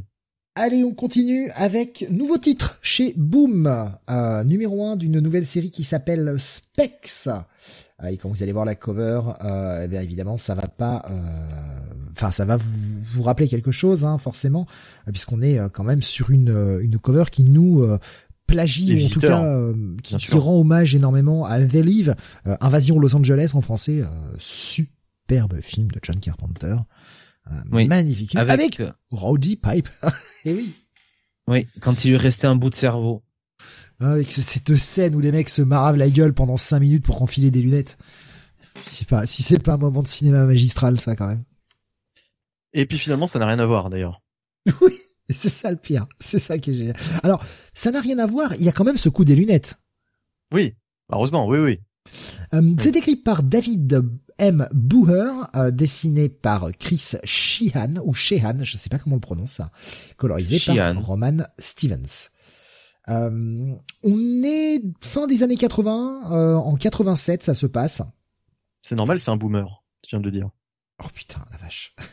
Allez, 0.56 0.82
on 0.82 0.92
continue 0.92 1.48
avec 1.50 2.06
nouveau 2.10 2.38
titre 2.38 2.76
chez 2.82 3.14
Boom, 3.16 3.68
euh, 4.10 4.42
numéro 4.42 4.84
un 4.84 4.96
d'une 4.96 5.20
nouvelle 5.20 5.46
série 5.46 5.70
qui 5.70 5.84
s'appelle 5.84 6.34
Specs. 6.38 7.28
Euh, 7.28 8.08
et 8.08 8.16
quand 8.16 8.28
vous 8.28 8.42
allez 8.42 8.50
voir 8.50 8.64
la 8.64 8.74
cover, 8.74 9.20
euh, 9.44 9.82
eh 9.84 9.86
bien 9.86 10.02
évidemment, 10.02 10.38
ça 10.38 10.56
va 10.56 10.66
pas, 10.66 11.08
enfin 12.10 12.32
ça 12.32 12.44
va 12.44 12.56
vous, 12.56 13.00
vous 13.14 13.22
rappeler 13.22 13.46
quelque 13.46 13.70
chose, 13.70 14.04
hein, 14.04 14.18
forcément, 14.18 14.66
puisqu'on 15.06 15.40
est 15.40 15.60
quand 15.72 15.84
même 15.84 16.02
sur 16.02 16.32
une, 16.32 16.80
une 16.82 16.98
cover 16.98 17.26
qui 17.30 17.44
nous 17.44 17.86
plagie 18.50 18.94
ou 18.94 19.06
en 19.06 19.08
tout 19.08 19.20
cas 19.20 19.44
euh, 19.44 19.96
qui, 20.02 20.34
rend 20.34 20.60
hommage 20.60 20.94
énormément 20.94 21.44
à 21.44 21.60
The 21.60 21.74
Live, 21.74 22.14
euh, 22.46 22.56
Invasion 22.60 22.98
Los 22.98 23.14
Angeles 23.14 23.52
en 23.54 23.60
français, 23.60 24.02
euh, 24.02 24.06
superbe 24.38 25.60
film 25.60 25.90
de 25.90 26.00
John 26.02 26.20
Carpenter, 26.20 26.76
magnifique, 27.70 28.36
avec, 28.36 28.82
Rowdy 29.10 29.56
Pipe. 29.56 29.88
Et 30.04 30.08
eh 30.50 30.54
oui. 30.54 30.72
Oui, 31.48 31.66
quand 31.80 32.04
il 32.04 32.10
lui 32.10 32.16
restait 32.16 32.46
un 32.46 32.54
bout 32.54 32.70
de 32.70 32.74
cerveau. 32.74 33.22
Avec 33.98 34.30
cette 34.32 34.76
scène 34.76 35.14
où 35.14 35.20
les 35.20 35.32
mecs 35.32 35.50
se 35.50 35.60
maravent 35.60 35.98
la 35.98 36.08
gueule 36.08 36.32
pendant 36.32 36.56
cinq 36.56 36.80
minutes 36.80 37.04
pour 37.04 37.20
enfiler 37.22 37.50
des 37.50 37.60
lunettes. 37.60 37.98
Si 38.86 39.04
pas, 39.04 39.26
si 39.26 39.42
c'est 39.42 39.58
pas 39.58 39.74
un 39.74 39.78
moment 39.78 40.02
de 40.02 40.08
cinéma 40.08 40.44
magistral, 40.44 40.98
ça 40.98 41.16
quand 41.16 41.26
même. 41.26 41.44
Et 42.72 42.86
puis 42.86 42.98
finalement, 42.98 43.26
ça 43.26 43.38
n'a 43.38 43.46
rien 43.46 43.58
à 43.58 43.66
voir 43.66 43.90
d'ailleurs. 43.90 44.22
oui. 44.80 44.98
C'est 45.34 45.48
ça 45.48 45.70
le 45.70 45.76
pire. 45.76 46.06
C'est 46.18 46.38
ça 46.38 46.58
qui 46.58 46.70
est 46.70 46.74
génial. 46.74 46.96
Alors, 47.22 47.44
ça 47.74 47.90
n'a 47.90 48.00
rien 48.00 48.18
à 48.18 48.26
voir. 48.26 48.54
Il 48.54 48.62
y 48.62 48.68
a 48.68 48.72
quand 48.72 48.84
même 48.84 48.96
ce 48.96 49.08
coup 49.08 49.24
des 49.24 49.36
lunettes. 49.36 49.78
Oui. 50.52 50.74
Heureusement, 51.10 51.46
oui, 51.46 51.58
oui. 51.58 51.80
Euh, 52.54 52.74
c'est 52.78 52.96
écrit 52.96 53.16
par 53.16 53.42
David 53.42 54.02
M. 54.38 54.68
Booher, 54.72 55.30
euh, 55.54 55.70
dessiné 55.70 56.28
par 56.28 56.70
Chris 56.78 57.12
Sheehan, 57.24 57.96
ou 58.04 58.14
Sheehan, 58.14 58.62
je 58.62 58.76
sais 58.76 58.88
pas 58.88 58.98
comment 58.98 59.14
on 59.14 59.18
le 59.18 59.20
prononce, 59.20 59.60
colorisé 60.16 60.60
par 60.60 60.96
Roman 61.02 61.38
Stevens. 61.58 62.30
Euh, 63.08 63.72
on 64.02 64.42
est 64.44 64.82
fin 65.00 65.26
des 65.26 65.42
années 65.42 65.56
80, 65.56 66.30
en 66.56 66.76
87 66.76 67.42
ça 67.42 67.54
se 67.54 67.66
passe. 67.66 68.02
C'est 68.82 68.96
normal, 68.96 69.20
c'est 69.20 69.30
un 69.30 69.36
boomer, 69.36 69.82
je 70.04 70.10
viens 70.10 70.20
de 70.20 70.30
dire. 70.30 70.50
Oh 71.02 71.08
putain, 71.14 71.40
la 71.52 71.58
vache. 71.58 71.94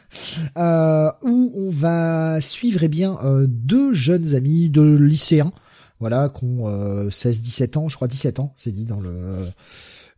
Euh, 0.56 1.11
où 1.24 1.51
on 1.56 1.69
va 1.72 2.40
suivre 2.41 2.83
eh 2.83 2.88
bien 2.88 3.17
deux 3.48 3.93
jeunes 3.93 4.35
amis, 4.35 4.69
de 4.69 4.95
lycéens, 4.95 5.51
voilà, 5.99 6.30
qui 6.30 6.45
ont 6.45 7.07
16-17 7.09 7.77
ans, 7.77 7.88
je 7.88 7.95
crois 7.95 8.07
17 8.07 8.40
ans, 8.40 8.53
c'est 8.56 8.72
dit 8.72 8.85
dans 8.85 8.99
le 8.99 9.49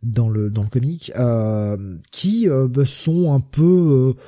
dans 0.02 0.28
le 0.28 0.50
dans 0.50 0.62
le 0.62 0.68
comic, 0.68 1.12
euh, 1.16 1.96
qui 2.10 2.48
euh, 2.48 2.68
bah, 2.68 2.86
sont 2.86 3.32
un 3.34 3.40
peu 3.40 4.16
euh, 4.16 4.20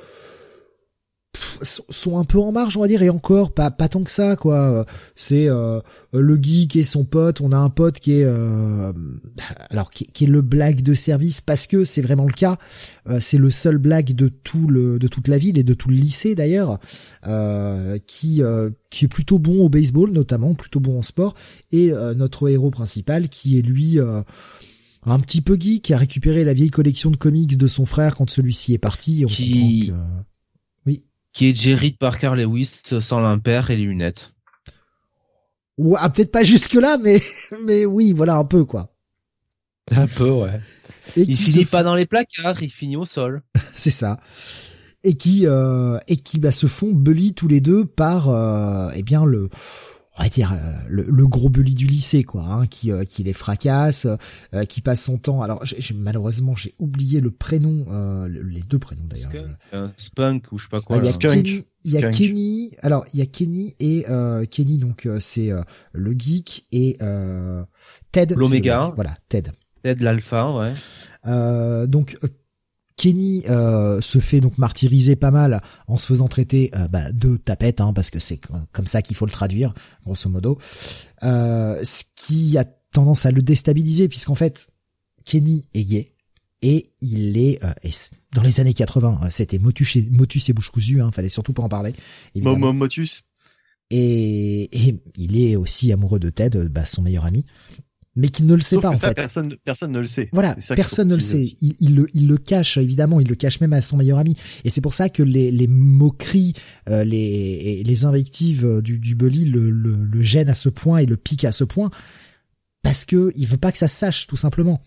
sont 1.61 2.19
un 2.19 2.23
peu 2.23 2.39
en 2.39 2.51
marge 2.51 2.77
on 2.77 2.81
va 2.81 2.87
dire 2.87 3.01
et 3.01 3.09
encore 3.09 3.53
pas 3.53 3.71
pas 3.71 3.89
tant 3.89 4.03
que 4.03 4.11
ça 4.11 4.35
quoi. 4.35 4.85
C'est 5.15 5.47
euh, 5.47 5.79
le 6.13 6.35
geek 6.41 6.75
et 6.75 6.83
son 6.83 7.05
pote 7.05 7.41
on 7.41 7.51
a 7.51 7.57
un 7.57 7.69
pote 7.69 7.99
qui 7.99 8.13
est 8.19 8.25
euh, 8.25 8.93
alors 9.69 9.89
qui, 9.89 10.05
qui, 10.05 10.25
est 10.25 10.27
le 10.27 10.41
blague 10.41 10.81
de 10.81 10.93
service 10.93 11.41
parce 11.41 11.67
que 11.67 11.85
c'est 11.85 12.01
vraiment 12.01 12.25
le 12.25 12.33
cas. 12.33 12.57
C'est 13.19 13.37
le 13.37 13.51
seul 13.51 13.77
blague 13.77 14.13
de 14.13 14.29
tout 14.29 14.67
le 14.67 14.97
de 14.99 15.07
toute 15.07 15.27
la 15.27 15.37
ville 15.37 15.57
et 15.57 15.63
de 15.63 15.73
tout 15.73 15.89
le 15.89 15.95
lycée 15.95 16.35
d'ailleurs 16.35 16.79
qui 18.07 18.41
qui 18.89 19.05
est 19.05 19.09
plutôt 19.09 19.39
bon 19.39 19.65
au 19.65 19.69
baseball 19.69 20.11
notamment 20.11 20.53
plutôt 20.53 20.79
bon 20.79 20.99
en 20.99 21.03
sport. 21.03 21.33
Et 21.71 21.91
notre 22.15 22.49
héros 22.49 22.71
principal 22.71 23.29
qui 23.29 23.57
est 23.57 23.61
lui 23.61 23.99
un 25.05 25.19
petit 25.19 25.41
peu 25.41 25.57
geek 25.59 25.83
qui 25.83 25.93
a 25.93 25.97
récupéré 25.97 26.43
la 26.43 26.53
vieille 26.53 26.69
collection 26.69 27.11
de 27.11 27.17
comics 27.17 27.57
de 27.57 27.67
son 27.67 27.85
frère 27.85 28.15
quand 28.15 28.29
celui-ci 28.29 28.73
est 28.73 28.77
parti. 28.77 29.23
On 29.25 29.27
qui... 29.29 29.91
Qui 31.33 31.49
est 31.49 31.55
Jerry 31.55 31.91
Parker 31.91 32.33
Lewis 32.35 32.81
sans 32.99 33.19
l'impair 33.19 33.71
et 33.71 33.75
les 33.75 33.83
lunettes. 33.83 34.33
Ouais, 35.77 35.97
ah, 35.99 36.09
peut-être 36.09 36.31
pas 36.31 36.43
jusque 36.43 36.75
là, 36.75 36.97
mais 36.97 37.19
mais 37.63 37.85
oui, 37.85 38.13
voilà 38.13 38.35
un 38.35 38.45
peu 38.45 38.63
quoi. 38.65 38.89
Un 39.91 40.07
peu, 40.07 40.29
ouais. 40.29 40.59
Et 41.17 41.23
il 41.23 41.35
finit 41.35 41.65
pas 41.65 41.83
dans 41.83 41.95
les 41.95 42.05
placards, 42.05 42.63
il 42.63 42.71
finit 42.71 42.95
au 42.95 43.05
sol. 43.05 43.43
C'est 43.73 43.91
ça. 43.91 44.19
Et 45.03 45.15
qui 45.15 45.45
euh, 45.45 45.99
et 46.07 46.15
qui 46.15 46.39
bah, 46.39 46.53
se 46.53 46.67
font 46.67 46.93
bully 46.93 47.33
tous 47.33 47.49
les 47.49 47.59
deux 47.59 47.83
par 47.83 48.29
euh, 48.29 48.89
eh 48.95 49.03
bien 49.03 49.25
le 49.25 49.49
on 50.17 50.23
va 50.23 50.29
dire 50.29 50.53
euh, 50.53 50.73
le, 50.87 51.27
gros 51.27 51.49
bully 51.49 51.73
du 51.73 51.87
lycée 51.87 52.23
quoi 52.23 52.43
hein, 52.45 52.67
qui 52.67 52.91
euh, 52.91 53.03
qui 53.03 53.23
les 53.23 53.33
fracasse 53.33 54.07
euh, 54.53 54.65
qui 54.65 54.81
passe 54.81 55.03
son 55.03 55.17
temps. 55.17 55.41
Alors 55.41 55.65
j'ai 55.65 55.93
malheureusement 55.93 56.55
j'ai 56.55 56.75
oublié 56.79 57.19
le 57.21 57.31
prénom 57.31 57.85
les 58.27 58.61
deux 58.61 58.79
prénoms 58.79 59.07
d'ailleurs. 59.07 59.31
Spunk 59.97 60.51
ou 60.51 60.57
je 60.57 60.65
sais 60.65 60.69
pas 60.69 60.81
quoi. 60.81 60.97
Il 60.97 61.05
y 61.05 61.09
a 61.09 61.13
Kenny 61.13 61.65
il 61.85 61.91
y 61.91 61.97
a 61.97 62.09
Kenny 62.11 62.71
alors 62.81 63.05
il 63.13 63.19
y 63.19 63.23
a 63.23 63.25
Kenny 63.25 63.73
et 63.79 64.05
Kenny 64.51 64.77
donc 64.77 65.07
c'est 65.19 65.51
le 65.93 66.15
geek 66.17 66.65
et 66.71 66.97
Ted 68.11 68.35
l'oméga. 68.35 68.91
voilà 68.95 69.17
Ted. 69.29 69.51
Ted 69.83 70.03
l'alpha 70.03 70.51
ouais. 70.53 71.87
Donc 71.87 72.17
Kenny 72.95 73.43
euh, 73.49 74.01
se 74.01 74.19
fait 74.19 74.41
donc 74.41 74.57
martyriser 74.57 75.15
pas 75.15 75.31
mal 75.31 75.61
en 75.87 75.97
se 75.97 76.07
faisant 76.07 76.27
traiter 76.27 76.71
euh, 76.75 76.87
bah, 76.87 77.11
de 77.11 77.37
tapette, 77.37 77.81
hein, 77.81 77.93
parce 77.93 78.11
que 78.11 78.19
c'est 78.19 78.39
comme 78.71 78.87
ça 78.87 79.01
qu'il 79.01 79.15
faut 79.15 79.25
le 79.25 79.31
traduire, 79.31 79.73
grosso 80.03 80.29
modo. 80.29 80.57
Euh, 81.23 81.79
ce 81.83 82.03
qui 82.15 82.57
a 82.57 82.65
tendance 82.91 83.25
à 83.25 83.31
le 83.31 83.41
déstabiliser, 83.41 84.07
puisqu'en 84.07 84.35
fait, 84.35 84.69
Kenny 85.25 85.65
est 85.73 85.85
gay 85.85 86.13
et 86.61 86.93
il 87.01 87.37
est 87.37 87.59
dans 88.33 88.41
les 88.41 88.61
années 88.61 88.73
80, 88.73 89.19
c'était 89.31 89.59
motus 89.59 89.97
et, 89.97 90.07
motus 90.09 90.47
et 90.47 90.53
bouche 90.53 90.69
cousue, 90.69 91.01
hein, 91.01 91.11
fallait 91.11 91.27
surtout 91.27 91.51
pas 91.51 91.63
en 91.63 91.69
parler. 91.69 91.93
Motus. 92.71 93.23
Et, 93.89 94.69
et, 94.71 95.03
il 95.17 95.37
est 95.37 95.57
aussi 95.57 95.91
amoureux 95.91 96.19
de 96.19 96.29
Ted, 96.29 96.69
bah, 96.69 96.85
son 96.85 97.01
meilleur 97.01 97.25
ami 97.25 97.45
mais 98.15 98.29
qu'il 98.29 98.45
ne 98.45 98.53
le 98.53 98.61
sait 98.61 98.77
pas 98.79 98.89
en 98.89 98.95
fait. 98.95 99.13
Personne, 99.13 99.55
personne 99.63 99.91
ne 99.91 99.99
le 99.99 100.07
sait. 100.07 100.29
Voilà, 100.33 100.55
personne 100.75 101.07
ne 101.07 101.15
le 101.15 101.21
sait. 101.21 101.53
Il, 101.61 101.75
il, 101.79 101.95
le, 101.95 102.07
il 102.13 102.27
le 102.27 102.37
cache 102.37 102.77
évidemment, 102.77 103.19
il 103.19 103.27
le 103.27 103.35
cache 103.35 103.59
même 103.59 103.73
à 103.73 103.81
son 103.81 103.97
meilleur 103.97 104.19
ami. 104.19 104.35
Et 104.63 104.69
c'est 104.69 104.81
pour 104.81 104.93
ça 104.93 105.09
que 105.09 105.23
les, 105.23 105.51
les 105.51 105.67
moqueries, 105.67 106.53
euh, 106.89 107.03
les, 107.03 107.83
les 107.83 108.05
invectives 108.05 108.65
euh, 108.65 108.81
du, 108.81 108.99
du 108.99 109.15
bully 109.15 109.45
le, 109.45 109.69
le, 109.69 109.95
le 109.95 110.21
gênent 110.21 110.49
à 110.49 110.55
ce 110.55 110.69
point 110.69 110.99
et 110.99 111.05
le 111.05 111.17
piquent 111.17 111.45
à 111.45 111.51
ce 111.51 111.63
point 111.63 111.89
parce 112.83 113.05
que 113.05 113.31
il 113.35 113.47
veut 113.47 113.57
pas 113.57 113.71
que 113.71 113.77
ça 113.77 113.87
se 113.87 113.97
sache 113.97 114.27
tout 114.27 114.37
simplement. 114.37 114.81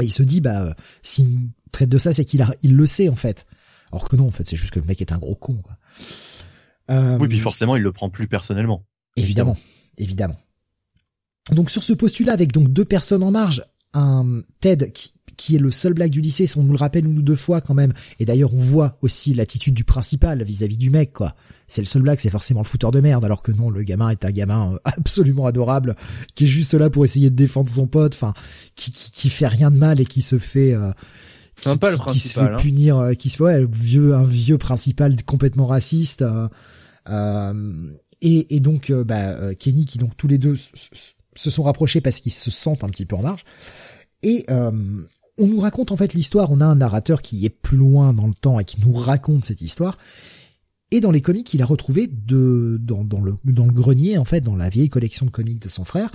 Et 0.00 0.04
il 0.04 0.12
se 0.12 0.22
dit 0.22 0.40
bah 0.40 0.62
euh, 0.62 0.74
s'il 1.02 1.26
me 1.26 1.48
traite 1.72 1.88
de 1.88 1.98
ça, 1.98 2.12
c'est 2.12 2.24
qu'il 2.24 2.42
a, 2.42 2.54
il 2.62 2.74
le 2.76 2.86
sait 2.86 3.08
en 3.08 3.16
fait. 3.16 3.46
Alors 3.90 4.06
que 4.06 4.16
non, 4.16 4.26
en 4.26 4.30
fait, 4.30 4.46
c'est 4.46 4.56
juste 4.56 4.72
que 4.72 4.80
le 4.80 4.84
mec 4.84 5.00
est 5.00 5.12
un 5.12 5.18
gros 5.18 5.34
con. 5.34 5.62
Quoi. 5.62 5.78
Euh, 6.90 7.16
oui, 7.18 7.28
puis 7.28 7.38
forcément, 7.38 7.74
il 7.76 7.82
le 7.82 7.92
prend 7.92 8.10
plus 8.10 8.28
personnellement. 8.28 8.84
Évidemment, 9.16 9.56
évidemment. 9.96 10.38
Donc 11.52 11.70
sur 11.70 11.82
ce 11.82 11.92
postulat, 11.92 12.32
avec 12.32 12.52
donc 12.52 12.68
deux 12.68 12.84
personnes 12.84 13.22
en 13.22 13.30
marge, 13.30 13.64
un 13.94 14.42
Ted 14.60 14.92
qui, 15.36 15.56
est 15.56 15.58
le 15.58 15.70
seul 15.70 15.94
blague 15.94 16.10
du 16.10 16.20
lycée, 16.20 16.46
on 16.56 16.62
nous 16.62 16.72
le 16.72 16.78
rappelle 16.78 17.06
une 17.06 17.18
ou 17.18 17.22
deux 17.22 17.36
fois 17.36 17.60
quand 17.60 17.72
même, 17.72 17.92
et 18.18 18.24
d'ailleurs 18.24 18.52
on 18.52 18.58
voit 18.58 18.98
aussi 19.02 19.34
l'attitude 19.34 19.72
du 19.72 19.84
principal 19.84 20.42
vis-à-vis 20.42 20.76
du 20.76 20.90
mec, 20.90 21.12
quoi. 21.12 21.34
C'est 21.68 21.80
le 21.80 21.86
seul 21.86 22.02
blague, 22.02 22.18
c'est 22.18 22.30
forcément 22.30 22.60
le 22.60 22.66
fouteur 22.66 22.90
de 22.90 23.00
merde, 23.00 23.24
alors 23.24 23.42
que 23.42 23.52
non, 23.52 23.70
le 23.70 23.82
gamin 23.82 24.10
est 24.10 24.24
un 24.24 24.30
gamin 24.30 24.74
euh, 24.74 24.78
absolument 24.84 25.46
adorable, 25.46 25.94
qui 26.34 26.44
est 26.44 26.48
juste 26.48 26.74
là 26.74 26.90
pour 26.90 27.04
essayer 27.04 27.30
de 27.30 27.36
défendre 27.36 27.70
son 27.70 27.86
pote, 27.86 28.14
enfin, 28.14 28.34
qui, 28.74 28.90
qui, 28.90 29.30
fait 29.30 29.46
rien 29.46 29.70
de 29.70 29.76
mal 29.76 30.00
et 30.00 30.04
qui 30.04 30.22
se 30.22 30.38
fait... 30.38 30.74
Euh, 30.74 30.90
qui, 31.54 31.68
le 31.68 31.76
principal, 31.76 32.12
qui 32.12 32.18
se 32.18 32.34
fait 32.34 32.40
hein. 32.40 32.56
punir, 32.56 32.96
euh, 32.98 33.14
qui 33.14 33.30
se 33.30 33.42
ouais, 33.42 33.64
vieux, 33.70 34.14
un 34.14 34.26
vieux 34.26 34.58
principal 34.58 35.16
complètement 35.24 35.66
raciste. 35.66 36.24
et, 38.20 38.56
et 38.56 38.60
donc, 38.60 38.92
bah, 38.92 39.54
Kenny, 39.54 39.86
qui 39.86 39.98
donc 39.98 40.16
tous 40.16 40.28
les 40.28 40.38
deux 40.38 40.56
se 41.38 41.50
sont 41.50 41.62
rapprochés 41.62 42.00
parce 42.00 42.20
qu'ils 42.20 42.32
se 42.32 42.50
sentent 42.50 42.84
un 42.84 42.88
petit 42.88 43.06
peu 43.06 43.16
en 43.16 43.22
marge. 43.22 43.44
Et 44.22 44.44
euh, 44.50 44.72
on 45.38 45.46
nous 45.46 45.60
raconte 45.60 45.92
en 45.92 45.96
fait 45.96 46.14
l'histoire, 46.14 46.50
on 46.50 46.60
a 46.60 46.66
un 46.66 46.76
narrateur 46.76 47.22
qui 47.22 47.44
est 47.46 47.50
plus 47.50 47.76
loin 47.76 48.12
dans 48.12 48.26
le 48.26 48.34
temps 48.34 48.58
et 48.58 48.64
qui 48.64 48.80
nous 48.80 48.92
raconte 48.92 49.44
cette 49.44 49.62
histoire. 49.62 49.96
Et 50.90 51.00
dans 51.00 51.10
les 51.10 51.20
comics, 51.20 51.52
il 51.54 51.62
a 51.62 51.66
retrouvé 51.66 52.06
de 52.08 52.78
dans, 52.80 53.04
dans 53.04 53.20
le 53.20 53.36
dans 53.44 53.66
le 53.66 53.72
grenier 53.72 54.18
en 54.18 54.24
fait, 54.24 54.40
dans 54.40 54.56
la 54.56 54.68
vieille 54.68 54.88
collection 54.88 55.26
de 55.26 55.30
comics 55.30 55.60
de 55.60 55.68
son 55.68 55.84
frère, 55.84 56.10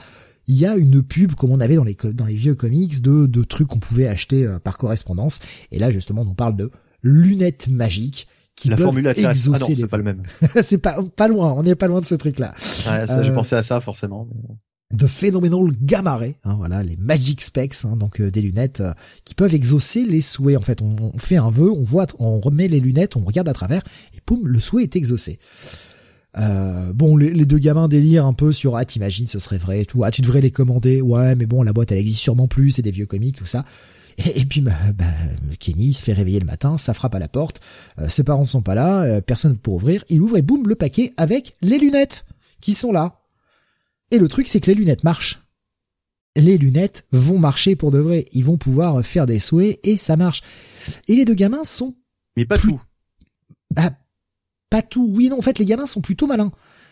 il 0.48 0.58
y 0.58 0.66
a 0.66 0.76
une 0.76 1.02
pub 1.04 1.36
comme 1.36 1.52
on 1.52 1.60
avait 1.60 1.76
dans 1.76 1.84
les 1.84 1.96
dans 2.12 2.26
les 2.26 2.36
vieux 2.36 2.56
comics 2.56 3.02
de 3.02 3.28
de 3.28 3.44
trucs 3.44 3.68
qu'on 3.68 3.80
pouvait 3.80 4.08
acheter 4.08 4.46
euh, 4.46 4.60
par 4.60 4.78
correspondance. 4.78 5.40
Et 5.72 5.80
là 5.80 5.92
justement, 5.92 6.24
on 6.24 6.34
parle 6.34 6.58
de 6.58 6.72
lunettes 7.04 7.68
magiques 7.68 8.28
qui 8.56 8.70
la 8.70 8.78
peuvent 8.78 8.98
exaucer 8.98 9.64
ah 9.66 9.70
non, 9.70 9.76
c'est 9.76 9.88
pas 9.88 9.98
le 9.98 10.04
même. 10.04 10.24
c'est 10.62 10.80
pas 10.80 10.98
pas 11.16 11.28
loin, 11.28 11.54
on 11.54 11.64
n'est 11.64 11.76
pas 11.76 11.88
loin 11.88 12.02
de 12.02 12.06
ce 12.06 12.16
truc 12.16 12.40
là. 12.40 12.54
Ouais, 12.58 13.08
ça, 13.08 13.24
j'ai 13.24 13.32
euh, 13.32 13.36
pensé 13.36 13.56
à 13.56 13.64
ça 13.64 13.80
forcément. 13.80 14.28
The 14.96 15.08
Phenomenal 15.08 15.72
Gamma 15.82 16.18
Ray, 16.18 16.36
hein, 16.44 16.56
voilà, 16.56 16.84
les 16.84 16.98
Magic 16.98 17.42
Specs, 17.42 17.86
hein, 17.86 17.96
donc 17.96 18.22
euh, 18.22 18.30
des 18.30 18.42
lunettes 18.42 18.82
euh, 18.82 18.94
qui 19.26 19.34
peuvent 19.34 19.54
exaucer 19.54 20.06
les 20.06 20.22
souhaits. 20.22 20.58
En 20.58 20.62
fait, 20.62 20.82
on, 20.82 21.18
fait 21.18 21.38
un 21.38 21.50
vœu, 21.50 21.72
on 21.72 21.84
voit, 21.84 22.06
on 22.20 22.40
remet 22.40 22.68
les 22.68 22.80
lunettes, 22.80 23.16
on 23.16 23.22
regarde 23.22 23.50
à 23.50 23.54
travers, 23.54 23.84
et 24.16 24.22
poum, 24.22 24.48
le 24.48 24.60
souhait 24.60 24.84
est 24.84 24.96
exaucé. 24.96 25.40
Euh, 26.38 26.94
bon, 26.94 27.18
les, 27.18 27.46
deux 27.46 27.58
gamins 27.58 27.88
délirent 27.88 28.26
un 28.26 28.34
peu 28.34 28.54
sur 28.54 28.76
ah 28.76 28.86
t'imagines 28.86 29.28
ce 29.28 29.38
serait 29.38 29.60
vrai 29.60 29.82
et 29.82 29.86
tout, 29.86 30.04
ah 30.04 30.10
tu 30.10 30.22
devrais 30.22 30.42
les 30.42 30.50
commander, 30.50 31.00
ouais 31.00 31.36
mais 31.36 31.46
bon 31.46 31.62
la 31.62 31.74
boîte 31.74 31.92
elle 31.92 32.00
existe 32.00 32.22
sûrement 32.22 32.48
plus, 32.48 32.72
c'est 32.72 32.82
des 32.82 32.90
vieux 32.90 33.06
comics 33.06 33.36
tout 33.36 33.46
ça. 33.46 33.66
Et, 34.36 34.46
puis 34.46 34.62
bah, 34.62 34.74
bah, 34.96 35.06
Kenny 35.60 35.94
se 35.94 36.04
fait 36.04 36.14
réveiller 36.14 36.40
le 36.40 36.48
matin, 36.48 36.80
ça 36.80 36.96
frappe 36.96 37.14
à 37.14 37.20
la 37.20 37.28
porte, 37.28 37.62
ses 38.08 38.24
parents 38.24 38.46
sont 38.46 38.62
pas 38.62 38.74
là, 38.74 39.22
personne 39.22 39.58
pour 39.58 39.76
ouvrir, 39.76 40.06
il 40.10 40.22
ouvre 40.22 40.38
et 40.38 40.42
boum 40.42 40.68
le 40.68 40.76
paquet 40.76 41.14
avec 41.18 41.56
les 41.62 41.78
lunettes 41.78 42.26
qui 42.62 42.74
sont 42.74 42.92
là. 42.92 43.23
Et 44.14 44.20
le 44.20 44.28
truc, 44.28 44.48
c'est 44.48 44.62
que 44.62 44.68
les 44.68 44.76
lunettes 44.76 45.04
marchent. 45.04 45.42
Les 46.36 46.60
lunettes 46.60 47.08
vont 47.12 47.40
marcher 47.40 47.76
pour 47.76 47.90
de 47.90 47.98
vrai. 47.98 48.28
Ils 48.32 48.46
vont 48.46 48.58
pouvoir 48.58 49.04
faire 49.04 49.26
des 49.26 49.40
souhaits 49.40 49.80
et 49.84 49.98
ça 49.98 50.18
marche. 50.18 50.44
Et 51.08 51.16
les 51.16 51.26
deux 51.26 51.34
gamins 51.34 51.64
sont... 51.64 51.96
Mais 52.38 52.46
pas 52.46 52.60
tout. 52.60 52.80
Bah, 53.74 53.92
pas 54.70 54.84
tout. 54.84 55.12
Oui, 55.16 55.30
non, 55.30 55.40
en 55.40 55.42
fait, 55.42 55.58
les 55.58 55.66
gamins 55.66 55.88
sont 55.88 56.02
plutôt 56.02 56.28
malins. 56.28 56.52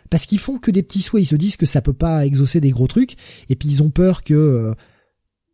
Parce 0.09 0.25
qu'ils 0.25 0.40
font 0.40 0.58
que 0.58 0.72
des 0.72 0.82
petits 0.82 1.01
souhaits. 1.01 1.22
Ils 1.22 1.27
se 1.27 1.35
disent 1.35 1.58
que 1.58 1.67
ça 1.67 1.83
peut 1.83 1.93
pas 1.93 2.25
exaucer 2.25 2.59
des 2.59 2.72
gros 2.72 2.88
trucs. 2.88 3.16
Et 3.50 3.56
puis 3.56 3.69
ils 3.69 3.83
ont 3.83 3.91
peur 3.91 4.24
que 4.24 4.33
euh, 4.33 4.74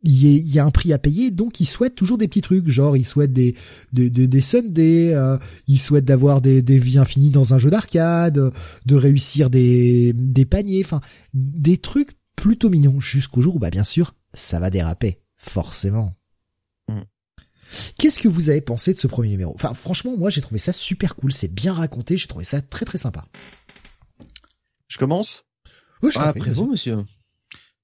il 0.04 0.54
y, 0.54 0.60
a 0.60 0.66
un 0.66 0.72
prix 0.72 0.94
à 0.94 1.00
payer, 1.00 1.32
donc 1.32 1.60
ils 1.60 1.66
souhaitent 1.66 1.96
toujours 1.96 2.18
des 2.18 2.28
petits 2.28 2.42
trucs, 2.42 2.70
genre 2.70 2.96
ils 2.96 3.06
souhaitent 3.06 3.34
des 3.34 3.56
des 3.94 4.10
des, 4.10 4.28
des 4.28 4.42
Sundays, 4.42 5.14
euh, 5.14 5.38
ils 5.68 5.80
souhaitent 5.80 6.06
d'avoir 6.06 6.40
des 6.40 6.62
des 6.62 6.78
vies 6.78 7.00
infinies 7.00 7.32
dans 7.32 7.54
un 7.54 7.60
jeu 7.60 7.70
d'arcade, 7.72 8.54
de 8.86 8.96
réussir 8.96 9.50
des 9.50 10.14
des 10.14 10.46
paniers, 10.46 10.84
enfin 10.86 11.02
des 11.34 11.78
trucs 11.78 12.12
plutôt 12.36 12.70
mignons 12.70 13.00
jusqu'au 13.00 13.42
jour 13.42 13.56
où 13.56 13.60
bah 13.60 13.72
bien 13.72 13.84
sûr 13.84 14.14
ça 14.34 14.60
va 14.60 14.70
déraper, 14.70 15.20
forcément. 15.36 16.16
Mm. 16.90 17.02
Qu'est-ce 17.98 18.20
que 18.20 18.28
vous 18.28 18.50
avez 18.50 18.62
pensé 18.62 18.94
de 18.94 19.00
ce 19.00 19.08
premier 19.08 19.30
numéro? 19.30 19.54
Enfin 19.56 19.74
franchement 19.74 20.16
moi 20.16 20.30
j'ai 20.30 20.42
trouvé 20.42 20.60
ça 20.60 20.74
super 20.74 21.16
cool, 21.16 21.34
c'est 21.34 21.54
bien 21.54 21.74
raconté, 21.74 22.18
j'ai 22.18 22.28
trouvé 22.28 22.46
ça 22.46 22.62
très 22.62 22.86
très 22.86 23.00
sympa. 23.00 23.26
Je 24.88 25.00
commence? 25.00 25.44
Oui, 26.04 26.12
je 26.14 26.20
ah, 26.20 26.30
après 26.30 26.52
vous 26.52 26.68
monsieur. 26.68 27.04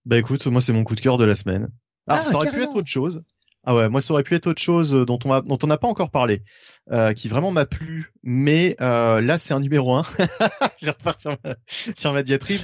Bah 0.06 0.17
écoute, 0.17 0.45
moi 0.45 0.61
c'est 0.61 0.74
mon 0.74 0.83
coup 0.83 0.95
de 0.95 1.01
cœur 1.01 1.17
de 1.17 1.24
la 1.24 1.33
semaine. 1.33 1.69
Alors, 2.07 2.22
ah, 2.25 2.30
ça 2.30 2.35
aurait 2.35 2.51
pu 2.51 2.61
être 2.61 2.75
autre 2.75 2.90
chose. 2.90 3.23
Ah 3.65 3.75
ouais, 3.75 3.88
moi 3.88 4.01
ça 4.01 4.14
aurait 4.14 4.23
pu 4.23 4.35
être 4.35 4.48
autre 4.48 4.61
chose 4.61 4.91
dont 4.91 5.19
on 5.23 5.40
dont 5.40 5.57
on 5.64 5.67
n'a 5.67 5.77
pas 5.77 5.88
encore 5.88 6.11
parlé, 6.11 6.43
euh, 6.91 7.14
qui 7.14 7.30
vraiment 7.30 7.51
m'a 7.51 7.65
plu. 7.65 8.11
Mais 8.22 8.75
euh, 8.82 9.22
là 9.22 9.38
c'est 9.38 9.53
un 9.53 9.61
numéro 9.61 9.95
un. 9.95 10.03
Je 10.82 10.88
vais 10.88 10.93
sur 11.17 11.38
ma, 11.43 11.56
sur 11.95 12.11
ma 12.11 12.23
diatribe. 12.23 12.59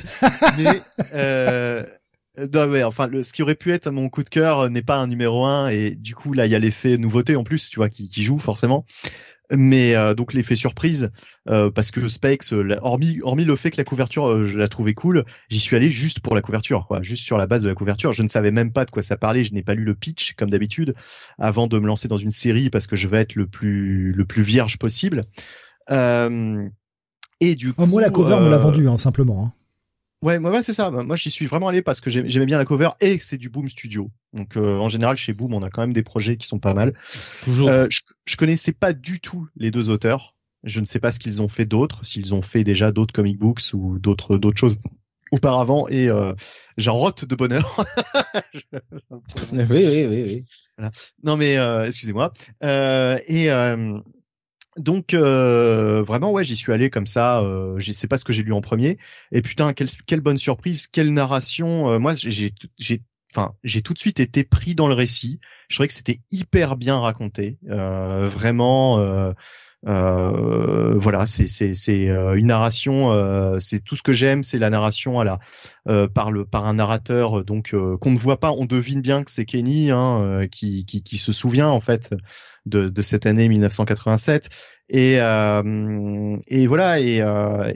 mais 0.58 0.82
euh, 1.14 1.86
non, 2.54 2.84
enfin, 2.86 3.08
le, 3.08 3.24
ce 3.24 3.32
qui 3.32 3.44
aurait 3.44 3.56
pu 3.56 3.72
être 3.72 3.90
mon 3.92 4.10
coup 4.10 4.24
de 4.24 4.30
cœur 4.30 4.70
n'est 4.70 4.82
pas 4.82 4.98
un 4.98 5.08
numéro 5.08 5.46
un 5.46 5.70
et 5.70 5.92
du 5.92 6.16
coup 6.16 6.34
là 6.34 6.46
il 6.46 6.52
y 6.52 6.56
a 6.56 6.60
l'effet 6.60 6.98
nouveauté 6.98 7.38
en 7.38 7.46
plus, 7.46 7.70
tu 7.70 7.78
vois, 7.78 7.90
qui, 7.90 8.10
qui 8.10 8.24
joue 8.24 8.38
forcément 8.38 8.86
mais 9.52 9.96
euh, 9.96 10.14
donc 10.14 10.34
l'effet 10.34 10.56
surprise 10.56 11.12
euh, 11.50 11.72
parce 11.72 11.92
que 11.92 12.08
Specs 12.08 12.54
euh, 12.54 12.76
hormis 12.82 13.20
hormis 13.24 13.46
le 13.46 13.56
fait 13.56 13.72
que 13.72 13.78
la 13.78 13.84
couverture 13.84 14.46
je 14.46 14.58
la 14.58 14.68
trouvais 14.68 14.94
cool 14.94 15.26
j'y 15.50 15.60
suis 15.60 15.76
allé 15.76 15.90
juste 15.90 16.20
pour 16.20 16.36
la 16.36 16.42
couverture 16.42 16.86
quoi 16.88 17.02
juste 17.02 17.24
sur 17.24 17.38
la 17.38 17.48
base 17.48 17.64
de 17.64 17.70
la 17.70 17.76
couverture 17.76 18.14
je 18.14 18.24
ne 18.24 18.28
savais 18.28 18.52
même 18.52 18.72
pas 18.72 18.86
de 18.86 18.92
quoi 18.92 19.02
ça 19.02 19.18
parlait 19.18 19.44
je 19.44 19.54
n'ai 19.54 19.64
pas 19.64 19.74
lu 19.74 19.84
le 19.84 19.96
pitch 19.96 20.34
comme 20.34 20.50
d'habitude 20.50 20.94
avant 21.38 21.68
de 21.68 21.80
me 21.80 21.88
lancer 21.88 22.08
dans 22.08 22.18
une 22.18 22.32
série 22.32 22.70
parce 22.70 22.88
que 22.88 22.96
je 22.96 23.08
veux 23.08 23.18
être 23.18 23.36
le 23.36 23.48
plus 23.48 24.12
le 24.12 24.26
plus 24.26 24.44
vierge 24.44 24.78
possible 24.78 25.24
et 27.42 27.56
du 27.56 27.74
coup, 27.74 27.86
moi 27.86 28.02
la 28.02 28.10
cover 28.10 28.40
me 28.42 28.50
l'a 28.50 28.58
vendu 28.58 28.88
hein, 28.88 28.98
simplement 28.98 29.46
hein. 29.46 29.54
Ouais, 30.22 30.38
moi 30.38 30.62
c'est 30.62 30.74
ça. 30.74 30.92
Moi 30.92 31.16
j'y 31.16 31.32
suis 31.32 31.46
vraiment 31.46 31.70
allé 31.70 31.82
parce 31.82 32.02
que 32.02 32.10
j'aimais 32.10 32.46
bien 32.46 32.58
la 32.58 32.66
cover 32.66 32.90
et 33.00 33.18
que 33.18 33.24
c'est 33.24 33.38
du 33.38 33.50
Boom 33.50 33.70
Studio. 33.70 34.12
Donc 34.34 34.58
euh, 34.58 34.78
en 34.78 34.90
général 34.90 35.16
chez 35.16 35.32
Boom 35.34 35.54
on 35.54 35.64
a 35.64 35.70
quand 35.70 35.82
même 35.82 35.94
des 35.94 36.04
projets 36.04 36.36
qui 36.36 36.48
sont 36.48 36.60
pas 36.60 36.74
mal. 36.74 36.94
Toujours. 37.44 37.70
Euh, 37.70 37.88
je, 37.90 38.02
je 38.26 38.36
connaissais 38.36 38.74
pas 38.74 38.92
du 38.92 39.22
tout 39.22 39.48
les 39.56 39.72
deux 39.72 39.90
auteurs. 39.90 40.36
Je 40.66 40.82
ne 40.82 40.86
sais 40.86 41.00
pas 41.00 41.14
ce 41.14 41.20
qu'ils 41.20 41.42
ont 41.42 41.48
fait 41.48 41.66
d'autres, 41.66 42.06
s'ils 42.06 42.34
ont 42.34 42.42
fait 42.42 42.66
déjà 42.66 42.92
d'autres 42.92 43.14
comic 43.14 43.38
books 43.38 43.74
ou 43.74 43.98
d'autres 43.98 44.38
d'autres 44.38 44.60
choses 44.60 44.78
auparavant 45.32 45.88
et 45.88 46.10
euh, 46.10 46.34
j'en 46.78 46.96
rote 46.96 47.24
de 47.24 47.36
bonheur. 47.36 47.86
oui 49.54 49.64
oui 49.70 50.06
oui 50.06 50.24
oui. 50.24 50.44
Voilà. 50.78 50.92
Non 51.24 51.38
mais 51.38 51.58
euh, 51.58 51.86
excusez-moi. 51.86 52.34
Euh, 52.64 53.18
et 53.28 53.50
donc 54.80 55.14
euh, 55.14 56.02
vraiment 56.02 56.32
ouais 56.32 56.44
j'y 56.44 56.56
suis 56.56 56.72
allé 56.72 56.90
comme 56.90 57.06
ça 57.06 57.42
euh, 57.42 57.80
je 57.80 57.92
sais 57.92 58.08
pas 58.08 58.18
ce 58.18 58.24
que 58.24 58.34
j'ai 58.34 58.44
lu 58.44 58.54
en 58.54 58.62
premier. 58.62 58.98
Et 59.32 59.42
putain 59.42 59.74
quelle, 59.74 59.90
quelle 60.08 60.22
bonne 60.22 60.38
surprise 60.38 60.88
quelle 60.88 61.14
narration. 61.14 61.92
Euh, 61.92 62.00
moi 62.00 62.16
j'ai 62.16 62.54
j'ai 62.78 63.04
enfin 63.34 63.54
j'ai 63.64 63.82
tout 63.82 63.94
de 63.94 64.00
suite 64.00 64.20
été 64.20 64.44
pris 64.44 64.76
dans 64.76 64.88
le 64.88 64.94
récit. 64.94 65.40
Je 65.68 65.76
trouvais 65.76 65.88
que 65.88 65.94
c'était 65.94 66.20
hyper 66.32 66.78
bien 66.78 66.98
raconté. 66.98 67.58
Euh, 67.70 68.30
vraiment 68.30 69.00
euh, 69.00 69.34
voilà, 69.84 71.26
c'est 71.26 71.48
c'est 71.48 71.74
c'est 71.74 72.10
euh, 72.10 72.36
une 72.36 72.48
narration, 72.48 73.12
euh, 73.12 73.60
c'est 73.60 73.84
tout 73.84 73.96
ce 73.96 74.04
que 74.04 74.12
j'aime, 74.12 74.44
c'est 74.44 74.60
la 74.60 74.70
narration 74.70 75.20
à 75.20 75.24
la 75.24 75.40
par 76.10 76.32
le 76.32 76.46
par 76.46 76.66
un 76.66 76.76
narrateur 76.76 77.44
donc 77.44 77.76
qu'on 78.00 78.12
ne 78.12 78.18
voit 78.18 78.40
pas, 78.40 78.52
on 78.52 78.66
devine 78.66 79.02
bien 79.02 79.24
que 79.24 79.32
c'est 79.32 79.46
Kenny 79.46 79.92
hein, 79.92 80.46
qui, 80.52 80.86
qui 80.86 81.04
qui 81.04 81.18
se 81.18 81.34
souvient 81.34 81.70
en 81.70 81.82
fait 81.82 82.14
de 82.66 82.88
de 82.88 83.02
cette 83.02 83.26
année 83.26 83.48
1987 83.48 84.50
et 84.90 85.14
et 85.16 86.68
voilà 86.68 87.00
et, 87.00 87.24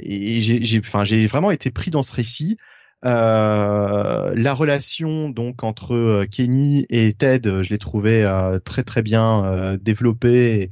et 0.04 0.42
j'ai 0.42 0.80
enfin 0.80 1.04
j'ai 1.04 1.26
vraiment 1.28 1.52
été 1.52 1.72
pris 1.72 1.92
dans 1.92 2.04
ce 2.04 2.14
récit. 2.14 2.58
Euh, 3.06 4.34
la 4.34 4.54
relation 4.54 5.30
donc 5.30 5.64
entre 5.64 6.26
Kenny 6.32 6.86
et 6.90 7.14
Ted, 7.14 7.62
je 7.62 7.70
l'ai 7.70 7.78
trouvé 7.78 8.24
euh, 8.24 8.60
très 8.60 8.84
très 8.84 9.02
bien 9.02 9.46
euh, 9.46 9.78
développée 9.78 10.70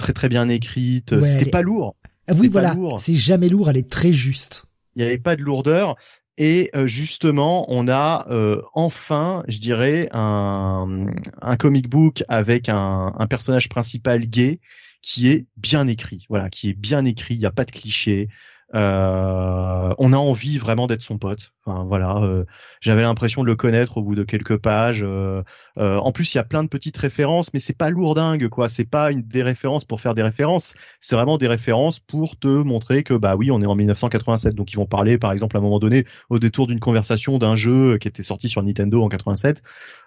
très 0.00 0.12
très 0.12 0.28
bien 0.28 0.48
écrite. 0.48 1.20
C'était 1.20 1.50
pas 1.50 1.62
lourd. 1.62 1.96
Ah 2.28 2.32
oui, 2.38 2.48
voilà. 2.48 2.74
C'est 2.98 3.16
jamais 3.16 3.48
lourd. 3.48 3.70
Elle 3.70 3.76
est 3.76 3.90
très 3.90 4.12
juste. 4.12 4.64
Il 4.96 5.02
n'y 5.02 5.08
avait 5.08 5.18
pas 5.18 5.36
de 5.36 5.42
lourdeur. 5.42 5.96
Et 6.38 6.70
euh, 6.74 6.86
justement, 6.86 7.66
on 7.68 7.86
a 7.86 8.26
euh, 8.30 8.62
enfin, 8.72 9.44
je 9.46 9.58
dirais, 9.58 10.08
un, 10.12 11.06
un 11.42 11.56
comic 11.56 11.88
book 11.88 12.24
avec 12.28 12.68
un, 12.68 13.12
un, 13.18 13.26
personnage 13.26 13.68
principal 13.68 14.24
gay 14.24 14.60
qui 15.02 15.28
est 15.28 15.46
bien 15.56 15.86
écrit. 15.86 16.24
Voilà, 16.30 16.48
qui 16.48 16.70
est 16.70 16.74
bien 16.74 17.04
écrit. 17.04 17.34
Il 17.34 17.40
n'y 17.40 17.46
a 17.46 17.52
pas 17.52 17.64
de 17.64 17.70
clichés. 17.70 18.28
Euh, 18.74 19.94
on 19.98 20.12
a 20.12 20.16
envie 20.16 20.58
vraiment 20.58 20.86
d'être 20.86 21.02
son 21.02 21.18
pote. 21.18 21.52
Enfin 21.66 21.84
voilà, 21.84 22.18
euh, 22.18 22.44
j'avais 22.80 23.02
l'impression 23.02 23.42
de 23.42 23.46
le 23.46 23.56
connaître 23.56 23.98
au 23.98 24.02
bout 24.02 24.14
de 24.14 24.22
quelques 24.22 24.56
pages. 24.56 25.02
Euh, 25.04 25.42
en 25.76 26.12
plus, 26.12 26.34
il 26.34 26.36
y 26.36 26.40
a 26.40 26.44
plein 26.44 26.62
de 26.62 26.68
petites 26.68 26.96
références, 26.96 27.52
mais 27.52 27.58
c'est 27.58 27.76
pas 27.76 27.90
lourdingue 27.90 28.48
quoi. 28.48 28.68
C'est 28.68 28.84
pas 28.84 29.10
une 29.10 29.22
des 29.22 29.42
références 29.42 29.84
pour 29.84 30.00
faire 30.00 30.14
des 30.14 30.22
références. 30.22 30.74
C'est 31.00 31.16
vraiment 31.16 31.36
des 31.36 31.48
références 31.48 31.98
pour 31.98 32.38
te 32.38 32.46
montrer 32.46 33.02
que 33.02 33.14
bah 33.14 33.34
oui, 33.36 33.50
on 33.50 33.60
est 33.60 33.66
en 33.66 33.74
1987. 33.74 34.54
Donc 34.54 34.72
ils 34.72 34.76
vont 34.76 34.86
parler 34.86 35.18
par 35.18 35.32
exemple 35.32 35.56
à 35.56 35.58
un 35.58 35.62
moment 35.62 35.80
donné 35.80 36.04
au 36.28 36.38
détour 36.38 36.66
d'une 36.68 36.80
conversation 36.80 37.38
d'un 37.38 37.56
jeu 37.56 37.98
qui 37.98 38.06
était 38.06 38.22
sorti 38.22 38.48
sur 38.48 38.62
Nintendo 38.62 39.02
en 39.02 39.08
87, 39.08 39.62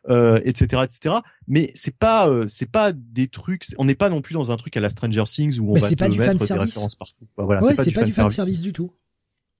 etc., 0.09 0.83
etc. 0.83 1.15
Mais 1.47 1.71
c'est 1.75 1.97
pas 1.97 2.29
c'est 2.47 2.71
pas 2.71 2.93
des 2.93 3.27
trucs. 3.27 3.65
On 3.77 3.85
n'est 3.85 3.95
pas 3.95 4.09
non 4.09 4.21
plus 4.21 4.33
dans 4.33 4.51
un 4.51 4.57
truc 4.57 4.77
à 4.77 4.79
la 4.79 4.89
Stranger 4.89 5.23
Things 5.25 5.59
où 5.59 5.71
on 5.71 5.73
va 5.73 5.89
te 5.89 6.01
mettre 6.01 6.15
des 6.15 6.53
références 6.53 6.95
partout. 6.95 7.25
Bah, 7.37 7.43
voilà, 7.43 7.61
c'est 7.75 7.91
pas, 7.91 8.03
du 8.03 8.11
fan 8.11 8.29
service 8.29 8.52
du 8.61 8.73
tout. 8.73 8.91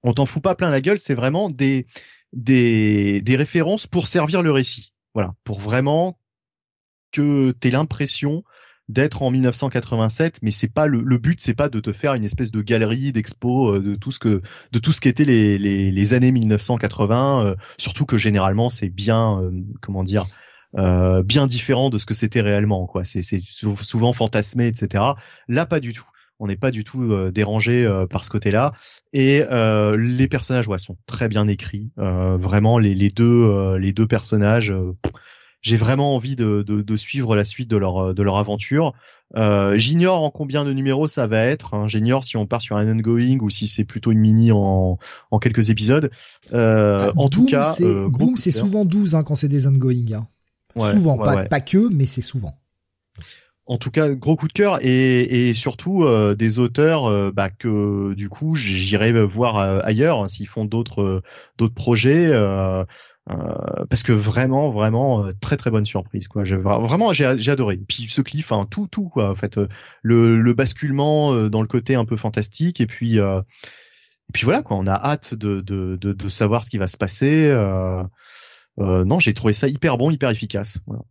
On 0.02 0.12
t'en 0.12 0.26
fout 0.26 0.42
pas 0.42 0.54
plein 0.54 0.70
la 0.70 0.80
gueule, 0.80 0.98
c'est 0.98 1.14
vraiment 1.14 1.48
des, 1.48 1.86
des, 2.34 3.36
références 3.36 3.86
pour 3.86 4.06
servir 4.06 4.42
le 4.42 4.52
récit. 4.52 4.92
Voilà, 5.14 5.34
pour 5.44 5.60
vraiment 5.60 6.18
que 7.12 7.52
t'aies 7.52 7.70
l'impression 7.70 8.44
d'être 8.88 9.22
en 9.22 9.30
1987, 9.30 10.40
mais 10.42 10.50
c'est 10.50 10.72
pas 10.72 10.86
le, 10.86 11.00
but, 11.16 11.40
c'est 11.40 11.54
pas 11.54 11.70
de 11.70 11.80
te 11.80 11.92
faire 11.92 12.14
une 12.14 12.24
espèce 12.24 12.50
de 12.50 12.60
galerie 12.60 13.12
d'expo 13.12 13.76
euh, 13.76 13.80
de 13.80 13.94
tout 13.94 14.12
ce 14.12 14.18
que 14.18 14.42
de 14.72 14.78
tout 14.78 14.92
ce 14.92 15.00
qu'étaient 15.00 15.24
les, 15.24 15.56
les, 15.56 15.90
les 15.90 16.12
années 16.12 16.32
1980. 16.32 17.46
Euh, 17.46 17.54
surtout 17.78 18.04
que 18.04 18.18
généralement 18.18 18.68
c'est 18.68 18.90
bien, 18.90 19.40
euh, 19.40 19.52
comment 19.80 20.04
dire, 20.04 20.26
bien 20.74 21.46
différent 21.46 21.88
de 21.88 21.98
ce 21.98 22.04
que 22.04 22.14
c'était 22.14 22.40
réellement. 22.40 22.86
Quoi, 22.86 23.04
c'est 23.04 23.22
souvent 23.22 24.12
fantasmé, 24.12 24.66
etc. 24.66 25.04
Là, 25.48 25.66
pas 25.66 25.78
du 25.78 25.92
tout 25.92 26.04
on 26.44 26.46
n'est 26.46 26.56
pas 26.56 26.70
du 26.70 26.84
tout 26.84 27.02
euh, 27.10 27.30
dérangé 27.32 27.86
euh, 27.86 28.06
par 28.06 28.22
ce 28.22 28.30
côté-là. 28.30 28.74
Et 29.14 29.42
euh, 29.50 29.96
les 29.96 30.28
personnages, 30.28 30.68
ouais, 30.68 30.76
sont 30.76 30.96
très 31.06 31.26
bien 31.26 31.48
écrits. 31.48 31.90
vraiment, 31.96 32.78
les, 32.78 32.94
les 32.94 33.08
deux, 33.08 33.76
les 33.76 33.92
deux 33.92 34.06
personnages. 34.06 34.74
j'ai 35.62 35.76
vraiment 35.76 36.14
envie 36.14 36.36
de, 36.36 36.62
de, 36.62 36.82
de, 36.82 36.96
suivre 36.96 37.34
la 37.34 37.44
suite 37.44 37.70
de 37.70 37.76
leur 37.78 38.12
de 38.14 38.22
leur 38.22 38.36
aventure. 38.36 38.92
J'ignore 39.76 40.22
en 40.22 40.30
combien 40.30 40.64
de 40.64 40.72
numéros 40.72 41.08
ça 41.08 41.26
va 41.26 41.44
être. 41.44 41.74
Hein. 41.74 41.88
J'ignore 41.88 42.24
si 42.24 42.36
on 42.36 42.46
part 42.46 42.60
sur 42.60 42.76
un 42.76 42.86
ongoing 42.88 43.38
ou 43.40 43.48
si 43.48 43.66
c'est 43.66 43.84
plutôt 43.84 44.12
une 44.12 44.18
mini 44.20 44.52
en, 44.52 44.98
en 45.30 45.38
quelques 45.38 45.70
épisodes. 45.70 46.10
Euh, 46.52 47.10
en 47.16 47.28
tout 47.28 47.46
cas, 47.46 47.64
c'est 47.64 48.06
Boom, 48.08 48.36
c'est 48.36 48.50
souvent 48.52 48.84
12 48.84 49.14
hein, 49.14 49.22
quand 49.22 49.36
c'est 49.36 49.48
des 49.48 49.66
ongoing. 49.66 50.12
Hein. 50.76 50.90
souvent, 50.90 51.16
pas, 51.16 51.44
pas 51.44 51.60
que, 51.60 51.88
mais 51.94 52.06
c'est 52.06 52.22
souvent 52.22 52.54
en 53.66 53.78
tout 53.78 53.90
cas, 53.90 54.10
gros 54.10 54.36
coup 54.36 54.48
de 54.48 54.52
cœur 54.52 54.78
et, 54.82 55.48
et 55.48 55.54
surtout 55.54 56.04
euh, 56.04 56.34
des 56.34 56.58
auteurs 56.58 57.06
euh, 57.06 57.30
bah, 57.32 57.48
que 57.48 58.12
du 58.14 58.28
coup 58.28 58.54
j'irai 58.54 59.12
voir 59.24 59.58
euh, 59.58 59.80
ailleurs 59.84 60.22
hein, 60.22 60.28
s'ils 60.28 60.46
font 60.48 60.66
d'autres 60.66 61.22
d'autres 61.56 61.74
projets. 61.74 62.30
parce 63.88 64.02
que 64.02 64.12
vraiment, 64.12 64.70
vraiment 64.70 65.30
très 65.40 65.56
très 65.56 65.70
bonne 65.70 65.86
surprise 65.86 66.28
quoi. 66.28 66.44
vraiment 66.44 67.12
j'ai 67.14 67.34
j'ai 67.38 67.52
adoré. 67.52 67.78
Puis 67.88 68.06
ce 68.08 68.20
cliff, 68.20 68.52
hein, 68.52 68.66
tout 68.70 68.86
tout 68.86 69.08
quoi. 69.08 69.30
En 69.30 69.34
fait, 69.34 69.58
le, 70.02 70.36
le 70.38 70.52
basculement 70.52 71.48
dans 71.48 71.62
le 71.62 71.68
côté 71.68 71.94
un 71.94 72.04
peu 72.04 72.18
fantastique 72.18 72.82
et 72.82 72.86
puis 72.86 73.16
et 73.16 74.32
puis 74.32 74.44
voilà 74.44 74.62
quoi. 74.62 74.76
On 74.76 74.86
a 74.86 74.92
hâte 74.94 75.34
de 75.34 75.62
de 75.62 75.96
de, 75.96 76.12
de 76.12 76.28
savoir 76.28 76.64
ce 76.64 76.70
qui 76.70 76.76
va 76.76 76.86
se 76.86 76.98
passer. 76.98 77.50
non, 78.76 79.18
j'ai 79.20 79.32
trouvé 79.32 79.54
ça 79.54 79.68
hyper 79.68 79.96
bon, 79.96 80.10
hyper 80.10 80.28
efficace. 80.28 80.80
Voilà. 80.86 81.02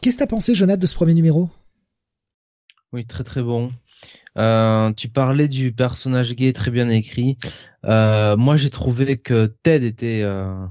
Qu'est-ce 0.00 0.16
que 0.16 0.20
t'as 0.20 0.26
pensé, 0.26 0.54
Jonathan, 0.54 0.80
de 0.80 0.86
ce 0.86 0.94
premier 0.94 1.14
numéro? 1.14 1.50
Oui, 2.92 3.04
très 3.06 3.24
très 3.24 3.42
bon. 3.42 3.68
Euh, 4.36 4.92
tu 4.92 5.08
parlais 5.08 5.48
du 5.48 5.72
personnage 5.72 6.34
gay 6.34 6.52
très 6.52 6.70
bien 6.70 6.88
écrit. 6.88 7.38
Euh, 7.84 8.36
moi, 8.36 8.56
j'ai 8.56 8.70
trouvé 8.70 9.16
que 9.16 9.46
Ted 9.62 9.86
était 9.86 10.22
euh, 10.22 10.66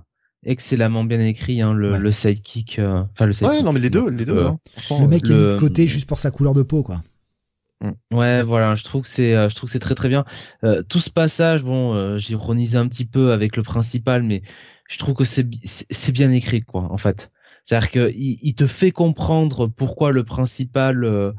excellemment 0.46 1.04
bien 1.04 1.20
écrit, 1.20 1.62
hein, 1.62 1.74
le, 1.74 1.98
le 1.98 2.12
sidekick. 2.12 2.80
Enfin, 2.80 3.26
le 3.26 3.34
sidekick. 3.34 3.58
Ouais, 3.58 3.64
non, 3.64 3.74
mais 3.74 3.80
les 3.80 3.90
deux, 3.90 4.10
les 4.10 4.26
deux. 4.26 4.46
Hein. 4.46 4.60
Le 5.02 5.08
mec 5.08 5.24
qui 5.24 5.32
est 5.32 5.36
mis 5.36 5.46
de 5.46 5.58
côté 5.58 5.88
juste 5.88 6.08
pour 6.08 6.20
sa 6.20 6.32
couleur 6.32 6.54
de 6.54 6.64
peau, 6.64 6.84
quoi. 6.84 7.02
Mm. 7.82 8.16
Ouais, 8.16 8.44
voilà, 8.44 8.76
je 8.76 8.84
trouve 8.84 9.04
que 9.04 9.10
c'est, 9.10 9.34
je 9.34 9.56
trouve 9.56 9.68
que 9.68 9.74
c'est 9.74 9.80
très 9.80 9.96
très 9.96 10.10
bien. 10.10 10.26
tout 10.90 11.00
ce 11.00 11.10
passage, 11.10 11.64
bon, 11.64 12.18
j'ai 12.18 12.34
ironisé 12.34 12.78
un 12.78 12.88
petit 12.88 13.06
peu 13.06 13.32
avec 13.32 13.58
le 13.58 13.64
principal, 13.64 14.24
mais 14.24 14.44
je 14.90 14.98
trouve 14.98 15.16
que 15.16 15.26
c'est 15.26 15.50
c'est 15.90 16.12
bien 16.12 16.32
écrit, 16.32 16.62
quoi, 16.62 16.92
en 16.92 16.98
fait. 16.98 17.32
C'est-à-dire 17.64 17.90
qu'il 17.92 18.38
il 18.42 18.56
te 18.56 18.68
fait 18.68 18.92
comprendre 18.92 19.68
pourquoi 19.68 20.12
le 20.12 20.24
principal 20.24 21.04
euh, 21.06 21.32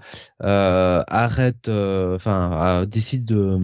euh 0.42 1.02
arrête, 1.06 1.68
euh, 1.68 2.16
enfin 2.16 2.86
décide 2.86 3.26
de 3.26 3.58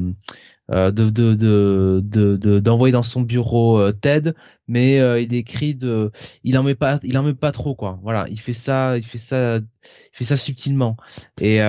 euh, 0.71 0.91
de 0.91 1.09
de 1.11 2.61
d'envoyer 2.61 2.93
dans 2.93 3.03
son 3.03 3.23
bureau 3.23 3.91
Ted, 3.93 4.35
mais 4.69 4.97
il 5.23 5.33
écrit 5.35 5.75
de, 5.75 6.13
il 6.45 6.59
en 6.59 6.63
met 6.63 6.75
pas, 6.75 7.01
il 7.03 7.17
en 7.17 7.23
met 7.23 7.35
pas 7.35 7.51
trop 7.51 7.75
quoi. 7.75 7.99
Voilà, 8.03 8.27
il 8.29 8.39
fait 8.39 8.53
ça, 8.53 8.99
il 8.99 9.05
fait 9.05 9.19
ça, 9.19 9.57
il 9.57 9.63
fait 10.13 10.25
ça 10.25 10.37
subtilement. 10.37 10.97
Et 11.41 11.61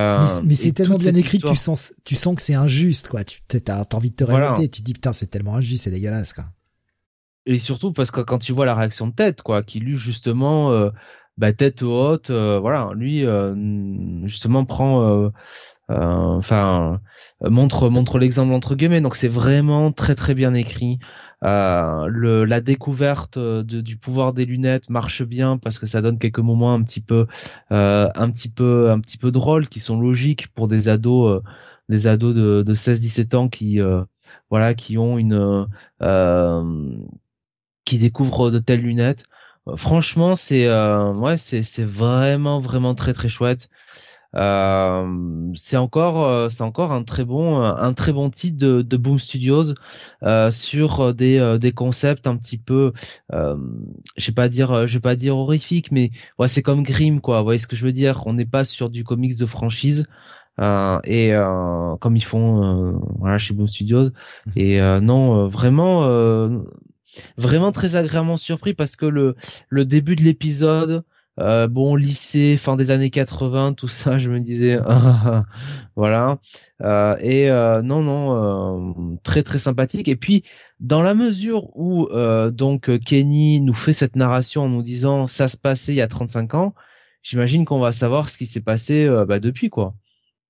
mais, 0.43 0.55
c'est 0.55 0.73
tellement 0.73 0.97
bien 0.97 1.15
écrit 1.15 1.39
que 1.39 1.47
tu 1.47 1.55
sens, 1.55 1.93
tu 2.03 2.15
sens 2.15 2.35
que 2.35 2.41
c'est 2.41 2.55
injuste 2.55 3.07
quoi. 3.07 3.23
Tu 3.23 3.41
as 3.65 3.95
envie 3.95 4.11
de 4.11 4.15
te 4.15 4.25
révolter, 4.25 4.67
tu 4.67 4.81
dis 4.81 4.93
putain 4.93 5.13
c'est 5.13 5.27
tellement 5.27 5.55
injuste, 5.55 5.85
c'est 5.85 5.91
dégueulasse 5.91 6.33
quoi. 6.33 6.45
Et 7.45 7.57
surtout 7.59 7.91
parce 7.93 8.11
que 8.11 8.21
quand 8.21 8.39
tu 8.39 8.53
vois 8.53 8.65
la 8.65 8.75
réaction 8.75 9.07
de 9.07 9.13
tête, 9.13 9.41
quoi, 9.41 9.63
qui 9.63 9.79
lui 9.79 9.97
justement, 9.97 10.71
euh, 10.71 10.89
bah, 11.37 11.53
tête 11.53 11.81
haute, 11.83 12.29
euh, 12.29 12.59
voilà, 12.59 12.91
lui 12.95 13.25
justement 14.25 14.65
prend, 14.65 15.31
enfin, 15.89 16.99
montre 17.41 17.89
montre 17.89 18.19
l'exemple 18.19 18.53
entre 18.53 18.75
guillemets. 18.75 19.01
Donc 19.01 19.15
c'est 19.15 19.27
vraiment 19.27 19.91
très 19.91 20.15
très 20.15 20.33
bien 20.35 20.53
écrit. 20.53 20.99
le, 21.41 22.45
la 22.45 22.61
découverte 22.61 23.39
du 23.39 23.97
pouvoir 23.97 24.33
des 24.33 24.45
lunettes 24.45 24.89
marche 24.89 25.23
bien 25.23 25.57
parce 25.57 25.79
que 25.79 25.87
ça 25.87 26.01
donne 26.01 26.19
quelques 26.19 26.39
moments 26.39 26.73
un 26.73 26.83
petit 26.83 27.01
peu, 27.01 27.27
un 27.69 28.31
petit 28.31 28.49
peu, 28.49 28.91
un 28.91 28.99
petit 28.99 29.17
peu 29.17 29.31
drôles 29.31 29.67
qui 29.67 29.79
sont 29.79 29.99
logiques 29.99 30.47
pour 30.53 30.67
des 30.67 30.89
ados, 30.89 31.41
des 31.89 32.07
ados 32.07 32.35
de, 32.35 32.63
de 32.63 32.73
16-17 32.75 33.35
ans 33.35 33.49
qui 33.49 33.79
voilà, 34.51 34.73
qui 34.75 34.97
ont 34.97 35.17
une, 35.17 35.67
euh, 36.01 36.97
qui 37.85 37.97
découvrent 37.97 38.51
de 38.51 38.59
telles 38.59 38.81
lunettes. 38.81 39.23
Euh, 39.67 39.75
franchement, 39.77 40.35
c'est, 40.35 40.67
euh, 40.67 41.13
ouais, 41.13 41.37
c'est, 41.37 41.63
c'est 41.63 41.83
vraiment, 41.83 42.59
vraiment 42.59 42.95
très, 42.95 43.13
très 43.13 43.29
chouette. 43.29 43.69
Euh, 44.35 45.51
c'est 45.55 45.75
encore 45.75 46.49
c'est 46.49 46.61
encore 46.61 46.93
un 46.93 47.03
très 47.03 47.25
bon 47.25 47.61
un 47.61 47.93
très 47.93 48.13
bon 48.13 48.29
titre 48.29 48.57
de, 48.57 48.81
de 48.81 48.95
Boom 48.97 49.19
Studios 49.19 49.73
euh, 50.23 50.51
sur 50.51 51.13
des 51.13 51.57
des 51.59 51.73
concepts 51.73 52.27
un 52.27 52.37
petit 52.37 52.57
peu 52.57 52.93
euh, 53.33 53.57
je 54.15 54.23
sais 54.23 54.31
pas 54.31 54.47
dire 54.47 54.87
je 54.87 54.93
vais 54.93 55.01
pas 55.01 55.17
dire 55.17 55.35
horrifique 55.35 55.91
mais 55.91 56.11
ouais 56.39 56.47
c'est 56.47 56.61
comme 56.61 56.81
Grimm 56.81 57.19
quoi 57.19 57.39
vous 57.39 57.43
voyez 57.43 57.57
ce 57.57 57.67
que 57.67 57.75
je 57.75 57.83
veux 57.85 57.91
dire? 57.91 58.23
On 58.25 58.31
n'est 58.33 58.45
pas 58.45 58.63
sur 58.63 58.89
du 58.89 59.03
comics 59.03 59.37
de 59.37 59.45
franchise 59.45 60.07
euh, 60.61 60.99
et 61.03 61.33
euh, 61.33 61.95
comme 61.97 62.15
ils 62.15 62.23
font 62.23 62.63
euh, 62.63 62.93
voilà 63.19 63.37
chez 63.37 63.53
Boom 63.53 63.67
Studios 63.67 64.11
mhm. 64.45 64.53
et 64.55 64.79
non 65.01 65.47
vraiment 65.47 66.07
vraiment 67.38 67.72
très 67.72 67.95
agréablement 67.95 68.38
surpris 68.38 68.73
parce 68.73 68.95
que 68.95 69.06
le 69.06 69.35
le 69.69 69.85
début 69.85 70.15
de 70.15 70.23
l'épisode 70.23 71.03
euh, 71.40 71.67
bon 71.67 71.95
lycée 71.95 72.57
fin 72.57 72.75
des 72.75 72.91
années 72.91 73.09
80 73.09 73.73
tout 73.73 73.88
ça 73.88 74.19
je 74.19 74.30
me 74.30 74.40
disais 74.41 74.77
voilà. 75.95 76.40
Euh, 76.81 77.15
et 77.22 77.49
euh, 77.49 77.81
non 77.81 78.01
non 78.01 79.17
très 79.23 79.41
très 79.41 79.57
sympathique. 79.57 80.07
Et 80.07 80.17
puis 80.17 80.43
dans 80.80 81.01
la 81.01 81.14
mesure 81.14 81.75
où 81.77 82.09
donc 82.51 82.99
Kenny 82.99 83.61
nous 83.61 83.73
fait 83.73 83.93
cette 83.93 84.15
narration 84.15 84.64
en 84.64 84.69
nous 84.69 84.83
disant 84.83 85.27
ça 85.27 85.48
se 85.48 85.57
passait 85.57 85.93
il 85.93 85.98
y 85.98 86.01
a 86.01 86.07
35 86.07 86.53
ans 86.56 86.73
j'imagine 87.23 87.65
qu'on 87.65 87.80
va 87.80 87.91
savoir 87.91 88.30
ce 88.30 88.38
qui 88.38 88.45
s'est 88.45 88.61
passé 88.61 89.07
bah, 89.27 89.40
depuis 89.40 89.69
quoi. 89.69 89.95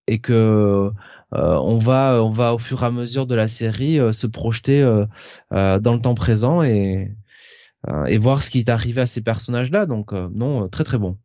Et 0.07 0.19
que 0.19 0.91
euh, 1.33 1.55
on 1.55 1.77
va 1.77 2.21
on 2.23 2.29
va 2.29 2.53
au 2.53 2.57
fur 2.57 2.83
et 2.83 2.85
à 2.85 2.91
mesure 2.91 3.25
de 3.25 3.35
la 3.35 3.47
série 3.47 3.99
euh, 3.99 4.11
se 4.11 4.27
projeter 4.27 4.81
euh, 4.81 5.79
dans 5.79 5.93
le 5.93 6.01
temps 6.01 6.13
présent 6.13 6.61
et 6.61 7.09
voir 8.19 8.43
ce 8.43 8.49
qui 8.49 8.59
est 8.59 8.69
arrivé 8.69 9.01
à 9.01 9.07
ces 9.07 9.21
personnages 9.21 9.71
là 9.71 9.85
donc 9.85 10.11
non 10.11 10.67
très 10.67 10.83
très 10.83 10.97
bon 10.97 11.17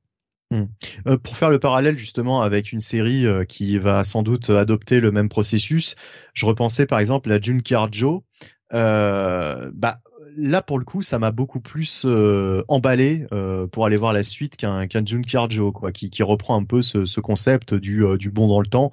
hmm. 0.52 1.16
pour 1.22 1.36
faire 1.36 1.50
le 1.50 1.58
parallèle 1.58 1.98
justement 1.98 2.40
avec 2.42 2.72
une 2.72 2.80
série 2.80 3.26
qui 3.48 3.78
va 3.78 4.04
sans 4.04 4.22
doute 4.22 4.50
adopter 4.50 5.00
le 5.00 5.10
même 5.10 5.28
processus, 5.28 5.96
je 6.34 6.46
repensais 6.46 6.86
par 6.86 7.00
exemple 7.00 7.30
à 7.32 7.40
Junkyard 7.40 7.92
Joe. 7.92 8.22
bah 8.70 10.00
là 10.36 10.62
pour 10.62 10.78
le 10.78 10.84
coup, 10.84 11.02
ça 11.02 11.18
m'a 11.18 11.30
beaucoup 11.30 11.60
plus 11.60 12.02
euh, 12.04 12.62
emballé 12.68 13.26
euh, 13.32 13.66
pour 13.66 13.86
aller 13.86 13.96
voir 13.96 14.12
la 14.12 14.22
suite 14.22 14.56
qu'un 14.56 14.86
qu'un 14.86 15.04
Junkyard 15.04 15.50
Joe, 15.50 15.72
quoi, 15.72 15.92
qui, 15.92 16.10
qui 16.10 16.22
reprend 16.22 16.56
un 16.56 16.64
peu 16.64 16.82
ce, 16.82 17.04
ce 17.04 17.20
concept 17.20 17.74
du 17.74 18.04
euh, 18.04 18.16
du 18.16 18.30
bon 18.30 18.46
dans 18.48 18.60
le 18.60 18.66
temps, 18.66 18.90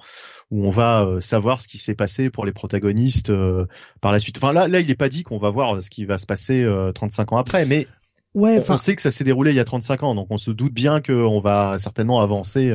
où 0.50 0.66
on 0.66 0.70
va 0.70 1.18
savoir 1.20 1.60
ce 1.60 1.68
qui 1.68 1.78
s'est 1.78 1.94
passé 1.94 2.30
pour 2.30 2.44
les 2.44 2.52
protagonistes 2.52 3.32
par 4.00 4.12
la 4.12 4.20
suite. 4.20 4.38
Enfin 4.38 4.52
là, 4.52 4.68
là, 4.68 4.80
il 4.80 4.86
n'est 4.86 4.94
pas 4.94 5.08
dit 5.08 5.22
qu'on 5.22 5.38
va 5.38 5.50
voir 5.50 5.82
ce 5.82 5.90
qui 5.90 6.04
va 6.04 6.18
se 6.18 6.26
passer 6.26 6.66
35 6.94 7.32
ans 7.32 7.36
après, 7.36 7.66
mais 7.66 7.86
ouais, 8.34 8.62
on, 8.68 8.72
on 8.74 8.78
sait 8.78 8.96
que 8.96 9.02
ça 9.02 9.10
s'est 9.10 9.24
déroulé 9.24 9.52
il 9.52 9.56
y 9.56 9.60
a 9.60 9.64
35 9.64 10.02
ans, 10.02 10.14
donc 10.14 10.28
on 10.30 10.38
se 10.38 10.50
doute 10.50 10.72
bien 10.72 11.00
qu'on 11.00 11.40
va 11.40 11.78
certainement 11.78 12.20
avancer 12.20 12.74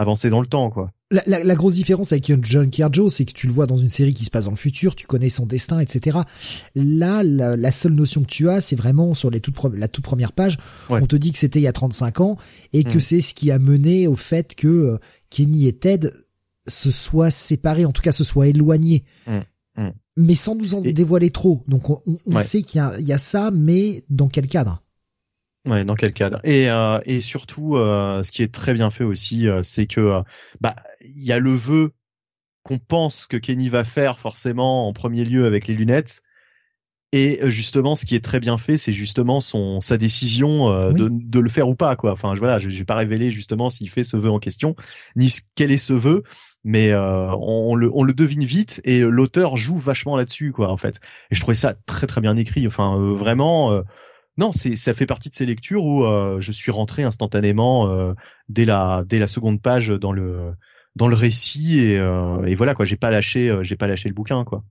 avancer 0.00 0.30
dans 0.30 0.40
le 0.40 0.46
temps, 0.46 0.70
quoi. 0.70 0.92
La, 1.10 1.22
la, 1.26 1.42
la 1.42 1.54
grosse 1.56 1.74
différence 1.74 2.12
avec 2.12 2.30
Junkyard 2.44 2.94
Joe, 2.94 3.12
c'est 3.12 3.24
que 3.24 3.32
tu 3.32 3.46
le 3.48 3.52
vois 3.52 3.66
dans 3.66 3.76
une 3.76 3.88
série 3.88 4.14
qui 4.14 4.24
se 4.24 4.30
passe 4.30 4.44
dans 4.44 4.52
le 4.52 4.56
futur, 4.56 4.94
tu 4.94 5.06
connais 5.06 5.28
son 5.28 5.44
destin, 5.44 5.80
etc. 5.80 6.18
Là, 6.74 7.22
la, 7.22 7.56
la 7.56 7.72
seule 7.72 7.92
notion 7.92 8.22
que 8.22 8.28
tu 8.28 8.48
as, 8.48 8.60
c'est 8.60 8.76
vraiment 8.76 9.12
sur 9.14 9.28
les 9.30 9.40
toutes 9.40 9.58
la 9.74 9.88
toute 9.88 10.04
première 10.04 10.32
page, 10.32 10.56
on 10.88 11.04
te 11.06 11.16
dit 11.16 11.32
que 11.32 11.38
c'était 11.38 11.58
il 11.58 11.64
y 11.64 11.68
a 11.68 11.72
35 11.72 12.20
ans 12.20 12.36
et 12.72 12.84
que 12.84 12.98
mm. 12.98 13.00
c'est 13.00 13.20
ce 13.20 13.34
qui 13.34 13.50
a 13.50 13.58
mené 13.58 14.06
au 14.06 14.14
fait 14.14 14.54
que 14.54 14.68
euh, 14.68 14.98
Kenny 15.30 15.66
et 15.66 15.72
Ted 15.72 16.10
se 16.68 16.90
soient 16.90 17.32
séparés, 17.32 17.84
en 17.84 17.92
tout 17.92 18.02
cas 18.02 18.12
se 18.12 18.24
soient 18.24 18.46
éloignés. 18.46 19.04
Mm. 19.26 19.82
Mm. 19.82 19.90
Mais 20.16 20.34
sans 20.34 20.54
nous 20.54 20.74
en 20.74 20.80
dévoiler 20.80 21.30
trop. 21.30 21.64
Donc 21.66 21.90
on, 21.90 22.00
on 22.26 22.40
sait 22.40 22.62
qu'il 22.62 22.82
y, 22.98 23.02
y 23.02 23.12
a 23.12 23.18
ça, 23.18 23.50
mais 23.50 24.04
dans 24.08 24.28
quel 24.28 24.46
cadre? 24.46 24.82
Ouais, 25.66 25.84
dans 25.84 25.94
quel 25.94 26.14
cadre? 26.14 26.40
Et 26.42 26.70
euh, 26.70 26.98
et 27.04 27.20
surtout, 27.20 27.76
euh, 27.76 28.22
ce 28.22 28.32
qui 28.32 28.42
est 28.42 28.52
très 28.52 28.72
bien 28.72 28.90
fait 28.90 29.04
aussi, 29.04 29.46
euh, 29.46 29.62
c'est 29.62 29.86
que 29.86 30.22
bah 30.60 30.74
il 31.02 31.22
y 31.22 31.32
a 31.32 31.38
le 31.38 31.54
vœu 31.54 31.92
qu'on 32.62 32.78
pense 32.78 33.26
que 33.26 33.36
Kenny 33.36 33.68
va 33.68 33.84
faire 33.84 34.18
forcément 34.18 34.88
en 34.88 34.92
premier 34.94 35.24
lieu 35.24 35.44
avec 35.44 35.66
les 35.66 35.74
lunettes. 35.74 36.22
Et 37.12 37.40
justement, 37.50 37.96
ce 37.96 38.06
qui 38.06 38.14
est 38.14 38.24
très 38.24 38.38
bien 38.38 38.56
fait, 38.56 38.76
c'est 38.76 38.92
justement 38.92 39.40
son 39.40 39.80
sa 39.80 39.98
décision 39.98 40.92
de, 40.92 41.08
de 41.10 41.40
le 41.40 41.48
faire 41.50 41.68
ou 41.68 41.74
pas 41.74 41.96
quoi. 41.96 42.12
Enfin, 42.12 42.34
voilà, 42.36 42.60
je, 42.60 42.70
je 42.70 42.78
vais 42.78 42.84
pas 42.84 42.94
révéler 42.94 43.32
justement 43.32 43.68
s'il 43.68 43.90
fait 43.90 44.04
ce 44.04 44.16
vœu 44.16 44.30
en 44.30 44.38
question, 44.38 44.76
ni 45.16 45.28
quel 45.56 45.72
est 45.72 45.78
ce 45.78 45.92
vœu, 45.92 46.22
mais 46.62 46.94
on, 46.94 47.74
le 47.74 47.90
on 47.92 48.04
le 48.04 48.12
devine 48.14 48.44
vite 48.44 48.80
et 48.84 49.00
l'auteur 49.00 49.56
joue 49.56 49.76
vachement 49.76 50.16
là-dessus 50.16 50.52
quoi 50.52 50.70
en 50.70 50.76
fait. 50.76 51.00
Et 51.32 51.34
je 51.34 51.40
trouvais 51.40 51.56
ça 51.56 51.74
très 51.84 52.06
très 52.06 52.20
bien 52.20 52.36
écrit. 52.36 52.66
Enfin, 52.68 52.96
vraiment 52.96 53.82
non, 54.40 54.52
c'est 54.52 54.74
ça 54.74 54.94
fait 54.94 55.04
partie 55.04 55.28
de 55.28 55.34
ces 55.34 55.44
lectures 55.44 55.84
où 55.84 56.04
euh, 56.04 56.40
je 56.40 56.50
suis 56.50 56.70
rentré 56.70 57.02
instantanément 57.02 57.90
euh, 57.90 58.14
dès 58.48 58.64
la 58.64 59.04
dès 59.06 59.18
la 59.18 59.26
seconde 59.26 59.60
page 59.60 59.88
dans 59.88 60.12
le 60.12 60.52
dans 60.96 61.08
le 61.08 61.14
récit 61.14 61.80
et, 61.80 61.98
euh, 61.98 62.42
et 62.44 62.54
voilà 62.54 62.74
quoi. 62.74 62.86
J'ai 62.86 62.96
pas 62.96 63.10
lâché 63.10 63.54
j'ai 63.60 63.76
pas 63.76 63.86
lâché 63.86 64.08
le 64.08 64.14
bouquin 64.14 64.42
quoi. 64.44 64.64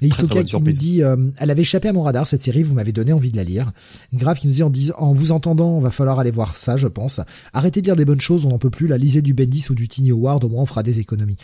Et 0.00 0.06
Isoka 0.06 0.44
qui 0.44 0.56
nous 0.60 0.72
dit, 0.72 1.00
elle 1.38 1.50
avait 1.50 1.62
échappé 1.62 1.88
à 1.88 1.92
mon 1.94 2.02
radar 2.02 2.26
cette 2.26 2.42
série, 2.42 2.62
vous 2.62 2.74
m'avez 2.74 2.92
donné 2.92 3.14
envie 3.14 3.30
de 3.30 3.36
la 3.38 3.44
lire. 3.44 3.72
Grave 4.12 4.38
qui 4.38 4.46
nous 4.46 4.52
dit 4.52 4.62
en, 4.62 4.68
disant, 4.68 4.94
en 4.98 5.14
vous 5.14 5.32
entendant, 5.32 5.70
on 5.70 5.80
va 5.80 5.88
falloir 5.90 6.18
aller 6.18 6.30
voir 6.30 6.54
ça, 6.54 6.76
je 6.76 6.86
pense. 6.86 7.22
Arrêtez 7.54 7.80
de 7.80 7.86
lire 7.86 7.96
des 7.96 8.04
bonnes 8.04 8.20
choses, 8.20 8.44
on 8.44 8.50
n'en 8.50 8.58
peut 8.58 8.68
plus. 8.68 8.88
La 8.88 8.98
lisez 8.98 9.22
du 9.22 9.32
Bendis 9.32 9.64
ou 9.70 9.74
du 9.74 9.88
Tiny 9.88 10.10
Howard, 10.10 10.44
au 10.44 10.50
moins 10.50 10.64
on 10.64 10.66
fera 10.66 10.82
des 10.82 11.00
économies. 11.00 11.38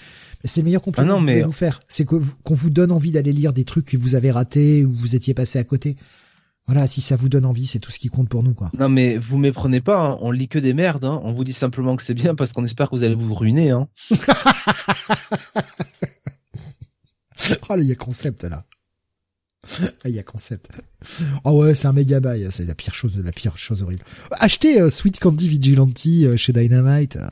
C'est 0.45 0.61
le 0.61 0.67
meilleur 0.67 0.83
compliment 0.83 1.15
ah 1.15 1.15
que 1.15 1.21
vous 1.21 1.27
pouvez 1.27 1.43
nous 1.45 1.53
faire. 1.53 1.81
C'est 1.89 2.05
qu'on 2.05 2.21
vous 2.51 2.71
donne 2.71 2.93
envie 2.93 3.13
d'aller 3.13 3.33
lire 3.33 3.55
des 3.55 3.65
trucs 3.65 3.87
que 3.87 3.97
vous 3.97 4.15
avez 4.17 4.31
ratés 4.31 4.85
ou 4.85 4.93
vous 4.93 5.17
étiez 5.17 5.33
passé 5.33 5.59
à 5.59 5.65
côté. 5.65 5.97
Voilà, 6.71 6.87
si 6.87 7.01
ça 7.01 7.17
vous 7.17 7.29
donne 7.29 7.47
envie, 7.47 7.67
c'est 7.67 7.81
tout 7.81 7.91
ce 7.91 7.99
qui 7.99 8.07
compte 8.07 8.29
pour 8.29 8.45
nous, 8.45 8.55
quoi. 8.55 8.71
Non, 8.79 8.89
mais 8.89 9.19
vous 9.19 9.39
méprenez 9.39 9.81
pas, 9.81 9.99
hein. 9.99 10.19
on 10.21 10.31
lit 10.31 10.47
que 10.47 10.61
des 10.61 10.73
merdes, 10.73 11.05
hein. 11.05 11.21
on 11.25 11.33
vous 11.33 11.43
dit 11.43 11.53
simplement 11.53 11.97
que 11.97 12.05
c'est 12.05 12.15
bien 12.15 12.37
parce 12.37 12.53
qu'on 12.53 12.65
espère 12.65 12.91
que 12.91 12.95
vous 12.95 13.03
allez 13.03 13.17
vous 13.17 13.35
ruiner, 13.35 13.73
hein. 13.73 13.89
oh, 17.69 17.75
il 17.77 17.87
y 17.87 17.91
a 17.91 17.97
concept, 17.97 18.45
là. 18.45 18.65
Ah, 19.83 19.89
il 20.05 20.13
y 20.13 20.21
a 20.21 20.23
concept. 20.23 20.69
Oh 21.43 21.61
ouais, 21.61 21.75
c'est 21.75 21.89
un 21.89 21.93
méga 21.93 22.21
bail, 22.21 22.47
c'est 22.53 22.67
la 22.67 22.77
pire 22.77 22.95
chose, 22.95 23.21
la 23.21 23.33
pire 23.33 23.59
chose 23.59 23.83
horrible. 23.83 24.05
Achetez 24.39 24.81
euh, 24.81 24.91
Sweet 24.91 25.19
Candy 25.19 25.49
Vigilante 25.49 26.01
euh, 26.07 26.37
chez 26.37 26.53
Dynamite. 26.53 27.17
Euh. 27.17 27.29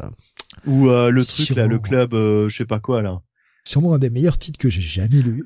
Ou 0.67 0.86
le 0.89 1.25
truc 1.25 1.50
là, 1.57 1.68
le 1.68 1.78
club, 1.78 2.10
je 2.12 2.49
sais 2.52 2.67
pas 2.67 2.81
quoi 2.81 3.02
là 3.02 3.20
sûrement 3.69 3.95
un 3.95 3.99
des 3.99 4.09
meilleurs 4.09 4.39
titres 4.39 4.59
que 4.59 4.71
j'ai 4.71 4.81
jamais 4.81 5.21
lu. 5.21 5.45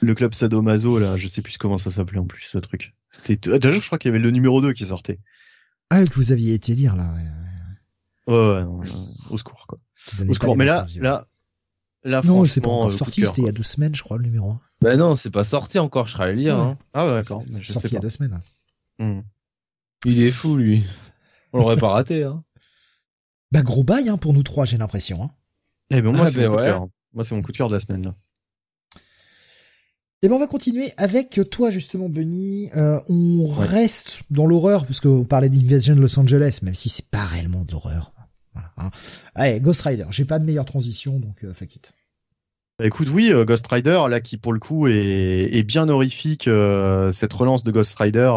Le 0.00 0.14
club 0.14 0.34
Sadomaso, 0.34 0.98
là, 0.98 1.16
je 1.16 1.26
sais 1.26 1.42
plus 1.42 1.58
comment 1.58 1.78
ça 1.78 1.90
s'appelait 1.90 2.20
en 2.20 2.26
plus, 2.26 2.42
ce 2.42 2.58
truc. 2.58 2.94
C'était, 3.10 3.58
déjà, 3.58 3.80
je 3.80 3.84
crois 3.84 3.98
qu'il 3.98 4.08
y 4.10 4.14
avait 4.14 4.22
le 4.22 4.30
numéro 4.30 4.60
2 4.60 4.72
qui 4.72 4.84
sortait. 4.84 5.18
Ah, 5.90 6.04
que 6.04 6.14
vous 6.14 6.32
aviez 6.32 6.54
été 6.54 6.74
lire, 6.74 6.94
là, 6.96 7.12
ouais. 7.14 8.34
Ouais, 8.34 8.62
ouais, 8.62 8.88
au 9.30 9.38
secours, 9.38 9.66
quoi. 9.68 9.78
Au 10.28 10.34
secours. 10.34 10.56
Mais 10.56 10.64
là, 10.64 10.86
là, 10.96 11.26
là, 12.04 12.22
non, 12.24 12.44
c'est 12.44 12.60
pas 12.60 12.68
encore 12.68 12.90
euh, 12.90 12.92
sorti, 12.92 13.24
c'était 13.24 13.42
il 13.42 13.46
y 13.46 13.48
a 13.48 13.52
deux 13.52 13.62
semaines, 13.62 13.94
je 13.94 14.02
crois, 14.02 14.18
le 14.18 14.24
numéro 14.24 14.50
1. 14.50 14.60
Bah 14.82 14.96
non, 14.96 15.16
c'est 15.16 15.30
pas 15.30 15.44
sorti 15.44 15.78
encore, 15.78 16.06
je 16.06 16.12
serais 16.12 16.24
allé 16.24 16.42
lire, 16.42 16.58
hein. 16.58 16.78
Ah, 16.94 17.08
d'accord. 17.10 17.42
C'est 17.62 17.72
sorti 17.72 17.88
il 17.88 17.94
y 17.94 17.96
a 17.96 18.00
deux 18.00 18.10
semaines. 18.10 18.40
Hmm. 18.98 19.20
Il 20.04 20.22
est 20.22 20.30
fou, 20.30 20.56
lui. 20.56 20.84
On 21.52 21.58
l'aurait 21.58 21.76
pas 21.76 21.88
raté, 21.88 22.22
hein. 22.22 22.44
Bah, 23.50 23.62
gros 23.62 23.84
bail, 23.84 24.08
hein, 24.08 24.18
pour 24.18 24.32
nous 24.32 24.42
trois, 24.42 24.66
j'ai 24.66 24.78
l'impression, 24.78 25.24
hein. 25.24 25.30
Eh 25.90 26.02
ben, 26.02 26.12
moi, 26.12 26.26
ah, 26.26 26.30
c'est 26.30 26.48
ben, 26.48 26.88
moi, 27.16 27.24
c'est 27.24 27.34
mon 27.34 27.42
coup 27.42 27.50
de 27.50 27.56
cœur 27.56 27.68
de 27.68 27.74
la 27.74 27.80
semaine 27.80 28.04
là. 28.04 28.14
Et 30.22 30.26
eh 30.26 30.28
ben 30.30 30.36
on 30.36 30.38
va 30.38 30.46
continuer 30.46 30.92
avec 30.96 31.38
toi 31.50 31.68
justement 31.68 32.08
Bunny. 32.08 32.70
Euh, 32.74 32.98
on 33.08 33.46
reste 33.46 34.22
dans 34.30 34.46
l'horreur 34.46 34.86
parce 34.86 34.98
qu'on 34.98 35.24
parlait 35.24 35.50
d'Invasion 35.50 35.94
de 35.94 36.00
Los 36.00 36.18
Angeles, 36.18 36.60
même 36.62 36.74
si 36.74 36.88
c'est 36.88 37.10
pas 37.10 37.24
réellement 37.24 37.64
d'horreur. 37.64 38.12
Voilà, 38.54 38.72
hein. 38.78 38.90
Allez, 39.34 39.60
Ghost 39.60 39.82
Rider. 39.82 40.06
J'ai 40.10 40.24
pas 40.24 40.38
de 40.38 40.44
meilleure 40.46 40.64
transition, 40.64 41.18
donc 41.20 41.44
euh, 41.44 41.52
fuck 41.52 41.76
it. 41.76 41.92
Bah, 42.78 42.86
écoute, 42.86 43.08
oui, 43.12 43.30
euh, 43.30 43.44
Ghost 43.44 43.66
Rider, 43.70 44.02
là, 44.08 44.20
qui 44.20 44.38
pour 44.38 44.54
le 44.54 44.58
coup 44.58 44.88
est, 44.88 45.54
est 45.54 45.62
bien 45.62 45.88
horrifique, 45.88 46.48
euh, 46.48 47.12
cette 47.12 47.34
relance 47.34 47.62
de 47.62 47.70
Ghost 47.70 47.96
Rider. 47.98 48.30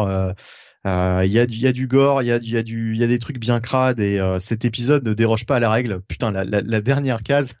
Il 0.84 1.30
y, 1.30 1.38
a, 1.38 1.44
y 1.44 1.66
a 1.66 1.72
du 1.72 1.86
gore, 1.86 2.22
il 2.22 2.26
y 2.26 2.32
a, 2.32 2.38
y, 2.40 2.56
a 2.56 2.62
du, 2.62 2.96
y 2.96 3.04
a 3.04 3.06
des 3.06 3.18
trucs 3.18 3.38
bien 3.38 3.60
crades 3.60 4.00
et 4.00 4.18
cet 4.38 4.64
épisode 4.64 5.04
ne 5.04 5.12
déroge 5.12 5.44
pas 5.44 5.56
à 5.56 5.60
la 5.60 5.70
règle. 5.70 6.00
Putain, 6.08 6.30
la, 6.30 6.44
la, 6.44 6.62
la 6.62 6.80
dernière 6.80 7.22
case. 7.22 7.54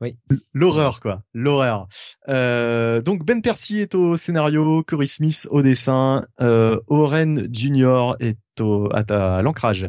Oui. 0.00 0.18
L'horreur, 0.52 1.00
quoi. 1.00 1.22
L'horreur. 1.32 1.88
Euh, 2.28 3.00
donc 3.00 3.24
Ben 3.24 3.40
Percy 3.40 3.78
est 3.78 3.94
au 3.94 4.16
scénario, 4.16 4.82
Corey 4.82 5.06
Smith 5.06 5.46
au 5.50 5.62
dessin, 5.62 6.22
euh, 6.40 6.80
Oren 6.88 7.48
Junior 7.52 8.16
est 8.20 8.38
au, 8.60 8.88
à, 8.92 9.40
l'ancrage. 9.42 9.88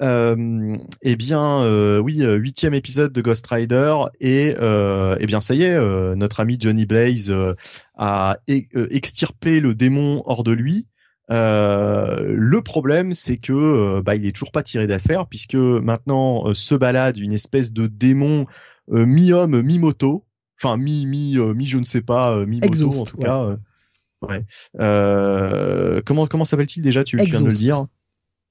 Euh, 0.00 0.76
eh 1.02 1.16
bien, 1.16 1.60
euh, 1.62 1.98
oui, 1.98 2.22
euh, 2.22 2.36
huitième 2.36 2.74
épisode 2.74 3.12
de 3.12 3.20
Ghost 3.20 3.46
Rider 3.46 3.96
et 4.20 4.54
eh 4.58 5.26
bien 5.26 5.40
ça 5.40 5.54
y 5.54 5.62
est, 5.62 5.78
notre 6.16 6.40
ami 6.40 6.56
Johnny 6.60 6.86
Blaze 6.86 7.32
a 7.96 8.38
extirpé 8.46 9.60
le 9.60 9.74
démon 9.74 10.22
hors 10.24 10.44
de 10.44 10.52
lui. 10.52 10.86
le 11.28 12.60
problème, 12.60 13.14
c'est 13.14 13.38
que 13.38 14.00
bah, 14.00 14.14
il 14.14 14.26
est 14.26 14.32
toujours 14.32 14.52
pas 14.52 14.62
tiré 14.62 14.86
d'affaire 14.86 15.26
puisque 15.26 15.54
maintenant 15.54 16.54
se 16.54 16.74
balade 16.74 17.18
une 17.18 17.32
espèce 17.32 17.72
de 17.72 17.86
démon 17.86 18.46
mi-homme, 18.90 19.62
mi-moto, 19.62 20.24
enfin 20.60 20.76
mi 20.76 21.06
mi 21.06 21.36
mi 21.36 21.66
je 21.66 21.78
ne 21.78 21.84
sais 21.84 22.02
pas, 22.02 22.46
mi 22.46 22.60
moto 22.60 23.00
en 23.00 23.04
tout 23.04 23.16
cas. 23.18 23.56
Ouais. 24.20 24.44
comment 26.04 26.26
comment 26.26 26.44
s'appelle-t-il 26.44 26.82
déjà? 26.82 27.04
Tu, 27.04 27.16
tu 27.16 27.24
viens 27.24 27.40
de 27.40 27.46
le 27.46 27.52
dire? 27.52 27.86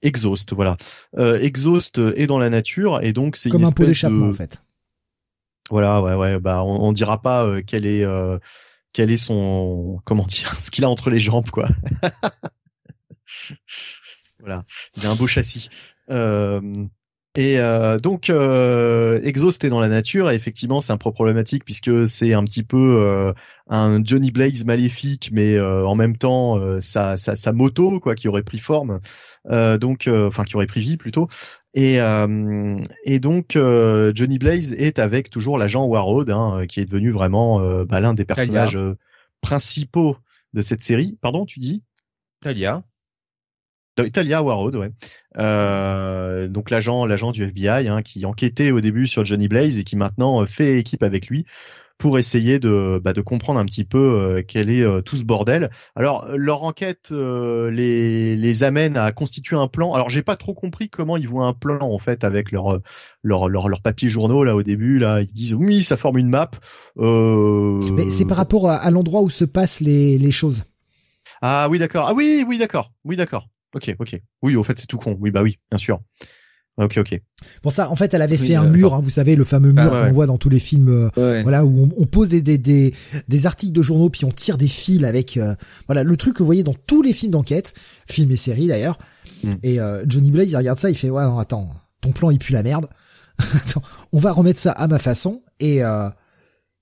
Exhaust, 0.02 0.54
voilà. 0.54 0.78
Euh, 1.18 1.40
Exhaust 1.40 1.98
est 1.98 2.28
dans 2.28 2.38
la 2.38 2.50
nature 2.50 3.00
et 3.02 3.14
donc 3.14 3.36
c'est 3.36 3.50
comme 3.50 3.66
un 3.66 3.72
pot 3.72 3.86
d'échappement 3.86 4.30
en 4.30 4.34
fait. 4.34 4.62
Voilà, 5.70 6.02
ouais, 6.02 6.14
ouais. 6.14 6.40
Bah, 6.40 6.64
on, 6.64 6.88
on 6.88 6.92
dira 6.92 7.22
pas 7.22 7.46
euh, 7.46 7.62
quel 7.66 7.86
est 7.86 8.04
euh, 8.04 8.38
quel 8.94 9.12
est 9.12 9.18
son 9.18 10.00
comment 10.06 10.26
dire 10.26 10.54
ce 10.60 10.72
qu'il 10.72 10.86
a 10.86 10.90
entre 10.90 11.10
les 11.10 11.20
jambes 11.20 11.50
quoi. 11.50 11.68
voilà, 14.40 14.64
il 14.96 15.06
a 15.06 15.12
un 15.12 15.16
beau 15.16 15.28
châssis. 15.28 15.70
Euh, 17.38 17.42
et 17.42 17.60
euh, 17.60 17.98
donc 17.98 18.30
euh, 18.30 19.20
Exhaust 19.24 19.64
est 19.64 19.70
dans 19.70 19.80
la 19.80 19.88
nature 19.88 20.32
et 20.32 20.36
effectivement 20.36 20.82
c'est 20.82 20.94
un 20.94 20.98
peu 20.98 21.12
problématique 21.12 21.64
puisque 21.64 22.08
c'est 22.08 22.34
un 22.34 22.44
petit 22.44 22.64
peu 22.64 22.98
euh, 23.00 23.34
un 23.70 24.04
Johnny 24.04 24.32
Blaze 24.32 24.66
maléfique 24.66 25.30
mais 25.32 25.56
euh, 25.56 25.86
en 25.86 25.96
même 25.96 26.18
temps 26.18 26.58
euh, 26.58 26.82
sa, 26.82 27.18
sa, 27.18 27.36
sa, 27.36 27.54
moto 27.54 28.00
quoi 28.00 28.16
qui 28.16 28.28
aurait 28.28 28.44
pris 28.44 28.60
forme 28.60 29.00
donc 29.50 30.10
enfin 30.10 30.44
qui 30.44 30.56
aurait 30.56 30.68
pris 30.68 30.82
vie 30.82 30.98
plutôt 30.98 31.30
et, 31.74 32.00
et 33.06 33.20
donc 33.20 33.52
Johnny 33.54 34.40
Blaze 34.40 34.74
est 34.74 35.00
avec 35.00 35.30
toujours 35.30 35.58
l'agent 35.58 35.86
Warroad 35.86 36.30
hein, 36.30 36.66
qui 36.68 36.82
est 36.82 36.86
devenu 36.86 37.12
vraiment 37.12 37.60
bah, 37.86 38.02
l'un 38.02 38.14
des 38.14 38.26
personnages 38.26 38.78
principaux 39.42 40.18
de 40.54 40.62
cette 40.62 40.84
série. 40.84 41.18
Pardon, 41.22 41.46
tu 41.46 41.60
dis? 41.60 41.84
Talia. 42.42 42.84
Talia 44.06 44.44
Warroad, 44.44 44.76
ouais. 44.76 44.92
Euh, 45.38 46.48
donc 46.48 46.70
l'agent, 46.70 47.06
l'agent 47.06 47.32
du 47.32 47.44
FBI, 47.44 47.88
hein, 47.88 48.02
qui 48.02 48.26
enquêtait 48.26 48.72
au 48.72 48.82
début 48.82 49.08
sur 49.08 49.26
Johnny 49.26 49.48
Blaze 49.48 49.78
et 49.78 49.84
qui 49.84 49.96
maintenant 49.96 50.42
euh, 50.42 50.46
fait 50.46 50.80
équipe 50.80 51.04
avec 51.04 51.28
lui 51.28 51.46
pour 51.98 52.20
essayer 52.20 52.60
de, 52.60 53.02
bah, 53.04 53.14
de 53.14 53.22
comprendre 53.22 53.60
un 53.60 53.66
petit 53.66 53.84
peu 53.84 53.98
euh, 53.98 54.44
quel 54.48 54.70
est 54.70 54.86
tout 55.02 55.16
ce 55.16 55.24
bordel. 55.24 55.72
Alors 55.96 56.28
leur 56.36 56.64
enquête 56.64 57.10
les, 57.10 58.36
les 58.36 58.64
amène 58.64 58.98
à 58.98 59.12
constituer 59.12 59.56
un 59.56 59.68
plan. 59.68 59.94
Alors 59.94 60.12
j'ai 60.12 60.22
pas 60.22 60.36
trop 60.36 60.54
compris 60.54 60.90
comment 60.90 61.18
ils 61.18 61.28
voient 61.28 61.46
un 61.46 61.54
plan 61.54 61.80
en 61.82 61.98
fait 61.98 62.24
avec 62.24 62.52
leur 62.52 62.80
leur 63.24 63.50
leur, 63.50 63.68
leur 63.68 63.82
papier 63.82 64.10
journaux 64.10 64.44
là 64.44 64.56
au 64.56 64.62
début 64.62 65.00
là 65.00 65.22
ils 65.22 65.34
disent 65.34 65.56
oui 65.56 65.82
ça 65.82 65.98
forme 65.98 66.20
une 66.20 66.30
map. 66.30 66.52
Mais 66.98 68.10
c'est 68.12 68.28
par 68.28 68.38
rapport 68.38 68.70
à, 68.70 68.76
à 68.76 68.92
l'endroit 68.92 69.22
où 69.22 69.32
se 69.32 69.46
passent 69.46 69.80
les 69.80 70.20
les 70.20 70.32
choses. 70.32 70.66
Ah 71.42 71.68
oui 71.70 71.80
d'accord. 71.80 72.06
Ah 72.08 72.14
oui 72.14 72.46
oui 72.48 72.60
d'accord. 72.60 72.92
Oui 73.06 73.16
d'accord. 73.16 73.48
Ok, 73.78 73.96
ok. 74.00 74.20
Oui, 74.42 74.56
au 74.56 74.64
fait, 74.64 74.78
c'est 74.78 74.88
tout 74.88 74.98
con. 74.98 75.16
Oui, 75.20 75.32
bah 75.32 75.44
oui, 75.44 75.60
bien 75.70 75.78
sûr. 75.78 76.02
Ok, 76.78 76.98
ok. 76.98 77.20
Pour 77.64 77.72
ça, 77.72 77.90
en 77.90 77.96
fait, 77.96 78.14
elle 78.14 78.22
avait 78.22 78.38
fait 78.38 78.56
un 78.56 78.68
mur, 78.68 78.94
hein, 78.94 79.02
vous 79.04 79.10
savez, 79.10 79.36
le 79.36 79.44
fameux 79.44 79.72
mur 79.72 79.90
qu'on 79.90 80.12
voit 80.12 80.28
dans 80.28 80.38
tous 80.38 80.50
les 80.50 80.60
films, 80.60 81.10
euh, 81.18 81.42
voilà, 81.42 81.66
où 81.66 81.90
on, 81.98 82.06
pose 82.06 82.30
des, 82.30 82.42
des, 82.42 82.60
des, 82.60 82.94
des, 83.28 83.46
articles 83.48 83.74
de 83.74 83.82
journaux, 83.82 84.12
puis 84.12 84.26
on 84.26 84.32
tire 84.32 84.60
des 84.60 84.68
fils 84.68 85.04
avec, 85.04 85.38
euh, 85.38 85.56
voilà, 85.88 86.04
le 86.04 86.18
truc 86.18 86.36
que 86.36 86.40
vous 86.40 86.46
voyez 86.46 86.62
dans 86.62 86.76
tous 86.76 87.02
les 87.02 87.14
films 87.14 87.32
d'enquête, 87.32 87.74
films 88.08 88.30
et 88.30 88.38
séries 88.38 88.68
d'ailleurs. 88.68 89.00
Mm. 89.44 89.54
Et 89.64 89.80
euh, 89.80 90.04
Johnny 90.08 90.30
Blaze, 90.30 90.52
il 90.52 90.56
regarde 90.56 90.78
ça, 90.78 90.92
il 90.92 90.96
fait, 90.96 91.10
ouais, 91.10 91.24
non, 91.24 91.40
attends, 91.40 91.72
ton 92.02 92.12
plan, 92.12 92.30
il 92.30 92.38
pue 92.38 92.54
la 92.54 92.62
merde. 92.62 92.88
attends, 93.40 93.82
on 94.12 94.20
va 94.20 94.32
remettre 94.32 94.60
ça 94.60 94.72
à 94.72 94.88
ma 94.88 95.00
façon. 95.00 95.42
Et 95.60 95.82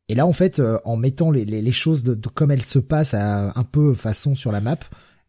et 0.07 0.13
là, 0.13 0.27
en 0.27 0.33
fait, 0.33 0.61
en 0.83 0.97
mettant 0.97 1.31
les, 1.31 1.45
les, 1.45 1.63
les 1.63 1.71
choses 1.71 2.03
de, 2.03 2.13
de, 2.13 2.27
comme 2.27 2.51
elles 2.51 2.65
se 2.65 2.77
passent 2.77 3.15
à, 3.15 3.57
un 3.57 3.63
peu 3.63 3.95
façon 3.95 4.35
sur 4.35 4.51
la 4.51 4.61
map, 4.61 4.77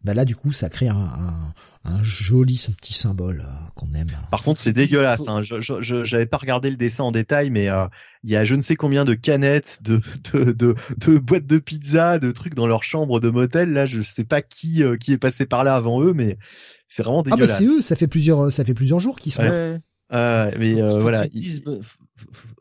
bah 0.06 0.14
là 0.14 0.24
du 0.24 0.36
coup 0.36 0.52
ça 0.52 0.68
crée 0.68 0.86
un, 0.86 0.94
un, 0.94 1.52
un 1.84 2.00
joli 2.00 2.64
petit 2.80 2.92
symbole 2.92 3.40
euh, 3.44 3.68
qu'on 3.74 3.92
aime. 3.92 4.06
Par 4.30 4.44
contre 4.44 4.60
c'est 4.60 4.72
dégueulasse. 4.72 5.26
Hein. 5.26 5.42
Je, 5.42 5.60
je, 5.60 6.04
j'avais 6.04 6.26
pas 6.26 6.36
regardé 6.36 6.70
le 6.70 6.76
dessin 6.76 7.02
en 7.02 7.10
détail, 7.10 7.50
mais 7.50 7.68
euh, 7.68 7.86
il 8.22 8.30
y 8.30 8.36
a 8.36 8.44
je 8.44 8.54
ne 8.54 8.60
sais 8.60 8.76
combien 8.76 9.04
de 9.04 9.14
canettes, 9.14 9.80
de, 9.82 10.00
de, 10.32 10.52
de, 10.52 10.76
de, 10.98 11.18
boîtes 11.18 11.46
de 11.46 11.58
pizza, 11.58 12.20
de 12.20 12.30
trucs 12.30 12.54
dans 12.54 12.68
leur 12.68 12.84
chambre 12.84 13.18
de 13.18 13.30
motel. 13.30 13.72
Là 13.72 13.84
je 13.84 14.00
sais 14.00 14.22
pas 14.22 14.42
qui 14.42 14.84
euh, 14.84 14.96
qui 14.96 15.12
est 15.12 15.18
passé 15.18 15.44
par 15.44 15.64
là 15.64 15.74
avant 15.74 16.00
eux, 16.00 16.14
mais 16.14 16.38
c'est 16.86 17.02
vraiment 17.02 17.24
dégueulasse. 17.24 17.50
Ah 17.50 17.64
bah 17.64 17.66
c'est 17.66 17.76
eux. 17.78 17.80
Ça 17.80 17.96
fait 17.96 18.06
plusieurs 18.06 18.52
ça 18.52 18.64
fait 18.64 18.74
plusieurs 18.74 19.00
jours 19.00 19.18
qu'ils 19.18 19.32
sont. 19.32 19.42
Ouais. 19.42 19.80
Euh, 20.12 20.52
mais 20.56 20.80
faut 20.80 21.00
voilà. 21.00 21.26
Que 21.26 21.80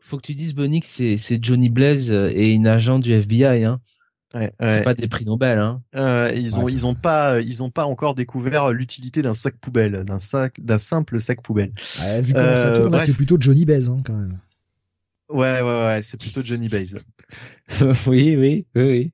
faut 0.00 0.16
que 0.16 0.26
tu 0.26 0.34
dises 0.34 0.54
Bonnie 0.54 0.80
que 0.80 0.86
c'est 0.86 1.16
c'est 1.16 1.38
Johnny 1.40 1.68
Blaze 1.68 2.10
et 2.10 2.50
une 2.50 2.66
agent 2.66 2.98
du 2.98 3.12
FBI. 3.12 3.62
Hein. 3.62 3.80
Ouais, 4.34 4.52
C'est 4.60 4.82
pas 4.82 4.94
des 4.94 5.08
prix 5.08 5.24
Nobel, 5.24 5.58
hein. 5.58 5.82
Euh, 5.94 6.30
ils 6.34 6.58
ont, 6.58 6.68
ils 6.68 6.84
ont 6.84 6.94
pas, 6.94 7.40
ils 7.40 7.62
ont 7.62 7.70
pas 7.70 7.86
encore 7.86 8.14
découvert 8.14 8.70
l'utilité 8.70 9.22
d'un 9.22 9.34
sac 9.34 9.56
poubelle, 9.56 10.04
d'un 10.04 10.18
sac, 10.18 10.60
d'un 10.60 10.78
simple 10.78 11.20
sac 11.20 11.42
poubelle. 11.42 11.72
Ouais, 12.00 12.20
vu 12.20 12.34
comment 12.34 12.56
ça 12.56 12.72
tourne, 12.72 12.98
c'est 13.00 13.14
plutôt 13.14 13.36
Johnny 13.38 13.64
Baze, 13.64 13.88
hein, 13.88 13.98
quand 14.04 14.14
même. 14.14 14.38
Ouais, 15.28 15.60
ouais, 15.60 15.86
ouais, 15.86 16.00
c'est 16.02 16.18
plutôt 16.18 16.42
Johnny 16.42 16.68
Baze. 16.68 16.98
oui, 18.06 18.36
oui, 18.36 18.66
oui, 18.74 18.82
oui. 18.82 19.12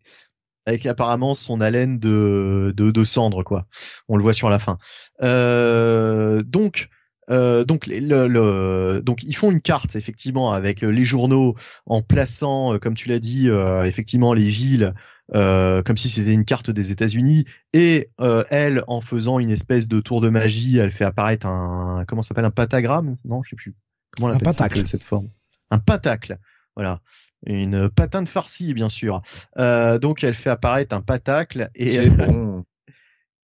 Avec 0.66 0.86
apparemment 0.86 1.34
son 1.34 1.60
haleine 1.60 1.98
de, 1.98 2.72
de, 2.76 2.90
de 2.90 3.04
cendre, 3.04 3.42
quoi. 3.42 3.66
On 4.08 4.16
le 4.16 4.22
voit 4.22 4.34
sur 4.34 4.48
la 4.48 4.58
fin. 4.58 4.78
Euh, 5.22 6.42
donc, 6.42 6.88
euh, 7.32 7.64
donc, 7.64 7.86
le, 7.86 8.28
le, 8.28 9.02
donc 9.02 9.22
ils 9.24 9.34
font 9.34 9.50
une 9.50 9.60
carte 9.60 9.96
effectivement 9.96 10.52
avec 10.52 10.82
les 10.82 11.04
journaux 11.04 11.56
en 11.86 12.02
plaçant, 12.02 12.78
comme 12.78 12.94
tu 12.94 13.08
l'as 13.08 13.18
dit, 13.18 13.48
euh, 13.48 13.84
effectivement 13.84 14.34
les 14.34 14.48
villes 14.48 14.94
euh, 15.34 15.82
comme 15.82 15.96
si 15.96 16.08
c'était 16.08 16.32
une 16.32 16.44
carte 16.44 16.70
des 16.70 16.92
États-Unis, 16.92 17.46
et 17.72 18.10
euh, 18.20 18.44
elle, 18.50 18.82
en 18.86 19.00
faisant 19.00 19.38
une 19.38 19.50
espèce 19.50 19.88
de 19.88 20.00
tour 20.00 20.20
de 20.20 20.28
magie, 20.28 20.76
elle 20.76 20.90
fait 20.90 21.04
apparaître 21.04 21.46
un 21.46 22.04
comment 22.06 22.20
s'appelle 22.22 22.44
un 22.44 22.50
pentagramme 22.50 23.16
Non, 23.24 23.42
je 23.42 23.50
sais 23.50 23.56
plus. 23.56 23.74
Comment 24.16 24.34
on 24.34 24.36
appelle 24.36 24.86
cette 24.86 25.04
forme? 25.04 25.28
Un 25.70 25.78
pentacle. 25.78 26.38
Voilà. 26.76 27.00
Une 27.46 27.88
patin 27.88 28.22
de 28.22 28.28
farcie, 28.28 28.74
bien 28.74 28.90
sûr. 28.90 29.22
Euh, 29.58 29.98
donc 29.98 30.22
elle 30.22 30.34
fait 30.34 30.50
apparaître 30.50 30.94
un 30.94 31.00
pentacle 31.00 31.70
et 31.74 31.98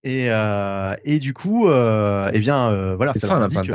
et 0.03 0.29
et 1.03 1.19
du 1.19 1.33
coup, 1.33 1.69
eh 1.69 2.39
bien, 2.39 2.95
voilà, 2.95 3.13
ça 3.13 3.33
indique 3.35 3.71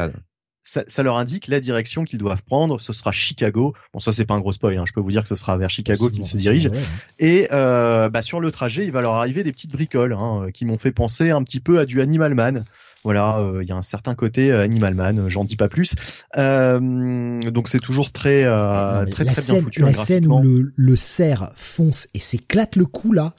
ça, 0.66 0.82
ça, 0.86 1.02
leur 1.02 1.18
indique 1.18 1.46
la 1.48 1.60
direction 1.60 2.04
qu'ils 2.04 2.18
doivent 2.18 2.42
prendre. 2.42 2.80
Ce 2.80 2.92
sera 2.94 3.12
Chicago. 3.12 3.74
Bon, 3.92 4.00
ça 4.00 4.12
c'est 4.12 4.24
pas 4.24 4.34
un 4.34 4.40
gros 4.40 4.52
spoil. 4.52 4.78
Hein. 4.78 4.84
Je 4.86 4.92
peux 4.92 5.00
vous 5.00 5.10
dire 5.10 5.22
que 5.22 5.28
ce 5.28 5.34
sera 5.34 5.56
vers 5.58 5.68
Chicago 5.68 6.08
qu'ils 6.08 6.26
se 6.26 6.38
dirigent. 6.38 6.70
Et 7.18 7.48
euh, 7.52 8.08
bah, 8.08 8.22
sur 8.22 8.40
le 8.40 8.50
trajet, 8.50 8.86
il 8.86 8.90
va 8.90 9.02
leur 9.02 9.12
arriver 9.12 9.44
des 9.44 9.52
petites 9.52 9.70
bricoles 9.72 10.14
hein, 10.14 10.46
qui 10.52 10.64
m'ont 10.64 10.78
fait 10.78 10.90
penser 10.90 11.30
un 11.30 11.42
petit 11.42 11.60
peu 11.60 11.78
à 11.78 11.84
du 11.84 12.00
Animal 12.00 12.34
Man. 12.34 12.64
Voilà, 13.04 13.40
euh, 13.40 13.62
il 13.62 13.68
y 13.68 13.72
a 13.72 13.76
un 13.76 13.82
certain 13.82 14.14
côté 14.14 14.50
euh, 14.50 14.62
Animal 14.62 14.94
Man. 14.94 15.28
J'en 15.28 15.44
dis 15.44 15.56
pas 15.56 15.68
plus. 15.68 15.94
Euh, 16.38 17.40
donc 17.50 17.68
c'est 17.68 17.78
toujours 17.78 18.10
très 18.10 18.44
euh, 18.44 19.04
très 19.04 19.26
très 19.26 19.34
scène, 19.34 19.56
bien 19.56 19.64
foutu. 19.64 19.82
La 19.82 19.92
scène 19.92 20.26
où 20.26 20.40
le, 20.40 20.72
le 20.74 20.96
cerf 20.96 21.50
fonce 21.54 22.08
et 22.14 22.18
s'éclate 22.18 22.76
le 22.76 22.86
cou 22.86 23.12
là. 23.12 23.34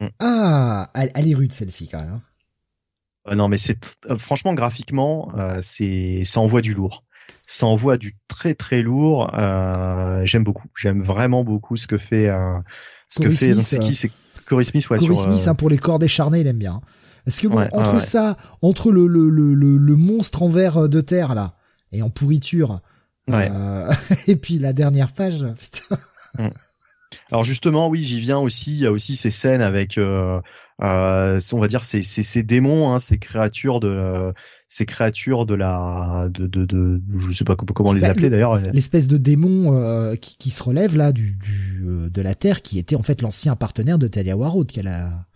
Mm. 0.00 0.06
Ah, 0.20 0.90
elle, 0.94 1.30
est 1.30 1.34
rude 1.34 1.52
celle-ci 1.52 1.88
quand 1.88 2.00
même. 2.00 2.14
Hein. 2.14 2.22
Euh, 3.28 3.34
non, 3.34 3.48
mais 3.48 3.58
c'est 3.58 3.78
euh, 4.08 4.18
franchement 4.18 4.54
graphiquement, 4.54 5.32
euh, 5.36 5.58
c'est 5.62 6.22
ça 6.24 6.40
envoie 6.40 6.60
du 6.60 6.74
lourd. 6.74 7.04
Ça 7.46 7.66
envoie 7.66 7.96
du 7.96 8.16
très 8.28 8.54
très 8.54 8.82
lourd. 8.82 9.30
J'aime 10.24 10.44
beaucoup. 10.44 10.68
J'aime 10.76 11.02
vraiment 11.02 11.44
beaucoup 11.44 11.76
ce 11.76 11.86
que 11.86 11.98
fait 11.98 12.30
ce 13.08 13.20
que 13.20 13.30
fait. 13.30 13.54
C'est 13.60 13.78
qui 13.78 13.94
C'est 13.94 14.10
Corey 14.46 14.64
Smith. 14.64 14.88
Ouais, 14.90 14.98
Corey 14.98 15.16
Smith, 15.16 15.48
hein, 15.48 15.54
pour 15.54 15.70
les 15.70 15.78
corps 15.78 15.98
décharnés, 15.98 16.40
il 16.40 16.46
aime 16.46 16.58
bien. 16.58 16.80
Parce 17.24 17.40
que 17.40 17.48
bon, 17.48 17.68
entre 17.72 18.00
ça, 18.00 18.36
entre 18.62 18.92
le, 18.92 19.08
le, 19.08 19.28
le, 19.28 19.54
le, 19.54 19.96
monstre 19.96 20.44
en 20.44 20.48
verre 20.48 20.88
de 20.88 21.00
terre 21.00 21.34
là 21.34 21.56
et 21.90 22.02
en 22.02 22.10
pourriture, 22.10 22.80
et 24.28 24.36
puis 24.36 24.58
la 24.58 24.72
dernière 24.72 25.12
page, 25.12 25.44
putain. 25.58 25.98
Mm. 26.38 26.48
Alors 27.32 27.44
justement, 27.44 27.88
oui, 27.88 28.02
j'y 28.02 28.20
viens 28.20 28.38
aussi. 28.38 28.72
Il 28.72 28.78
y 28.78 28.86
a 28.86 28.92
aussi 28.92 29.16
ces 29.16 29.30
scènes 29.30 29.60
avec, 29.60 29.98
euh, 29.98 30.40
euh, 30.82 31.40
on 31.52 31.58
va 31.58 31.66
dire, 31.66 31.82
ces, 31.84 32.02
ces, 32.02 32.22
ces 32.22 32.42
démons, 32.42 32.92
hein, 32.92 32.98
ces 32.98 33.18
créatures 33.18 33.80
de, 33.80 34.32
ces 34.68 34.86
créatures 34.86 35.46
de 35.46 35.54
la, 35.54 36.28
de, 36.30 36.46
de, 36.46 36.64
de 36.64 37.00
je 37.16 37.32
sais 37.32 37.44
pas 37.44 37.56
comment 37.56 37.92
les 37.92 38.00
bah, 38.00 38.08
appeler 38.10 38.30
d'ailleurs. 38.30 38.58
L'espèce 38.58 39.08
de 39.08 39.18
démon 39.18 39.74
euh, 39.74 40.14
qui, 40.14 40.36
qui 40.36 40.50
se 40.50 40.62
relève 40.62 40.96
là 40.96 41.12
du, 41.12 41.32
du 41.32 41.84
euh, 41.86 42.08
de 42.10 42.22
la 42.22 42.34
Terre, 42.34 42.62
qui 42.62 42.78
était 42.78 42.96
en 42.96 43.02
fait 43.02 43.22
l'ancien 43.22 43.56
partenaire 43.56 43.98
de 43.98 44.06
Talia 44.06 44.36
Warroad 44.36 44.70
qu'elle 44.70 44.88
a. 44.88 45.26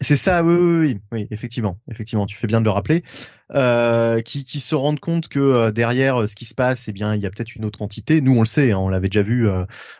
C'est 0.00 0.16
ça, 0.16 0.42
oui, 0.42 0.54
oui, 0.54 0.78
oui, 0.80 1.00
oui, 1.12 1.28
effectivement, 1.30 1.78
effectivement, 1.88 2.26
tu 2.26 2.36
fais 2.36 2.48
bien 2.48 2.60
de 2.60 2.64
le 2.64 2.70
rappeler. 2.70 3.04
Euh, 3.54 4.20
qui, 4.22 4.44
qui 4.44 4.60
se 4.60 4.74
rendent 4.74 5.00
compte 5.00 5.28
que 5.28 5.38
euh, 5.38 5.70
derrière 5.70 6.28
ce 6.28 6.34
qui 6.34 6.46
se 6.46 6.54
passe, 6.54 6.88
eh 6.88 6.92
bien, 6.92 7.14
il 7.14 7.20
y 7.20 7.26
a 7.26 7.30
peut-être 7.30 7.54
une 7.54 7.64
autre 7.64 7.82
entité. 7.82 8.20
Nous, 8.20 8.34
on 8.34 8.40
le 8.40 8.46
sait, 8.46 8.72
hein, 8.72 8.78
on 8.78 8.88
l'avait 8.88 9.08
déjà 9.08 9.22
vu 9.22 9.46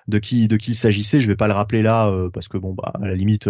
de 0.09 0.19
qui 0.19 0.49
de 0.49 0.57
qui 0.57 0.71
il 0.73 0.75
s'agissait. 0.75 1.21
Je 1.21 1.27
vais 1.27 1.37
pas 1.37 1.49
le 1.49 1.53
rappeler 1.53 1.83
là 1.83 2.11
parce 2.33 2.49
que 2.49 2.57
bon, 2.57 2.73
bah, 2.73 2.93
à 3.01 3.07
la 3.07 3.15
limite, 3.15 3.49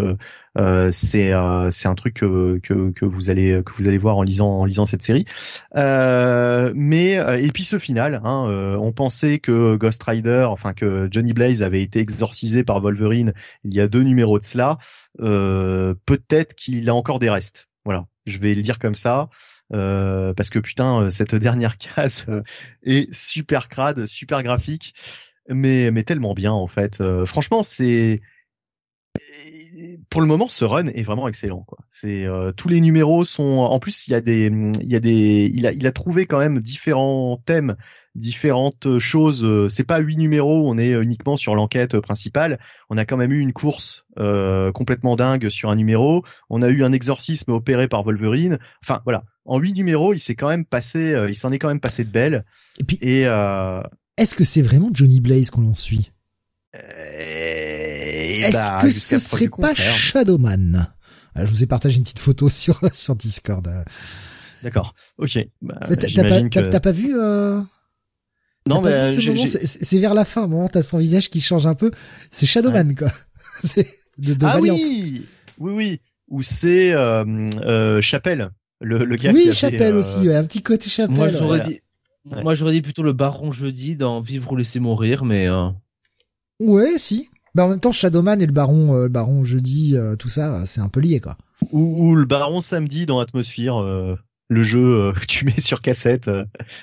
c'est 0.90 1.32
c'est 1.70 1.88
un 1.88 1.94
truc 1.94 2.14
que, 2.14 2.58
que, 2.62 2.90
que 2.90 3.04
vous 3.04 3.30
allez 3.30 3.62
que 3.64 3.72
vous 3.76 3.88
allez 3.88 3.98
voir 3.98 4.16
en 4.16 4.22
lisant 4.22 4.48
en 4.48 4.64
lisant 4.64 4.86
cette 4.86 5.02
série. 5.02 5.24
mais 5.74 7.12
et 7.12 7.50
puis 7.52 7.64
ce 7.64 7.78
final, 7.78 8.20
hein, 8.24 8.76
on 8.80 8.92
pensait 8.92 9.38
que 9.38 9.76
Ghost 9.76 10.02
Rider, 10.02 10.46
enfin 10.48 10.72
que 10.72 11.08
Johnny 11.10 11.32
Blaze 11.32 11.62
avait 11.62 11.82
été 11.82 12.00
exorcisé 12.00 12.64
par 12.64 12.80
Wolverine 12.80 13.32
il 13.64 13.74
y 13.74 13.80
a 13.80 13.88
deux 13.88 14.02
numéros 14.02 14.38
de 14.38 14.44
cela. 14.44 14.78
Peut-être 15.18 16.54
qu'il 16.54 16.88
a 16.88 16.94
encore 16.94 17.18
des 17.18 17.30
restes. 17.30 17.68
Voilà, 17.84 18.06
je 18.26 18.38
vais 18.38 18.54
le 18.54 18.62
dire 18.62 18.78
comme 18.78 18.94
ça. 18.94 19.28
Euh, 19.72 20.34
parce 20.34 20.50
que 20.50 20.58
putain, 20.58 21.02
euh, 21.02 21.10
cette 21.10 21.34
dernière 21.34 21.78
case 21.96 22.26
euh, 22.28 22.42
est 22.82 23.12
super 23.12 23.68
crade, 23.68 24.06
super 24.06 24.42
graphique, 24.42 24.94
mais 25.48 25.90
mais 25.90 26.02
tellement 26.02 26.34
bien 26.34 26.52
en 26.52 26.66
fait. 26.66 27.02
franchement, 27.24 27.62
c'est 27.62 28.20
pour 30.08 30.20
le 30.20 30.26
moment, 30.26 30.48
ce 30.48 30.64
run 30.64 30.86
est 30.86 31.02
vraiment 31.02 31.28
excellent. 31.28 31.64
Quoi. 31.64 31.78
C'est 31.88 32.26
tous 32.56 32.68
les 32.68 32.80
numéros 32.80 33.24
sont. 33.24 33.58
En 33.58 33.78
plus, 33.78 34.06
il 34.06 34.12
y 34.12 34.14
a 34.14 34.20
des, 34.20 34.46
il 34.46 34.88
y 34.88 34.96
a 34.96 35.00
des, 35.00 35.50
il 35.52 35.66
a, 35.66 35.72
il 35.72 35.86
a 35.86 35.92
trouvé 35.92 36.26
quand 36.26 36.38
même 36.38 36.60
différents 36.60 37.36
thèmes 37.44 37.76
différentes 38.14 38.98
choses. 38.98 39.44
Euh, 39.44 39.68
c'est 39.68 39.84
pas 39.84 39.98
huit 39.98 40.16
numéros, 40.16 40.68
on 40.68 40.78
est 40.78 40.92
uniquement 40.92 41.36
sur 41.36 41.54
l'enquête 41.54 41.98
principale. 42.00 42.58
On 42.90 42.98
a 42.98 43.04
quand 43.04 43.16
même 43.16 43.32
eu 43.32 43.40
une 43.40 43.52
course 43.52 44.04
euh, 44.18 44.72
complètement 44.72 45.16
dingue 45.16 45.48
sur 45.48 45.70
un 45.70 45.76
numéro. 45.76 46.24
On 46.50 46.62
a 46.62 46.68
eu 46.68 46.84
un 46.84 46.92
exorcisme 46.92 47.52
opéré 47.52 47.88
par 47.88 48.02
Wolverine. 48.04 48.58
Enfin 48.82 49.00
voilà, 49.04 49.24
en 49.44 49.58
huit 49.58 49.72
numéros, 49.72 50.14
il 50.14 50.20
s'est 50.20 50.34
quand 50.34 50.48
même 50.48 50.64
passé, 50.64 51.14
euh, 51.14 51.30
il 51.30 51.34
s'en 51.34 51.52
est 51.52 51.58
quand 51.58 51.68
même 51.68 51.80
passé 51.80 52.04
de 52.04 52.10
belles. 52.10 52.44
Et 52.80 52.84
puis, 52.84 52.98
et 53.00 53.22
est-ce 54.18 54.34
que 54.34 54.44
c'est 54.44 54.62
vraiment 54.62 54.90
Johnny 54.92 55.20
Blaze 55.20 55.50
qu'on 55.50 55.66
en 55.66 55.74
suit? 55.74 56.12
Est-ce 56.74 58.52
bah, 58.52 58.78
que 58.80 58.90
ce 58.90 59.18
serait 59.18 59.48
pas 59.48 59.74
Shadowman? 59.74 60.88
Je 61.34 61.44
vous 61.44 61.62
ai 61.62 61.66
partagé 61.66 61.96
une 61.96 62.02
petite 62.02 62.18
photo 62.18 62.48
sur 62.50 62.80
sur 62.94 63.16
Discord. 63.16 63.84
D'accord. 64.62 64.94
Ok. 65.18 65.38
Bah, 65.60 65.88
t'as 65.88 66.80
pas, 66.80 66.92
vu 66.92 67.14
non, 68.68 68.80
mais 68.80 69.12
c'est 69.12 69.98
vers 69.98 70.14
la 70.14 70.24
fin, 70.24 70.46
moment 70.46 70.68
t'as 70.68 70.82
son 70.82 70.98
visage 70.98 71.30
qui 71.30 71.40
change 71.40 71.66
un 71.66 71.74
peu. 71.74 71.90
C'est 72.30 72.46
Shadowman, 72.46 72.94
quoi. 72.94 73.10
c'est 73.64 73.98
de, 74.18 74.34
de 74.34 74.46
ah 74.46 74.58
oui, 74.60 75.26
oui, 75.58 75.72
oui. 75.72 76.00
Ou 76.28 76.42
c'est 76.42 76.92
euh, 76.92 77.24
euh, 77.62 78.00
Chapelle, 78.00 78.50
le, 78.80 79.04
le 79.04 79.16
gars. 79.16 79.32
Oui, 79.32 79.48
qui 79.50 79.54
Chapelle 79.54 79.94
euh, 79.94 79.98
aussi, 79.98 80.32
un 80.32 80.44
petit 80.44 80.62
côté 80.62 80.88
Chapelle. 80.88 81.16
Moi, 81.16 81.30
j'aurais 81.30 81.60
dit, 81.60 81.80
moi, 82.24 82.54
j'aurais 82.54 82.72
dit 82.72 82.82
plutôt 82.82 83.02
le 83.02 83.12
Baron 83.12 83.52
Jeudi 83.52 83.96
dans 83.96 84.20
Vivre 84.20 84.52
ou 84.52 84.56
laisser 84.56 84.80
mourir, 84.80 85.24
mais. 85.24 85.48
Euh... 85.48 85.68
Ouais, 86.60 86.94
si. 86.96 87.28
Bah, 87.54 87.66
en 87.66 87.68
même 87.68 87.80
temps, 87.80 87.92
Shadowman 87.92 88.40
et 88.40 88.46
le 88.46 88.52
Baron, 88.52 88.94
euh, 88.94 89.02
le 89.02 89.08
Baron 89.08 89.44
Jeudi, 89.44 89.94
tout 90.18 90.28
ça, 90.28 90.64
c'est 90.66 90.80
un 90.80 90.88
peu 90.88 91.00
lié, 91.00 91.20
quoi. 91.20 91.36
Ou, 91.70 92.08
ou 92.08 92.14
le 92.14 92.24
Baron 92.24 92.60
Samedi 92.60 93.06
dans 93.06 93.18
Atmosphère, 93.18 93.82
le 94.48 94.62
jeu 94.62 95.12
que 95.20 95.26
tu 95.26 95.44
mets 95.44 95.60
sur 95.60 95.82
cassette. 95.82 96.30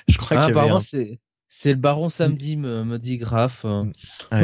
je 0.06 0.18
crois 0.18 0.36
ah, 0.38 0.46
qu'il 0.46 0.54
y 0.54 0.58
avait. 0.58 0.70
Un... 0.70 1.16
c'est 1.62 1.72
le 1.72 1.78
Baron 1.78 2.08
samedi, 2.08 2.56
me, 2.56 2.84
me 2.84 2.98
dit 2.98 3.18
Graf. 3.18 3.66
Euh. 3.66 3.82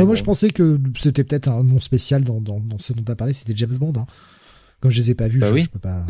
moi, 0.04 0.14
je 0.14 0.22
pensais 0.22 0.50
que 0.50 0.78
c'était 0.98 1.24
peut-être 1.24 1.48
un 1.48 1.62
nom 1.62 1.80
spécial 1.80 2.22
dans, 2.22 2.42
dans, 2.42 2.60
dans 2.60 2.78
ce 2.78 2.92
dont 2.92 3.02
tu 3.02 3.10
as 3.10 3.16
parlé, 3.16 3.32
c'était 3.32 3.56
James 3.56 3.74
Bond. 3.78 3.94
Hein. 3.96 4.04
Comme 4.80 4.90
je 4.90 5.00
les 5.00 5.12
ai 5.12 5.14
pas 5.14 5.26
vus, 5.26 5.40
bah 5.40 5.56
je, 5.56 5.66
peux 5.66 5.78
pas. 5.78 6.04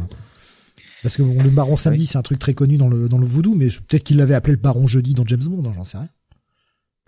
Parce 1.05 1.17
que 1.17 1.23
bon, 1.23 1.41
le 1.41 1.51
Baron 1.51 1.76
samedi, 1.76 2.07
c'est 2.07 2.18
un 2.18 2.23
truc 2.23 2.41
très 2.41 2.55
connu 2.55 2.76
dans 2.76 2.89
le 2.89 3.09
dans 3.09 3.18
le 3.18 3.26
voodoo, 3.26 3.55
mais 3.55 3.68
peut-être 3.68 4.02
qu'il 4.02 4.17
l'avait 4.17 4.35
appelé 4.35 4.57
le 4.57 4.60
Baron 4.60 4.89
jeudi 4.89 5.15
dans 5.15 5.25
James 5.25 5.44
Bond, 5.44 5.68
hein, 5.68 5.73
j'en 5.76 5.85
sais 5.85 5.99
rien. 5.99 6.09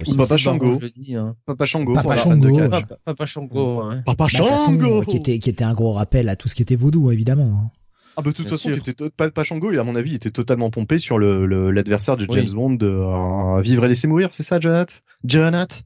Ou 0.06 0.14
Papa 0.14 0.36
Shango. 0.36 0.78
Hein. 1.16 1.34
Papa 1.44 1.64
Shango. 1.64 1.94
Papa 1.94 2.14
Shango. 2.14 2.68
Papa, 3.04 3.26
Shango. 3.26 3.88
Ouais. 3.88 4.02
Papa 4.06 4.28
Shango. 4.28 5.02
Qui 5.02 5.16
était 5.16 5.40
qui 5.40 5.50
était 5.50 5.64
un 5.64 5.74
gros 5.74 5.92
rappel 5.92 6.28
à 6.28 6.36
tout 6.36 6.46
ce 6.46 6.54
qui 6.54 6.62
était 6.62 6.76
vaudou, 6.76 7.10
évidemment. 7.10 7.72
Ah 8.18 8.20
bah 8.20 8.32
de 8.32 8.36
toute 8.36 8.48
façon, 8.48 8.70
était 8.72 9.10
pas, 9.10 9.30
pas 9.30 9.44
Shango, 9.44 9.70
il 9.70 9.78
à 9.78 9.84
mon 9.84 9.94
avis, 9.94 10.10
il 10.10 10.14
était 10.16 10.32
totalement 10.32 10.70
pompé 10.70 10.98
sur 10.98 11.20
le 11.20 11.70
l'adversaire 11.70 12.16
de 12.16 12.26
James 12.32 12.50
Bond 12.50 12.74
de 12.74 12.88
euh, 12.88 13.60
Vivre 13.60 13.84
et 13.84 13.88
laisser 13.88 14.08
mourir, 14.08 14.30
c'est 14.32 14.42
ça, 14.42 14.58
Jonathan? 14.58 14.92
Jonathan? 15.22 15.76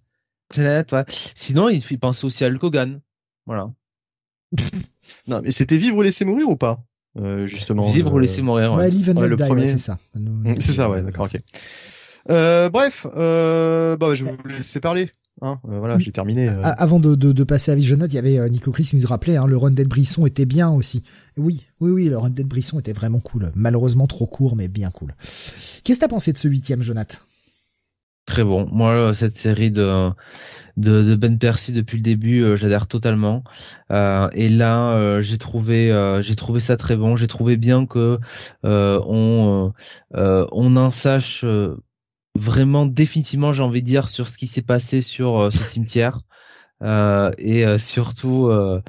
Jonathan, 0.55 0.97
ouais. 0.97 1.05
Sinon, 1.35 1.69
il 1.69 1.83
fait 1.83 1.99
penser 1.99 2.25
aussi 2.25 2.43
à 2.47 2.49
Hulk 2.49 2.65
Hogan. 2.65 3.01
Voilà. 3.45 3.71
non, 5.27 5.43
mais 5.45 5.51
c'était 5.51 5.77
Vivre 5.77 5.99
ou 5.99 6.01
laisser 6.01 6.25
mourir 6.25 6.49
ou 6.49 6.57
pas? 6.57 6.83
Euh, 7.19 7.47
justement. 7.47 7.91
Vivre 7.91 8.15
ou 8.15 8.19
laisser 8.19 8.41
mourir. 8.41 8.73
Ouais, 8.73 8.89
Live 8.89 9.11
and 9.11 9.21
ouais, 9.21 9.29
le 9.29 9.37
premier, 9.37 9.67
c'est 9.67 9.77
ça. 9.77 9.99
C'est 10.59 10.73
ça, 10.73 10.89
ouais, 10.89 11.03
d'accord, 11.03 11.27
ok. 11.27 11.39
Euh, 12.31 12.71
bref, 12.71 13.07
euh, 13.15 13.99
bah, 13.99 14.15
je 14.15 14.25
vais 14.25 14.33
vous 14.33 14.49
laisser 14.49 14.81
parler. 14.81 15.11
Hein, 15.41 15.59
euh, 15.69 15.79
voilà, 15.79 15.99
j'ai 15.99 16.13
terminé. 16.13 16.49
Euh. 16.49 16.61
Avant 16.63 17.01
de, 17.01 17.15
de, 17.15 17.33
de, 17.33 17.45
passer 17.45 17.73
à 17.73 17.75
Visionnaut, 17.75 18.07
il 18.07 18.15
y 18.15 18.19
avait 18.19 18.39
euh, 18.39 18.49
Nico 18.49 18.71
Chris 18.71 18.85
qui 18.85 18.97
nous 18.97 19.07
rappelait, 19.07 19.37
hein, 19.37 19.47
le 19.47 19.57
run 19.57 19.71
d'Ed 19.71 19.89
Brisson 19.89 20.27
était 20.27 20.45
bien 20.45 20.71
aussi. 20.71 21.03
Oui, 21.37 21.65
oui, 21.81 21.91
oui, 21.91 22.09
le 22.09 22.19
run 22.19 22.31
d'Ed 22.31 22.47
Brisson 22.47 22.79
était 22.79 22.93
vraiment 22.93 23.21
cool. 23.21 23.51
Malheureusement 23.55 24.07
trop 24.07 24.27
court, 24.27 24.57
mais 24.57 24.69
bien 24.69 24.91
cool. 24.91 25.15
Qu'est-ce 25.85 25.99
que 25.99 26.05
t'as 26.05 26.09
pensé 26.09 26.33
de 26.33 26.39
ce 26.39 26.49
huitième, 26.49 26.83
Jonathan 26.83 27.19
Très 28.27 28.45
bon. 28.45 28.69
Moi, 28.71 29.15
cette 29.15 29.37
série 29.37 29.71
de 29.71 30.11
de, 30.77 31.03
de 31.03 31.17
Ben 31.17 31.39
Percy 31.39 31.73
depuis 31.73 31.97
le 31.97 32.03
début, 32.03 32.57
j'adhère 32.57 32.87
totalement. 32.87 33.43
Euh, 33.91 34.29
et 34.33 34.49
là, 34.49 35.21
j'ai 35.21 35.39
trouvé, 35.39 35.91
j'ai 36.21 36.37
trouvé 36.37 36.61
ça 36.61 36.77
très 36.77 36.97
bon. 36.97 37.17
J'ai 37.17 37.27
trouvé 37.27 37.57
bien 37.57 37.85
que 37.85 38.21
on 38.63 39.73
on 40.23 40.77
en 40.77 40.91
sache 40.93 41.45
vraiment 42.37 42.87
définitivement, 42.87 43.53
j'ai 43.53 43.63
envie 43.63 43.83
de 43.83 43.87
dire, 43.87 44.09
sur 44.09 44.29
ce 44.29 44.37
qui 44.37 44.47
s'est 44.47 44.63
passé 44.63 45.03
sur 45.03 45.39
euh, 45.39 45.51
ce 45.51 45.63
cimetière. 45.63 46.21
Euh, 46.83 47.31
et 47.39 47.65
euh, 47.65 47.79
surtout, 47.79 48.47
euh, 48.47 48.81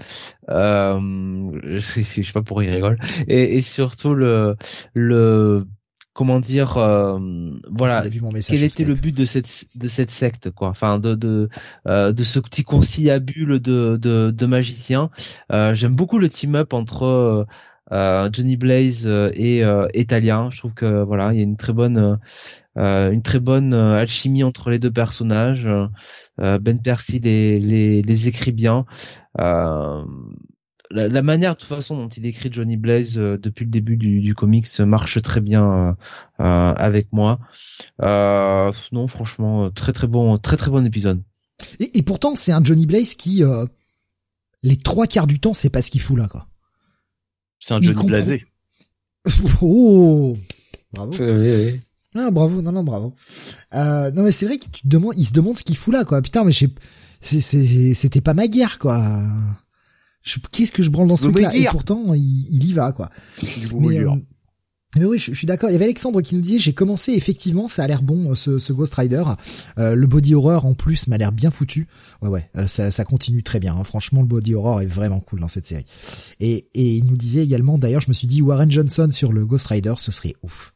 je, 0.50 2.02
sais 2.02 2.34
pas 2.34 2.42
pourquoi 2.42 2.64
il 2.64 2.72
rigole, 2.72 2.98
et, 3.28 3.58
et 3.58 3.62
surtout 3.62 4.16
le 4.16 4.56
le 4.96 5.66
comment 6.14 6.40
dire 6.40 6.74
voilà 7.72 8.04
quel 8.48 8.64
était 8.64 8.84
le 8.84 8.94
but 8.94 9.16
de 9.16 9.26
cette 9.26 9.66
de 9.76 9.88
cette 9.88 10.12
secte 10.12 10.52
quoi. 10.52 10.70
Enfin 10.70 10.98
de 10.98 11.14
de 11.14 11.50
de 11.86 12.24
ce 12.24 12.40
petit 12.40 12.64
conciliabule 12.64 13.60
de 13.60 13.98
de, 14.02 14.32
de 14.32 14.46
magiciens. 14.46 15.10
J'aime 15.52 15.96
beaucoup 15.96 16.18
le 16.18 16.30
team 16.30 16.56
up 16.56 16.74
entre 16.74 17.46
Johnny 17.92 18.58
Blaze 18.58 19.08
et 19.08 19.64
Italien. 19.94 20.50
Je 20.52 20.58
trouve 20.58 20.74
que 20.74 21.04
voilà 21.04 21.32
il 21.34 21.38
y 21.38 21.40
a 21.42 21.44
une 21.44 21.58
très 21.58 21.74
bonne 21.74 21.98
euh, 21.98 22.16
une 22.76 23.22
très 23.22 23.40
bonne 23.40 23.74
euh, 23.74 24.00
alchimie 24.00 24.44
entre 24.44 24.70
les 24.70 24.80
deux 24.80 24.92
personnages. 24.92 25.68
Euh, 26.40 26.60
ben 26.60 26.82
Percy 26.82 27.20
les, 27.20 27.60
les, 27.60 28.02
les 28.02 28.28
écrit 28.28 28.52
bien. 28.52 28.86
La, 30.90 31.08
la, 31.08 31.22
manière 31.24 31.56
de 31.56 31.60
toute 31.60 31.70
façon 31.70 31.98
dont 31.98 32.10
il 32.10 32.26
écrit 32.26 32.50
Johnny 32.52 32.78
Blaze 32.78 33.16
depuis 33.16 33.66
le 33.66 33.72
début 33.72 33.98
du, 33.98 34.22
du 34.22 34.36
comics 34.36 34.68
marche 34.80 35.20
très 35.22 35.42
bien 35.42 35.96
avec 36.38 37.12
moi. 37.12 37.40
non, 38.00 39.08
franchement, 39.08 39.72
très 39.72 39.94
très 39.94 40.08
bon, 40.08 40.38
très 40.38 40.58
très 40.58 40.70
bon 40.70 40.86
épisode. 40.86 41.24
Et, 41.80 41.98
et 41.98 42.04
pourtant, 42.04 42.36
c'est 42.36 42.52
un 42.52 42.64
Johnny 42.64 42.86
Blaze 42.86 43.16
qui, 43.16 43.44
les 44.64 44.78
trois 44.78 45.08
quarts 45.08 45.28
du 45.28 45.40
temps, 45.40 45.54
c'est 45.54 45.70
pas 45.70 45.82
ce 45.82 45.92
qu'il 45.92 46.02
fout 46.02 46.18
là, 46.18 46.28
quoi. 46.28 46.48
C'est 47.60 47.74
un 47.74 47.82
Johnny 47.82 48.06
Blasé. 48.06 48.46
oh, 49.62 50.38
bravo. 50.92 51.14
Oui, 51.20 51.26
oui. 51.30 51.82
Ah 52.16 52.32
bravo, 52.32 52.62
non 52.62 52.72
non 52.72 52.84
bravo. 52.84 53.14
Euh, 53.74 54.12
non 54.12 54.24
mais 54.24 54.32
c'est 54.32 54.46
vrai 54.46 54.58
qu'il 54.58 54.72
te 54.72 54.88
demande, 54.88 55.14
il 55.18 55.26
se 55.26 55.34
demande 55.34 55.58
ce 55.58 55.64
qu'il 55.64 55.78
fout 55.78 55.94
là 55.94 56.06
quoi. 56.06 56.22
Putain 56.22 56.44
mais 56.44 56.52
c'était 57.22 58.22
pas 58.22 58.34
ma 58.34 58.48
guerre 58.48 58.80
quoi. 58.80 59.02
Qu'est-ce 60.52 60.72
que 60.72 60.84
je 60.84 60.90
branle 60.90 61.08
dans 61.08 61.16
ce 61.16 61.24
truc-là 61.24 61.56
Et 61.56 61.66
pourtant 61.70 62.14
il, 62.14 62.64
y 62.64 62.74
va 62.74 62.92
quoi. 62.92 63.10
Mais, 63.78 64.00
euh, 64.00 64.10
mais, 64.96 65.06
oui, 65.06 65.18
je, 65.18 65.34
suis 65.34 65.48
d'accord. 65.48 65.70
Il 65.70 65.74
y 65.74 65.76
avait 65.76 65.86
Alexandre 65.86 66.22
qui 66.22 66.36
nous 66.36 66.42
disait 66.42 66.60
j'ai 66.60 66.74
commencé 66.74 67.14
effectivement, 67.14 67.68
ça 67.68 67.84
a 67.84 67.88
l'air 67.88 68.04
bon 68.04 68.36
ce, 68.36 68.60
ce, 68.60 68.72
Ghost 68.72 68.94
Rider. 68.96 69.24
Euh, 69.80 69.96
le 69.96 70.08
body 70.08 70.36
horror 70.36 70.66
en 70.66 70.76
plus 70.76 71.08
m'a 71.08 71.18
l'air 71.18 71.32
bien 71.32 71.52
foutu. 71.52 71.88
Ouais 72.22 72.30
ouais, 72.30 72.50
euh, 72.58 72.68
ça, 72.68 72.92
ça 72.92 73.04
continue 73.04 73.44
très 73.44 73.60
bien. 73.60 73.76
Hein. 73.76 73.84
Franchement 73.84 74.22
le 74.22 74.28
body 74.28 74.54
horror 74.54 74.82
est 74.82 74.86
vraiment 74.86 75.20
cool 75.20 75.40
dans 75.40 75.48
cette 75.48 75.66
série. 75.66 75.86
Et, 76.40 76.68
et 76.74 76.96
il 76.96 77.06
nous 77.06 77.18
disait 77.18 77.44
également, 77.44 77.78
d'ailleurs 77.78 78.02
je 78.02 78.10
me 78.10 78.14
suis 78.14 78.28
dit 78.28 78.42
Warren 78.42 78.72
Johnson 78.72 79.10
sur 79.12 79.34
le 79.34 79.46
Ghost 79.46 79.68
Rider 79.68 79.96
ce 79.98 80.12
serait 80.12 80.36
ouf 80.44 80.74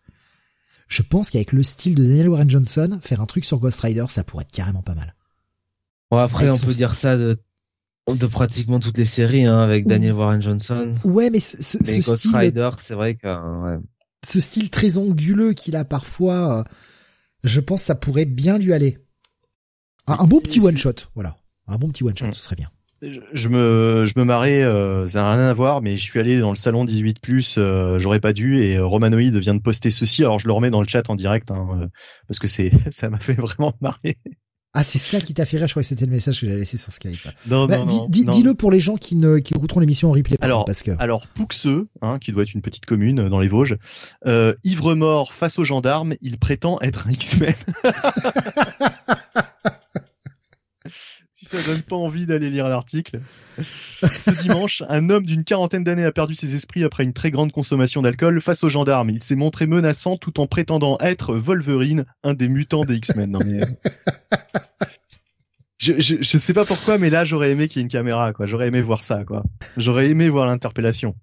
je 0.88 1.02
pense 1.02 1.30
qu'avec 1.30 1.52
le 1.52 1.64
style 1.64 1.96
de 1.96 2.04
Daniel 2.04 2.30
Warren 2.30 2.50
Johnson, 2.50 3.00
faire 3.02 3.22
un 3.22 3.26
truc 3.26 3.46
sur 3.46 3.60
Ghost 3.60 3.80
Rider, 3.82 4.06
ça 4.10 4.24
pourrait 4.24 4.44
être 4.44 4.52
carrément 4.52 4.82
pas 4.82 4.96
mal. 4.96 5.16
Bon, 6.12 6.18
après, 6.18 6.50
on 6.50 6.58
peut 6.58 6.74
dire 6.74 6.96
ça 6.96 7.18
de, 7.18 7.38
de 8.08 8.28
pratiquement 8.28 8.80
toutes 8.80 8.98
les 8.98 9.06
séries, 9.06 9.46
hein, 9.46 9.60
avec 9.60 9.86
Daniel 9.86 10.14
Warren 10.14 10.42
Johnson. 10.42 10.96
Ouais, 11.04 11.30
mais 11.30 11.42
ce, 11.42 11.62
ce, 11.62 11.78
mais 11.84 12.00
Ghost 12.00 12.28
Rider, 12.34 12.70
c'est 12.86 12.94
vrai 12.94 13.16
que, 13.16 13.28
ouais. 13.28 13.80
Ce 14.26 14.40
style 14.40 14.70
très 14.70 14.98
anguleux 14.98 15.54
qu'il 15.54 15.76
a 15.76 15.86
parfois, 15.86 16.60
euh, 16.60 16.64
je 17.44 17.60
pense 17.60 17.82
que 17.82 17.86
ça 17.88 17.96
pourrait 17.96 18.26
bien 18.26 18.58
lui 18.58 18.74
aller. 18.74 18.98
Un, 20.08 20.26
bon 20.26 20.40
petit 20.40 20.60
one 20.60 20.78
shot, 20.78 20.94
voilà. 21.16 21.36
Un 21.68 21.78
bon 21.78 21.90
petit 21.90 22.04
one 22.04 22.18
shot, 22.18 22.28
mm. 22.28 22.34
ce 22.34 22.44
serait 22.44 22.56
bien. 22.56 22.72
Je, 23.02 23.50
me 23.50 24.06
je 24.06 24.14
me 24.18 24.24
marrais, 24.24 24.64
euh, 24.64 25.08
ça 25.08 25.22
n'a 25.22 25.34
rien 25.34 25.44
à 25.46 25.54
voir, 25.54 25.82
mais 25.82 25.98
je 25.98 26.04
suis 26.04 26.20
allé 26.20 26.40
dans 26.40 26.50
le 26.50 26.56
salon 26.56 26.86
18 26.86 27.20
plus, 27.20 27.56
euh, 27.58 28.00
j'aurais 28.00 28.20
pas 28.20 28.34
dû, 28.34 28.62
et 28.62 28.80
Romanoïde 28.80 29.36
vient 29.38 29.56
de 29.56 29.62
poster 29.62 29.92
ceci. 29.92 30.24
Alors 30.24 30.40
je 30.40 30.48
le 30.48 30.54
remets 30.54 30.70
dans 30.70 30.82
le 30.82 30.88
chat 30.88 31.10
en 31.10 31.16
direct, 31.16 31.52
hein, 31.52 31.90
parce 32.28 32.40
que 32.40 32.48
c'est 32.48 32.72
ça 32.92 33.10
m'a 33.10 33.20
fait 33.20 33.34
vraiment 33.34 33.74
marrer. 33.82 34.18
Ah, 34.80 34.84
c'est 34.84 35.00
ça 35.00 35.20
qui 35.20 35.34
t'a 35.34 35.46
fait 35.46 35.58
rire. 35.58 35.68
Je 35.68 35.74
crois 35.74 35.82
que 35.82 35.88
c'était 35.88 36.06
le 36.06 36.12
message 36.12 36.40
que 36.40 36.46
j'avais 36.46 36.60
laissé 36.60 36.78
sur 36.78 36.94
Skype. 36.94 37.18
Non, 37.48 37.66
bah, 37.66 37.80
non, 37.80 38.08
Dis-le 38.10 38.54
pour 38.54 38.70
les 38.70 38.80
gens 38.80 38.96
qui 38.96 39.16
ne 39.16 39.40
qui 39.40 39.56
écouteront 39.56 39.80
l'émission 39.80 40.10
en 40.10 40.12
replay. 40.12 40.38
Alors, 40.42 40.66
parce 40.66 40.84
que 40.84 40.92
alors 41.00 41.26
Pouxeux, 41.26 41.88
hein, 42.04 42.20
qui 42.20 42.32
doit 42.32 42.44
être 42.44 42.54
une 42.54 42.62
petite 42.62 42.86
commune 42.86 43.28
dans 43.28 43.40
les 43.40 43.48
Vosges, 43.48 43.78
euh, 44.28 44.54
ivre 44.64 44.94
mort 44.94 45.34
face 45.34 45.58
aux 45.58 45.64
gendarmes, 45.64 46.14
il 46.22 46.38
prétend 46.38 46.78
être 46.82 47.08
un 47.08 47.12
X-Men. 47.12 47.56
ça 51.48 51.62
donne 51.64 51.82
pas 51.82 51.96
envie 51.96 52.26
d'aller 52.26 52.50
lire 52.50 52.68
l'article. 52.68 53.20
Ce 54.02 54.32
dimanche, 54.32 54.84
un 54.90 55.10
homme 55.10 55.26
d'une 55.26 55.44
quarantaine 55.44 55.84
d'années 55.84 56.06
a 56.06 56.12
perdu 56.12 56.36
ses 56.36 56.56
esprits 56.56 56.84
après 56.84 57.04
une 57.04 57.14
très 57.14 57.32
grande 57.32 57.52
consommation 57.52 58.02
d'alcool 58.02 58.42
face 58.42 58.64
aux 58.64 58.70
gendarmes. 58.70 59.10
Il 59.10 59.24
s'est 59.24 59.36
montré 59.36 59.66
menaçant 59.66 60.18
tout 60.18 60.40
en 60.40 60.48
prétendant 60.48 60.98
être 61.00 61.36
Wolverine, 61.36 62.06
un 62.24 62.34
des 62.34 62.50
mutants 62.50 62.84
des 62.84 62.96
X-Men. 62.96 63.32
Non 63.32 63.40
mais... 63.46 63.62
Je, 65.80 65.94
je, 66.00 66.16
je, 66.22 66.38
sais 66.40 66.54
pas 66.54 66.66
pourquoi, 66.66 66.98
mais 66.98 67.12
là 67.12 67.24
j'aurais 67.24 67.52
aimé 67.52 67.68
qu'il 67.68 67.80
y 67.80 67.82
ait 67.82 67.84
une 67.84 67.92
caméra, 67.92 68.34
quoi. 68.34 68.48
J'aurais 68.48 68.68
aimé 68.68 68.82
voir 68.82 69.04
ça, 69.04 69.24
quoi. 69.24 69.44
J'aurais 69.78 70.10
aimé 70.10 70.28
voir 70.28 70.48
l'interpellation. 70.48 71.16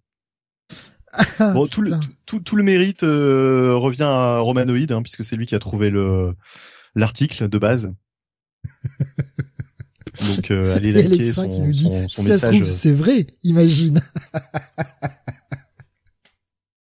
bon, 1.40 1.66
tout 1.66 1.82
le, 1.82 1.90
tout, 2.24 2.38
tout, 2.38 2.54
le 2.54 2.62
mérite 2.62 3.02
euh, 3.02 3.74
revient 3.74 4.04
à 4.04 4.38
Romanoïde, 4.38 4.92
hein, 4.92 5.02
puisque 5.02 5.24
c'est 5.24 5.34
lui 5.34 5.46
qui 5.46 5.56
a 5.56 5.58
trouvé 5.58 5.90
le 5.90 6.34
l'article 6.94 7.48
de 7.48 7.58
base. 7.58 7.92
Donc 10.20 10.50
euh, 10.50 10.76
allez 10.76 10.92
liker 10.92 11.32
son, 11.32 11.48
qui 11.48 11.60
nous 11.60 11.72
dit, 11.72 11.90
son, 12.10 12.22
ça 12.22 12.32
message. 12.50 12.60
Euh. 12.60 12.64
c'est 12.64 12.92
vrai, 12.92 13.26
imagine. 13.42 14.00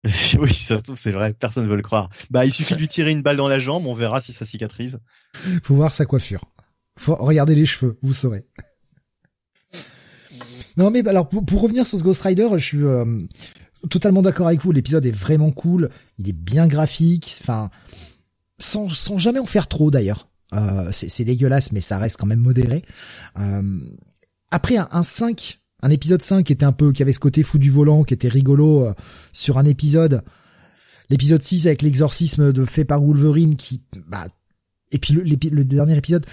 oui, 0.38 0.54
ça 0.54 0.78
se 0.78 0.82
trouve, 0.82 0.96
c'est 0.96 1.12
vrai, 1.12 1.34
personne 1.34 1.64
ne 1.64 1.68
veut 1.68 1.76
le 1.76 1.82
croire. 1.82 2.10
Bah, 2.30 2.44
il 2.44 2.52
suffit 2.52 2.74
de 2.74 2.78
lui 2.78 2.88
tirer 2.88 3.10
une 3.10 3.22
balle 3.22 3.36
dans 3.36 3.48
la 3.48 3.58
jambe, 3.58 3.86
on 3.86 3.94
verra 3.94 4.20
si 4.20 4.32
ça 4.32 4.44
cicatrise. 4.44 5.00
Faut 5.62 5.74
voir 5.74 5.92
sa 5.92 6.06
coiffure. 6.06 6.44
Faut 6.98 7.14
regarder 7.14 7.54
les 7.54 7.66
cheveux, 7.66 7.98
vous 8.02 8.12
saurez. 8.12 8.46
Non 10.76 10.90
mais 10.90 11.06
alors 11.08 11.28
pour, 11.28 11.60
revenir 11.60 11.86
sur 11.86 11.98
ce 11.98 12.04
Ghost 12.04 12.22
Rider, 12.22 12.48
je 12.52 12.64
suis 12.64 12.84
euh, 12.84 13.04
totalement 13.90 14.22
d'accord 14.22 14.46
avec 14.46 14.62
vous. 14.62 14.70
L'épisode 14.70 15.04
est 15.06 15.12
vraiment 15.12 15.50
cool, 15.50 15.90
il 16.18 16.28
est 16.28 16.32
bien 16.32 16.68
graphique, 16.68 17.36
enfin 17.40 17.68
sans, 18.60 18.88
sans 18.88 19.18
jamais 19.18 19.40
en 19.40 19.46
faire 19.46 19.66
trop 19.66 19.90
d'ailleurs. 19.90 20.28
Euh, 20.54 20.88
c'est 20.92 21.24
dégueulasse, 21.24 21.72
mais 21.72 21.80
ça 21.80 21.98
reste 21.98 22.16
quand 22.16 22.26
même 22.26 22.40
modéré. 22.40 22.82
Euh, 23.38 23.80
après 24.50 24.76
un, 24.76 24.88
un 24.92 25.02
5, 25.02 25.60
un 25.82 25.90
épisode 25.90 26.22
5 26.22 26.44
qui 26.44 26.52
était 26.52 26.64
un 26.64 26.72
peu, 26.72 26.92
qui 26.92 27.02
avait 27.02 27.12
ce 27.12 27.18
côté 27.18 27.42
fou 27.42 27.58
du 27.58 27.70
volant, 27.70 28.04
qui 28.04 28.14
était 28.14 28.28
rigolo 28.28 28.86
euh, 28.86 28.94
sur 29.32 29.58
un 29.58 29.64
épisode. 29.64 30.22
L'épisode 31.10 31.42
6 31.42 31.66
avec 31.66 31.82
l'exorcisme 31.82 32.52
de 32.52 32.64
fait 32.64 32.84
par 32.84 33.00
Wolverine 33.02 33.56
qui, 33.56 33.82
bah, 34.06 34.26
et 34.90 34.98
puis 34.98 35.14
le, 35.14 35.22
le 35.22 35.64
dernier 35.64 35.96
épisode, 35.96 36.26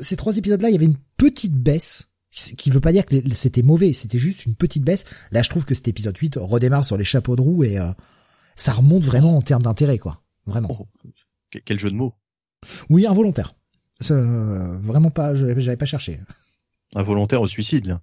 ces 0.00 0.16
trois 0.16 0.36
épisodes-là, 0.36 0.68
il 0.68 0.72
y 0.72 0.76
avait 0.76 0.86
une 0.86 0.98
petite 1.16 1.54
baisse 1.54 2.08
qui 2.56 2.70
veut 2.70 2.80
pas 2.80 2.92
dire 2.92 3.04
que 3.04 3.16
c'était 3.34 3.62
mauvais, 3.62 3.92
c'était 3.92 4.18
juste 4.18 4.46
une 4.46 4.54
petite 4.54 4.84
baisse. 4.84 5.04
Là, 5.32 5.42
je 5.42 5.50
trouve 5.50 5.66
que 5.66 5.74
cet 5.74 5.88
épisode 5.88 6.16
8 6.16 6.36
redémarre 6.40 6.84
sur 6.84 6.96
les 6.96 7.04
chapeaux 7.04 7.36
de 7.36 7.42
roue 7.42 7.64
et 7.64 7.78
ça 8.56 8.72
remonte 8.72 9.04
vraiment 9.04 9.36
en 9.36 9.42
termes 9.42 9.62
d'intérêt, 9.62 9.98
quoi. 9.98 10.22
Vraiment. 10.46 10.74
Oh, 10.80 10.88
quel 11.64 11.78
jeu 11.78 11.90
de 11.90 11.96
mots. 11.96 12.14
Oui, 12.88 13.06
involontaire. 13.06 13.54
Euh, 14.10 14.78
vraiment 14.78 15.10
pas, 15.10 15.34
j'avais 15.34 15.76
pas 15.76 15.84
cherché. 15.84 16.20
Un 16.94 17.02
volontaire 17.02 17.40
au 17.40 17.48
suicide, 17.48 17.86
là. 17.86 18.00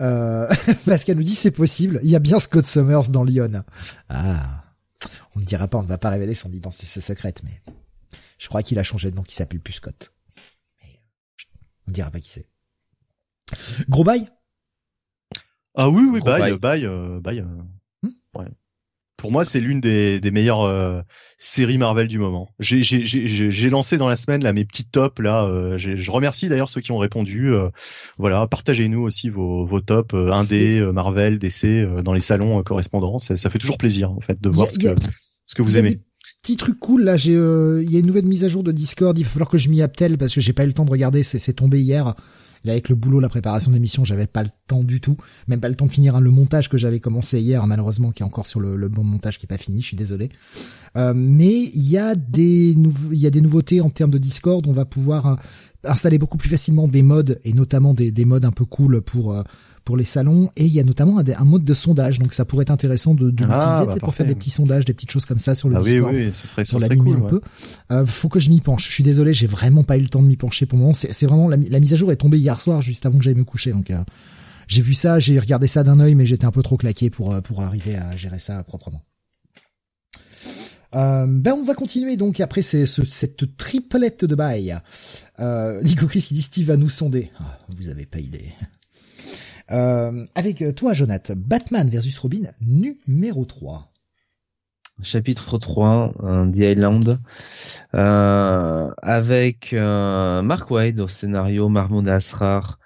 Euh, 0.00 0.46
parce 0.86 1.04
qu'elle 1.04 1.16
nous 1.16 1.22
dit 1.22 1.34
c'est 1.34 1.50
possible. 1.50 2.00
Il 2.02 2.10
y 2.10 2.16
a 2.16 2.18
bien 2.18 2.38
Scott 2.38 2.66
Summers 2.66 3.08
dans 3.08 3.24
Lyon. 3.24 3.64
Ah, 4.08 4.64
on 5.34 5.40
ne 5.40 5.44
dira 5.44 5.68
pas, 5.68 5.78
on 5.78 5.82
ne 5.82 5.88
va 5.88 5.98
pas 5.98 6.10
révéler 6.10 6.34
son 6.34 6.52
identité 6.52 7.00
secrète, 7.00 7.42
mais 7.44 7.62
je 8.38 8.48
crois 8.48 8.62
qu'il 8.62 8.78
a 8.78 8.82
changé 8.82 9.10
de 9.10 9.16
nom, 9.16 9.22
qu'il 9.22 9.34
s'appelle 9.34 9.60
plus 9.60 9.74
Scott. 9.74 10.12
Mais 10.82 11.00
on 11.86 11.90
ne 11.90 11.94
dira 11.94 12.10
pas 12.10 12.20
qui 12.20 12.30
c'est. 12.30 12.46
Gros 13.88 14.04
bail? 14.04 14.28
Ah 15.74 15.88
oui, 15.88 16.06
oui, 16.10 16.20
bail, 16.20 16.58
bail, 16.58 16.86
bail. 17.20 17.40
Euh, 17.40 17.46
hmm? 18.02 18.10
Ouais 18.34 18.46
pour 19.16 19.32
moi, 19.32 19.44
c'est 19.44 19.60
l'une 19.60 19.80
des, 19.80 20.20
des, 20.20 20.30
meilleures 20.30 20.62
euh, 20.62 21.00
séries 21.38 21.78
Marvel 21.78 22.06
du 22.06 22.18
moment. 22.18 22.50
J'ai 22.58 23.70
lancé 23.70 23.96
dans 23.96 24.08
la 24.08 24.16
semaine 24.16 24.42
là 24.42 24.52
mes 24.52 24.64
petites 24.64 24.90
tops 24.90 25.20
là. 25.20 25.44
Euh, 25.46 25.78
je 25.78 26.10
remercie 26.10 26.48
d'ailleurs 26.48 26.68
ceux 26.68 26.80
qui 26.80 26.92
ont 26.92 26.98
répondu. 26.98 27.52
Euh, 27.52 27.70
voilà, 28.18 28.46
partagez-nous 28.46 29.00
aussi 29.00 29.30
vos, 29.30 29.64
vos 29.64 29.80
tops 29.80 30.14
indé, 30.14 30.86
Marvel, 30.92 31.38
DC 31.38 32.02
dans 32.02 32.12
les 32.12 32.20
salons 32.20 32.62
correspondants. 32.62 33.18
Ça, 33.18 33.36
ça, 33.36 33.48
fait 33.48 33.58
toujours 33.58 33.78
plaisir 33.78 34.10
en 34.10 34.20
fait 34.20 34.40
de 34.40 34.50
voir 34.50 34.70
ce, 34.70 34.78
que, 34.78 34.94
ce 35.46 35.54
que 35.54 35.62
vous 35.62 35.78
aimez. 35.78 36.00
Petit 36.42 36.56
truc 36.56 36.78
cool 36.78 37.02
là, 37.02 37.16
j'ai 37.16 37.32
il 37.32 37.90
y 37.90 37.96
a 37.96 38.00
une 38.00 38.06
nouvelle 38.06 38.26
mise 38.26 38.44
à 38.44 38.48
jour 38.48 38.62
de 38.62 38.72
Discord. 38.72 39.18
Il 39.18 39.24
va 39.24 39.30
falloir 39.30 39.48
que 39.48 39.58
je 39.58 39.70
m'y 39.70 39.82
appelle 39.82 40.18
parce 40.18 40.34
que 40.34 40.40
j'ai 40.40 40.52
pas 40.52 40.64
eu 40.64 40.68
le 40.68 40.72
temps 40.74 40.84
de 40.84 40.90
regarder. 40.90 41.22
C'est 41.22 41.52
tombé 41.54 41.80
hier 41.80 42.14
avec 42.70 42.88
le 42.88 42.94
boulot, 42.94 43.20
la 43.20 43.28
préparation 43.28 43.70
de 43.70 43.76
l'émission, 43.76 44.04
j'avais 44.04 44.26
pas 44.26 44.42
le 44.42 44.50
temps 44.66 44.84
du 44.84 45.00
tout, 45.00 45.16
même 45.48 45.60
pas 45.60 45.68
le 45.68 45.74
temps 45.74 45.86
de 45.86 45.92
finir 45.92 46.20
le 46.20 46.30
montage 46.30 46.68
que 46.68 46.78
j'avais 46.78 47.00
commencé 47.00 47.40
hier, 47.40 47.66
malheureusement, 47.66 48.12
qui 48.12 48.22
est 48.22 48.26
encore 48.26 48.46
sur 48.46 48.60
le, 48.60 48.88
bon 48.88 49.04
montage 49.04 49.38
qui 49.38 49.46
est 49.46 49.48
pas 49.48 49.58
fini. 49.58 49.80
Je 49.80 49.86
suis 49.86 49.96
désolé. 49.96 50.28
Euh, 50.96 51.12
mais 51.14 51.64
il 51.74 51.88
y 51.88 51.98
a 51.98 52.14
des 52.14 52.70
il 53.10 53.18
y 53.18 53.26
a 53.26 53.30
des 53.30 53.40
nouveautés 53.40 53.80
en 53.80 53.90
termes 53.90 54.10
de 54.10 54.18
Discord. 54.18 54.66
On 54.66 54.72
va 54.72 54.84
pouvoir 54.84 55.26
euh, 55.26 55.34
installer 55.86 56.18
beaucoup 56.18 56.38
plus 56.38 56.48
facilement 56.48 56.88
des 56.88 57.02
modes 57.02 57.40
et 57.44 57.52
notamment 57.52 57.94
des, 57.94 58.10
des 58.10 58.24
modes 58.24 58.44
un 58.44 58.50
peu 58.50 58.64
cool 58.64 59.00
pour 59.00 59.32
euh, 59.32 59.42
pour 59.84 59.96
les 59.96 60.04
salons. 60.04 60.50
Et 60.56 60.64
il 60.66 60.72
y 60.72 60.80
a 60.80 60.84
notamment 60.84 61.18
un, 61.18 61.44
mode 61.44 61.64
de 61.64 61.72
sondage. 61.72 62.18
Donc 62.18 62.34
ça 62.34 62.44
pourrait 62.44 62.62
être 62.62 62.70
intéressant 62.70 63.14
de, 63.14 63.30
de 63.30 63.44
ah, 63.48 63.54
l'utiliser 63.54 63.86
bah, 63.86 64.04
pour 64.04 64.14
faire 64.14 64.26
des 64.26 64.34
petits 64.34 64.50
sondages 64.50 64.84
des 64.84 64.92
petites 64.92 65.12
choses 65.12 65.24
comme 65.24 65.38
ça 65.38 65.54
sur 65.54 65.68
le 65.68 65.76
ah 65.76 65.80
Discord 65.80 66.14
oui, 66.14 66.26
oui, 66.26 66.32
ce 66.34 66.46
serait, 66.48 66.64
pour 66.64 66.80
l'animer 66.80 67.12
un 67.12 67.20
peu. 67.20 67.40
Euh, 67.90 68.04
faut 68.04 68.28
que 68.28 68.40
je 68.40 68.50
m'y 68.50 68.60
penche. 68.60 68.86
Je 68.88 68.92
suis 68.92 69.04
désolé 69.04 69.32
j'ai 69.32 69.46
vraiment 69.46 69.84
pas 69.84 69.96
eu 69.96 70.02
le 70.02 70.08
temps 70.08 70.22
de 70.22 70.28
m'y 70.28 70.36
pencher 70.36 70.66
pour 70.66 70.76
le 70.76 70.82
moment. 70.82 70.94
C'est 70.94 71.26
vraiment 71.26 71.48
la, 71.48 71.56
mise 71.56 71.92
à 71.92 71.96
jour 71.96 72.12
est 72.12 72.16
tombée 72.16 72.38
hier 72.38 72.60
soir 72.60 72.82
juste 72.82 73.06
avant 73.06 73.16
que 73.16 73.24
j'aille 73.24 73.34
me 73.34 73.44
coucher. 73.44 73.72
Donc 73.72 73.90
euh, 73.90 74.02
j'ai 74.68 74.82
vu 74.82 74.92
ça 74.92 75.18
j'ai 75.18 75.38
regardé 75.38 75.68
ça 75.68 75.84
d'un 75.84 76.00
œil 76.00 76.14
mais 76.14 76.26
j'étais 76.26 76.44
un 76.44 76.52
peu 76.52 76.62
trop 76.62 76.76
claqué 76.76 77.08
pour 77.08 77.32
euh, 77.32 77.40
pour 77.40 77.62
arriver 77.62 77.96
à 77.96 78.16
gérer 78.16 78.40
ça 78.40 78.62
proprement 78.64 79.02
euh, 80.96 81.26
ben 81.28 81.52
on 81.52 81.62
va 81.62 81.74
continuer 81.74 82.16
donc 82.16 82.40
après 82.40 82.62
ce, 82.62 82.86
cette 82.86 83.56
triplette 83.56 84.24
de 84.24 84.34
bail. 84.34 84.78
Euh, 85.38 85.80
Nico 85.82 86.06
Chris 86.06 86.22
qui 86.22 86.34
dit 86.34 86.42
Steve 86.42 86.66
va 86.66 86.76
nous 86.76 86.90
sonder. 86.90 87.30
Ah, 87.38 87.58
vous 87.76 87.88
avez 87.88 88.06
pas 88.06 88.18
idée. 88.18 88.52
Euh, 89.70 90.24
avec 90.34 90.64
toi, 90.76 90.92
Jonathan, 90.92 91.34
Batman 91.36 91.88
versus 91.88 92.18
Robin 92.18 92.50
numéro 92.60 93.44
3. 93.44 93.92
Chapitre 95.02 95.58
3, 95.58 96.14
euh, 96.22 96.50
The 96.50 96.58
Island, 96.58 97.18
euh, 97.94 98.90
avec 99.02 99.72
Mark 99.72 100.70
Wade 100.70 101.00
au 101.00 101.08
scénario, 101.08 101.68
Mahmoud 101.68 102.08
Asrar 102.08 102.78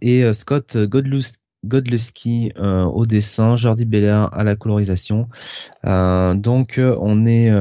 et 0.00 0.32
Scott 0.32 0.76
Godlewski 0.76 1.39
au 1.64 3.06
dessin, 3.06 3.56
Jordi 3.56 3.84
Belair 3.84 4.32
à 4.32 4.44
la 4.44 4.56
colorisation. 4.56 5.28
donc 5.84 6.78
on 6.78 7.26
est, 7.26 7.52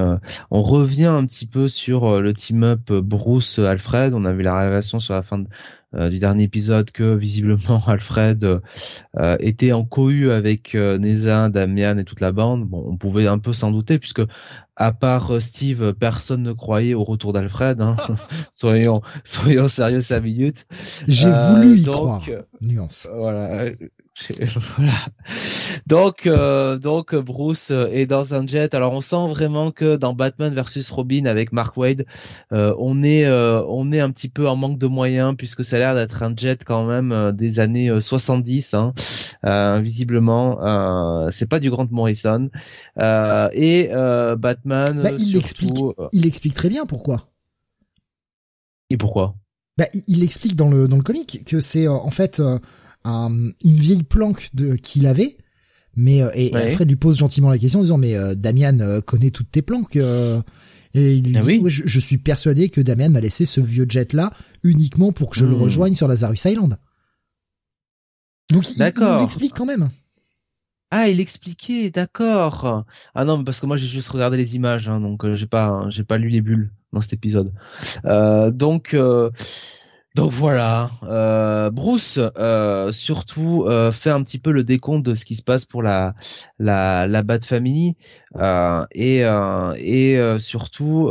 on 0.51 0.61
revient 0.61 1.05
un 1.05 1.25
petit 1.25 1.45
peu 1.45 1.67
sur 1.67 2.21
le 2.21 2.33
team-up 2.33 2.91
Bruce 2.91 3.59
Alfred. 3.59 4.13
On 4.13 4.25
a 4.25 4.33
vu 4.33 4.43
la 4.43 4.59
révélation 4.59 4.99
sur 4.99 5.13
la 5.13 5.23
fin 5.23 5.39
de, 5.39 5.47
euh, 5.95 6.11
du 6.11 6.19
dernier 6.19 6.43
épisode 6.43 6.91
que 6.91 7.15
visiblement 7.15 7.81
Alfred 7.87 8.43
euh, 9.17 9.37
était 9.39 9.71
en 9.71 9.85
cohue 9.85 10.31
avec 10.31 10.75
euh, 10.75 10.99
Neza, 10.99 11.49
Damian 11.49 11.97
et 11.97 12.03
toute 12.03 12.21
la 12.21 12.31
bande. 12.31 12.65
Bon, 12.65 12.85
on 12.87 12.95
pouvait 12.95 13.25
un 13.25 13.39
peu 13.39 13.53
s'en 13.53 13.71
douter 13.71 13.97
puisque 13.97 14.21
à 14.75 14.91
part 14.91 15.41
Steve, 15.41 15.93
personne 15.93 16.43
ne 16.43 16.51
croyait 16.51 16.93
au 16.93 17.03
retour 17.03 17.33
d'Alfred. 17.33 17.81
Hein. 17.81 17.97
soyons, 18.51 19.01
soyons 19.23 19.67
sérieux 19.67 20.01
cinq 20.01 20.21
minutes. 20.21 20.67
J'ai 21.07 21.31
voulu 21.31 21.79
y 21.79 21.83
croire. 21.83 22.23
Nuance. 22.61 23.07
Voilà. 23.15 23.71
voilà. 24.77 24.93
Donc, 25.87 26.27
euh, 26.27 26.77
donc 26.77 27.15
Bruce 27.15 27.71
est 27.71 28.05
dans 28.05 28.33
un 28.33 28.45
jet. 28.45 28.73
Alors, 28.73 28.93
on 28.93 29.01
sent 29.01 29.27
vraiment 29.27 29.71
que 29.71 29.95
dans 29.95 30.13
Batman 30.13 30.53
versus 30.53 30.89
Robin 30.89 31.25
avec 31.25 31.51
Mark 31.51 31.75
Wade, 31.77 32.05
euh, 32.51 32.75
on 32.77 33.03
est, 33.03 33.25
euh, 33.25 33.63
on 33.67 33.91
est 33.91 33.99
un 33.99 34.11
petit 34.11 34.29
peu 34.29 34.47
en 34.47 34.55
manque 34.55 34.77
de 34.77 34.87
moyens 34.87 35.35
puisque 35.37 35.63
ça 35.63 35.77
a 35.77 35.79
l'air 35.79 35.95
d'être 35.95 36.23
un 36.23 36.35
jet 36.35 36.63
quand 36.63 36.85
même 36.85 37.31
des 37.33 37.59
années 37.59 37.89
70. 37.99 38.73
Hein. 38.73 38.93
visiblement, 39.81 40.59
c'est 41.31 41.47
pas 41.47 41.59
du 41.59 41.69
Grant 41.69 41.87
Morrison. 41.91 42.49
et 42.99 43.89
Batman, 44.37 45.01
bah, 45.03 45.11
il 45.17 45.37
explique, 45.37 45.77
il 46.11 46.25
explique 46.25 46.53
très 46.53 46.69
bien 46.69 46.85
pourquoi. 46.85 47.29
Et 48.89 48.97
pourquoi? 48.97 49.35
Bah, 49.77 49.85
il 50.07 50.23
explique 50.23 50.55
dans 50.55 50.69
le 50.69 50.87
dans 50.87 50.97
le 50.97 51.03
comic 51.03 51.43
que 51.45 51.61
c'est 51.61 51.87
en 51.87 52.09
fait 52.09 52.41
une 53.05 53.53
vieille 53.63 54.03
planque 54.03 54.49
de 54.53 54.75
qu'il 54.75 55.07
avait. 55.07 55.37
Mais 55.95 56.21
euh, 56.21 56.29
et 56.33 56.53
Alfred 56.55 56.87
lui 56.87 56.95
pose 56.95 57.17
gentiment 57.17 57.49
la 57.49 57.57
question 57.57 57.79
en 57.79 57.83
disant 57.83 57.97
mais 57.97 58.15
euh, 58.15 58.35
Damian 58.35 58.79
euh, 58.79 59.01
connaît 59.01 59.31
toutes 59.31 59.51
tes 59.51 59.61
planques. 59.61 59.95
et 59.95 60.43
il 60.93 61.23
lui 61.25 61.37
ah 61.37 61.41
dit 61.41 61.61
je, 61.65 61.99
suis 61.99 62.17
persuadé 62.17 62.69
que 62.69 62.79
Damian 62.79 63.09
m'a 63.09 63.21
laissé 63.21 63.45
ce 63.45 63.59
vieux 63.59 63.85
jet 63.89 64.13
là 64.13 64.31
uniquement 64.63 65.11
pour 65.11 65.31
que 65.31 65.37
je 65.37 65.45
le 65.45 65.55
hmm. 65.55 65.61
rejoigne 65.61 65.95
sur 65.95 66.07
Lazarus 66.07 66.45
Island. 66.45 66.77
Donc 68.51 68.69
il, 68.69 68.77
il 68.77 69.23
explique 69.23 69.53
quand 69.53 69.65
même. 69.65 69.89
Ah, 70.91 71.07
il 71.07 71.19
expliquait, 71.19 71.91
d'accord. 71.91 72.83
Ah 73.13 73.23
non, 73.23 73.43
parce 73.43 73.59
que 73.59 73.67
moi 73.67 73.77
j'ai 73.77 73.85
juste 73.85 74.09
regardé 74.09 74.37
les 74.37 74.55
images, 74.55 74.89
hein, 74.89 74.99
donc 74.99 75.23
euh, 75.23 75.35
j'ai 75.35 75.45
pas, 75.45 75.85
j'ai 75.89 76.03
pas 76.03 76.17
lu 76.17 76.29
les 76.29 76.41
bulles 76.41 76.71
dans 76.93 77.01
cet 77.01 77.13
épisode. 77.13 77.53
Euh, 78.05 78.49
donc, 78.49 78.95
euh, 78.95 79.29
donc 80.19 80.33
voilà, 80.33 80.91
euh, 81.03 81.69
Bruce 81.69 82.19
euh, 82.37 82.91
surtout 82.91 83.63
euh, 83.65 83.93
fait 83.93 84.09
un 84.09 84.21
petit 84.21 84.37
peu 84.37 84.51
le 84.51 84.65
décompte 84.65 85.05
de 85.05 85.15
ce 85.15 85.23
qui 85.23 85.35
se 85.35 85.41
passe 85.41 85.63
pour 85.63 85.81
la 85.81 86.13
la, 86.59 87.07
la 87.07 87.23
Family 87.41 87.95
euh, 88.35 88.85
et 88.91 89.21
et 89.77 90.19
surtout 90.39 91.09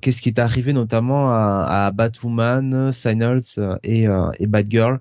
qu'est-ce 0.00 0.22
qui 0.22 0.30
est 0.30 0.38
arrivé 0.38 0.72
notamment 0.72 1.30
à, 1.30 1.66
à 1.68 1.90
Batwoman, 1.90 2.92
Signals 2.92 3.42
et 3.84 4.06
Batgirl. 4.40 5.00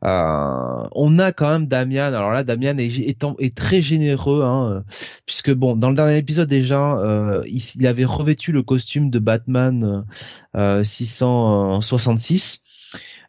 on 0.00 1.18
a 1.18 1.32
quand 1.32 1.50
même 1.50 1.66
Damian. 1.66 2.14
Alors 2.14 2.30
là, 2.30 2.44
Damian 2.44 2.78
est, 2.78 2.98
est, 2.98 3.54
très 3.54 3.82
généreux 3.82 4.42
hein, 4.42 4.84
puisque 5.26 5.52
bon, 5.52 5.76
dans 5.76 5.90
le 5.90 5.96
dernier 5.96 6.16
épisode 6.16 6.48
déjà, 6.48 6.98
il, 7.46 7.62
il, 7.74 7.86
avait 7.86 8.06
revêtu 8.06 8.52
le 8.52 8.62
costume 8.62 9.10
de 9.10 9.18
Batman 9.18 10.06
666. 10.54 12.62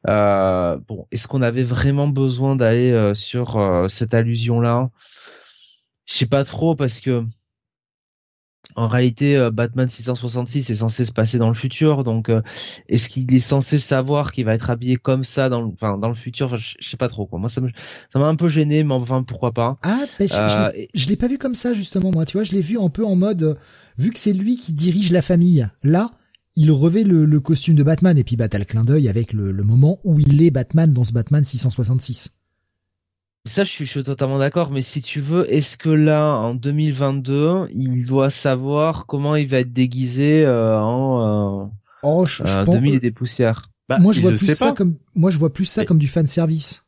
Euh, 0.07 0.77
bon, 0.87 1.05
est-ce 1.11 1.27
qu'on 1.27 1.41
avait 1.41 1.63
vraiment 1.63 2.07
besoin 2.07 2.55
d'aller 2.55 2.91
euh, 2.91 3.13
sur 3.13 3.57
euh, 3.57 3.87
cette 3.87 4.13
allusion-là? 4.13 4.89
Je 6.05 6.13
sais 6.13 6.25
pas 6.25 6.45
trop 6.45 6.75
parce 6.75 7.01
que 7.01 7.23
en 8.75 8.87
réalité, 8.87 9.49
Batman 9.51 9.87
666 9.87 10.69
est 10.69 10.75
censé 10.75 11.05
se 11.05 11.11
passer 11.11 11.37
dans 11.37 11.47
le 11.47 11.53
futur, 11.53 12.03
donc 12.03 12.29
est-ce 12.89 13.09
qu'il 13.09 13.33
est 13.33 13.39
censé 13.39 13.79
savoir 13.79 14.31
qu'il 14.33 14.45
va 14.45 14.53
être 14.53 14.69
habillé 14.69 14.97
comme 14.97 15.23
ça 15.23 15.47
dans 15.47 15.61
le, 15.61 15.67
enfin, 15.69 15.97
dans 15.97 16.09
le 16.09 16.15
futur? 16.15 16.57
Je, 16.57 16.75
sais 16.81 16.97
pas 16.97 17.07
trop 17.07 17.25
quoi. 17.25 17.39
Moi, 17.39 17.49
ça 17.49 17.61
m'a 17.61 18.27
un 18.27 18.35
peu 18.35 18.49
gêné, 18.49 18.83
mais 18.83 18.93
enfin 18.93 19.23
pourquoi 19.23 19.53
pas. 19.53 19.77
Ah, 19.83 20.01
ben, 20.19 20.27
je, 20.29 20.87
je 20.93 21.07
l'ai 21.07 21.15
pas 21.15 21.27
vu 21.27 21.37
comme 21.37 21.55
ça 21.55 21.73
justement 21.73 22.11
moi. 22.11 22.25
Tu 22.25 22.37
vois, 22.37 22.43
je 22.43 22.51
l'ai 22.51 22.61
vu 22.61 22.77
un 22.79 22.89
peu 22.89 23.05
en 23.05 23.15
mode 23.15 23.57
vu 23.97 24.11
que 24.11 24.19
c'est 24.19 24.33
lui 24.33 24.57
qui 24.57 24.73
dirige 24.73 25.11
la 25.11 25.21
famille. 25.21 25.67
Là, 25.83 26.11
il 26.57 26.71
revêt 26.71 27.03
le, 27.03 27.39
costume 27.39 27.75
de 27.75 27.83
Batman 27.83 28.17
et 28.17 28.23
puis 28.23 28.35
bah 28.35 28.49
t'as 28.49 28.57
le 28.57 28.65
clin 28.65 28.83
d'œil 28.83 29.07
avec 29.07 29.31
le, 29.31 29.53
moment 29.63 29.99
où 30.03 30.19
il 30.19 30.41
est 30.41 30.51
Batman 30.51 30.91
dans 30.91 31.05
ce 31.05 31.13
Batman 31.13 31.45
666. 31.45 32.31
Ça, 33.45 33.63
je 33.63 33.71
suis, 33.71 34.03
totalement 34.03 34.39
d'accord, 34.39 34.71
mais 34.71 34.81
si 34.81 34.99
tu 34.99 35.21
veux, 35.21 35.49
est-ce 35.53 35.77
que 35.77 35.89
là, 35.89 36.33
en 36.33 36.53
2022, 36.53 37.67
il 37.71 38.05
doit 38.05 38.29
savoir 38.29 39.05
comment 39.05 39.37
il 39.37 39.47
va 39.47 39.59
être 39.59 39.71
déguisé 39.71 40.43
euh, 40.43 40.77
en 40.77 41.63
euh, 41.63 41.65
oh, 42.03 42.25
je, 42.25 42.43
je 42.45 42.65
2000 42.65 42.95
et 42.95 42.99
des 42.99 43.11
poussières? 43.11 43.69
Bah, 43.87 43.99
Moi, 43.99 44.11
je 44.11 44.19
vois 44.19 44.31
plus 44.31 44.53
ça 44.53 44.73
comme 44.73 44.97
moi, 45.15 45.31
je 45.31 45.37
vois 45.37 45.53
plus 45.53 45.63
ça 45.63 45.85
comme 45.85 45.99
du 45.99 46.07
fan 46.07 46.27
service. 46.27 46.83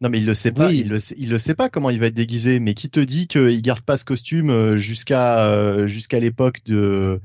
Non 0.00 0.08
mais 0.08 0.18
il 0.18 0.26
le 0.26 0.34
sait 0.34 0.50
pas, 0.50 0.72
il 0.72 0.88
le 0.88 0.98
sait, 0.98 1.14
il 1.16 1.30
le 1.30 1.38
sait 1.38 1.54
pas 1.54 1.68
comment 1.68 1.88
il 1.88 2.00
va 2.00 2.06
être 2.06 2.14
déguisé, 2.14 2.58
mais 2.58 2.74
qui 2.74 2.90
te 2.90 2.98
dit 2.98 3.28
qu'il 3.28 3.62
garde 3.62 3.82
pas 3.82 3.96
ce 3.96 4.04
costume 4.04 4.50
euh, 4.50 4.76
jusqu'à 4.76 5.86
jusqu'à 5.86 6.18
l'époque 6.18 6.62
de 6.64 7.20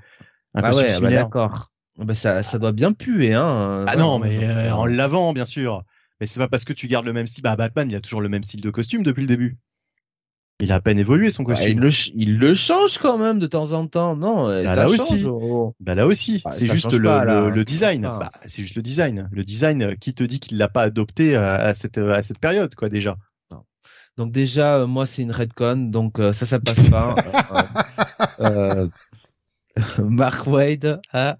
un 0.53 0.61
ah 0.63 0.75
ouais, 0.75 0.87
bah 1.01 1.09
d'accord. 1.09 1.71
Bah 1.97 2.13
ça, 2.13 2.43
ça 2.43 2.59
doit 2.59 2.73
bien 2.73 2.93
puer, 2.93 3.33
hein. 3.33 3.85
Ah 3.87 3.95
non, 3.95 4.19
mais 4.19 4.43
euh, 4.43 4.71
en 4.71 4.85
l'avant, 4.85 5.33
bien 5.33 5.45
sûr. 5.45 5.83
Mais 6.19 6.27
c'est 6.27 6.39
pas 6.39 6.47
parce 6.47 6.63
que 6.63 6.73
tu 6.73 6.87
gardes 6.87 7.05
le 7.05 7.13
même 7.13 7.27
style. 7.27 7.43
Bah, 7.43 7.55
Batman, 7.55 7.89
il 7.89 7.95
a 7.95 8.01
toujours 8.01 8.21
le 8.21 8.29
même 8.29 8.43
style 8.43 8.61
de 8.61 8.69
costume 8.69 9.03
depuis 9.03 9.21
le 9.21 9.27
début. 9.27 9.57
Il 10.59 10.71
a 10.71 10.75
à 10.75 10.79
peine 10.79 10.97
évolué 10.97 11.29
son 11.29 11.43
bah, 11.43 11.53
costume. 11.53 11.77
il, 11.77 11.79
le, 11.79 11.89
il, 12.15 12.39
le, 12.39 12.55
change 12.55 12.97
quand 12.97 13.17
même 13.17 13.37
de 13.37 13.45
temps 13.45 13.73
en 13.73 13.85
temps, 13.87 14.15
non 14.15 14.47
bah, 14.47 14.63
ça 14.63 14.75
là 14.75 14.89
aussi. 14.89 15.25
Bah 15.79 15.93
là 15.93 16.07
aussi, 16.07 16.41
bah, 16.43 16.51
c'est 16.51 16.71
juste 16.71 16.91
le, 16.91 17.49
le, 17.49 17.63
design. 17.63 18.01
Bah, 18.01 18.31
c'est 18.45 18.61
juste 18.61 18.75
le 18.75 18.81
design. 18.81 19.29
Le 19.31 19.43
design 19.43 19.81
euh, 19.83 19.95
qui 19.95 20.13
te 20.13 20.23
dit 20.23 20.39
qu'il 20.39 20.57
l'a 20.57 20.67
pas 20.67 20.83
adopté 20.83 21.35
à, 21.35 21.73
cette 21.73 21.97
à 21.97 22.21
cette 22.21 22.39
période, 22.39 22.73
quoi, 22.75 22.89
déjà. 22.89 23.17
Donc 24.17 24.31
déjà, 24.31 24.77
euh, 24.77 24.87
moi 24.87 25.05
c'est 25.05 25.21
une 25.21 25.31
redcon, 25.31 25.89
donc 25.91 26.17
ça 26.17 26.45
ça 26.45 26.59
passe 26.59 26.89
pas. 26.89 27.15
euh, 28.39 28.87
Mark 29.99 30.47
Wade, 30.47 31.01
hein, 31.13 31.35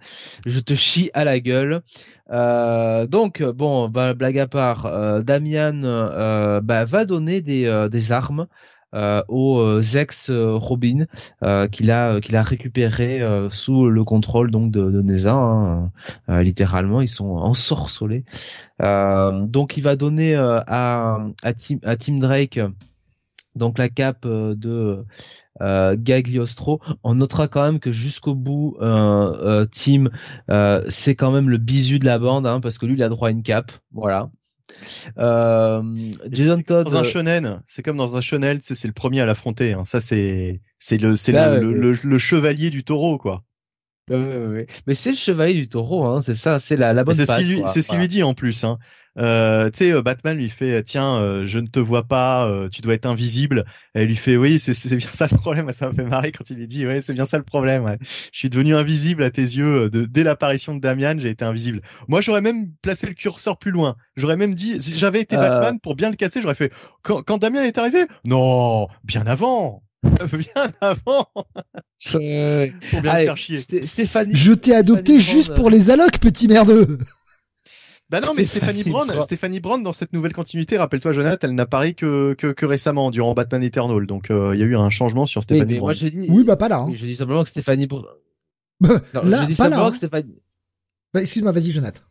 je 0.45 0.59
te 0.59 0.74
chie 0.74 1.09
à 1.14 1.24
la 1.24 1.40
gueule. 1.40 1.82
Euh, 2.32 3.07
donc 3.07 3.43
bon, 3.43 3.90
bah, 3.90 4.14
blague 4.14 4.40
à 4.40 4.48
part, 4.48 4.85
euh, 4.85 5.22
Damian 5.22 5.82
euh, 5.83 6.61
bah, 6.61 6.85
va 6.85 7.06
donner 7.06 7.41
des, 7.41 7.88
des 7.91 8.11
armes 8.11 8.48
aux 9.27 9.82
ex 9.82 10.32
Robin 10.32 11.06
qu'il 11.72 11.91
a 11.91 12.43
récupéré 12.43 13.22
sous 13.51 13.90
le 13.90 14.03
contrôle 14.03 14.49
donc 14.49 14.72
de, 14.72 14.90
de 14.90 15.01
Neza. 15.01 15.33
Hein, 15.33 15.91
littéralement, 16.27 17.01
ils 17.01 17.09
sont 17.09 17.30
ensorcelés. 17.30 18.24
donc 18.80 19.77
il 19.77 19.83
va 19.83 19.95
donner 19.95 20.35
à 20.35 20.64
à 20.67 21.53
à 21.83 21.95
Tim 21.95 22.17
Drake 22.17 22.59
donc 23.58 23.77
la 23.77 23.90
cape 23.90 24.26
de 24.27 25.03
euh, 25.61 25.95
Gagliostro. 25.98 26.82
On 27.03 27.16
notera 27.16 27.48
quand 27.48 27.64
même 27.64 27.80
que 27.80 27.92
jusqu'au 27.92 28.36
bout, 28.36 28.77
euh, 28.82 28.86
euh 28.86 29.66
Tim, 29.72 30.10
euh, 30.50 30.84
c'est 30.90 31.16
quand 31.16 31.32
même 31.32 31.50
le 31.50 31.58
bisu 31.58 32.00
de 32.00 32.06
la 32.06 32.19
bande, 32.19 32.45
hein, 32.45 32.60
parce 32.60 32.77
que 32.77 32.86
lui, 32.86 32.94
il 32.94 33.03
a 33.03 33.10
droit 33.10 33.30
à 33.30 33.32
une 33.32 33.44
cape. 33.44 33.72
Voilà. 33.92 34.30
Euh, 35.18 35.82
Jason 36.30 36.61
Todd. 36.61 36.86
Dans 36.86 36.98
un 36.98 37.03
shonen, 37.03 37.61
c'est 37.66 37.84
comme 37.84 37.98
dans 37.98 38.16
un 38.16 38.22
shonen, 38.22 38.60
c'est 38.61 38.88
le 38.88 38.94
premier 38.94 39.22
à 39.22 39.26
l'affronter. 39.26 39.74
Hein. 39.74 39.86
Ça, 39.86 40.02
c'est 40.02 40.61
c'est 40.77 40.98
le 40.98 41.16
c'est 41.16 41.32
bah, 41.32 41.58
le, 41.60 41.94
le, 41.94 42.18
chevalier 42.18 42.69
du 42.69 42.84
taureau, 42.84 43.18
quoi. 43.18 43.44
Mais 44.10 44.95
c'est 44.95 45.11
le 45.11 45.18
chevalier 45.18 45.53
du 45.53 45.68
taureau, 45.68 46.06
hein, 46.06 46.22
c'est 46.22 46.36
ça, 46.36 46.60
c'est 46.60 46.77
la, 46.77 46.94
la 46.94 47.03
bonne. 47.03 47.16
C'est 47.16 47.26
ce 47.26 47.36
qu'il 47.36 47.48
lui, 47.48 47.61
c'est 47.68 47.82
ce 47.82 47.90
qu'il 47.90 48.00
lui 48.00 48.08
dit 48.08 48.24
en 48.24 48.34
plus. 48.34 48.64
Hein. 48.64 48.77
Euh, 49.18 49.69
tu 49.72 49.80
sais, 49.80 49.92
euh, 49.92 50.02
Batman 50.02 50.38
lui 50.38 50.50
fait, 50.50 50.84
tiens, 50.84 51.18
euh, 51.18 51.45
je 51.45 51.60
ne 51.60 51.68
te 51.68 51.80
vois 51.80 52.03
pas, 52.03 52.50
euh, 52.50 52.69
tu 52.69 52.82
dois 52.82 52.94
être 52.94 53.06
invisible. 53.06 53.66
Et 53.95 54.03
il 54.03 54.08
lui 54.08 54.16
fait, 54.16 54.38
oui, 54.38 54.60
c'est 54.60 54.95
bien 54.95 55.08
ça 55.08 55.27
le 55.30 55.38
problème. 55.38 55.72
Ça 55.77 55.88
m'a 55.88 55.94
fait 55.94 56.03
marrer 56.03 56.32
quand 56.32 56.50
il 56.50 56.58
lui 56.58 56.68
dit, 56.68 56.86
ouais, 56.86 57.02
c'est 57.02 57.14
bien 57.14 57.26
ça 57.26 57.38
le 57.38 57.44
problème. 57.44 57.84
Ouais. 57.84 57.98
Je 58.32 58.38
suis 58.40 58.50
devenu 58.50 58.76
invisible 58.76 59.24
à 59.24 59.30
tes 59.30 59.42
yeux 59.42 59.90
de, 59.90 60.06
dès 60.06 60.24
l'apparition 60.24 60.76
de 60.76 60.80
Damian, 60.80 61.19
j'ai 61.19 61.30
été 61.30 61.45
invisible. 61.45 61.82
Moi, 62.08 62.22
j'aurais 62.22 62.42
même 62.42 62.72
placé 62.82 63.08
le 63.08 63.14
curseur 63.14 63.58
plus 63.58 63.72
loin. 63.72 63.95
J'aurais 64.16 64.38
même 64.38 64.56
dit, 64.56 64.80
si 64.80 64.98
j'avais 64.98 65.22
été 65.22 65.36
Batman 65.36 65.80
pour 65.80 65.95
bien 65.95 66.10
le 66.10 66.16
casser, 66.16 66.42
j'aurais 66.42 66.56
fait, 66.56 66.72
quand, 67.03 67.22
quand 67.24 67.38
Damian 67.38 67.61
est 67.61 67.77
arrivé, 67.77 68.06
non, 68.26 68.88
bien 69.03 69.26
avant. 69.27 69.84
Bien 70.03 70.74
avant. 70.82 71.27
pour 71.34 73.01
bien 73.01 73.14
faire 73.14 73.38
chier. 73.38 73.61
Stéphanie. 73.61 74.34
Je 74.34 74.51
t'ai 74.53 74.76
adopté 74.76 75.19
juste 75.19 75.56
pour 75.56 75.69
les 75.69 75.92
allocs, 75.92 76.19
petit 76.19 76.48
merdeux. 76.48 77.00
Bah 78.09 78.22
non, 78.22 78.34
mais 78.34 78.45
Stéphanie 78.45 78.84
Brown, 78.84 79.11
Stéphanie 79.22 79.59
Brown 79.59 79.84
dans 79.84 79.92
cette 79.92 80.14
nouvelle 80.14 80.32
continuité, 80.32 80.77
rappelle-toi, 80.77 81.11
Jonathan, 81.11 81.48
elle 81.50 81.56
n'apparaît 81.56 81.93
que, 81.93 82.35
que, 82.35 82.53
que 82.53 82.66
récemment 82.66 83.11
durant 83.11 83.34
Batman 83.34 83.61
Eternal, 83.61 84.06
donc 84.06 84.32
euh, 84.32 84.56
il 84.56 84.61
y 84.61 84.64
a 84.64 84.66
eu 84.66 84.77
un 84.77 84.90
changement 84.90 85.26
sur 85.26 85.43
Stéphanie 85.43 85.74
oui, 85.74 85.80
Brown. 85.80 85.95
oui, 86.30 86.43
bah 86.45 86.56
pas 86.56 86.69
là. 86.69 86.80
Hein. 86.80 86.93
je 86.95 87.06
dis 87.06 87.17
simplement 87.17 87.43
que 87.43 87.50
Stéphanie 87.50 87.85
Brown. 87.85 88.06
Bah, 88.80 89.01
là, 89.24 89.42
je 89.42 89.48
dis 89.48 89.56
pas 89.56 89.67
là. 89.67 89.84
Hein. 89.84 89.92
Que 89.92 89.98
Stéphanie... 89.98 90.42
Bah, 91.14 91.19
excuse-moi, 91.19 91.51
vas-y, 91.51 91.72
Jonathan. 91.72 92.01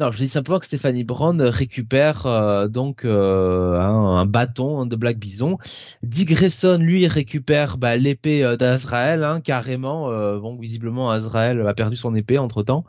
Non, 0.00 0.12
je 0.12 0.18
dis 0.18 0.28
simplement 0.28 0.60
que 0.60 0.66
Stéphanie 0.66 1.02
Brand 1.02 1.40
récupère 1.40 2.24
euh, 2.26 2.68
donc 2.68 3.04
euh, 3.04 3.80
un, 3.80 4.24
bâton 4.26 4.86
de 4.86 4.94
Black 4.94 5.18
Bison. 5.18 5.58
Dick 6.04 6.28
Grayson, 6.28 6.78
lui, 6.80 7.08
récupère 7.08 7.78
bah, 7.78 7.96
l'épée 7.96 8.44
euh, 8.44 8.56
d'Azrael, 8.56 9.24
hein, 9.24 9.40
carrément. 9.40 10.06
bon, 10.38 10.56
visiblement, 10.56 11.10
Azrael 11.10 11.66
a 11.66 11.74
perdu 11.74 11.96
son 11.96 12.14
épée 12.14 12.38
entre 12.38 12.62
temps. 12.62 12.84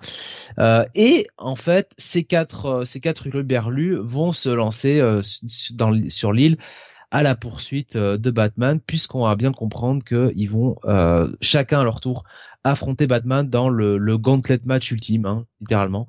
et 0.94 1.26
en 1.40 1.56
fait, 1.56 1.94
ces 1.98 2.24
quatre, 2.24 2.84
ces 2.86 3.00
quatre 3.00 3.28
berlus 3.42 3.98
vont 4.00 4.32
se 4.32 4.50
lancer 4.50 5.02
sur 5.24 6.32
l'île 6.32 6.58
à 7.12 7.24
la 7.24 7.36
poursuite 7.36 7.98
de 7.98 8.32
Batman, 8.32 8.80
puisqu'on 8.86 9.24
va 9.24 9.36
bien 9.36 9.52
comprendre 9.52 10.04
qu'ils 10.04 10.50
vont 10.50 10.76
chacun 11.42 11.82
à 11.82 11.84
leur 11.84 12.02
tour 12.02 12.24
affronter 12.64 13.08
Batman 13.08 13.50
dans 13.50 13.70
le, 13.70 13.98
le 13.98 14.18
gauntlet 14.18 14.60
match 14.66 14.92
ultime, 14.92 15.26
hein, 15.26 15.46
littéralement. 15.62 16.08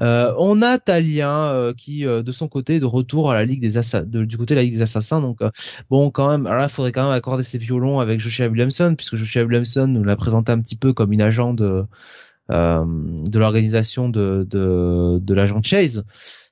Euh, 0.00 0.32
on 0.38 0.62
a 0.62 0.78
Talia 0.78 1.50
euh, 1.50 1.74
qui, 1.74 2.06
euh, 2.06 2.22
de 2.22 2.30
son 2.30 2.48
côté, 2.48 2.78
de 2.78 2.86
retour 2.86 3.30
à 3.30 3.34
la 3.34 3.44
Ligue 3.44 3.60
des 3.60 3.78
du 4.26 4.38
côté 4.38 4.54
de 4.54 4.60
la 4.60 4.62
Ligue 4.62 4.74
des 4.74 4.82
Assassins. 4.82 5.20
Donc, 5.20 5.40
bon, 5.90 6.10
quand 6.10 6.28
même, 6.28 6.46
alors 6.46 6.60
là, 6.60 6.66
il 6.66 6.72
faudrait 6.72 6.92
quand 6.92 7.04
même 7.04 7.16
accorder 7.16 7.42
ses 7.42 7.58
violons 7.58 8.00
avec 8.00 8.20
Joshua 8.20 8.48
Williamson, 8.48 8.94
puisque 8.96 9.16
Joshua 9.16 9.42
Williamson 9.42 9.86
nous 9.88 10.04
l'a 10.04 10.16
présenté 10.16 10.52
un 10.52 10.60
petit 10.60 10.76
peu 10.76 10.92
comme 10.92 11.12
une 11.12 11.22
agent 11.22 11.54
de, 11.54 11.84
de 12.48 13.38
l'organisation 13.38 14.08
de, 14.08 14.46
de, 14.48 15.18
de 15.20 15.34
l'agent 15.34 15.62
Chase. 15.62 16.04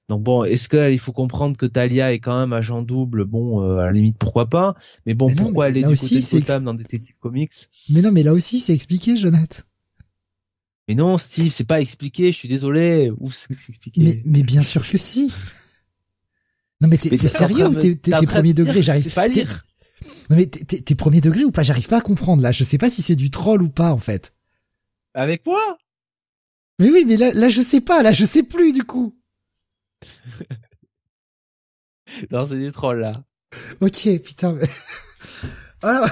Donc 0.08 0.22
bon, 0.22 0.44
est-ce 0.44 0.68
qu'il 0.68 0.98
faut 1.00 1.12
comprendre 1.12 1.56
que 1.56 1.66
Talia 1.66 2.12
est 2.12 2.20
quand 2.20 2.38
même 2.38 2.52
agent 2.52 2.82
double 2.82 3.24
Bon, 3.24 3.62
euh, 3.62 3.78
à 3.78 3.86
la 3.86 3.92
limite, 3.92 4.16
pourquoi 4.18 4.48
pas 4.48 4.76
Mais 5.04 5.14
bon, 5.14 5.28
pourquoi 5.34 5.68
elle 5.68 5.78
est 5.78 5.82
du 5.82 5.88
aussi, 5.88 6.20
côté 6.20 6.36
de 6.36 6.46
Gotham 6.46 6.64
dans 6.64 6.74
Detective 6.74 7.16
Comics? 7.18 7.52
Mais 7.90 8.02
non, 8.02 8.12
mais 8.12 8.22
là 8.22 8.32
aussi, 8.32 8.60
c'est 8.60 8.74
expliqué, 8.74 9.16
Jonathan. 9.16 9.62
Mais 10.88 10.94
non, 10.94 11.18
Steve, 11.18 11.52
c'est 11.52 11.66
pas 11.66 11.80
expliqué. 11.80 12.30
Je 12.30 12.38
suis 12.38 12.48
désolé. 12.48 13.10
Où 13.18 13.32
c'est 13.32 13.50
expliqué? 13.50 14.00
Mais, 14.02 14.22
mais 14.24 14.42
bien 14.44 14.62
sûr 14.62 14.88
que 14.88 14.98
si. 14.98 15.32
Non, 16.80 16.88
mais 16.88 16.98
t'es 16.98 17.16
sérieux 17.28 17.66
ou 17.66 17.74
t'es 17.74 17.96
premier 18.26 18.54
degré? 18.54 18.82
J'arrive 18.82 19.12
pas 19.12 19.22
à 19.22 19.28
lire. 19.28 19.64
Non, 20.30 20.36
mais 20.36 20.46
t'es 20.46 20.94
premier 20.94 21.20
degré 21.20 21.44
ou 21.44 21.50
pas? 21.50 21.64
J'arrive 21.64 21.88
pas 21.88 21.98
à 21.98 22.02
comprendre 22.02 22.42
là. 22.42 22.52
Je 22.52 22.62
sais 22.62 22.78
pas 22.78 22.90
si 22.90 23.02
c'est 23.02 23.16
du 23.16 23.30
troll 23.30 23.62
ou 23.62 23.70
pas 23.70 23.90
en 23.92 23.98
fait. 23.98 24.32
Avec 25.14 25.44
moi? 25.46 25.78
Mais 26.78 26.90
oui, 26.90 27.04
mais 27.06 27.16
là, 27.16 27.32
là, 27.32 27.48
je 27.48 27.62
sais 27.62 27.80
pas. 27.80 28.02
Là, 28.02 28.12
je 28.12 28.24
sais 28.24 28.42
plus 28.42 28.72
du 28.72 28.84
coup. 28.84 29.15
Non, 32.30 32.46
c'est 32.46 32.58
du 32.58 32.70
troll 32.72 33.00
là. 33.00 33.22
Ok, 33.80 34.08
putain. 34.22 34.52
Mais... 34.52 34.68
Ah. 35.82 36.06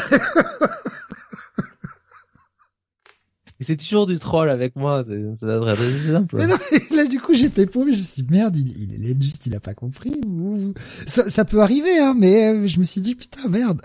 c'est 3.61 3.77
toujours 3.77 4.07
du 4.07 4.19
troll 4.19 4.51
avec 4.51 4.77
moi, 4.77 5.03
c'est 5.09 5.39
simple. 5.39 6.37
Mais 6.37 6.47
non, 6.47 6.59
là 6.95 7.07
du 7.07 7.19
coup 7.19 7.33
j'étais 7.33 7.65
paumé, 7.65 7.95
je 7.95 7.99
me 7.99 8.05
suis 8.05 8.23
dit 8.23 8.31
merde, 8.31 8.55
il, 8.57 8.93
il 8.93 9.11
est 9.11 9.17
juste, 9.21 9.47
il 9.47 9.55
a 9.55 9.61
pas 9.61 9.73
compris. 9.73 10.21
Ça, 11.07 11.31
ça 11.31 11.47
peut 11.47 11.63
arriver, 11.63 11.99
hein, 11.99 12.15
mais 12.17 12.53
euh, 12.53 12.67
je 12.67 12.79
me 12.79 12.85
suis 12.85 13.01
dit 13.01 13.15
putain 13.15 13.49
merde. 13.49 13.81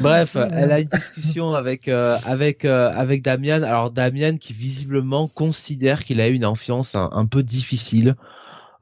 Bref, 0.00 0.36
elle 0.52 0.72
a 0.72 0.80
une 0.80 0.88
discussion 0.88 1.54
avec 1.54 1.88
euh, 1.88 2.16
avec 2.24 2.64
euh, 2.64 2.90
avec 2.94 3.22
Damien. 3.22 3.62
Alors 3.62 3.90
Damien 3.90 4.36
qui 4.36 4.52
visiblement 4.52 5.28
considère 5.28 6.04
qu'il 6.04 6.20
a 6.20 6.28
eu 6.28 6.34
une 6.34 6.46
enfiance 6.46 6.94
un 6.94 7.26
peu 7.26 7.42
difficile. 7.42 8.16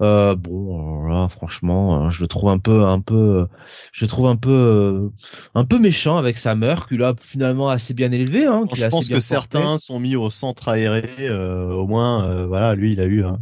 Euh, 0.01 0.35
bon, 0.35 1.05
là, 1.05 1.29
franchement, 1.29 2.07
euh, 2.07 2.11
je 2.11 2.21
le 2.21 2.27
trouve 2.27 2.51
un 2.51 2.59
peu, 2.59 2.85
un 2.85 3.01
peu, 3.01 3.47
je 3.93 4.07
trouve 4.07 4.27
un 4.27 4.37
peu, 4.37 4.51
euh, 4.51 5.09
un 5.55 5.65
peu 5.65 5.79
méchant 5.79 6.17
avec 6.17 6.39
sa 6.39 6.55
mère, 6.55 6.87
qu'il 6.87 7.03
a 7.03 7.15
finalement 7.21 7.69
assez 7.69 7.95
bien 7.95 8.11
élevé. 8.13 8.47
Hein, 8.47 8.67
je 8.73 8.87
pense 8.87 9.09
que 9.09 9.21
certains 9.21 9.79
sont 9.79 10.01
mis 10.01 10.17
au 10.17 10.31
centre 10.31 10.69
aéré. 10.69 11.31
au 11.31 11.87
moins, 11.87 12.45
voilà, 12.47 12.75
lui, 12.75 12.93
il 12.93 13.01
a 13.01 13.07
eu. 13.07 13.25
Hein, 13.25 13.39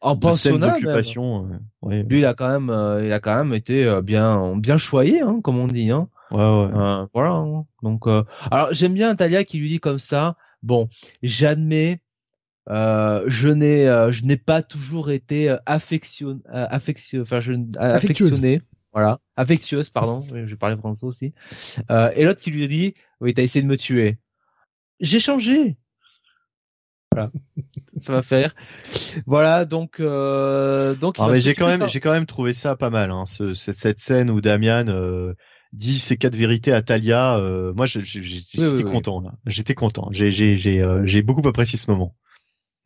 en 0.00 0.16
pensionnat 0.16 0.74
occupation. 0.74 1.48
Ouais. 1.80 2.02
Lui, 2.02 2.18
il 2.18 2.26
a 2.26 2.34
quand 2.34 2.48
même, 2.48 3.00
il 3.04 3.12
a 3.12 3.20
quand 3.20 3.36
même 3.36 3.54
été 3.54 4.00
bien, 4.02 4.56
bien 4.56 4.76
choyé, 4.76 5.20
hein, 5.20 5.40
comme 5.42 5.58
on 5.58 5.68
dit. 5.68 5.90
Hein. 5.90 6.08
Ouais, 6.32 6.66
ouais. 6.66 7.06
voilà. 7.14 7.30
Hein. 7.30 7.64
Donc, 7.82 8.06
alors 8.50 8.68
j'aime 8.72 8.94
bien 8.94 9.14
Talia 9.14 9.44
qui 9.44 9.58
lui 9.58 9.68
dit 9.68 9.80
comme 9.80 9.98
ça. 9.98 10.36
Bon, 10.62 10.88
j'admets 11.22 12.00
euh, 12.70 13.24
je 13.26 13.48
n'ai 13.48 13.88
euh, 13.88 14.12
je 14.12 14.24
n'ai 14.24 14.36
pas 14.36 14.62
toujours 14.62 15.10
été 15.10 15.50
euh, 15.50 15.56
affection 15.66 16.40
euh, 16.54 16.66
affectieux 16.70 17.22
enfin 17.22 17.40
je 17.40 17.54
affectionné 17.76 18.62
voilà 18.92 19.18
affectueuse 19.36 19.90
pardon 19.90 20.24
je 20.32 20.54
parlais 20.54 20.76
français 20.76 21.04
aussi 21.04 21.34
et 21.90 22.24
l'autre 22.24 22.40
qui 22.40 22.52
lui 22.52 22.68
dit 22.68 22.94
oui 23.20 23.34
t'as 23.34 23.42
essayé 23.42 23.64
de 23.64 23.68
me 23.68 23.76
tuer 23.76 24.18
j'ai 25.00 25.18
changé 25.18 25.76
voilà 27.10 27.32
ça 27.96 28.12
va 28.12 28.22
faire 28.22 28.54
voilà 29.26 29.64
donc 29.64 30.00
donc 30.00 31.16
ah, 31.18 31.28
mais 31.30 31.40
j'ai 31.40 31.54
quand 31.54 31.66
même 31.66 31.88
j'ai 31.88 31.98
quand 31.98 32.12
même 32.12 32.26
trouvé 32.26 32.52
ça 32.52 32.76
pas 32.76 32.90
mal 32.90 33.10
hein, 33.10 33.24
ce, 33.26 33.54
cette 33.54 33.98
scène 33.98 34.30
où 34.30 34.40
Damian 34.40 34.86
dit 35.72 35.98
ces 35.98 36.16
quatre 36.16 36.36
vérités 36.36 36.72
à 36.72 36.82
Talia 36.82 37.38
moi 37.74 37.86
j'étais 37.86 38.82
content 38.82 39.20
j'étais 39.46 39.74
content 39.74 40.08
j'ai 40.10 40.30
j'ai 40.30 41.22
beaucoup 41.22 41.46
apprécié 41.48 41.78
ce 41.78 41.90
moment 41.90 42.14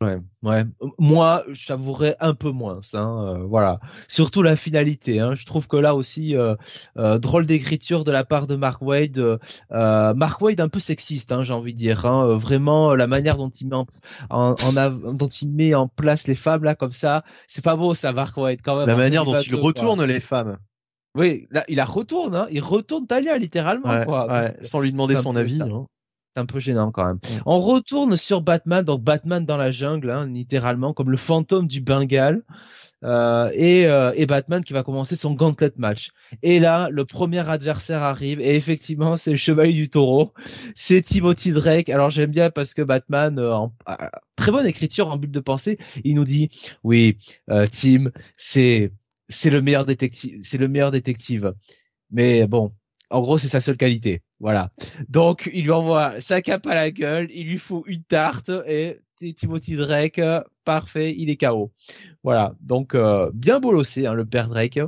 Ouais, 0.02 0.18
ouais. 0.42 0.64
Moi, 0.98 1.42
j'avouerais 1.48 2.16
un 2.20 2.34
peu 2.34 2.50
moins. 2.50 2.80
Hein, 2.92 3.24
euh, 3.24 3.46
voilà. 3.46 3.80
Surtout 4.08 4.42
la 4.42 4.54
finalité. 4.54 5.20
Hein. 5.20 5.34
Je 5.34 5.46
trouve 5.46 5.68
que 5.68 5.76
là 5.78 5.94
aussi, 5.94 6.36
euh, 6.36 6.54
euh, 6.98 7.18
drôle 7.18 7.46
d'écriture 7.46 8.04
de 8.04 8.12
la 8.12 8.22
part 8.22 8.46
de 8.46 8.56
Mark 8.56 8.82
Wade. 8.82 9.18
Euh, 9.18 10.14
Mark 10.14 10.42
Wade 10.42 10.60
un 10.60 10.68
peu 10.68 10.80
sexiste, 10.80 11.32
hein, 11.32 11.44
j'ai 11.44 11.54
envie 11.54 11.72
de 11.72 11.78
dire. 11.78 12.04
Hein. 12.04 12.36
Vraiment, 12.36 12.94
la 12.94 13.06
manière 13.06 13.38
dont 13.38 13.48
il 13.48 13.68
met 13.68 13.76
en, 13.76 13.86
en, 14.28 14.90
dont 15.14 15.28
il 15.28 15.48
met 15.48 15.74
en 15.74 15.88
place 15.88 16.26
les 16.26 16.34
femmes 16.34 16.64
là 16.64 16.74
comme 16.74 16.92
ça, 16.92 17.24
c'est 17.48 17.64
pas 17.64 17.76
beau 17.76 17.94
ça, 17.94 18.12
Mark 18.12 18.36
Wade 18.36 18.58
quand 18.62 18.76
même. 18.76 18.86
La 18.86 18.96
manière 18.96 19.24
dont 19.24 19.40
il 19.40 19.54
retourne 19.54 20.04
les 20.04 20.20
femmes. 20.20 20.58
Oui, 21.16 21.48
là, 21.50 21.64
il 21.68 21.76
la 21.76 21.84
retourne. 21.84 22.34
Hein. 22.34 22.46
Il 22.50 22.60
retourne 22.60 23.06
Talia 23.06 23.38
littéralement. 23.38 24.04
quoi. 24.04 24.26
Ouais, 24.30 24.56
sans 24.62 24.80
lui 24.80 24.92
demander 24.92 25.16
son 25.16 25.34
avis. 25.34 25.60
Hein 25.62 25.86
un 26.36 26.46
peu 26.46 26.60
gênant 26.60 26.90
quand 26.90 27.06
même. 27.06 27.18
On 27.44 27.60
retourne 27.60 28.16
sur 28.16 28.40
Batman, 28.40 28.84
donc 28.84 29.02
Batman 29.02 29.44
dans 29.44 29.56
la 29.56 29.70
jungle, 29.70 30.10
hein, 30.10 30.26
littéralement, 30.26 30.92
comme 30.92 31.10
le 31.10 31.16
fantôme 31.16 31.66
du 31.66 31.80
Bengale. 31.80 32.42
Euh, 33.04 33.50
et, 33.52 33.86
euh, 33.86 34.12
et, 34.16 34.24
Batman 34.24 34.64
qui 34.64 34.72
va 34.72 34.82
commencer 34.82 35.16
son 35.16 35.34
gauntlet 35.34 35.70
match. 35.76 36.12
Et 36.42 36.58
là, 36.58 36.88
le 36.90 37.04
premier 37.04 37.46
adversaire 37.46 38.02
arrive 38.02 38.40
et 38.40 38.56
effectivement, 38.56 39.18
c'est 39.18 39.32
le 39.32 39.36
chevalier 39.36 39.74
du 39.74 39.90
taureau, 39.90 40.32
c'est 40.74 41.02
Timothy 41.02 41.52
Drake. 41.52 41.90
Alors 41.90 42.10
j'aime 42.10 42.30
bien 42.30 42.48
parce 42.48 42.72
que 42.72 42.80
Batman, 42.80 43.38
euh, 43.38 43.54
en, 43.54 43.72
très 44.34 44.50
bonne 44.50 44.66
écriture 44.66 45.08
en 45.08 45.18
but 45.18 45.30
de 45.30 45.40
pensée, 45.40 45.78
il 46.04 46.14
nous 46.14 46.24
dit 46.24 46.48
oui, 46.84 47.18
Tim, 47.70 48.10
c'est 48.38 48.92
c'est 49.28 49.50
le 49.50 49.62
meilleur 49.62 49.84
détective, 49.84 50.40
c'est 50.44 50.58
le 50.58 50.68
meilleur 50.68 50.90
détective. 50.90 51.54
Mais 52.10 52.46
bon, 52.46 52.72
en 53.10 53.20
gros, 53.20 53.38
c'est 53.38 53.48
sa 53.48 53.60
seule 53.60 53.76
qualité. 53.76 54.22
Voilà. 54.40 54.70
Donc, 55.08 55.50
il 55.52 55.64
lui 55.64 55.70
envoie 55.70 56.20
sa 56.20 56.42
cape 56.42 56.66
à 56.66 56.74
la 56.74 56.90
gueule, 56.90 57.28
il 57.32 57.48
lui 57.48 57.58
faut 57.58 57.84
une 57.86 58.02
tarte 58.02 58.50
et 58.66 59.00
Timothy 59.36 59.76
Drake, 59.76 60.20
parfait, 60.64 61.14
il 61.16 61.30
est 61.30 61.36
KO. 61.36 61.72
Voilà. 62.22 62.54
Donc, 62.60 62.94
euh, 62.94 63.30
bien 63.32 63.60
bolossé, 63.60 64.06
hein, 64.06 64.14
le 64.14 64.26
père 64.26 64.48
Drake. 64.48 64.80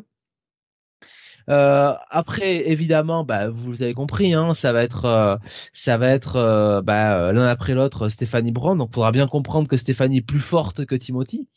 Euh, 1.48 1.94
après, 2.10 2.68
évidemment, 2.68 3.24
bah, 3.24 3.48
vous 3.48 3.82
avez 3.82 3.94
compris, 3.94 4.34
hein, 4.34 4.52
ça 4.52 4.72
va 4.74 4.82
être, 4.82 5.06
euh, 5.06 5.36
ça 5.72 5.96
va 5.96 6.08
être 6.10 6.82
bah, 6.84 7.32
l'un 7.32 7.46
après 7.46 7.74
l'autre 7.74 8.10
Stéphanie 8.10 8.52
Brown. 8.52 8.76
Donc, 8.76 8.94
faudra 8.94 9.12
bien 9.12 9.26
comprendre 9.26 9.68
que 9.68 9.78
Stéphanie 9.78 10.18
est 10.18 10.22
plus 10.22 10.40
forte 10.40 10.84
que 10.84 10.94
Timothy. 10.94 11.48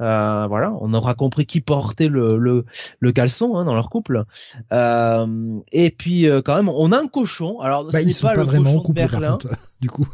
Euh, 0.00 0.46
voilà, 0.46 0.74
on 0.80 0.92
aura 0.92 1.14
compris 1.14 1.46
qui 1.46 1.60
portait 1.60 2.08
le, 2.08 2.36
le, 2.36 2.66
le 3.00 3.12
caleçon 3.12 3.56
hein, 3.56 3.64
dans 3.64 3.74
leur 3.74 3.88
couple. 3.88 4.24
Euh, 4.72 5.58
et 5.72 5.90
puis 5.90 6.28
euh, 6.28 6.42
quand 6.42 6.56
même, 6.56 6.68
on 6.68 6.92
a 6.92 6.98
un 6.98 7.08
cochon. 7.08 7.60
Alors, 7.60 7.90
bah, 7.90 8.02
ils 8.02 8.12
sont 8.12 8.28
pas, 8.28 8.44
vraiment 8.44 8.74
en 8.76 8.80
couple, 8.80 9.06
par 9.08 9.38
du 9.80 9.88
coup. 9.88 10.08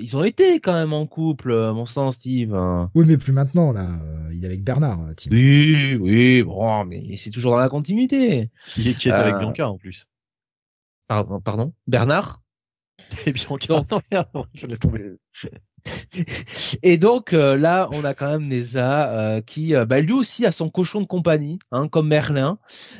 Ils 0.00 0.16
ont 0.16 0.24
été 0.24 0.60
quand 0.60 0.74
même 0.74 0.92
en 0.92 1.06
couple, 1.06 1.52
mon 1.72 1.86
sens, 1.86 2.16
Steve. 2.16 2.56
Oui, 2.94 3.04
mais 3.06 3.16
plus 3.16 3.32
maintenant, 3.32 3.72
là. 3.72 3.86
Il 4.32 4.44
est 4.44 4.46
avec 4.46 4.62
Bernard, 4.62 5.00
Tim. 5.16 5.30
Oui, 5.32 5.96
oui, 6.00 6.42
bon, 6.42 6.84
mais 6.84 7.16
c'est 7.16 7.30
toujours 7.30 7.52
dans 7.52 7.58
la 7.58 7.68
continuité. 7.68 8.50
Qui 8.66 8.90
est, 8.90 8.94
qui 8.94 9.08
est 9.08 9.12
avec 9.12 9.36
Bianca, 9.38 9.68
en 9.68 9.76
plus. 9.76 10.06
Pardon, 11.08 11.40
pardon 11.40 11.72
Bernard? 11.86 12.42
Et 13.26 13.32
Bianca, 13.32 13.82
non, 13.90 14.44
je 14.54 14.66
laisse 14.66 14.80
tomber. 14.80 15.16
Et 16.82 16.96
donc 16.96 17.32
euh, 17.32 17.56
là, 17.56 17.88
on 17.92 18.04
a 18.04 18.14
quand 18.14 18.30
même 18.30 18.48
Neza 18.48 19.10
euh, 19.10 19.40
qui, 19.40 19.74
euh, 19.74 19.84
bah, 19.84 20.00
lui 20.00 20.12
aussi, 20.12 20.46
a 20.46 20.52
son 20.52 20.70
cochon 20.70 21.00
de 21.00 21.06
compagnie, 21.06 21.58
hein, 21.72 21.88
comme 21.88 22.08
Merlin, 22.08 22.58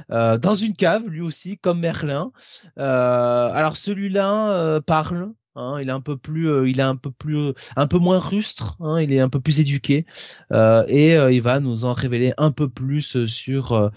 dans 0.08 0.55
une 0.55 0.75
cave, 0.75 1.07
lui 1.07 1.20
aussi, 1.20 1.58
comme 1.58 1.81
Merlin. 1.81 2.33
alors 2.76 3.76
celui-là 3.76 4.81
parle, 4.86 5.33
Hein, 5.59 5.81
il 5.83 5.89
est 5.89 5.93
un 5.93 6.01
peu 6.01 6.17
plus, 6.17 6.49
euh, 6.49 6.69
il 6.69 6.78
est 6.78 6.85
un 6.85 6.95
peu 6.95 7.11
plus, 7.11 7.53
un 7.77 7.87
peu 7.89 7.99
moins 7.99 8.20
rustre. 8.20 8.77
Hein, 8.81 9.01
il 9.01 9.12
est 9.12 9.19
un 9.20 9.28
peu 9.28 9.41
plus 9.41 9.59
éduqué 9.59 10.07
euh, 10.53 10.85
et 10.87 11.17
euh, 11.17 11.33
il 11.33 11.43
va 11.43 11.59
nous 11.59 11.85
en 11.85 11.93
révéler 11.93 12.33
un 12.39 12.53
peu 12.53 12.69
plus 12.69 13.27
sur 13.27 13.91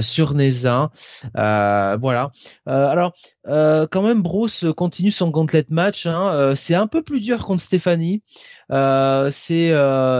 sur 0.00 0.34
Neza. 0.34 0.90
voilà. 1.34 2.30
alors 2.66 3.12
quand 3.44 4.02
même, 4.02 4.22
Bruce 4.22 4.64
continue 4.76 5.10
son 5.10 5.30
gauntlet 5.30 5.64
match. 5.70 6.06
Hein, 6.06 6.54
c'est 6.54 6.74
un 6.74 6.86
peu 6.86 7.02
plus 7.02 7.20
dur 7.20 7.44
contre 7.44 7.62
Stéphanie. 7.62 8.22
c'est 8.70 9.72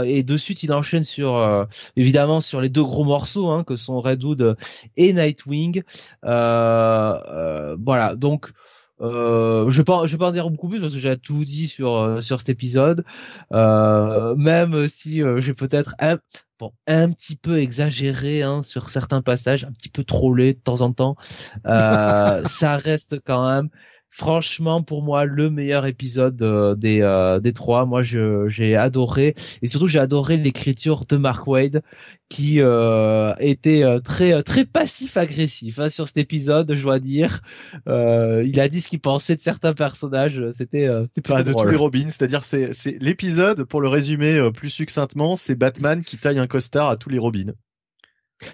et 0.06 0.22
de 0.22 0.36
suite 0.36 0.62
il 0.64 0.72
enchaîne 0.72 1.04
sur 1.04 1.68
évidemment 1.96 2.40
sur 2.40 2.60
les 2.60 2.68
deux 2.68 2.84
gros 2.84 3.04
morceaux 3.04 3.62
que 3.64 3.76
sont 3.76 4.00
Redwood 4.00 4.56
et 4.96 5.12
Nightwing. 5.12 5.82
voilà 6.22 8.14
donc 8.16 8.52
euh, 9.00 9.70
je 9.70 9.82
vais 9.82 9.84
je 10.06 10.12
vais 10.12 10.18
pas 10.18 10.28
en 10.28 10.32
dire 10.32 10.50
beaucoup 10.50 10.68
plus 10.68 10.80
parce 10.80 10.92
que 10.92 10.98
j'ai 10.98 11.16
tout 11.16 11.44
dit 11.44 11.66
sur 11.66 11.94
euh, 11.96 12.20
sur 12.20 12.38
cet 12.38 12.48
épisode. 12.50 13.04
Euh, 13.52 14.34
même 14.36 14.88
si 14.88 15.22
euh, 15.22 15.40
j'ai 15.40 15.54
peut-être 15.54 15.94
un 15.98 16.18
bon 16.58 16.72
un 16.86 17.10
petit 17.10 17.36
peu 17.36 17.58
exagéré 17.58 18.42
hein, 18.42 18.62
sur 18.62 18.90
certains 18.90 19.22
passages, 19.22 19.64
un 19.64 19.72
petit 19.72 19.88
peu 19.88 20.04
trollé 20.04 20.54
de 20.54 20.60
temps 20.60 20.80
en 20.82 20.92
temps, 20.92 21.16
ça 21.64 22.76
reste 22.76 23.20
quand 23.24 23.48
même 23.48 23.70
franchement 24.12 24.82
pour 24.82 25.02
moi 25.02 25.24
le 25.24 25.48
meilleur 25.48 25.86
épisode 25.86 26.40
euh, 26.42 26.74
des 26.74 27.00
euh, 27.00 27.40
des 27.40 27.54
trois. 27.54 27.86
Moi 27.86 28.02
je 28.02 28.46
j'ai 28.46 28.76
adoré. 28.76 29.34
Et 29.62 29.66
surtout 29.66 29.88
j'ai 29.88 29.98
adoré 29.98 30.36
l'écriture 30.36 31.06
de 31.06 31.16
Mark 31.16 31.46
Wade 31.46 31.82
qui 32.28 32.60
euh, 32.60 33.34
était 33.38 33.82
euh, 33.82 34.00
très 34.00 34.42
très 34.42 34.66
passif 34.66 35.16
agressif 35.16 35.78
hein, 35.78 35.88
sur 35.88 36.06
cet 36.06 36.18
épisode 36.18 36.74
je 36.74 36.82
dois 36.82 37.00
dire. 37.00 37.40
Il 37.86 38.60
a 38.60 38.68
dit 38.68 38.82
ce 38.82 38.88
qu'il 38.88 39.00
pensait 39.00 39.34
de 39.34 39.40
certains 39.40 39.72
personnages. 39.72 40.42
C'était 40.52 40.88
c'était 41.04 41.22
pas 41.22 41.42
de 41.42 41.52
tous 41.52 41.66
les 41.66 41.76
Robins 41.76 42.10
c'est-à-dire 42.10 42.44
c'est 42.44 42.74
c'est 42.74 43.02
l'épisode 43.02 43.64
pour 43.64 43.80
le 43.80 43.88
résumer 43.88 44.50
plus 44.52 44.70
succinctement 44.70 45.36
c'est 45.36 45.54
Batman 45.54 46.04
qui 46.04 46.18
taille 46.18 46.38
un 46.38 46.46
costard 46.46 46.90
à 46.90 46.96
tous 46.96 47.08
les 47.08 47.18
Robins. 47.18 47.54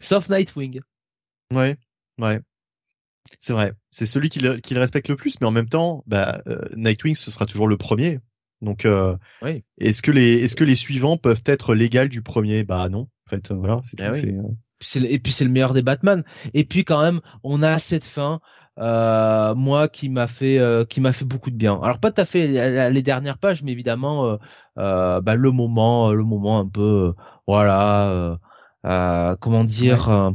Sauf 0.00 0.28
Nightwing. 0.28 0.80
Ouais 1.52 1.76
ouais 2.20 2.40
c'est 3.38 3.52
vrai. 3.52 3.72
C'est 3.90 4.06
celui 4.06 4.28
qui 4.28 4.40
le, 4.40 4.60
respecte 4.72 5.08
le 5.08 5.16
plus, 5.16 5.40
mais 5.40 5.46
en 5.46 5.50
même 5.50 5.68
temps, 5.68 6.02
bah, 6.06 6.42
euh, 6.46 6.60
Nightwing, 6.76 7.14
ce 7.14 7.30
sera 7.30 7.46
toujours 7.46 7.68
le 7.68 7.76
premier. 7.76 8.20
Donc, 8.60 8.84
euh, 8.84 9.16
oui. 9.42 9.64
est-ce 9.78 10.02
que 10.02 10.10
les, 10.10 10.42
est-ce 10.42 10.56
que 10.56 10.64
les 10.64 10.74
suivants 10.74 11.16
peuvent 11.16 11.42
être 11.46 11.74
légaux 11.74 12.08
du 12.08 12.22
premier? 12.22 12.64
Bah 12.64 12.88
non. 12.88 13.08
En 13.26 13.30
fait, 13.30 13.52
voilà. 13.52 13.80
C'est 13.84 14.00
Et 15.00 15.18
puis 15.18 15.32
c'est 15.32 15.44
le 15.44 15.50
meilleur 15.50 15.74
des 15.74 15.82
Batman. 15.82 16.24
Et 16.54 16.64
puis 16.64 16.84
quand 16.84 17.00
même, 17.00 17.20
on 17.44 17.62
a 17.62 17.78
cette 17.78 18.04
fin. 18.04 18.40
Euh, 18.78 19.56
moi 19.56 19.88
qui 19.88 20.08
m'a 20.08 20.28
fait 20.28 20.60
qui 20.88 21.00
m'a 21.00 21.12
fait 21.12 21.24
beaucoup 21.24 21.50
de 21.50 21.56
bien. 21.56 21.80
Alors 21.82 21.98
pas 21.98 22.12
tout 22.12 22.20
à 22.20 22.24
fait 22.24 22.46
les, 22.90 23.02
dernières 23.02 23.38
pages, 23.38 23.64
mais 23.64 23.72
évidemment 23.72 24.38
bah, 24.76 25.34
le 25.34 25.50
moment 25.50 26.12
le 26.12 26.22
moment 26.22 26.60
un 26.60 26.68
peu 26.68 27.12
voilà 27.48 28.38
comment 28.82 29.64
dire, 29.64 30.32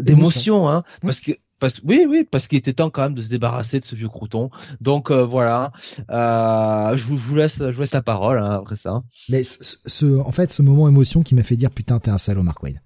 d'émotion, 0.00 0.68
hein, 0.68 0.84
parce 1.02 1.20
que 1.20 1.32
parce, 1.58 1.80
oui, 1.84 2.06
oui, 2.08 2.26
parce 2.28 2.48
qu'il 2.48 2.58
était 2.58 2.72
temps 2.72 2.90
quand 2.90 3.02
même 3.02 3.14
de 3.14 3.22
se 3.22 3.28
débarrasser 3.28 3.78
de 3.78 3.84
ce 3.84 3.94
vieux 3.94 4.08
crouton. 4.08 4.50
Donc 4.80 5.12
voilà, 5.12 5.70
euh, 6.10 6.96
je, 6.96 7.04
vous, 7.04 7.16
je, 7.16 7.22
vous, 7.22 7.36
laisse, 7.36 7.58
je 7.58 7.80
laisse 7.80 7.92
la 7.92 8.02
parole 8.02 8.38
hein, 8.38 8.58
après 8.60 8.74
ça. 8.74 9.04
Mais 9.28 9.44
ce, 9.44 10.18
en 10.18 10.32
fait, 10.32 10.52
ce 10.52 10.60
moment 10.62 10.88
émotion 10.88 11.22
qui 11.22 11.36
m'a 11.36 11.44
fait 11.44 11.54
dire 11.54 11.70
putain, 11.70 12.00
t'es 12.00 12.10
un 12.10 12.18
salaud, 12.18 12.42
Mark 12.42 12.60
Wade. 12.64 12.80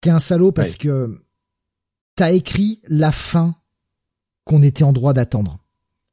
T'es 0.00 0.10
un 0.10 0.20
salaud 0.20 0.52
parce 0.52 0.76
que 0.76 1.20
t'as 2.14 2.32
écrit 2.32 2.80
la 2.88 3.12
fin 3.12 3.54
qu'on 4.44 4.62
était 4.62 4.84
en 4.84 4.92
droit 4.92 5.12
d'attendre. 5.12 5.59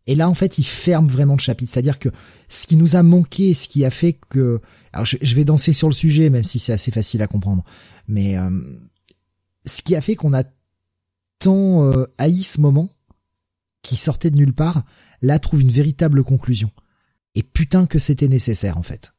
Et 0.08 0.16
là, 0.16 0.30
en 0.30 0.34
fait, 0.34 0.58
il 0.58 0.64
ferme 0.64 1.08
vraiment 1.08 1.36
le 1.36 1.40
chapitre. 1.40 1.72
C'est-à-dire 1.72 2.00
que 2.00 2.10
ce 2.50 2.66
qui 2.66 2.78
nous 2.78 2.96
a 2.96 3.04
manqué, 3.04 3.54
ce 3.54 3.68
qui 3.68 3.86
a 3.86 3.92
fait 3.92 4.14
que... 4.14 4.62
Alors, 4.94 5.06
je, 5.06 5.36
vais 5.36 5.44
danser 5.44 5.74
sur 5.74 5.90
le 5.90 5.94
sujet, 5.94 6.30
même 6.30 6.46
si 6.46 6.60
c'est 6.60 6.74
assez 6.74 6.92
facile 6.92 7.22
à 7.22 7.28
comprendre. 7.28 7.64
Mais 8.08 8.38
euh, 8.38 8.50
ce 9.66 9.82
qui 9.82 9.96
a 9.96 10.02
fait 10.02 10.16
qu'on 10.16 10.34
a 10.34 10.44
tant 11.40 11.84
euh, 11.84 12.06
haï 12.18 12.42
ce 12.42 12.62
moment, 12.62 12.90
qui 13.82 13.98
sortait 13.98 14.32
de 14.32 14.38
nulle 14.38 14.54
part, 14.54 14.84
là 15.22 15.40
trouve 15.40 15.62
une 15.62 15.72
véritable 15.72 16.24
conclusion. 16.24 16.72
Et 17.36 17.44
putain 17.44 17.86
que 17.86 18.00
c'était 18.00 18.28
nécessaire 18.28 18.78
en 18.78 18.84
fait. 18.84 19.14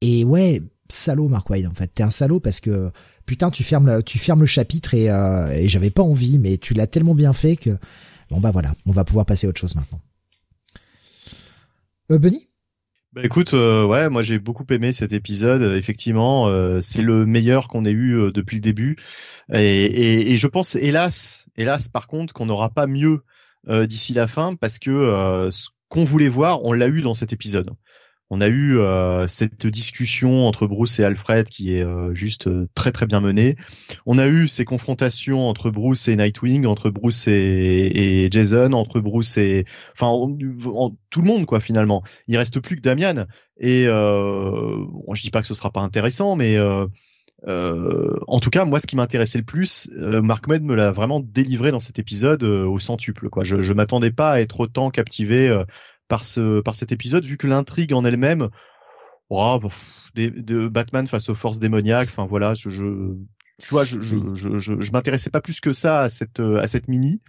Et 0.00 0.24
ouais, 0.24 0.62
salaud 0.88 1.28
Mark 1.28 1.50
en 1.50 1.74
fait. 1.74 1.88
T'es 1.94 2.02
un 2.02 2.10
salaud 2.10 2.40
parce 2.40 2.60
que 2.60 2.90
putain 3.26 3.50
tu 3.50 3.64
fermes 3.64 3.86
le, 3.86 4.02
tu 4.02 4.18
fermes 4.18 4.40
le 4.40 4.46
chapitre 4.46 4.94
et, 4.94 5.10
euh, 5.10 5.50
et 5.50 5.68
j'avais 5.68 5.90
pas 5.90 6.02
envie, 6.02 6.38
mais 6.38 6.58
tu 6.58 6.74
l'as 6.74 6.86
tellement 6.86 7.14
bien 7.14 7.32
fait 7.32 7.56
que 7.56 7.78
bon 8.30 8.40
bah 8.40 8.50
voilà, 8.50 8.74
on 8.86 8.92
va 8.92 9.04
pouvoir 9.04 9.26
passer 9.26 9.46
à 9.46 9.50
autre 9.50 9.60
chose 9.60 9.74
maintenant. 9.74 10.00
Euh, 12.10 12.18
Benny? 12.18 12.48
Bah 13.12 13.22
écoute, 13.24 13.54
euh, 13.54 13.84
ouais, 13.84 14.08
moi 14.08 14.22
j'ai 14.22 14.38
beaucoup 14.38 14.64
aimé 14.70 14.92
cet 14.92 15.12
épisode. 15.12 15.62
Effectivement, 15.76 16.48
euh, 16.48 16.80
c'est 16.80 17.02
le 17.02 17.26
meilleur 17.26 17.68
qu'on 17.68 17.84
ait 17.84 17.92
eu 17.92 18.30
depuis 18.32 18.56
le 18.56 18.62
début, 18.62 18.96
et, 19.52 19.84
et, 19.84 20.32
et, 20.32 20.36
je 20.36 20.46
pense, 20.46 20.76
hélas, 20.76 21.46
hélas, 21.56 21.88
par 21.88 22.06
contre, 22.06 22.32
qu'on 22.32 22.46
n'aura 22.46 22.70
pas 22.70 22.86
mieux 22.86 23.24
d'ici 23.68 24.14
la 24.14 24.26
fin, 24.26 24.54
parce 24.54 24.78
que 24.78 25.48
ce 25.52 25.68
qu'on 25.88 26.04
voulait 26.04 26.28
voir, 26.28 26.64
on 26.64 26.72
l'a 26.72 26.88
eu 26.88 27.02
dans 27.02 27.14
cet 27.14 27.32
épisode. 27.32 27.70
On 28.32 28.40
a 28.40 28.46
eu 28.46 28.78
euh, 28.78 29.26
cette 29.26 29.66
discussion 29.66 30.46
entre 30.46 30.68
Bruce 30.68 31.00
et 31.00 31.04
Alfred 31.04 31.48
qui 31.48 31.74
est 31.74 31.84
euh, 31.84 32.14
juste 32.14 32.46
euh, 32.46 32.68
très 32.76 32.92
très 32.92 33.06
bien 33.06 33.18
menée. 33.18 33.56
On 34.06 34.18
a 34.18 34.28
eu 34.28 34.46
ces 34.46 34.64
confrontations 34.64 35.48
entre 35.48 35.70
Bruce 35.70 36.06
et 36.06 36.14
Nightwing, 36.14 36.64
entre 36.64 36.90
Bruce 36.90 37.26
et, 37.26 37.32
et 37.34 38.30
Jason, 38.30 38.72
entre 38.72 39.00
Bruce 39.00 39.36
et 39.36 39.64
enfin 39.98 40.12
tout 41.10 41.22
le 41.22 41.26
monde 41.26 41.44
quoi 41.44 41.58
finalement. 41.58 42.04
Il 42.28 42.38
reste 42.38 42.60
plus 42.60 42.76
que 42.76 42.82
Damian 42.82 43.26
et 43.58 43.86
bon, 43.86 45.14
je 45.14 45.22
dis 45.22 45.30
pas 45.30 45.40
que 45.40 45.48
ce 45.48 45.54
sera 45.54 45.72
pas 45.72 45.80
intéressant, 45.80 46.36
mais 46.36 46.56
en 47.46 48.40
tout 48.40 48.50
cas, 48.50 48.64
moi, 48.64 48.80
ce 48.80 48.86
qui 48.86 48.96
m'intéressait 48.96 49.38
le 49.38 49.44
plus, 49.44 49.90
Mark 49.92 50.46
Med 50.48 50.62
me 50.62 50.74
l'a 50.74 50.92
vraiment 50.92 51.20
délivré 51.20 51.70
dans 51.72 51.80
cet 51.80 51.98
épisode 51.98 52.42
au 52.42 52.78
centuple. 52.78 53.28
Quoi, 53.28 53.44
je, 53.44 53.60
je 53.60 53.72
m'attendais 53.72 54.12
pas 54.12 54.32
à 54.32 54.40
être 54.40 54.60
autant 54.60 54.90
captivé 54.90 55.64
par 56.10 56.24
ce 56.24 56.60
par 56.60 56.74
cet 56.74 56.92
épisode 56.92 57.24
vu 57.24 57.38
que 57.38 57.46
l'intrigue 57.46 57.94
en 57.94 58.04
elle-même 58.04 58.50
oh, 59.30 59.60
de 60.14 60.68
Batman 60.68 61.06
face 61.06 61.30
aux 61.30 61.34
forces 61.34 61.60
démoniaques 61.60 62.08
enfin 62.08 62.26
voilà 62.26 62.52
je, 62.54 62.68
je 62.68 63.14
tu 63.58 63.68
vois 63.70 63.84
je 63.84 64.00
je, 64.00 64.16
je, 64.34 64.58
je, 64.58 64.92
m'intéressais 64.92 65.30
pas 65.30 65.40
plus 65.40 65.60
que 65.60 65.72
ça 65.72 66.00
à 66.00 66.10
cette 66.10 66.40
à 66.40 66.66
cette 66.66 66.88
mini. 66.88 67.20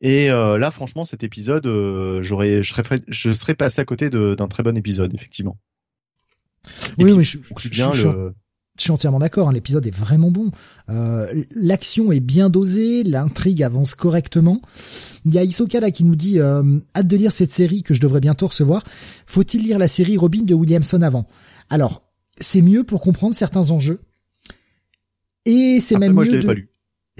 Et 0.00 0.30
euh, 0.30 0.58
là 0.58 0.70
franchement 0.70 1.04
cet 1.04 1.24
épisode 1.24 1.66
euh, 1.66 2.20
j'aurais 2.22 2.62
je 2.62 2.74
serais 2.74 3.00
je 3.08 3.32
serais 3.32 3.54
passé 3.54 3.80
à 3.80 3.84
côté 3.84 4.10
d'un 4.10 4.48
très 4.48 4.62
bon 4.62 4.76
épisode 4.76 5.14
effectivement. 5.14 5.56
Oui 6.98 7.14
mais 7.16 7.24
je, 7.24 7.38
je, 7.56 7.68
bien 7.70 7.90
le 7.92 8.34
je 8.78 8.84
suis 8.84 8.92
entièrement 8.92 9.18
d'accord, 9.18 9.48
hein, 9.48 9.52
l'épisode 9.52 9.86
est 9.86 9.94
vraiment 9.94 10.30
bon. 10.30 10.50
Euh, 10.88 11.26
L'action 11.54 12.12
est 12.12 12.20
bien 12.20 12.48
dosée, 12.50 13.02
l'intrigue 13.02 13.62
avance 13.62 13.94
correctement. 13.94 14.62
Il 15.24 15.34
y 15.34 15.38
a 15.38 15.44
Isoka 15.44 15.80
là 15.80 15.90
qui 15.90 16.04
nous 16.04 16.16
dit 16.16 16.38
euh, 16.38 16.78
hâte 16.94 17.06
de 17.06 17.16
lire 17.16 17.32
cette 17.32 17.50
série 17.50 17.82
que 17.82 17.94
je 17.94 18.00
devrais 18.00 18.20
bientôt 18.20 18.46
recevoir. 18.46 18.82
Faut-il 19.26 19.62
lire 19.62 19.78
la 19.78 19.88
série 19.88 20.16
Robin 20.16 20.42
de 20.42 20.54
Williamson 20.54 21.02
avant? 21.02 21.26
Alors, 21.70 22.02
c'est 22.38 22.62
mieux 22.62 22.84
pour 22.84 23.00
comprendre 23.00 23.36
certains 23.36 23.70
enjeux. 23.70 24.00
Et 25.44 25.80
c'est 25.80 25.98
même 25.98 26.14
mieux 26.14 26.40
de 26.40 26.68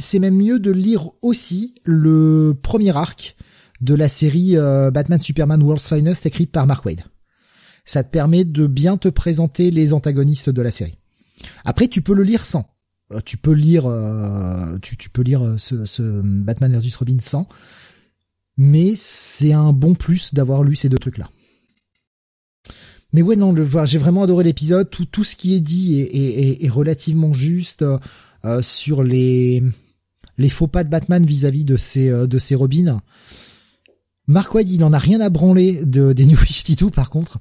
c'est 0.00 0.20
même 0.20 0.36
mieux 0.36 0.60
de 0.60 0.70
lire 0.70 1.10
aussi 1.22 1.74
le 1.84 2.54
premier 2.62 2.96
arc 2.96 3.36
de 3.80 3.94
la 3.94 4.08
série 4.08 4.56
euh, 4.56 4.90
Batman 4.92 5.20
Superman 5.20 5.62
World's 5.62 5.88
Finest 5.88 6.24
écrit 6.24 6.46
par 6.46 6.66
Mark 6.66 6.84
Wade. 6.84 7.02
Ça 7.84 8.04
te 8.04 8.10
permet 8.10 8.44
de 8.44 8.66
bien 8.66 8.96
te 8.96 9.08
présenter 9.08 9.70
les 9.70 9.92
antagonistes 9.94 10.50
de 10.50 10.62
la 10.62 10.70
série. 10.70 10.98
Après, 11.64 11.88
tu 11.88 12.02
peux 12.02 12.14
le 12.14 12.22
lire 12.22 12.44
sans. 12.44 12.66
Euh, 13.12 13.20
tu 13.24 13.36
peux 13.36 13.52
lire, 13.52 13.86
euh, 13.86 14.78
tu, 14.82 14.96
tu, 14.96 15.08
peux 15.08 15.22
lire 15.22 15.42
euh, 15.44 15.58
ce, 15.58 15.86
ce, 15.86 16.02
Batman 16.22 16.78
vs 16.78 16.96
Robin 16.96 17.18
sans. 17.20 17.48
Mais 18.56 18.94
c'est 18.96 19.52
un 19.52 19.72
bon 19.72 19.94
plus 19.94 20.34
d'avoir 20.34 20.62
lu 20.62 20.76
ces 20.76 20.88
deux 20.88 20.98
trucs-là. 20.98 21.30
Mais 23.12 23.22
ouais, 23.22 23.36
non, 23.36 23.52
le 23.52 23.66
j'ai 23.86 23.98
vraiment 23.98 24.24
adoré 24.24 24.44
l'épisode. 24.44 24.90
Tout, 24.90 25.06
tout 25.06 25.24
ce 25.24 25.36
qui 25.36 25.54
est 25.54 25.60
dit 25.60 26.00
est, 26.00 26.14
est, 26.14 26.64
est 26.64 26.68
relativement 26.68 27.32
juste 27.32 27.84
euh, 28.44 28.62
sur 28.62 29.02
les 29.02 29.62
les 30.36 30.50
faux 30.50 30.66
pas 30.66 30.84
de 30.84 30.90
Batman 30.90 31.24
vis-à-vis 31.24 31.64
de 31.64 31.76
ses 31.76 32.10
de 32.10 32.38
ses 32.38 32.54
Robins. 32.54 33.00
Mark 34.26 34.54
Waid, 34.54 34.68
il 34.68 34.84
en 34.84 34.92
a 34.92 34.98
rien 34.98 35.20
à 35.20 35.30
branler 35.30 35.80
de 35.84 36.12
des 36.12 36.24
New 36.26 36.36
52 36.36 36.90
par 36.90 37.08
contre 37.08 37.38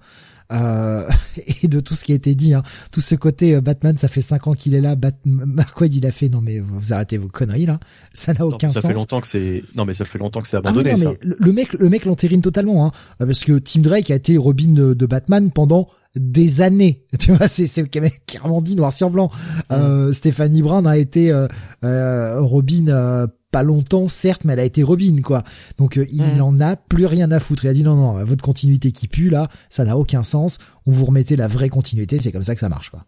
euh, 0.51 1.07
et 1.63 1.67
de 1.67 1.79
tout 1.79 1.95
ce 1.95 2.05
qui 2.05 2.11
a 2.11 2.15
été 2.15 2.35
dit. 2.35 2.53
Hein. 2.53 2.63
Tout 2.91 3.01
ce 3.01 3.15
côté 3.15 3.55
euh, 3.55 3.61
Batman, 3.61 3.97
ça 3.97 4.07
fait 4.07 4.21
cinq 4.21 4.47
ans 4.47 4.53
qu'il 4.53 4.73
est 4.73 4.81
là. 4.81 4.95
Bat 4.95 5.11
Mark 5.25 5.79
Wade, 5.79 5.93
il 5.93 6.05
a 6.05 6.11
fait 6.11 6.29
non 6.29 6.41
mais 6.41 6.59
vous 6.59 6.93
arrêtez 6.93 7.17
vos 7.17 7.27
conneries 7.27 7.65
là. 7.65 7.79
Ça 8.13 8.33
n'a 8.33 8.45
aucun 8.45 8.69
ça 8.69 8.75
sens. 8.75 8.81
Ça 8.83 8.87
fait 8.89 8.95
longtemps 8.95 9.21
que 9.21 9.27
c'est 9.27 9.63
non 9.75 9.85
mais 9.85 9.93
ça 9.93 10.05
fait 10.05 10.19
longtemps 10.19 10.41
que 10.41 10.47
c'est 10.47 10.57
abandonné. 10.57 10.91
Ah 10.91 10.97
non, 10.97 11.13
mais 11.21 11.35
Le, 11.39 11.51
mec, 11.51 11.73
le 11.73 11.89
mec 11.89 12.05
l'entérine 12.05 12.41
totalement 12.41 12.87
hein, 12.87 12.91
parce 13.19 13.43
que 13.43 13.59
Tim 13.59 13.81
Drake 13.81 14.11
a 14.11 14.15
été 14.15 14.37
Robin 14.37 14.73
de, 14.73 15.05
Batman 15.05 15.51
pendant 15.51 15.87
des 16.15 16.61
années. 16.61 17.03
Tu 17.19 17.31
vois, 17.31 17.47
c'est 17.47 17.67
c'est 17.67 17.87
clairement 18.25 18.61
dit 18.61 18.75
noir 18.75 18.93
sur 18.93 19.09
blanc. 19.09 19.31
Euh, 19.71 20.13
Stéphanie 20.13 20.61
Brown 20.61 20.85
a 20.87 20.97
été 20.97 21.31
euh, 21.31 21.47
euh 21.83 22.41
Robin 22.41 22.87
euh, 22.87 23.27
pas 23.51 23.63
longtemps, 23.63 24.07
certes, 24.07 24.43
mais 24.43 24.53
elle 24.53 24.59
a 24.59 24.63
été 24.63 24.83
Robin, 24.83 25.21
quoi. 25.23 25.43
Donc 25.77 25.97
euh, 25.97 26.05
il 26.11 26.37
mm. 26.37 26.41
en 26.41 26.59
a 26.59 26.75
plus 26.75 27.05
rien 27.05 27.31
à 27.31 27.39
foutre. 27.39 27.65
Il 27.65 27.69
a 27.69 27.73
dit 27.73 27.83
non, 27.83 27.95
non, 27.95 28.23
votre 28.23 28.43
continuité 28.43 28.91
qui 28.91 29.07
pue 29.07 29.29
là, 29.29 29.47
ça 29.69 29.85
n'a 29.85 29.97
aucun 29.97 30.23
sens. 30.23 30.57
On 30.85 30.91
vous 30.91 31.05
remettez 31.05 31.35
la 31.35 31.47
vraie 31.47 31.69
continuité, 31.69 32.19
c'est 32.19 32.31
comme 32.31 32.43
ça 32.43 32.53
que 32.53 32.61
ça 32.61 32.69
marche, 32.69 32.89
quoi. 32.89 33.05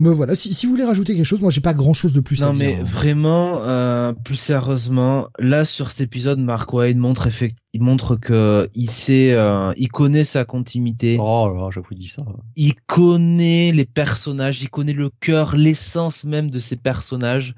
Mais 0.00 0.10
voilà, 0.10 0.36
si, 0.36 0.54
si, 0.54 0.66
vous 0.66 0.72
voulez 0.72 0.84
rajouter 0.84 1.16
quelque 1.16 1.24
chose, 1.24 1.40
moi 1.40 1.50
j'ai 1.50 1.60
pas 1.60 1.74
grand 1.74 1.92
chose 1.92 2.12
de 2.12 2.20
plus 2.20 2.40
non, 2.42 2.50
à 2.50 2.52
dire. 2.52 2.70
Non 2.70 2.76
mais 2.76 2.82
vraiment, 2.84 3.62
euh, 3.62 4.12
plus 4.12 4.36
sérieusement, 4.36 5.26
là 5.40 5.64
sur 5.64 5.90
cet 5.90 6.02
épisode, 6.02 6.38
Mark 6.38 6.72
Wade 6.72 6.96
montre 6.96 7.26
effect... 7.26 7.56
il 7.72 7.82
montre 7.82 8.14
que 8.14 8.70
il 8.76 8.90
sait, 8.90 9.32
euh, 9.32 9.72
il 9.76 9.88
connaît 9.88 10.22
sa 10.22 10.44
continuité. 10.44 11.16
Oh 11.20 11.52
là, 11.52 11.70
j'avoue 11.72 11.94
dit 11.94 12.06
ça. 12.06 12.22
Il 12.54 12.74
connaît 12.86 13.72
les 13.72 13.86
personnages, 13.86 14.62
il 14.62 14.70
connaît 14.70 14.92
le 14.92 15.10
cœur, 15.18 15.56
l'essence 15.56 16.22
même 16.22 16.48
de 16.48 16.60
ces 16.60 16.76
personnages, 16.76 17.56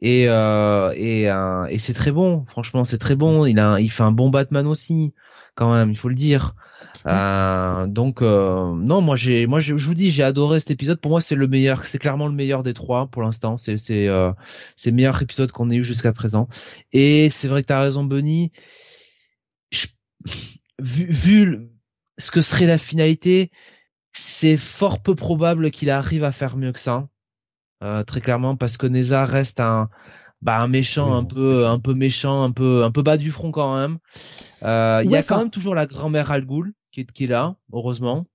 et 0.00 0.26
euh, 0.28 0.92
et 0.96 1.28
euh, 1.28 1.66
et 1.66 1.80
c'est 1.80 1.94
très 1.94 2.12
bon. 2.12 2.44
Franchement, 2.46 2.84
c'est 2.84 2.98
très 2.98 3.16
bon. 3.16 3.46
Il 3.46 3.58
a, 3.58 3.80
il 3.80 3.90
fait 3.90 4.04
un 4.04 4.12
bon 4.12 4.30
Batman 4.30 4.68
aussi, 4.68 5.12
quand 5.56 5.72
même, 5.72 5.90
il 5.90 5.96
faut 5.96 6.08
le 6.08 6.14
dire. 6.14 6.54
Euh, 7.06 7.86
donc 7.86 8.22
euh, 8.22 8.74
non, 8.74 9.02
moi 9.02 9.14
j'ai, 9.16 9.46
moi 9.46 9.60
je, 9.60 9.74
vous 9.74 9.94
dis, 9.94 10.10
j'ai 10.10 10.22
adoré 10.22 10.60
cet 10.60 10.70
épisode. 10.70 11.00
Pour 11.00 11.10
moi, 11.10 11.20
c'est 11.20 11.34
le 11.34 11.46
meilleur, 11.46 11.86
c'est 11.86 11.98
clairement 11.98 12.26
le 12.26 12.32
meilleur 12.32 12.62
des 12.62 12.74
trois 12.74 13.06
pour 13.08 13.22
l'instant. 13.22 13.56
C'est 13.56 13.76
c'est 13.76 14.08
euh, 14.08 14.32
c'est 14.76 14.90
le 14.90 14.96
meilleur 14.96 15.20
épisode 15.20 15.52
qu'on 15.52 15.70
ait 15.70 15.76
eu 15.76 15.84
jusqu'à 15.84 16.12
présent. 16.12 16.48
Et 16.92 17.30
c'est 17.30 17.48
vrai 17.48 17.62
que 17.62 17.68
t'as 17.68 17.80
raison, 17.80 18.04
Bunny. 18.04 18.52
vu, 20.78 21.06
vu 21.06 21.68
ce 22.18 22.30
que 22.30 22.40
serait 22.40 22.66
la 22.66 22.78
finalité, 22.78 23.50
c'est 24.12 24.56
fort 24.56 25.02
peu 25.02 25.14
probable 25.14 25.70
qu'il 25.70 25.90
arrive 25.90 26.24
à 26.24 26.32
faire 26.32 26.56
mieux 26.56 26.72
que 26.72 26.80
ça. 26.80 27.08
Euh, 27.82 28.02
très 28.04 28.20
clairement, 28.20 28.56
parce 28.56 28.76
que 28.76 28.86
Neza 28.86 29.26
reste 29.26 29.60
un 29.60 29.90
bah 30.40 30.60
un 30.60 30.68
méchant 30.68 31.16
un 31.16 31.24
peu 31.24 31.66
un 31.66 31.78
peu 31.78 31.94
méchant 31.94 32.44
un 32.44 32.50
peu 32.50 32.84
un 32.84 32.90
peu 32.90 33.02
bas 33.02 33.16
du 33.16 33.30
front 33.30 33.50
quand 33.50 33.78
même 33.78 33.98
euh, 34.62 35.00
il 35.02 35.10
y 35.10 35.16
a 35.16 35.22
quand 35.22 35.38
même 35.38 35.50
toujours 35.50 35.74
la 35.74 35.86
grand-mère 35.86 36.30
Al 36.30 36.44
qui 37.02 37.24
est, 37.24 37.26
là, 37.26 37.56
heureusement. 37.72 38.26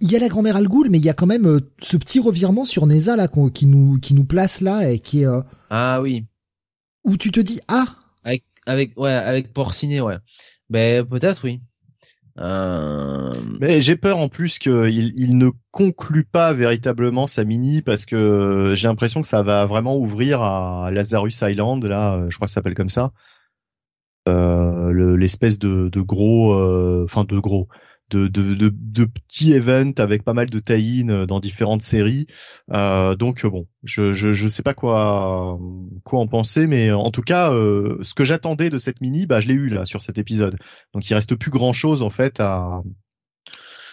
Il 0.00 0.10
y 0.10 0.16
a 0.16 0.18
la 0.18 0.28
grand-mère 0.28 0.56
Al 0.56 0.66
mais 0.90 0.98
il 0.98 1.04
y 1.04 1.10
a 1.10 1.14
quand 1.14 1.26
même 1.26 1.46
euh, 1.46 1.60
ce 1.80 1.96
petit 1.96 2.18
revirement 2.18 2.64
sur 2.64 2.86
Neza 2.86 3.14
là 3.14 3.28
qui 3.28 3.66
nous 3.66 4.00
qui 4.00 4.14
nous 4.14 4.24
place 4.24 4.60
là 4.60 4.90
et 4.90 4.98
qui 4.98 5.22
est 5.22 5.26
euh, 5.26 5.42
ah 5.70 6.00
oui. 6.02 6.26
où 7.04 7.16
tu 7.16 7.30
te 7.30 7.38
dis 7.38 7.60
ah! 7.68 7.86
Avec 8.24 8.44
avec 8.66 8.98
ouais 8.98 9.12
avec 9.12 9.52
Porcinet 9.52 10.00
ouais. 10.00 10.16
Ben 10.70 11.06
peut-être 11.06 11.44
oui. 11.44 11.60
Euh... 12.38 13.32
mais 13.60 13.80
j'ai 13.80 13.96
peur 13.96 14.18
en 14.18 14.28
plus 14.28 14.58
qu'il 14.58 15.12
il 15.16 15.38
ne 15.38 15.50
conclut 15.70 16.24
pas 16.24 16.52
véritablement 16.52 17.26
sa 17.26 17.44
mini 17.44 17.80
parce 17.80 18.04
que 18.04 18.72
j'ai 18.74 18.88
l'impression 18.88 19.22
que 19.22 19.28
ça 19.28 19.42
va 19.42 19.64
vraiment 19.66 19.96
ouvrir 19.96 20.42
à 20.42 20.90
Lazarus 20.90 21.40
Island 21.42 21.84
là 21.84 22.26
je 22.28 22.34
crois 22.36 22.46
que 22.46 22.50
ça 22.50 22.54
s'appelle 22.56 22.74
comme 22.74 22.88
ça. 22.88 23.12
Euh, 24.28 25.16
l'espèce 25.16 25.60
de, 25.60 25.88
de, 25.88 26.00
gros 26.00 26.52
enfin 27.04 27.22
de 27.22 27.38
gros 27.38 27.68
de, 28.10 28.28
de, 28.28 28.54
de, 28.54 28.72
de 28.72 29.04
petits 29.04 29.52
events 29.52 29.98
avec 29.98 30.22
pas 30.22 30.32
mal 30.32 30.48
de 30.48 30.58
tie 30.58 31.04
dans 31.04 31.40
différentes 31.40 31.82
séries. 31.82 32.26
donc 32.72 33.44
bon, 33.44 33.66
je, 33.82 34.12
je 34.12 34.32
je 34.32 34.48
sais 34.48 34.62
pas 34.62 34.74
quoi 34.74 35.58
quoi 36.04 36.20
en 36.20 36.26
penser, 36.26 36.66
mais 36.66 36.92
en 36.92 37.10
tout 37.10 37.22
cas, 37.22 37.50
ce 37.50 38.14
que 38.14 38.24
j'attendais 38.24 38.70
de 38.70 38.78
cette 38.78 39.00
mini, 39.00 39.26
bah 39.26 39.40
je 39.40 39.48
l'ai 39.48 39.54
eu 39.54 39.68
là 39.68 39.86
sur 39.86 40.02
cet 40.02 40.18
épisode. 40.18 40.56
Donc 40.94 41.08
il 41.08 41.14
reste 41.14 41.34
plus 41.34 41.50
grand 41.50 41.72
chose 41.72 42.02
en 42.02 42.10
fait 42.10 42.40
à 42.40 42.82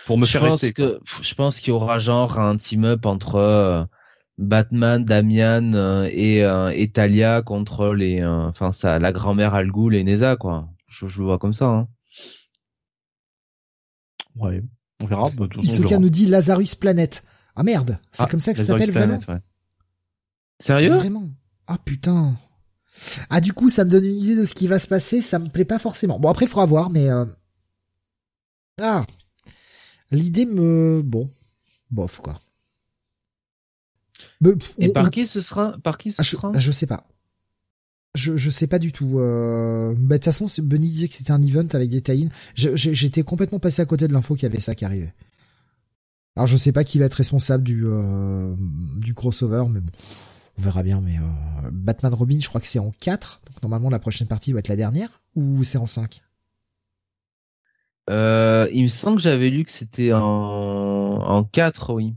pour 0.05 0.17
me 0.17 0.25
je 0.25 0.31
faire 0.31 0.41
pense 0.41 0.51
rester. 0.61 0.73
Que, 0.73 0.99
je 1.21 1.33
pense 1.33 1.59
qu'il 1.59 1.69
y 1.69 1.71
aura 1.71 1.99
genre 1.99 2.39
un 2.39 2.57
team-up 2.57 3.05
entre 3.05 3.87
Batman, 4.37 5.03
Damian 5.03 5.73
euh, 5.73 6.09
et, 6.11 6.43
euh, 6.43 6.71
et 6.73 6.89
Talia 6.89 7.41
contre 7.41 7.93
les, 7.93 8.21
euh, 8.21 8.47
enfin 8.47 8.71
ça, 8.71 8.99
la 8.99 9.11
grand-mère 9.11 9.53
Al 9.53 9.71
Ghul 9.71 9.95
et 9.95 10.03
Neza 10.03 10.35
quoi. 10.35 10.69
Je, 10.87 11.07
je, 11.07 11.19
le 11.19 11.25
vois 11.25 11.39
comme 11.39 11.53
ça. 11.53 11.67
Hein. 11.67 11.87
Ouais, 14.37 14.63
on 15.01 15.05
verra. 15.05 15.29
Bah, 15.31 15.47
Isuka 15.61 15.99
nous 15.99 16.09
dit 16.09 16.25
Lazarus 16.25 16.75
Planet. 16.75 17.23
Ah 17.55 17.63
merde, 17.63 17.99
c'est 18.11 18.23
ah, 18.23 18.27
comme 18.27 18.39
ça 18.39 18.53
que 18.53 18.59
ça 18.59 18.65
s'appelle 18.65 18.91
vraiment. 18.91 19.19
Ouais. 19.27 19.39
Sérieux? 20.59 20.95
Vraiment 20.95 21.29
Ah 21.67 21.77
putain. 21.77 22.35
Ah 23.29 23.41
du 23.41 23.53
coup, 23.53 23.69
ça 23.69 23.85
me 23.85 23.89
donne 23.89 24.05
une 24.05 24.17
idée 24.17 24.35
de 24.35 24.45
ce 24.45 24.53
qui 24.53 24.67
va 24.67 24.79
se 24.79 24.87
passer. 24.87 25.21
Ça 25.21 25.39
me 25.39 25.49
plaît 25.49 25.65
pas 25.65 25.79
forcément. 25.79 26.19
Bon 26.19 26.29
après, 26.29 26.45
il 26.45 26.49
faudra 26.49 26.65
voir, 26.65 26.89
mais 26.89 27.09
ah, 28.81 29.05
l'idée 30.11 30.45
me, 30.45 31.01
bon, 31.03 31.29
bof 31.91 32.19
quoi. 32.19 32.39
Et 34.77 34.91
par 34.91 35.09
qui 35.09 35.25
ce 35.25 35.41
sera 35.41 35.77
Par 35.83 35.97
qui 35.97 36.11
ce 36.11 36.21
ah, 36.21 36.23
sera? 36.23 36.51
je, 36.53 36.59
je, 36.59 36.71
sais 36.71 36.87
pas. 36.87 37.07
Je 38.15 38.37
je 38.37 38.49
sais 38.49 38.67
pas 38.67 38.79
du 38.79 38.91
tout. 38.91 39.19
Euh... 39.19 39.93
Bah, 39.97 40.15
de 40.15 40.23
toute 40.23 40.25
façon, 40.25 40.47
Benny 40.61 40.89
disait 40.89 41.07
que 41.07 41.15
c'était 41.15 41.31
un 41.31 41.41
event 41.41 41.67
avec 41.73 41.89
des 41.89 42.01
tie 42.01 42.29
J'étais 42.55 43.23
complètement 43.23 43.59
passé 43.59 43.81
à 43.81 43.85
côté 43.85 44.07
de 44.07 44.13
l'info 44.13 44.35
qu'il 44.35 44.43
y 44.43 44.45
avait 44.51 44.59
ça 44.59 44.75
qui 44.75 44.85
arrivait. 44.85 45.13
Alors 46.35 46.47
je 46.47 46.57
sais 46.57 46.71
pas 46.71 46.83
qui 46.83 46.99
va 46.99 47.05
être 47.05 47.13
responsable 47.15 47.63
du 47.63 47.83
euh... 47.85 48.55
du 48.97 49.13
crossover, 49.13 49.65
mais 49.69 49.79
bon, 49.79 49.91
on 50.57 50.61
verra 50.61 50.83
bien. 50.83 51.01
Mais 51.01 51.17
euh... 51.17 51.69
Batman 51.71 52.13
Robin, 52.13 52.39
je 52.39 52.47
crois 52.47 52.61
que 52.61 52.67
c'est 52.67 52.79
en 52.79 52.91
4 52.91 53.41
donc 53.45 53.61
normalement 53.61 53.89
la 53.89 53.99
prochaine 53.99 54.27
partie 54.27 54.51
doit 54.51 54.59
être 54.59 54.67
la 54.67 54.75
dernière 54.75 55.21
ou 55.35 55.63
c'est 55.63 55.77
en 55.77 55.85
5 55.85 56.21
euh, 58.09 58.67
il 58.73 58.83
me 58.83 58.87
semble 58.87 59.17
que 59.17 59.23
j'avais 59.23 59.49
lu 59.49 59.63
que 59.63 59.71
c'était 59.71 60.11
en 60.11 60.19
en 60.21 61.43
4, 61.43 61.93
oui. 61.93 62.15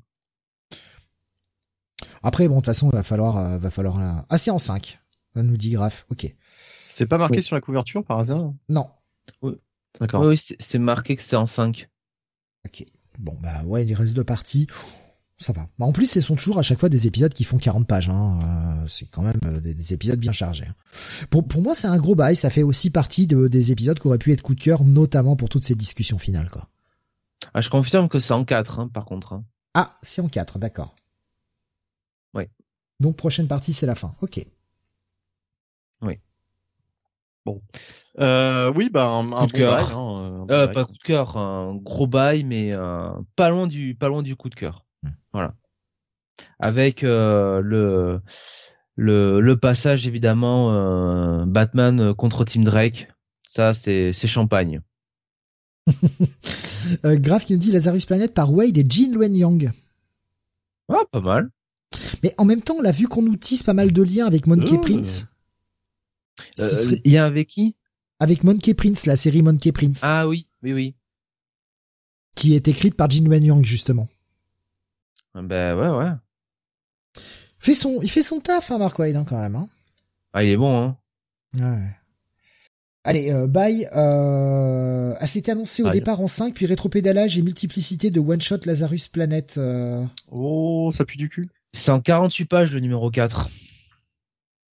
Après, 2.23 2.49
bon, 2.49 2.57
de 2.57 2.61
toute 2.61 2.67
façon, 2.67 2.91
il 2.91 2.97
va 2.97 3.03
falloir, 3.03 3.37
euh, 3.37 3.59
va 3.59 3.71
falloir. 3.71 4.01
Euh... 4.01 4.21
Ah, 4.29 4.39
c'est 4.39 4.51
en 4.51 4.59
5. 4.59 4.99
On 5.37 5.43
nous 5.43 5.57
dit 5.57 5.71
Graf. 5.71 6.07
Ok. 6.09 6.35
C'est 6.81 7.07
pas 7.07 7.19
marqué 7.19 7.43
sur 7.43 7.55
la 7.55 7.61
couverture 7.61 8.05
par 8.05 8.19
hasard? 8.19 8.53
Non. 8.69 8.89
Oui. 9.43 9.53
D'accord. 10.01 10.23
Oui, 10.23 10.41
c'est 10.59 10.79
marqué 10.79 11.15
que 11.15 11.23
c'était 11.23 11.37
en 11.37 11.47
5. 11.47 11.89
Ok. 12.67 12.85
Bon, 13.19 13.37
bah 13.41 13.63
ouais, 13.65 13.87
il 13.87 13.95
reste 13.95 14.15
deux 14.15 14.25
parties. 14.25 14.67
Ça 15.39 15.53
va. 15.53 15.69
Bah, 15.79 15.85
en 15.85 15.93
plus, 15.93 16.11
ce 16.11 16.21
sont 16.23 16.37
toujours 16.37 16.59
à 16.59 16.63
chaque 16.63 16.81
fois 16.81 16.89
des 16.89 17.07
épisodes 17.07 17.33
qui 17.33 17.45
font 17.45 17.59
40 17.59 17.87
pages. 17.87 18.09
Hein. 18.09 18.41
Euh, 18.43 18.89
c'est 18.89 19.07
quand 19.11 19.23
même 19.23 19.39
euh, 19.45 19.61
des, 19.61 19.93
épisodes 19.93 20.19
bien 20.19 20.33
chargés. 20.33 20.65
Hein. 20.67 21.27
Pour, 21.29 21.47
pour 21.47 21.61
moi, 21.61 21.75
c'est 21.75 21.89
un 21.89 21.99
gros 21.99 22.15
bail. 22.15 22.37
Ça 22.37 22.49
fait 22.49 22.63
aussi 22.63 22.91
partie 22.91 23.27
de, 23.27 23.47
des 23.49 23.73
épisodes 23.73 23.99
qui 23.99 24.07
auraient 24.07 24.19
pu 24.19 24.33
être 24.33 24.43
coup 24.43 24.55
de 24.55 24.61
cœur, 24.61 24.85
notamment 24.85 25.37
pour 25.37 25.51
toutes 25.51 25.65
ces 25.65 25.75
discussions 25.75 26.19
finales. 26.19 26.49
Quoi. 26.49 26.69
Ah, 27.53 27.61
je 27.61 27.69
confirme 27.69 28.09
que 28.09 28.19
c'est 28.19 28.33
en 28.33 28.45
4, 28.45 28.81
hein, 28.81 28.91
par 28.93 29.05
contre. 29.05 29.35
Hein. 29.35 29.45
Ah, 29.75 29.99
c'est 30.03 30.23
en 30.23 30.29
4, 30.29 30.59
d'accord. 30.59 30.95
Oui. 32.35 32.45
Donc 33.01 33.17
prochaine 33.17 33.47
partie, 33.47 33.75
c'est 33.75 33.87
la 33.87 33.95
fin. 33.95 34.15
Ok. 34.23 34.45
Oui. 36.03 36.19
Bon. 37.45 37.63
Euh, 38.19 38.73
oui, 38.75 38.89
bah 38.91 39.09
un, 39.09 39.31
coup 39.31 39.47
de 39.47 39.53
cœur. 39.53 39.97
Hein, 39.97 40.47
euh, 40.51 40.67
pas 40.67 40.85
coup 40.85 40.95
de 40.95 41.05
cœur, 41.05 41.37
un 41.37 41.75
gros 41.77 42.07
bail, 42.07 42.45
mais 42.45 42.71
euh, 42.73 43.11
pas 43.37 43.51
loin 43.51 43.67
du 43.67 43.95
pas 43.95 44.09
loin 44.09 44.23
du 44.23 44.37
coup 44.37 44.49
de 44.49 44.55
cœur. 44.55 44.87
Hmm. 45.03 45.11
Voilà. 45.33 45.55
Avec 46.59 47.05
euh, 47.05 47.61
le 47.61 48.21
le 48.95 49.41
le 49.41 49.59
passage 49.59 50.07
évidemment 50.07 50.73
euh, 50.73 51.45
Batman 51.47 52.15
contre 52.15 52.45
Team 52.45 52.65
Drake, 52.65 53.09
ça 53.47 53.75
c'est 53.75 54.13
c'est 54.13 54.29
champagne. 54.29 54.81
Graf 57.05 57.45
qui 57.45 57.53
nous 57.53 57.59
dit 57.59 57.73
Lazarus 57.73 58.07
Planet 58.07 58.33
par 58.33 58.53
Wade 58.53 58.79
et 58.79 58.87
Jin 58.89 59.13
Luen 59.13 59.37
Yang. 59.37 59.73
Ah, 60.89 61.03
pas 61.11 61.21
mal. 61.21 61.51
Mais 62.23 62.33
en 62.39 62.45
même 62.45 62.61
temps, 62.61 62.77
on 62.79 62.83
l'a 62.83 62.93
vu 62.93 63.09
qu'on 63.09 63.23
nous 63.23 63.37
tisse 63.37 63.63
pas 63.63 63.75
mal 63.75 63.93
de 63.93 64.03
liens 64.03 64.27
avec 64.27 64.47
Monkey 64.47 64.79
Prince. 64.79 65.27
Euh, 66.61 66.97
Lien 67.05 67.25
avec 67.25 67.49
qui? 67.49 67.75
Avec 68.19 68.45
Monkey 68.45 68.75
Prince, 68.75 69.07
la 69.07 69.17
série 69.17 69.43
Monkey 69.43 69.73
Prince. 69.73 70.01
Ah 70.03 70.27
oui, 70.27 70.47
oui, 70.63 70.73
oui. 70.73 70.95
Qui 72.35 72.55
est 72.55 72.69
écrite 72.69 72.95
par 72.95 73.11
Jin 73.11 73.27
Wen 73.27 73.45
Yang, 73.45 73.65
justement. 73.65 74.09
Ben 75.35 75.77
ouais, 75.77 75.99
ouais. 75.99 76.13
Fait 77.59 77.75
son, 77.75 78.01
il 78.03 78.11
fait 78.11 78.23
son 78.23 78.41
taf, 78.41 78.71
hein, 78.71 78.79
Mark 78.79 78.99
Wade, 78.99 79.17
hein, 79.17 79.25
quand 79.29 79.41
même. 79.41 79.57
Hein. 79.57 79.69
Ah, 80.33 80.45
il 80.45 80.51
est 80.51 80.57
bon, 80.57 80.79
hein. 80.79 80.97
Ouais. 81.55 81.91
Allez, 83.05 83.31
euh, 83.31 83.47
bye. 83.47 83.89
Euh... 83.95 85.15
Ah, 85.21 85.27
c'était 85.27 85.53
annoncé 85.53 85.83
au 85.83 85.91
départ 85.91 86.21
en 86.21 86.27
5, 86.27 86.55
puis 86.55 86.67
rétropédalage 86.67 87.39
et 87.39 87.43
multiplicité 87.43 88.11
de 88.11 88.19
one-shot 88.19 88.59
Lazarus 88.65 89.09
Planet. 89.09 89.55
Euh... 89.59 90.05
Oh, 90.31 90.91
ça 90.93 91.05
pue 91.05 91.17
du 91.17 91.29
cul. 91.29 91.49
C'est 91.73 91.93
en 91.93 92.01
48 92.01 92.47
pages 92.47 92.75
le 92.75 92.81
numéro 92.81 93.11
4. 93.11 93.49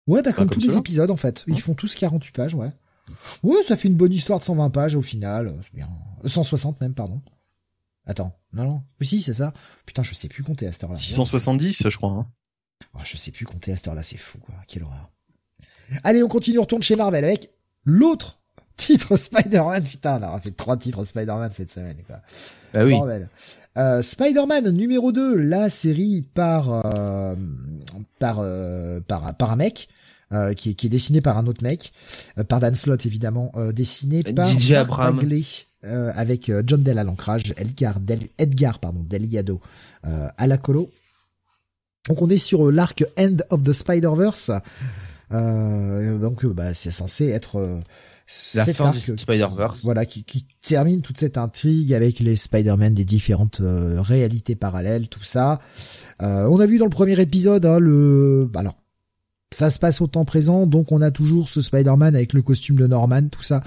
Ouais, 0.08 0.22
bah 0.22 0.34
comme, 0.34 0.50
tous 0.50 0.60
les 0.60 0.78
épisodes 0.78 1.12
en 1.12 1.18
fait. 1.18 1.44
Ils 1.48 1.62
font 1.62 1.74
tous 1.74 1.96
48 1.96 2.32
pages, 2.34 2.56
ouais. 2.56 2.72
Ouais, 3.42 3.64
ça 3.64 3.78
fait 3.78 3.88
une 3.88 3.96
bonne 3.96 4.14
histoire 4.14 4.40
de 4.40 4.44
120 4.44 4.70
pages 4.70 4.96
au 4.96 5.02
final. 5.02 5.54
C'est 5.64 5.74
bien. 5.74 5.88
160 6.26 6.82
même, 6.82 6.94
pardon. 6.94 7.22
Attends, 8.06 8.38
non, 8.52 8.64
non. 8.66 8.84
Oui, 9.00 9.08
si, 9.08 9.22
c'est 9.22 9.34
ça. 9.34 9.54
Putain, 9.86 10.04
je 10.04 10.14
sais 10.14 10.28
plus 10.28 10.44
compter 10.44 10.68
à 10.68 10.72
cette 10.72 10.84
heure-là. 10.84 10.98
670, 10.98 11.88
je 11.90 11.98
crois. 11.98 12.12
Hein. 12.12 12.28
Oh, 12.96 13.00
je 13.04 13.16
sais 13.16 13.32
plus 13.32 13.46
compter 13.46 13.72
à 13.72 13.78
cette 13.78 13.88
heure-là, 13.88 14.04
c'est 14.04 14.18
fou, 14.18 14.40
quoi. 14.40 14.56
Quelle 14.68 14.84
horreur. 14.84 15.10
Allez, 16.04 16.22
on 16.24 16.28
continue, 16.28 16.60
on 16.60 16.64
retourne 16.64 16.84
chez 16.84 16.96
Marvel 16.96 17.24
avec 17.24 17.52
l'autre 17.86 18.42
titre 18.76 19.16
Spider-Man. 19.16 19.84
Putain, 19.84 20.20
on 20.20 20.28
aura 20.28 20.40
fait 20.42 20.52
trois 20.52 20.76
titres 20.76 21.06
Spider-Man 21.06 21.52
cette 21.54 21.72
semaine, 21.72 21.98
quoi. 22.06 22.22
Bah 22.74 22.84
oui. 22.84 22.96
Euh, 23.78 24.04
Spider-Man 24.04 24.70
numéro 24.70 25.12
2, 25.12 25.36
la 25.36 25.70
série 25.70 26.24
par 26.34 26.86
euh, 26.86 27.36
par, 28.20 28.38
euh, 28.40 29.00
par 29.08 29.34
par 29.36 29.52
un 29.52 29.56
mec 29.56 29.90
euh, 30.32 30.54
qui, 30.54 30.72
est, 30.72 30.74
qui 30.76 30.88
est 30.88 30.90
dessiné 30.90 31.22
par 31.22 31.40
un 31.40 31.48
autre 31.48 31.64
mec, 31.64 31.92
par 32.48 32.60
Dan 32.60 32.76
Slott 32.76 33.06
évidemment, 33.06 33.52
dessiné 33.74 34.24
par 34.24 34.48
DJ 34.48 34.74
avec 35.84 36.52
John 36.66 36.84
Dell 36.84 37.00
à 37.00 37.04
l'ancrage, 37.04 37.54
Edgar 37.58 38.00
Del, 38.00 38.30
Edgar 38.38 38.80
pardon 38.80 39.04
Deliado 39.08 39.60
à 40.04 40.48
la 40.48 40.58
colo. 40.58 40.90
Donc 42.08 42.22
on 42.22 42.30
est 42.30 42.38
sur 42.38 42.72
l'arc 42.72 43.04
End 43.18 43.38
of 43.50 43.64
the 43.64 43.74
Spider-Verse. 43.74 44.52
donc 45.32 46.46
bah, 46.46 46.74
c'est 46.74 46.92
censé 46.92 47.30
être 47.30 47.82
la 48.56 48.66
fin 48.66 48.92
du 48.92 49.18
Spider-Verse. 49.18 49.82
Voilà, 49.84 50.06
qui, 50.06 50.24
qui, 50.24 50.46
termine 50.62 51.02
toute 51.02 51.18
cette 51.18 51.38
intrigue 51.38 51.94
avec 51.94 52.20
les 52.20 52.36
Spider-Man 52.36 52.94
des 52.94 53.06
différentes 53.06 53.62
euh, 53.62 54.02
réalités 54.02 54.56
parallèles, 54.56 55.10
tout 55.10 55.24
ça. 55.24 55.60
Euh, 56.22 56.48
on 56.50 56.60
a 56.60 56.66
vu 56.66 56.78
dans 56.78 56.86
le 56.86 56.92
premier 56.92 57.20
épisode 57.20 57.66
hein, 57.66 57.80
le, 57.80 58.48
bah, 58.50 58.62
alors 58.62 58.78
ça 59.52 59.70
se 59.70 59.78
passe 59.78 60.02
au 60.02 60.08
temps 60.08 60.26
présent, 60.26 60.66
donc 60.66 60.92
on 60.92 61.02
a 61.02 61.12
toujours 61.12 61.50
ce 61.50 61.62
Spider-Man 61.62 62.16
avec 62.16 62.34
le 62.34 62.42
costume 62.42 62.78
de 62.78 62.88
Norman, 62.88 63.28
tout 63.28 63.44
ça, 63.44 63.62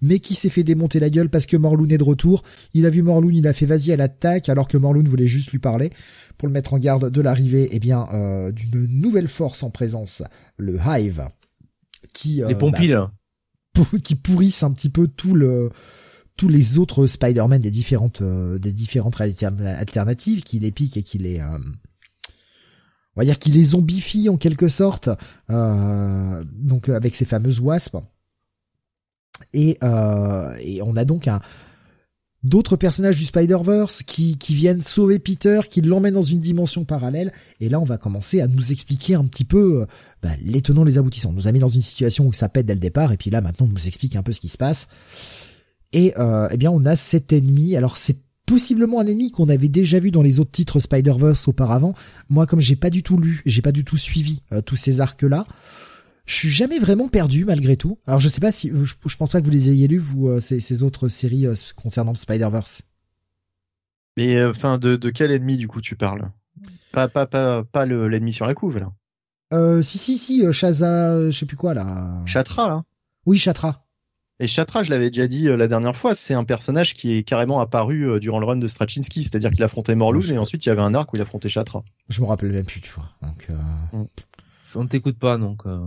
mais 0.00 0.20
qui 0.20 0.34
s'est 0.34 0.50
fait 0.50 0.62
démonter 0.62 1.00
la 1.00 1.10
gueule 1.10 1.28
parce 1.28 1.46
que 1.46 1.56
Morlun 1.56 1.88
est 1.88 1.98
de 1.98 2.04
retour. 2.04 2.42
Il 2.72 2.86
a 2.86 2.90
vu 2.90 3.02
Morlun, 3.02 3.32
il 3.32 3.46
a 3.46 3.52
fait 3.52 3.66
vas-y 3.66 3.90
à 3.90 3.96
l'attaque, 3.96 4.48
alors 4.48 4.68
que 4.68 4.76
Morlun 4.76 5.04
voulait 5.04 5.26
juste 5.26 5.50
lui 5.50 5.58
parler 5.58 5.90
pour 6.36 6.46
le 6.46 6.52
mettre 6.52 6.74
en 6.74 6.78
garde 6.78 7.10
de 7.10 7.20
l'arrivée, 7.20 7.68
eh 7.72 7.80
bien, 7.80 8.06
euh, 8.12 8.52
d'une 8.52 8.86
nouvelle 8.86 9.28
force 9.28 9.62
en 9.62 9.70
présence, 9.70 10.22
le 10.56 10.78
Hive, 10.86 11.26
qui 12.12 12.42
les 12.46 12.54
pompiers 12.54 12.94
bah, 12.94 13.10
qui 14.02 14.14
pourrissent 14.14 14.62
un 14.62 14.72
petit 14.72 14.88
peu 14.88 15.08
tout 15.08 15.34
le 15.34 15.70
tous 16.36 16.48
les 16.48 16.78
autres 16.78 17.06
Spider-Man 17.06 17.60
des 17.60 17.70
différentes 17.70 18.22
euh, 18.22 18.58
des 18.58 18.72
différentes 18.72 19.20
alternatives 19.20 20.42
qui 20.42 20.58
les 20.58 20.72
piquent 20.72 20.96
et 20.96 21.02
qui 21.02 21.18
les 21.18 21.40
euh, 21.40 21.58
on 23.16 23.20
va 23.20 23.24
dire 23.24 23.38
qui 23.38 23.52
les 23.52 23.64
zombifient 23.66 24.28
en 24.28 24.36
quelque 24.36 24.68
sorte 24.68 25.08
euh, 25.50 26.44
donc 26.52 26.88
avec 26.88 27.14
ces 27.14 27.24
fameuses 27.24 27.60
wasps 27.60 27.96
et 29.52 29.78
et 30.60 30.82
on 30.82 30.96
a 30.96 31.04
donc 31.04 31.28
un 31.28 31.40
d'autres 32.44 32.76
personnages 32.76 33.16
du 33.16 33.24
Spider-Verse 33.24 34.02
qui, 34.02 34.36
qui 34.36 34.54
viennent 34.54 34.82
sauver 34.82 35.18
Peter, 35.18 35.60
qui 35.68 35.80
l'emmènent 35.80 36.14
dans 36.14 36.22
une 36.22 36.38
dimension 36.38 36.84
parallèle. 36.84 37.32
Et 37.60 37.68
là, 37.68 37.80
on 37.80 37.84
va 37.84 37.98
commencer 37.98 38.40
à 38.40 38.46
nous 38.46 38.70
expliquer 38.70 39.14
un 39.14 39.24
petit 39.24 39.44
peu 39.44 39.80
euh, 39.80 39.86
bah, 40.22 40.30
les 40.42 40.60
tenants, 40.60 40.84
les 40.84 40.98
aboutissants. 40.98 41.30
On 41.30 41.34
nous 41.34 41.48
a 41.48 41.52
mis 41.52 41.58
dans 41.58 41.68
une 41.68 41.82
situation 41.82 42.26
où 42.26 42.32
ça 42.32 42.48
pète 42.48 42.66
dès 42.66 42.74
le 42.74 42.80
départ, 42.80 43.12
et 43.12 43.16
puis 43.16 43.30
là, 43.30 43.40
maintenant, 43.40 43.66
on 43.66 43.72
nous 43.72 43.86
explique 43.86 44.14
un 44.14 44.22
peu 44.22 44.32
ce 44.32 44.40
qui 44.40 44.48
se 44.48 44.58
passe. 44.58 44.88
Et 45.92 46.12
euh, 46.18 46.48
eh 46.50 46.56
bien, 46.56 46.70
on 46.70 46.84
a 46.84 46.96
cet 46.96 47.32
ennemi. 47.32 47.76
Alors, 47.76 47.96
c'est 47.96 48.18
possiblement 48.46 49.00
un 49.00 49.06
ennemi 49.06 49.30
qu'on 49.30 49.48
avait 49.48 49.68
déjà 49.68 49.98
vu 49.98 50.10
dans 50.10 50.22
les 50.22 50.38
autres 50.38 50.50
titres 50.50 50.80
Spider-Verse 50.80 51.48
auparavant. 51.48 51.94
Moi, 52.28 52.46
comme 52.46 52.60
j'ai 52.60 52.76
pas 52.76 52.90
du 52.90 53.02
tout 53.02 53.16
lu, 53.16 53.40
j'ai 53.46 53.62
pas 53.62 53.72
du 53.72 53.84
tout 53.84 53.96
suivi 53.96 54.42
euh, 54.52 54.60
tous 54.60 54.76
ces 54.76 55.00
arcs-là, 55.00 55.46
je 56.26 56.34
suis 56.34 56.48
jamais 56.48 56.78
vraiment 56.78 57.08
perdu 57.08 57.44
malgré 57.44 57.76
tout. 57.76 57.98
Alors 58.06 58.20
je 58.20 58.28
sais 58.28 58.40
pas 58.40 58.52
si 58.52 58.70
je, 58.70 58.94
pense 59.16 59.30
pas 59.30 59.40
que 59.40 59.44
vous 59.44 59.52
les 59.52 59.70
ayez 59.70 59.88
lus 59.88 59.98
vous 59.98 60.28
euh, 60.28 60.40
ces, 60.40 60.60
ces, 60.60 60.82
autres 60.82 61.08
séries 61.08 61.46
euh, 61.46 61.54
concernant 61.76 62.12
le 62.12 62.16
Spider-Verse. 62.16 62.82
Mais 64.16 64.44
enfin, 64.44 64.78
de, 64.78 64.96
de 64.96 65.10
quel 65.10 65.30
ennemi 65.30 65.56
du 65.56 65.68
coup 65.68 65.80
tu 65.80 65.96
parles? 65.96 66.30
Pas 66.92 67.08
pas 67.08 67.26
pas 67.26 67.64
pas 67.64 67.84
l'ennemi 67.84 68.32
sur 68.32 68.46
la 68.46 68.54
couve 68.54 68.78
là. 68.78 68.92
Euh, 69.52 69.82
si 69.82 69.98
si 69.98 70.18
si, 70.18 70.52
Shaza, 70.52 71.30
je 71.30 71.36
sais 71.36 71.46
plus 71.46 71.56
quoi 71.56 71.74
là. 71.74 72.22
Chatra 72.26 72.68
là. 72.68 72.84
Oui, 73.26 73.38
Chatra. 73.38 73.84
Et 74.40 74.48
Chatra, 74.48 74.82
je 74.82 74.90
l'avais 74.90 75.10
déjà 75.10 75.28
dit 75.28 75.48
euh, 75.48 75.56
la 75.56 75.68
dernière 75.68 75.96
fois, 75.96 76.14
c'est 76.14 76.34
un 76.34 76.42
personnage 76.42 76.94
qui 76.94 77.12
est 77.12 77.22
carrément 77.22 77.60
apparu 77.60 78.08
euh, 78.08 78.18
durant 78.18 78.40
le 78.40 78.46
run 78.46 78.56
de 78.56 78.66
Straczynski, 78.66 79.22
c'est-à-dire 79.22 79.50
qu'il 79.50 79.62
affrontait 79.62 79.94
Morlun 79.94 80.20
et 80.20 80.38
ensuite 80.38 80.66
il 80.66 80.70
y 80.70 80.72
avait 80.72 80.82
un 80.82 80.94
arc 80.94 81.12
où 81.12 81.16
il 81.16 81.22
affrontait 81.22 81.48
Chatra. 81.48 81.84
Je 82.08 82.20
me 82.20 82.26
rappelle 82.26 82.50
même 82.50 82.64
plus, 82.64 82.80
tu 82.80 82.90
vois. 82.90 83.08
Donc, 83.22 83.46
euh... 83.50 83.96
Mm. 83.96 84.06
On 84.74 84.82
ne 84.82 84.88
t'écoute 84.88 85.18
pas, 85.18 85.38
donc. 85.38 85.66
Euh... 85.66 85.78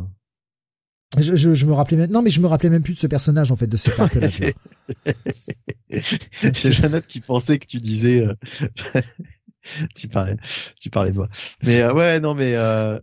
Je, 1.18 1.36
je, 1.36 1.54
je, 1.54 1.66
me 1.66 1.74
rappelais 1.74 1.98
même, 1.98 2.12
non 2.12 2.22
mais 2.22 2.30
je 2.30 2.42
me 2.42 2.48
rappelais 2.48 2.70
même 2.70 2.84
plus 2.84 2.94
de 2.94 3.00
ce 3.00 3.08
personnage 3.08 3.52
en 3.52 3.56
fait 3.56 3.68
de 3.68 3.78
cet 3.78 3.98
arc-là. 4.00 4.28
c'est 4.30 4.54
Jeannette 6.72 7.08
qui 7.08 7.22
pensait 7.22 7.60
que 7.60 7.66
tu 7.66 7.78
disais, 7.78 8.28
tu 9.96 10.10
parlais, 10.10 10.36
tu 10.80 10.90
parlais 10.90 11.12
de 11.12 11.18
moi. 11.18 11.30
Mais 11.64 11.86
ouais, 11.90 12.20
non 12.20 12.36
mais 12.36 12.56
euh, 12.56 13.00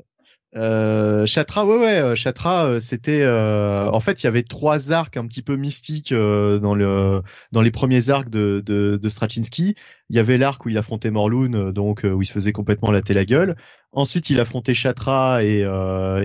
Chatra, 0.55 1.67
ouais, 1.67 1.77
ouais, 1.77 1.99
euh, 1.99 2.15
Chatra, 2.15 2.67
euh, 2.67 2.81
c'était, 2.81 3.23
euh, 3.23 3.89
en 3.91 3.99
fait, 3.99 4.23
il 4.23 4.27
y 4.27 4.29
avait 4.29 4.45
trois 4.45 4.93
arcs 4.93 5.17
un 5.17 5.27
petit 5.27 5.43
peu 5.43 5.57
mystiques 5.57 6.13
dans 6.13 6.75
le 6.75 7.23
dans 7.51 7.61
les 7.61 7.71
premiers 7.73 8.11
arcs 8.11 8.31
de 8.31 8.63
de, 8.65 8.97
de 9.01 9.09
Straczynski. 9.09 9.75
Il 10.11 10.17
y 10.17 10.19
avait 10.21 10.39
l'arc 10.39 10.65
où 10.65 10.69
il 10.69 10.79
affrontait 10.79 11.11
Morlun, 11.11 11.73
donc 11.73 12.05
où 12.05 12.23
il 12.23 12.27
se 12.27 12.33
faisait 12.33 12.53
complètement 12.53 12.93
latter 12.93 13.15
la 13.15 13.25
gueule. 13.25 13.57
Ensuite, 13.93 14.31
il 14.31 14.39
affrontait 14.39 14.75
Chatra 14.75 15.43
et 15.43 15.63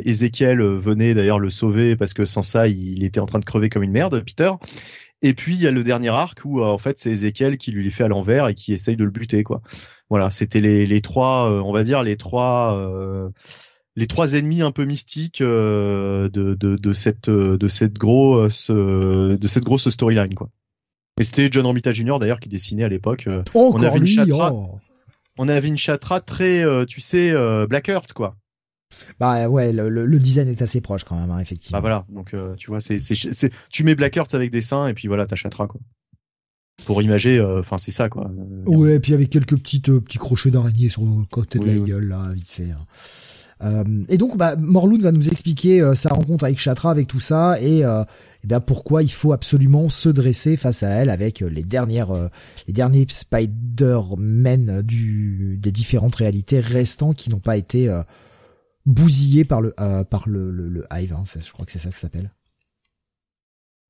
Ezekiel 0.06 0.62
venait 0.62 1.14
d'ailleurs 1.14 1.40
le 1.40 1.50
sauver 1.50 1.96
parce 1.96 2.14
que 2.14 2.26
sans 2.26 2.42
ça, 2.42 2.68
il 2.68 3.04
était 3.04 3.20
en 3.20 3.26
train 3.26 3.40
de 3.40 3.46
crever 3.46 3.70
comme 3.70 3.84
une 3.84 3.92
merde, 3.92 4.24
Peter. 4.24 4.52
Et 5.22 5.34
puis 5.34 5.56
il 5.56 5.62
y 5.62 5.68
a 5.68 5.72
le 5.72 5.84
dernier 5.84 6.10
arc 6.10 6.40
où 6.46 6.64
en 6.64 6.78
fait 6.78 6.98
c'est 6.98 7.12
Ezekiel 7.12 7.58
qui 7.58 7.72
lui 7.72 7.84
les 7.84 7.92
fait 7.92 8.06
à 8.06 8.08
l'envers 8.08 8.48
et 8.48 8.54
qui 8.54 8.74
essaye 8.74 8.96
de 8.96 9.04
le 9.04 9.12
buter, 9.12 9.44
quoi. 9.44 9.62
Voilà, 10.10 10.30
c'était 10.30 10.62
les 10.62 10.86
les 10.86 11.02
trois, 11.02 11.50
on 11.64 11.72
va 11.72 11.84
dire 11.84 12.04
les 12.04 12.16
trois 12.16 13.32
les 14.00 14.08
trois 14.08 14.34
ennemis 14.34 14.62
un 14.62 14.72
peu 14.72 14.86
mystiques 14.86 15.42
euh, 15.42 16.30
de, 16.30 16.54
de, 16.54 16.78
de, 16.78 16.94
cette 16.94 17.30
de 17.30 17.68
cette 17.68 17.96
grosse 17.96 18.72
de 18.72 19.48
cette 19.48 19.66
grosse 19.66 19.90
storyline 19.90 20.34
quoi. 20.36 20.50
Et 21.20 21.24
c'était 21.24 21.50
John 21.52 21.66
Romita 21.66 21.92
Jr. 21.92 22.18
d'ailleurs 22.18 22.40
qui 22.40 22.48
dessinait 22.48 22.86
à 22.86 22.88
l'époque. 22.88 23.28
Euh, 23.28 23.44
oh, 23.54 23.74
on 23.76 23.84
avait 23.84 23.98
une 24.00 24.08
chatra, 24.08 24.54
oh. 24.54 24.80
on 25.38 25.50
avait 25.50 25.68
une 25.68 25.78
chatra 25.78 26.22
très 26.22 26.64
euh, 26.64 26.86
tu 26.86 27.02
sais 27.02 27.34
Black 27.68 27.90
Earth 27.90 28.14
quoi. 28.14 28.38
Bah 29.20 29.50
ouais, 29.50 29.72
le, 29.72 29.90
le, 29.90 30.20
design 30.20 30.48
est 30.48 30.64
assez 30.64 30.82
proche 30.82 31.04
quand 31.04 31.16
même, 31.16 31.30
hein, 31.30 31.40
effectivement. 31.40 31.78
Bah 31.78 31.82
voilà, 31.82 32.06
donc 32.10 32.34
tu 32.58 32.72
vois, 32.72 32.80
c'est, 32.80 32.98
c'est, 32.98 33.52
tu 33.70 33.84
mets 33.84 33.94
Black 33.94 34.16
Earth 34.18 34.34
avec 34.34 34.50
des 34.50 34.62
seins 34.62 34.88
et 34.88 34.96
puis 34.96 35.08
voilà, 35.08 35.28
ta 35.28 35.36
chatra 35.36 35.68
quoi. 35.68 35.80
Pour 36.86 37.02
imager, 37.04 37.40
enfin 37.42 37.78
c'est 37.78 37.92
ça 37.92 38.08
quoi. 38.10 38.32
ouais, 38.66 38.96
et 38.96 39.00
puis 39.00 39.14
avec 39.14 39.30
quelques 39.30 39.58
petites 39.58 39.92
petits 40.00 40.18
crochets 40.18 40.52
d'araignée 40.52 40.90
sur 40.90 41.04
le 41.04 41.26
côté 41.26 41.60
de 41.60 41.66
la 41.66 41.76
gueule 41.76 42.08
là, 42.08 42.32
vite 42.34 42.50
fait. 42.50 42.72
Hein. 42.72 42.86
Euh, 43.62 43.84
et 44.08 44.18
donc, 44.18 44.38
bah, 44.38 44.56
Morlun 44.56 45.02
va 45.02 45.12
nous 45.12 45.28
expliquer 45.28 45.82
euh, 45.82 45.94
sa 45.94 46.10
rencontre 46.10 46.46
avec 46.46 46.60
Chatra, 46.60 46.92
avec 46.92 47.08
tout 47.08 47.20
ça, 47.20 47.62
et, 47.62 47.84
euh, 47.84 48.04
et 48.44 48.48
bien 48.48 48.62
pourquoi 48.62 49.04
il 49.04 49.12
faut 49.12 49.34
absolument 49.34 49.90
se 49.90 50.10
dresser 50.10 50.56
face 50.56 50.84
à 50.84 50.90
elle 50.90 51.10
avec 51.10 51.42
les 51.42 51.64
dernières, 51.64 52.12
les 52.68 52.74
derniers 52.74 53.06
Spider-Men 53.10 54.82
du 54.82 55.58
des 55.58 55.72
différentes 55.72 56.16
réalités 56.16 56.60
restantes 56.60 57.18
qui 57.18 57.30
n'ont 57.30 57.40
pas 57.40 57.58
été 57.58 57.94
bousillés 58.86 59.44
par 59.44 59.62
le 59.62 59.74
par 60.10 60.30
le, 60.30 60.52
le, 60.52 60.86
Hive. 60.92 61.14
Hein, 61.14 61.24
je 61.26 61.52
crois 61.52 61.66
que 61.66 61.72
c'est 61.72 61.80
ça 61.80 61.90
que 61.90 61.96
ça 61.96 62.02
s'appelle. 62.04 62.32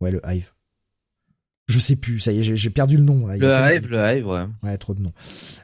Ouais, 0.01 0.11
le 0.11 0.21
Hive. 0.25 0.51
Je 1.69 1.77
sais 1.79 1.95
plus, 1.95 2.19
ça 2.19 2.31
y 2.31 2.39
est, 2.39 2.55
j'ai 2.55 2.69
perdu 2.71 2.97
le 2.97 3.03
nom. 3.03 3.27
le 3.27 3.35
Hive, 3.35 3.87
le 3.89 3.97
Hive, 3.99 4.25
ouais. 4.25 4.45
Ouais, 4.63 4.75
trop 4.79 4.95
de 4.95 5.01
noms. 5.03 5.13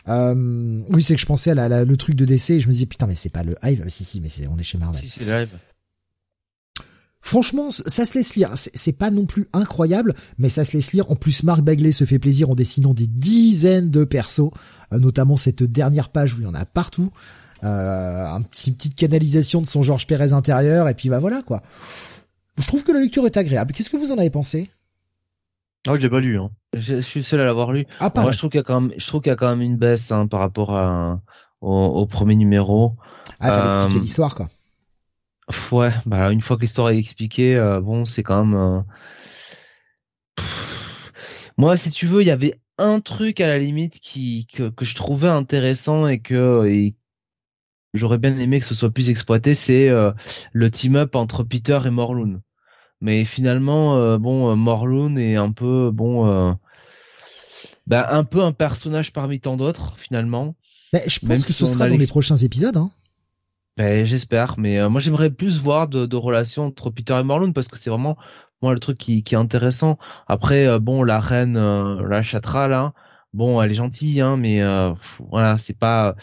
Euh, 0.07 0.83
oui, 0.89 1.01
c'est 1.01 1.15
que 1.15 1.21
je 1.21 1.25
pensais 1.25 1.49
à 1.49 1.55
la, 1.55 1.83
le 1.83 1.97
truc 1.97 2.15
de 2.15 2.25
décès 2.25 2.57
et 2.57 2.59
je 2.59 2.67
me 2.67 2.73
disais 2.73 2.85
putain, 2.85 3.07
mais 3.07 3.15
c'est 3.15 3.29
pas 3.31 3.41
le 3.41 3.55
Hive. 3.63 3.83
Si, 3.87 4.05
si, 4.05 4.21
mais 4.21 4.29
c'est, 4.29 4.47
on 4.47 4.59
est 4.59 4.63
chez 4.63 4.77
Marvel. 4.77 5.01
Si, 5.01 5.09
c'est 5.09 5.25
le 5.25 5.41
Hive. 5.41 5.49
Franchement, 7.21 7.71
ça 7.71 8.05
se 8.05 8.13
laisse 8.13 8.35
lire. 8.35 8.51
C'est 8.53 8.91
pas 8.99 9.09
non 9.09 9.25
plus 9.25 9.47
incroyable, 9.51 10.13
mais 10.37 10.49
ça 10.49 10.63
se 10.63 10.77
laisse 10.77 10.93
lire. 10.93 11.09
En 11.09 11.15
plus, 11.15 11.41
Marc 11.41 11.61
Bagley 11.61 11.91
se 11.91 12.05
fait 12.05 12.19
plaisir 12.19 12.51
en 12.51 12.53
dessinant 12.53 12.93
des 12.93 13.07
dizaines 13.07 13.89
de 13.89 14.03
persos, 14.03 14.51
euh, 14.93 14.99
notamment 14.99 15.37
cette 15.37 15.63
dernière 15.63 16.09
page 16.09 16.35
où 16.35 16.41
il 16.41 16.43
y 16.43 16.47
en 16.47 16.53
a 16.53 16.65
partout. 16.65 17.11
Euh, 17.63 18.25
un 18.27 18.43
petit 18.43 18.71
petite 18.71 18.93
canalisation 18.93 19.59
de 19.59 19.65
son 19.65 19.81
Georges 19.81 20.05
Pérez 20.05 20.33
intérieur, 20.33 20.87
et 20.87 20.93
puis 20.93 21.09
bah 21.09 21.17
voilà 21.17 21.41
quoi. 21.41 21.63
Je 22.59 22.67
trouve 22.67 22.83
que 22.83 22.91
la 22.91 22.99
lecture 22.99 23.25
est 23.25 23.37
agréable. 23.37 23.73
Qu'est-ce 23.73 23.89
que 23.89 23.97
vous 23.97 24.11
en 24.11 24.19
avez 24.19 24.29
pensé? 24.29 24.69
Ah, 25.87 25.95
je 25.95 26.01
l'ai 26.01 26.09
pas 26.09 26.19
lu. 26.19 26.37
Hein. 26.37 26.49
Je, 26.73 26.99
suis 27.01 27.19
le 27.21 27.23
seul 27.23 27.39
à 27.39 27.45
l'avoir 27.45 27.71
lu. 27.71 27.85
Ah, 27.99 28.11
Moi, 28.15 28.31
je 28.31 28.37
trouve 28.37 28.49
qu'il 28.49 28.59
y 28.59 28.61
a 28.61 28.63
quand 28.63 28.81
même, 28.81 28.93
je 28.97 29.07
trouve 29.07 29.21
qu'il 29.21 29.29
y 29.29 29.33
a 29.33 29.35
quand 29.35 29.49
même 29.49 29.61
une 29.61 29.77
baisse 29.77 30.11
hein, 30.11 30.27
par 30.27 30.39
rapport 30.39 30.75
à, 30.75 31.21
au, 31.61 32.05
premier 32.05 32.35
numéro. 32.35 32.95
Ah, 33.39 33.51
fallait 33.51 33.67
euh, 33.67 33.83
expliquer 33.83 34.01
l'histoire, 34.01 34.35
quoi. 34.35 34.49
Ouais, 35.71 35.91
bah 36.07 36.31
une 36.31 36.41
fois 36.41 36.57
que 36.57 36.63
l'histoire 36.63 36.89
est 36.89 36.97
expliquée, 36.97 37.55
euh, 37.55 37.79
bon, 37.79 38.05
c'est 38.05 38.23
quand 38.23 38.45
même. 38.45 38.55
Euh... 40.39 40.41
Moi, 41.57 41.77
si 41.77 41.91
tu 41.91 42.07
veux, 42.07 42.21
il 42.21 42.27
y 42.27 42.31
avait 42.31 42.59
un 42.77 42.99
truc 42.99 43.39
à 43.39 43.47
la 43.47 43.59
limite 43.59 43.99
qui 43.99 44.47
que, 44.47 44.69
que 44.69 44.85
je 44.85 44.95
trouvais 44.95 45.29
intéressant 45.29 46.07
et 46.07 46.19
que 46.19 46.65
et 46.65 46.95
j'aurais 47.93 48.17
bien 48.17 48.37
aimé 48.37 48.59
que 48.59 48.65
ce 48.65 48.75
soit 48.75 48.89
plus 48.89 49.09
exploité, 49.09 49.55
c'est 49.55 49.87
euh, 49.89 50.11
le 50.51 50.69
team-up 50.69 51.15
entre 51.15 51.43
Peter 51.43 51.79
et 51.85 51.89
Morlun. 51.89 52.41
Mais 53.01 53.25
finalement, 53.25 53.97
euh, 53.97 54.17
bon, 54.17 54.51
euh, 54.51 54.55
Morlun 54.55 55.15
est 55.17 55.35
un 55.35 55.51
peu, 55.51 55.91
bon, 55.91 56.27
euh, 56.27 56.53
bah, 57.87 58.07
un 58.11 58.23
peu 58.23 58.41
un 58.41 58.51
personnage 58.51 59.13
parmi 59.13 59.39
tant 59.39 59.57
d'autres 59.57 59.95
finalement. 59.97 60.55
Mais 60.93 61.03
je 61.07 61.19
pense 61.19 61.43
que 61.43 61.53
ce 61.53 61.65
sera 61.65 61.87
dans 61.87 61.97
les 61.97 62.07
prochains 62.07 62.37
épisodes. 62.37 62.77
Hein. 62.77 62.91
Ben, 63.77 64.05
j'espère, 64.05 64.55
mais 64.57 64.87
moi 64.87 65.01
j'aimerais 65.01 65.29
plus 65.29 65.59
voir 65.59 65.89
de, 65.89 66.05
de 66.05 66.15
relations 66.15 66.65
entre 66.65 66.89
Peter 66.89 67.17
et 67.19 67.23
Morlun 67.23 67.51
parce 67.51 67.67
que 67.67 67.77
c'est 67.77 67.89
vraiment 67.89 68.15
moi 68.61 68.73
le 68.73 68.79
truc 68.79 68.97
qui, 68.97 69.21
qui 69.21 69.35
est 69.35 69.37
intéressant. 69.37 69.97
Après, 70.27 70.79
bon, 70.79 71.03
la 71.03 71.19
reine, 71.19 71.55
la 71.99 72.21
chatra 72.21 72.69
là, 72.69 72.93
bon, 73.33 73.61
elle 73.61 73.71
est 73.71 73.75
gentille, 73.75 74.21
hein, 74.21 74.37
mais 74.37 74.61
voilà, 75.29 75.57
c'est 75.57 75.77
pas 75.77 76.15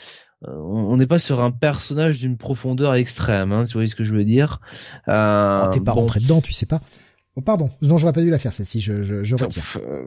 on 0.48 0.96
n'est 0.96 1.06
pas 1.06 1.18
sur 1.18 1.40
un 1.40 1.50
personnage 1.50 2.18
d'une 2.18 2.36
profondeur 2.36 2.94
extrême, 2.94 3.52
hein, 3.52 3.66
si 3.66 3.72
vous 3.72 3.78
voyez 3.78 3.88
ce 3.88 3.94
que 3.94 4.04
je 4.04 4.14
veux 4.14 4.24
dire. 4.24 4.60
Euh, 5.08 5.62
oh, 5.64 5.70
T'es 5.72 5.80
pas 5.80 5.92
rentré 5.92 6.20
dedans, 6.20 6.40
tu 6.40 6.52
sais 6.52 6.66
pas. 6.66 6.80
Oh, 7.36 7.40
pardon, 7.40 7.70
non, 7.80 7.98
j'aurais 7.98 8.12
pas 8.12 8.22
dû 8.22 8.30
la 8.30 8.38
faire 8.38 8.52
celle-ci, 8.52 8.80
je, 8.80 9.02
je, 9.02 9.22
je 9.22 9.36
retire. 9.36 9.64
Euh, 9.76 10.04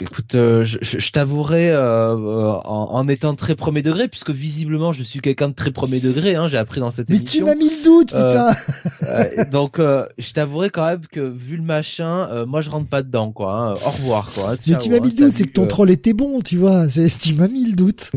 écoute, 0.00 0.34
euh, 0.34 0.64
je, 0.64 0.78
je 0.80 1.12
t'avouerai 1.12 1.76
en, 1.76 2.62
en, 2.64 3.08
étant 3.08 3.34
très 3.34 3.54
premier 3.54 3.82
degré, 3.82 4.08
puisque 4.08 4.30
visiblement 4.30 4.92
je 4.92 5.02
suis 5.02 5.20
quelqu'un 5.20 5.48
de 5.48 5.54
très 5.54 5.70
premier 5.70 6.00
degré, 6.00 6.34
hein, 6.34 6.48
j'ai 6.48 6.56
appris 6.56 6.80
dans 6.80 6.90
cette 6.90 7.08
Mais 7.08 7.16
émission. 7.16 7.46
Mais 7.46 7.52
tu 7.52 7.58
m'as 7.58 7.64
mis 7.64 7.76
le 7.76 7.84
doute, 7.84 8.12
putain. 8.14 9.44
donc, 9.52 9.78
je 9.78 10.32
t'avouerai 10.32 10.70
quand 10.70 10.86
même 10.86 11.06
que 11.06 11.20
vu 11.20 11.56
le 11.56 11.62
machin, 11.62 12.46
moi 12.46 12.62
je 12.62 12.70
rentre 12.70 12.88
pas 12.88 13.02
dedans, 13.02 13.30
quoi. 13.30 13.52
Hein. 13.52 13.74
Au 13.84 13.90
revoir, 13.90 14.32
quoi. 14.32 14.56
Mais 14.66 14.76
tu 14.76 14.88
m'as 14.88 15.00
mis 15.00 15.10
le 15.10 15.16
doute, 15.16 15.34
c'est 15.34 15.44
que 15.44 15.52
ton 15.52 15.66
troll 15.66 15.90
était 15.90 16.14
bon, 16.14 16.40
tu 16.40 16.56
vois. 16.56 16.86
Tu 16.88 17.34
m'as 17.34 17.48
mis 17.48 17.66
le 17.66 17.76
doute. 17.76 18.10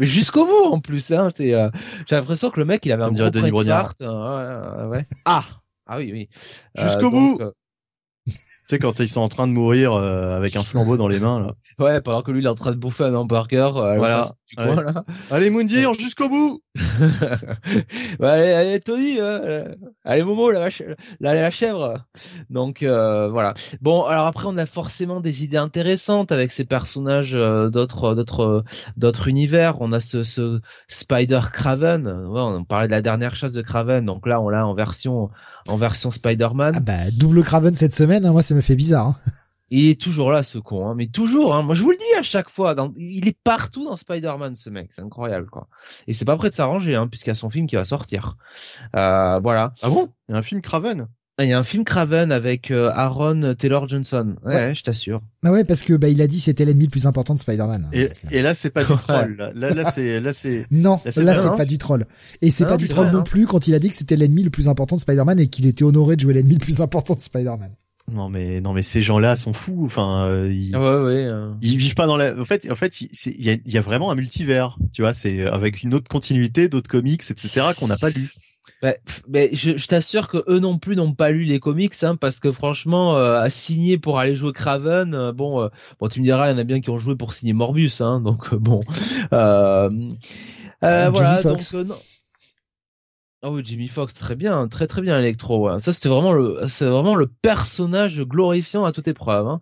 Mais 0.00 0.06
jusqu'au 0.06 0.46
bout 0.46 0.72
en 0.72 0.80
plus. 0.80 1.10
Hein, 1.12 1.28
euh, 1.40 1.70
j'ai 2.08 2.16
l'impression 2.16 2.50
que 2.50 2.58
le 2.58 2.66
mec 2.66 2.84
il 2.86 2.92
avait 2.92 3.04
un 3.04 3.12
gros 3.12 3.30
Denis 3.30 3.50
Brognard. 3.50 3.94
Euh, 4.00 4.88
ouais, 4.88 5.06
Ah 5.24 5.44
ah 5.86 5.98
oui 5.98 6.10
oui. 6.12 6.28
Jusqu'au 6.76 7.08
euh, 7.08 7.10
bout. 7.10 7.38
tu 8.26 8.32
sais 8.66 8.78
quand 8.78 8.98
ils 8.98 9.08
sont 9.08 9.20
en 9.20 9.28
train 9.28 9.46
de 9.46 9.52
mourir 9.52 9.94
avec 9.94 10.56
un 10.56 10.64
flambeau 10.64 10.96
dans 10.96 11.08
les 11.08 11.20
mains 11.20 11.40
là. 11.40 11.54
Ouais, 11.80 12.00
pendant 12.00 12.22
que 12.22 12.30
lui 12.30 12.40
il 12.40 12.46
est 12.46 12.48
en 12.48 12.54
train 12.54 12.72
de 12.72 12.76
bouffer 12.76 13.04
un 13.04 13.14
hamburger. 13.14 13.72
voilà. 13.72 14.28
Allez 15.30 15.50
Moundir, 15.50 15.92
jusqu'au 15.94 16.28
bout. 16.28 16.60
ouais, 18.20 18.28
allez, 18.28 18.52
allez 18.52 18.80
Tony, 18.80 19.16
euh, 19.18 19.64
allez 20.04 20.22
Momo, 20.22 20.50
la, 20.50 20.68
la, 21.20 21.34
la 21.34 21.50
chèvre. 21.50 22.04
Donc 22.48 22.82
euh, 22.82 23.28
voilà. 23.28 23.54
Bon, 23.80 24.04
alors 24.04 24.26
après 24.26 24.46
on 24.46 24.58
a 24.58 24.66
forcément 24.66 25.20
des 25.20 25.44
idées 25.44 25.56
intéressantes 25.56 26.32
avec 26.32 26.52
ces 26.52 26.64
personnages 26.64 27.34
euh, 27.34 27.70
d'autres, 27.70 28.14
d'autres, 28.14 28.64
d'autres 28.96 29.28
univers. 29.28 29.80
On 29.80 29.92
a 29.92 30.00
ce, 30.00 30.24
ce 30.24 30.60
Spider 30.88 31.40
Craven. 31.52 32.06
Ouais, 32.06 32.40
on 32.40 32.64
parlait 32.64 32.86
de 32.88 32.92
la 32.92 33.02
dernière 33.02 33.34
chasse 33.34 33.52
de 33.52 33.62
Craven. 33.62 34.04
Donc 34.04 34.26
là 34.26 34.40
on 34.40 34.48
l'a 34.48 34.66
en 34.66 34.74
version, 34.74 35.30
en 35.68 35.76
version 35.76 36.10
Spider-Man. 36.10 36.74
Ah 36.76 36.80
bah 36.80 37.10
double 37.12 37.42
Craven 37.42 37.74
cette 37.74 37.94
semaine. 37.94 38.24
Hein, 38.26 38.32
moi 38.32 38.42
ça 38.42 38.54
me 38.54 38.60
fait 38.60 38.76
bizarre. 38.76 39.06
Hein. 39.06 39.16
Il 39.70 39.88
est 39.88 40.00
toujours 40.00 40.32
là, 40.32 40.42
ce 40.42 40.58
con, 40.58 40.88
hein, 40.88 40.94
mais 40.96 41.06
toujours. 41.06 41.54
Hein. 41.54 41.62
Moi, 41.62 41.74
je 41.74 41.82
vous 41.82 41.92
le 41.92 41.96
dis 41.96 42.18
à 42.18 42.22
chaque 42.22 42.50
fois. 42.50 42.74
Dans... 42.74 42.92
Il 42.96 43.28
est 43.28 43.36
partout 43.44 43.84
dans 43.84 43.96
Spider-Man, 43.96 44.56
ce 44.56 44.68
mec. 44.68 44.90
C'est 44.94 45.02
incroyable, 45.02 45.48
quoi. 45.48 45.68
Et 46.08 46.12
c'est 46.12 46.24
pas 46.24 46.36
prêt 46.36 46.50
de 46.50 46.54
s'arranger, 46.54 46.96
hein, 46.96 47.06
puisqu'il 47.06 47.30
y 47.30 47.32
a 47.32 47.36
son 47.36 47.50
film 47.50 47.66
qui 47.66 47.76
va 47.76 47.84
sortir. 47.84 48.36
Euh, 48.96 49.38
voilà. 49.40 49.74
Ah 49.82 49.88
bon? 49.88 50.08
Il 50.28 50.32
y 50.32 50.34
a 50.34 50.38
un 50.38 50.42
film 50.42 50.60
Craven? 50.60 51.06
Il 51.42 51.48
y 51.48 51.52
a 51.52 51.58
un 51.58 51.62
film 51.62 51.84
Craven 51.84 52.32
avec 52.32 52.70
euh, 52.70 52.90
Aaron 52.94 53.54
Taylor 53.54 53.88
Johnson. 53.88 54.36
Ouais, 54.44 54.74
je 54.74 54.82
t'assure. 54.82 55.22
Ah 55.44 55.52
ouais, 55.52 55.64
parce 55.64 55.82
que 55.82 55.94
bah 55.94 56.08
il 56.08 56.20
a 56.20 56.26
dit 56.26 56.40
c'était 56.40 56.64
l'ennemi 56.64 56.84
le 56.84 56.90
plus 56.90 57.06
important 57.06 57.34
de 57.34 57.38
Spider-Man. 57.38 57.88
Et, 57.92 58.10
et, 58.30 58.42
là 58.42 58.52
c'est 58.52 58.70
pas 58.70 58.84
du 58.84 58.94
troll. 58.94 59.36
Là, 59.54 59.70
là, 59.72 59.90
c'est 59.90 60.20
là 60.20 60.32
c'est. 60.32 60.66
Non, 60.70 61.00
là 61.04 61.10
c'est 61.34 61.56
pas 61.56 61.64
du 61.64 61.78
troll. 61.78 62.04
Et 62.42 62.50
c'est 62.50 62.66
pas 62.66 62.76
du 62.76 62.88
troll 62.88 63.10
non 63.10 63.22
plus 63.22 63.46
quand 63.46 63.68
il 63.68 63.74
a 63.74 63.78
dit 63.78 63.88
que 63.88 63.96
c'était 63.96 64.16
l'ennemi 64.16 64.42
le 64.42 64.50
plus 64.50 64.68
important 64.68 64.96
de 64.96 65.00
Spider-Man 65.00 65.40
et 65.40 65.48
qu'il 65.48 65.66
était 65.66 65.84
honoré 65.84 66.16
de 66.16 66.20
jouer 66.20 66.34
l'ennemi 66.34 66.54
le 66.54 66.60
plus 66.60 66.80
important 66.80 67.14
de 67.14 67.20
Spider-Man. 67.20 67.70
Non 68.10 68.28
mais 68.28 68.60
non 68.60 68.72
mais 68.72 68.82
ces 68.82 69.02
gens-là 69.02 69.36
sont 69.36 69.52
fous. 69.52 69.82
Enfin, 69.84 70.26
euh, 70.26 70.52
ils, 70.52 70.74
ah 70.74 70.80
ouais, 70.80 71.04
ouais, 71.04 71.24
euh. 71.24 71.52
ils 71.62 71.76
vivent 71.76 71.94
pas 71.94 72.06
dans 72.06 72.16
la. 72.16 72.38
En 72.38 72.44
fait, 72.44 72.70
en 72.70 72.76
fait, 72.76 73.00
il 73.00 73.44
y 73.44 73.50
a, 73.50 73.56
y 73.64 73.78
a, 73.78 73.80
vraiment 73.80 74.10
un 74.10 74.14
multivers. 74.14 74.78
Tu 74.92 75.02
vois, 75.02 75.14
c'est 75.14 75.46
avec 75.46 75.82
une 75.82 75.94
autre 75.94 76.08
continuité, 76.08 76.68
d'autres 76.68 76.90
comics, 76.90 77.22
etc. 77.28 77.68
qu'on 77.78 77.88
n'a 77.88 77.96
pas 77.96 78.10
lu. 78.10 78.30
Bah, 78.82 78.94
mais 79.28 79.50
je, 79.52 79.76
je 79.76 79.86
t'assure 79.86 80.28
que 80.28 80.42
eux 80.48 80.58
non 80.58 80.78
plus 80.78 80.96
n'ont 80.96 81.12
pas 81.12 81.30
lu 81.30 81.44
les 81.44 81.60
comics, 81.60 81.94
hein, 82.02 82.16
parce 82.16 82.40
que 82.40 82.50
franchement, 82.50 83.16
euh, 83.16 83.38
à 83.40 83.50
signer 83.50 83.98
pour 83.98 84.18
aller 84.18 84.34
jouer 84.34 84.52
Craven, 84.52 85.14
euh, 85.14 85.32
bon, 85.32 85.68
bon, 85.98 86.08
tu 86.08 86.20
me 86.20 86.24
diras, 86.24 86.48
il 86.48 86.52
y 86.52 86.54
en 86.54 86.58
a 86.58 86.64
bien 86.64 86.80
qui 86.80 86.88
ont 86.88 86.96
joué 86.96 87.14
pour 87.14 87.34
signer 87.34 87.52
Morbus, 87.52 88.00
hein, 88.00 88.20
donc 88.20 88.54
bon, 88.54 88.80
voilà, 89.30 89.90
donc 91.42 91.72
non. 91.74 91.96
Ah 93.42 93.50
oui, 93.50 93.62
Jimmy 93.64 93.88
Fox, 93.88 94.12
très 94.12 94.36
bien, 94.36 94.68
très 94.68 94.86
très 94.86 95.00
bien 95.00 95.18
Electro. 95.18 95.78
Ça 95.78 95.94
c'était 95.94 96.10
vraiment 96.10 96.34
le, 96.34 96.66
c'est 96.68 96.84
vraiment 96.84 97.14
le 97.14 97.26
personnage 97.26 98.20
glorifiant 98.22 98.84
à 98.84 98.92
toute 98.92 99.08
épreuve. 99.08 99.46
Hein. 99.46 99.60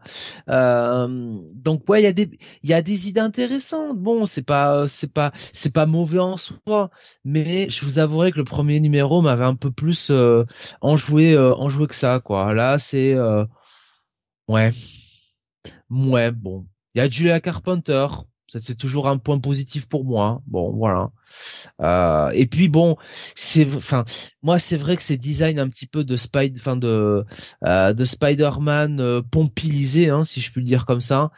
Euh, 0.48 1.38
donc 1.54 1.88
ouais, 1.88 2.00
il 2.00 2.04
y 2.04 2.08
a 2.08 2.12
des, 2.12 2.28
il 2.64 2.70
y 2.70 2.74
a 2.74 2.82
des 2.82 3.08
idées 3.08 3.20
intéressantes. 3.20 3.96
Bon, 3.96 4.26
c'est 4.26 4.42
pas, 4.42 4.88
c'est 4.88 5.12
pas, 5.12 5.30
c'est 5.52 5.72
pas 5.72 5.86
mauvais 5.86 6.18
en 6.18 6.36
soi, 6.36 6.90
mais 7.24 7.70
je 7.70 7.84
vous 7.84 8.00
avouerai 8.00 8.32
que 8.32 8.38
le 8.38 8.44
premier 8.44 8.80
numéro 8.80 9.22
m'avait 9.22 9.44
un 9.44 9.54
peu 9.54 9.70
plus 9.70 10.10
euh, 10.10 10.44
enjoué, 10.80 11.34
euh, 11.34 11.54
enjoué 11.54 11.86
que 11.86 11.94
ça, 11.94 12.18
quoi. 12.18 12.54
Là, 12.54 12.78
c'est, 12.80 13.14
euh, 13.16 13.44
ouais, 14.48 14.72
ouais, 15.90 16.30
bon. 16.32 16.66
Il 16.94 16.98
y 16.98 17.00
a 17.02 17.08
Julia 17.08 17.40
Carpenter, 17.40 18.06
c'est 18.48 18.76
toujours 18.76 19.08
un 19.08 19.18
point 19.18 19.38
positif 19.38 19.86
pour 19.88 20.04
moi. 20.04 20.42
Bon, 20.46 20.72
voilà. 20.72 21.10
Euh, 21.80 22.30
et 22.30 22.46
puis 22.46 22.68
bon, 22.68 22.96
c'est, 23.34 23.66
enfin, 23.76 24.04
moi 24.42 24.58
c'est 24.58 24.76
vrai 24.76 24.96
que 24.96 25.02
ces 25.02 25.16
designs 25.16 25.58
un 25.58 25.68
petit 25.68 25.86
peu 25.86 26.04
de 26.04 26.16
Spider, 26.16 26.58
enfin 26.58 26.76
de 26.76 27.24
euh, 27.64 27.92
de 27.92 28.04
Spider-Man 28.04 29.00
euh, 29.00 29.22
pompilisé, 29.22 30.10
hein, 30.10 30.24
si 30.24 30.40
je 30.40 30.50
puis 30.50 30.60
le 30.60 30.66
dire 30.66 30.86
comme 30.86 31.00
ça. 31.00 31.30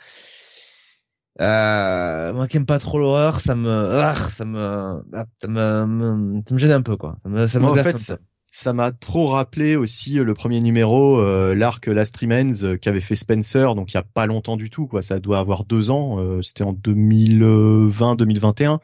Euh, 1.40 2.32
moi 2.34 2.48
qui 2.48 2.58
aime 2.58 2.66
pas 2.66 2.78
trop 2.78 2.98
l'horreur, 2.98 3.40
ça 3.40 3.54
me, 3.54 3.70
ah, 3.70 4.14
ça 4.14 4.44
me, 4.44 5.02
ah, 5.14 5.24
ça 5.40 5.48
me, 5.48 6.42
ça 6.46 6.54
me, 6.54 6.58
gêne 6.58 6.72
un 6.72 6.82
peu 6.82 6.96
quoi. 6.96 7.16
Ça 7.22 7.28
me, 7.28 7.46
ça 7.46 7.58
me 7.60 7.72
glace 7.72 8.10
un 8.10 8.16
peu 8.16 8.22
ça 8.52 8.72
m'a 8.72 8.90
trop 8.90 9.28
rappelé 9.28 9.76
aussi 9.76 10.18
euh, 10.18 10.24
le 10.24 10.34
premier 10.34 10.60
numéro, 10.60 11.20
euh, 11.20 11.54
l'arc 11.54 11.86
Last 11.86 12.16
Remains 12.16 12.64
euh, 12.64 12.76
qu'avait 12.76 13.00
fait 13.00 13.14
Spencer, 13.14 13.76
donc 13.76 13.92
il 13.92 13.94
y 13.94 13.98
a 13.98 14.02
pas 14.02 14.26
longtemps 14.26 14.56
du 14.56 14.70
tout, 14.70 14.88
quoi. 14.88 15.02
Ça 15.02 15.20
doit 15.20 15.38
avoir 15.38 15.64
deux 15.64 15.90
ans. 15.90 16.18
C'était 16.42 16.64
en 16.64 16.72
2020-2021, 16.72 18.80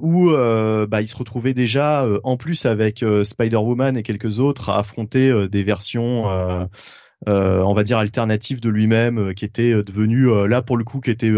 où 0.00 0.30
bah, 0.86 1.02
il 1.02 1.08
se 1.08 1.16
retrouvait 1.16 1.54
déjà, 1.54 2.06
en 2.22 2.36
plus 2.36 2.66
avec 2.66 3.04
Spider-Woman 3.24 3.96
et 3.96 4.04
quelques 4.04 4.38
autres, 4.38 4.70
à 4.70 4.78
affronter 4.78 5.48
des 5.48 5.64
versions. 5.64 6.26
on 7.26 7.74
va 7.74 7.82
dire 7.82 7.98
alternatives 7.98 8.60
de 8.60 8.68
lui-même, 8.68 9.34
qui 9.34 9.44
étaient 9.44 9.82
devenues 9.82 10.46
là 10.46 10.62
pour 10.62 10.76
le 10.76 10.84
coup, 10.84 11.00
qui 11.00 11.10
étaient 11.10 11.32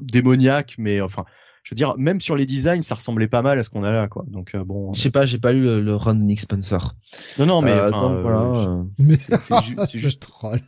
démoniaques, 0.00 0.76
mais 0.78 1.00
enfin 1.00 1.24
je 1.68 1.74
veux 1.74 1.76
dire, 1.76 1.98
même 1.98 2.18
sur 2.18 2.34
les 2.34 2.46
designs, 2.46 2.80
ça 2.80 2.94
ressemblait 2.94 3.28
pas 3.28 3.42
mal 3.42 3.58
à 3.58 3.62
ce 3.62 3.68
qu'on 3.68 3.84
a 3.84 3.92
là, 3.92 4.08
quoi. 4.08 4.24
Donc 4.28 4.54
euh, 4.54 4.64
bon. 4.64 4.94
Je 4.94 5.02
sais 5.02 5.10
pas, 5.10 5.26
j'ai 5.26 5.36
pas 5.36 5.52
lu 5.52 5.82
le, 5.82 5.96
run 5.96 6.14
de 6.14 6.22
Nick 6.22 6.40
Spencer. 6.40 6.94
Non, 7.38 7.44
non, 7.44 7.60
mais 7.60 7.72
euh, 7.72 7.90
donc, 7.90 8.22
voilà. 8.22 8.86
Euh, 9.00 9.84
c'est 9.86 9.98
juste 9.98 10.22
troll. 10.22 10.62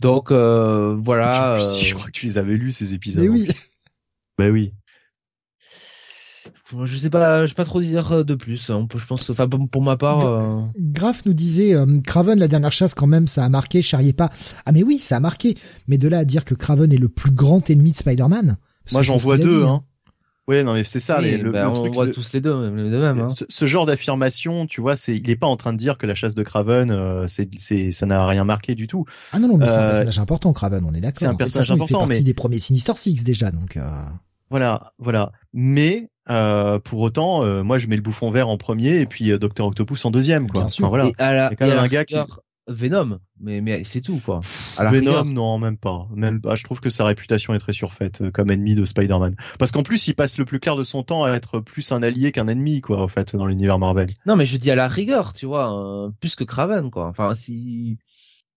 Donc 0.00 0.32
voilà. 0.32 1.58
Je, 1.58 1.84
je, 1.84 1.94
crois 1.94 2.06
que 2.06 2.12
tu 2.12 2.24
les 2.24 2.38
avais 2.38 2.54
lus 2.54 2.72
ces 2.72 2.94
épisodes. 2.94 3.24
Mais 3.24 3.28
oui. 3.28 3.48
Bah 4.38 4.48
oui. 4.48 4.72
Je 6.84 6.96
sais 6.96 7.10
pas, 7.10 7.42
je 7.42 7.50
sais 7.50 7.54
pas 7.54 7.66
trop 7.66 7.80
dire 7.82 8.24
de 8.24 8.34
plus. 8.34 8.70
On 8.70 8.86
peut, 8.86 8.98
je 8.98 9.06
pense, 9.06 9.28
enfin 9.28 9.46
pour 9.46 9.82
ma 9.82 9.98
part. 9.98 10.70
Graf 10.76 11.26
nous 11.26 11.34
disait 11.34 11.74
Craven 12.06 12.38
la 12.38 12.48
dernière 12.48 12.72
chasse 12.72 12.94
quand 12.94 13.06
même, 13.06 13.26
ça 13.26 13.44
a 13.44 13.48
marqué. 13.50 13.82
Charriez 13.82 14.14
pas. 14.14 14.30
Ah 14.64 14.72
mais 14.72 14.82
oui, 14.82 14.98
ça 14.98 15.18
a 15.18 15.20
marqué. 15.20 15.58
Mais 15.88 15.98
de 15.98 16.08
là 16.08 16.20
à 16.20 16.24
dire 16.24 16.46
que 16.46 16.54
Craven 16.54 16.90
est 16.90 16.96
le 16.96 17.10
plus 17.10 17.32
grand 17.32 17.68
ennemi 17.68 17.92
de 17.92 17.96
Spider-Man. 17.98 18.56
Moi, 18.92 19.02
j'en 19.02 19.16
vois 19.16 19.38
deux. 19.38 19.64
Hein. 19.64 19.82
Ouais, 20.46 20.62
non, 20.62 20.74
mais 20.74 20.84
c'est 20.84 21.00
ça. 21.00 21.22
le, 21.22 21.50
bah, 21.50 21.70
on 21.70 21.90
voit 21.90 22.08
tous 22.08 22.32
les 22.34 22.40
deux, 22.40 22.68
les 22.70 22.90
deux 22.90 23.00
mêmes. 23.00 23.20
Hein. 23.20 23.28
Ce, 23.28 23.64
genre 23.64 23.86
d'affirmation, 23.86 24.66
tu 24.66 24.82
vois, 24.82 24.94
c'est, 24.94 25.16
il 25.16 25.30
est 25.30 25.36
pas 25.36 25.46
en 25.46 25.56
train 25.56 25.72
de 25.72 25.78
dire 25.78 25.96
que 25.96 26.06
la 26.06 26.14
chasse 26.14 26.34
de 26.34 26.42
Craven, 26.42 26.90
euh, 26.90 27.26
c'est, 27.28 27.48
c'est, 27.56 27.90
ça 27.90 28.04
n'a 28.04 28.26
rien 28.26 28.44
marqué 28.44 28.74
du 28.74 28.86
tout. 28.86 29.06
Ah 29.32 29.38
non, 29.38 29.48
non, 29.48 29.56
mais 29.56 29.68
c'est 29.68 29.78
un 29.78 29.82
euh, 29.82 29.88
personnage 29.88 30.18
important, 30.18 30.52
Craven, 30.52 30.84
on 30.84 30.92
est 30.92 31.00
d'accord. 31.00 31.18
C'est 31.18 31.26
un 31.26 31.34
personnage 31.34 31.70
important, 31.70 31.84
il 31.84 32.02
fait 32.02 32.06
partie 32.08 32.20
mais 32.20 32.24
des 32.24 32.34
premiers 32.34 32.58
Sinister 32.58 32.92
Six 32.94 33.24
déjà, 33.24 33.50
donc. 33.50 33.78
Euh... 33.78 33.88
Voilà, 34.50 34.92
voilà. 34.98 35.32
Mais 35.54 36.10
euh, 36.28 36.78
pour 36.78 37.00
autant, 37.00 37.42
euh, 37.42 37.62
moi, 37.62 37.78
je 37.78 37.88
mets 37.88 37.96
le 37.96 38.02
bouffon 38.02 38.30
vert 38.30 38.48
en 38.48 38.58
premier 38.58 39.00
et 39.00 39.06
puis 39.06 39.36
Docteur 39.38 39.66
Octopus 39.66 40.04
en 40.04 40.10
deuxième, 40.10 40.50
quoi. 40.50 40.62
Bien 40.62 40.68
sûr. 40.68 40.88
voilà. 40.90 41.06
Et 41.06 41.14
à 41.18 41.32
la, 41.32 41.54
quand 41.54 41.66
même 41.66 41.78
un 41.78 41.88
gars 41.88 42.04
qui 42.04 42.16
Venom, 42.66 43.18
mais 43.40 43.60
mais 43.60 43.84
c'est 43.84 44.00
tout 44.00 44.20
quoi. 44.24 44.40
À 44.78 44.90
Venom, 44.90 45.24
non, 45.24 45.58
même 45.58 45.76
pas. 45.76 46.08
Même 46.14 46.40
pas. 46.40 46.56
Je 46.56 46.64
trouve 46.64 46.80
que 46.80 46.88
sa 46.88 47.04
réputation 47.04 47.52
est 47.52 47.58
très 47.58 47.74
surfaite 47.74 48.22
euh, 48.22 48.30
comme 48.30 48.50
ennemi 48.50 48.74
de 48.74 48.84
Spider-Man. 48.84 49.36
Parce 49.58 49.70
qu'en 49.70 49.82
plus, 49.82 50.08
il 50.08 50.14
passe 50.14 50.38
le 50.38 50.46
plus 50.46 50.60
clair 50.60 50.76
de 50.76 50.84
son 50.84 51.02
temps 51.02 51.24
à 51.24 51.32
être 51.32 51.60
plus 51.60 51.92
un 51.92 52.02
allié 52.02 52.32
qu'un 52.32 52.48
ennemi, 52.48 52.80
quoi, 52.80 53.02
en 53.02 53.08
fait, 53.08 53.36
dans 53.36 53.46
l'univers 53.46 53.78
Marvel. 53.78 54.10
Non, 54.24 54.36
mais 54.36 54.46
je 54.46 54.56
dis 54.56 54.70
à 54.70 54.76
la 54.76 54.88
rigueur, 54.88 55.34
tu 55.34 55.44
vois, 55.44 55.78
euh, 55.78 56.10
plus 56.20 56.36
que 56.36 56.44
Kraven, 56.44 56.90
quoi. 56.90 57.06
Enfin, 57.06 57.34
si. 57.34 57.98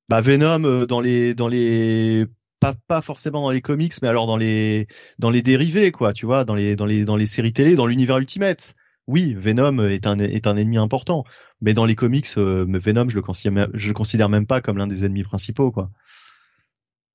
Bah 0.09 0.21
Venom 0.21 0.63
euh, 0.63 0.85
dans 0.85 1.01
les 1.01 1.35
dans 1.35 1.49
les 1.49 2.27
pas 2.61 2.73
pas 2.87 3.01
forcément 3.01 3.41
dans 3.41 3.51
les 3.51 3.61
comics, 3.61 3.93
mais 4.01 4.07
alors 4.07 4.25
dans 4.25 4.37
les 4.37 4.87
dans 5.19 5.29
les 5.29 5.41
dérivés, 5.41 5.91
quoi, 5.91 6.13
tu 6.13 6.25
vois, 6.25 6.45
dans 6.45 6.55
les 6.55 6.77
dans 6.77 6.85
les 6.85 7.03
dans 7.03 7.17
les 7.17 7.25
séries 7.25 7.51
télé, 7.51 7.75
dans 7.75 7.85
l'univers 7.85 8.17
Ultimate 8.17 8.73
oui, 9.07 9.33
Venom 9.33 9.87
est 9.87 10.05
un 10.05 10.19
est 10.19 10.47
un 10.47 10.57
ennemi 10.57 10.77
important, 10.77 11.23
mais 11.61 11.73
dans 11.73 11.85
les 11.85 11.95
comics, 11.95 12.27
euh, 12.37 12.65
Venom, 12.67 13.09
je 13.09 13.15
le 13.15 13.21
considère 13.21 13.69
je 13.73 13.87
le 13.87 13.93
considère 13.93 14.29
même 14.29 14.45
pas 14.45 14.61
comme 14.61 14.77
l'un 14.77 14.87
des 14.87 15.05
ennemis 15.05 15.23
principaux, 15.23 15.71
quoi. 15.71 15.89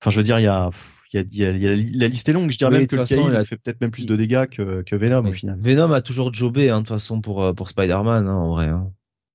Enfin, 0.01 0.11
je 0.11 0.17
veux 0.17 0.25
dire, 0.25 0.39
il 0.39 0.45
y 0.45 0.49
a 0.49 0.71
il 1.13 1.37
y 1.37 1.45
a, 1.45 1.51
y 1.51 1.67
a, 1.67 1.71
la 1.99 2.09
liste 2.09 2.29
est 2.29 2.33
longue. 2.33 2.51
Je 2.51 2.59
dirais 2.59 2.71
même 2.71 2.87
que 2.87 2.97
le 2.97 3.03
a... 3.37 3.45
fait 3.45 3.57
peut-être 3.57 3.81
même 3.81 3.91
plus 3.91 4.07
de 4.07 4.17
dégâts 4.17 4.47
que, 4.47 4.83
que 4.83 4.97
Venom 4.97 5.27
au 5.27 5.33
final. 5.33 5.59
Venom 5.61 5.93
a 5.93 6.01
toujours 6.01 6.33
jobé 6.33 6.71
hein, 6.71 6.79
de 6.81 6.87
toute 6.87 6.97
façon 6.97 7.21
pour 7.21 7.43
euh, 7.43 7.53
pour 7.53 7.69
Spider-Man 7.69 8.27
hein, 8.27 8.35
en 8.35 8.51
vrai. 8.53 8.69
Hein. 8.69 8.91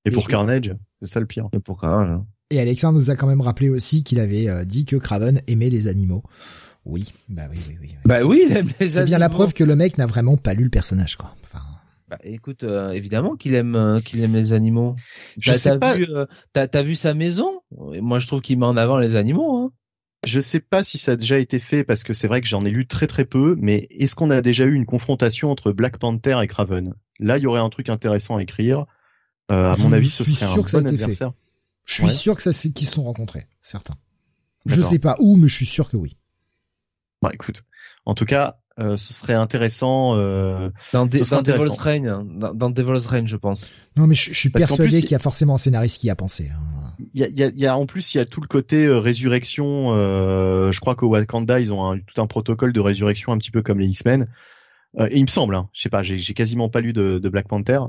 Et, 0.05 0.11
pour 0.11 0.27
Carnage, 0.27 0.73
c'est 1.01 1.07
ça 1.07 1.19
le 1.19 1.25
pire. 1.25 1.49
Et 1.53 1.59
pour 1.59 1.79
Carnage. 1.79 2.09
Hein. 2.09 2.25
Et 2.49 2.59
Alexandre 2.59 2.97
nous 2.97 3.09
a 3.09 3.15
quand 3.15 3.27
même 3.27 3.41
rappelé 3.41 3.69
aussi 3.69 4.03
qu'il 4.03 4.19
avait 4.19 4.47
euh, 4.47 4.63
dit 4.63 4.85
que 4.85 4.95
Craven 4.95 5.41
aimait 5.47 5.69
les 5.69 5.87
animaux. 5.87 6.23
Oui, 6.85 7.05
bah 7.27 7.43
oui, 7.51 7.59
oui, 7.67 7.77
oui. 7.81 7.95
Bah 8.05 8.23
oui, 8.23 8.45
il 8.49 8.55
aime 8.55 8.69
les 8.79 8.89
C'est 8.89 9.03
bien 9.03 9.17
la 9.17 9.27
preuve 9.27 9.53
que 9.53 9.65
le 9.65 9.75
mec 9.75 9.97
n'a 9.97 10.05
vraiment 10.05 10.37
pas 10.37 10.53
lu 10.53 10.63
le 10.63 10.69
personnage, 10.69 11.17
quoi. 11.17 11.35
Enfin, 11.43 11.61
bah, 12.07 12.17
écoute, 12.23 12.63
euh, 12.63 12.91
évidemment 12.91 13.35
qu'il 13.35 13.53
aime 13.53 13.75
euh, 13.75 13.99
qu'il 13.99 14.23
aime 14.23 14.33
les 14.33 14.53
animaux. 14.53 14.95
Je 15.37 15.53
sais 15.53 15.77
pas. 15.77 15.93
Vu, 15.93 16.07
euh, 16.09 16.25
t'as 16.53 16.81
vu 16.81 16.95
sa 16.95 17.13
maison? 17.13 17.61
Moi, 17.71 18.19
je 18.19 18.27
trouve 18.27 18.41
qu'il 18.41 18.57
met 18.57 18.65
en 18.65 18.77
avant 18.77 18.97
les 18.97 19.15
animaux. 19.17 19.57
Hein. 19.57 19.71
Je 20.25 20.39
sais 20.39 20.61
pas 20.61 20.83
si 20.83 20.97
ça 20.97 21.13
a 21.13 21.15
déjà 21.17 21.37
été 21.37 21.59
fait 21.59 21.83
parce 21.83 22.03
que 22.03 22.13
c'est 22.13 22.27
vrai 22.27 22.41
que 22.41 22.47
j'en 22.47 22.65
ai 22.65 22.69
lu 22.69 22.87
très 22.87 23.07
très 23.07 23.25
peu. 23.25 23.55
Mais 23.59 23.87
est-ce 23.91 24.15
qu'on 24.15 24.31
a 24.31 24.41
déjà 24.41 24.63
eu 24.65 24.73
une 24.73 24.85
confrontation 24.85 25.51
entre 25.51 25.73
Black 25.73 25.97
Panther 25.97 26.39
et 26.41 26.47
Craven 26.47 26.93
Là, 27.19 27.37
il 27.37 27.43
y 27.43 27.47
aurait 27.47 27.59
un 27.59 27.69
truc 27.69 27.89
intéressant 27.89 28.37
à 28.37 28.41
écrire. 28.41 28.85
à 29.49 29.75
mon 29.79 29.91
avis, 29.91 30.09
ce 30.09 30.23
serait 30.23 30.45
un 30.45 30.55
bon 30.55 30.87
adversaire. 30.87 31.33
Je 31.83 31.93
suis 31.93 32.09
sûr 32.09 32.35
que 32.35 32.41
ça 32.41 32.51
c'est 32.51 32.71
qu'ils 32.71 32.87
se 32.87 32.95
sont 32.95 33.03
rencontrés, 33.03 33.47
certains. 33.61 33.95
Je 34.65 34.81
sais 34.81 34.99
pas 34.99 35.15
où, 35.19 35.35
mais 35.35 35.47
je 35.47 35.55
suis 35.55 35.65
sûr 35.65 35.89
que 35.89 35.97
oui. 35.97 36.17
Bah 37.21 37.31
écoute, 37.33 37.63
en 38.05 38.13
tout 38.13 38.25
cas, 38.25 38.59
euh, 38.79 38.95
ce 38.97 39.13
serait 39.13 39.33
intéressant. 39.33 40.15
Euh, 40.15 40.69
dans, 40.93 41.05
dans 41.07 41.41
Devil's 41.41 41.77
Reign, 41.77 42.25
dans, 42.35 42.53
dans, 42.53 42.69
Devil's 42.69 43.05
Reign, 43.07 43.27
je 43.27 43.35
pense. 43.35 43.69
Non, 43.95 44.05
mais 44.05 44.15
je, 44.15 44.33
suis 44.33 44.49
persuadé 44.49 45.01
qu'il 45.01 45.11
y 45.11 45.15
a 45.15 45.19
forcément 45.19 45.55
un 45.55 45.57
scénariste 45.57 45.99
qui 45.99 46.09
a 46.09 46.15
pensé. 46.15 46.49
Hein. 46.53 46.93
Il 47.13 47.19
y, 47.19 47.23
a, 47.23 47.27
y, 47.27 47.43
a, 47.43 47.51
y 47.55 47.65
a, 47.65 47.77
en 47.77 47.85
plus, 47.85 48.13
il 48.13 48.19
y 48.19 48.21
a 48.21 48.25
tout 48.25 48.41
le 48.41 48.47
côté 48.47 48.85
euh, 48.85 48.99
résurrection. 48.99 49.93
Euh, 49.93 50.71
je 50.71 50.79
crois 50.79 50.95
qu'au 50.95 51.07
Wakanda, 51.07 51.59
ils 51.59 51.73
ont 51.73 51.89
un, 51.89 51.97
tout 51.97 52.21
un 52.21 52.27
protocole 52.27 52.71
de 52.71 52.79
résurrection, 52.79 53.31
un 53.31 53.37
petit 53.37 53.51
peu 53.51 53.63
comme 53.63 53.79
les 53.79 53.87
X-Men. 53.87 54.27
Euh, 54.99 55.07
et 55.11 55.17
il 55.17 55.23
me 55.23 55.27
semble, 55.27 55.55
hein, 55.55 55.69
je 55.73 55.81
sais 55.81 55.89
pas, 55.89 56.01
j'ai 56.01 56.33
quasiment 56.33 56.69
pas 56.69 56.81
lu 56.81 56.93
de, 56.93 57.19
de, 57.19 57.29
Black 57.29 57.47
Panther, 57.47 57.79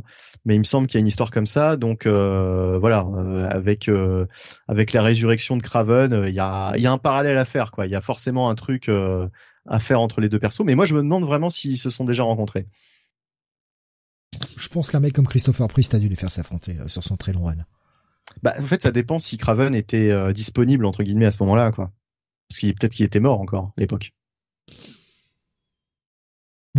mais 0.44 0.57
il 0.57 0.58
me 0.58 0.65
semble 0.65 0.89
qu'il 0.89 0.99
y 0.99 1.00
a 1.00 1.02
une 1.02 1.07
histoire 1.07 1.31
comme 1.31 1.47
ça. 1.47 1.76
Donc 1.76 2.07
euh, 2.07 2.78
voilà, 2.78 3.07
euh, 3.17 3.49
avec 3.49 3.91
avec 4.67 4.92
la 4.92 5.02
résurrection 5.02 5.57
de 5.57 5.62
Craven, 5.62 6.25
il 6.26 6.34
y 6.34 6.41
a 6.41 6.73
il 6.76 6.83
y 6.83 6.86
a 6.86 6.92
un 6.92 6.99
parallèle 6.99 7.39
à 7.39 7.44
faire 7.44 7.70
quoi. 7.70 7.86
Il 7.86 7.92
y 7.92 7.94
a 7.94 8.00
forcément 8.00 8.50
un 8.50 8.55
truc 8.55 8.91
à 9.68 9.80
faire 9.80 10.00
entre 10.00 10.20
les 10.20 10.28
deux 10.28 10.38
persos. 10.38 10.64
Mais 10.64 10.74
moi, 10.74 10.86
je 10.86 10.94
me 10.94 11.02
demande 11.02 11.24
vraiment 11.24 11.50
s'ils 11.50 11.78
se 11.78 11.90
sont 11.90 12.05
déjà 12.05 12.22
rencontrés. 12.22 12.66
Je 14.56 14.68
pense 14.68 14.90
qu'un 14.90 15.00
mec 15.00 15.14
comme 15.14 15.26
Christopher 15.26 15.68
Priest 15.68 15.94
a 15.94 15.98
dû 15.98 16.08
les 16.08 16.16
faire 16.16 16.30
s'affronter 16.30 16.76
sur 16.86 17.05
son 17.05 17.16
très 17.16 17.32
long 17.32 17.44
run. 17.44 17.56
Bah 18.42 18.52
en 18.58 18.66
fait, 18.66 18.82
ça 18.82 18.90
dépend 18.90 19.18
si 19.18 19.38
Craven 19.38 19.74
était 19.74 20.32
disponible 20.32 20.84
entre 20.84 21.02
guillemets 21.02 21.26
à 21.26 21.30
ce 21.30 21.42
moment-là 21.42 21.72
quoi. 21.72 21.92
Parce 22.48 22.60
qu'il 22.60 22.74
peut-être 22.74 22.92
qu'il 22.92 23.06
était 23.06 23.20
mort 23.20 23.40
encore 23.40 23.72
à 23.76 23.80
l'époque. 23.80 24.12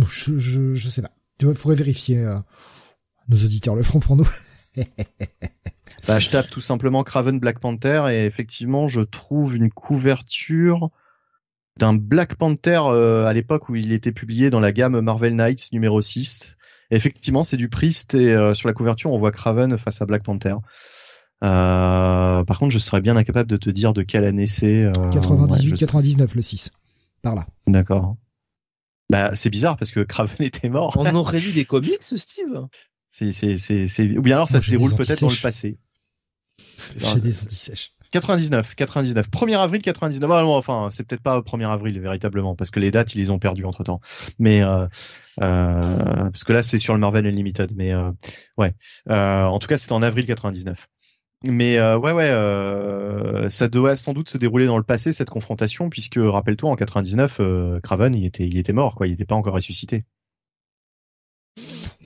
Je, 0.08 0.38
je, 0.38 0.74
je 0.74 0.88
sais 0.88 1.02
pas. 1.02 1.10
Il 1.40 1.54
faudrait 1.54 1.76
vérifier. 1.76 2.18
Euh, 2.18 2.36
nos 3.28 3.36
auditeurs 3.44 3.76
le 3.76 3.82
feront 3.82 4.00
pour 4.00 4.16
nous. 4.16 4.28
bah, 6.06 6.18
je 6.18 6.30
tape 6.30 6.50
tout 6.50 6.60
simplement 6.60 7.04
Craven 7.04 7.38
Black 7.38 7.60
Panther 7.60 8.04
et 8.10 8.24
effectivement, 8.24 8.88
je 8.88 9.00
trouve 9.00 9.56
une 9.56 9.70
couverture 9.70 10.90
d'un 11.80 11.94
Black 11.94 12.36
Panther 12.36 12.80
euh, 12.86 13.26
à 13.26 13.32
l'époque 13.32 13.68
où 13.68 13.74
il 13.74 13.92
était 13.92 14.12
publié 14.12 14.50
dans 14.50 14.60
la 14.60 14.70
gamme 14.70 15.00
Marvel 15.00 15.34
Knights 15.34 15.72
numéro 15.72 16.00
6. 16.00 16.56
effectivement, 16.90 17.42
c'est 17.42 17.56
du 17.56 17.68
Priest 17.68 18.14
et 18.14 18.34
euh, 18.34 18.54
sur 18.54 18.68
la 18.68 18.74
couverture, 18.74 19.10
on 19.12 19.18
voit 19.18 19.32
Craven 19.32 19.76
face 19.78 20.00
à 20.00 20.06
Black 20.06 20.22
Panther. 20.22 20.54
par 21.40 22.58
contre, 22.58 22.72
je 22.72 22.78
serais 22.78 23.00
bien 23.00 23.16
incapable 23.16 23.50
de 23.50 23.56
te 23.56 23.70
dire 23.70 23.92
de 23.94 24.02
quelle 24.02 24.24
année 24.24 24.46
c'est. 24.46 24.92
98, 25.10 25.78
99, 25.78 26.34
le 26.34 26.42
6. 26.42 26.72
Par 27.22 27.34
là. 27.34 27.46
D'accord. 27.66 28.16
Bah, 29.10 29.34
c'est 29.34 29.50
bizarre 29.50 29.76
parce 29.76 29.90
que 29.90 30.00
Craven 30.00 30.36
était 30.46 30.68
mort. 30.68 30.96
On 30.98 31.14
aurait 31.14 31.40
lu 31.40 31.52
des 31.52 31.64
comics, 31.64 32.02
Steve? 32.02 32.66
C'est, 33.08 33.32
c'est, 33.32 33.56
c'est, 33.56 33.88
c'est, 33.88 34.16
ou 34.16 34.22
bien 34.22 34.36
alors 34.36 34.48
ça 34.48 34.60
se 34.60 34.70
déroule 34.70 34.94
peut-être 34.94 35.20
dans 35.20 35.30
le 35.30 35.42
passé. 35.42 35.78
J'ai 36.96 37.20
des 37.20 37.42
antisèches. 37.42 37.92
99, 38.10 38.74
99, 38.74 39.28
1er 39.30 39.58
avril 39.58 39.82
99. 39.82 40.30
Ah, 40.32 40.44
enfin, 40.44 40.88
c'est 40.90 41.04
peut-être 41.04 41.22
pas 41.22 41.38
1er 41.40 41.68
avril 41.70 42.00
véritablement, 42.00 42.56
parce 42.56 42.70
que 42.70 42.80
les 42.80 42.90
dates 42.90 43.14
ils 43.14 43.18
les 43.18 43.30
ont 43.30 43.38
perdues 43.38 43.64
entre 43.64 43.84
temps. 43.84 44.00
Mais 44.38 44.62
euh, 44.62 44.86
euh, 45.42 45.96
parce 45.96 46.44
que 46.44 46.52
là 46.52 46.62
c'est 46.62 46.78
sur 46.78 46.94
le 46.94 47.00
Marvel 47.00 47.26
Unlimited. 47.26 47.72
Mais 47.76 47.92
euh, 47.92 48.10
ouais, 48.58 48.74
euh, 49.10 49.44
en 49.44 49.58
tout 49.58 49.68
cas 49.68 49.76
c'était 49.76 49.92
en 49.92 50.02
avril 50.02 50.26
99. 50.26 50.88
Mais 51.44 51.78
euh, 51.78 51.98
ouais 51.98 52.12
ouais, 52.12 52.28
euh, 52.28 53.48
ça 53.48 53.68
doit 53.68 53.96
sans 53.96 54.12
doute 54.12 54.28
se 54.28 54.36
dérouler 54.38 54.66
dans 54.66 54.76
le 54.76 54.84
passé 54.84 55.12
cette 55.12 55.30
confrontation, 55.30 55.88
puisque 55.88 56.18
rappelle-toi 56.18 56.68
en 56.70 56.76
99, 56.76 57.40
Craven 57.82 58.14
il 58.14 58.26
était 58.26 58.46
il 58.46 58.58
était 58.58 58.72
mort 58.72 58.94
quoi, 58.94 59.06
il 59.06 59.10
n'était 59.10 59.24
pas 59.24 59.36
encore 59.36 59.54
ressuscité. 59.54 60.04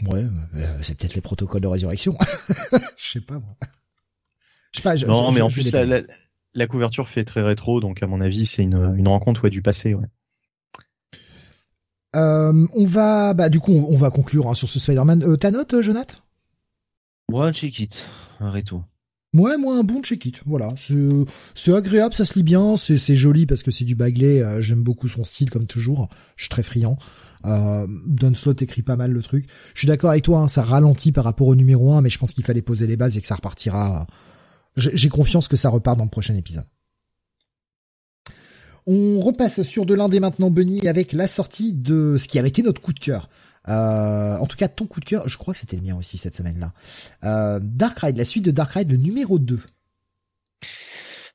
Ouais, 0.06 0.24
c'est 0.82 0.96
peut-être 0.98 1.14
les 1.14 1.20
protocoles 1.20 1.62
de 1.62 1.66
résurrection. 1.66 2.16
Je 2.96 3.12
sais 3.12 3.20
pas 3.20 3.38
moi 3.38 3.56
non, 5.06 5.32
mais 5.32 5.40
en 5.40 5.48
plus 5.48 5.72
la, 6.54 6.66
couverture 6.66 7.08
fait 7.08 7.24
très 7.24 7.42
rétro, 7.42 7.80
donc 7.80 8.02
à 8.02 8.06
mon 8.06 8.20
avis 8.20 8.46
c'est 8.46 8.62
une, 8.62 8.94
une 8.96 9.08
rencontre 9.08 9.44
ouais, 9.44 9.50
du 9.50 9.62
passé. 9.62 9.94
Ouais. 9.94 10.06
Euh, 12.14 12.66
on 12.74 12.86
va, 12.86 13.34
bah 13.34 13.48
du 13.48 13.60
coup, 13.60 13.72
on, 13.72 13.96
va 13.96 14.10
conclure 14.10 14.48
hein, 14.48 14.54
sur 14.54 14.68
ce 14.68 14.78
Spider-Man. 14.78 15.24
Euh, 15.24 15.36
ta 15.36 15.50
note, 15.50 15.74
euh, 15.74 15.82
Jonathan? 15.82 16.18
Moi, 17.30 17.52
check 17.52 17.78
it, 17.80 18.06
arrête 18.40 18.66
tout. 18.66 18.82
Ouais, 19.34 19.56
moi 19.58 19.76
un 19.76 19.82
bon 19.82 20.00
check 20.00 20.24
it. 20.26 20.42
Voilà, 20.46 20.72
c'est 20.76 21.74
agréable, 21.74 22.14
ça 22.14 22.24
se 22.24 22.34
lit 22.34 22.44
bien, 22.44 22.76
c'est 22.76 23.16
joli 23.16 23.46
parce 23.46 23.64
que 23.64 23.72
c'est 23.72 23.84
du 23.84 23.96
Bagley. 23.96 24.44
J'aime 24.62 24.84
beaucoup 24.84 25.08
son 25.08 25.24
style 25.24 25.50
comme 25.50 25.66
toujours. 25.66 26.08
Je 26.36 26.44
suis 26.44 26.50
très 26.50 26.62
friand. 26.62 26.96
Euh, 27.44 27.86
Slot 28.36 28.54
écrit 28.60 28.82
pas 28.82 28.94
mal 28.94 29.10
le 29.10 29.22
truc. 29.22 29.46
Je 29.74 29.80
suis 29.80 29.88
d'accord 29.88 30.10
avec 30.10 30.22
toi, 30.22 30.38
hein, 30.38 30.46
ça 30.46 30.62
ralentit 30.62 31.10
par 31.10 31.24
rapport 31.24 31.48
au 31.48 31.56
numéro 31.56 31.92
1, 31.92 32.00
mais 32.00 32.10
je 32.10 32.18
pense 32.18 32.32
qu'il 32.32 32.44
fallait 32.44 32.62
poser 32.62 32.86
les 32.86 32.96
bases 32.96 33.16
et 33.16 33.20
que 33.20 33.26
ça 33.26 33.34
repartira 33.34 34.06
j'ai 34.76 35.08
confiance 35.08 35.48
que 35.48 35.56
ça 35.56 35.68
repart 35.68 35.96
dans 35.96 36.04
le 36.04 36.10
prochain 36.10 36.34
épisode. 36.34 36.64
On 38.86 39.20
repasse 39.20 39.62
sur 39.62 39.86
de 39.86 39.94
l'indé 39.94 40.20
maintenant, 40.20 40.50
Bunny, 40.50 40.86
avec 40.88 41.12
la 41.12 41.26
sortie 41.26 41.72
de 41.72 42.16
ce 42.18 42.28
qui 42.28 42.38
avait 42.38 42.48
été 42.48 42.62
notre 42.62 42.82
coup 42.82 42.92
de 42.92 42.98
cœur. 42.98 43.28
Euh, 43.68 44.36
en 44.36 44.46
tout 44.46 44.58
cas, 44.58 44.68
ton 44.68 44.86
coup 44.86 45.00
de 45.00 45.06
cœur, 45.06 45.26
je 45.26 45.38
crois 45.38 45.54
que 45.54 45.60
c'était 45.60 45.76
le 45.76 45.82
mien 45.82 45.96
aussi 45.96 46.18
cette 46.18 46.34
semaine-là. 46.34 46.72
Euh, 47.24 47.60
Dark 47.62 47.98
Ride, 47.98 48.18
la 48.18 48.26
suite 48.26 48.44
de 48.44 48.50
Dark 48.50 48.72
Ride, 48.72 48.90
le 48.90 48.98
numéro 48.98 49.38
2. 49.38 49.58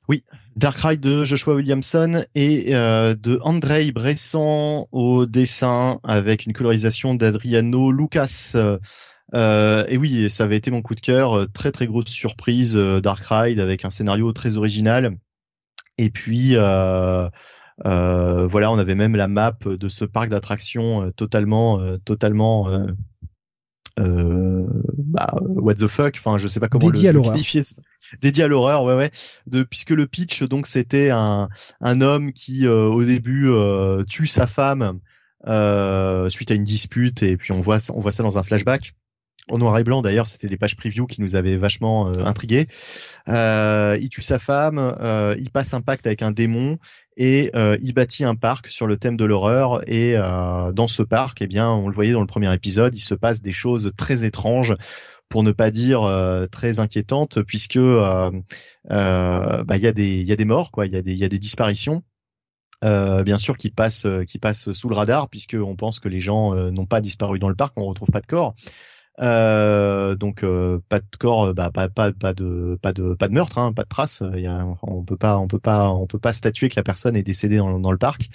Oui, 0.07 0.23
Dark 0.55 0.77
Ride 0.79 1.01
de 1.01 1.25
Joshua 1.25 1.55
Williamson 1.55 2.23
et 2.35 2.75
euh, 2.75 3.15
de 3.15 3.39
Andrei 3.43 3.91
Bressan 3.91 4.85
au 4.91 5.25
dessin 5.25 5.99
avec 6.03 6.45
une 6.45 6.53
colorisation 6.53 7.15
d'Adriano 7.15 7.91
Lucas. 7.91 8.55
Euh, 9.35 9.85
et 9.87 9.97
oui, 9.97 10.29
ça 10.29 10.45
avait 10.45 10.57
été 10.57 10.71
mon 10.71 10.81
coup 10.81 10.95
de 10.95 10.99
cœur. 10.99 11.37
Euh, 11.37 11.45
très 11.45 11.71
très 11.71 11.87
grosse 11.87 12.07
surprise, 12.07 12.75
euh, 12.75 12.99
Dark 12.99 13.23
Ride 13.29 13.59
avec 13.59 13.85
un 13.85 13.89
scénario 13.89 14.31
très 14.33 14.57
original. 14.57 15.17
Et 15.97 16.09
puis 16.09 16.55
euh, 16.55 17.29
voilà, 17.85 18.71
on 18.71 18.77
avait 18.77 18.95
même 18.95 19.15
la 19.15 19.27
map 19.27 19.57
de 19.65 19.87
ce 19.89 20.05
parc 20.05 20.29
d'attractions 20.29 21.11
totalement 21.11 21.81
totalement 22.05 22.69
bah, 23.97 25.35
what 25.41 25.75
the 25.75 25.87
fuck. 25.87 26.15
Enfin, 26.17 26.37
je 26.37 26.47
sais 26.47 26.61
pas 26.61 26.69
comment 26.69 26.89
dédié 26.89 27.11
le, 27.11 27.19
à 27.19 27.21
l'horreur. 27.21 27.37
Dédié 28.21 28.43
à 28.45 28.47
l'horreur, 28.47 28.85
ouais 28.85 28.95
ouais. 28.95 29.11
De 29.45 29.63
puisque 29.63 29.89
le 29.89 30.07
pitch 30.07 30.43
donc 30.43 30.67
c'était 30.67 31.09
un 31.09 31.49
un 31.81 31.99
homme 31.99 32.31
qui 32.31 32.65
au 32.65 33.03
début 33.03 33.49
tue 34.07 34.27
sa 34.27 34.47
femme. 34.47 35.01
suite 36.29 36.51
à 36.51 36.53
une 36.53 36.63
dispute 36.63 37.23
et 37.23 37.35
puis 37.35 37.51
on 37.51 37.59
voit 37.59 37.79
on 37.93 37.99
voit 37.99 38.13
ça 38.13 38.23
dans 38.23 38.37
un 38.37 38.43
flashback 38.43 38.93
en 39.49 39.57
noir 39.57 39.77
et 39.77 39.83
blanc 39.83 40.01
d'ailleurs, 40.01 40.27
c'était 40.27 40.47
des 40.47 40.57
pages 40.57 40.75
preview 40.75 41.07
qui 41.07 41.21
nous 41.21 41.35
avaient 41.35 41.57
vachement 41.57 42.07
euh, 42.07 42.23
intrigués. 42.25 42.67
Euh, 43.27 43.97
il 44.01 44.09
tue 44.09 44.21
sa 44.21 44.39
femme, 44.39 44.79
euh, 44.79 45.35
il 45.39 45.49
passe 45.49 45.73
un 45.73 45.81
pacte 45.81 46.05
avec 46.07 46.21
un 46.21 46.31
démon 46.31 46.77
et 47.17 47.51
euh, 47.55 47.77
il 47.81 47.93
bâtit 47.93 48.23
un 48.23 48.35
parc 48.35 48.67
sur 48.67 48.87
le 48.87 48.97
thème 48.97 49.17
de 49.17 49.25
l'horreur. 49.25 49.81
Et 49.87 50.15
dans 50.15 50.87
ce 50.87 51.03
parc, 51.03 51.41
eh 51.41 51.47
bien, 51.47 51.69
on 51.69 51.87
le 51.87 51.93
voyait 51.93 52.13
dans 52.13 52.21
le 52.21 52.27
premier 52.27 52.53
épisode, 52.53 52.95
il 52.95 53.01
se 53.01 53.15
passe 53.15 53.41
des 53.41 53.51
choses 53.51 53.91
très 53.97 54.23
étranges 54.23 54.75
pour 55.27 55.43
ne 55.43 55.51
pas 55.51 55.69
dire 55.69 56.01
très 56.51 56.79
inquiétantes, 56.79 57.41
puisque 57.43 57.79
bah, 57.79 58.31
il 58.89 59.81
y 59.81 59.87
a 59.87 59.91
des 59.91 60.21
il 60.21 60.27
y 60.27 60.31
a 60.31 60.35
des 60.35 60.45
morts 60.45 60.71
quoi, 60.71 60.85
il 60.85 60.93
y 60.93 60.97
a 60.97 61.01
des 61.01 61.11
il 61.11 61.17
y 61.17 61.25
a 61.25 61.29
des 61.29 61.39
disparitions. 61.39 62.03
Euh, 62.85 63.23
bien 63.23 63.35
sûr 63.35 63.57
qui 63.57 63.71
passent 63.71 64.07
qui 64.25 64.39
passent 64.39 64.71
sous 64.71 64.87
le 64.87 64.95
radar 64.95 65.27
puisque 65.27 65.57
on 65.61 65.75
pense 65.75 65.99
que 65.99 66.07
les 66.07 66.21
gens 66.21 66.55
n'ont 66.71 66.85
pas 66.85 67.01
disparu 67.01 67.37
dans 67.37 67.49
le 67.49 67.55
parc, 67.55 67.73
on 67.77 67.85
retrouve 67.85 68.09
pas 68.09 68.21
de 68.21 68.27
corps. 68.27 68.55
Euh, 69.21 70.15
donc 70.15 70.43
euh, 70.43 70.79
pas 70.87 70.99
de 70.99 71.05
corps, 71.19 71.45
euh, 71.47 71.53
bah, 71.53 71.69
pas, 71.73 71.89
pas, 71.89 72.11
de 72.11 72.77
pas 72.81 72.93
de 72.93 73.13
pas 73.15 73.27
de 73.27 73.33
meurtre, 73.33 73.57
hein, 73.57 73.73
pas 73.73 73.83
de 73.83 73.89
traces. 73.89 74.23
Il 74.35 74.41
y 74.41 74.47
a, 74.47 74.65
on 74.81 75.03
peut 75.03 75.17
pas 75.17 75.37
on 75.37 75.47
peut 75.47 75.59
pas 75.59 75.89
on 75.89 76.07
peut 76.07 76.19
pas 76.19 76.33
statuer 76.33 76.69
que 76.69 76.75
la 76.77 76.83
personne 76.83 77.15
est 77.15 77.23
décédée 77.23 77.57
dans, 77.57 77.79
dans 77.79 77.91
le 77.91 77.97
parc. 77.97 78.29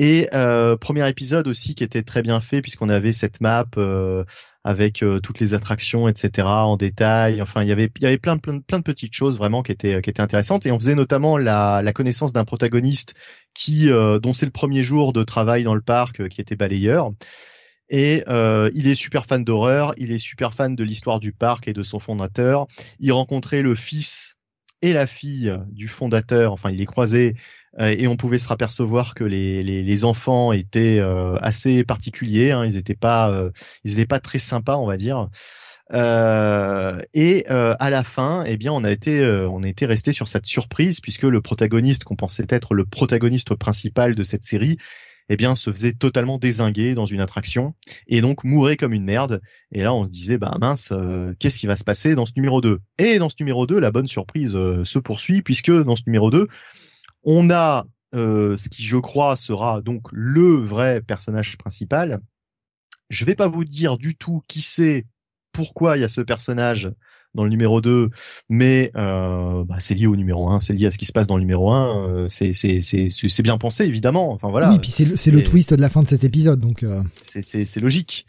Et 0.00 0.28
euh, 0.32 0.76
premier 0.76 1.08
épisode 1.08 1.48
aussi 1.48 1.74
qui 1.74 1.82
était 1.82 2.02
très 2.02 2.22
bien 2.22 2.40
fait 2.40 2.62
puisqu'on 2.62 2.88
avait 2.88 3.12
cette 3.12 3.40
map 3.40 3.66
euh, 3.78 4.24
avec 4.62 5.04
toutes 5.22 5.40
les 5.40 5.54
attractions, 5.54 6.08
etc. 6.08 6.46
en 6.46 6.76
détail. 6.76 7.42
Enfin, 7.42 7.62
il 7.62 7.68
y 7.68 7.72
avait 7.72 7.90
il 7.96 8.02
y 8.02 8.06
avait 8.06 8.18
plein 8.18 8.38
plein 8.38 8.60
plein 8.60 8.78
de 8.78 8.84
petites 8.84 9.14
choses 9.14 9.38
vraiment 9.38 9.62
qui 9.62 9.72
étaient 9.72 10.00
qui 10.02 10.10
étaient 10.10 10.22
intéressantes 10.22 10.66
et 10.66 10.72
on 10.72 10.78
faisait 10.78 10.94
notamment 10.94 11.36
la, 11.38 11.80
la 11.82 11.92
connaissance 11.92 12.32
d'un 12.32 12.44
protagoniste 12.44 13.14
qui 13.54 13.88
dont 13.88 14.32
c'est 14.34 14.46
le 14.46 14.52
premier 14.52 14.84
jour 14.84 15.12
de 15.12 15.22
travail 15.24 15.64
dans 15.64 15.74
le 15.74 15.80
parc 15.80 16.28
qui 16.28 16.40
était 16.40 16.56
balayeur 16.56 17.12
et 17.90 18.24
euh, 18.28 18.70
il 18.74 18.86
est 18.86 18.94
super 18.94 19.26
fan 19.26 19.44
d'horreur, 19.44 19.94
il 19.96 20.12
est 20.12 20.18
super 20.18 20.54
fan 20.54 20.74
de 20.74 20.84
l'histoire 20.84 21.20
du 21.20 21.32
parc 21.32 21.68
et 21.68 21.72
de 21.72 21.82
son 21.82 21.98
fondateur. 21.98 22.66
Il 22.98 23.12
rencontrait 23.12 23.62
le 23.62 23.74
fils 23.74 24.36
et 24.82 24.92
la 24.92 25.06
fille 25.06 25.56
du 25.70 25.88
fondateur, 25.88 26.52
enfin 26.52 26.70
il 26.70 26.78
les 26.78 26.86
croisait 26.86 27.34
euh, 27.80 27.94
et 27.96 28.08
on 28.08 28.16
pouvait 28.16 28.38
se 28.38 28.52
apercevoir 28.52 29.14
que 29.14 29.24
les, 29.24 29.62
les, 29.62 29.82
les 29.82 30.04
enfants 30.04 30.52
étaient 30.52 30.98
euh, 30.98 31.36
assez 31.40 31.84
particuliers, 31.84 32.50
hein, 32.50 32.64
ils 32.64 32.76
étaient 32.76 32.96
pas 32.96 33.30
euh, 33.30 33.50
ils 33.84 33.92
étaient 33.92 34.06
pas 34.06 34.20
très 34.20 34.38
sympas 34.38 34.76
on 34.76 34.86
va 34.86 34.96
dire. 34.96 35.28
et 35.92 37.44
à 37.48 37.90
la 37.90 38.04
fin, 38.04 38.44
eh 38.46 38.56
bien, 38.56 38.72
on 38.72 38.84
a 38.84 38.90
été, 38.90 39.24
on 39.50 39.62
a 39.62 39.68
été 39.68 39.86
resté 39.86 40.12
sur 40.12 40.28
cette 40.28 40.46
surprise 40.46 41.00
puisque 41.00 41.22
le 41.22 41.40
protagoniste 41.40 42.04
qu'on 42.04 42.16
pensait 42.16 42.46
être 42.48 42.74
le 42.74 42.84
protagoniste 42.84 43.54
principal 43.54 44.14
de 44.14 44.22
cette 44.22 44.44
série, 44.44 44.78
eh 45.28 45.36
bien, 45.36 45.54
se 45.54 45.70
faisait 45.70 45.92
totalement 45.92 46.38
désinguer 46.38 46.94
dans 46.94 47.06
une 47.06 47.20
attraction 47.20 47.74
et 48.06 48.20
donc 48.20 48.44
mourait 48.44 48.76
comme 48.76 48.92
une 48.92 49.04
merde. 49.04 49.40
Et 49.72 49.82
là, 49.82 49.92
on 49.94 50.04
se 50.04 50.10
disait, 50.10 50.38
bah 50.38 50.56
mince, 50.60 50.90
euh, 50.92 51.34
qu'est-ce 51.38 51.58
qui 51.58 51.66
va 51.66 51.76
se 51.76 51.84
passer 51.84 52.14
dans 52.14 52.26
ce 52.26 52.32
numéro 52.36 52.60
2 52.60 52.80
Et 52.98 53.18
dans 53.18 53.28
ce 53.28 53.36
numéro 53.40 53.66
2, 53.66 53.78
la 53.78 53.90
bonne 53.90 54.06
surprise 54.06 54.54
euh, 54.56 54.84
se 54.84 54.98
poursuit 54.98 55.42
puisque 55.42 55.70
dans 55.70 55.96
ce 55.96 56.02
numéro 56.06 56.30
2, 56.30 56.48
on 57.24 57.50
a 57.50 57.86
euh, 58.14 58.56
ce 58.56 58.68
qui, 58.68 58.82
je 58.82 58.96
crois, 58.96 59.36
sera 59.36 59.82
donc 59.82 60.06
le 60.12 60.56
vrai 60.56 61.02
personnage 61.02 61.58
principal. 61.58 62.20
Je 63.10 63.24
vais 63.24 63.34
pas 63.34 63.48
vous 63.48 63.64
dire 63.64 63.98
du 63.98 64.16
tout 64.16 64.42
qui 64.48 64.60
c'est, 64.60 65.06
pourquoi 65.52 65.96
il 65.96 66.00
y 66.00 66.04
a 66.04 66.08
ce 66.08 66.20
personnage 66.20 66.90
dans 67.38 67.44
le 67.44 67.50
numéro 67.50 67.80
2, 67.80 68.10
mais 68.48 68.90
euh, 68.96 69.62
bah, 69.64 69.76
c'est 69.78 69.94
lié 69.94 70.06
au 70.06 70.16
numéro 70.16 70.50
1, 70.50 70.58
c'est 70.58 70.72
lié 70.72 70.86
à 70.86 70.90
ce 70.90 70.98
qui 70.98 71.06
se 71.06 71.12
passe 71.12 71.28
dans 71.28 71.36
le 71.36 71.42
numéro 71.42 71.70
1, 71.70 72.08
euh, 72.08 72.28
c'est 72.28 72.52
c'est 72.52 73.42
bien 73.42 73.58
pensé 73.58 73.84
évidemment. 73.84 74.32
Enfin 74.32 74.50
voilà. 74.50 74.70
Oui, 74.70 74.78
puis 74.80 74.90
c'est 74.90 75.04
le, 75.04 75.36
le 75.36 75.44
twist 75.44 75.72
de 75.72 75.80
la 75.80 75.88
fin 75.88 76.02
de 76.02 76.08
cet 76.08 76.24
épisode 76.24 76.58
donc 76.58 76.82
euh... 76.82 77.00
c'est 77.22 77.76
logique. 77.76 78.26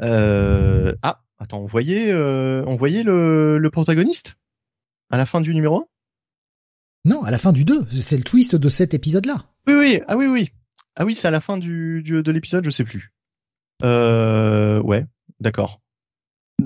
Euh... 0.00 0.94
ah, 1.02 1.22
attends, 1.38 1.58
on 1.58 1.66
voyait 1.66 2.14
on 2.14 2.76
voyait 2.76 3.02
le 3.02 3.58
le 3.58 3.70
protagoniste 3.70 4.36
à 5.10 5.16
la 5.18 5.26
fin 5.26 5.40
du 5.40 5.52
numéro 5.52 5.78
1 5.78 5.84
Non, 7.06 7.24
à 7.24 7.32
la 7.32 7.38
fin 7.38 7.52
du 7.52 7.64
2, 7.64 7.86
c'est 7.90 8.16
le 8.16 8.22
twist 8.22 8.54
de 8.54 8.68
cet 8.68 8.94
épisode-là. 8.94 9.46
Oui 9.66 9.74
oui, 9.74 10.00
ah 10.06 10.16
oui 10.16 10.26
oui. 10.26 10.50
Ah 10.96 11.04
oui, 11.04 11.16
c'est 11.16 11.26
à 11.26 11.32
la 11.32 11.40
fin 11.40 11.58
du, 11.58 12.02
du 12.04 12.22
de 12.22 12.30
l'épisode, 12.30 12.64
je 12.64 12.70
sais 12.70 12.84
plus. 12.84 13.12
Euh 13.82 14.80
ouais, 14.82 15.04
d'accord. 15.40 15.80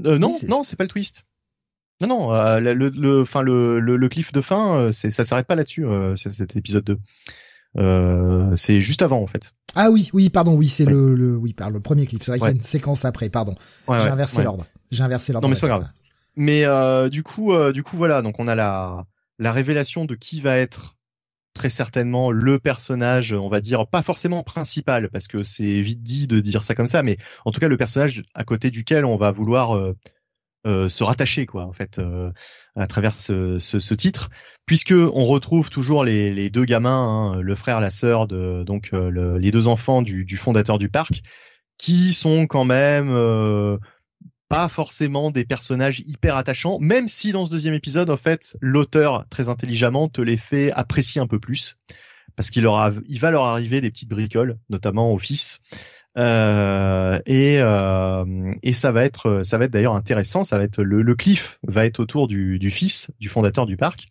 Euh, 0.05 0.18
non, 0.18 0.36
non, 0.49 0.62
c'est 0.62 0.76
pas 0.76 0.84
le 0.84 0.89
twist. 0.89 1.25
Non, 2.01 2.09
non, 2.09 2.33
euh, 2.33 2.60
le, 2.60 2.91
le, 2.91 3.25
fin, 3.25 3.43
le, 3.43 3.81
le, 3.81 4.09
cliff 4.09 4.31
de 4.33 4.41
fin, 4.41 4.77
euh, 4.77 4.93
c'est, 4.93 5.10
ça 5.10 5.25
s'arrête 5.25 5.47
pas 5.47 5.57
là-dessus, 5.57 5.85
euh, 5.85 6.15
cet 6.17 6.55
épisode 6.55 6.85
2. 6.85 6.99
Euh, 7.77 8.57
c'est 8.57 8.81
juste 8.81 9.02
avant 9.02 9.20
en 9.20 9.27
fait. 9.27 9.52
Ah 9.75 9.91
oui, 9.91 10.09
oui, 10.12 10.31
pardon, 10.31 10.55
oui, 10.55 10.67
c'est 10.67 10.85
le, 10.85 11.15
le, 11.15 11.36
oui, 11.36 11.52
par 11.52 11.70
le 11.70 11.81
premier 11.81 12.07
clip. 12.07 12.23
C'est 12.23 12.31
vrai 12.31 12.39
qu'il 12.39 12.47
y 12.47 12.51
a 12.51 12.55
une 12.55 12.60
séquence 12.60 13.05
après, 13.05 13.28
pardon. 13.28 13.55
J'ai 13.89 13.94
inversé 13.94 14.43
l'ordre. 14.43 14.67
J'ai 14.91 15.02
inversé 15.02 15.33
l'ordre. 15.33 15.47
Non 15.47 15.51
mais 15.51 15.55
c'est 15.55 15.68
pas 15.68 15.78
grave. 15.78 15.89
Mais 16.36 16.65
euh, 16.65 17.09
du 17.09 17.23
coup, 17.23 17.52
euh, 17.52 17.73
du 17.73 17.83
coup 17.83 17.97
voilà, 17.97 18.23
donc 18.23 18.36
on 18.39 18.49
a 18.49 18.55
la 18.55 19.05
la 19.39 19.52
révélation 19.52 20.05
de 20.05 20.15
qui 20.15 20.41
va 20.41 20.57
être 20.57 20.97
très 21.52 21.68
certainement 21.68 22.31
le 22.31 22.59
personnage, 22.59 23.33
on 23.33 23.49
va 23.49 23.60
dire 23.60 23.86
pas 23.86 24.02
forcément 24.02 24.43
principal 24.43 25.10
parce 25.10 25.27
que 25.27 25.43
c'est 25.43 25.83
vite 25.83 26.02
dit 26.02 26.27
de 26.27 26.41
dire 26.41 26.62
ça 26.62 26.75
comme 26.75 26.86
ça, 26.86 27.02
mais 27.02 27.17
en 27.44 27.51
tout 27.51 27.60
cas 27.60 27.68
le 27.68 27.77
personnage 27.77 28.23
à 28.35 28.44
côté 28.44 28.70
duquel 28.70 29.05
on 29.05 29.17
va 29.17 29.33
vouloir 29.33 29.94
se 30.65 31.03
rattacher 31.03 31.47
quoi 31.47 31.65
en 31.65 31.73
fait 31.73 32.01
à 32.77 32.87
travers 32.87 33.15
ce, 33.15 33.59
ce, 33.59 33.78
ce, 33.78 33.95
titre 33.95 34.28
puisque 34.67 34.93
on 34.93 35.25
retrouve 35.25 35.70
toujours 35.70 36.05
les, 36.05 36.35
les 36.35 36.51
deux 36.51 36.65
gamins 36.65 37.35
hein, 37.37 37.41
le 37.41 37.55
frère 37.55 37.81
la 37.81 37.91
sœur 37.91 38.27
de 38.27 38.65
donc 38.65 38.91
les 38.93 39.51
deux 39.51 39.67
enfants 39.67 40.03
du, 40.03 40.25
du, 40.25 40.37
fondateur 40.37 40.78
du 40.78 40.89
parc 40.89 41.23
qui 41.78 42.12
sont 42.12 42.47
quand 42.47 42.65
même 42.65 43.11
pas 44.49 44.69
forcément 44.69 45.31
des 45.31 45.45
personnages 45.45 46.01
hyper 46.01 46.37
attachants, 46.37 46.78
même 46.81 47.07
si 47.07 47.33
dans 47.33 47.47
ce 47.47 47.51
deuxième 47.51 47.75
épisode, 47.75 48.11
en 48.11 48.17
fait, 48.17 48.57
l'auteur 48.61 49.27
très 49.28 49.49
intelligemment 49.49 50.09
te 50.09 50.20
les 50.20 50.37
fait 50.37 50.73
apprécier 50.73 51.20
un 51.20 51.27
peu 51.27 51.39
plus, 51.39 51.77
parce 52.35 52.51
qu'il 52.51 52.62
leur 52.62 52.93
il 53.09 53.20
va 53.20 53.31
leur 53.31 53.45
arriver 53.45 53.81
des 53.81 53.91
petites 53.91 54.09
bricoles, 54.09 54.59
notamment 54.70 55.12
au 55.12 55.19
fils. 55.19 55.61
Euh, 56.17 57.20
et, 57.27 57.59
euh, 57.61 58.55
et 58.62 58.73
ça 58.73 58.93
va 58.93 59.05
être 59.05 59.43
ça 59.45 59.59
va 59.59 59.67
être 59.67 59.70
d'ailleurs 59.70 59.95
intéressant 59.95 60.43
ça 60.43 60.57
va 60.57 60.65
être 60.65 60.83
le, 60.83 61.03
le 61.03 61.15
cliff 61.15 61.59
va 61.62 61.85
être 61.85 62.01
autour 62.01 62.28
du, 62.28 62.59
du 62.59 62.70
fils 62.70 63.11
du 63.20 63.28
fondateur 63.28 63.67
du 63.67 63.77
parc 63.77 64.09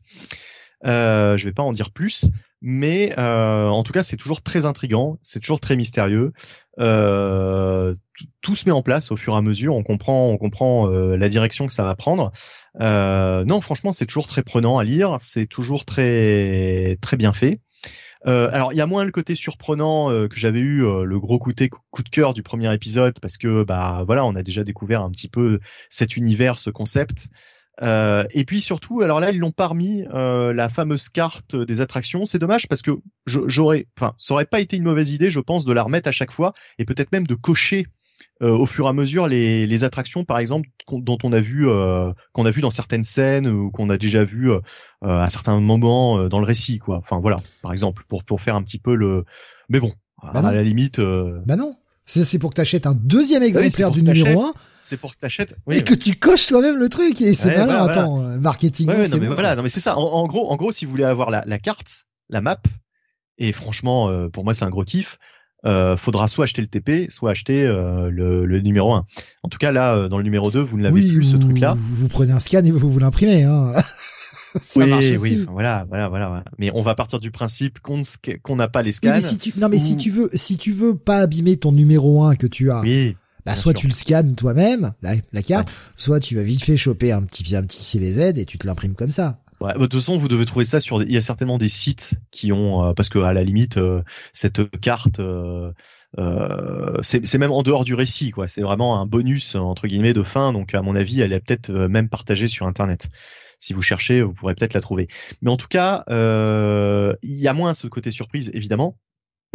euh, 0.86 1.38
je 1.38 1.46
vais 1.46 1.54
pas 1.54 1.64
en 1.64 1.72
dire 1.72 1.92
plus 1.92 2.32
mais 2.62 3.14
euh, 3.18 3.68
en 3.68 3.84
tout 3.84 3.94
cas 3.94 4.04
c'est 4.04 4.18
toujours 4.18 4.42
très 4.42 4.66
intrigant, 4.66 5.20
c'est 5.22 5.40
toujours 5.40 5.60
très 5.60 5.76
mystérieux. 5.76 6.34
Euh, 6.80 7.96
tout 8.42 8.56
se 8.56 8.66
met 8.68 8.72
en 8.72 8.82
place 8.82 9.12
au 9.12 9.16
fur 9.16 9.34
et 9.34 9.38
à 9.38 9.42
mesure, 9.42 9.76
on 9.76 9.84
comprend, 9.84 10.30
on 10.30 10.38
comprend 10.38 10.92
euh, 10.92 11.16
la 11.18 11.30
direction 11.30 11.68
que 11.68 11.74
ça 11.74 11.84
va 11.84 11.96
prendre. 11.96 12.32
Euh, 12.82 13.46
non, 13.46 13.62
franchement, 13.62 13.92
c'est 13.92 14.06
toujours 14.06 14.28
très 14.28 14.44
prenant 14.44 14.78
à 14.78 14.84
lire, 14.84 15.18
c'est 15.20 15.46
toujours 15.46 15.86
très 15.86 16.98
très 17.02 17.18
bien 17.18 17.34
fait. 17.34 17.62
Euh, 18.28 18.50
alors 18.52 18.74
il 18.74 18.76
y 18.76 18.82
a 18.82 18.88
moins 18.88 19.06
le 19.06 19.12
côté 19.12 19.36
surprenant 19.36 20.10
que 20.28 20.36
j'avais 20.36 20.60
eu 20.60 20.82
le 20.82 21.20
gros 21.20 21.40
coup 21.40 21.54
coup 21.92 22.04
de 22.04 22.10
cœur 22.10 22.34
du 22.34 22.44
premier 22.44 22.74
épisode 22.74 23.20
parce 23.22 23.38
que 23.38 23.64
bah 23.64 24.04
voilà 24.06 24.26
on 24.26 24.36
a 24.36 24.44
déjà 24.44 24.64
découvert 24.64 25.02
un 25.02 25.12
petit 25.12 25.30
peu 25.30 25.60
cet 25.90 26.18
univers, 26.18 26.60
ce 26.60 26.70
concept. 26.70 27.30
Euh, 27.84 28.26
et 28.32 28.44
puis 28.44 28.62
surtout, 28.62 29.02
alors 29.02 29.20
là, 29.20 29.32
ils 29.32 29.40
l'ont 29.40 29.52
parmi 29.52 30.04
euh, 30.14 30.54
la 30.54 30.70
fameuse 30.70 31.10
carte 31.10 31.56
des 31.56 31.82
attractions. 31.82 32.26
C'est 32.26 32.40
dommage 32.40 32.68
parce 32.68 32.82
que 32.82 32.92
j'aurais, 33.26 33.88
enfin, 33.98 34.16
ça 34.18 34.34
aurait 34.34 34.46
pas 34.46 34.60
été 34.60 34.78
une 34.78 34.84
mauvaise 34.84 35.12
idée, 35.12 35.30
je 35.30 35.40
pense, 35.40 35.66
de 35.66 35.74
la 35.74 35.84
remettre 35.84 36.08
à 36.08 36.12
chaque 36.12 36.32
fois 36.32 36.54
et 36.80 36.86
peut-être 36.86 37.12
même 37.12 37.28
de 37.28 37.36
cocher 37.36 37.88
euh, 38.42 38.52
au 38.52 38.66
fur 38.66 38.86
et 38.86 38.90
à 38.90 38.94
mesure 38.94 39.28
les, 39.28 39.66
les 39.66 39.84
attractions, 39.84 40.24
par 40.24 40.40
exemple, 40.40 40.70
dont 40.92 41.18
on 41.24 41.34
a 41.34 41.40
vu, 41.40 41.68
euh, 41.68 42.12
qu'on 42.34 42.46
a 42.46 42.52
vu 42.52 42.62
dans 42.62 42.72
certaines 42.72 43.04
scènes 43.04 43.48
ou 43.48 43.72
qu'on 43.72 43.90
a 43.90 43.98
déjà 43.98 44.24
vu 44.24 44.52
euh, 44.52 44.60
à 45.02 45.30
certains 45.30 45.60
moments 45.60 46.28
dans 46.28 46.40
le 46.40 46.46
récit, 46.46 46.80
quoi. 46.80 46.98
Enfin 46.98 47.20
voilà, 47.20 47.38
par 47.62 47.72
exemple, 47.74 48.04
pour 48.08 48.24
pour 48.24 48.42
faire 48.42 48.56
un 48.56 48.64
petit 48.64 48.80
peu 48.80 48.96
le. 48.96 49.26
Mais 49.70 49.80
bon, 49.80 49.92
bah 50.22 50.40
à 50.48 50.52
la 50.52 50.64
limite. 50.64 51.00
Bah 51.00 51.56
non. 51.56 51.76
C'est 52.06 52.40
pour 52.40 52.52
que 52.52 52.56
tu 52.56 52.62
achètes 52.62 52.88
un 52.88 52.96
deuxième 52.96 53.44
exemplaire 53.44 53.92
du 53.92 54.02
numéro 54.02 54.42
1 54.42 54.54
c'est 54.82 54.96
pour 54.96 55.14
que 55.14 55.20
t'achètes. 55.20 55.54
Oui, 55.66 55.76
et 55.76 55.84
que 55.84 55.94
tu 55.94 56.16
coches 56.16 56.48
toi-même 56.48 56.78
le 56.78 56.88
truc. 56.88 57.20
Et 57.20 57.34
c'est 57.34 57.58
malin, 57.58 57.84
attends, 57.84 58.20
marketing. 58.40 58.88
Ouais, 58.88 59.10
non, 59.10 59.18
mais 59.18 59.28
voilà, 59.28 59.54
non, 59.58 59.64
mais 59.64 59.68
c'est 59.68 59.82
ça. 59.82 59.98
En, 59.98 60.26
gros, 60.28 60.50
en 60.50 60.56
gros, 60.56 60.72
si 60.72 60.86
vous 60.86 60.92
voulez 60.92 61.04
avoir 61.04 61.30
la, 61.30 61.44
la 61.46 61.60
carte, 61.60 62.06
la 62.30 62.40
map, 62.40 62.58
et 63.38 63.52
franchement, 63.52 64.10
euh, 64.10 64.30
pour 64.30 64.44
moi, 64.44 64.54
c'est 64.54 64.66
un 64.66 64.70
gros 64.70 64.84
kiff. 64.84 65.20
Euh, 65.66 65.98
faudra 65.98 66.28
soit 66.28 66.44
acheter 66.44 66.62
le 66.62 66.68
TP, 66.68 67.10
soit 67.10 67.32
acheter 67.32 67.66
euh, 67.66 68.10
le, 68.12 68.46
le, 68.46 68.62
numéro 68.62 68.94
1. 68.94 69.06
En 69.44 69.50
tout 69.50 69.58
cas, 69.58 69.72
là, 69.72 69.96
euh, 69.96 70.08
dans 70.08 70.18
le 70.18 70.24
numéro 70.24 70.52
2, 70.52 70.60
vous 70.60 70.78
ne 70.78 70.84
l'avez 70.84 71.02
plus, 71.02 71.24
ce 71.24 71.36
truc-là. 71.36 71.74
Vous, 71.76 71.96
vous, 71.96 72.08
prenez 72.08 72.32
un 72.32 72.40
scan 72.40 72.64
et 72.64 72.72
vous, 72.72 72.92
vous 72.92 73.00
l'imprimez. 73.00 73.44
Hein. 73.44 73.74
Ça 74.62 74.80
oui, 74.80 74.90
marche 74.90 75.04
aussi. 75.04 75.18
oui, 75.22 75.46
voilà, 75.52 75.86
voilà, 75.90 76.10
voilà, 76.10 76.44
Mais 76.58 76.72
on 76.74 76.82
va 76.82 76.96
partir 76.96 77.20
du 77.20 77.32
principe 77.32 77.80
qu'on 77.80 78.02
qu'on 78.44 78.56
n'a 78.56 78.68
pas 78.68 78.82
les 78.82 78.92
scans. 78.92 79.12
mais 79.12 79.22
si 79.22 79.38
tu, 79.38 79.54
non, 79.58 79.68
mais 79.70 79.78
si 79.78 79.98
tu 79.98 80.10
veux, 80.10 80.30
si 80.34 80.58
tu 80.58 80.72
veux 80.72 80.96
pas 80.96 81.18
abîmer 81.18 81.58
ton 81.58 81.72
numéro 81.72 82.24
1 82.24 82.36
que 82.36 82.48
tu 82.48 82.72
as, 82.72 82.82
oui. 82.82 83.16
Bah, 83.46 83.56
soit 83.56 83.74
tu 83.74 83.88
le 83.88 83.94
scannes 83.94 84.36
toi-même, 84.36 84.94
la, 85.02 85.14
la 85.32 85.42
carte, 85.42 85.70
soit 85.96 86.20
tu 86.20 86.36
vas 86.36 86.44
vite 86.44 86.64
fait 86.64 86.76
choper 86.76 87.14
un 87.14 87.24
petit, 87.24 87.56
un 87.56 87.64
petit 87.64 87.82
CVZ 87.82 88.38
et 88.38 88.46
tu 88.46 88.58
te 88.58 88.68
l'imprimes 88.68 88.94
comme 88.94 89.12
ça. 89.12 89.40
Ouais, 89.60 89.74
bah, 89.74 89.80
de 89.80 89.86
toute 89.88 90.00
façon, 90.00 90.18
vous 90.18 90.28
devez 90.28 90.46
trouver 90.46 90.66
ça 90.66 90.80
sur. 90.80 91.02
Il 91.02 91.12
y 91.12 91.18
a 91.18 91.22
certainement 91.22 91.58
des 91.58 91.70
sites 91.70 92.16
qui 92.32 92.52
ont, 92.52 92.84
euh, 92.84 92.94
parce 92.94 93.10
que 93.10 93.20
à 93.20 93.34
la 93.34 93.44
limite, 93.44 93.78
euh, 93.78 94.04
cette 94.32 94.70
carte, 94.80 95.20
euh, 95.20 95.72
euh 96.20 96.98
c'est 97.02 97.38
même 97.38 97.52
en 97.52 97.64
dehors 97.64 97.84
du 97.84 97.96
récit, 97.96 98.32
quoi. 98.32 98.48
C'est 98.48 98.62
vraiment 98.62 99.02
un 99.02 99.06
bonus 99.08 99.56
entre 99.56 99.88
guillemets 99.88 100.14
de 100.14 100.24
fin. 100.24 100.54
Donc, 100.54 100.76
à 100.76 100.82
mon 100.82 100.96
avis, 100.96 101.22
elle 101.22 101.34
est 101.34 101.40
peut-être 101.40 101.72
même 101.72 102.10
partagée 102.10 102.48
sur 102.48 102.68
Internet. 102.68 103.10
Si 103.60 103.74
vous 103.74 103.82
cherchez, 103.82 104.22
vous 104.22 104.34
pourrez 104.34 104.54
peut-être 104.54 104.76
la 104.76 104.82
trouver. 104.82 105.08
Mais 105.42 105.50
en 105.50 105.58
tout 105.58 105.68
cas, 105.68 106.04
il 106.10 107.36
y 107.36 107.48
a 107.48 107.54
moins 107.54 107.74
ce 107.74 107.88
côté 107.88 108.12
surprise, 108.12 108.52
évidemment, 108.54 108.98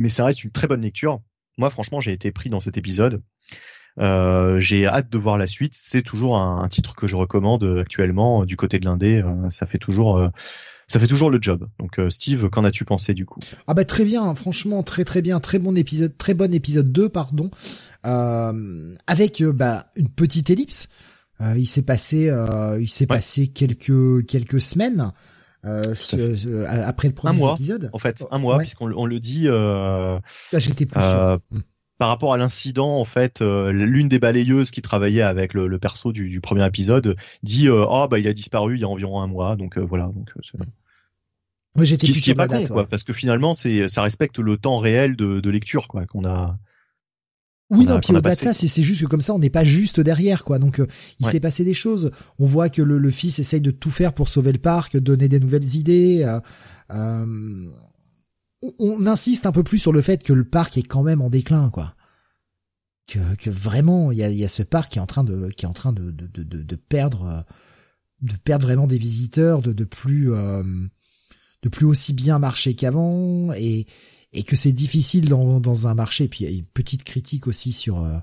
mais 0.00 0.08
ça 0.08 0.24
reste 0.24 0.44
une 0.44 0.50
très 0.50 0.66
bonne 0.66 0.82
lecture. 0.82 1.20
Moi, 1.58 1.70
franchement, 1.70 2.00
j'ai 2.00 2.12
été 2.12 2.32
pris 2.32 2.50
dans 2.50 2.60
cet 2.60 2.76
épisode. 2.76 3.22
Euh, 3.98 4.58
j'ai 4.58 4.86
hâte 4.86 5.10
de 5.10 5.18
voir 5.18 5.38
la 5.38 5.46
suite. 5.46 5.72
C'est 5.74 6.02
toujours 6.02 6.38
un, 6.38 6.66
titre 6.68 6.94
que 6.94 7.06
je 7.06 7.16
recommande 7.16 7.78
actuellement 7.80 8.44
du 8.44 8.56
côté 8.56 8.78
de 8.78 8.84
l'indé. 8.84 9.22
Euh, 9.22 9.50
ça 9.50 9.66
fait 9.66 9.78
toujours 9.78 10.18
euh, 10.18 10.28
ça 10.86 10.98
fait 10.98 11.06
toujours 11.06 11.30
le 11.30 11.38
job. 11.40 11.68
Donc 11.78 12.00
Steve, 12.10 12.48
qu'en 12.50 12.64
as-tu 12.64 12.84
pensé 12.84 13.14
du 13.14 13.24
coup? 13.24 13.40
Ah 13.66 13.74
bah 13.74 13.84
très 13.84 14.04
bien, 14.04 14.34
franchement 14.34 14.82
très 14.82 15.04
très 15.04 15.22
bien, 15.22 15.40
très 15.40 15.58
bon 15.58 15.76
épisode, 15.76 16.16
très 16.18 16.34
bon 16.34 16.52
épisode 16.52 16.90
2 16.92 17.08
pardon, 17.08 17.50
avec 18.02 19.42
bah 19.42 19.86
une 19.96 20.08
petite 20.08 20.50
ellipse. 20.50 20.88
il 21.56 21.66
s'est 21.66 21.84
passé 21.84 22.30
il 22.78 22.90
s'est 22.90 23.06
passé 23.06 23.48
quelques 23.48 24.26
quelques 24.26 24.60
semaines. 24.60 25.12
après 25.62 27.08
le 27.08 27.14
premier 27.14 27.36
un 27.36 27.38
mois, 27.38 27.54
épisode. 27.54 27.88
En 27.94 27.98
fait, 27.98 28.22
un 28.30 28.38
mois, 28.38 28.58
puisqu'on 28.58 28.92
on 28.92 29.06
le 29.06 29.18
dit. 29.18 29.44
Euh, 29.46 30.18
ah, 30.52 30.58
J'étais 30.58 30.84
plus 30.84 31.00
sûr. 31.00 31.38
Par 31.98 32.08
rapport 32.08 32.32
à 32.32 32.36
l'incident, 32.36 32.98
en 32.98 33.04
fait, 33.04 33.42
euh, 33.42 33.70
l'une 33.70 34.08
des 34.08 34.18
balayeuses 34.18 34.70
qui 34.70 34.82
travaillait 34.82 35.22
avec 35.22 35.54
le, 35.54 35.78
perso 35.78 36.12
du, 36.12 36.40
premier 36.40 36.66
épisode 36.66 37.16
dit 37.42 37.68
euh, 37.68 37.84
oh 37.88 38.08
bah 38.10 38.18
il 38.18 38.26
a 38.26 38.32
disparu 38.32 38.76
il 38.76 38.80
y 38.80 38.84
a 38.84 38.88
environ 38.88 39.20
un 39.20 39.26
mois 39.26 39.56
donc 39.56 39.78
euh, 39.78 39.80
voilà 39.80 40.06
donc 40.06 40.32
moi 41.76 41.84
j'étais 41.84 42.08
est 42.08 42.34
pas 42.34 42.48
con 42.48 42.64
quoi 42.64 42.86
parce 42.86 43.04
que 43.04 43.12
finalement 43.12 43.54
c'est 43.54 43.86
ça 43.88 44.02
respecte 44.02 44.38
le 44.38 44.56
temps 44.56 44.78
réel 44.78 45.16
de, 45.16 45.50
lecture 45.50 45.86
quoi 45.86 46.06
qu'on 46.06 46.24
a 46.24 46.58
oui, 47.70 47.86
non, 47.86 48.00
puis 48.00 48.14
au-delà 48.14 48.34
de 48.34 48.38
ça, 48.38 48.52
c'est 48.52 48.82
juste 48.82 49.00
que 49.00 49.06
comme 49.06 49.22
ça, 49.22 49.32
on 49.32 49.38
n'est 49.38 49.48
pas 49.48 49.64
juste 49.64 49.98
derrière, 49.98 50.44
quoi. 50.44 50.58
Donc, 50.58 50.82
il 51.20 51.26
s'est 51.26 51.40
passé 51.40 51.64
des 51.64 51.72
choses. 51.72 52.10
On 52.38 52.44
voit 52.44 52.68
que 52.68 52.82
le, 52.82 53.10
fils 53.10 53.38
essaye 53.38 53.62
de 53.62 53.70
tout 53.70 53.90
faire 53.90 54.12
pour 54.12 54.28
sauver 54.28 54.52
le 54.52 54.58
parc, 54.58 54.98
donner 54.98 55.26
des 55.26 55.40
nouvelles 55.40 55.74
idées. 55.74 56.38
Euh, 56.94 57.70
on 58.78 59.06
insiste 59.06 59.46
un 59.46 59.52
peu 59.52 59.62
plus 59.62 59.78
sur 59.78 59.92
le 59.92 60.02
fait 60.02 60.22
que 60.22 60.32
le 60.32 60.44
parc 60.44 60.76
est 60.78 60.82
quand 60.82 61.02
même 61.02 61.20
en 61.20 61.30
déclin, 61.30 61.70
quoi. 61.70 61.94
Que, 63.08 63.34
que 63.36 63.50
vraiment, 63.50 64.12
il 64.12 64.18
y 64.18 64.22
a, 64.22 64.30
y 64.30 64.44
a, 64.44 64.48
ce 64.48 64.62
parc 64.62 64.92
qui 64.92 64.98
est 64.98 65.02
en 65.02 65.06
train 65.06 65.24
de, 65.24 65.48
qui 65.48 65.64
est 65.64 65.68
en 65.68 65.72
train 65.72 65.92
de, 65.92 66.10
de, 66.10 66.26
de, 66.26 66.62
de 66.62 66.76
perdre, 66.76 67.26
euh, 67.26 67.40
de 68.20 68.36
perdre 68.36 68.66
vraiment 68.66 68.86
des 68.86 68.98
visiteurs, 68.98 69.60
de, 69.60 69.72
de 69.72 69.84
plus, 69.84 70.32
euh, 70.32 70.62
de 71.62 71.68
plus 71.68 71.84
aussi 71.84 72.12
bien 72.12 72.38
marcher 72.38 72.74
qu'avant, 72.74 73.52
et, 73.54 73.86
et 74.32 74.44
que 74.44 74.54
c'est 74.54 74.72
difficile 74.72 75.28
dans, 75.28 75.58
dans 75.58 75.88
un 75.88 75.94
marché. 75.94 76.28
Puis 76.28 76.44
il 76.44 76.50
y 76.50 76.54
a 76.54 76.56
une 76.56 76.68
petite 76.68 77.02
critique 77.02 77.48
aussi 77.48 77.72
sur, 77.72 78.02
euh, 78.02 78.18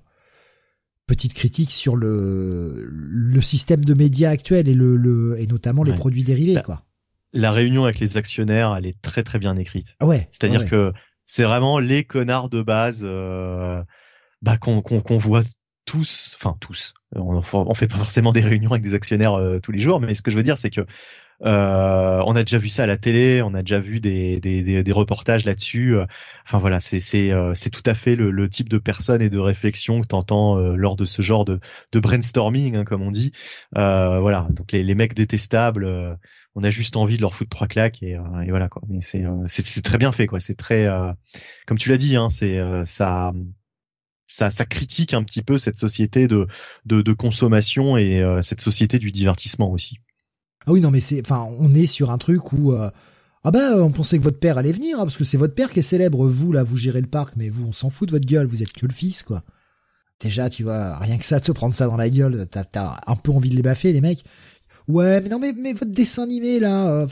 petite 1.08 1.34
critique 1.34 1.72
sur 1.72 1.95
le, 1.95 2.88
le 2.90 3.42
système 3.42 3.84
de 3.84 3.93
médias 3.93 4.30
actuel 4.30 4.69
et 4.69 4.76
le, 4.76 4.95
le 4.95 5.40
et 5.40 5.48
notamment 5.48 5.84
les 5.84 5.93
produits 5.93 6.24
dérivés, 6.24 6.53
bah, 6.56 6.61
quoi 6.61 6.85
la 7.33 7.51
réunion 7.51 7.83
avec 7.83 7.99
les 7.99 8.17
actionnaires, 8.17 8.75
elle 8.75 8.85
est 8.85 9.01
très 9.01 9.24
très 9.24 9.40
bien 9.40 9.56
écrite. 9.56 9.95
Ah 9.99 10.06
ouais. 10.06 10.27
C'est-à-dire 10.32 10.66
que 10.67 10.93
c'est 11.25 11.43
vraiment 11.43 11.80
les 11.80 12.03
connards 12.03 12.49
de 12.49 12.61
base 12.61 13.01
euh, 13.03 13.83
bah, 14.41 14.58
qu'on 14.58 14.82
qu'on 14.82 15.17
voit 15.17 15.43
tous, 15.85 16.35
enfin 16.40 16.56
tous. 16.59 16.93
On, 17.16 17.41
on 17.53 17.74
fait 17.74 17.88
pas 17.88 17.98
forcément 17.98 18.32
des 18.32 18.41
réunions 18.41 18.72
avec 18.72 18.83
des 18.83 18.93
actionnaires 18.93 19.33
euh, 19.33 19.59
tous 19.59 19.72
les 19.72 19.80
jours, 19.80 19.99
mais 19.99 20.14
ce 20.14 20.22
que 20.22 20.32
je 20.32 20.38
veux 20.38 20.43
dire, 20.43 20.58
c'est 20.58 20.69
que 20.69 20.85
euh, 21.45 22.22
on 22.26 22.35
a 22.35 22.43
déjà 22.43 22.58
vu 22.58 22.68
ça 22.68 22.84
à 22.84 22.85
la 22.85 22.98
télé, 22.98 23.42
on 23.42 23.53
a 23.53 23.61
déjà 23.61 23.80
vu 23.80 24.00
des, 24.00 24.40
des, 24.42 24.84
des, 24.84 24.92
reportages 24.92 25.45
là-dessus. 25.45 25.95
Enfin 26.45 26.58
voilà, 26.59 26.80
c'est 26.80 27.00
c'est 27.00 27.32
euh, 27.32 27.53
c'est 27.53 27.69
tout 27.69 27.84
à 27.85 27.93
fait 27.93 28.16
le, 28.16 28.32
le, 28.32 28.50
type 28.50 28.68
de 28.69 28.77
personne 28.77 29.22
et 29.22 29.30
de 29.30 29.40
réflexion 29.40 30.01
que 30.01 30.08
t'entends 30.08 30.58
euh, 30.58 30.76
lors 30.76 30.95
de 30.95 31.06
ce 31.06 31.22
genre 31.22 31.45
de, 31.45 31.59
de 31.92 32.00
brainstorming, 32.00 32.77
hein, 32.77 32.84
comme 32.84 33.01
on 33.01 33.11
dit. 33.11 33.32
Euh, 33.77 34.19
voilà, 34.19 34.48
donc 34.51 34.72
les, 34.74 34.84
les 34.84 34.95
mecs 34.95 35.14
détestables, 35.14 36.18
on 36.56 36.64
a 36.64 36.69
juste 36.69 36.98
envie 36.98 37.16
de 37.18 37.22
leur 37.22 37.35
foutre 37.35 37.50
trois 37.50 37.68
claques 37.68 38.03
et, 38.03 38.18
et 38.45 38.50
voilà 38.50 38.68
quoi. 38.68 38.82
Mais 38.90 39.01
c'est 39.01 39.24
c'est 39.45 39.82
très 39.82 39.98
bien 39.98 40.11
fait 40.11 40.27
quoi. 40.27 40.40
C'est 40.40 40.56
très 40.56 40.88
comme 41.68 41.77
tu 41.77 41.90
l'as 41.90 41.98
dit, 41.98 42.16
hein, 42.16 42.30
c'est 42.30 42.59
ça. 42.85 43.34
Ça, 44.32 44.51
ça, 44.51 44.64
critique 44.64 45.16
un 45.16 45.24
petit 45.24 45.42
peu 45.42 45.58
cette 45.58 45.77
société 45.77 46.27
de, 46.27 46.45
de, 46.85 47.01
de 47.01 47.14
consommation 47.14 47.98
et 47.98 48.24
cette 48.43 48.61
société 48.61 49.00
du 49.00 49.11
divertissement 49.11 49.72
aussi. 49.72 50.01
Ah 50.65 50.71
oui, 50.71 50.81
non, 50.81 50.91
mais 50.91 50.99
c'est, 50.99 51.21
enfin, 51.21 51.47
on 51.59 51.73
est 51.73 51.85
sur 51.85 52.11
un 52.11 52.17
truc 52.17 52.51
où, 52.53 52.73
euh, 52.73 52.89
ah 53.43 53.51
bah, 53.51 53.77
on 53.77 53.91
pensait 53.91 54.17
que 54.17 54.23
votre 54.23 54.39
père 54.39 54.57
allait 54.57 54.71
venir, 54.71 54.99
hein, 54.99 55.03
parce 55.03 55.17
que 55.17 55.23
c'est 55.23 55.38
votre 55.38 55.55
père 55.55 55.71
qui 55.71 55.79
est 55.79 55.83
célèbre. 55.83 56.27
Vous, 56.27 56.51
là, 56.51 56.63
vous 56.63 56.77
gérez 56.77 57.01
le 57.01 57.07
parc, 57.07 57.35
mais 57.38 57.49
vous, 57.49 57.65
on 57.67 57.71
s'en 57.71 57.89
fout 57.89 58.07
de 58.07 58.13
votre 58.13 58.25
gueule, 58.25 58.47
vous 58.47 58.63
êtes 58.63 58.73
que 58.73 58.85
le 58.85 58.93
fils, 58.93 59.23
quoi. 59.23 59.43
Déjà, 60.19 60.49
tu 60.49 60.63
vois, 60.63 60.97
rien 60.97 61.17
que 61.17 61.25
ça, 61.25 61.39
te 61.39 61.51
prendre 61.53 61.73
ça 61.73 61.88
dans 61.88 61.95
la 61.95 62.09
gueule, 62.09 62.45
t'as, 62.49 62.99
un 63.07 63.15
peu 63.15 63.31
envie 63.31 63.49
de 63.49 63.55
les 63.55 63.61
baffer, 63.61 63.93
les 63.93 64.01
mecs. 64.01 64.25
Ouais, 64.89 65.21
mais 65.21 65.29
non, 65.29 65.39
mais, 65.39 65.53
mais 65.53 65.71
votre 65.73 65.91
dessin 65.91 66.23
animé, 66.23 66.59
là, 66.59 66.89
euh, 66.89 67.07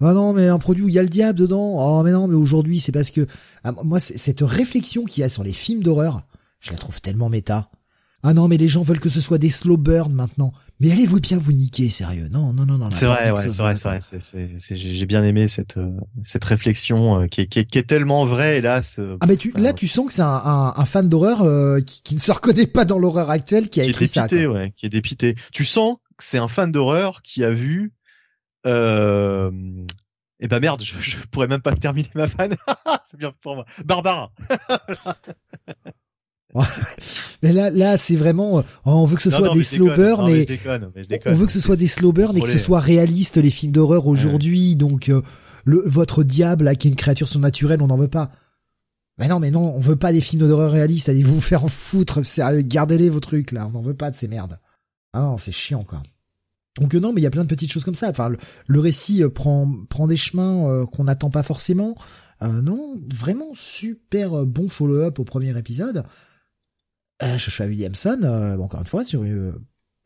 ah 0.00 0.12
non, 0.12 0.32
mais 0.32 0.46
un 0.48 0.58
produit 0.58 0.84
où 0.84 0.88
il 0.88 0.94
y 0.94 0.98
a 0.98 1.02
le 1.02 1.08
diable 1.08 1.38
dedans. 1.38 1.76
Oh, 1.78 2.02
mais 2.02 2.12
non, 2.12 2.28
mais 2.28 2.34
aujourd'hui, 2.34 2.78
c'est 2.78 2.92
parce 2.92 3.10
que, 3.10 3.26
ah, 3.64 3.72
moi, 3.82 3.98
cette 3.98 4.42
réflexion 4.42 5.04
qu'il 5.04 5.22
y 5.22 5.24
a 5.24 5.28
sur 5.28 5.42
les 5.42 5.52
films 5.52 5.82
d'horreur, 5.82 6.22
je 6.60 6.70
la 6.70 6.76
trouve 6.76 7.00
tellement 7.00 7.28
méta. 7.30 7.70
Ah 8.28 8.34
non, 8.34 8.46
mais 8.46 8.58
les 8.58 8.68
gens 8.68 8.82
veulent 8.82 9.00
que 9.00 9.08
ce 9.08 9.22
soit 9.22 9.38
des 9.38 9.48
slow 9.48 9.78
burn 9.78 10.12
maintenant. 10.12 10.52
Mais 10.80 10.92
allez-vous 10.92 11.18
bien 11.18 11.38
vous 11.38 11.52
niquer, 11.52 11.88
sérieux? 11.88 12.28
Non, 12.30 12.52
non, 12.52 12.66
non, 12.66 12.76
non. 12.76 12.90
C'est 12.90 13.06
vrai, 13.06 13.30
ouais, 13.30 13.40
c'est 13.40 13.56
vrai, 13.56 13.74
c'est 13.74 13.88
vrai. 13.88 14.00
C'est, 14.02 14.76
j'ai 14.76 15.06
bien 15.06 15.24
aimé 15.24 15.48
cette 15.48 15.78
euh, 15.78 15.96
cette 16.22 16.44
réflexion 16.44 17.22
euh, 17.22 17.26
qui, 17.26 17.40
est, 17.40 17.46
qui, 17.46 17.64
qui, 17.64 17.78
est 17.78 17.88
tellement 17.88 18.26
vraie, 18.26 18.58
hélas. 18.58 19.00
ah 19.20 19.26
mais 19.26 19.38
tu, 19.38 19.52
là, 19.52 19.72
tu 19.72 19.88
sens 19.88 20.08
que 20.08 20.12
c'est 20.12 20.20
un, 20.20 20.42
un, 20.44 20.74
un, 20.76 20.84
fan 20.84 21.08
d'horreur 21.08 21.40
euh, 21.40 21.80
qui, 21.80 22.02
qui, 22.02 22.14
ne 22.16 22.20
se 22.20 22.30
reconnaît 22.30 22.66
pas 22.66 22.84
dans 22.84 22.98
l'horreur 22.98 23.30
actuelle, 23.30 23.70
qui 23.70 23.80
a 23.80 23.84
qui 23.84 23.90
écrit 23.90 24.04
est 24.04 24.14
dépité, 24.14 24.42
ça. 24.42 24.50
Ouais, 24.50 24.74
qui 24.76 24.84
est 24.84 24.90
dépité. 24.90 25.34
Tu 25.50 25.64
sens 25.64 25.96
que 26.18 26.22
c'est 26.22 26.36
un 26.36 26.48
fan 26.48 26.70
d'horreur 26.70 27.22
qui 27.22 27.44
a 27.44 27.50
vu. 27.50 27.94
Euh, 28.66 29.50
eh 30.38 30.48
ben 30.48 30.60
merde, 30.60 30.82
je, 30.82 30.92
je 31.00 31.16
pourrais 31.30 31.48
même 31.48 31.62
pas 31.62 31.74
terminer 31.74 32.10
ma 32.14 32.28
fan. 32.28 32.54
c'est 33.06 33.16
bien 33.18 33.32
pour 33.40 33.54
moi. 33.54 33.64
Barbara. 33.86 34.32
mais 37.42 37.52
là, 37.52 37.70
là, 37.70 37.98
c'est 37.98 38.16
vraiment, 38.16 38.62
on 38.84 39.04
veut 39.04 39.16
que 39.16 39.22
ce 39.22 39.30
soit 39.30 39.52
des 39.52 39.62
slow 39.62 39.94
burn 39.94 40.28
et 40.30 40.46
on 41.26 41.34
veut 41.34 41.46
que 41.46 41.52
ce 41.52 41.60
soit 41.60 41.76
des 41.76 41.86
slow 41.86 42.12
burn 42.12 42.36
et 42.36 42.40
que 42.40 42.48
ce 42.48 42.58
soit 42.58 42.80
réaliste 42.80 43.36
les 43.36 43.50
films 43.50 43.72
d'horreur 43.72 44.06
aujourd'hui. 44.06 44.76
Donc, 44.76 45.08
euh, 45.08 45.22
le, 45.64 45.82
votre 45.84 46.24
diable 46.24 46.64
là, 46.64 46.74
qui 46.74 46.88
est 46.88 46.90
une 46.90 46.96
créature 46.96 47.28
surnaturelle, 47.28 47.82
on 47.82 47.88
n'en 47.88 47.96
veut 47.96 48.08
pas. 48.08 48.30
Mais 49.18 49.28
non, 49.28 49.40
mais 49.40 49.50
non, 49.50 49.74
on 49.74 49.80
veut 49.80 49.96
pas 49.96 50.12
des 50.12 50.20
films 50.20 50.46
d'horreur 50.46 50.70
réalistes. 50.70 51.08
Allez 51.08 51.22
vous 51.22 51.40
faire 51.40 51.64
en 51.64 51.68
foutre, 51.68 52.24
sérieux, 52.24 52.62
gardez-les 52.62 53.10
vos 53.10 53.20
trucs 53.20 53.52
là. 53.52 53.66
On 53.66 53.70
n'en 53.70 53.82
veut 53.82 53.94
pas 53.94 54.10
de 54.10 54.16
ces 54.16 54.28
merdes. 54.28 54.58
Ah 55.12 55.20
non, 55.20 55.38
c'est 55.38 55.52
chiant 55.52 55.82
quoi. 55.82 56.02
Donc 56.80 56.94
euh, 56.94 57.00
non, 57.00 57.12
mais 57.12 57.20
il 57.20 57.24
y 57.24 57.26
a 57.26 57.30
plein 57.30 57.42
de 57.42 57.48
petites 57.48 57.72
choses 57.72 57.84
comme 57.84 57.94
ça. 57.94 58.08
Enfin, 58.08 58.30
le, 58.68 58.80
récit 58.80 59.22
euh, 59.22 59.28
prend 59.28 59.70
prend 59.90 60.06
des 60.06 60.16
chemins 60.16 60.86
qu'on 60.92 61.04
n'attend 61.04 61.30
pas 61.30 61.42
forcément. 61.42 61.94
non, 62.40 62.94
vraiment 63.12 63.50
super 63.54 64.46
bon 64.46 64.68
follow-up 64.68 65.18
au 65.18 65.24
premier 65.24 65.58
épisode 65.58 65.98
euh, 65.98 66.02
Joshua 67.20 67.66
Williamson, 67.66 68.20
euh, 68.22 68.56
encore 68.58 68.80
une 68.80 68.86
fois, 68.86 69.04
sur 69.04 69.22
euh, 69.22 69.52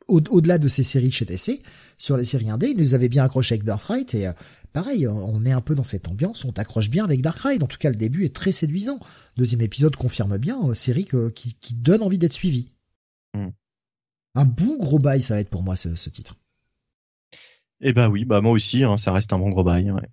au-delà 0.08 0.58
de 0.58 0.68
ses 0.68 0.82
séries 0.82 1.10
chez 1.10 1.24
DC, 1.24 1.62
sur 1.98 2.16
les 2.16 2.24
séries 2.24 2.50
indé, 2.50 2.68
il 2.68 2.76
nous 2.76 2.94
avait 2.94 3.08
bien 3.08 3.24
accroché 3.24 3.54
avec 3.54 3.64
Birthright 3.64 4.14
et 4.14 4.26
euh, 4.26 4.32
pareil, 4.72 5.06
on 5.06 5.44
est 5.44 5.52
un 5.52 5.60
peu 5.60 5.74
dans 5.74 5.84
cette 5.84 6.08
ambiance, 6.08 6.44
on 6.44 6.52
t'accroche 6.52 6.90
bien 6.90 7.04
avec 7.04 7.22
Darkrai. 7.22 7.58
En 7.62 7.66
tout 7.66 7.78
cas, 7.78 7.90
le 7.90 7.96
début 7.96 8.24
est 8.24 8.34
très 8.34 8.52
séduisant. 8.52 8.98
Deuxième 9.36 9.60
épisode 9.60 9.96
confirme 9.96 10.38
bien, 10.38 10.74
série 10.74 11.06
qui, 11.34 11.54
qui, 11.54 11.74
donne 11.74 12.02
envie 12.02 12.18
d'être 12.18 12.32
suivie. 12.32 12.72
Mm. 13.34 13.48
Un 14.34 14.44
bon 14.44 14.76
gros 14.78 14.98
bail, 14.98 15.22
ça 15.22 15.34
va 15.34 15.40
être 15.40 15.50
pour 15.50 15.62
moi 15.62 15.76
ce, 15.76 15.94
ce 15.94 16.10
titre. 16.10 16.36
Eh 17.80 17.92
ben 17.92 18.08
oui, 18.08 18.24
bah 18.24 18.40
moi 18.40 18.52
aussi, 18.52 18.84
hein, 18.84 18.96
ça 18.96 19.12
reste 19.12 19.32
un 19.32 19.38
bon 19.38 19.50
gros 19.50 19.64
bail. 19.64 19.90
Ouais. 19.90 20.08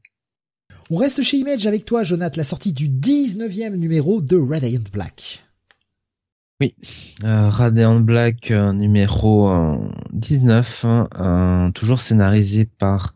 On 0.89 0.97
reste 0.97 1.21
chez 1.21 1.37
Image 1.37 1.67
avec 1.67 1.85
toi, 1.85 2.03
Jonathan, 2.03 2.37
la 2.37 2.43
sortie 2.43 2.73
du 2.73 2.89
19e 2.89 3.75
numéro 3.75 4.21
de 4.21 4.35
Radiant 4.35 4.83
Black. 4.91 5.45
Oui, 6.61 6.75
euh, 7.23 7.99
Black 8.01 8.51
euh, 8.51 8.73
numéro 8.73 9.49
19, 10.11 10.81
euh, 10.83 11.05
hein, 11.15 11.71
toujours 11.73 12.01
scénarisé 12.01 12.65
par 12.65 13.15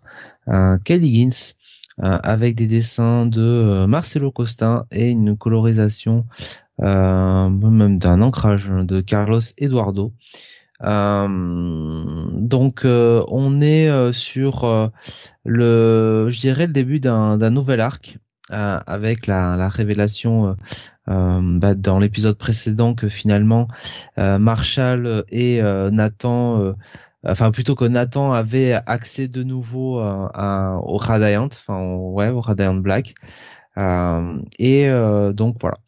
Kelly 0.85 1.13
Gins, 1.13 1.53
avec 1.97 2.55
des 2.55 2.67
dessins 2.67 3.25
de 3.25 3.85
Marcelo 3.85 4.31
Costa 4.31 4.85
et 4.91 5.09
une 5.09 5.37
colorisation 5.37 6.25
même 6.79 7.97
d'un 7.99 8.21
ancrage 8.21 8.69
de 8.69 9.01
Carlos 9.01 9.41
Eduardo. 9.57 10.13
donc 10.81 12.81
on 12.85 13.61
est 13.61 14.13
sur 14.13 14.91
le, 15.43 16.29
je 16.29 16.39
dirais 16.39 16.67
le 16.67 16.73
début 16.73 17.01
d'un 17.01 17.49
nouvel 17.49 17.81
arc 17.81 18.19
avec 18.49 19.25
la, 19.27 19.55
la 19.55 19.69
révélation 19.69 20.55
euh, 21.09 21.59
bah, 21.59 21.75
dans 21.75 21.99
l'épisode 21.99 22.37
précédent 22.37 22.93
que 22.95 23.09
finalement 23.09 23.67
euh, 24.17 24.37
Marshall 24.37 25.25
et 25.27 25.61
euh, 25.61 25.91
Nathan 25.91 26.73
enfin 27.25 27.51
plutôt 27.51 27.75
que 27.75 27.83
Nathan 27.83 28.31
avait 28.31 28.71
accès 28.73 29.27
de 29.27 29.43
nouveau 29.43 29.99
au 29.99 30.97
Radiant, 30.97 31.45
enfin 31.47 31.95
ouais 31.95 32.29
au 32.29 32.41
Radiant 32.41 32.75
Black. 32.75 33.15
Euh, 33.77 34.39
et 34.59 34.87
donc 35.33 35.57
voilà, 35.59 35.79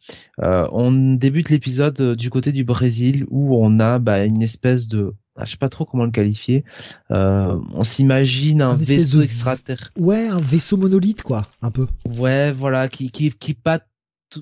on 0.72 1.14
débute 1.16 1.50
l'épisode 1.50 2.14
du 2.16 2.30
côté 2.30 2.52
du 2.52 2.64
Brésil 2.64 3.26
où 3.30 3.56
on 3.56 3.80
a 3.80 3.98
bah, 3.98 4.24
une 4.24 4.42
espèce 4.42 4.86
de, 4.86 5.14
je 5.44 5.50
sais 5.50 5.56
pas 5.56 5.68
trop 5.68 5.84
comment 5.84 6.04
le 6.04 6.10
qualifier. 6.10 6.64
on 7.10 7.82
s'imagine 7.82 8.62
un, 8.62 8.74
vaisseau 8.74 9.22
extraterrestre. 9.22 9.90
Ouais, 9.96 10.28
un 10.28 10.40
vaisseau 10.40 10.76
monolithe 10.76 11.22
quoi, 11.22 11.46
un 11.62 11.70
peu. 11.70 11.86
Ouais, 12.18 12.52
voilà, 12.52 12.88
qui 12.88 13.10
qui 13.10 13.30
qui 13.30 13.54
pas 13.54 13.80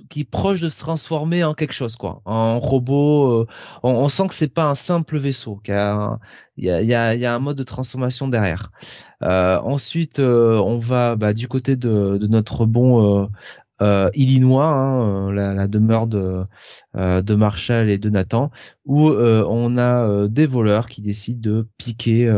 qui 0.09 0.21
est 0.21 0.31
proche 0.31 0.61
de 0.61 0.69
se 0.69 0.79
transformer 0.79 1.45
en 1.45 1.55
quelque 1.55 1.73
chose 1.73 1.97
quoi 1.97 2.23
en 2.25 2.59
robot 2.59 3.43
euh, 3.43 3.47
on, 3.83 4.09
sent 4.09 4.29
que 4.29 4.35
c'est 4.35 4.53
pas 4.53 4.65
un 4.65 4.75
simple 4.75 5.19
vaisseau 5.19 5.61
il 5.67 5.71
y 5.71 5.75
a 5.75 6.19
il 6.57 6.65
y 6.65 6.71
a, 6.95 7.15
y 7.15 7.27
a 7.27 7.35
un 7.35 7.39
mode 7.39 7.57
de 7.57 7.63
transformation 7.65 8.29
derrière 8.29 8.71
euh, 9.23 9.59
ensuite 9.61 10.21
euh, 10.21 10.57
on 10.59 10.79
va 10.79 11.17
bah, 11.17 11.35
du 11.35 11.49
côté 11.49 11.77
de, 11.77 12.17
de 12.19 12.27
notre 12.27 12.67
bon 12.67 13.29
euh, 13.83 14.09
Illinois, 14.15 14.67
hein, 14.67 15.31
euh, 15.31 15.55
la, 15.55 15.67
demeure 15.67 16.07
de, 16.07 16.45
euh, 16.97 17.23
de 17.23 17.35
Marshall 17.35 17.89
et 17.89 17.99
de 17.99 18.09
Nathan, 18.09 18.51
où 18.85 19.09
on 19.09 19.77
a 19.77 20.29
des 20.29 20.47
voleurs 20.47 20.89
qui 20.89 21.01
décident 21.01 21.41
de 21.41 21.67
piquer, 21.79 22.31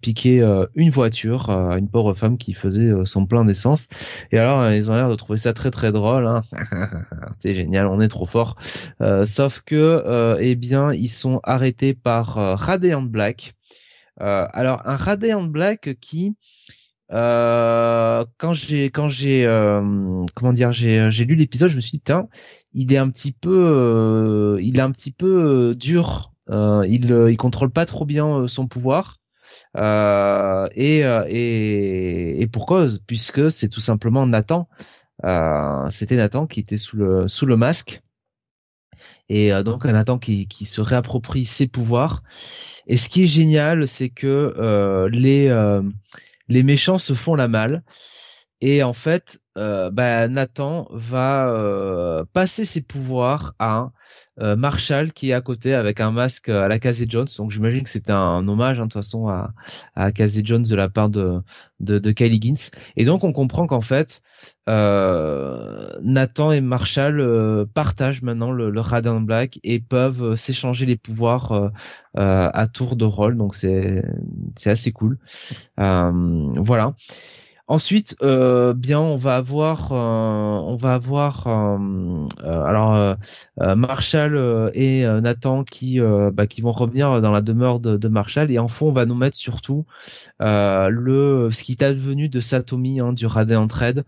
piquer 0.00 0.66
une 0.76 0.90
voiture 0.90 1.50
à 1.50 1.78
une 1.78 1.88
pauvre 1.88 2.14
femme 2.14 2.38
qui 2.38 2.54
faisait 2.54 2.92
son 3.04 3.26
plein 3.26 3.44
d'essence. 3.44 3.88
Et 4.30 4.38
alors, 4.38 4.70
ils 4.70 4.88
ont 4.88 4.94
l'air 4.94 5.10
de 5.10 5.16
trouver 5.16 5.38
ça 5.40 5.52
très 5.52 5.72
très 5.72 5.90
drôle. 5.90 6.26
Hein. 6.26 6.42
C'est 7.40 7.56
génial, 7.56 7.88
on 7.88 8.00
est 8.00 8.08
trop 8.08 8.26
fort. 8.26 8.56
sauf 9.26 9.62
que, 9.62 10.36
eh 10.40 10.54
bien, 10.54 10.92
ils 10.92 11.10
sont 11.10 11.40
arrêtés 11.42 11.92
par 11.92 12.34
Radiant 12.58 13.02
Black. 13.02 13.54
alors, 14.18 14.82
un 14.86 14.96
Radiant 14.96 15.42
Black 15.42 15.98
qui 16.00 16.36
euh, 17.10 18.24
quand 18.36 18.52
j'ai 18.52 18.90
quand 18.90 19.08
j'ai 19.08 19.46
euh, 19.46 20.26
comment 20.34 20.52
dire 20.52 20.72
j'ai 20.72 21.10
j'ai 21.10 21.24
lu 21.24 21.36
l'épisode 21.36 21.70
je 21.70 21.76
me 21.76 21.80
suis 21.80 21.92
dit 21.92 21.98
putain 22.00 22.28
il 22.74 22.92
est 22.92 22.98
un 22.98 23.08
petit 23.08 23.32
peu 23.32 23.50
euh, 23.50 24.60
il 24.62 24.78
est 24.78 24.82
un 24.82 24.92
petit 24.92 25.12
peu 25.12 25.74
dur. 25.74 26.32
Il 26.50 27.26
il 27.30 27.36
contrôle 27.36 27.70
pas 27.70 27.86
trop 27.86 28.06
bien 28.06 28.48
son 28.48 28.66
pouvoir. 28.68 29.18
Et, 29.76 31.00
et 31.00 32.42
et 32.42 32.46
pour 32.46 32.66
cause 32.66 33.00
puisque 33.06 33.50
c'est 33.50 33.68
tout 33.68 33.80
simplement 33.80 34.26
Nathan 34.26 34.68
c'était 35.90 36.16
Nathan 36.16 36.46
qui 36.46 36.60
était 36.60 36.78
sous 36.78 36.96
le 36.96 37.28
sous 37.28 37.46
le 37.46 37.56
masque. 37.56 38.02
Et 39.28 39.50
donc 39.62 39.84
Nathan 39.84 40.18
qui 40.18 40.46
qui 40.48 40.64
se 40.64 40.80
réapproprie 40.80 41.44
ses 41.44 41.68
pouvoirs. 41.68 42.22
Et 42.86 42.96
ce 42.96 43.10
qui 43.10 43.24
est 43.24 43.26
génial 43.26 43.86
c'est 43.86 44.08
que 44.08 45.08
les 45.12 45.50
les 46.48 46.62
méchants 46.62 46.98
se 46.98 47.14
font 47.14 47.34
la 47.34 47.48
malle. 47.48 47.82
Et 48.60 48.82
en 48.82 48.92
fait, 48.92 49.40
euh, 49.56 49.90
bah, 49.90 50.26
Nathan 50.26 50.88
va 50.90 51.48
euh, 51.48 52.24
passer 52.32 52.64
ses 52.64 52.80
pouvoirs 52.82 53.54
à 53.58 53.90
Marshall 54.40 55.12
qui 55.12 55.30
est 55.30 55.32
à 55.32 55.40
côté 55.40 55.74
avec 55.74 56.00
un 56.00 56.10
masque 56.10 56.48
à 56.48 56.68
la 56.68 56.78
Casey 56.78 57.06
Jones. 57.08 57.26
Donc 57.38 57.50
j'imagine 57.50 57.82
que 57.82 57.90
c'était 57.90 58.12
un, 58.12 58.46
hommage 58.46 58.78
hein, 58.78 58.84
de 58.84 58.88
toute 58.88 58.94
façon 58.94 59.28
à, 59.28 60.12
Casey 60.12 60.42
Jones 60.44 60.62
de 60.62 60.76
la 60.76 60.88
part 60.88 61.08
de, 61.08 61.40
de, 61.80 61.98
de 61.98 62.10
Kylie 62.12 62.40
Gins. 62.40 62.70
Et 62.96 63.04
donc 63.04 63.24
on 63.24 63.32
comprend 63.32 63.66
qu'en 63.66 63.80
fait 63.80 64.22
euh, 64.68 65.90
Nathan 66.02 66.52
et 66.52 66.60
Marshall 66.60 67.20
euh, 67.20 67.64
partagent 67.72 68.22
maintenant 68.22 68.50
le, 68.52 68.80
Radiant 68.80 69.20
Black 69.20 69.58
et 69.64 69.80
peuvent 69.80 70.36
s'échanger 70.36 70.86
les 70.86 70.96
pouvoirs 70.96 71.72
à 72.14 72.66
tour 72.68 72.96
de 72.96 73.04
rôle. 73.04 73.36
Donc 73.36 73.54
c'est 73.54 74.04
c'est 74.56 74.70
assez 74.70 74.92
cool. 74.92 75.18
voilà. 75.76 76.94
Ensuite, 77.70 78.16
euh, 78.22 78.72
bien, 78.72 78.98
on 78.98 79.18
va 79.18 79.36
avoir, 79.36 79.92
euh, 79.92 79.96
on 79.96 80.76
va 80.76 80.94
avoir, 80.94 81.46
euh, 81.46 82.26
alors 82.42 83.16
Marshall 83.58 84.70
et 84.72 85.04
Nathan 85.04 85.64
qui, 85.64 86.00
bah, 86.00 86.46
qui 86.46 86.62
vont 86.62 86.72
revenir 86.72 87.20
dans 87.20 87.30
la 87.30 87.42
demeure 87.42 87.78
de, 87.78 88.08
Marshall 88.08 88.50
et 88.50 88.58
en 88.58 88.68
fond, 88.68 88.88
on 88.88 88.92
va 88.92 89.04
nous 89.04 89.14
mettre 89.14 89.36
surtout 89.36 89.84
le 90.40 91.50
ce 91.52 91.62
qui 91.62 91.72
est 91.72 91.82
advenu 91.82 92.30
de 92.30 92.40
Satomi 92.40 93.00
hein, 93.00 93.12
du 93.12 93.26
Radiant 93.26 93.68
Red, 93.70 94.04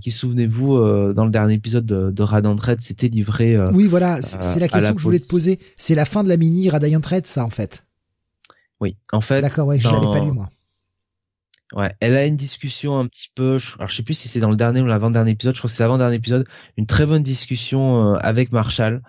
qui 0.00 0.12
souvenez-vous 0.12 1.12
dans 1.12 1.24
le 1.24 1.30
dernier 1.30 1.54
épisode 1.54 1.84
de, 1.84 2.12
de 2.12 2.22
Radiant 2.22 2.54
Red, 2.54 2.82
c'était 2.82 3.08
livré. 3.08 3.58
oui, 3.72 3.88
voilà, 3.88 4.22
c'est 4.22 4.60
la 4.60 4.68
question 4.68 4.94
que 4.94 5.00
je 5.00 5.04
voulais 5.04 5.18
te 5.18 5.28
poser. 5.28 5.58
C'est 5.76 5.96
la 5.96 6.04
fin 6.04 6.22
de 6.22 6.28
la 6.28 6.36
mini 6.36 6.70
Radiant 6.70 7.00
Red, 7.04 7.26
ça 7.26 7.44
en 7.44 7.50
fait. 7.50 7.84
Oui, 8.80 8.96
en 9.12 9.20
fait. 9.20 9.40
D'accord, 9.40 9.66
ouais, 9.66 9.80
je 9.80 9.88
l'avais 9.88 10.10
pas 10.12 10.20
lu 10.20 10.30
moi. 10.30 10.48
Ouais, 11.74 11.94
elle 12.00 12.16
a 12.16 12.26
une 12.26 12.36
discussion 12.36 12.98
un 12.98 13.06
petit 13.06 13.30
peu, 13.34 13.56
alors 13.78 13.88
je 13.88 13.96
sais 13.96 14.02
plus 14.02 14.12
si 14.12 14.28
c'est 14.28 14.40
dans 14.40 14.50
le 14.50 14.56
dernier 14.56 14.82
ou 14.82 14.86
l'avant-dernier 14.86 15.30
épisode, 15.30 15.54
je 15.54 15.60
crois 15.60 15.70
que 15.70 15.76
c'est 15.76 15.82
l'avant-dernier 15.82 16.16
épisode, 16.16 16.46
une 16.76 16.86
très 16.86 17.06
bonne 17.06 17.22
discussion 17.22 18.12
euh, 18.12 18.18
avec 18.20 18.52
Marshall, 18.52 19.02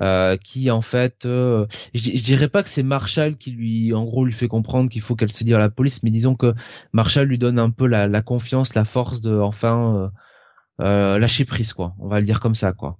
euh, 0.00 0.38
qui 0.38 0.70
en 0.70 0.80
fait, 0.80 1.26
euh, 1.26 1.66
je, 1.92 2.10
dirais 2.22 2.48
pas 2.48 2.62
que 2.62 2.70
c'est 2.70 2.82
Marshall 2.82 3.36
qui 3.36 3.50
lui, 3.50 3.92
en 3.92 4.04
gros, 4.04 4.24
lui 4.24 4.32
fait 4.32 4.48
comprendre 4.48 4.88
qu'il 4.88 5.02
faut 5.02 5.14
qu'elle 5.14 5.32
se 5.32 5.44
dise 5.44 5.52
à 5.52 5.58
la 5.58 5.68
police, 5.68 6.02
mais 6.02 6.10
disons 6.10 6.36
que 6.36 6.54
Marshall 6.94 7.26
lui 7.26 7.36
donne 7.36 7.58
un 7.58 7.70
peu 7.70 7.86
la, 7.86 8.08
la 8.08 8.22
confiance, 8.22 8.74
la 8.74 8.86
force 8.86 9.20
de 9.20 9.38
enfin 9.38 10.10
lâcher 10.78 11.44
prise, 11.44 11.74
quoi. 11.74 11.94
On 11.98 12.08
va 12.08 12.20
le 12.20 12.26
dire 12.26 12.40
comme 12.40 12.54
ça, 12.54 12.72
quoi. 12.72 12.98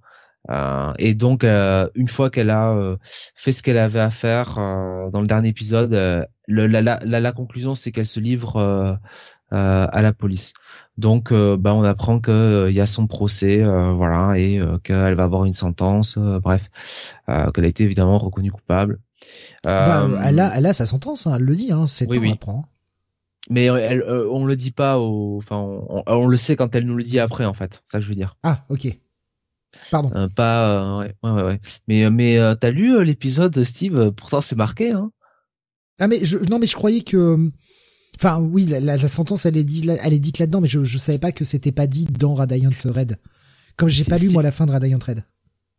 Et 0.97 1.13
donc, 1.13 1.43
une 1.43 2.07
fois 2.07 2.29
qu'elle 2.29 2.49
a 2.49 2.97
fait 3.35 3.51
ce 3.51 3.63
qu'elle 3.63 3.77
avait 3.77 3.99
à 3.99 4.09
faire 4.09 4.55
dans 4.55 5.21
le 5.21 5.27
dernier 5.27 5.49
épisode, 5.49 5.91
le, 6.47 6.67
la, 6.67 6.81
la, 6.81 6.99
la, 7.03 7.31
conclusion, 7.31 7.75
c'est 7.75 7.91
qu'elle 7.91 8.07
se 8.07 8.19
livre 8.19 8.99
à 9.51 10.01
la 10.01 10.13
police. 10.13 10.53
Donc, 10.97 11.33
bah, 11.33 11.73
on 11.73 11.83
apprend 11.83 12.19
qu'il 12.19 12.71
y 12.71 12.81
a 12.81 12.87
son 12.87 13.07
procès, 13.07 13.63
voilà, 13.63 14.37
et 14.37 14.61
qu'elle 14.83 15.15
va 15.15 15.23
avoir 15.23 15.45
une 15.45 15.53
sentence. 15.53 16.17
bref, 16.17 16.69
qu'elle 17.27 17.65
a 17.65 17.67
été 17.67 17.83
évidemment 17.83 18.17
reconnue 18.17 18.51
coupable. 18.51 18.99
Bah, 19.63 20.07
elle 20.23 20.39
a, 20.39 20.57
elle 20.57 20.65
a 20.65 20.73
sa 20.73 20.85
sentence, 20.85 21.27
hein, 21.27 21.33
elle 21.37 21.43
le 21.43 21.55
dit, 21.55 21.71
hein, 21.71 21.87
c'est 21.87 22.07
oui, 22.07 22.17
oui. 22.19 22.31
apprend 22.31 22.65
mais 23.49 23.65
elle, 23.65 24.01
euh, 24.01 24.27
on 24.31 24.45
le 24.45 24.55
dit 24.55 24.71
pas 24.71 24.99
au, 24.99 25.37
enfin, 25.37 25.57
on, 25.57 26.27
le 26.27 26.37
sait 26.37 26.55
quand 26.55 26.75
elle 26.75 26.85
nous 26.85 26.95
le 26.95 27.03
dit 27.03 27.19
après, 27.19 27.45
en 27.45 27.53
fait. 27.53 27.81
C'est 27.85 27.91
ça 27.91 27.97
que 27.99 28.03
je 28.03 28.09
veux 28.09 28.15
dire. 28.15 28.37
Ah, 28.43 28.65
ok. 28.69 28.87
Pardon. 29.91 30.11
Euh, 30.15 30.27
pas, 30.27 30.69
euh, 30.69 30.99
ouais, 30.99 31.13
ouais, 31.23 31.43
ouais, 31.43 31.59
Mais, 31.87 32.09
mais 32.09 32.37
t'as 32.59 32.71
lu 32.71 33.03
l'épisode, 33.03 33.63
Steve? 33.63 34.11
Pourtant, 34.11 34.41
c'est 34.41 34.55
marqué, 34.55 34.91
hein. 34.93 35.11
Ah, 35.99 36.07
mais 36.07 36.23
je, 36.23 36.37
non, 36.37 36.59
mais 36.59 36.67
je 36.67 36.75
croyais 36.75 37.01
que, 37.01 37.49
enfin, 38.15 38.39
oui, 38.39 38.65
la, 38.65 38.79
la, 38.79 39.07
sentence, 39.07 39.47
elle 39.47 39.57
est 39.57 39.63
dite, 39.63 39.89
elle 40.03 40.13
est 40.13 40.19
dite 40.19 40.37
là-dedans, 40.37 40.61
mais 40.61 40.67
je, 40.67 40.83
je 40.83 40.97
savais 40.97 41.17
pas 41.17 41.31
que 41.31 41.43
c'était 41.43 41.71
pas 41.71 41.87
dit 41.87 42.05
dans 42.05 42.35
Radiant 42.35 42.69
Red. 42.85 43.17
Comme 43.77 43.89
j'ai 43.89 44.03
pas 44.03 44.17
lu 44.17 44.29
moi 44.29 44.43
la 44.43 44.51
fin 44.51 44.65
de 44.65 44.71
Radiant 44.71 44.99
Red. 45.05 45.23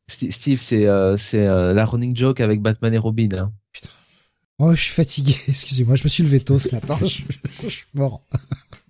Steve, 0.09 0.61
c'est, 0.61 0.87
c'est 1.19 1.47
la 1.47 1.87
running 1.87 2.17
joke 2.17 2.41
avec 2.41 2.61
Batman 2.63 2.95
et 2.95 2.99
Robin. 2.99 3.29
Hein. 3.37 3.53
Oh, 4.61 4.75
je 4.75 4.83
suis 4.83 4.93
fatigué. 4.93 5.37
Excusez-moi, 5.49 5.95
je 5.95 6.03
me 6.03 6.09
suis 6.09 6.25
levé 6.25 6.41
tôt 6.41 6.59
ce 6.59 6.75
matin. 6.75 6.99
je, 7.03 7.69
suis 7.69 7.87
mort. 7.95 8.23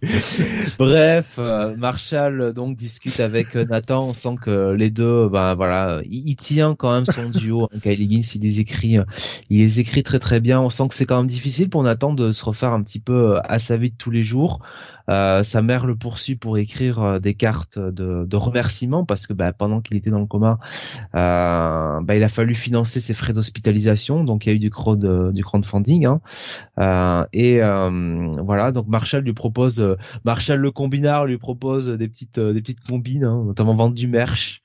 Bref, 0.79 1.35
euh, 1.39 1.77
Marshall 1.77 2.55
donc 2.55 2.77
discute 2.77 3.21
avec 3.21 3.55
euh, 3.55 3.65
Nathan. 3.65 4.09
On 4.09 4.15
sent 4.15 4.37
que 4.41 4.73
les 4.73 4.89
deux, 4.89 5.29
ben 5.29 5.55
voilà, 5.55 6.01
il, 6.09 6.37
tient 6.37 6.75
quand 6.75 6.93
même 6.93 7.05
son 7.05 7.29
duo. 7.29 7.65
Hein, 7.65 7.79
Kylie 7.83 8.05
Higgins, 8.05 8.29
il 8.37 8.43
les 8.43 8.61
écrit, 8.61 8.99
euh, 8.99 9.05
il 9.51 9.59
les 9.59 9.79
écrit 9.79 10.03
très 10.03 10.19
très 10.19 10.41
bien. 10.41 10.59
On 10.59 10.71
sent 10.71 10.89
que 10.89 10.95
c'est 10.95 11.05
quand 11.05 11.19
même 11.19 11.27
difficile 11.27 11.69
pour 11.69 11.83
Nathan 11.83 12.15
de 12.15 12.33
se 12.33 12.45
refaire 12.45 12.73
un 12.73 12.83
petit 12.83 13.01
peu 13.01 13.39
à 13.45 13.59
sa 13.59 13.77
vie 13.77 13.91
de 13.91 13.97
tous 13.97 14.11
les 14.11 14.25
jours. 14.25 14.61
Euh, 15.09 15.43
sa 15.43 15.63
mère 15.63 15.87
le 15.87 15.97
poursuit 15.97 16.37
pour 16.37 16.59
écrire 16.59 17.01
euh, 17.01 17.19
des 17.19 17.35
cartes 17.35 17.79
de, 17.79 18.25
de 18.27 18.37
remerciement 18.37 19.05
parce 19.05 19.27
que 19.27 19.33
bah, 19.33 19.53
pendant 19.53 19.81
qu'il 19.81 19.97
était 19.97 20.11
dans 20.11 20.21
le 20.21 20.27
coma, 20.27 20.59
euh, 21.15 22.01
bah, 22.03 22.15
il 22.15 22.23
a 22.23 22.29
fallu 22.29 22.55
financer 22.55 23.01
ses 23.01 23.15
frais 23.15 23.33
d'hospitalisation, 23.33 24.25
donc 24.25 24.45
il 24.45 24.51
y 24.51 24.53
a 24.53 24.55
eu 24.55 24.59
du 24.59 24.71
crowd, 24.71 25.33
du 25.33 25.45
crowdfunding. 25.45 26.07
Hein. 26.07 26.21
Euh, 26.79 27.25
et 27.33 27.61
voilà, 27.61 28.73
donc 28.73 28.89
Marshall 28.89 29.23
lui 29.23 29.33
propose, 29.33 29.97
Marshall 30.25 30.61
le 30.61 30.71
combinard 30.71 31.27
lui 31.27 31.39
propose 31.39 31.89
des 31.89 32.09
petites, 32.09 32.39
des 32.39 32.61
petites 32.61 32.81
combines, 32.81 33.25
hein, 33.25 33.45
notamment 33.47 33.75
vendre 33.75 33.95
du 33.95 34.09
merch. 34.09 34.63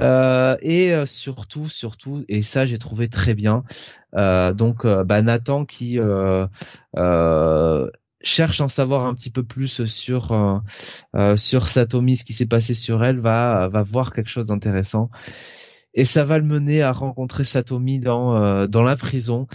et 0.00 0.94
surtout, 1.06 1.68
surtout, 1.68 2.24
et 2.28 2.42
ça 2.42 2.66
j'ai 2.66 2.78
trouvé 2.78 3.08
très 3.08 3.34
bien. 3.34 3.64
donc, 4.12 4.86
bah, 4.86 5.22
Nathan 5.22 5.64
qui 5.64 5.98
cherche 8.24 8.60
à 8.60 8.64
en 8.64 8.68
savoir 8.68 9.04
un 9.04 9.14
petit 9.14 9.30
peu 9.30 9.42
plus 9.42 9.86
sur 9.86 10.32
euh, 10.32 10.58
euh, 11.14 11.36
sur 11.36 11.68
Satomi, 11.68 12.16
ce 12.16 12.24
qui 12.24 12.32
s'est 12.32 12.46
passé 12.46 12.74
sur 12.74 13.04
elle, 13.04 13.20
va 13.20 13.68
va 13.68 13.82
voir 13.82 14.12
quelque 14.12 14.30
chose 14.30 14.46
d'intéressant. 14.46 15.10
Et 15.96 16.04
ça 16.04 16.24
va 16.24 16.38
le 16.38 16.44
mener 16.44 16.82
à 16.82 16.90
rencontrer 16.90 17.44
Satomi 17.44 18.00
dans 18.00 18.36
euh, 18.36 18.66
dans 18.66 18.82
la 18.82 18.96
prison. 18.96 19.46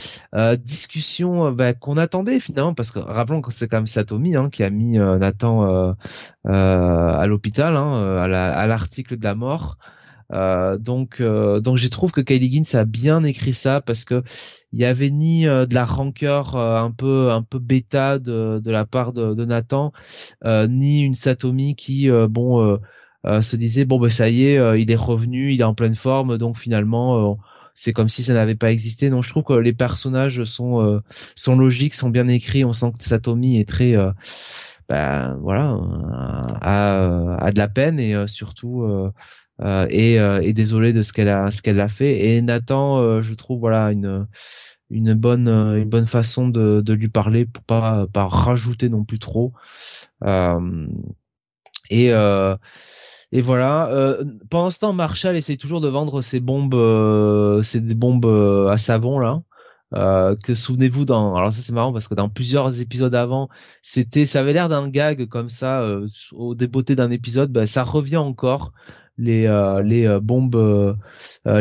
discussion 0.63 1.51
bah, 1.51 1.73
qu'on 1.73 1.97
attendait 1.97 2.39
finalement 2.39 2.73
parce 2.73 2.91
que 2.91 2.99
rappelons 2.99 3.41
que 3.41 3.51
c'est 3.51 3.67
quand 3.67 3.77
même 3.77 3.87
Satomi 3.87 4.35
hein, 4.37 4.49
qui 4.49 4.63
a 4.63 4.69
mis 4.69 4.97
Nathan 4.97 5.95
à 6.45 7.27
l'hôpital 7.27 7.75
hein, 7.75 8.21
à 8.21 8.67
l'article 8.67 9.17
de 9.17 9.23
la 9.23 9.35
mort. 9.35 9.77
Donc 10.31 11.21
donc 11.21 11.77
je 11.77 11.87
trouve 11.87 12.11
que 12.11 12.21
Kylie 12.21 12.51
Gins 12.51 12.77
a 12.79 12.85
bien 12.85 13.23
écrit 13.23 13.53
ça 13.53 13.81
parce 13.81 14.03
que 14.03 14.23
il 14.71 14.79
y 14.79 14.85
avait 14.85 15.09
ni 15.09 15.47
euh, 15.47 15.65
de 15.65 15.73
la 15.73 15.85
rancœur 15.85 16.55
euh, 16.55 16.77
un 16.77 16.91
peu 16.91 17.31
un 17.31 17.41
peu 17.41 17.59
bêta 17.59 18.19
de, 18.19 18.61
de 18.63 18.71
la 18.71 18.85
part 18.85 19.13
de, 19.13 19.33
de 19.33 19.45
Nathan, 19.45 19.91
euh, 20.45 20.67
ni 20.67 21.01
une 21.01 21.15
Satomi 21.15 21.75
qui 21.75 22.09
bon 22.29 22.79
se 23.25 23.55
disait 23.55 23.85
bon 23.85 23.99
ben 23.99 24.09
ça 24.09 24.29
y 24.29 24.45
est, 24.45 24.81
il 24.81 24.91
est 24.91 24.95
revenu, 24.95 25.53
il 25.53 25.61
est 25.61 25.65
en 25.65 25.73
pleine 25.73 25.95
forme, 25.95 26.37
donc 26.37 26.57
finalement 26.57 27.37
c'est 27.75 27.93
comme 27.93 28.09
si 28.09 28.23
ça 28.23 28.33
n'avait 28.33 28.55
pas 28.55 28.71
existé. 28.71 29.09
Donc 29.09 29.23
je 29.23 29.29
trouve 29.29 29.43
que 29.43 29.53
les 29.53 29.73
personnages 29.73 30.43
sont 30.43 31.01
sont 31.35 31.57
logiques, 31.57 31.95
sont 31.95 32.09
bien 32.09 32.27
écrits. 32.27 32.63
On 32.65 32.73
sent 32.73 32.93
que 32.97 33.03
Satomi 33.03 33.59
est 33.59 33.67
très 33.67 33.95
ben 34.87 35.37
voilà 35.41 35.77
a, 36.61 37.37
a 37.39 37.51
de 37.51 37.57
la 37.59 37.67
peine 37.67 37.99
et 37.99 38.27
surtout 38.27 38.83
euh, 38.83 39.11
et, 39.61 40.19
euh, 40.19 40.41
et 40.41 40.53
désolé 40.53 40.93
de 40.93 41.01
ce 41.01 41.13
qu'elle 41.13 41.29
a 41.29 41.51
ce 41.51 41.61
qu'elle 41.61 41.79
a 41.79 41.89
fait 41.89 42.25
et 42.25 42.41
Nathan 42.41 42.99
euh, 42.99 43.21
je 43.21 43.33
trouve 43.33 43.59
voilà 43.59 43.91
une 43.91 44.27
une 44.89 45.13
bonne 45.13 45.47
une 45.47 45.89
bonne 45.89 46.07
façon 46.07 46.47
de, 46.47 46.81
de 46.81 46.93
lui 46.93 47.09
parler 47.09 47.45
pour 47.45 47.63
pas 47.63 48.07
pas 48.07 48.27
rajouter 48.27 48.89
non 48.89 49.03
plus 49.03 49.19
trop 49.19 49.53
et 51.89 52.11
et 53.31 53.41
voilà. 53.41 54.17
pendant 54.49 54.71
ce 54.71 54.79
temps, 54.79 54.91
Marshall 54.91 55.37
essaye 55.37 55.57
toujours 55.57 55.81
de 55.81 55.87
vendre 55.87 56.23
ses 56.23 56.39
bombes, 56.39 56.73
euh, 56.73 57.61
ses 57.61 57.79
bombes 57.79 58.25
à 58.71 58.79
savon 58.79 59.19
là. 59.19 59.43
Euh, 59.95 60.35
que 60.35 60.53
souvenez-vous 60.53 61.03
dans 61.03 61.35
alors 61.35 61.51
ça 61.51 61.63
c'est 61.63 61.73
marrant 61.73 61.91
parce 61.91 62.07
que 62.07 62.13
dans 62.13 62.29
plusieurs 62.29 62.79
épisodes 62.79 63.15
avant 63.15 63.49
c'était 63.81 64.27
ça 64.27 64.41
avait 64.41 64.53
l'air 64.53 64.69
d'un 64.69 64.87
gag 64.87 65.25
comme 65.25 65.49
ça 65.49 65.81
euh, 65.81 66.07
au 66.31 66.53
débeauté 66.53 66.95
d'un 66.95 67.09
épisode 67.09 67.51
bah, 67.51 67.65
ça 67.65 67.83
revient 67.83 68.17
encore 68.17 68.71
les 69.19 69.45
euh, 69.47 69.83
les 69.83 70.07
euh, 70.07 70.19
bombes 70.19 70.55
euh, 70.55 70.95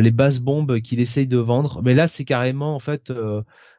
les 0.01 0.11
basses 0.11 0.41
bombes 0.41 0.81
qu'il 0.81 1.01
essaye 1.01 1.27
de 1.27 1.37
vendre. 1.37 1.83
Mais 1.83 1.93
là 1.93 2.09
c'est 2.09 2.25
carrément 2.25 2.75
en 2.75 2.79
fait 2.79 3.13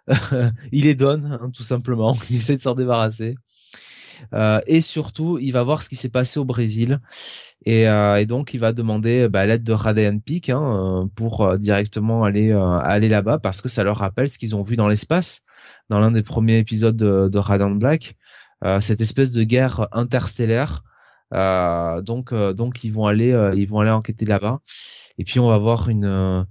il 0.72 0.84
les 0.84 0.96
donne 0.96 1.40
hein, 1.42 1.50
tout 1.54 1.64
simplement. 1.64 2.16
Il 2.30 2.38
essaie 2.38 2.58
de 2.58 2.62
s'en 2.62 2.76
débarrasser. 2.76 3.36
Et 4.68 4.82
surtout 4.82 5.40
il 5.40 5.52
va 5.54 5.64
voir 5.64 5.82
ce 5.82 5.90
qui 5.90 5.96
s'est 5.96 6.10
passé 6.10 6.40
au 6.40 6.46
Brésil. 6.46 7.00
Et, 7.66 7.84
et, 7.84 8.26
donc 8.26 8.54
il 8.54 8.60
va 8.60 8.72
demander 8.74 9.28
bah, 9.28 9.46
l'aide 9.46 9.64
de 9.64 9.74
Radiant 9.74 10.18
Peak 10.20 10.50
hein, 10.50 11.10
pour 11.16 11.58
directement 11.58 12.24
aller 12.24 12.52
aller 12.52 13.10
là-bas 13.10 13.40
parce 13.40 13.62
que 13.62 13.70
ça 13.70 13.84
leur 13.84 13.98
rappelle 13.98 14.30
ce 14.30 14.38
qu'ils 14.38 14.56
ont 14.56 14.64
vu 14.64 14.76
dans 14.76 14.88
l'espace 14.88 15.42
dans 15.90 16.00
l'un 16.00 16.12
des 16.12 16.24
premiers 16.24 16.58
épisodes 16.58 16.98
de, 16.98 17.30
de 17.30 17.38
Radiant 17.38 17.72
Black. 17.72 18.18
Cette 18.82 19.00
espèce 19.00 19.32
de 19.32 19.44
guerre 19.44 19.88
interstellaire 19.94 20.84
euh, 21.34 22.02
donc 22.02 22.34
euh, 22.34 22.54
donc 22.54 22.84
ils 22.84 22.92
vont 22.92 23.06
aller 23.06 23.32
euh, 23.32 23.54
ils 23.56 23.68
vont 23.68 23.80
aller 23.80 23.92
enquêter 23.92 24.26
là-bas. 24.26 24.62
Et 25.18 25.24
puis 25.24 25.40
on 25.40 25.48
va 25.48 25.56
avoir 25.56 25.90
une 25.90 26.46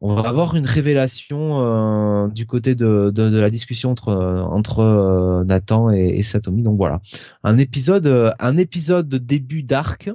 on 0.00 0.14
va 0.14 0.28
avoir 0.28 0.54
une 0.56 0.66
révélation 0.66 2.28
du 2.28 2.46
côté 2.46 2.74
de, 2.74 3.10
de, 3.14 3.30
de, 3.30 3.38
la 3.40 3.50
discussion 3.50 3.90
entre 3.90 4.12
entre 4.12 5.42
Nathan 5.46 5.90
et, 5.90 6.18
et, 6.18 6.22
Satomi. 6.22 6.62
Donc 6.62 6.76
voilà, 6.76 7.00
un 7.42 7.58
épisode 7.58 8.34
un 8.38 8.56
épisode 8.58 9.08
de 9.08 9.18
début 9.18 9.62
d'arc 9.62 10.10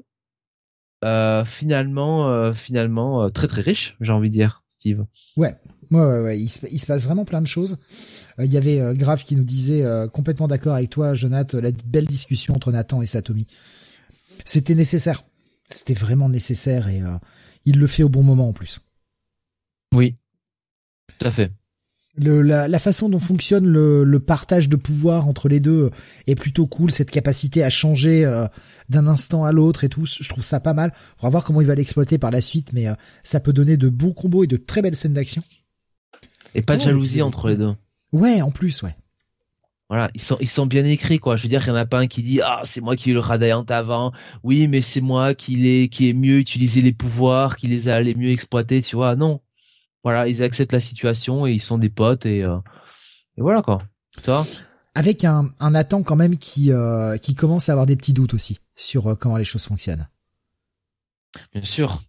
finalement 1.46 2.54
finalement 2.54 3.30
très 3.32 3.48
très 3.48 3.62
riche, 3.62 3.98
j'ai 4.00 4.14
envie 4.14 4.30
de 4.30 4.36
dire, 4.36 4.64
Steve. 4.70 5.06
Ouais. 5.36 5.56
Ouais, 5.90 6.22
ouais, 6.22 6.40
Il, 6.40 6.48
se, 6.48 6.66
il, 6.72 6.80
se, 6.80 6.86
passe 6.86 7.04
vraiment 7.04 7.26
plein 7.26 7.42
de 7.42 7.48
choses. 7.48 7.78
Il 8.40 8.46
y 8.46 8.56
avait 8.56 8.96
Grave 8.96 9.26
qui 9.26 9.36
nous 9.36 9.44
disait 9.44 9.84
complètement 10.14 10.48
d'accord 10.48 10.76
avec 10.76 10.90
toi, 10.90 11.16
Jonathan, 11.16 11.60
la 11.60 11.72
belle 11.86 12.08
discussion 12.08 12.54
entre 12.56 12.72
Nathan 12.72 13.02
et 13.02 13.08
Satomi. 13.08 13.46
C'était 14.46 14.76
nécessaire. 14.76 15.24
C'était 15.68 15.94
vraiment 15.94 16.30
nécessaire 16.30 16.90
et 16.90 17.02
euh, 17.02 17.18
il 17.66 17.80
le 17.80 17.88
fait 17.88 18.04
au 18.04 18.10
bon 18.10 18.24
moment 18.24 18.50
en 18.50 18.54
plus. 18.54 18.82
Oui, 19.94 20.16
tout 21.08 21.28
à 21.28 21.32
fait. 21.32 21.52
Le, 22.18 22.42
la, 22.42 22.68
la, 22.68 22.80
façon 22.80 23.08
dont 23.08 23.20
fonctionne 23.20 23.66
le, 23.66 24.04
le, 24.04 24.20
partage 24.20 24.68
de 24.68 24.76
pouvoir 24.76 25.30
entre 25.30 25.48
les 25.48 25.62
deux 25.62 25.92
est 26.28 26.36
plutôt 26.36 26.68
cool. 26.68 26.92
Cette 26.92 27.10
capacité 27.10 27.64
à 27.64 27.70
changer 27.70 28.26
euh, 28.26 28.48
d'un 28.90 29.08
instant 29.08 29.46
à 29.46 29.54
l'autre 29.54 29.86
et 29.86 29.90
tout, 29.90 30.06
je 30.06 30.28
trouve 30.28 30.44
ça 30.44 30.60
pas 30.60 30.74
mal. 30.74 30.92
On 31.20 31.28
va 31.28 31.30
voir 31.30 31.46
comment 31.46 31.62
il 31.62 31.68
va 31.68 31.76
l'exploiter 31.76 32.18
par 32.18 32.30
la 32.30 32.42
suite, 32.42 32.74
mais 32.74 32.88
euh, 32.88 32.96
ça 33.24 33.40
peut 33.40 33.54
donner 33.54 33.78
de 33.78 33.88
beaux 33.88 34.12
combos 34.12 34.44
et 34.44 34.48
de 34.48 34.58
très 34.58 34.82
belles 34.82 34.98
scènes 34.98 35.14
d'action. 35.14 35.42
Et 36.54 36.62
pas 36.62 36.76
de 36.76 36.82
jalousie 36.82 37.22
entre 37.22 37.48
les 37.48 37.56
deux. 37.56 37.74
Ouais, 38.12 38.42
en 38.42 38.52
plus, 38.52 38.82
ouais. 38.84 38.96
Voilà, 39.92 40.10
ils 40.14 40.22
sont 40.22 40.38
ils 40.40 40.48
sont 40.48 40.68
bien 40.68 40.86
écrits 40.86 41.20
quoi. 41.20 41.36
Je 41.36 41.44
veux 41.44 41.50
dire, 41.50 41.64
il 41.66 41.68
y 41.68 41.72
en 41.72 41.76
a 41.76 41.86
pas 41.86 42.00
un 42.00 42.08
qui 42.08 42.24
dit 42.24 42.40
ah 42.40 42.62
c'est 42.64 42.80
moi 42.80 42.96
qui 42.96 43.12
ai 43.12 43.14
le 43.14 43.20
Radiant 43.20 43.66
avant. 43.68 44.14
Oui, 44.42 44.70
mais 44.70 44.82
c'est 44.82 45.02
moi 45.02 45.36
qui 45.36 45.58
l'ai 45.58 45.90
qui 45.90 46.08
ai 46.08 46.14
mieux 46.14 46.38
utilisé 46.38 46.82
les 46.82 46.94
pouvoirs, 46.94 47.58
qui 47.58 47.68
les 47.68 47.90
a 47.90 48.00
les 48.00 48.16
mieux 48.16 48.32
exploités. 48.32 48.82
Tu 48.82 48.96
vois, 48.96 49.18
non. 49.18 49.42
Voilà, 50.06 50.30
ils 50.30 50.44
acceptent 50.44 50.72
la 50.72 50.80
situation 50.80 51.46
et 51.46 51.52
ils 51.52 51.60
sont 51.60 51.78
des 51.78 51.90
potes 51.90 52.26
et, 52.26 52.42
euh, 52.42 52.56
et 53.38 53.42
voilà 53.42 53.62
quoi. 53.62 53.80
Tu 54.24 54.32
Avec 54.96 55.26
un 55.26 55.52
un 55.60 55.72
Nathan 55.72 56.04
quand 56.04 56.16
même 56.16 56.38
qui 56.38 56.72
euh, 56.72 57.18
qui 57.18 57.34
commence 57.34 57.68
à 57.68 57.74
avoir 57.74 57.86
des 57.86 57.98
petits 57.98 58.14
doutes 58.14 58.34
aussi 58.34 58.60
sur 58.78 59.08
euh, 59.08 59.16
comment 59.16 59.36
les 59.36 59.44
choses 59.44 59.66
fonctionnent. 59.66 60.08
Bien 61.52 61.66
sûr. 61.66 62.02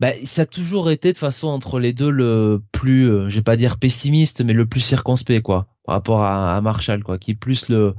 Bah, 0.00 0.12
ça 0.24 0.42
a 0.42 0.46
toujours 0.46 0.90
été 0.90 1.12
de 1.12 1.16
façon 1.16 1.48
entre 1.48 1.78
les 1.78 1.92
deux 1.92 2.10
le 2.10 2.62
plus, 2.72 3.10
euh, 3.10 3.28
je 3.28 3.36
vais 3.36 3.42
pas 3.42 3.56
dire 3.56 3.78
pessimiste, 3.78 4.42
mais 4.42 4.52
le 4.52 4.66
plus 4.66 4.80
circonspect 4.80 5.42
quoi, 5.42 5.66
par 5.86 5.94
rapport 5.94 6.22
à, 6.22 6.56
à, 6.56 6.60
Marshall 6.60 7.02
quoi, 7.02 7.18
qui 7.18 7.30
est 7.30 7.34
plus 7.34 7.68
le 7.68 7.94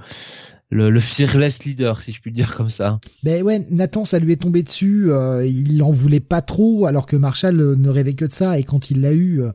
le, 0.70 0.90
le 0.90 1.00
fearless 1.00 1.64
leader, 1.64 2.02
si 2.02 2.12
je 2.12 2.22
puis 2.22 2.32
dire 2.32 2.56
comme 2.56 2.70
ça. 2.70 3.00
Ben 3.24 3.42
ouais, 3.44 3.66
Nathan, 3.70 4.06
ça 4.06 4.20
lui 4.20 4.34
est 4.34 4.42
tombé 4.42 4.64
dessus. 4.64 5.10
Euh, 5.12 5.46
il 5.46 5.82
en 5.82 5.92
voulait 5.92 6.20
pas 6.20 6.42
trop, 6.42 6.86
alors 6.86 7.06
que 7.06 7.16
Marshall 7.16 7.60
euh, 7.60 7.76
ne 7.76 7.90
rêvait 7.90 8.16
que 8.16 8.26
de 8.26 8.34
ça. 8.34 8.60
Et 8.60 8.64
quand 8.64 8.92
il 8.92 9.02
l'a 9.02 9.14
eu, 9.14 9.42
euh, 9.42 9.52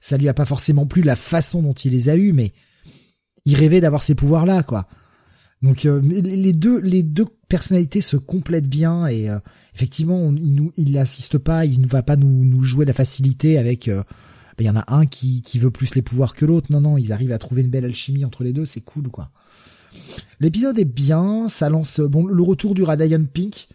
ça 0.00 0.18
lui 0.18 0.28
a 0.28 0.34
pas 0.34 0.44
forcément 0.44 0.86
plu 0.86 1.02
la 1.02 1.16
façon 1.16 1.62
dont 1.62 1.72
il 1.72 1.92
les 1.92 2.10
a 2.10 2.16
eus, 2.16 2.32
mais 2.32 2.52
il 3.46 3.56
rêvait 3.56 3.80
d'avoir 3.80 4.02
ces 4.02 4.14
pouvoirs-là, 4.14 4.62
quoi. 4.62 4.86
Donc 5.62 5.84
les 5.84 6.52
deux, 6.52 6.78
les 6.82 7.02
deux 7.02 7.24
personnalités 7.48 8.02
se 8.02 8.18
complètent 8.18 8.68
bien 8.68 9.06
et 9.06 9.30
effectivement, 9.74 10.30
il 10.36 10.52
nous, 10.52 10.72
il 10.76 10.92
l'assiste 10.92 11.38
pas, 11.38 11.64
il 11.64 11.80
ne 11.80 11.86
va 11.86 12.02
pas 12.02 12.16
nous, 12.16 12.44
nous 12.44 12.62
jouer 12.62 12.84
la 12.84 12.92
facilité 12.92 13.56
avec. 13.56 13.88
Ben, 14.56 14.64
il 14.64 14.66
y 14.66 14.70
en 14.70 14.76
a 14.76 14.84
un 14.94 15.06
qui, 15.06 15.42
qui 15.42 15.58
veut 15.58 15.70
plus 15.70 15.94
les 15.94 16.02
pouvoirs 16.02 16.34
que 16.34 16.44
l'autre. 16.44 16.68
Non, 16.70 16.80
non, 16.80 16.98
ils 16.98 17.12
arrivent 17.12 17.32
à 17.32 17.38
trouver 17.38 17.62
une 17.62 17.70
belle 17.70 17.84
alchimie 17.84 18.24
entre 18.24 18.44
les 18.44 18.52
deux. 18.52 18.66
C'est 18.66 18.82
cool, 18.82 19.08
quoi. 19.08 19.30
L'épisode 20.40 20.78
est 20.78 20.84
bien, 20.84 21.48
ça 21.48 21.68
lance 21.68 22.00
bon 22.00 22.26
le 22.26 22.42
retour 22.42 22.74
du 22.74 22.82
Radiant 22.82 23.24
Pink. 23.24 23.68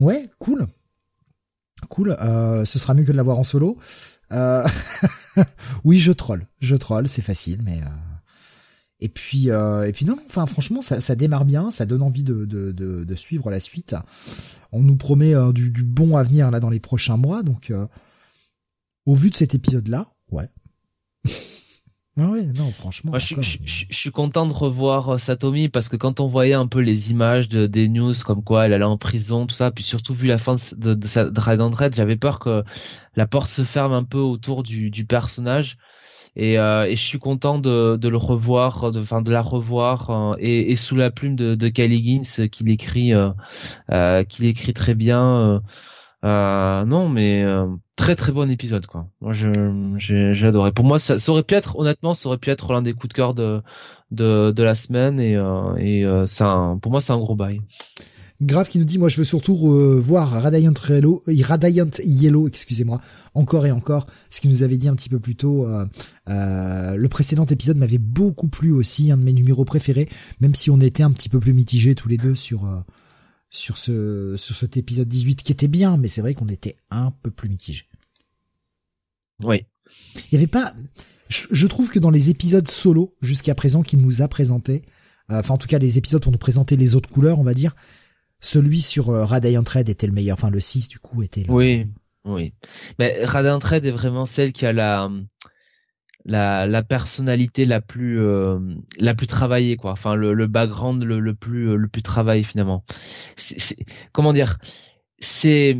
Ouais, 0.00 0.28
cool. 0.38 0.66
Cool, 1.88 2.16
euh, 2.20 2.64
ce 2.64 2.78
sera 2.78 2.94
mieux 2.94 3.04
que 3.04 3.12
de 3.12 3.16
l'avoir 3.16 3.38
en 3.38 3.44
solo. 3.44 3.76
Euh, 4.32 4.66
oui, 5.84 5.98
je 5.98 6.12
troll, 6.12 6.46
je 6.60 6.76
troll, 6.76 7.08
c'est 7.08 7.22
facile, 7.22 7.60
mais 7.64 7.78
euh, 7.78 7.88
et 9.00 9.08
puis 9.08 9.48
et 9.48 9.92
puis 9.92 10.06
non, 10.06 10.16
enfin 10.26 10.46
franchement, 10.46 10.80
ça, 10.80 11.14
démarre 11.16 11.44
bien, 11.44 11.70
ça 11.70 11.86
donne 11.86 12.02
envie 12.02 12.22
de, 12.22 12.44
de, 12.44 13.14
suivre 13.16 13.50
la 13.50 13.58
suite. 13.58 13.96
On 14.70 14.80
nous 14.80 14.96
promet 14.96 15.34
du, 15.52 15.70
du, 15.70 15.82
bon 15.82 16.16
avenir 16.16 16.50
là 16.50 16.60
dans 16.60 16.70
les 16.70 16.80
prochains 16.80 17.16
mois, 17.16 17.42
donc 17.42 17.72
au 19.06 19.14
vu 19.14 19.30
de 19.30 19.36
cet 19.36 19.54
épisode 19.54 19.88
là, 19.88 20.06
ouais, 20.30 20.48
ah 22.18 22.28
ouais, 22.28 22.44
non, 22.44 22.70
franchement. 22.70 23.12
je, 23.18 23.40
suis 23.90 24.10
content 24.10 24.46
de 24.46 24.52
revoir 24.52 25.10
euh, 25.10 25.18
Satomi 25.18 25.68
parce 25.68 25.88
que 25.88 25.96
quand 25.96 26.20
on 26.20 26.28
voyait 26.28 26.54
un 26.54 26.66
peu 26.66 26.80
les 26.80 27.10
images 27.10 27.48
de, 27.48 27.66
des 27.66 27.88
news 27.88 28.14
comme 28.24 28.42
quoi 28.42 28.66
elle 28.66 28.72
allait 28.72 28.84
en 28.84 28.98
prison, 28.98 29.46
tout 29.46 29.54
ça, 29.54 29.70
puis 29.70 29.84
surtout 29.84 30.14
vu 30.14 30.26
la 30.26 30.38
fin 30.38 30.56
de, 30.76 30.94
de, 30.94 31.30
de, 31.30 31.74
Red 31.74 31.94
j'avais 31.94 32.16
peur 32.16 32.38
que 32.38 32.64
la 33.16 33.26
porte 33.26 33.50
se 33.50 33.64
ferme 33.64 33.92
un 33.92 34.04
peu 34.04 34.18
autour 34.18 34.62
du, 34.62 34.90
du 34.90 35.04
personnage. 35.04 35.78
Et, 36.34 36.58
euh, 36.58 36.86
et, 36.86 36.96
je 36.96 37.02
suis 37.02 37.18
content 37.18 37.58
de, 37.58 37.96
de 37.96 38.08
le 38.08 38.16
revoir, 38.16 38.90
de, 38.90 39.00
enfin 39.00 39.20
de 39.20 39.30
la 39.30 39.42
revoir 39.42 40.10
euh, 40.10 40.34
et, 40.38 40.72
et, 40.72 40.76
sous 40.76 40.96
la 40.96 41.10
plume 41.10 41.36
de, 41.36 41.54
de 41.54 41.68
Kelly 41.68 42.02
Gins 42.02 42.48
qu'il 42.48 42.70
écrit, 42.70 43.12
euh, 43.12 44.24
qu'il 44.24 44.46
écrit 44.46 44.72
très 44.72 44.94
bien. 44.94 45.62
Non, 46.22 47.08
mais 47.08 47.44
très 47.96 48.16
très 48.16 48.32
bon 48.32 48.50
épisode 48.50 48.86
quoi. 48.86 49.08
Moi 49.20 49.32
je 49.32 49.50
j'ai 49.98 50.46
adoré. 50.46 50.72
Pour 50.72 50.84
moi 50.84 50.98
ça, 50.98 51.18
ça, 51.18 51.32
aurait 51.32 51.42
pu 51.42 51.54
être 51.54 51.78
honnêtement 51.78 52.14
ça 52.14 52.28
aurait 52.28 52.38
pu 52.38 52.50
être 52.50 52.72
l'un 52.72 52.82
des 52.82 52.94
coups 52.94 53.08
de 53.08 53.14
cœur 53.14 53.34
de 53.34 53.62
de, 54.10 54.50
de 54.50 54.62
la 54.62 54.74
semaine 54.74 55.20
et 55.20 55.36
euh, 55.36 55.76
et 55.76 56.04
euh, 56.04 56.26
ça 56.26 56.76
pour 56.82 56.90
moi 56.90 57.00
c'est 57.00 57.12
un 57.12 57.18
gros 57.18 57.36
bail. 57.36 57.60
Grave 58.42 58.68
qui 58.68 58.80
nous 58.80 58.84
dit 58.84 58.98
moi 58.98 59.08
je 59.08 59.18
veux 59.18 59.24
surtout 59.24 59.56
voir 60.02 60.30
Radiant 60.30 60.74
Yellow, 60.88 61.22
euh, 61.28 61.32
Radiant 61.44 61.90
Yellow, 62.02 62.48
excusez-moi, 62.48 63.00
encore 63.34 63.66
et 63.66 63.70
encore. 63.70 64.06
Ce 64.30 64.40
qu'il 64.40 64.50
nous 64.50 64.64
avait 64.64 64.78
dit 64.78 64.88
un 64.88 64.96
petit 64.96 65.08
peu 65.08 65.20
plus 65.20 65.36
tôt. 65.36 65.68
Euh, 65.68 65.86
euh, 66.28 66.96
le 66.96 67.08
précédent 67.08 67.46
épisode 67.46 67.76
m'avait 67.76 67.98
beaucoup 67.98 68.48
plu 68.48 68.72
aussi, 68.72 69.12
un 69.12 69.16
de 69.16 69.22
mes 69.22 69.32
numéros 69.32 69.64
préférés, 69.64 70.08
même 70.40 70.56
si 70.56 70.70
on 70.70 70.80
était 70.80 71.04
un 71.04 71.12
petit 71.12 71.28
peu 71.28 71.38
plus 71.38 71.52
mitigés 71.52 71.94
tous 71.94 72.08
les 72.08 72.16
deux 72.16 72.34
sur 72.34 72.66
sur 73.52 73.78
ce 73.78 74.34
sur 74.36 74.56
cet 74.56 74.76
épisode 74.76 75.06
18 75.06 75.42
qui 75.42 75.52
était 75.52 75.68
bien, 75.68 75.96
mais 75.96 76.08
c'est 76.08 76.22
vrai 76.22 76.34
qu'on 76.34 76.48
était 76.48 76.74
un 76.90 77.12
peu 77.22 77.30
plus 77.30 77.48
mitigé. 77.48 77.84
Oui. 79.44 79.64
Il 80.16 80.32
y 80.32 80.36
avait 80.36 80.46
pas. 80.46 80.74
Je, 81.28 81.66
trouve 81.66 81.90
que 81.90 81.98
dans 81.98 82.10
les 82.10 82.28
épisodes 82.28 82.68
solo 82.70 83.14
jusqu'à 83.22 83.54
présent 83.54 83.82
qu'il 83.82 84.00
nous 84.00 84.20
a 84.20 84.28
présenté, 84.28 84.82
euh, 85.30 85.38
enfin 85.38 85.54
en 85.54 85.58
tout 85.58 85.68
cas 85.68 85.78
les 85.78 85.96
épisodes 85.96 86.22
pour 86.22 86.32
nous 86.32 86.38
présenter 86.38 86.76
les 86.76 86.94
autres 86.94 87.08
couleurs, 87.08 87.38
on 87.38 87.42
va 87.42 87.54
dire, 87.54 87.74
celui 88.40 88.82
sur 88.82 89.10
euh, 89.10 89.24
Radiant 89.24 89.64
Red 89.66 89.88
était 89.88 90.06
le 90.06 90.12
meilleur. 90.12 90.36
Enfin 90.36 90.50
le 90.50 90.60
6 90.60 90.88
du 90.88 90.98
coup 90.98 91.22
était 91.22 91.42
le. 91.42 91.52
Oui, 91.52 91.86
oui. 92.24 92.54
Mais 92.98 93.24
Radiant 93.24 93.58
Red 93.58 93.84
est 93.84 93.90
vraiment 93.90 94.26
celle 94.26 94.52
qui 94.52 94.66
a 94.66 94.72
la 94.72 95.10
la, 96.24 96.66
la 96.66 96.82
personnalité 96.82 97.66
la 97.66 97.80
plus 97.80 98.20
euh, 98.20 98.58
la 98.98 99.14
plus 99.14 99.26
travaillée 99.26 99.76
quoi. 99.76 99.92
Enfin 99.92 100.14
le, 100.14 100.34
le 100.34 100.46
background 100.46 101.02
le, 101.02 101.18
le 101.20 101.34
plus 101.34 101.70
euh, 101.70 101.76
le 101.76 101.88
plus 101.88 102.02
travaillé 102.02 102.44
finalement. 102.44 102.84
C'est, 103.36 103.76
comment 104.12 104.32
dire? 104.32 104.58
C'est 105.18 105.78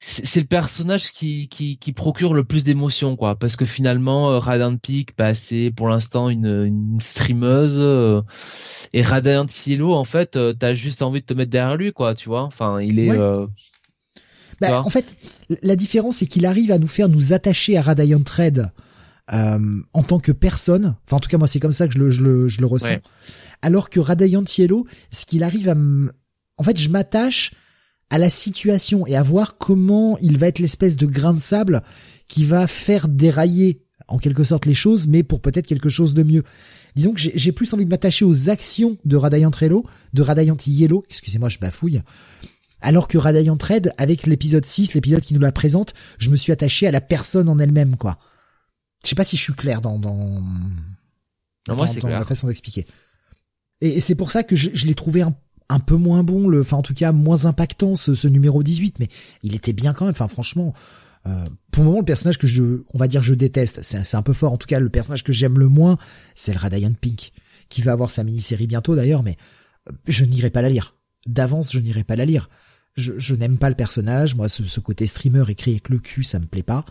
c'est 0.00 0.40
le 0.40 0.46
personnage 0.46 1.10
qui, 1.10 1.48
qui, 1.48 1.78
qui 1.78 1.92
procure 1.92 2.32
le 2.32 2.44
plus 2.44 2.62
d'émotions 2.62 3.16
quoi. 3.16 3.36
Parce 3.36 3.56
que 3.56 3.64
finalement 3.64 4.30
euh, 4.30 4.38
Radiant 4.38 4.76
Peak 4.76 5.16
bah, 5.18 5.34
c'est 5.34 5.72
pour 5.74 5.88
l'instant 5.88 6.28
une, 6.28 6.64
une 6.64 7.00
streameuse 7.00 7.78
euh, 7.78 8.22
et 8.92 9.02
Radiant 9.02 9.46
Yellow 9.66 9.92
en 9.92 10.04
fait 10.04 10.38
t'as 10.58 10.74
juste 10.74 11.02
envie 11.02 11.22
de 11.22 11.26
te 11.26 11.34
mettre 11.34 11.50
derrière 11.50 11.76
lui 11.76 11.92
quoi 11.92 12.14
tu 12.14 12.28
vois. 12.28 12.42
Enfin 12.42 12.80
il 12.80 13.00
est 13.00 13.18
bah, 14.60 14.82
en 14.82 14.90
fait, 14.90 15.14
la 15.62 15.76
différence 15.76 16.18
c'est 16.18 16.26
qu'il 16.26 16.46
arrive 16.46 16.72
à 16.72 16.78
nous 16.78 16.88
faire 16.88 17.08
nous 17.08 17.32
attacher 17.32 17.76
à 17.76 17.82
Radiant 17.82 18.22
Red 18.26 18.70
euh, 19.32 19.58
en 19.92 20.02
tant 20.02 20.18
que 20.18 20.32
personne. 20.32 20.96
Enfin, 21.06 21.16
en 21.16 21.20
tout 21.20 21.28
cas, 21.28 21.38
moi, 21.38 21.48
c'est 21.48 21.60
comme 21.60 21.72
ça 21.72 21.88
que 21.88 21.94
je 21.94 21.98
le, 21.98 22.10
je 22.10 22.22
le, 22.22 22.48
je 22.48 22.60
le 22.60 22.66
ressens. 22.66 23.00
Alors 23.62 23.90
que 23.90 24.00
Radiant 24.00 24.44
Yellow, 24.56 24.86
ce 25.10 25.26
qu'il 25.26 25.42
arrive 25.42 25.68
à 25.68 25.74
me... 25.74 26.12
En 26.58 26.62
fait, 26.62 26.78
je 26.78 26.88
m'attache 26.88 27.52
à 28.08 28.18
la 28.18 28.30
situation 28.30 29.06
et 29.06 29.16
à 29.16 29.22
voir 29.22 29.58
comment 29.58 30.16
il 30.20 30.38
va 30.38 30.46
être 30.46 30.60
l'espèce 30.60 30.96
de 30.96 31.06
grain 31.06 31.34
de 31.34 31.40
sable 31.40 31.82
qui 32.28 32.44
va 32.44 32.66
faire 32.66 33.08
dérailler 33.08 33.82
en 34.08 34.18
quelque 34.18 34.44
sorte 34.44 34.66
les 34.66 34.74
choses, 34.74 35.08
mais 35.08 35.24
pour 35.24 35.40
peut-être 35.40 35.66
quelque 35.66 35.88
chose 35.88 36.14
de 36.14 36.22
mieux. 36.22 36.44
Disons 36.94 37.12
que 37.12 37.20
j'ai 37.20 37.52
plus 37.52 37.74
envie 37.74 37.84
de 37.84 37.90
m'attacher 37.90 38.24
aux 38.24 38.48
actions 38.48 38.96
de 39.04 39.16
Radiant 39.16 39.50
Yellow, 39.60 39.84
de 40.12 40.22
Radiant 40.22 40.56
Yellow, 40.64 41.02
excusez-moi, 41.10 41.48
je 41.48 41.58
bafouille, 41.58 42.02
alors 42.86 43.08
que 43.08 43.18
Radiant 43.18 43.58
Red, 43.60 43.92
avec 43.98 44.26
l'épisode 44.26 44.64
6, 44.64 44.94
l'épisode 44.94 45.20
qui 45.20 45.34
nous 45.34 45.40
la 45.40 45.50
présente, 45.50 45.92
je 46.18 46.30
me 46.30 46.36
suis 46.36 46.52
attaché 46.52 46.86
à 46.86 46.92
la 46.92 47.00
personne 47.00 47.48
en 47.48 47.58
elle-même, 47.58 47.96
quoi. 47.96 48.16
Je 49.02 49.08
sais 49.08 49.16
pas 49.16 49.24
si 49.24 49.36
je 49.36 49.42
suis 49.42 49.54
clair 49.54 49.80
dans, 49.80 49.98
dans, 49.98 50.14
non, 51.66 51.74
moi, 51.74 51.86
dans, 52.00 52.08
la 52.08 52.24
façon 52.24 52.46
d'expliquer. 52.46 52.86
Et, 53.80 54.00
c'est 54.00 54.14
pour 54.14 54.30
ça 54.30 54.44
que 54.44 54.54
je, 54.54 54.70
je 54.72 54.86
l'ai 54.86 54.94
trouvé 54.94 55.22
un, 55.22 55.34
un, 55.68 55.80
peu 55.80 55.96
moins 55.96 56.22
bon, 56.22 56.46
le, 56.46 56.60
enfin 56.60 56.76
en 56.76 56.82
tout 56.82 56.94
cas 56.94 57.10
moins 57.10 57.46
impactant 57.46 57.96
ce, 57.96 58.14
ce 58.14 58.28
numéro 58.28 58.62
18, 58.62 59.00
mais 59.00 59.08
il 59.42 59.56
était 59.56 59.72
bien 59.72 59.92
quand 59.92 60.04
même. 60.04 60.14
Enfin 60.14 60.28
franchement, 60.28 60.72
euh, 61.26 61.44
pour 61.72 61.82
le 61.82 61.88
moment 61.88 61.98
le 61.98 62.04
personnage 62.04 62.38
que 62.38 62.46
je, 62.46 62.84
on 62.94 62.98
va 62.98 63.08
dire 63.08 63.20
je 63.20 63.34
déteste, 63.34 63.80
c'est 63.82 64.16
un 64.16 64.22
peu 64.22 64.32
fort. 64.32 64.52
En 64.52 64.58
tout 64.58 64.68
cas 64.68 64.78
le 64.78 64.90
personnage 64.90 65.24
que 65.24 65.32
j'aime 65.32 65.58
le 65.58 65.66
moins, 65.66 65.98
c'est 66.36 66.52
le 66.52 66.58
Radiant 66.58 66.94
Pink, 67.00 67.32
qui 67.68 67.82
va 67.82 67.90
avoir 67.90 68.12
sa 68.12 68.22
mini-série 68.22 68.68
bientôt 68.68 68.94
d'ailleurs, 68.94 69.24
mais 69.24 69.36
euh, 69.88 69.92
je 70.06 70.24
n'irai 70.24 70.50
pas 70.50 70.62
la 70.62 70.68
lire. 70.68 70.94
D'avance 71.26 71.72
je 71.72 71.80
n'irai 71.80 72.04
pas 72.04 72.14
la 72.14 72.26
lire 72.26 72.48
je, 72.96 73.12
je 73.18 73.34
n'aime 73.34 73.58
pas 73.58 73.68
le 73.68 73.74
personnage. 73.74 74.34
Moi, 74.34 74.48
ce, 74.48 74.64
ce, 74.64 74.80
côté 74.80 75.06
streamer 75.06 75.44
écrit 75.48 75.72
avec 75.72 75.88
le 75.88 75.98
cul, 75.98 76.24
ça 76.24 76.38
me 76.38 76.46
plaît 76.46 76.62
pas. 76.62 76.84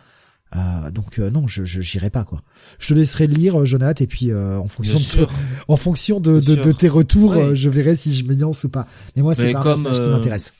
Euh, 0.55 0.91
donc 0.91 1.19
euh, 1.19 1.29
non, 1.29 1.47
je 1.47 1.65
j'irai 1.65 2.09
pas 2.09 2.23
quoi. 2.23 2.41
Je 2.79 2.89
te 2.89 2.93
laisserai 2.93 3.27
le 3.27 3.33
lire, 3.33 3.59
euh, 3.59 3.65
Jonathan, 3.65 4.03
et 4.03 4.07
puis 4.07 4.31
euh, 4.31 4.57
en 4.59 4.67
fonction 4.67 4.99
de 4.99 5.27
en 5.67 5.75
fonction 5.75 6.19
de, 6.19 6.39
de, 6.39 6.55
de, 6.55 6.71
tes 6.71 6.87
retours, 6.87 7.55
je 7.55 7.69
verrai 7.69 7.95
si 7.95 8.13
je 8.13 8.23
me 8.23 8.35
lance 8.35 8.63
ou 8.63 8.69
pas. 8.69 8.87
Mais 9.15 9.21
moi, 9.21 9.35
c'est 9.35 9.51
pas 9.51 9.63
comme, 9.63 9.71
un 9.71 9.83
personnage 9.83 10.01
qui 10.01 10.09
m'intéresse. 10.09 10.53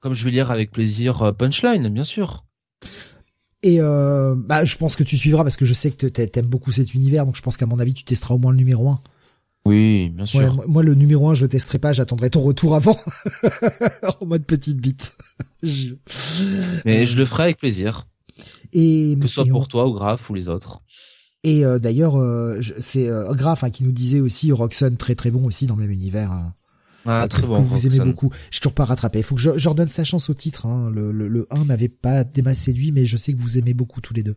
Comme 0.00 0.14
je 0.14 0.24
vais 0.24 0.32
lire 0.32 0.50
avec 0.50 0.70
plaisir 0.70 1.34
Punchline, 1.38 1.88
bien 1.88 2.04
sûr. 2.04 2.44
Et 3.62 3.78
bah, 3.80 4.64
je 4.64 4.76
pense 4.76 4.96
que 4.96 5.02
tu 5.02 5.16
suivras 5.16 5.44
parce 5.44 5.56
que 5.56 5.64
je 5.64 5.72
sais 5.72 5.90
que 5.90 6.06
t'aimes 6.06 6.46
beaucoup 6.46 6.72
cet 6.72 6.94
univers, 6.94 7.24
donc 7.24 7.36
je 7.36 7.42
pense 7.42 7.56
qu'à 7.56 7.66
mon 7.66 7.78
avis, 7.78 7.94
tu 7.94 8.04
testeras 8.04 8.34
au 8.34 8.38
moins 8.38 8.52
le 8.52 8.58
numéro 8.58 8.88
1. 8.88 9.00
Oui, 9.68 10.08
bien 10.08 10.24
sûr. 10.24 10.66
moi, 10.66 10.82
le 10.82 10.94
numéro 10.94 11.28
1, 11.28 11.34
je 11.34 11.42
le 11.42 11.48
testerai 11.50 11.78
pas, 11.78 11.92
j'attendrai 11.92 12.30
ton 12.30 12.40
retour 12.40 12.74
avant. 12.74 12.98
en 14.20 14.24
mode 14.24 14.46
petite 14.46 14.78
bite. 14.78 15.14
Mais 16.86 17.06
je 17.06 17.18
le 17.18 17.26
ferai 17.26 17.42
avec 17.44 17.58
plaisir. 17.58 18.06
Et, 18.72 19.14
que 19.20 19.26
ce 19.26 19.34
soit 19.34 19.44
pour 19.44 19.68
toi 19.68 19.86
ou 19.86 19.92
Graf 19.92 20.30
ou 20.30 20.34
les 20.34 20.48
autres. 20.48 20.80
Et 21.44 21.66
euh, 21.66 21.78
d'ailleurs, 21.78 22.18
euh, 22.18 22.60
c'est 22.78 23.08
euh, 23.08 23.34
Graf 23.34 23.62
hein, 23.62 23.68
qui 23.68 23.84
nous 23.84 23.92
disait 23.92 24.20
aussi 24.20 24.52
Roxanne 24.52 24.96
très 24.96 25.14
très 25.14 25.30
bon 25.30 25.44
aussi 25.44 25.66
dans 25.66 25.76
le 25.76 25.82
même 25.82 25.90
univers. 25.90 26.32
Hein. 26.32 26.54
Ah, 27.04 27.28
très 27.28 27.42
bon, 27.42 27.60
que 27.60 27.66
vous 27.66 27.86
aimez 27.86 28.00
beaucoup. 28.00 28.30
Je 28.50 28.60
toujours 28.60 28.74
pas 28.74 28.86
rattrapé. 28.86 29.18
Il 29.18 29.24
faut 29.24 29.34
que 29.34 29.40
je, 29.40 29.58
je 29.58 29.68
redonne 29.68 29.88
sa 29.88 30.04
chance 30.04 30.30
au 30.30 30.34
titre. 30.34 30.64
Hein. 30.64 30.90
Le, 30.90 31.12
le, 31.12 31.28
le 31.28 31.46
1 31.50 31.64
m'avait 31.64 31.88
pas 31.88 32.24
déma 32.24 32.54
séduit, 32.54 32.90
mais 32.90 33.04
je 33.04 33.18
sais 33.18 33.34
que 33.34 33.38
vous 33.38 33.58
aimez 33.58 33.74
beaucoup 33.74 34.00
tous 34.00 34.14
les 34.14 34.22
deux. 34.22 34.36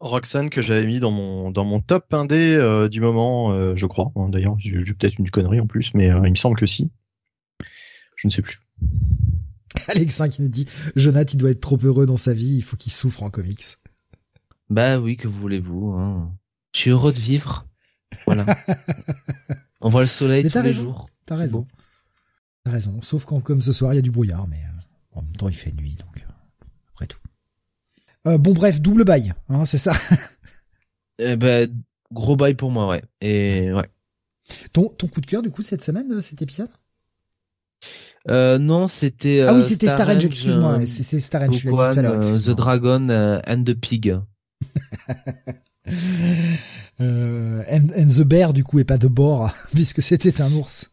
Roxanne 0.00 0.48
que 0.48 0.62
j'avais 0.62 0.86
mis 0.86 1.00
dans 1.00 1.10
mon 1.10 1.50
dans 1.50 1.64
mon 1.64 1.80
top 1.80 2.12
1D 2.12 2.34
euh, 2.34 2.88
du 2.88 3.00
moment, 3.00 3.52
euh, 3.52 3.74
je 3.74 3.86
crois. 3.86 4.12
Hein, 4.14 4.28
d'ailleurs, 4.28 4.56
j'ai 4.58 4.78
peut-être 4.94 5.18
une 5.18 5.30
connerie 5.30 5.60
en 5.60 5.66
plus, 5.66 5.92
mais 5.94 6.10
euh, 6.10 6.20
il 6.24 6.30
me 6.30 6.36
semble 6.36 6.56
que 6.56 6.66
si. 6.66 6.90
Je 8.16 8.28
ne 8.28 8.32
sais 8.32 8.42
plus. 8.42 8.60
Alexin 9.88 10.28
qui 10.28 10.42
nous 10.42 10.48
dit 10.48 10.66
Jonathan, 10.94 11.32
il 11.34 11.36
doit 11.38 11.50
être 11.50 11.60
trop 11.60 11.78
heureux 11.82 12.06
dans 12.06 12.16
sa 12.16 12.32
vie, 12.32 12.56
il 12.56 12.62
faut 12.62 12.76
qu'il 12.76 12.92
souffre 12.92 13.22
en 13.22 13.30
comics. 13.30 13.64
Bah 14.70 14.98
oui, 14.98 15.16
que 15.16 15.28
voulez-vous 15.28 15.92
hein. 15.92 16.32
Je 16.74 16.80
suis 16.80 16.90
heureux 16.90 17.12
de 17.12 17.20
vivre. 17.20 17.66
Voilà. 18.26 18.44
On 19.80 19.88
voit 19.88 20.02
le 20.02 20.06
soleil 20.06 20.48
tous 20.48 20.62
les 20.62 20.72
jours. 20.72 21.08
T'as 21.26 21.36
raison. 21.36 21.66
T'as 22.64 22.72
raison. 22.72 23.00
Sauf 23.02 23.24
quand, 23.24 23.40
comme 23.40 23.62
ce 23.62 23.72
soir, 23.72 23.92
il 23.94 23.96
y 23.96 23.98
a 23.98 24.02
du 24.02 24.10
brouillard, 24.10 24.46
mais 24.46 24.62
en 25.12 25.22
même 25.22 25.36
temps, 25.36 25.48
il 25.48 25.56
fait 25.56 25.72
nuit, 25.72 25.96
donc. 25.96 26.27
Euh, 28.28 28.38
bon 28.38 28.52
bref, 28.52 28.80
double 28.80 29.04
bail, 29.04 29.32
hein, 29.48 29.64
c'est 29.64 29.78
ça. 29.78 29.92
eh 31.18 31.36
ben, 31.36 31.70
gros 32.12 32.36
bail 32.36 32.54
pour 32.54 32.70
moi, 32.70 32.88
ouais. 32.88 33.02
Et 33.20 33.72
ouais. 33.72 33.88
Ton, 34.72 34.88
ton 34.88 35.06
coup 35.06 35.20
de 35.20 35.26
cœur, 35.26 35.42
du 35.42 35.50
coup, 35.50 35.62
cette 35.62 35.82
semaine, 35.82 36.20
cet 36.22 36.42
épisode? 36.42 36.70
Euh, 38.28 38.58
non, 38.58 38.86
c'était. 38.86 39.44
ah 39.46 39.54
oui, 39.54 39.62
c'était 39.62 39.88
Star 39.88 40.10
excuse-moi. 40.10 40.80
C'est 40.86 41.20
Star 41.20 41.42
Range, 41.42 41.62
tout 41.62 41.80
à 41.80 41.92
l'heure. 41.94 42.20
The 42.20 42.50
Dragon 42.50 43.08
and 43.46 43.64
the 43.64 43.74
Pig. 43.74 44.18
euh, 47.00 47.62
and, 47.70 47.88
and, 47.96 48.08
the 48.08 48.24
Bear, 48.24 48.52
du 48.52 48.64
coup, 48.64 48.78
et 48.78 48.84
pas 48.84 48.98
The 48.98 49.06
Boar, 49.06 49.54
puisque 49.72 50.02
c'était 50.02 50.42
un 50.42 50.52
ours. 50.52 50.90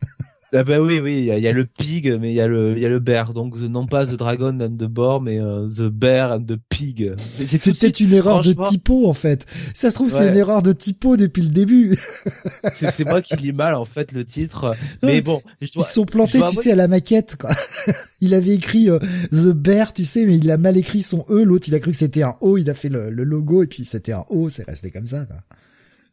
Ah 0.58 0.64
bah 0.64 0.80
oui, 0.80 1.00
oui, 1.00 1.28
il 1.30 1.40
y, 1.40 1.48
a 1.48 1.52
le 1.52 1.66
pig, 1.66 2.18
mais 2.18 2.32
il 2.32 2.36
y 2.36 2.40
a 2.40 2.48
le, 2.48 2.78
il 2.78 2.82
y 2.82 2.86
a 2.86 2.90
le 2.90 3.00
bear. 3.00 3.34
Donc 3.34 3.58
non 3.58 3.86
pas 3.88 4.06
the 4.06 4.14
dragon 4.14 4.58
and 4.62 4.78
the 4.78 4.86
boar, 4.86 5.20
mais 5.20 5.38
euh, 5.40 5.68
the 5.68 5.90
bear 5.90 6.32
and 6.32 6.46
the 6.46 6.58
pig. 6.70 7.14
C'est 7.58 7.78
peut-être 7.78 8.00
une 8.00 8.14
erreur 8.14 8.42
de 8.42 8.54
typo 8.54 9.10
en 9.10 9.14
fait. 9.14 9.46
Ça 9.74 9.90
se 9.90 9.96
trouve 9.96 10.10
c'est 10.10 10.30
une 10.30 10.38
erreur 10.38 10.62
de 10.62 10.72
typo 10.72 11.18
depuis 11.18 11.42
le 11.42 11.50
début. 11.50 12.00
c'est 12.80 13.04
moi 13.06 13.22
qui 13.22 13.36
lis 13.36 13.52
mal 13.52 13.76
en 13.76 13.84
fait 13.84 14.14
le 14.14 14.24
titre. 14.24 14.72
Mais 15.04 15.20
bon, 15.22 15.42
je 15.62 15.74
dois, 15.74 15.84
ils 15.84 15.94
sont 15.94 16.06
plantés, 16.06 16.40
tu 16.50 16.56
sais, 16.56 16.72
à 16.72 16.76
la 16.76 16.88
maquette. 16.88 17.36
Quoi. 17.36 17.52
il 18.22 18.34
avait 18.34 18.56
écrit 18.56 18.90
euh, 18.90 19.00
the 19.32 19.54
bear, 19.54 19.92
tu 19.92 20.06
sais, 20.06 20.26
mais 20.26 20.38
il 20.38 20.50
a 20.52 20.58
mal 20.58 20.78
écrit 20.78 21.02
son 21.02 21.26
e. 21.30 21.44
L'autre, 21.44 21.68
il 21.68 21.76
a 21.76 21.80
cru 21.80 21.92
que 21.92 21.98
c'était 21.98 22.24
un 22.24 22.36
o. 22.40 22.58
Il 22.58 22.70
a 22.70 22.74
fait 22.74 22.90
le, 22.90 23.10
le 23.10 23.24
logo 23.26 23.62
et 23.62 23.68
puis 23.68 23.84
c'était 23.84 24.14
un 24.14 24.24
o. 24.30 24.48
C'est 24.50 24.66
resté 24.66 24.90
comme 24.90 25.08
ça. 25.08 25.26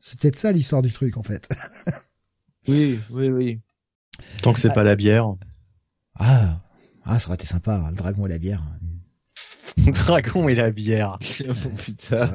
C'est 0.01 0.19
peut-être 0.19 0.37
ça 0.37 0.51
l'histoire 0.51 0.83
du 0.83 0.91
truc 0.91 1.17
en 1.17 1.23
fait. 1.23 1.49
oui, 2.69 2.99
oui, 3.11 3.29
oui. 3.29 3.61
Tant 4.43 4.53
que 4.53 4.61
c'est 4.61 4.75
pas 4.75 4.83
la 4.83 4.97
bière. 4.97 5.33
Ah, 6.19 6.61
ah, 7.05 7.19
ça 7.19 7.29
aurait 7.29 7.37
été 7.37 7.47
sympa, 7.47 7.89
le 7.91 7.97
dragon 7.97 8.27
et 8.27 8.29
la 8.29 8.39
bière. 8.39 8.63
Dragon 9.87 10.49
et 10.49 10.55
la 10.55 10.71
bière. 10.71 11.19
putain. 11.85 12.31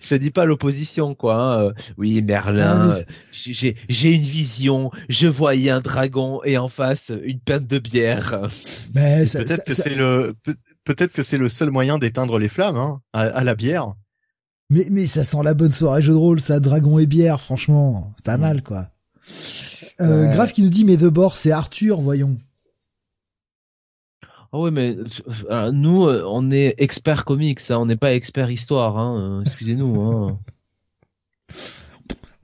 Je 0.00 0.14
dis 0.16 0.30
pas 0.30 0.44
l'opposition, 0.44 1.14
quoi. 1.14 1.66
Hein. 1.68 1.72
Oui, 1.96 2.20
Merlin, 2.20 2.92
j'ai 3.32 3.76
j'ai 3.88 4.10
une 4.10 4.22
vision. 4.22 4.90
Je 5.08 5.28
voyais 5.28 5.70
un 5.70 5.80
dragon 5.80 6.40
et 6.44 6.58
en 6.58 6.68
face 6.68 7.10
une 7.24 7.40
pinte 7.40 7.66
de 7.66 7.78
bière. 7.78 8.48
Mais 8.94 9.24
peut-être 9.24 9.64
que 9.64 9.72
c'est 9.72 9.94
le 9.94 10.34
peut-être 10.84 11.12
que 11.12 11.22
c'est 11.22 11.38
le 11.38 11.48
seul 11.48 11.70
moyen 11.70 11.98
d'éteindre 11.98 12.38
les 12.38 12.48
flammes, 12.48 12.76
hein, 12.76 13.00
à, 13.14 13.42
la 13.42 13.54
bière. 13.54 13.94
Mais 14.68 14.86
mais 14.90 15.06
ça 15.06 15.24
sent 15.24 15.42
la 15.42 15.54
bonne 15.54 15.72
soirée 15.72 16.02
jeu 16.02 16.12
de 16.12 16.18
rôle, 16.18 16.40
ça, 16.40 16.60
dragon 16.60 16.98
et 16.98 17.06
bière, 17.06 17.40
franchement, 17.40 18.12
pas 18.24 18.36
mm. 18.36 18.40
mal, 18.40 18.62
quoi. 18.62 18.88
Euh, 20.00 20.26
Grave 20.26 20.52
qui 20.52 20.62
nous 20.62 20.68
dit 20.68 20.84
mais 20.84 20.96
The 20.96 21.04
Bord 21.04 21.36
c'est 21.36 21.52
Arthur, 21.52 22.00
voyons. 22.00 22.36
Ah 24.54 24.58
oui, 24.58 24.70
mais 24.70 24.96
euh, 25.50 25.72
nous, 25.72 26.04
euh, 26.04 26.24
on 26.26 26.50
est 26.50 26.74
expert 26.76 27.24
comics, 27.24 27.60
hein, 27.70 27.78
on 27.78 27.86
n'est 27.86 27.96
pas 27.96 28.12
expert 28.12 28.50
histoire, 28.50 28.98
hein, 28.98 29.42
excusez-nous. 29.46 30.00
Hein. 30.02 30.38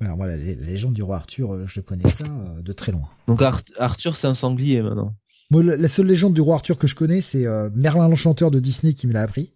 Alors 0.01 0.17
moi, 0.17 0.27
la, 0.27 0.37
légende 0.37 0.95
du 0.95 1.03
roi 1.03 1.17
Arthur, 1.17 1.67
je 1.67 1.81
connais 1.81 2.09
ça 2.09 2.25
de 2.61 2.73
très 2.73 2.93
loin. 2.93 3.09
Donc 3.27 3.43
Arthur, 3.79 4.17
c'est 4.17 4.27
un 4.27 4.35
sanglier 4.35 4.81
maintenant. 4.81 5.15
Moi, 5.51 5.63
la, 5.63 5.89
seule 5.89 6.07
légende 6.07 6.35
du 6.35 6.41
roi 6.41 6.55
Arthur 6.55 6.79
que 6.79 6.87
je 6.87 6.95
connais, 6.95 7.21
c'est 7.21 7.47
Merlin 7.75 8.09
l'enchanteur 8.09 8.51
de 8.51 8.59
Disney 8.59 8.95
qui 8.95 9.07
me 9.07 9.13
l'a 9.13 9.23
appris 9.23 9.53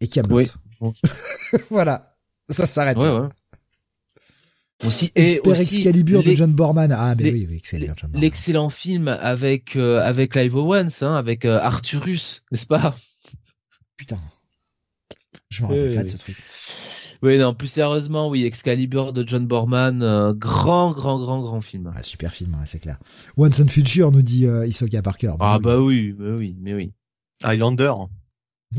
et 0.00 0.08
qui 0.08 0.20
a 0.20 0.22
Oui. 0.30 0.48
voilà, 1.70 2.16
ça 2.48 2.64
s'arrête. 2.66 2.96
Ouais, 2.96 3.10
ouais. 3.10 3.26
Aussi, 4.86 5.10
Expert 5.16 5.60
Excalibur 5.60 6.22
de 6.22 6.34
John 6.34 6.52
Borman. 6.52 6.92
Ah, 6.92 7.14
mais 7.16 7.32
oui, 7.32 7.46
oui, 7.48 7.56
Excalibur 7.56 7.94
John 7.96 8.10
Borman. 8.10 8.22
L'excellent 8.22 8.68
film 8.68 9.08
avec 9.08 9.74
euh, 9.74 10.00
avec 10.00 10.36
Live 10.36 10.54
Owens, 10.54 11.02
hein, 11.02 11.16
avec 11.16 11.44
euh, 11.44 11.58
Arthurus, 11.58 12.44
n'est-ce 12.52 12.66
pas? 12.66 12.94
Putain, 13.96 14.18
je 15.50 15.62
me 15.62 15.68
rappelle 15.68 15.94
pas 15.94 16.04
de 16.04 16.08
ce 16.08 16.16
truc. 16.16 16.36
Oui, 17.20 17.36
non, 17.36 17.52
plus 17.52 17.66
sérieusement, 17.66 18.28
oui, 18.28 18.44
Excalibur 18.44 19.12
de 19.12 19.26
John 19.26 19.44
Borman, 19.44 20.02
euh, 20.02 20.32
grand, 20.32 20.92
grand, 20.92 21.18
grand, 21.18 21.42
grand 21.42 21.60
film. 21.60 21.92
Ah, 21.96 22.02
super 22.04 22.32
film, 22.32 22.56
c'est 22.64 22.78
clair. 22.78 22.98
Once 23.36 23.58
and 23.58 23.66
Future 23.66 24.12
nous 24.12 24.22
dit 24.22 24.46
euh, 24.46 24.64
Isoka 24.64 25.02
Parker. 25.02 25.32
Bah 25.38 25.54
ah 25.54 25.58
bah 25.58 25.80
oui, 25.80 26.12
bah 26.16 26.36
oui, 26.36 26.56
mais 26.60 26.74
oui. 26.74 26.92
Highlander. 27.42 27.92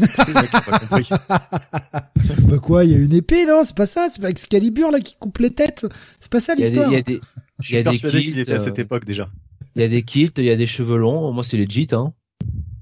bah 2.48 2.60
quoi, 2.62 2.86
il 2.86 2.92
y 2.92 2.94
a 2.94 2.98
une 2.98 3.14
épée, 3.14 3.46
non? 3.48 3.64
C'est 3.64 3.76
pas 3.76 3.88
ça 3.88 4.08
C'est 4.12 4.22
pas 4.22 4.30
Excalibur 4.30 4.92
là 4.92 5.00
qui 5.00 5.16
coupe 5.20 5.40
les 5.40 5.50
têtes 5.50 5.88
C'est 6.20 6.32
pas 6.32 6.40
ça 6.40 6.54
l'histoire 6.54 6.92
Il 6.92 6.94
y 6.94 6.98
a 6.98 7.02
des, 7.02 7.20
Je 7.60 7.66
suis 7.66 7.84
persuadé 7.84 8.24
qu'il 8.24 8.38
était 8.40 8.54
à 8.54 8.60
cette 8.60 8.78
euh, 8.78 8.84
époque 8.84 9.06
déjà. 9.06 9.30
Il 9.76 9.82
y 9.82 9.86
a 9.86 9.88
des 9.88 10.04
kilts, 10.04 10.38
il 10.38 10.46
y 10.46 10.52
a 10.52 10.56
des 10.56 10.68
cheveux 10.68 10.98
longs. 10.98 11.32
Moi, 11.32 11.44
c'est 11.44 11.58
legit, 11.58 11.88
hein. 11.92 12.14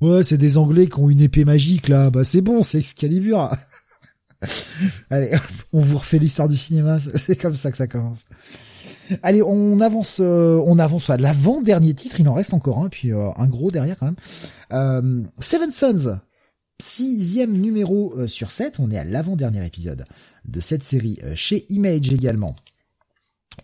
Ouais, 0.01 0.23
c'est 0.23 0.37
des 0.37 0.57
Anglais 0.57 0.87
qui 0.87 0.99
ont 0.99 1.09
une 1.09 1.21
épée 1.21 1.45
magique 1.45 1.87
là. 1.87 2.11
Bah 2.11 2.23
c'est 2.23 2.41
bon, 2.41 2.61
c'est 2.61 2.77
Excalibur. 2.77 3.49
Allez, 5.09 5.31
on 5.73 5.81
vous 5.81 5.97
refait 5.97 6.19
l'histoire 6.19 6.47
du 6.47 6.57
cinéma. 6.57 6.99
C'est 6.99 7.35
comme 7.35 7.55
ça 7.55 7.71
que 7.71 7.77
ça 7.77 7.87
commence. 7.87 8.25
Allez, 9.23 9.41
on 9.41 9.79
avance, 9.79 10.19
euh, 10.21 10.61
on 10.65 10.77
avance 10.77 11.09
à 11.09 11.17
l'avant-dernier 11.17 11.93
titre. 11.93 12.19
Il 12.19 12.27
en 12.27 12.33
reste 12.33 12.53
encore 12.53 12.79
un, 12.79 12.89
puis 12.89 13.13
euh, 13.13 13.29
un 13.37 13.47
gros 13.47 13.71
derrière 13.71 13.95
quand 13.97 14.07
même. 14.07 15.29
Seven 15.39 15.71
Sons, 15.71 16.19
sixième 16.81 17.53
numéro 17.53 18.13
euh, 18.17 18.27
sur 18.27 18.51
7, 18.51 18.79
on 18.79 18.91
est 18.91 18.97
à 18.97 19.03
l'avant-dernier 19.03 19.65
épisode 19.65 20.05
de 20.45 20.59
cette 20.59 20.83
série 20.83 21.19
euh, 21.23 21.33
chez 21.35 21.65
Image 21.69 22.13
également. 22.13 22.55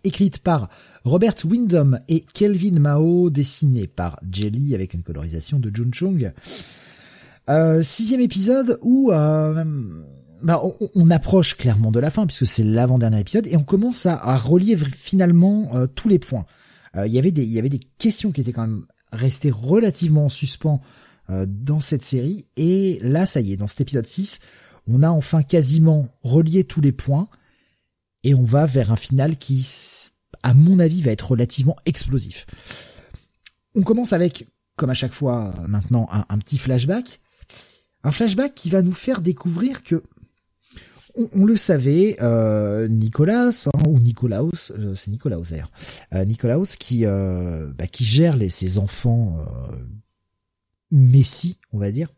Écrite 0.04 0.40
par 0.40 0.70
Robert 1.04 1.36
Wyndham 1.46 2.00
et 2.10 2.22
Kelvin 2.34 2.80
Mao, 2.80 3.30
dessinée 3.30 3.86
par 3.86 4.20
Jelly 4.30 4.74
avec 4.74 4.96
une 4.96 5.04
colorisation 5.04 5.60
de 5.60 5.72
Jun 5.74 5.92
Chung. 5.94 6.32
Euh, 7.50 7.84
sixième 7.84 8.22
épisode 8.22 8.80
où 8.82 9.12
bah, 9.12 10.64
on, 10.96 11.12
approche 11.12 11.56
clairement 11.56 11.92
de 11.92 12.00
la 12.00 12.10
fin 12.10 12.26
puisque 12.26 12.48
c'est 12.48 12.64
l'avant-dernier 12.64 13.20
épisode 13.20 13.46
et 13.46 13.56
on 13.56 13.64
commence 13.64 14.08
à, 14.08 14.36
relier 14.38 14.76
finalement 14.78 15.72
tous 15.94 16.10
les 16.10 16.20
points. 16.20 16.46
Il 16.96 17.12
y 17.12 17.20
avait 17.20 17.32
des 17.32 17.44
il 17.44 17.52
y 17.52 17.60
avait 17.60 17.70
des 17.70 17.82
questions 18.00 18.32
qui 18.32 18.42
étaient 18.42 18.52
quand 18.52 18.68
même 18.68 18.86
restées 19.12 19.52
relativement 19.52 20.26
en 20.26 20.30
suspens 20.30 20.82
dans 21.30 21.80
cette 21.80 22.04
série. 22.04 22.46
Et 22.58 23.00
là, 23.02 23.26
ça 23.26 23.42
y 23.42 23.54
est, 23.54 23.58
dans 23.58 23.68
cet 23.68 23.82
épisode 23.82 24.06
6, 24.06 24.40
on 24.88 25.04
a 25.04 25.10
enfin 25.10 25.44
quasiment 25.44 26.10
relié 26.22 26.64
tous 26.64 26.82
les 26.82 26.92
points 26.92 27.28
et 28.24 28.34
on 28.34 28.44
va 28.44 28.66
vers 28.66 28.92
un 28.92 28.96
final 28.96 29.38
qui, 29.38 29.68
à 30.44 30.54
mon 30.54 30.80
avis, 30.80 31.02
va 31.02 31.12
être 31.12 31.32
relativement 31.32 31.76
explosif. 31.86 32.46
On 33.76 33.82
commence 33.82 34.14
avec, 34.14 34.48
comme 34.76 34.90
à 34.90 34.94
chaque 34.94 35.14
fois 35.14 35.54
maintenant, 35.68 36.08
un, 36.12 36.38
petit 36.38 36.58
flashback. 36.58 37.20
Un 38.04 38.12
flashback 38.12 38.54
qui 38.54 38.70
va 38.70 38.82
nous 38.82 38.94
faire 38.94 39.22
découvrir 39.22 39.84
que 39.84 40.04
on, 41.16 41.46
le 41.46 41.56
savait, 41.56 42.18
euh, 42.24 42.88
Nicolas 42.88 43.68
hein, 43.68 43.84
ou 43.88 44.00
Nicolaus, 44.00 44.72
euh, 44.72 44.96
c'est 44.96 45.12
Nicolaus 45.12 45.52
d'ailleurs, 45.52 45.72
euh, 46.14 46.26
Nicolaus 46.26 46.76
qui 46.76 47.06
bah, 47.06 47.86
qui 47.86 48.04
gère 48.04 48.36
les, 48.36 48.50
ses 48.50 48.80
enfants 48.80 49.38
Messie, 50.94 51.60
on 51.74 51.80
va 51.80 51.92
dire, 51.92 52.14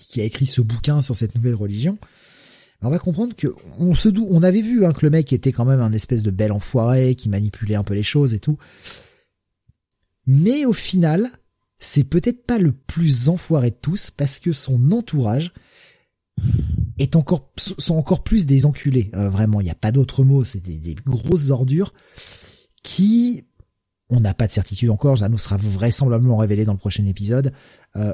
qui 0.00 0.20
a 0.20 0.24
écrit 0.24 0.46
ce 0.46 0.62
bouquin 0.62 1.02
sur 1.02 1.14
cette 1.14 1.34
nouvelle 1.34 1.54
religion, 1.54 1.98
on 2.84 2.90
va 2.90 2.98
comprendre 2.98 3.34
que 3.36 3.54
on 3.78 3.94
se 3.94 4.08
doute, 4.08 4.26
on 4.30 4.42
avait 4.42 4.60
vu 4.60 4.84
hein, 4.84 4.92
que 4.92 5.06
le 5.06 5.10
mec 5.10 5.32
était 5.32 5.52
quand 5.52 5.64
même 5.64 5.80
un 5.80 5.92
espèce 5.92 6.22
de 6.22 6.30
bel 6.30 6.50
enfoiré 6.50 7.14
qui 7.14 7.28
manipulait 7.28 7.76
un 7.76 7.84
peu 7.84 7.94
les 7.94 8.02
choses 8.02 8.34
et 8.34 8.40
tout. 8.40 8.58
Mais 10.26 10.64
au 10.64 10.72
final, 10.72 11.30
c'est 11.78 12.04
peut-être 12.04 12.44
pas 12.44 12.58
le 12.58 12.72
plus 12.72 13.28
enfoiré 13.28 13.70
de 13.70 13.76
tous 13.80 14.10
parce 14.10 14.40
que 14.40 14.52
son 14.52 14.90
entourage 14.92 15.52
est 16.98 17.16
encore 17.16 17.52
sont 17.56 17.96
encore 17.96 18.24
plus 18.24 18.46
des 18.46 18.66
enculés. 18.66 19.10
Euh, 19.14 19.28
vraiment, 19.28 19.60
il 19.60 19.64
n'y 19.64 19.70
a 19.70 19.76
pas 19.76 19.92
d'autre 19.92 20.24
mot. 20.24 20.44
C'est 20.44 20.60
des, 20.60 20.94
grosses 20.94 21.50
ordures 21.50 21.92
qui 22.82 23.44
on 24.12 24.20
n'a 24.20 24.34
pas 24.34 24.46
de 24.46 24.52
certitude 24.52 24.90
encore, 24.90 25.18
ça 25.18 25.28
nous 25.28 25.38
sera 25.38 25.56
vraisemblablement 25.56 26.36
révélé 26.36 26.64
dans 26.64 26.72
le 26.72 26.78
prochain 26.78 27.04
épisode. 27.06 27.52
Euh, 27.96 28.12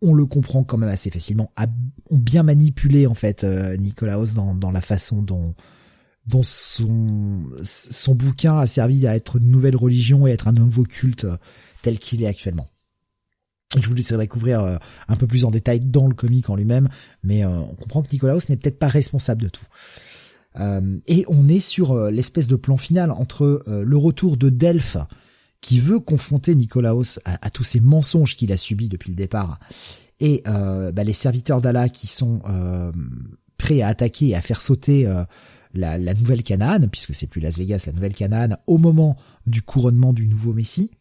on 0.00 0.14
le 0.14 0.26
comprend 0.26 0.64
quand 0.64 0.78
même 0.78 0.88
assez 0.88 1.10
facilement, 1.10 1.52
ont 2.10 2.16
bien 2.16 2.42
manipulé 2.42 3.06
en 3.06 3.14
fait 3.14 3.44
euh, 3.44 3.76
Nicolaos 3.76 4.34
dans, 4.34 4.70
la 4.70 4.80
façon 4.80 5.22
dont 5.22 5.54
son 6.42 8.14
bouquin 8.14 8.58
a 8.58 8.66
servi 8.66 9.06
à 9.06 9.16
être 9.16 9.36
une 9.36 9.50
nouvelle 9.50 9.76
religion 9.76 10.26
et 10.26 10.30
être 10.30 10.48
un 10.48 10.52
nouveau 10.52 10.84
culte 10.84 11.24
euh, 11.24 11.36
tel 11.82 11.98
qu'il 11.98 12.22
est 12.22 12.26
actuellement. 12.26 12.68
Je 13.76 13.86
vous 13.86 13.94
laisserai 13.94 14.18
découvrir 14.18 14.60
euh, 14.60 14.76
un 15.08 15.16
peu 15.16 15.26
plus 15.26 15.44
en 15.44 15.50
détail 15.50 15.80
dans 15.80 16.06
le 16.06 16.14
comic 16.14 16.48
en 16.48 16.56
lui-même, 16.56 16.88
mais 17.22 17.44
on 17.44 17.74
comprend 17.74 18.02
que 18.02 18.08
Nicolaos 18.12 18.40
n'est 18.48 18.56
peut-être 18.56 18.78
pas 18.78 18.88
responsable 18.88 19.42
de 19.42 19.48
tout. 19.48 19.66
Euh, 20.56 20.98
et 21.06 21.24
on 21.28 21.48
est 21.48 21.60
sur 21.60 21.92
euh, 21.92 22.10
l'espèce 22.10 22.48
de 22.48 22.56
plan 22.56 22.76
final 22.76 23.10
entre 23.10 23.62
euh, 23.68 23.84
le 23.84 23.96
retour 23.96 24.36
de 24.36 24.48
Delphes, 24.48 24.98
qui 25.60 25.80
veut 25.80 26.00
confronter 26.00 26.54
Nicolaos 26.54 27.18
à, 27.24 27.50
tous 27.50 27.64
ces 27.64 27.80
mensonges 27.80 28.36
qu'il 28.36 28.52
a 28.52 28.56
subis 28.56 28.88
depuis 28.88 29.10
le 29.10 29.16
départ, 29.16 29.58
et 30.20 30.42
bah, 30.46 31.02
les 31.02 31.12
serviteurs 31.12 31.60
d'Allah 31.60 31.88
qui 31.88 32.06
sont 32.06 32.42
prêts 33.56 33.82
à 33.82 33.88
attaquer 33.88 34.28
et 34.28 34.34
à 34.36 34.40
faire 34.40 34.60
sauter 34.60 35.12
la, 35.74 36.14
nouvelle 36.14 36.44
Canaan, 36.44 36.86
puisque 36.86 37.12
c'est 37.12 37.26
plus 37.26 37.40
Las 37.40 37.58
Vegas, 37.58 37.82
la 37.88 37.92
nouvelle 37.92 38.14
Canaan, 38.14 38.56
au 38.68 38.78
moment 38.78 39.16
du 39.48 39.60
couronnement 39.62 40.12
du 40.12 40.28
nouveau 40.28 40.52
Messie. 40.52 40.92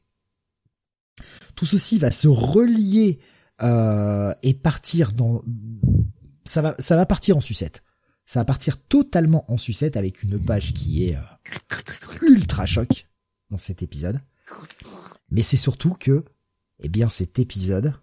Tout 1.53 1.67
ceci 1.67 1.99
va 1.99 2.09
se 2.09 2.27
relier 2.27 3.19
et 3.61 4.53
partir 4.55 5.11
dans... 5.11 5.43
Ça 6.45 6.63
va, 6.63 6.73
ça 6.79 6.95
va 6.95 7.05
partir 7.05 7.37
en 7.37 7.41
sucette 7.41 7.83
ça 8.27 8.41
va 8.41 8.45
partir 8.45 8.79
totalement 8.83 9.49
en 9.51 9.57
sucette 9.57 9.97
avec 9.97 10.21
une 10.21 10.37
page 10.37 10.73
qui 10.73 11.05
est 11.05 11.15
euh, 11.15 12.27
ultra 12.27 12.65
choc 12.65 13.07
dans 13.49 13.57
cet 13.57 13.81
épisode. 13.81 14.19
Mais 15.31 15.43
c'est 15.43 15.57
surtout 15.57 15.95
que, 15.97 16.25
eh 16.79 16.89
bien, 16.89 17.09
cet 17.09 17.39
épisode 17.39 17.93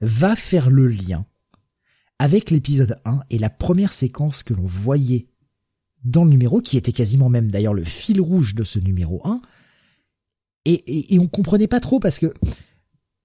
va 0.00 0.36
faire 0.36 0.70
le 0.70 0.86
lien 0.86 1.26
avec 2.20 2.50
l'épisode 2.50 2.96
1 3.04 3.24
et 3.28 3.38
la 3.38 3.50
première 3.50 3.92
séquence 3.92 4.44
que 4.44 4.54
l'on 4.54 4.62
voyait 4.62 5.26
dans 6.04 6.24
le 6.24 6.30
numéro, 6.30 6.60
qui 6.60 6.76
était 6.76 6.92
quasiment 6.92 7.28
même 7.28 7.50
d'ailleurs 7.50 7.74
le 7.74 7.84
fil 7.84 8.20
rouge 8.20 8.54
de 8.54 8.62
ce 8.62 8.78
numéro 8.78 9.20
1. 9.26 9.42
Et, 10.64 10.74
et, 10.74 11.14
et 11.14 11.18
on 11.18 11.26
comprenait 11.26 11.66
pas 11.66 11.80
trop 11.80 11.98
parce 11.98 12.20
que 12.20 12.32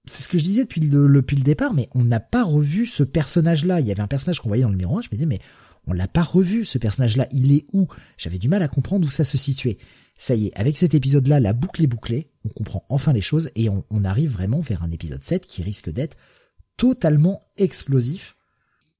c'est 0.05 0.23
ce 0.23 0.29
que 0.29 0.39
je 0.39 0.43
disais 0.43 0.63
depuis 0.63 0.81
le, 0.81 1.07
depuis 1.07 1.37
le 1.37 1.43
départ, 1.43 1.75
mais 1.75 1.87
on 1.93 2.03
n'a 2.03 2.19
pas 2.19 2.43
revu 2.43 2.87
ce 2.87 3.03
personnage-là. 3.03 3.79
Il 3.79 3.87
y 3.87 3.91
avait 3.91 4.01
un 4.01 4.07
personnage 4.07 4.39
qu'on 4.39 4.47
voyait 4.47 4.63
dans 4.63 4.69
le 4.69 4.75
numéro 4.75 4.97
1, 4.97 5.03
je 5.03 5.09
me 5.09 5.15
disais, 5.15 5.27
mais 5.27 5.39
on 5.87 5.93
l'a 5.93 6.07
pas 6.07 6.23
revu, 6.23 6.65
ce 6.65 6.77
personnage-là. 6.77 7.27
Il 7.31 7.51
est 7.51 7.65
où? 7.73 7.87
J'avais 8.17 8.37
du 8.37 8.49
mal 8.49 8.61
à 8.63 8.67
comprendre 8.67 9.07
où 9.07 9.11
ça 9.11 9.23
se 9.23 9.37
situait. 9.37 9.77
Ça 10.17 10.35
y 10.35 10.47
est, 10.47 10.59
avec 10.59 10.77
cet 10.77 10.93
épisode-là, 10.93 11.39
la 11.39 11.53
boucle 11.53 11.83
est 11.83 11.87
bouclée, 11.87 12.29
on 12.45 12.49
comprend 12.49 12.85
enfin 12.89 13.11
les 13.11 13.21
choses, 13.21 13.49
et 13.55 13.69
on, 13.69 14.03
arrive 14.03 14.31
vraiment 14.31 14.61
vers 14.61 14.83
un 14.83 14.91
épisode 14.91 15.23
7 15.23 15.47
qui 15.47 15.63
risque 15.63 15.89
d'être 15.89 16.15
totalement 16.77 17.41
explosif. 17.57 18.35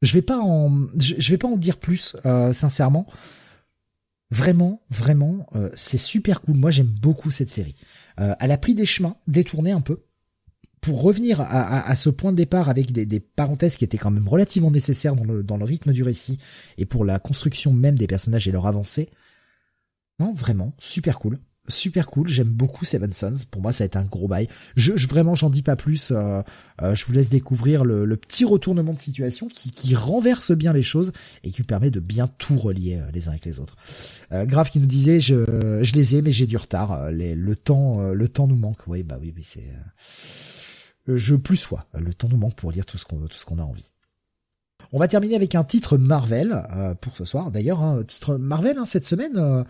Je 0.01 0.13
vais 0.13 0.23
pas 0.23 0.39
en, 0.39 0.87
je, 0.97 1.31
vais 1.31 1.37
pas 1.37 1.47
en 1.47 1.57
dire 1.57 1.77
plus, 1.77 2.15
euh, 2.25 2.53
sincèrement. 2.53 3.05
Vraiment, 4.31 4.81
vraiment, 4.89 5.45
euh, 5.55 5.69
c'est 5.75 5.99
super 5.99 6.41
cool. 6.41 6.55
Moi, 6.55 6.71
j'aime 6.71 6.87
beaucoup 6.87 7.29
cette 7.29 7.51
série. 7.51 7.75
Euh, 8.19 8.33
elle 8.39 8.51
a 8.51 8.57
pris 8.57 8.73
des 8.73 8.85
chemins, 8.85 9.17
détournés 9.27 9.71
un 9.71 9.81
peu, 9.81 10.05
pour 10.81 11.03
revenir 11.03 11.39
à, 11.41 11.95
ce 11.95 12.09
point 12.09 12.31
de 12.31 12.37
départ 12.37 12.67
avec 12.67 12.91
des, 12.91 13.19
parenthèses 13.19 13.77
qui 13.77 13.83
étaient 13.83 13.99
quand 13.99 14.11
même 14.11 14.27
relativement 14.27 14.71
nécessaires 14.71 15.15
dans 15.15 15.23
le, 15.23 15.43
dans 15.43 15.57
le 15.57 15.65
rythme 15.65 15.93
du 15.93 16.01
récit 16.01 16.39
et 16.77 16.85
pour 16.85 17.05
la 17.05 17.19
construction 17.19 17.71
même 17.71 17.95
des 17.95 18.07
personnages 18.07 18.47
et 18.47 18.51
leur 18.51 18.65
avancée. 18.65 19.09
Non, 20.19 20.33
vraiment, 20.33 20.73
super 20.79 21.19
cool 21.19 21.39
super 21.67 22.07
cool. 22.07 22.27
J'aime 22.27 22.49
beaucoup 22.49 22.85
Seven 22.85 23.13
Sons. 23.13 23.45
Pour 23.49 23.61
moi, 23.61 23.71
ça 23.71 23.83
a 23.83 23.87
été 23.87 23.97
un 23.97 24.05
gros 24.05 24.27
bail. 24.27 24.47
Je, 24.75 24.95
je 24.95 25.07
vraiment, 25.07 25.35
j'en 25.35 25.49
dis 25.49 25.61
pas 25.61 25.75
plus. 25.75 26.11
Euh, 26.11 26.41
euh, 26.81 26.95
je 26.95 27.05
vous 27.05 27.13
laisse 27.13 27.29
découvrir 27.29 27.83
le, 27.85 28.05
le, 28.05 28.17
petit 28.17 28.45
retournement 28.45 28.93
de 28.93 28.99
situation 28.99 29.47
qui, 29.47 29.71
qui 29.71 29.95
renverse 29.95 30.51
bien 30.51 30.73
les 30.73 30.83
choses 30.83 31.11
et 31.43 31.51
qui 31.51 31.63
permet 31.63 31.91
de 31.91 31.99
bien 31.99 32.27
tout 32.37 32.57
relier 32.57 32.97
euh, 32.97 33.11
les 33.13 33.27
uns 33.27 33.31
avec 33.31 33.45
les 33.45 33.59
autres. 33.59 33.75
Euh, 34.31 34.45
Grave 34.45 34.69
qui 34.69 34.79
nous 34.79 34.87
disait, 34.87 35.19
je, 35.19 35.79
je 35.81 35.93
les 35.93 36.15
ai, 36.15 36.21
mais 36.21 36.31
j'ai 36.31 36.47
du 36.47 36.57
retard. 36.57 37.11
Les, 37.11 37.35
le 37.35 37.55
temps, 37.55 38.11
le 38.11 38.27
temps 38.27 38.47
nous 38.47 38.55
manque. 38.55 38.87
Oui, 38.87 39.03
bah 39.03 39.17
oui, 39.19 39.33
oui, 39.35 39.43
c'est. 39.43 39.63
Je 41.07 41.35
plus 41.35 41.57
sois. 41.57 41.85
Le 41.93 42.13
temps 42.13 42.27
nous 42.29 42.37
manque 42.37 42.55
pour 42.55 42.71
lire 42.71 42.85
tout 42.85 42.97
ce 42.97 43.05
qu'on 43.05 43.17
tout 43.17 43.37
ce 43.37 43.45
qu'on 43.45 43.59
a 43.59 43.63
envie. 43.63 43.91
On 44.93 44.99
va 44.99 45.07
terminer 45.07 45.35
avec 45.35 45.55
un 45.55 45.63
titre 45.63 45.97
Marvel 45.97 46.61
pour 47.01 47.15
ce 47.15 47.25
soir. 47.25 47.51
D'ailleurs, 47.51 47.81
un 47.81 47.99
hein, 47.99 48.03
titre 48.03 48.35
Marvel 48.35 48.77
hein, 48.77 48.85
cette 48.85 49.05
semaine. 49.05 49.65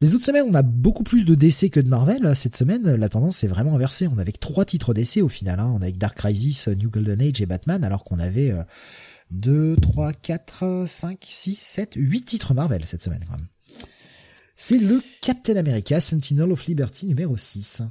Les 0.00 0.14
autres 0.14 0.24
semaines, 0.24 0.46
on 0.48 0.54
a 0.54 0.62
beaucoup 0.62 1.02
plus 1.02 1.24
de 1.26 1.34
DC 1.34 1.70
que 1.70 1.80
de 1.80 1.88
Marvel. 1.88 2.34
Cette 2.34 2.56
semaine, 2.56 2.94
la 2.94 3.08
tendance 3.10 3.44
est 3.44 3.48
vraiment 3.48 3.74
inversée. 3.74 4.08
On 4.08 4.16
avait 4.16 4.32
trois 4.32 4.64
titres 4.64 4.94
DC 4.94 5.18
au 5.22 5.28
final. 5.28 5.60
Hein. 5.60 5.72
On 5.76 5.82
avait 5.82 5.92
Dark 5.92 6.16
Crisis, 6.16 6.68
New 6.68 6.88
Golden 6.88 7.20
Age 7.20 7.42
et 7.42 7.46
Batman, 7.46 7.84
alors 7.84 8.04
qu'on 8.04 8.18
avait 8.18 8.54
2, 9.30 9.76
3, 9.76 10.12
4, 10.12 10.84
5, 10.86 11.18
6, 11.22 11.54
7, 11.54 11.92
8 11.96 12.22
titres 12.22 12.54
Marvel 12.54 12.84
cette 12.86 13.02
semaine 13.02 13.24
quand 13.26 13.36
même. 13.36 13.46
C'est 14.56 14.78
le 14.78 15.00
Captain 15.22 15.56
America 15.56 16.00
Sentinel 16.00 16.52
of 16.52 16.66
Liberty 16.66 17.06
numéro 17.06 17.36
6. 17.36 17.82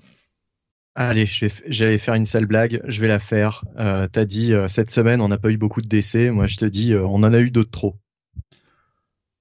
Allez, 1.02 1.26
j'allais 1.26 1.98
faire 1.98 2.14
une 2.16 2.26
sale 2.26 2.46
blague, 2.46 2.82
je 2.86 3.00
vais 3.00 3.08
la 3.08 3.20
faire. 3.20 3.64
Euh, 3.78 4.06
T'as 4.12 4.26
dit 4.26 4.54
euh, 4.54 4.68
cette 4.68 4.90
semaine 4.90 5.22
on 5.22 5.30
n'a 5.30 5.38
pas 5.38 5.50
eu 5.50 5.56
beaucoup 5.56 5.80
de 5.80 5.88
DC, 5.88 6.30
moi 6.30 6.46
je 6.46 6.58
te 6.58 6.66
dis 6.66 6.92
euh, 6.92 7.06
on 7.06 7.24
en 7.24 7.32
a 7.32 7.40
eu 7.40 7.52
d'autres 7.52 7.72
trop. 7.72 7.96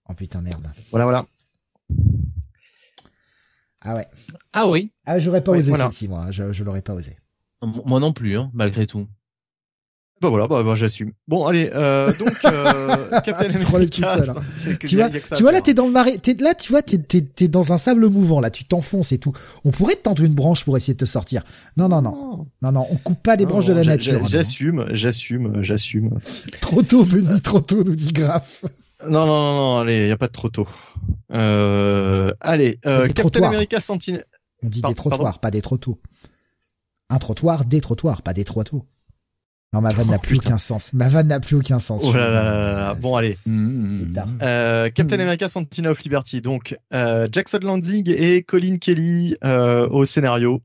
Oh 0.08 0.14
putain 0.14 0.40
merde. 0.40 0.70
Voilà 0.92 1.04
voilà. 1.04 1.26
Ah 3.80 3.96
ouais. 3.96 4.06
Ah 4.52 4.68
oui. 4.68 4.92
Ah, 5.04 5.18
j'aurais 5.18 5.42
pas 5.42 5.50
osé 5.50 5.74
celle-ci, 5.74 6.06
moi. 6.06 6.30
Je, 6.30 6.52
je 6.52 6.62
l'aurais 6.62 6.80
pas 6.80 6.94
osé. 6.94 7.16
Moi 7.62 7.98
non 7.98 8.12
plus, 8.12 8.38
hein, 8.38 8.52
malgré 8.54 8.86
tout. 8.86 9.08
Bah 10.20 10.30
voilà, 10.30 10.48
bah, 10.48 10.62
bah 10.64 10.74
j'assume. 10.74 11.12
Bon, 11.28 11.47
allez, 11.47 11.70
euh, 11.74 12.12
donc 12.18 12.32
euh, 12.44 13.10
Captain 13.24 13.50
America. 13.55 14.16
Hein. 14.18 14.34
Tu 14.84 14.97
vois, 14.97 15.10
tu 15.10 15.42
vois 15.42 15.52
là, 15.52 15.60
t'es 15.60 15.74
dans 15.74 15.86
le 15.86 15.92
marais. 15.92 16.18
T'es 16.18 16.34
là, 16.34 16.55
tu 16.55 16.72
vois, 16.72 16.82
t'es 16.82 16.98
t'es 16.98 17.22
t'es 17.22 17.47
dans 17.47 17.72
un 17.72 17.78
sable 17.78 18.08
mouvant. 18.08 18.40
Là, 18.40 18.50
tu 18.50 18.64
t'enfonces 18.64 19.12
et 19.12 19.18
tout. 19.18 19.32
On 19.64 19.70
pourrait 19.70 19.94
te 19.94 20.02
tendre 20.02 20.22
une 20.22 20.34
branche 20.34 20.64
pour 20.64 20.76
essayer 20.76 20.94
de 20.94 20.98
te 20.98 21.05
sortir. 21.05 21.44
Non, 21.76 21.88
non, 21.88 22.02
non, 22.02 22.47
non, 22.62 22.72
non. 22.72 22.86
On 22.90 22.97
coupe 22.97 23.22
pas 23.22 23.36
les 23.36 23.47
branches 23.47 23.66
de 23.66 23.74
la 23.74 23.84
nature. 23.84 24.20
Hein, 24.22 24.28
j'assume, 24.28 24.86
j'assume, 24.90 25.62
j'assume. 25.62 26.18
Trop 26.60 26.82
tôt, 26.82 27.05
Benny, 27.05 27.40
trop 27.40 27.60
tôt, 27.60 27.84
nous 27.84 27.94
dit 27.94 28.12
Graf. 28.12 28.64
Non, 29.06 29.26
non, 29.26 29.26
non, 29.26 29.55
non, 29.55 29.78
allez, 29.78 30.08
y 30.08 30.10
a 30.10 30.16
pas 30.16 30.26
de 30.26 30.32
trop 30.32 30.48
tôt. 30.48 30.66
Euh, 31.32 32.32
allez, 32.40 32.80
euh, 32.86 33.06
Captain 33.08 33.44
America 33.44 33.80
Sentinel. 33.80 34.24
On 34.64 34.68
dit 34.68 34.82
des 34.82 34.94
trottoirs, 34.94 35.38
pas 35.38 35.52
des 35.52 35.62
trottoirs. 35.62 35.98
Un 37.08 37.18
trottoir, 37.18 37.64
des 37.64 37.80
trottoirs, 37.80 38.22
pas 38.22 38.34
des 38.34 38.44
trottoirs. 38.44 38.82
Non, 39.74 39.82
ma 39.82 39.90
vanne 39.90 40.08
n'a 40.08 40.16
oh, 40.16 40.22
plus 40.22 40.36
aucun 40.36 40.56
sens. 40.56 40.94
Ma 40.94 41.08
vanne 41.08 41.28
n'a 41.28 41.40
plus 41.40 41.56
aucun 41.56 41.78
sens. 41.78 42.02
Oh 42.06 42.12
là 42.14 42.30
là 42.30 42.94
bon, 42.94 43.16
allez. 43.16 43.36
Mmh. 43.44 44.14
Euh, 44.42 44.88
Captain 44.88 45.20
America 45.20 45.48
Sentinel 45.48 45.90
of 45.90 46.02
Liberty. 46.02 46.40
Donc, 46.40 46.74
euh, 46.94 47.28
Jackson 47.30 47.60
Landing 47.62 48.10
et 48.10 48.42
Colin 48.42 48.78
Kelly 48.78 49.36
euh, 49.44 49.86
au 49.88 50.06
scénario. 50.06 50.62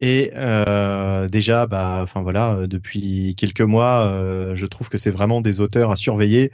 Et 0.00 0.32
euh, 0.34 1.28
déjà, 1.28 1.66
bah, 1.66 2.00
enfin 2.02 2.22
voilà, 2.22 2.66
depuis 2.66 3.34
quelques 3.36 3.62
mois, 3.62 4.06
euh, 4.06 4.54
je 4.54 4.66
trouve 4.66 4.88
que 4.88 4.98
c'est 4.98 5.10
vraiment 5.10 5.40
des 5.40 5.60
auteurs 5.60 5.90
à 5.90 5.96
surveiller. 5.96 6.50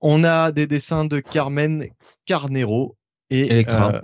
On 0.00 0.24
a 0.24 0.52
des 0.52 0.66
dessins 0.66 1.04
de 1.04 1.18
Carmen 1.18 1.86
Carnero 2.24 2.96
et 3.30 3.66
euh, 3.68 4.00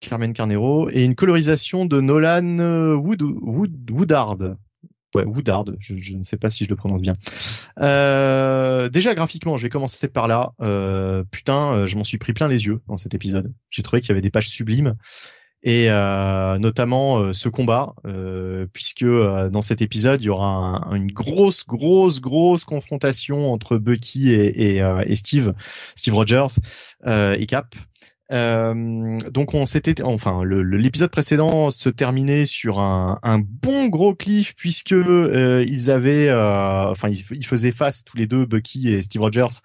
Carmen 0.00 0.32
Carnero 0.32 0.90
et 0.90 1.04
une 1.04 1.14
colorisation 1.14 1.86
de 1.86 2.00
Nolan 2.00 2.96
Wood, 2.96 3.22
Wood, 3.22 3.90
Woodard. 3.90 4.56
Ouais, 5.14 5.24
Woodard, 5.24 5.66
je, 5.78 6.14
ne 6.16 6.22
sais 6.22 6.36
pas 6.36 6.50
si 6.50 6.64
je 6.64 6.70
le 6.70 6.76
prononce 6.76 7.00
bien. 7.00 7.14
Euh, 7.80 8.88
déjà 8.88 9.14
graphiquement, 9.14 9.56
je 9.56 9.62
vais 9.62 9.68
commencer 9.68 10.08
par 10.08 10.28
là. 10.28 10.52
putain, 11.30 11.86
je 11.86 11.96
m'en 11.96 12.04
suis 12.04 12.18
pris 12.18 12.32
plein 12.32 12.48
les 12.48 12.66
yeux 12.66 12.80
dans 12.88 12.96
cet 12.96 13.14
épisode. 13.14 13.52
J'ai 13.70 13.82
trouvé 13.82 14.00
qu'il 14.00 14.08
y 14.10 14.12
avait 14.12 14.20
des 14.20 14.30
pages 14.30 14.48
sublimes 14.48 14.96
et 15.64 15.86
euh, 15.88 16.58
notamment 16.58 17.18
euh, 17.18 17.32
ce 17.32 17.48
combat, 17.48 17.94
euh, 18.06 18.66
puisque 18.72 19.02
euh, 19.02 19.48
dans 19.48 19.62
cet 19.62 19.80
épisode 19.80 20.20
il 20.20 20.26
y 20.26 20.28
aura 20.28 20.86
une 20.92 21.10
grosse, 21.10 21.66
grosse, 21.66 22.20
grosse 22.20 22.64
confrontation 22.64 23.50
entre 23.50 23.78
Bucky 23.78 24.30
et, 24.30 24.76
et, 24.76 24.84
et 25.06 25.16
Steve, 25.16 25.54
Steve 25.96 26.14
Rogers 26.14 26.46
et 27.06 27.46
Cap. 27.46 27.74
Donc 28.30 29.54
on 29.54 29.66
s'était, 29.66 30.02
enfin 30.02 30.42
l'épisode 30.44 31.10
précédent 31.10 31.70
se 31.70 31.88
terminait 31.88 32.46
sur 32.46 32.80
un, 32.80 33.18
bon 33.38 33.88
gros 33.88 34.14
cliff 34.14 34.54
puisque 34.56 34.94
ils 34.94 35.90
avaient, 35.90 36.32
enfin 36.32 37.08
ils, 37.08 37.24
ils, 37.30 37.46
faisaient 37.46 37.72
face 37.72 38.04
tous 38.04 38.16
les 38.16 38.26
deux 38.26 38.46
Bucky 38.46 38.92
et 38.92 39.02
Steve 39.02 39.22
Rogers 39.22 39.60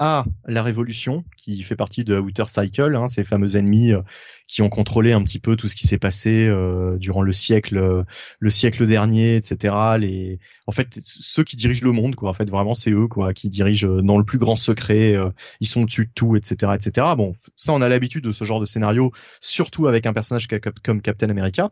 à 0.00 0.24
la 0.46 0.62
Révolution, 0.62 1.24
qui 1.36 1.60
fait 1.62 1.76
partie 1.76 2.04
de 2.04 2.18
Outer 2.18 2.44
Cycle, 2.48 2.96
hein, 2.96 3.06
ces 3.06 3.22
fameux 3.22 3.58
ennemis 3.58 3.92
euh, 3.92 4.00
qui 4.46 4.62
ont 4.62 4.70
contrôlé 4.70 5.12
un 5.12 5.22
petit 5.22 5.38
peu 5.38 5.56
tout 5.56 5.68
ce 5.68 5.76
qui 5.76 5.86
s'est 5.86 5.98
passé 5.98 6.48
euh, 6.48 6.96
durant 6.96 7.20
le 7.20 7.32
siècle, 7.32 7.76
euh, 7.76 8.02
le 8.38 8.48
siècle 8.48 8.86
dernier, 8.86 9.36
etc. 9.36 9.74
Les, 9.98 10.38
en 10.66 10.72
fait, 10.72 10.98
ceux 11.02 11.44
qui 11.44 11.54
dirigent 11.54 11.84
le 11.84 11.92
monde, 11.92 12.16
quoi. 12.16 12.30
En 12.30 12.34
fait, 12.34 12.48
vraiment, 12.48 12.74
c'est 12.74 12.90
eux, 12.90 13.08
quoi, 13.08 13.34
qui 13.34 13.50
dirigent 13.50 14.00
dans 14.02 14.16
le 14.16 14.24
plus 14.24 14.38
grand 14.38 14.56
secret. 14.56 15.16
ils 15.60 15.68
sont 15.68 15.82
au-dessus 15.82 16.06
de 16.06 16.12
tout, 16.14 16.34
etc., 16.34 16.72
etc. 16.74 17.06
Bon, 17.14 17.34
ça, 17.54 17.74
on 17.74 17.82
a 17.82 17.88
l'habitude 17.88 18.24
de 18.24 18.32
ce 18.32 18.44
genre 18.44 18.60
de 18.60 18.64
scénario, 18.64 19.12
surtout 19.40 19.86
avec 19.86 20.06
un 20.06 20.14
personnage 20.14 20.48
comme 20.82 21.02
Captain 21.02 21.28
America. 21.28 21.70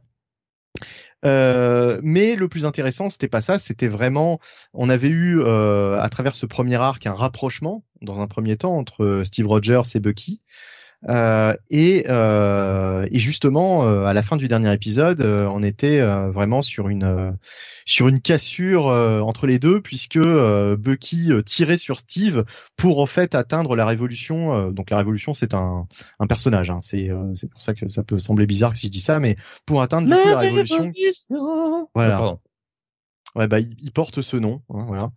Euh, 1.24 2.00
mais 2.02 2.36
le 2.36 2.48
plus 2.48 2.64
intéressant, 2.64 3.08
c'était 3.10 3.28
pas 3.28 3.40
ça, 3.40 3.58
c'était 3.58 3.88
vraiment, 3.88 4.38
on 4.72 4.88
avait 4.88 5.08
eu 5.08 5.40
euh, 5.40 6.00
à 6.00 6.08
travers 6.08 6.34
ce 6.34 6.46
premier 6.46 6.76
arc 6.76 7.06
un 7.06 7.14
rapprochement 7.14 7.84
dans 8.02 8.20
un 8.20 8.26
premier 8.28 8.56
temps 8.56 8.76
entre 8.76 9.22
Steve 9.24 9.46
Rogers 9.46 9.82
et 9.94 10.00
Bucky. 10.00 10.40
Euh, 11.08 11.54
et, 11.70 12.06
euh, 12.08 13.06
et, 13.10 13.18
justement, 13.20 13.86
euh, 13.86 14.02
à 14.04 14.12
la 14.12 14.22
fin 14.24 14.36
du 14.36 14.48
dernier 14.48 14.72
épisode, 14.72 15.20
euh, 15.20 15.46
on 15.46 15.62
était 15.62 16.00
vraiment 16.30 16.60
sur 16.60 16.88
une 16.88 17.36
sur 17.84 18.08
une 18.08 18.20
cassure 18.20 18.86
entre 18.86 19.46
les 19.46 19.58
deux, 19.58 19.80
puisque 19.80 20.18
Bucky 20.18 21.30
tirait 21.46 21.78
sur 21.78 21.98
Steve 21.98 22.44
pour 22.76 23.00
en 23.00 23.06
fait 23.06 23.34
atteindre 23.34 23.76
la 23.76 23.86
révolution. 23.86 24.70
donc 24.70 24.90
la 24.90 24.98
révolution, 24.98 25.32
c'est 25.32 25.54
un, 25.54 25.86
un 26.18 26.26
personnage. 26.26 26.70
Hein, 26.70 26.78
c'est 26.80 27.10
c'est 27.34 27.48
pour 27.48 27.62
ça 27.62 27.74
que 27.74 27.88
ça 27.88 28.02
peut 28.02 28.18
sembler 28.18 28.46
bizarre 28.46 28.76
si 28.76 28.86
je 28.88 28.92
dis 28.92 29.00
ça, 29.00 29.20
mais 29.20 29.36
pour 29.66 29.82
atteindre 29.82 30.08
la 30.08 30.38
révolution, 30.38 30.92
voilà. 31.94 32.36
Ouais, 33.36 33.46
bah 33.46 33.60
il, 33.60 33.76
il 33.78 33.92
porte 33.92 34.22
ce 34.22 34.36
nom, 34.36 34.62
hein, 34.70 34.84
voilà. 34.86 35.10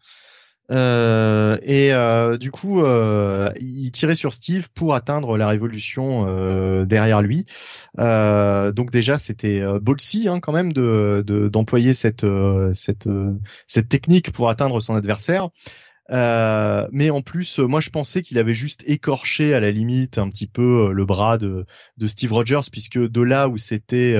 Euh, 0.71 1.57
et 1.63 1.93
euh, 1.93 2.37
du 2.37 2.49
coup, 2.49 2.81
euh, 2.81 3.49
il 3.59 3.91
tirait 3.91 4.15
sur 4.15 4.33
Steve 4.33 4.69
pour 4.73 4.95
atteindre 4.95 5.37
la 5.37 5.47
révolution 5.47 6.25
euh, 6.27 6.85
derrière 6.85 7.21
lui. 7.21 7.45
Euh, 7.99 8.71
donc 8.71 8.91
déjà, 8.91 9.17
c'était 9.19 9.61
ballsy 9.81 10.27
hein, 10.27 10.39
quand 10.39 10.53
même 10.53 10.71
de 10.71 11.23
d'employer 11.51 11.93
cette 11.93 12.25
cette 12.73 13.09
cette 13.67 13.89
technique 13.89 14.31
pour 14.31 14.49
atteindre 14.49 14.79
son 14.79 14.95
adversaire. 14.95 15.49
Euh, 16.09 16.87
mais 16.91 17.09
en 17.09 17.21
plus, 17.21 17.59
moi 17.59 17.79
je 17.79 17.89
pensais 17.89 18.21
qu'il 18.21 18.37
avait 18.37 18.53
juste 18.53 18.83
écorché 18.85 19.53
à 19.53 19.59
la 19.61 19.71
limite 19.71 20.17
un 20.17 20.29
petit 20.29 20.47
peu 20.47 20.91
le 20.91 21.05
bras 21.05 21.37
de, 21.37 21.65
de 21.97 22.07
Steve 22.07 22.33
Rogers, 22.33 22.69
puisque 22.71 22.99
de 22.99 23.21
là 23.21 23.47
où 23.49 23.57
c'était 23.57 24.17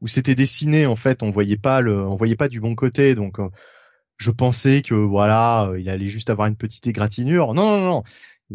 où 0.00 0.06
c'était 0.06 0.34
dessiné 0.34 0.86
en 0.86 0.96
fait, 0.96 1.22
on 1.22 1.30
voyait 1.30 1.56
pas 1.56 1.80
le, 1.80 2.06
on 2.06 2.16
voyait 2.16 2.36
pas 2.36 2.48
du 2.48 2.60
bon 2.60 2.74
côté, 2.74 3.14
donc 3.14 3.38
je 4.18 4.30
pensais 4.30 4.82
que 4.82 4.94
voilà, 4.94 5.72
il 5.78 5.88
allait 5.88 6.08
juste 6.08 6.30
avoir 6.30 6.48
une 6.48 6.56
petite 6.56 6.86
égratignure. 6.86 7.54
Non, 7.54 7.78
non, 7.78 7.84
non, 7.84 8.02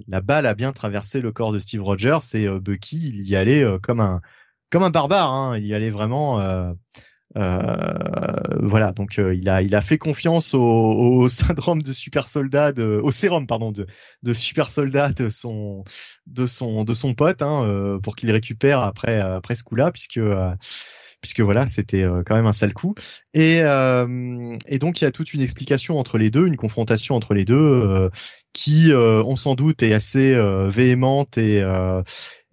la 0.07 0.21
balle 0.21 0.45
a 0.45 0.55
bien 0.55 0.71
traversé 0.73 1.21
le 1.21 1.31
corps 1.31 1.51
de 1.51 1.59
Steve 1.59 1.83
Rogers 1.83 2.19
et 2.33 2.47
Bucky, 2.47 3.09
il 3.09 3.21
y 3.27 3.35
allait 3.35 3.65
comme 3.81 3.99
un 3.99 4.21
comme 4.69 4.83
un 4.83 4.89
barbare. 4.89 5.31
Hein. 5.31 5.57
Il 5.57 5.65
y 5.65 5.73
allait 5.73 5.89
vraiment. 5.89 6.39
Euh, 6.39 6.73
euh, 7.35 8.33
voilà, 8.61 8.93
donc 8.93 9.19
euh, 9.19 9.35
il 9.35 9.49
a 9.49 9.61
il 9.61 9.75
a 9.75 9.81
fait 9.81 9.97
confiance 9.97 10.53
au, 10.53 10.61
au 10.61 11.27
syndrome 11.27 11.81
de 11.81 11.93
super 11.93 12.27
soldat, 12.27 12.71
de, 12.71 12.99
au 13.03 13.11
sérum 13.11 13.45
pardon 13.45 13.71
de, 13.71 13.85
de 14.23 14.33
super 14.33 14.71
soldat 14.71 15.09
de 15.09 15.29
son 15.29 15.83
de 16.25 16.45
son 16.45 16.83
de 16.83 16.93
son 16.93 17.13
pote 17.13 17.41
hein, 17.41 17.63
euh, 17.65 17.99
pour 17.99 18.15
qu'il 18.15 18.31
récupère 18.31 18.79
après 18.81 19.19
après 19.19 19.55
ce 19.55 19.63
coup-là, 19.63 19.91
puisque 19.91 20.19
puisque 21.21 21.41
voilà, 21.41 21.67
c'était 21.67 22.05
quand 22.25 22.35
même 22.35 22.45
un 22.45 22.51
sale 22.51 22.73
coup. 22.73 22.93
Et, 23.33 23.59
euh, 23.61 24.57
et 24.67 24.79
donc 24.79 25.01
il 25.01 25.03
y 25.03 25.07
a 25.07 25.11
toute 25.11 25.33
une 25.33 25.41
explication 25.41 25.99
entre 25.99 26.17
les 26.17 26.29
deux, 26.29 26.45
une 26.45 26.57
confrontation 26.57 27.15
entre 27.15 27.33
les 27.33 27.45
deux, 27.45 27.55
euh, 27.55 28.09
qui, 28.53 28.91
on 28.93 29.35
s'en 29.35 29.55
doute, 29.55 29.83
est 29.83 29.93
assez 29.93 30.35
véhémente 30.69 31.37
et 31.37 31.63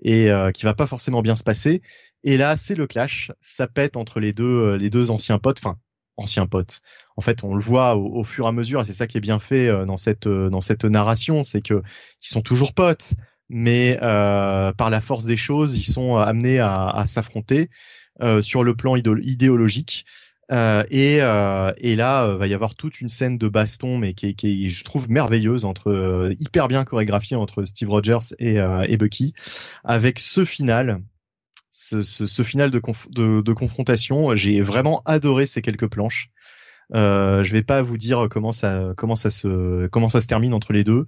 et 0.03 0.31
qui 0.53 0.65
va 0.65 0.75
pas 0.75 0.87
forcément 0.87 1.23
bien 1.23 1.35
se 1.35 1.45
passer. 1.45 1.83
Et 2.25 2.39
là, 2.39 2.57
c'est 2.57 2.75
le 2.75 2.87
clash. 2.87 3.31
Ça 3.39 3.69
pète 3.69 3.97
entre 3.97 4.19
les 4.19 4.33
deux, 4.33 4.45
euh, 4.45 4.79
les 4.79 4.91
deux 4.91 5.11
anciens 5.11 5.39
potes. 5.39 5.59
Enfin, 5.59 5.77
anciens 6.17 6.47
potes. 6.47 6.81
En 7.17 7.21
fait, 7.21 7.45
on 7.45 7.55
le 7.55 7.63
voit 7.63 7.97
au, 7.97 8.25
fur 8.25 8.47
et 8.47 8.49
à 8.49 8.53
mesure, 8.53 8.81
et 8.81 8.85
c'est 8.85 8.93
ça 8.93 9.07
qui 9.07 9.19
est 9.19 9.21
bien 9.21 9.39
fait 9.39 9.69
euh, 9.69 9.85
dans 9.85 9.97
cette 9.97 10.27
euh, 10.27 10.49
dans 10.49 10.61
cette 10.61 10.85
narration, 10.85 11.43
c'est 11.43 11.61
que 11.61 11.83
ils 12.23 12.29
sont 12.29 12.41
toujours 12.41 12.73
potes, 12.73 13.13
mais 13.49 13.99
par 14.01 14.91
la 14.91 15.01
force 15.01 15.25
des 15.27 15.37
choses, 15.37 15.77
ils 15.77 15.91
sont 15.91 16.17
amenés 16.17 16.59
à, 16.61 17.05
s'affronter 17.07 17.69
sur 18.43 18.63
le 18.63 18.75
plan 18.75 18.97
idéologique. 18.97 20.05
et, 20.51 21.17
et 21.19 21.97
là, 21.97 22.37
va 22.37 22.47
y 22.47 22.55
avoir 22.55 22.75
toute 22.75 23.01
une 23.01 23.09
scène 23.09 23.39
de 23.39 23.49
baston, 23.49 23.99
mais 23.99 24.15
qui, 24.15 24.35
qui 24.37 24.71
je 24.71 24.85
trouve, 24.85 25.11
merveilleuse 25.11 25.65
entre 25.65 26.33
hyper 26.39 26.69
bien 26.69 26.85
chorégraphiée 26.85 27.37
entre 27.37 27.65
Steve 27.65 27.91
Rogers 27.91 28.35
et, 28.39 28.57
et 28.89 28.97
Bucky, 28.97 29.35
avec 29.85 30.19
ce 30.19 30.45
final 30.45 31.01
ce, 31.71 32.03
ce, 32.03 32.25
ce 32.25 32.43
final 32.43 32.71
de, 32.71 32.81
de, 33.11 33.41
de 33.41 33.53
confrontation. 33.53 34.35
J'ai 34.37 34.61
vraiment 34.61 35.03
adoré 35.05 35.47
ces 35.47 35.61
quelques 35.63 35.89
planches. 35.89 36.31
Euh, 36.95 37.43
je 37.43 37.53
vais 37.53 37.63
pas 37.63 37.83
vous 37.83 37.97
dire 37.97 38.29
comment 38.31 38.53
ça 38.53 38.93
comment 38.97 39.17
ça 39.17 39.31
se 39.31 39.87
comment 39.89 40.11
ça 40.11 40.21
se 40.21 40.27
termine 40.27 40.53
entre 40.53 40.73
les 40.73 40.85
deux. 40.85 41.07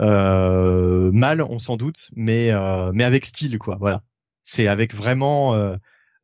Euh, 0.00 1.10
mal, 1.12 1.42
on 1.42 1.58
s'en 1.58 1.76
doute, 1.76 2.08
mais 2.14 2.52
euh, 2.52 2.92
mais 2.94 3.04
avec 3.04 3.26
style 3.26 3.58
quoi. 3.58 3.76
Voilà. 3.80 4.02
C'est 4.44 4.68
avec 4.68 4.94
vraiment 4.94 5.54
euh, 5.54 5.76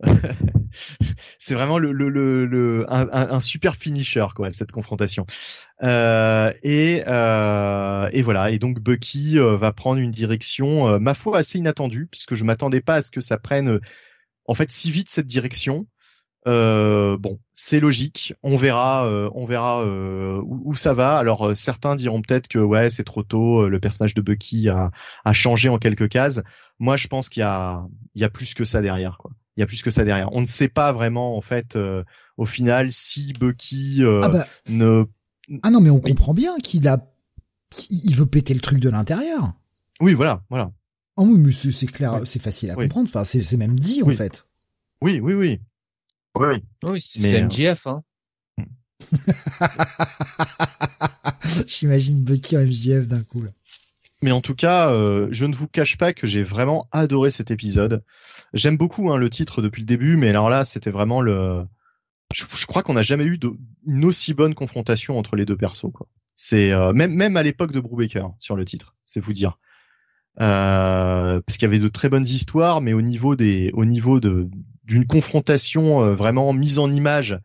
c'est 1.39 1.55
vraiment 1.55 1.79
le, 1.79 1.93
le, 1.93 2.09
le, 2.09 2.87
un, 2.89 3.07
un, 3.13 3.41
super 3.41 3.77
finisher 3.77 4.27
quoi 4.35 4.51
cette 4.51 4.73
confrontation. 4.73 5.27
Euh, 5.83 6.53
et 6.63 7.03
euh, 7.07 8.09
et 8.13 8.23
voilà 8.23 8.51
et 8.51 8.59
donc 8.59 8.81
Bucky 8.81 9.39
euh, 9.39 9.57
va 9.57 9.73
prendre 9.73 10.01
une 10.01 10.11
direction 10.11 10.89
euh, 10.89 10.99
ma 10.99 11.15
foi 11.15 11.39
assez 11.39 11.59
inattendue 11.59 12.07
puisque 12.11 12.35
je 12.35 12.45
m'attendais 12.45 12.81
pas 12.81 12.97
à 12.97 13.03
ce 13.03 13.11
que 13.11 13.21
ça 13.21 13.39
prenne 13.39 13.81
en 14.47 14.55
fait 14.55 14.71
si 14.71 14.91
vite 14.91 15.11
cette 15.11 15.27
direction. 15.27 15.87
Euh, 16.47 17.17
bon, 17.17 17.41
c'est 17.55 17.81
logique. 17.81 18.35
On 18.43 18.57
verra, 18.57 19.07
euh, 19.07 19.31
on 19.35 19.47
verra 19.47 19.83
euh, 19.83 20.43
où, 20.45 20.75
ça 20.75 20.93
va. 20.93 21.17
Alors 21.17 21.57
certains 21.57 21.95
diront 21.95 22.21
peut-être 22.21 22.49
que 22.49 22.59
ouais, 22.59 22.91
c'est 22.91 23.05
trop 23.05 23.23
tôt. 23.23 23.67
Le 23.69 23.81
personnage 23.81 24.15
de 24.15 24.21
Bucky 24.21 24.69
a, 24.69 24.91
a 25.25 25.33
changé 25.33 25.71
en 25.71 25.79
quelques 25.79 26.09
cases. 26.11 26.43
Moi, 26.79 26.99
je 26.99 27.09
pense 27.09 27.31
qu'il 27.31 27.41
y 27.41 27.45
a, 27.45 27.87
il 28.15 28.21
y 28.21 28.25
a 28.25 28.29
plus 28.31 28.53
que 28.53 28.65
ça 28.65 28.83
derrière. 28.83 29.17
Quoi 29.19 29.31
il 29.57 29.61
y 29.61 29.63
a 29.63 29.67
plus 29.67 29.83
que 29.83 29.91
ça 29.91 30.05
derrière. 30.05 30.29
On 30.33 30.41
ne 30.41 30.47
sait 30.47 30.69
pas 30.69 30.93
vraiment 30.93 31.37
en 31.37 31.41
fait 31.41 31.77
euh, 31.77 32.05
au 32.37 32.47
final 32.47 32.93
si 32.93 33.33
Bucky 33.33 34.03
euh, 34.03 34.23
ah 34.25 34.29
bah. 34.29 34.47
ne 34.69 35.05
Ah 35.63 35.71
non 35.71 35.81
mais 35.81 35.91
on 35.91 36.01
comprend 36.01 36.35
bien 36.35 36.57
qu'il 36.59 36.89
a 36.89 37.11
il 37.91 38.15
veut 38.15 38.27
péter 38.27 38.55
le 38.55 38.61
truc 38.61 38.79
de 38.79 38.89
l'intérieur. 38.89 39.53
Oui, 40.01 40.15
voilà, 40.15 40.43
voilà. 40.51 40.73
Ah 41.17 41.23
oui, 41.23 41.39
mais 41.39 41.53
c'est 41.53 41.87
clair, 41.87 42.21
c'est 42.25 42.43
facile 42.43 42.71
à 42.71 42.75
comprendre. 42.75 43.09
Enfin, 43.09 43.25
c'est 43.25 43.57
même 43.57 43.79
dit 43.79 44.03
en 44.03 44.11
fait. 44.11 44.47
Oui, 45.01 45.21
oui, 45.21 45.35
oui. 45.35 45.61
Oui, 46.37 46.65
oui. 46.83 47.01
c'est 47.01 47.43
MGF, 47.43 47.87
hein. 47.87 48.03
J'imagine 51.67 52.25
Bucky 52.25 52.57
en 52.57 52.63
MGF 52.63 53.07
d'un 53.07 53.23
coup 53.23 53.43
là. 53.43 53.51
Mais 54.23 54.33
en 54.33 54.41
tout 54.41 54.55
cas, 54.55 54.91
euh, 54.91 55.29
je 55.31 55.45
ne 55.45 55.55
vous 55.55 55.69
cache 55.69 55.99
pas 55.99 56.15
que 56.15 56.27
j'ai 56.27 56.43
vraiment 56.43 56.89
adoré 56.91 57.31
cet 57.31 57.51
épisode. 57.51 58.03
J'aime 58.55 58.77
beaucoup 58.77 59.11
hein, 59.11 59.17
le 59.17 59.29
titre 59.29 59.63
depuis 59.63 59.83
le 59.83 59.87
début, 59.87 60.17
mais 60.17 60.29
alors 60.29 60.49
là, 60.49 60.65
c'était 60.65 60.93
vraiment 60.93 61.21
le. 61.21 61.67
Je, 62.33 62.67
crois 62.67 62.83
qu'on 62.83 62.95
n'a 62.95 63.03
jamais 63.03 63.25
eu 63.25 63.39
une 63.87 64.05
aussi 64.05 64.33
bonne 64.33 64.55
confrontation 64.55 65.19
entre 65.19 65.37
les 65.37 65.45
deux 65.45 65.57
persos. 65.57 65.91
Quoi. 65.93 66.07
C'est 66.37 66.73
euh, 66.73 66.93
même 66.93 67.13
même 67.13 67.37
à 67.37 67.43
l'époque 67.43 67.73
de 67.73 67.81
Brubaker 67.81 68.29
sur 68.39 68.55
le 68.55 68.65
titre, 68.65 68.95
c'est 69.05 69.21
vous 69.21 69.33
dire. 69.33 69.59
Euh, 70.41 71.41
parce 71.41 71.59
qu'il 71.59 71.67
y 71.67 71.71
avait 71.71 71.81
de 71.81 71.89
très 71.89 72.09
bonnes 72.09 72.27
histoires, 72.27 72.81
mais 72.81 72.93
au 72.93 73.03
niveau 73.03 73.37
des, 73.37 73.71
au 73.75 73.85
niveau 73.85 74.21
de 74.21 74.49
d'une 74.85 75.07
confrontation 75.07 76.03
euh, 76.03 76.15
vraiment 76.15 76.53
mise 76.53 76.79
en 76.79 76.91
image 76.91 77.39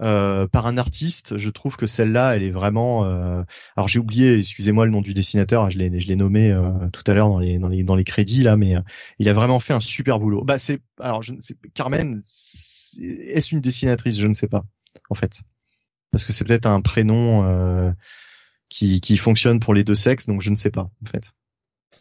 euh, 0.00 0.46
par 0.46 0.66
un 0.66 0.76
artiste, 0.76 1.38
je 1.38 1.50
trouve 1.50 1.76
que 1.76 1.86
celle-là, 1.86 2.36
elle 2.36 2.42
est 2.42 2.50
vraiment. 2.50 3.04
Euh... 3.04 3.42
Alors 3.76 3.88
j'ai 3.88 3.98
oublié, 3.98 4.38
excusez-moi 4.38 4.84
le 4.84 4.90
nom 4.90 5.00
du 5.00 5.14
dessinateur, 5.14 5.64
hein, 5.64 5.70
je 5.70 5.78
l'ai, 5.78 6.00
je 6.00 6.06
l'ai 6.06 6.16
nommé 6.16 6.50
euh, 6.50 6.70
tout 6.92 7.02
à 7.06 7.14
l'heure 7.14 7.28
dans 7.28 7.38
les, 7.38 7.58
dans 7.58 7.68
les 7.68 7.82
dans 7.82 7.96
les 7.96 8.04
crédits 8.04 8.42
là, 8.42 8.56
mais 8.56 8.76
euh, 8.76 8.80
il 9.18 9.28
a 9.28 9.32
vraiment 9.32 9.60
fait 9.60 9.72
un 9.72 9.80
super 9.80 10.18
boulot. 10.18 10.44
Bah 10.44 10.58
c'est, 10.58 10.80
alors 11.00 11.22
je 11.22 11.32
ne 11.32 11.40
sais, 11.40 11.54
Carmen, 11.74 12.20
est-ce 13.00 13.54
une 13.54 13.60
dessinatrice? 13.60 14.18
Je 14.18 14.26
ne 14.26 14.34
sais 14.34 14.48
pas, 14.48 14.64
en 15.10 15.14
fait, 15.14 15.42
parce 16.10 16.24
que 16.24 16.32
c'est 16.32 16.44
peut-être 16.44 16.66
un 16.66 16.80
prénom 16.80 17.94
qui 18.68 19.00
qui 19.00 19.16
fonctionne 19.16 19.60
pour 19.60 19.74
les 19.74 19.84
deux 19.84 19.94
sexes, 19.94 20.26
donc 20.26 20.42
je 20.42 20.50
ne 20.50 20.56
sais 20.56 20.70
pas, 20.70 20.90
en 21.02 21.06
fait. 21.10 21.32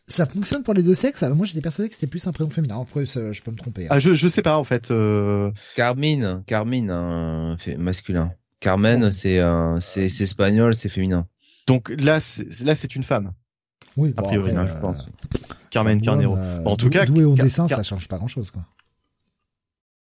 Ça 0.07 0.25
fonctionne 0.25 0.63
pour 0.63 0.73
les 0.73 0.83
deux 0.83 0.93
sexes. 0.93 1.23
Alors 1.23 1.35
moi, 1.35 1.45
j'étais 1.45 1.61
persuadé 1.61 1.89
que 1.89 1.95
c'était 1.95 2.07
plus 2.07 2.25
un 2.27 2.31
prénom 2.31 2.49
féminin. 2.49 2.79
Après, 2.81 3.05
je 3.05 3.41
peux 3.41 3.51
me 3.51 3.57
tromper. 3.57 3.85
Hein. 3.85 3.89
Ah, 3.91 3.99
je 3.99 4.13
je 4.13 4.27
sais 4.27 4.41
pas 4.41 4.57
en 4.57 4.63
fait. 4.63 4.91
Euh... 4.91 5.51
Carmine, 5.75 6.43
Carmine, 6.45 6.91
hein, 6.91 7.57
masculin. 7.77 8.31
Carmen, 8.59 9.11
c'est 9.11 9.41
espagnol, 9.97 10.75
c'est 10.75 10.89
féminin. 10.89 11.27
Donc 11.67 11.89
là, 11.89 12.19
là, 12.63 12.75
c'est 12.75 12.95
une 12.95 13.03
femme. 13.03 13.31
Oui, 13.97 14.13
a 14.17 14.21
priori, 14.21 14.51
je 14.51 14.57
euh, 14.57 14.79
pense. 14.79 15.05
Carmen 15.69 16.01
Carnero. 16.01 16.35
Euh, 16.37 16.63
en 16.65 16.75
tout 16.75 16.89
cas, 16.89 17.05
doué 17.05 17.23
au 17.23 17.35
dessin, 17.35 17.67
ça 17.67 17.83
change 17.83 18.07
pas 18.07 18.17
grand-chose, 18.17 18.51
quoi. 18.51 18.63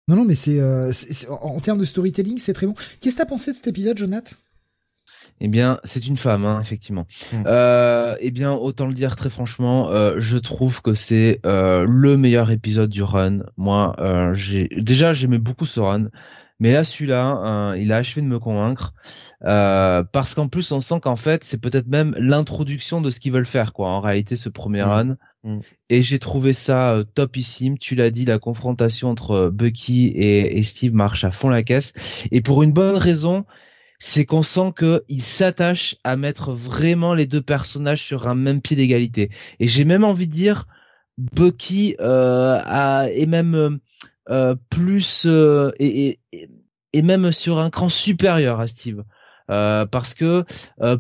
Non, 0.08 0.16
non, 0.16 0.26
mais 0.26 0.36
c'est, 0.36 0.60
euh, 0.60 0.92
en 1.30 1.60
termes 1.60 1.78
de 1.78 1.86
storytelling, 1.86 2.40
c'est 2.40 2.54
très 2.54 2.66
bon. 2.66 2.74
Qu'est-ce 3.00 3.16
que 3.16 3.22
t'as 3.22 3.28
pensé 3.28 3.52
de 3.52 3.58
cet 3.58 3.68
épisode, 3.68 3.98
Jonathan 3.98 4.36
eh 5.42 5.48
bien, 5.48 5.80
c'est 5.84 6.06
une 6.06 6.18
femme, 6.18 6.46
hein, 6.46 6.60
effectivement. 6.62 7.08
Hmm. 7.32 7.44
Euh, 7.46 8.16
eh 8.20 8.32
bien, 8.32 8.52
autant 8.52 8.88
le 8.88 8.94
dire 8.94 9.16
très 9.16 9.30
franchement, 9.30 9.90
euh, 9.90 10.16
je 10.18 10.38
trouve 10.38 10.82
que 10.82 10.94
c'est 10.94 11.40
euh, 11.46 11.86
le 11.88 12.18
meilleur 12.18 12.52
épisode 12.52 12.90
du 12.90 13.04
run. 13.04 13.40
Moi, 13.58 13.96
euh, 14.00 14.34
j'ai 14.34 14.68
déjà 14.78 15.14
j'aimais 15.14 15.38
beaucoup 15.38 15.66
ce 15.66 15.80
run, 15.80 16.10
mais 16.60 16.74
là 16.74 16.84
celui-là, 16.84 17.74
il 17.78 17.94
a 17.94 17.98
achevé 17.98 18.22
de 18.22 18.28
me 18.28 18.40
convaincre 18.40 18.94
euh, 19.46 20.04
parce 20.04 20.36
qu'en 20.36 20.50
plus 20.50 20.70
on 20.74 20.82
sent 20.82 21.00
qu'en 21.02 21.16
fait 21.16 21.46
c'est 21.46 21.62
peut-être 21.62 21.88
même 21.88 22.14
l'introduction 22.18 23.00
de 23.00 23.10
ce 23.10 23.22
qu'ils 23.22 23.32
veulent 23.32 23.46
faire, 23.46 23.72
quoi. 23.72 23.88
En 23.88 24.02
réalité, 24.02 24.36
ce 24.36 24.50
premier 24.50 24.82
hmm. 24.82 24.90
run. 24.90 25.18
Hmm. 25.46 25.60
Et 25.90 26.04
j'ai 26.04 26.20
trouvé 26.20 26.52
ça 26.52 27.02
topissime. 27.16 27.78
Tu 27.78 27.96
l'as 27.96 28.12
dit, 28.12 28.26
la 28.26 28.40
confrontation 28.40 29.10
entre 29.10 29.50
Bucky 29.54 30.08
et, 30.08 30.60
et 30.60 30.64
Steve 30.64 30.94
marche 30.94 31.24
à 31.24 31.32
fond 31.32 31.48
la 31.48 31.64
caisse. 31.64 31.94
Et 32.32 32.42
pour 32.42 32.62
une 32.62 32.74
bonne 32.74 32.98
raison, 32.98 33.46
c'est 34.00 34.26
qu'on 34.26 34.44
sent 34.44 34.74
qu'il 34.78 35.22
s'attache 35.22 35.98
à 36.04 36.16
mettre 36.16 36.54
vraiment 36.54 37.14
les 37.14 37.26
deux 37.26 37.42
personnages 37.42 38.04
sur 38.04 38.28
un 38.28 38.36
même 38.36 38.62
pied 38.62 38.76
d'égalité. 38.76 39.30
Et 39.60 39.68
j'ai 39.68 39.86
même 39.86 40.04
envie 40.04 40.28
de 40.28 40.34
dire, 40.34 40.66
Bucky 41.18 41.96
euh, 42.00 43.26
même 43.28 43.80
euh, 44.30 44.56
plus 44.70 45.26
euh, 45.26 45.72
et, 45.80 46.20
même 46.94 47.32
sur 47.32 47.60
un 47.60 47.70
cran 47.70 47.90
supérieur 47.90 48.60
à 48.60 48.68
Steve. 48.68 49.04
Euh, 49.50 49.88
parce 49.88 50.14
que 50.14 50.46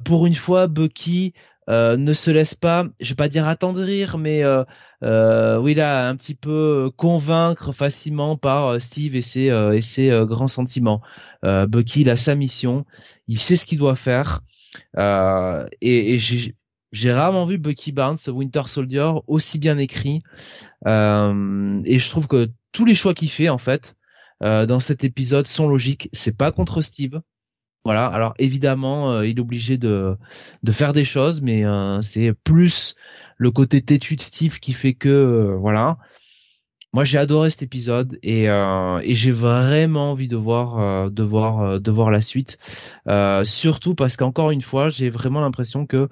pour 0.04 0.26
une 0.26 0.36
fois, 0.36 0.68
Bucky 0.68 1.34
euh, 1.70 1.98
ne 1.98 2.14
se 2.14 2.32
laisse 2.32 2.56
pas, 2.56 2.86
je 3.00 3.10
vais 3.10 3.16
pas 3.16 3.30
dire 3.30 3.48
attendrir, 3.48 4.18
mais 4.18 4.44
euh, 4.44 4.64
euh, 5.04 5.58
oui 5.58 5.74
là 5.76 6.10
un 6.10 6.16
petit 6.16 6.36
peu 6.36 6.92
convaincre 6.98 7.72
facilement 7.72 8.38
par 8.38 8.80
Steve 8.82 9.16
et 9.16 9.22
ses 9.22 9.48
et 9.48 9.82
ses 9.82 10.10
grands 10.26 10.48
sentiments. 10.48 11.02
Bucky 11.44 12.02
il 12.02 12.10
a 12.10 12.18
sa 12.18 12.36
mission, 12.36 12.86
il 13.28 13.40
sait 13.40 13.56
ce 13.56 13.66
qu'il 13.66 13.78
doit 13.78 13.96
faire 13.96 14.42
et, 15.82 16.18
j'ai 16.92 17.14
rarement 17.14 17.46
vu 17.46 17.58
Bucky 17.58 17.92
Barnes, 17.92 18.18
Winter 18.28 18.64
Soldier, 18.66 19.12
aussi 19.28 19.60
bien 19.60 19.78
écrit. 19.78 20.24
Euh, 20.88 21.82
et 21.86 22.00
je 22.00 22.10
trouve 22.10 22.28
que 22.28 22.50
tous 22.72 22.86
les 22.86 22.96
choix 22.96 23.14
qu'il 23.14 23.30
fait, 23.30 23.50
en 23.50 23.58
fait, 23.58 23.96
euh, 24.44 24.66
dans 24.66 24.80
cet 24.80 25.04
épisode 25.04 25.46
sont 25.46 25.68
logiques. 25.68 26.10
C'est 26.14 26.36
pas 26.36 26.52
contre 26.52 26.82
Steve. 26.82 27.22
Voilà. 27.90 28.06
Alors 28.06 28.36
évidemment, 28.38 29.24
il 29.24 29.38
est 29.38 29.42
obligé 29.42 29.78
de 29.78 30.16
de 30.62 30.72
faire 30.72 30.94
des 30.94 31.06
choses, 31.06 31.42
mais 31.42 31.64
c'est 32.04 32.34
plus 32.34 32.94
le 33.38 33.50
côté 33.50 33.82
têtu 33.82 34.16
de 34.16 34.22
Steve 34.22 34.60
qui 34.60 34.74
fait 34.74 34.94
que 34.94 35.56
voilà. 35.60 35.98
Moi, 36.94 37.04
j'ai 37.04 37.18
adoré 37.20 37.52
cet 37.52 37.64
épisode 37.64 38.20
et, 38.24 38.48
euh, 38.50 39.00
et 39.04 39.14
j'ai 39.16 39.32
vraiment 39.32 40.12
envie 40.12 40.28
de 40.28 40.36
voir, 40.36 40.80
euh, 40.80 41.10
de 41.10 41.22
voir, 41.24 41.62
euh, 41.62 41.80
de 41.80 41.92
voir 41.92 42.10
la 42.12 42.22
suite. 42.22 42.60
surtout 43.44 43.96
parce 43.96 44.16
qu'encore 44.18 44.52
une 44.52 44.62
fois, 44.62 44.92
j'ai 44.92 45.10
vraiment 45.10 45.42
l'impression 45.42 45.88
que 45.88 46.10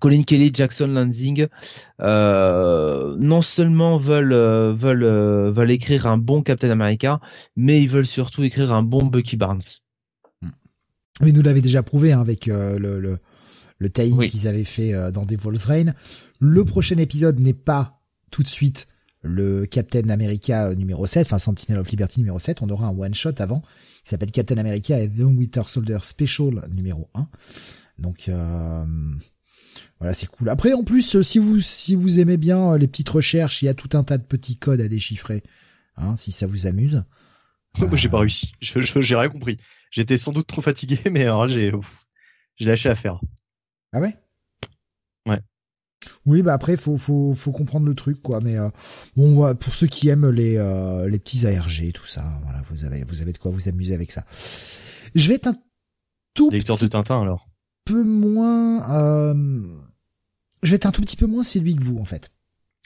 Colin 0.00 0.22
Kelly, 0.22 0.50
Jackson 0.52 0.88
Lansing, 0.88 1.46
non 2.00 3.42
seulement 3.42 3.96
veulent 3.96 4.74
veulent 4.74 5.50
veulent 5.50 5.70
écrire 5.70 6.06
un 6.06 6.18
bon 6.18 6.42
Captain 6.42 6.70
America, 6.70 7.20
mais 7.56 7.82
ils 7.82 7.88
veulent 7.88 8.06
surtout 8.06 8.44
écrire 8.44 8.72
un 8.72 8.82
bon 8.82 9.04
Bucky 9.04 9.36
Barnes. 9.36 9.62
Mais 11.20 11.32
nous 11.32 11.42
l'avait 11.42 11.62
déjà 11.62 11.82
prouvé 11.82 12.12
hein, 12.12 12.20
avec 12.20 12.46
le, 12.46 12.78
le 12.78 13.18
le 13.78 13.88
qu'ils 13.88 14.46
avaient 14.46 14.64
fait 14.64 14.92
dans 15.12 15.24
Devil's 15.24 15.64
Reign. 15.64 15.94
Le 16.40 16.64
prochain 16.64 16.98
épisode 16.98 17.40
n'est 17.40 17.54
pas 17.54 18.00
tout 18.30 18.42
de 18.42 18.48
suite 18.48 18.88
le 19.22 19.66
Captain 19.66 20.08
America 20.08 20.74
numéro 20.74 21.06
7, 21.06 21.26
enfin 21.26 21.38
Sentinel 21.38 21.80
of 21.80 21.90
Liberty 21.90 22.20
numéro 22.20 22.38
7, 22.38 22.62
on 22.62 22.68
aura 22.70 22.86
un 22.86 22.96
one 22.96 23.14
shot 23.14 23.34
avant 23.38 23.60
qui 23.60 24.10
s'appelle 24.10 24.30
Captain 24.30 24.58
America 24.58 24.98
et 24.98 25.08
The 25.08 25.20
Winter 25.20 25.62
Soldier 25.66 25.98
Special 26.02 26.62
numéro 26.72 27.08
1. 27.14 27.28
Donc 27.98 28.28
euh, 28.28 28.84
voilà, 30.00 30.14
c'est 30.14 30.26
cool. 30.26 30.48
Après 30.48 30.72
en 30.72 30.84
plus 30.84 31.22
si 31.22 31.38
vous 31.38 31.60
si 31.60 31.94
vous 31.94 32.20
aimez 32.20 32.36
bien 32.36 32.72
euh, 32.72 32.78
les 32.78 32.88
petites 32.88 33.08
recherches, 33.08 33.62
il 33.62 33.66
y 33.66 33.68
a 33.68 33.74
tout 33.74 33.96
un 33.96 34.04
tas 34.04 34.18
de 34.18 34.24
petits 34.24 34.56
codes 34.56 34.80
à 34.80 34.88
déchiffrer 34.88 35.42
hein, 35.96 36.16
si 36.16 36.32
ça 36.32 36.46
vous 36.46 36.66
amuse. 36.66 37.04
Moi, 37.78 37.88
j'ai 37.94 38.08
pas 38.08 38.20
réussi. 38.20 38.52
Je 38.60 38.80
j'ai 38.80 39.16
rien 39.16 39.28
compris. 39.28 39.58
J'étais 39.90 40.18
sans 40.18 40.32
doute 40.32 40.46
trop 40.46 40.62
fatigué 40.62 40.98
mais 41.10 41.22
alors 41.22 41.48
j'ai 41.48 41.72
j'ai 42.56 42.66
lâché 42.66 42.88
à 42.88 42.94
faire. 42.94 43.20
Ah 43.92 44.00
ouais? 44.00 44.16
Ouais. 45.26 45.40
Oui, 46.26 46.42
bah 46.42 46.54
après 46.54 46.76
faut 46.76 46.96
faut 46.96 47.34
faut 47.34 47.52
comprendre 47.52 47.86
le 47.86 47.94
truc 47.94 48.22
quoi. 48.22 48.40
Mais 48.40 48.56
euh, 48.56 48.68
bon, 49.16 49.54
pour 49.56 49.74
ceux 49.74 49.86
qui 49.86 50.08
aiment 50.08 50.30
les 50.30 50.56
euh, 50.56 51.08
les 51.08 51.18
petits 51.18 51.46
ARG, 51.46 51.92
tout 51.92 52.06
ça, 52.06 52.24
voilà, 52.44 52.62
vous 52.70 52.84
avez 52.84 53.02
vous 53.04 53.22
avez 53.22 53.32
de 53.32 53.38
quoi 53.38 53.50
vous 53.50 53.68
amuser 53.68 53.94
avec 53.94 54.12
ça. 54.12 54.24
Je 55.14 55.28
vais 55.28 55.34
être 55.34 55.48
un 55.48 55.54
tout 56.34 56.50
lecteur 56.50 56.78
de 56.78 56.86
Tintin 56.86 57.20
alors. 57.20 57.48
Peu 57.84 58.04
moins, 58.04 58.90
euh, 58.90 59.34
je 60.62 60.70
vais 60.70 60.76
être 60.76 60.86
un 60.86 60.92
tout 60.92 61.02
petit 61.02 61.16
peu 61.16 61.26
moins 61.26 61.42
séduit 61.42 61.76
que 61.76 61.84
vous 61.84 61.98
en 61.98 62.04
fait. 62.04 62.30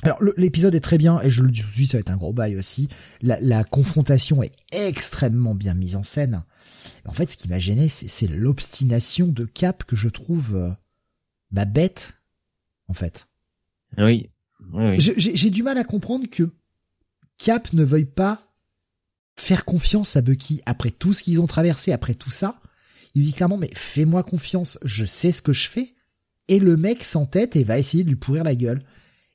Alors 0.03 0.19
l'épisode 0.37 0.75
est 0.75 0.81
très 0.81 0.99
bien 0.99 1.21
et 1.23 1.31
je 1.31 1.43
le 1.43 1.51
dis 1.51 1.87
ça 1.87 1.97
va 1.97 2.01
être 2.01 2.11
un 2.11 2.17
gros 2.17 2.33
bail 2.33 2.57
aussi. 2.57 2.89
La, 3.21 3.39
la 3.41 3.63
confrontation 3.63 4.43
est 4.43 4.53
extrêmement 4.73 5.55
bien 5.55 5.75
mise 5.75 5.97
en 5.97 6.03
scène. 6.03 6.43
En 7.07 7.13
fait, 7.13 7.31
ce 7.31 7.37
qui 7.37 7.49
m'a 7.49 7.59
gêné, 7.59 7.89
c'est 7.89 8.27
l'obstination 8.27 9.29
de 9.29 9.45
Cap 9.45 9.85
que 9.85 9.97
je 9.97 10.09
trouve 10.09 10.57
euh, 10.57 10.71
bah, 11.51 11.65
bête 11.65 12.15
en 12.89 12.95
fait. 12.95 13.29
Oui. 13.99 14.31
J'ai 14.99 15.51
du 15.51 15.63
mal 15.63 15.79
à 15.79 15.85
comprendre 15.85 16.29
que 16.29 16.51
Cap 17.39 17.73
ne 17.73 17.85
veuille 17.85 18.05
pas 18.05 18.41
faire 19.37 19.65
confiance 19.65 20.17
à 20.17 20.21
Bucky 20.21 20.63
après 20.67 20.91
tout 20.91 21.13
ce 21.13 21.23
qu'ils 21.23 21.41
ont 21.41 21.47
traversé, 21.47 21.93
après 21.93 22.15
tout 22.15 22.31
ça. 22.31 22.61
Il 23.15 23.25
dit 23.25 23.33
clairement, 23.33 23.59
mais 23.59 23.71
fais-moi 23.75 24.23
confiance, 24.23 24.79
je 24.85 25.05
sais 25.05 25.33
ce 25.33 25.43
que 25.43 25.53
je 25.53 25.69
fais. 25.69 25.95
Et 26.49 26.59
le 26.59 26.77
mec 26.77 27.05
s'entête 27.05 27.57
et 27.57 27.65
va 27.65 27.79
essayer 27.79 28.05
de 28.05 28.09
lui 28.09 28.17
pourrir 28.17 28.45
la 28.45 28.55
gueule. 28.55 28.83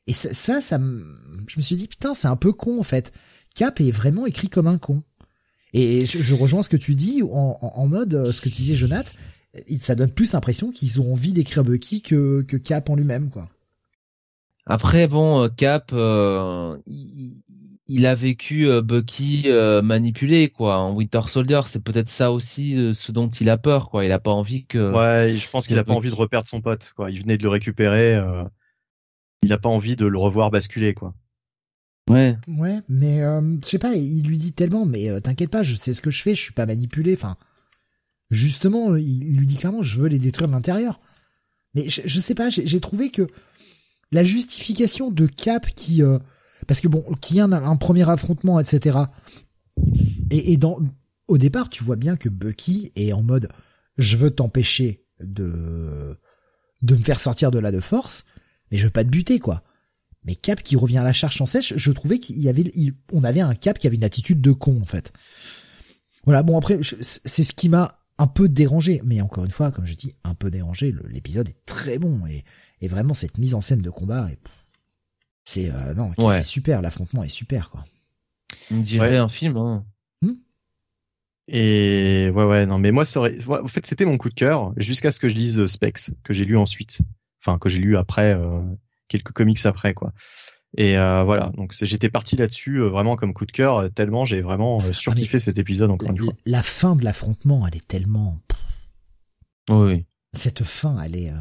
Et 0.08 0.14
ça, 0.14 0.62
ça, 0.62 0.80
je 0.80 1.58
me 1.58 1.62
suis 1.62 1.76
dit, 1.76 1.88
putain, 1.88 2.14
c'est 2.14 2.28
un 2.28 2.36
peu 2.36 2.54
con, 2.54 2.80
en 2.80 2.84
fait. 2.84 3.12
Cap 3.56 3.82
est 3.82 3.92
vraiment 3.92 4.26
écrit 4.26 4.50
comme 4.50 4.68
un 4.68 4.78
con. 4.78 5.04
Et 5.74 6.06
je, 6.06 6.34
rejoins 6.34 6.64
ce 6.64 6.70
que 6.70 6.78
tu 6.78 6.96
dis 6.96 7.22
en, 7.24 7.88
mode, 7.88 8.14
euh, 8.14 8.32
ce 8.32 8.42
que 8.42 8.50
tu 8.50 8.56
disais, 8.58 8.76
Jonathan, 8.76 9.12
ça 9.80 9.96
donne 9.96 10.12
plus 10.12 10.34
l'impression 10.34 10.72
qu'ils 10.72 11.02
ont 11.02 11.14
envie 11.14 11.34
d'écrire 11.34 11.64
Bucky 11.64 12.02
que, 12.02 12.42
que 12.42 12.58
Cap 12.58 12.90
en 12.90 12.96
lui-même, 12.96 13.30
quoi. 13.30 13.50
Après, 14.66 15.08
bon, 15.08 15.44
euh, 15.44 15.50
Cap, 15.50 15.92
euh, 15.94 16.78
a 18.06 18.16
vécu 18.16 18.68
euh, 18.68 18.82
Bucky 18.82 19.48
manipulé, 19.84 20.50
quoi. 20.50 20.78
En 20.78 20.94
Winter 20.94 21.22
Soldier, 21.28 21.62
c'est 21.68 21.84
peut-être 21.84 22.10
ça 22.10 22.32
aussi 22.32 22.76
ce 22.94 23.12
dont 23.12 23.30
il 23.30 23.50
a 23.50 23.58
peur, 23.58 23.90
quoi. 23.90 24.06
Il 24.06 24.12
a 24.12 24.20
pas 24.20 24.32
envie 24.32 24.66
que. 24.66 24.92
Ouais, 24.94 25.36
je 25.36 25.50
pense 25.50 25.68
qu'il 25.68 25.78
a 25.80 25.84
pas 25.84 25.94
envie 25.94 26.10
de 26.10 26.16
reperdre 26.16 26.48
son 26.48 26.62
pote, 26.62 26.94
quoi. 26.96 27.12
Il 27.12 27.22
venait 27.22 27.38
de 27.38 27.44
le 27.44 27.50
récupérer. 27.50 28.22
il 29.44 29.54
a 29.54 29.58
pas 29.58 29.70
envie 29.70 29.96
de 29.96 30.06
le 30.06 30.18
revoir 30.18 30.52
basculer, 30.52 30.94
quoi. 30.94 31.14
Ouais. 32.10 32.38
Ouais, 32.48 32.80
mais 32.88 33.20
je 33.20 33.68
sais 33.68 33.80
pas. 33.80 33.96
Il 33.96 34.28
lui 34.28 34.38
dit 34.38 34.54
tellement, 34.54 34.86
mais 34.86 35.20
t'inquiète 35.22 35.52
pas, 35.52 35.64
je 35.64 35.76
sais 35.76 35.94
ce 35.94 36.02
que 36.02 36.12
je 36.12 36.22
fais, 36.22 36.36
je 36.36 36.42
suis 36.42 36.54
pas 36.54 36.66
manipulé. 36.66 37.14
Enfin, 37.14 37.38
justement, 38.30 38.96
il 38.96 39.38
lui 39.38 39.46
dit 39.46 39.58
clairement, 39.58 39.82
je 39.82 40.00
veux 40.00 40.08
les 40.08 40.20
détruire 40.20 40.48
de 40.48 40.54
l'intérieur. 40.54 41.00
Mais 41.74 41.90
je, 41.90 42.02
je 42.06 42.20
sais 42.20 42.36
pas, 42.36 42.50
j'ai 42.50 42.80
trouvé 42.80 43.10
que 43.10 43.28
la 44.12 44.24
justification 44.24 45.12
de 45.12 45.28
Cap 45.28 45.68
qui, 45.76 46.02
euh, 46.02 46.20
parce 46.68 46.82
que 46.82 46.88
bon, 46.88 47.04
qui 47.22 47.40
a 47.40 47.46
un, 47.46 47.52
un 47.52 47.76
premier 47.76 48.08
affrontement, 48.10 48.60
etc. 48.60 49.00
Et, 50.30 50.54
et 50.54 50.58
dans, 50.58 50.80
au 51.28 51.38
départ, 51.38 51.70
tu 51.70 51.84
vois 51.84 51.96
bien 51.96 52.16
que 52.16 52.30
Bucky 52.30 52.92
est 52.96 53.14
en 53.14 53.24
mode, 53.24 53.50
je 53.98 54.18
veux 54.18 54.32
t'empêcher 54.32 55.06
de, 55.20 56.18
de 56.82 56.96
me 56.96 57.04
faire 57.04 57.20
sortir 57.20 57.52
de 57.52 57.60
là 57.60 57.72
de 57.72 57.80
force, 57.80 58.26
mais 58.72 58.78
je 58.78 58.86
veux 58.86 58.92
pas 58.92 59.04
te 59.04 59.10
buter, 59.10 59.40
quoi. 59.40 59.64
Mais 60.24 60.36
Cap 60.36 60.62
qui 60.62 60.76
revient 60.76 60.98
à 60.98 61.04
la 61.04 61.14
charge 61.14 61.38
sans 61.38 61.46
sèche, 61.46 61.74
je 61.76 61.92
trouvais 61.92 62.20
qu'il 62.20 62.40
y 62.40 62.50
avait, 62.50 62.66
on 63.14 63.24
avait 63.24 63.40
un 63.40 63.56
Cap 63.56 63.80
qui 63.80 63.88
avait 63.88 63.96
une 63.96 64.04
attitude 64.04 64.42
de 64.42 64.52
con, 64.52 64.80
en 64.82 64.86
fait. 64.86 65.14
Voilà, 66.26 66.44
bon 66.44 66.58
après, 66.58 66.80
c'est 66.82 67.44
ce 67.44 67.54
qui 67.54 67.70
m'a 67.70 68.00
un 68.18 68.28
peu 68.28 68.50
dérangé, 68.50 69.02
mais 69.06 69.22
encore 69.22 69.46
une 69.46 69.52
fois, 69.52 69.72
comme 69.72 69.86
je 69.86 69.94
dis, 69.94 70.14
un 70.24 70.34
peu 70.34 70.52
dérangé. 70.52 70.94
L'épisode 71.08 71.48
est 71.48 71.66
très 71.66 72.00
bon 72.00 72.26
et, 72.26 72.44
et, 72.82 72.88
vraiment 72.88 73.14
cette 73.14 73.38
mise 73.38 73.54
en 73.54 73.62
scène 73.62 73.82
de 73.82 73.90
combat, 73.90 74.28
c'est 75.48 75.72
euh, 75.72 75.94
non, 75.94 76.12
c'est 76.30 76.44
super. 76.44 76.82
L'affrontement 76.82 77.24
est 77.24 77.30
super 77.30 77.70
quoi. 77.70 77.86
On 78.72 78.80
dirait 78.80 79.18
un 79.18 79.30
film. 79.30 79.58
Hein. 79.58 79.86
Hmm 80.22 80.34
et 81.50 82.30
ouais 82.36 82.44
ouais 82.44 82.66
non 82.66 82.78
mais 82.78 82.92
moi 82.92 83.06
ça 83.06 83.22
aurait... 83.22 83.38
en 83.48 83.70
fait 83.70 83.86
c'était 83.86 84.04
mon 84.04 84.18
coup 84.18 84.28
de 84.28 84.34
cœur 84.34 84.74
jusqu'à 84.76 85.14
ce 85.14 85.20
que 85.22 85.30
je 85.30 85.36
lise 85.36 85.66
Specs 85.68 86.12
que 86.26 86.34
j'ai 86.34 86.44
lu 86.44 86.58
ensuite 86.58 87.00
enfin 87.42 87.58
que 87.58 87.70
j'ai 87.70 87.80
lu 87.80 87.96
après 87.96 88.34
euh, 88.34 88.60
quelques 89.08 89.32
comics 89.32 89.66
après 89.66 89.94
quoi 89.94 90.12
et 90.76 90.98
euh, 90.98 91.24
voilà, 91.24 91.52
donc 91.56 91.74
j'étais 91.82 92.10
parti 92.10 92.36
là-dessus 92.36 92.78
euh, 92.78 92.90
vraiment 92.90 93.16
comme 93.16 93.34
coup 93.34 93.46
de 93.46 93.52
cœur, 93.52 93.78
euh, 93.78 93.90
tellement 93.90 94.26
j'ai 94.26 94.42
vraiment 94.42 94.80
surkiffé 94.92 95.40
cet 95.40 95.58
épisode 95.58 95.92
encore 95.92 96.12
une 96.12 96.20
fois. 96.20 96.34
La 96.46 96.64
fin 96.64 96.96
de 96.96 97.04
l'affrontement, 97.04 97.66
elle 97.68 97.76
est 97.76 97.88
tellement. 97.88 98.40
Oui. 99.70 100.06
Cette 100.34 100.64
fin, 100.64 101.02
elle 101.02 101.16
est. 101.16 101.32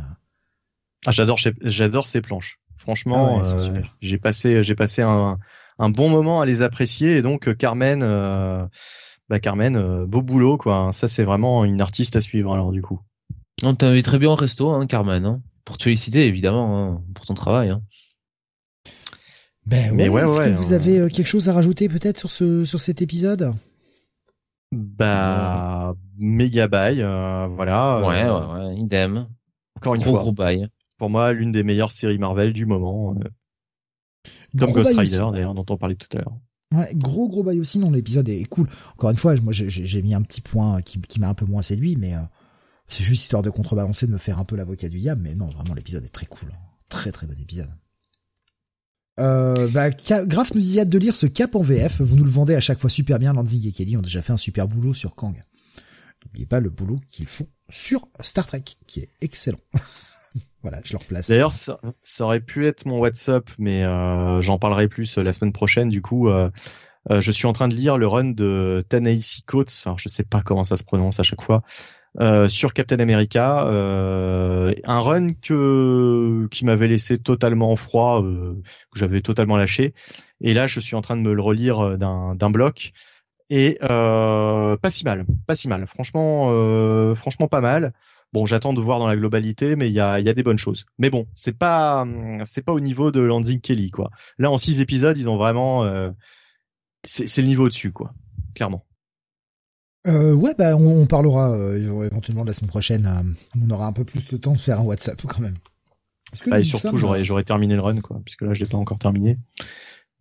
Ah, 1.06 1.10
j'adore, 1.10 1.38
j'adore 1.60 2.08
ces 2.08 2.20
planches. 2.20 2.60
Franchement, 2.86 3.42
ah 3.44 3.56
j'ai 4.00 4.18
passé, 4.18 4.62
j'ai 4.62 4.74
passé 4.76 5.02
un, 5.02 5.38
un, 5.80 5.90
bon 5.90 6.08
moment 6.08 6.40
à 6.40 6.46
les 6.46 6.62
apprécier 6.62 7.16
et 7.16 7.22
donc 7.22 7.52
Carmen, 7.56 8.00
bah 9.28 9.40
Carmen, 9.40 10.04
beau 10.04 10.22
boulot 10.22 10.56
quoi. 10.56 10.90
Ça 10.92 11.08
c'est 11.08 11.24
vraiment 11.24 11.64
une 11.64 11.80
artiste 11.80 12.14
à 12.14 12.20
suivre 12.20 12.52
alors 12.52 12.70
du 12.70 12.82
coup. 12.82 13.00
On 13.62 13.74
t'invite 13.74 14.04
très 14.04 14.18
bien 14.18 14.30
au 14.30 14.34
resto, 14.34 14.70
hein, 14.70 14.86
Carmen, 14.86 15.24
hein, 15.24 15.42
pour 15.64 15.78
te 15.78 15.84
féliciter 15.84 16.26
évidemment 16.26 16.94
hein, 16.94 17.02
pour 17.14 17.26
ton 17.26 17.34
travail. 17.34 17.70
Hein. 17.70 17.82
Ben 19.66 19.94
Mais 19.94 20.08
ouais, 20.08 20.22
Est-ce 20.22 20.38
que 20.38 20.50
vous 20.50 20.72
avez 20.72 20.98
euh, 20.98 21.08
quelque 21.08 21.26
chose 21.26 21.48
à 21.48 21.52
rajouter 21.52 21.88
peut-être 21.88 22.18
sur 22.18 22.30
ce 22.30 22.64
sur 22.64 22.80
cet 22.80 23.02
épisode? 23.02 23.52
Bah 24.70 25.94
méga 26.18 26.68
bail, 26.68 27.02
euh, 27.02 27.48
voilà. 27.48 28.00
Ouais, 28.06 28.24
ouais, 28.28 28.68
ouais, 28.68 28.76
idem. 28.76 29.26
Encore 29.76 29.96
une 29.96 30.02
fois. 30.02 30.20
Gros 30.20 30.32
bail. 30.32 30.68
Pour 30.98 31.10
moi, 31.10 31.32
l'une 31.32 31.52
des 31.52 31.62
meilleures 31.62 31.92
séries 31.92 32.18
Marvel 32.18 32.52
du 32.52 32.66
moment. 32.66 33.14
Euh. 33.14 33.28
Comme 34.58 34.72
Ghost 34.72 34.96
Rider 34.96 35.24
d'ailleurs, 35.32 35.54
dont 35.54 35.66
on 35.68 35.76
parlait 35.76 35.94
tout 35.94 36.08
à 36.16 36.20
l'heure. 36.20 36.36
Ouais, 36.74 36.92
gros 36.94 37.28
gros 37.28 37.42
bail 37.42 37.60
aussi. 37.60 37.78
Non, 37.78 37.90
l'épisode 37.90 38.28
est 38.28 38.44
cool. 38.44 38.68
Encore 38.94 39.10
une 39.10 39.16
fois, 39.16 39.34
moi 39.36 39.52
j'ai 39.52 40.02
mis 40.02 40.14
un 40.14 40.22
petit 40.22 40.40
point 40.40 40.82
qui, 40.82 41.00
qui 41.00 41.20
m'a 41.20 41.28
un 41.28 41.34
peu 41.34 41.46
moins 41.46 41.62
séduit, 41.62 41.96
mais 41.96 42.14
c'est 42.88 43.04
juste 43.04 43.22
histoire 43.22 43.42
de 43.42 43.50
contrebalancer, 43.50 44.06
de 44.06 44.12
me 44.12 44.18
faire 44.18 44.38
un 44.38 44.44
peu 44.44 44.56
l'avocat 44.56 44.88
du 44.88 44.98
diable. 44.98 45.22
Mais 45.22 45.34
non, 45.34 45.46
vraiment 45.46 45.74
l'épisode 45.74 46.04
est 46.04 46.10
très 46.10 46.26
cool. 46.26 46.48
Très 46.88 47.12
très 47.12 47.26
bon 47.26 47.38
épisode. 47.40 47.70
Euh, 49.18 49.68
bah, 49.68 49.90
Graf 49.90 50.54
nous 50.54 50.60
disait 50.60 50.82
hâte 50.82 50.88
de 50.88 50.98
lire 50.98 51.16
ce 51.16 51.26
cap 51.26 51.54
en 51.54 51.62
VF. 51.62 52.00
Vous 52.00 52.16
nous 52.16 52.24
le 52.24 52.30
vendez 52.30 52.54
à 52.54 52.60
chaque 52.60 52.78
fois 52.78 52.90
super 52.90 53.18
bien. 53.18 53.32
Lanzing 53.32 53.66
et 53.66 53.72
Kelly 53.72 53.96
ont 53.96 54.02
déjà 54.02 54.22
fait 54.22 54.32
un 54.32 54.36
super 54.36 54.68
boulot 54.68 54.94
sur 54.94 55.14
Kang. 55.14 55.40
N'oubliez 56.24 56.46
pas 56.46 56.60
le 56.60 56.70
boulot 56.70 56.98
qu'ils 57.08 57.26
font 57.26 57.46
sur 57.70 58.06
Star 58.20 58.46
Trek, 58.46 58.64
qui 58.86 59.00
est 59.00 59.10
excellent. 59.20 59.58
D'ailleurs, 61.28 61.52
ça, 61.52 61.78
aurait 62.20 62.40
pu 62.40 62.66
être 62.66 62.86
mon 62.86 62.98
WhatsApp, 62.98 63.50
mais 63.58 63.84
euh, 63.84 64.40
j'en 64.40 64.58
parlerai 64.58 64.88
plus 64.88 65.18
euh, 65.18 65.22
la 65.22 65.32
semaine 65.32 65.52
prochaine. 65.52 65.88
Du 65.88 66.02
coup, 66.02 66.28
euh, 66.28 66.50
je 67.10 67.30
suis 67.30 67.46
en 67.46 67.52
train 67.52 67.68
de 67.68 67.74
lire 67.74 67.98
le 67.98 68.06
run 68.06 68.30
de 68.30 68.84
Tanaisi 68.88 69.42
Coates. 69.42 69.82
Alors, 69.84 69.98
je 69.98 70.08
sais 70.08 70.24
pas 70.24 70.42
comment 70.42 70.64
ça 70.64 70.76
se 70.76 70.84
prononce 70.84 71.20
à 71.20 71.22
chaque 71.22 71.42
fois. 71.42 71.62
Sur 72.48 72.72
Captain 72.72 72.98
America, 72.98 73.66
un 73.68 75.00
run 75.00 75.34
que 75.34 76.48
qui 76.50 76.64
m'avait 76.64 76.88
laissé 76.88 77.18
totalement 77.18 77.76
froid, 77.76 78.22
que 78.22 78.98
j'avais 78.98 79.20
totalement 79.20 79.58
lâché. 79.58 79.92
Et 80.40 80.54
là, 80.54 80.66
je 80.66 80.80
suis 80.80 80.96
en 80.96 81.02
train 81.02 81.16
de 81.16 81.20
me 81.20 81.34
le 81.34 81.42
relire 81.42 81.98
d'un 81.98 82.50
bloc. 82.50 82.92
et 83.50 83.78
pas 83.80 84.90
si 84.90 85.04
mal, 85.04 85.26
pas 85.46 85.54
si 85.54 85.68
mal. 85.68 85.86
Franchement, 85.86 87.14
franchement 87.14 87.48
pas 87.48 87.60
mal. 87.60 87.92
Bon, 88.32 88.44
j'attends 88.44 88.72
de 88.72 88.80
voir 88.80 88.98
dans 88.98 89.06
la 89.06 89.16
globalité, 89.16 89.76
mais 89.76 89.88
il 89.88 89.94
y 89.94 90.00
a, 90.00 90.20
y 90.20 90.28
a 90.28 90.34
des 90.34 90.42
bonnes 90.42 90.58
choses. 90.58 90.84
Mais 90.98 91.10
bon, 91.10 91.26
c'est 91.32 91.56
pas, 91.56 92.06
c'est 92.44 92.62
pas 92.62 92.72
au 92.72 92.80
niveau 92.80 93.10
de 93.10 93.20
Landing 93.20 93.60
Kelly, 93.60 93.90
quoi. 93.90 94.10
Là, 94.38 94.50
en 94.50 94.58
six 94.58 94.80
épisodes, 94.80 95.16
ils 95.16 95.30
ont 95.30 95.36
vraiment, 95.36 95.84
euh, 95.84 96.10
c'est 97.04 97.40
le 97.40 97.48
niveau 97.48 97.68
dessus, 97.68 97.92
quoi. 97.92 98.12
Clairement. 98.54 98.84
Euh, 100.06 100.34
ouais, 100.34 100.54
bah, 100.56 100.76
on, 100.76 101.06
parlera 101.06 101.50
euh, 101.52 102.04
éventuellement 102.04 102.44
la 102.44 102.52
semaine 102.52 102.68
prochaine. 102.68 103.36
On 103.60 103.70
aura 103.70 103.86
un 103.86 103.92
peu 103.92 104.04
plus 104.04 104.26
de 104.26 104.36
temps 104.36 104.52
de 104.52 104.58
faire 104.58 104.80
un 104.80 104.84
WhatsApp 104.84 105.20
quand 105.22 105.40
même. 105.40 105.56
Bah, 106.46 106.60
et 106.60 106.64
surtout, 106.64 106.96
j'aurais, 106.96 107.24
j'aurais 107.24 107.44
terminé 107.44 107.74
le 107.74 107.80
run, 107.80 108.00
quoi, 108.00 108.20
puisque 108.24 108.42
là, 108.42 108.52
je 108.54 108.62
l'ai 108.62 108.68
pas 108.68 108.76
encore 108.76 108.98
terminé. 108.98 109.38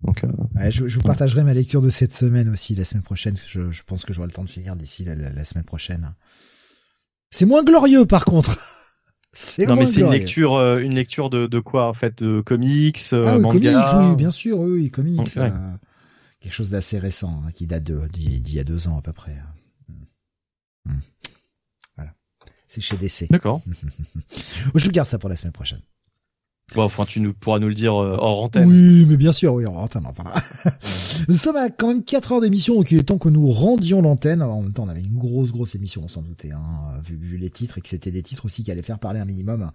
Donc, 0.04 0.24
ouais, 0.56 0.72
je, 0.72 0.88
je, 0.88 0.96
vous 0.96 1.02
partagerai 1.02 1.44
ma 1.44 1.54
lecture 1.54 1.82
de 1.82 1.90
cette 1.90 2.14
semaine 2.14 2.50
aussi 2.50 2.76
la 2.76 2.86
semaine 2.86 3.04
prochaine. 3.04 3.36
Je, 3.48 3.72
je 3.72 3.84
pense 3.84 4.06
que 4.06 4.14
j'aurai 4.14 4.28
le 4.28 4.34
temps 4.34 4.44
de 4.44 4.50
finir 4.50 4.76
d'ici 4.76 5.04
la, 5.04 5.16
la, 5.16 5.46
semaine 5.46 5.64
prochaine. 5.64 6.14
C'est 7.36 7.46
moins 7.46 7.64
glorieux, 7.64 8.06
par 8.06 8.24
contre. 8.24 8.58
C'est 9.38 9.66
non 9.66 9.76
mais 9.76 9.86
c'est 9.86 10.00
une 10.00 10.12
lecture, 10.12 10.56
une 10.78 10.96
lecture 10.96 11.30
de, 11.30 11.46
de 11.46 11.60
quoi 11.60 11.90
en 11.90 11.94
fait, 11.94 12.24
de 12.24 12.40
comics, 12.40 13.02
ah, 13.12 13.38
manga. 13.38 13.50
Comics, 13.50 14.10
oui, 14.10 14.16
bien 14.16 14.32
sûr, 14.32 14.58
oui, 14.60 14.90
comics. 14.90 15.20
quelque 16.40 16.54
chose 16.54 16.70
d'assez 16.70 16.98
récent, 16.98 17.44
hein, 17.46 17.52
qui 17.54 17.68
date 17.68 17.84
d'il 17.84 18.54
y 18.54 18.60
a 18.60 18.64
deux 18.64 18.88
ans 18.88 18.98
à 18.98 19.02
peu 19.02 19.12
près. 19.12 19.36
Hmm. 20.86 21.00
Voilà. 21.98 22.14
C'est 22.70 22.80
chez 22.80 22.96
DC. 22.96 23.30
D'accord. 23.30 23.62
Je 24.76 24.90
garde 24.90 25.10
ça 25.10 25.20
pour 25.20 25.30
la 25.30 25.36
semaine 25.36 25.52
prochaine. 25.52 25.82
Bon, 26.74 26.84
enfin, 26.84 27.06
tu 27.06 27.20
nous, 27.20 27.34
pourras 27.34 27.60
nous 27.60 27.68
le 27.68 27.74
dire 27.74 27.94
euh, 27.96 28.18
hors 28.20 28.44
antenne. 28.44 28.68
Oui, 28.68 29.06
mais 29.08 29.18
bien 29.18 29.32
sûr, 29.32 29.54
oui, 29.54 29.66
hors 29.66 29.78
antenne. 29.78 30.08
Enfin, 30.08 30.24
nous 31.30 31.36
sommes 31.36 31.58
à 31.58 31.70
quand 31.70 31.90
même 31.90 32.04
4 32.04 32.32
heures 32.34 32.42
d'émission, 32.42 32.76
donc 32.76 32.92
il 32.92 32.98
est 32.98 33.04
temps 33.04 33.20
que 33.20 33.30
nous 33.30 33.48
rendions 33.50 34.02
l'antenne. 34.02 34.42
En 34.42 34.62
même 34.62 34.74
temps, 34.74 34.84
on 34.84 34.90
avait 34.90 35.02
une 35.02 35.18
grosse, 35.18 35.52
grosse 35.52 35.76
émission, 35.76 36.02
on 36.04 36.08
s'en 36.08 36.24
doutait, 36.24 36.52
hein, 36.52 36.60
vu, 37.04 37.16
vu, 37.18 37.38
les 37.38 37.50
titres, 37.52 37.78
et 37.78 37.82
que 37.82 37.90
c'était 37.90 38.12
des 38.12 38.24
titres 38.24 38.46
aussi 38.46 38.64
qui 38.64 38.72
allaient 38.72 38.82
faire 38.82 39.00
parler 39.00 39.20
un 39.20 39.26
minimum. 39.26 39.72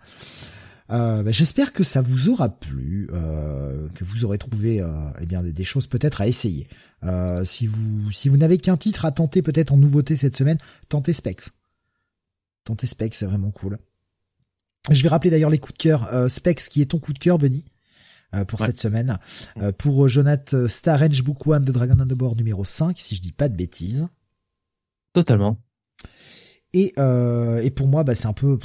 Euh, 0.91 1.23
bah, 1.23 1.31
J'espère 1.31 1.73
que 1.73 1.85
ça 1.85 2.02
vous 2.02 2.28
aura 2.28 2.49
plu, 2.49 3.09
euh, 3.12 3.89
que 3.94 4.05
vous 4.05 4.25
aurez 4.25 4.39
trouvé 4.39 4.81
euh, 4.81 4.89
eh 5.20 5.27
bien 5.27 5.43
des, 5.43 5.65
choses 5.65 5.86
peut-être 5.86 6.20
à 6.20 6.27
essayer. 6.27 6.67
Euh, 7.05 7.44
si 7.44 7.67
vous 7.67 8.10
si 8.10 8.28
vous 8.28 8.36
n'avez 8.36 8.59
qu'un 8.59 8.77
titre 8.77 9.05
à 9.05 9.12
tenter 9.12 9.43
peut-être 9.43 9.73
en 9.73 9.77
nouveauté 9.77 10.17
cette 10.17 10.36
semaine, 10.36 10.59
tentez 10.89 11.12
Specs. 11.12 11.51
Tentez 12.65 12.86
Specs, 12.86 13.15
c'est 13.15 13.27
vraiment 13.27 13.51
cool. 13.51 13.78
Je 14.91 15.02
vais 15.02 15.09
rappeler 15.09 15.31
d'ailleurs 15.31 15.50
les 15.50 15.59
coups 15.59 15.76
de 15.76 15.83
cœur. 15.83 16.12
Euh, 16.12 16.28
Specs, 16.28 16.68
qui 16.70 16.81
est 16.81 16.86
ton 16.86 16.99
coup 16.99 17.12
de 17.12 17.18
cœur, 17.18 17.39
Benny 17.39 17.65
pour 18.47 18.60
cette 18.60 18.78
semaine. 18.78 19.18
pour 19.76 20.09
Jonathan 20.09 20.68
Star 20.68 21.00
Book 21.25 21.49
One 21.49 21.65
de 21.65 21.73
Dragon 21.73 21.99
Underboard 21.99 22.36
numéro 22.36 22.65
5, 22.65 22.97
si 22.97 23.17
je 23.17 23.20
dis 23.20 23.33
pas 23.33 23.49
de 23.49 23.57
bêtises. 23.57 24.07
Totalement. 25.12 25.60
Et, 26.73 26.94
et 26.97 27.70
pour 27.73 27.89
moi, 27.89 28.05
bah, 28.05 28.15
c'est 28.15 28.28
un 28.28 28.33
peu 28.33 28.57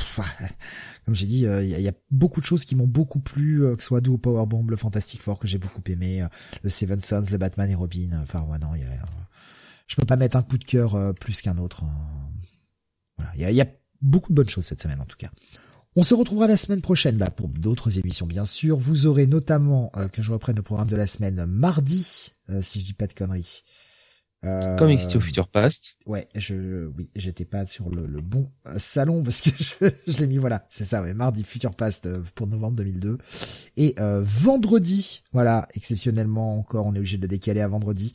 comme 1.06 1.14
j'ai 1.14 1.27
dit, 1.27 1.42
il 1.42 1.48
euh, 1.48 1.64
y, 1.64 1.88
a, 1.88 1.94
beaucoup 2.10 2.42
de 2.42 2.45
choses 2.45 2.66
qui 2.66 2.76
m'ont 2.76 2.88
beaucoup 2.88 3.19
plu, 3.19 3.64
euh, 3.64 3.76
que 3.76 3.82
ce 3.82 3.88
soit 3.88 4.02
Do 4.02 4.18
Powerbomb, 4.18 4.66
le 4.68 4.76
Fantastic 4.76 5.22
Four 5.22 5.38
que 5.38 5.48
j'ai 5.48 5.60
beaucoup 5.60 5.82
aimé, 5.88 6.24
euh, 6.24 6.27
le 6.64 6.72
Seven 6.72 7.00
Sons, 7.00 7.26
le 7.32 7.38
Batman 7.38 7.69
et 7.69 7.76
Robin. 7.76 8.10
Enfin, 8.24 8.42
ouais, 8.42 8.58
non, 8.58 8.74
y 8.74 8.84
a, 8.84 8.88
je 9.85 9.95
peux 9.95 10.06
pas 10.06 10.16
mettre 10.16 10.35
un 10.35 10.42
coup 10.42 10.58
de 10.58 10.64
cœur 10.64 11.14
plus 11.14 11.42
qu'un 11.42 11.60
autre. 11.60 11.84
Voilà, 13.18 13.32
il 13.35 13.42
y 13.42 13.45
a, 13.45 13.52
y 13.52 13.61
a 13.61 13.68
beaucoup 14.02 14.32
de 14.32 14.35
bonnes 14.35 14.50
choses 14.50 14.66
cette 14.66 14.82
semaine 14.82 15.00
en 15.00 15.06
tout 15.06 15.18
cas. 15.18 15.30
On 15.95 16.03
se 16.03 16.14
retrouvera 16.14 16.48
la 16.48 16.57
semaine 16.57 16.82
prochaine 16.82 17.17
là 17.17 17.32
pour 17.32 17.48
d'autres 17.48 17.99
émissions 17.99 18.25
bien 18.25 18.45
sûr. 18.45 18.77
Vous 18.77 19.06
aurez 19.06 19.27
notamment 19.27 19.91
que 20.11 20.22
je 20.22 20.32
reprenne 20.32 20.57
le 20.57 20.61
programme 20.61 20.90
de 20.90 20.95
la 20.95 21.07
semaine 21.07 21.45
mardi, 21.45 22.32
si 22.61 22.80
je 22.80 22.85
dis 22.85 22.93
pas 22.93 23.07
de 23.07 23.14
conneries. 23.14 23.64
Euh, 24.45 24.77
Comics 24.77 25.07
to 25.11 25.19
Future 25.19 25.48
Past. 25.48 25.95
Ouais, 26.06 26.27
je, 26.35 26.88
oui, 26.98 27.09
j'étais 27.15 27.45
pas 27.45 27.65
sur 27.65 27.90
le, 27.90 28.06
le, 28.06 28.22
bon 28.22 28.48
euh, 28.67 28.77
salon 28.77 29.24
parce 29.24 29.41
que 29.41 29.49
je, 29.59 29.90
je 30.07 30.17
l'ai 30.19 30.27
mis, 30.27 30.38
voilà, 30.38 30.65
c'est 30.69 30.83
ça, 30.83 31.01
ouais, 31.01 31.14
mardi 31.14 31.43
Future 31.43 31.75
Past 31.75 32.06
euh, 32.06 32.22
pour 32.35 32.48
novembre 32.48 32.75
2002. 32.75 33.17
Et 33.77 33.95
euh, 33.99 34.22
vendredi, 34.24 35.24
voilà, 35.33 35.67
exceptionnellement 35.74 36.59
encore, 36.59 36.85
on 36.85 36.93
est 36.93 36.99
obligé 36.99 37.17
de 37.17 37.24
le 37.24 37.27
décaler 37.27 37.61
à 37.61 37.67
vendredi, 37.67 38.14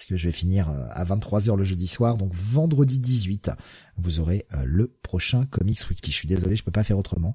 parce 0.00 0.08
que 0.08 0.16
je 0.16 0.26
vais 0.26 0.32
finir 0.32 0.68
à 0.90 1.04
23h 1.04 1.56
le 1.56 1.64
jeudi 1.64 1.86
soir, 1.86 2.16
donc 2.16 2.32
vendredi 2.34 2.98
18, 2.98 3.50
vous 3.98 4.20
aurez 4.20 4.46
le 4.64 4.86
prochain 5.02 5.44
Comics 5.46 5.88
Weekly. 5.88 6.10
Je 6.10 6.16
suis 6.16 6.28
désolé, 6.28 6.56
je 6.56 6.64
peux 6.64 6.70
pas 6.70 6.84
faire 6.84 6.98
autrement. 6.98 7.34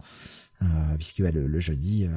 Euh, 0.62 0.66
puisque 0.96 1.20
le, 1.20 1.48
le, 1.48 1.60
jeudi, 1.60 2.08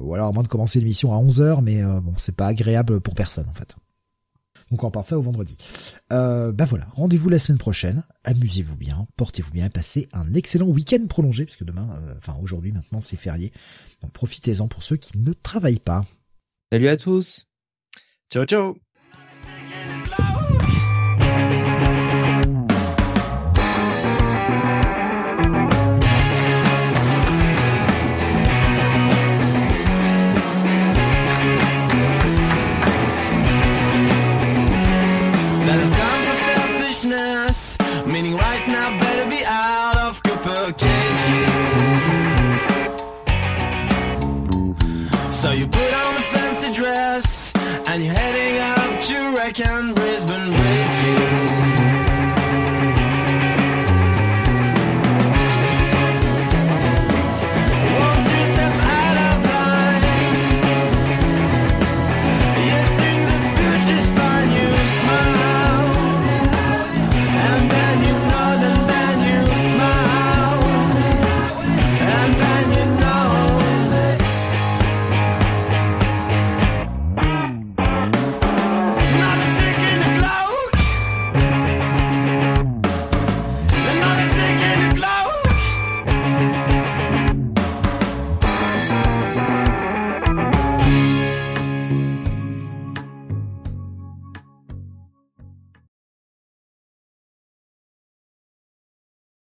ou 0.00 0.14
alors 0.14 0.28
à 0.28 0.32
moins 0.32 0.44
de 0.44 0.48
commencer 0.48 0.78
l'émission 0.78 1.12
à 1.12 1.22
11h, 1.22 1.62
mais 1.62 1.82
bon, 1.82 2.14
c'est 2.16 2.36
pas 2.36 2.46
agréable 2.46 3.00
pour 3.00 3.14
personne 3.14 3.48
en 3.48 3.54
fait. 3.54 3.74
Donc 4.70 4.84
on 4.84 4.90
part 4.90 5.06
ça 5.06 5.18
au 5.18 5.22
vendredi. 5.22 5.56
Euh, 6.12 6.52
bah 6.52 6.64
voilà, 6.64 6.86
rendez-vous 6.92 7.28
la 7.28 7.38
semaine 7.38 7.58
prochaine. 7.58 8.02
Amusez-vous 8.24 8.76
bien, 8.76 9.06
portez-vous 9.16 9.52
bien, 9.52 9.70
passez 9.70 10.08
un 10.12 10.34
excellent 10.34 10.66
week-end 10.66 11.04
prolongé, 11.08 11.44
puisque 11.44 11.64
demain, 11.64 11.88
euh, 12.02 12.14
enfin 12.18 12.36
aujourd'hui 12.42 12.72
maintenant 12.72 13.00
c'est 13.00 13.16
férié. 13.16 13.52
Donc 14.02 14.12
profitez-en 14.12 14.68
pour 14.68 14.82
ceux 14.82 14.96
qui 14.96 15.18
ne 15.18 15.32
travaillent 15.32 15.78
pas. 15.78 16.04
Salut 16.72 16.88
à 16.88 16.96
tous. 16.96 17.48
Ciao 18.30 18.44
ciao. 18.44 18.78
in 19.80 20.02
the 20.02 20.08
cloud. 20.08 20.27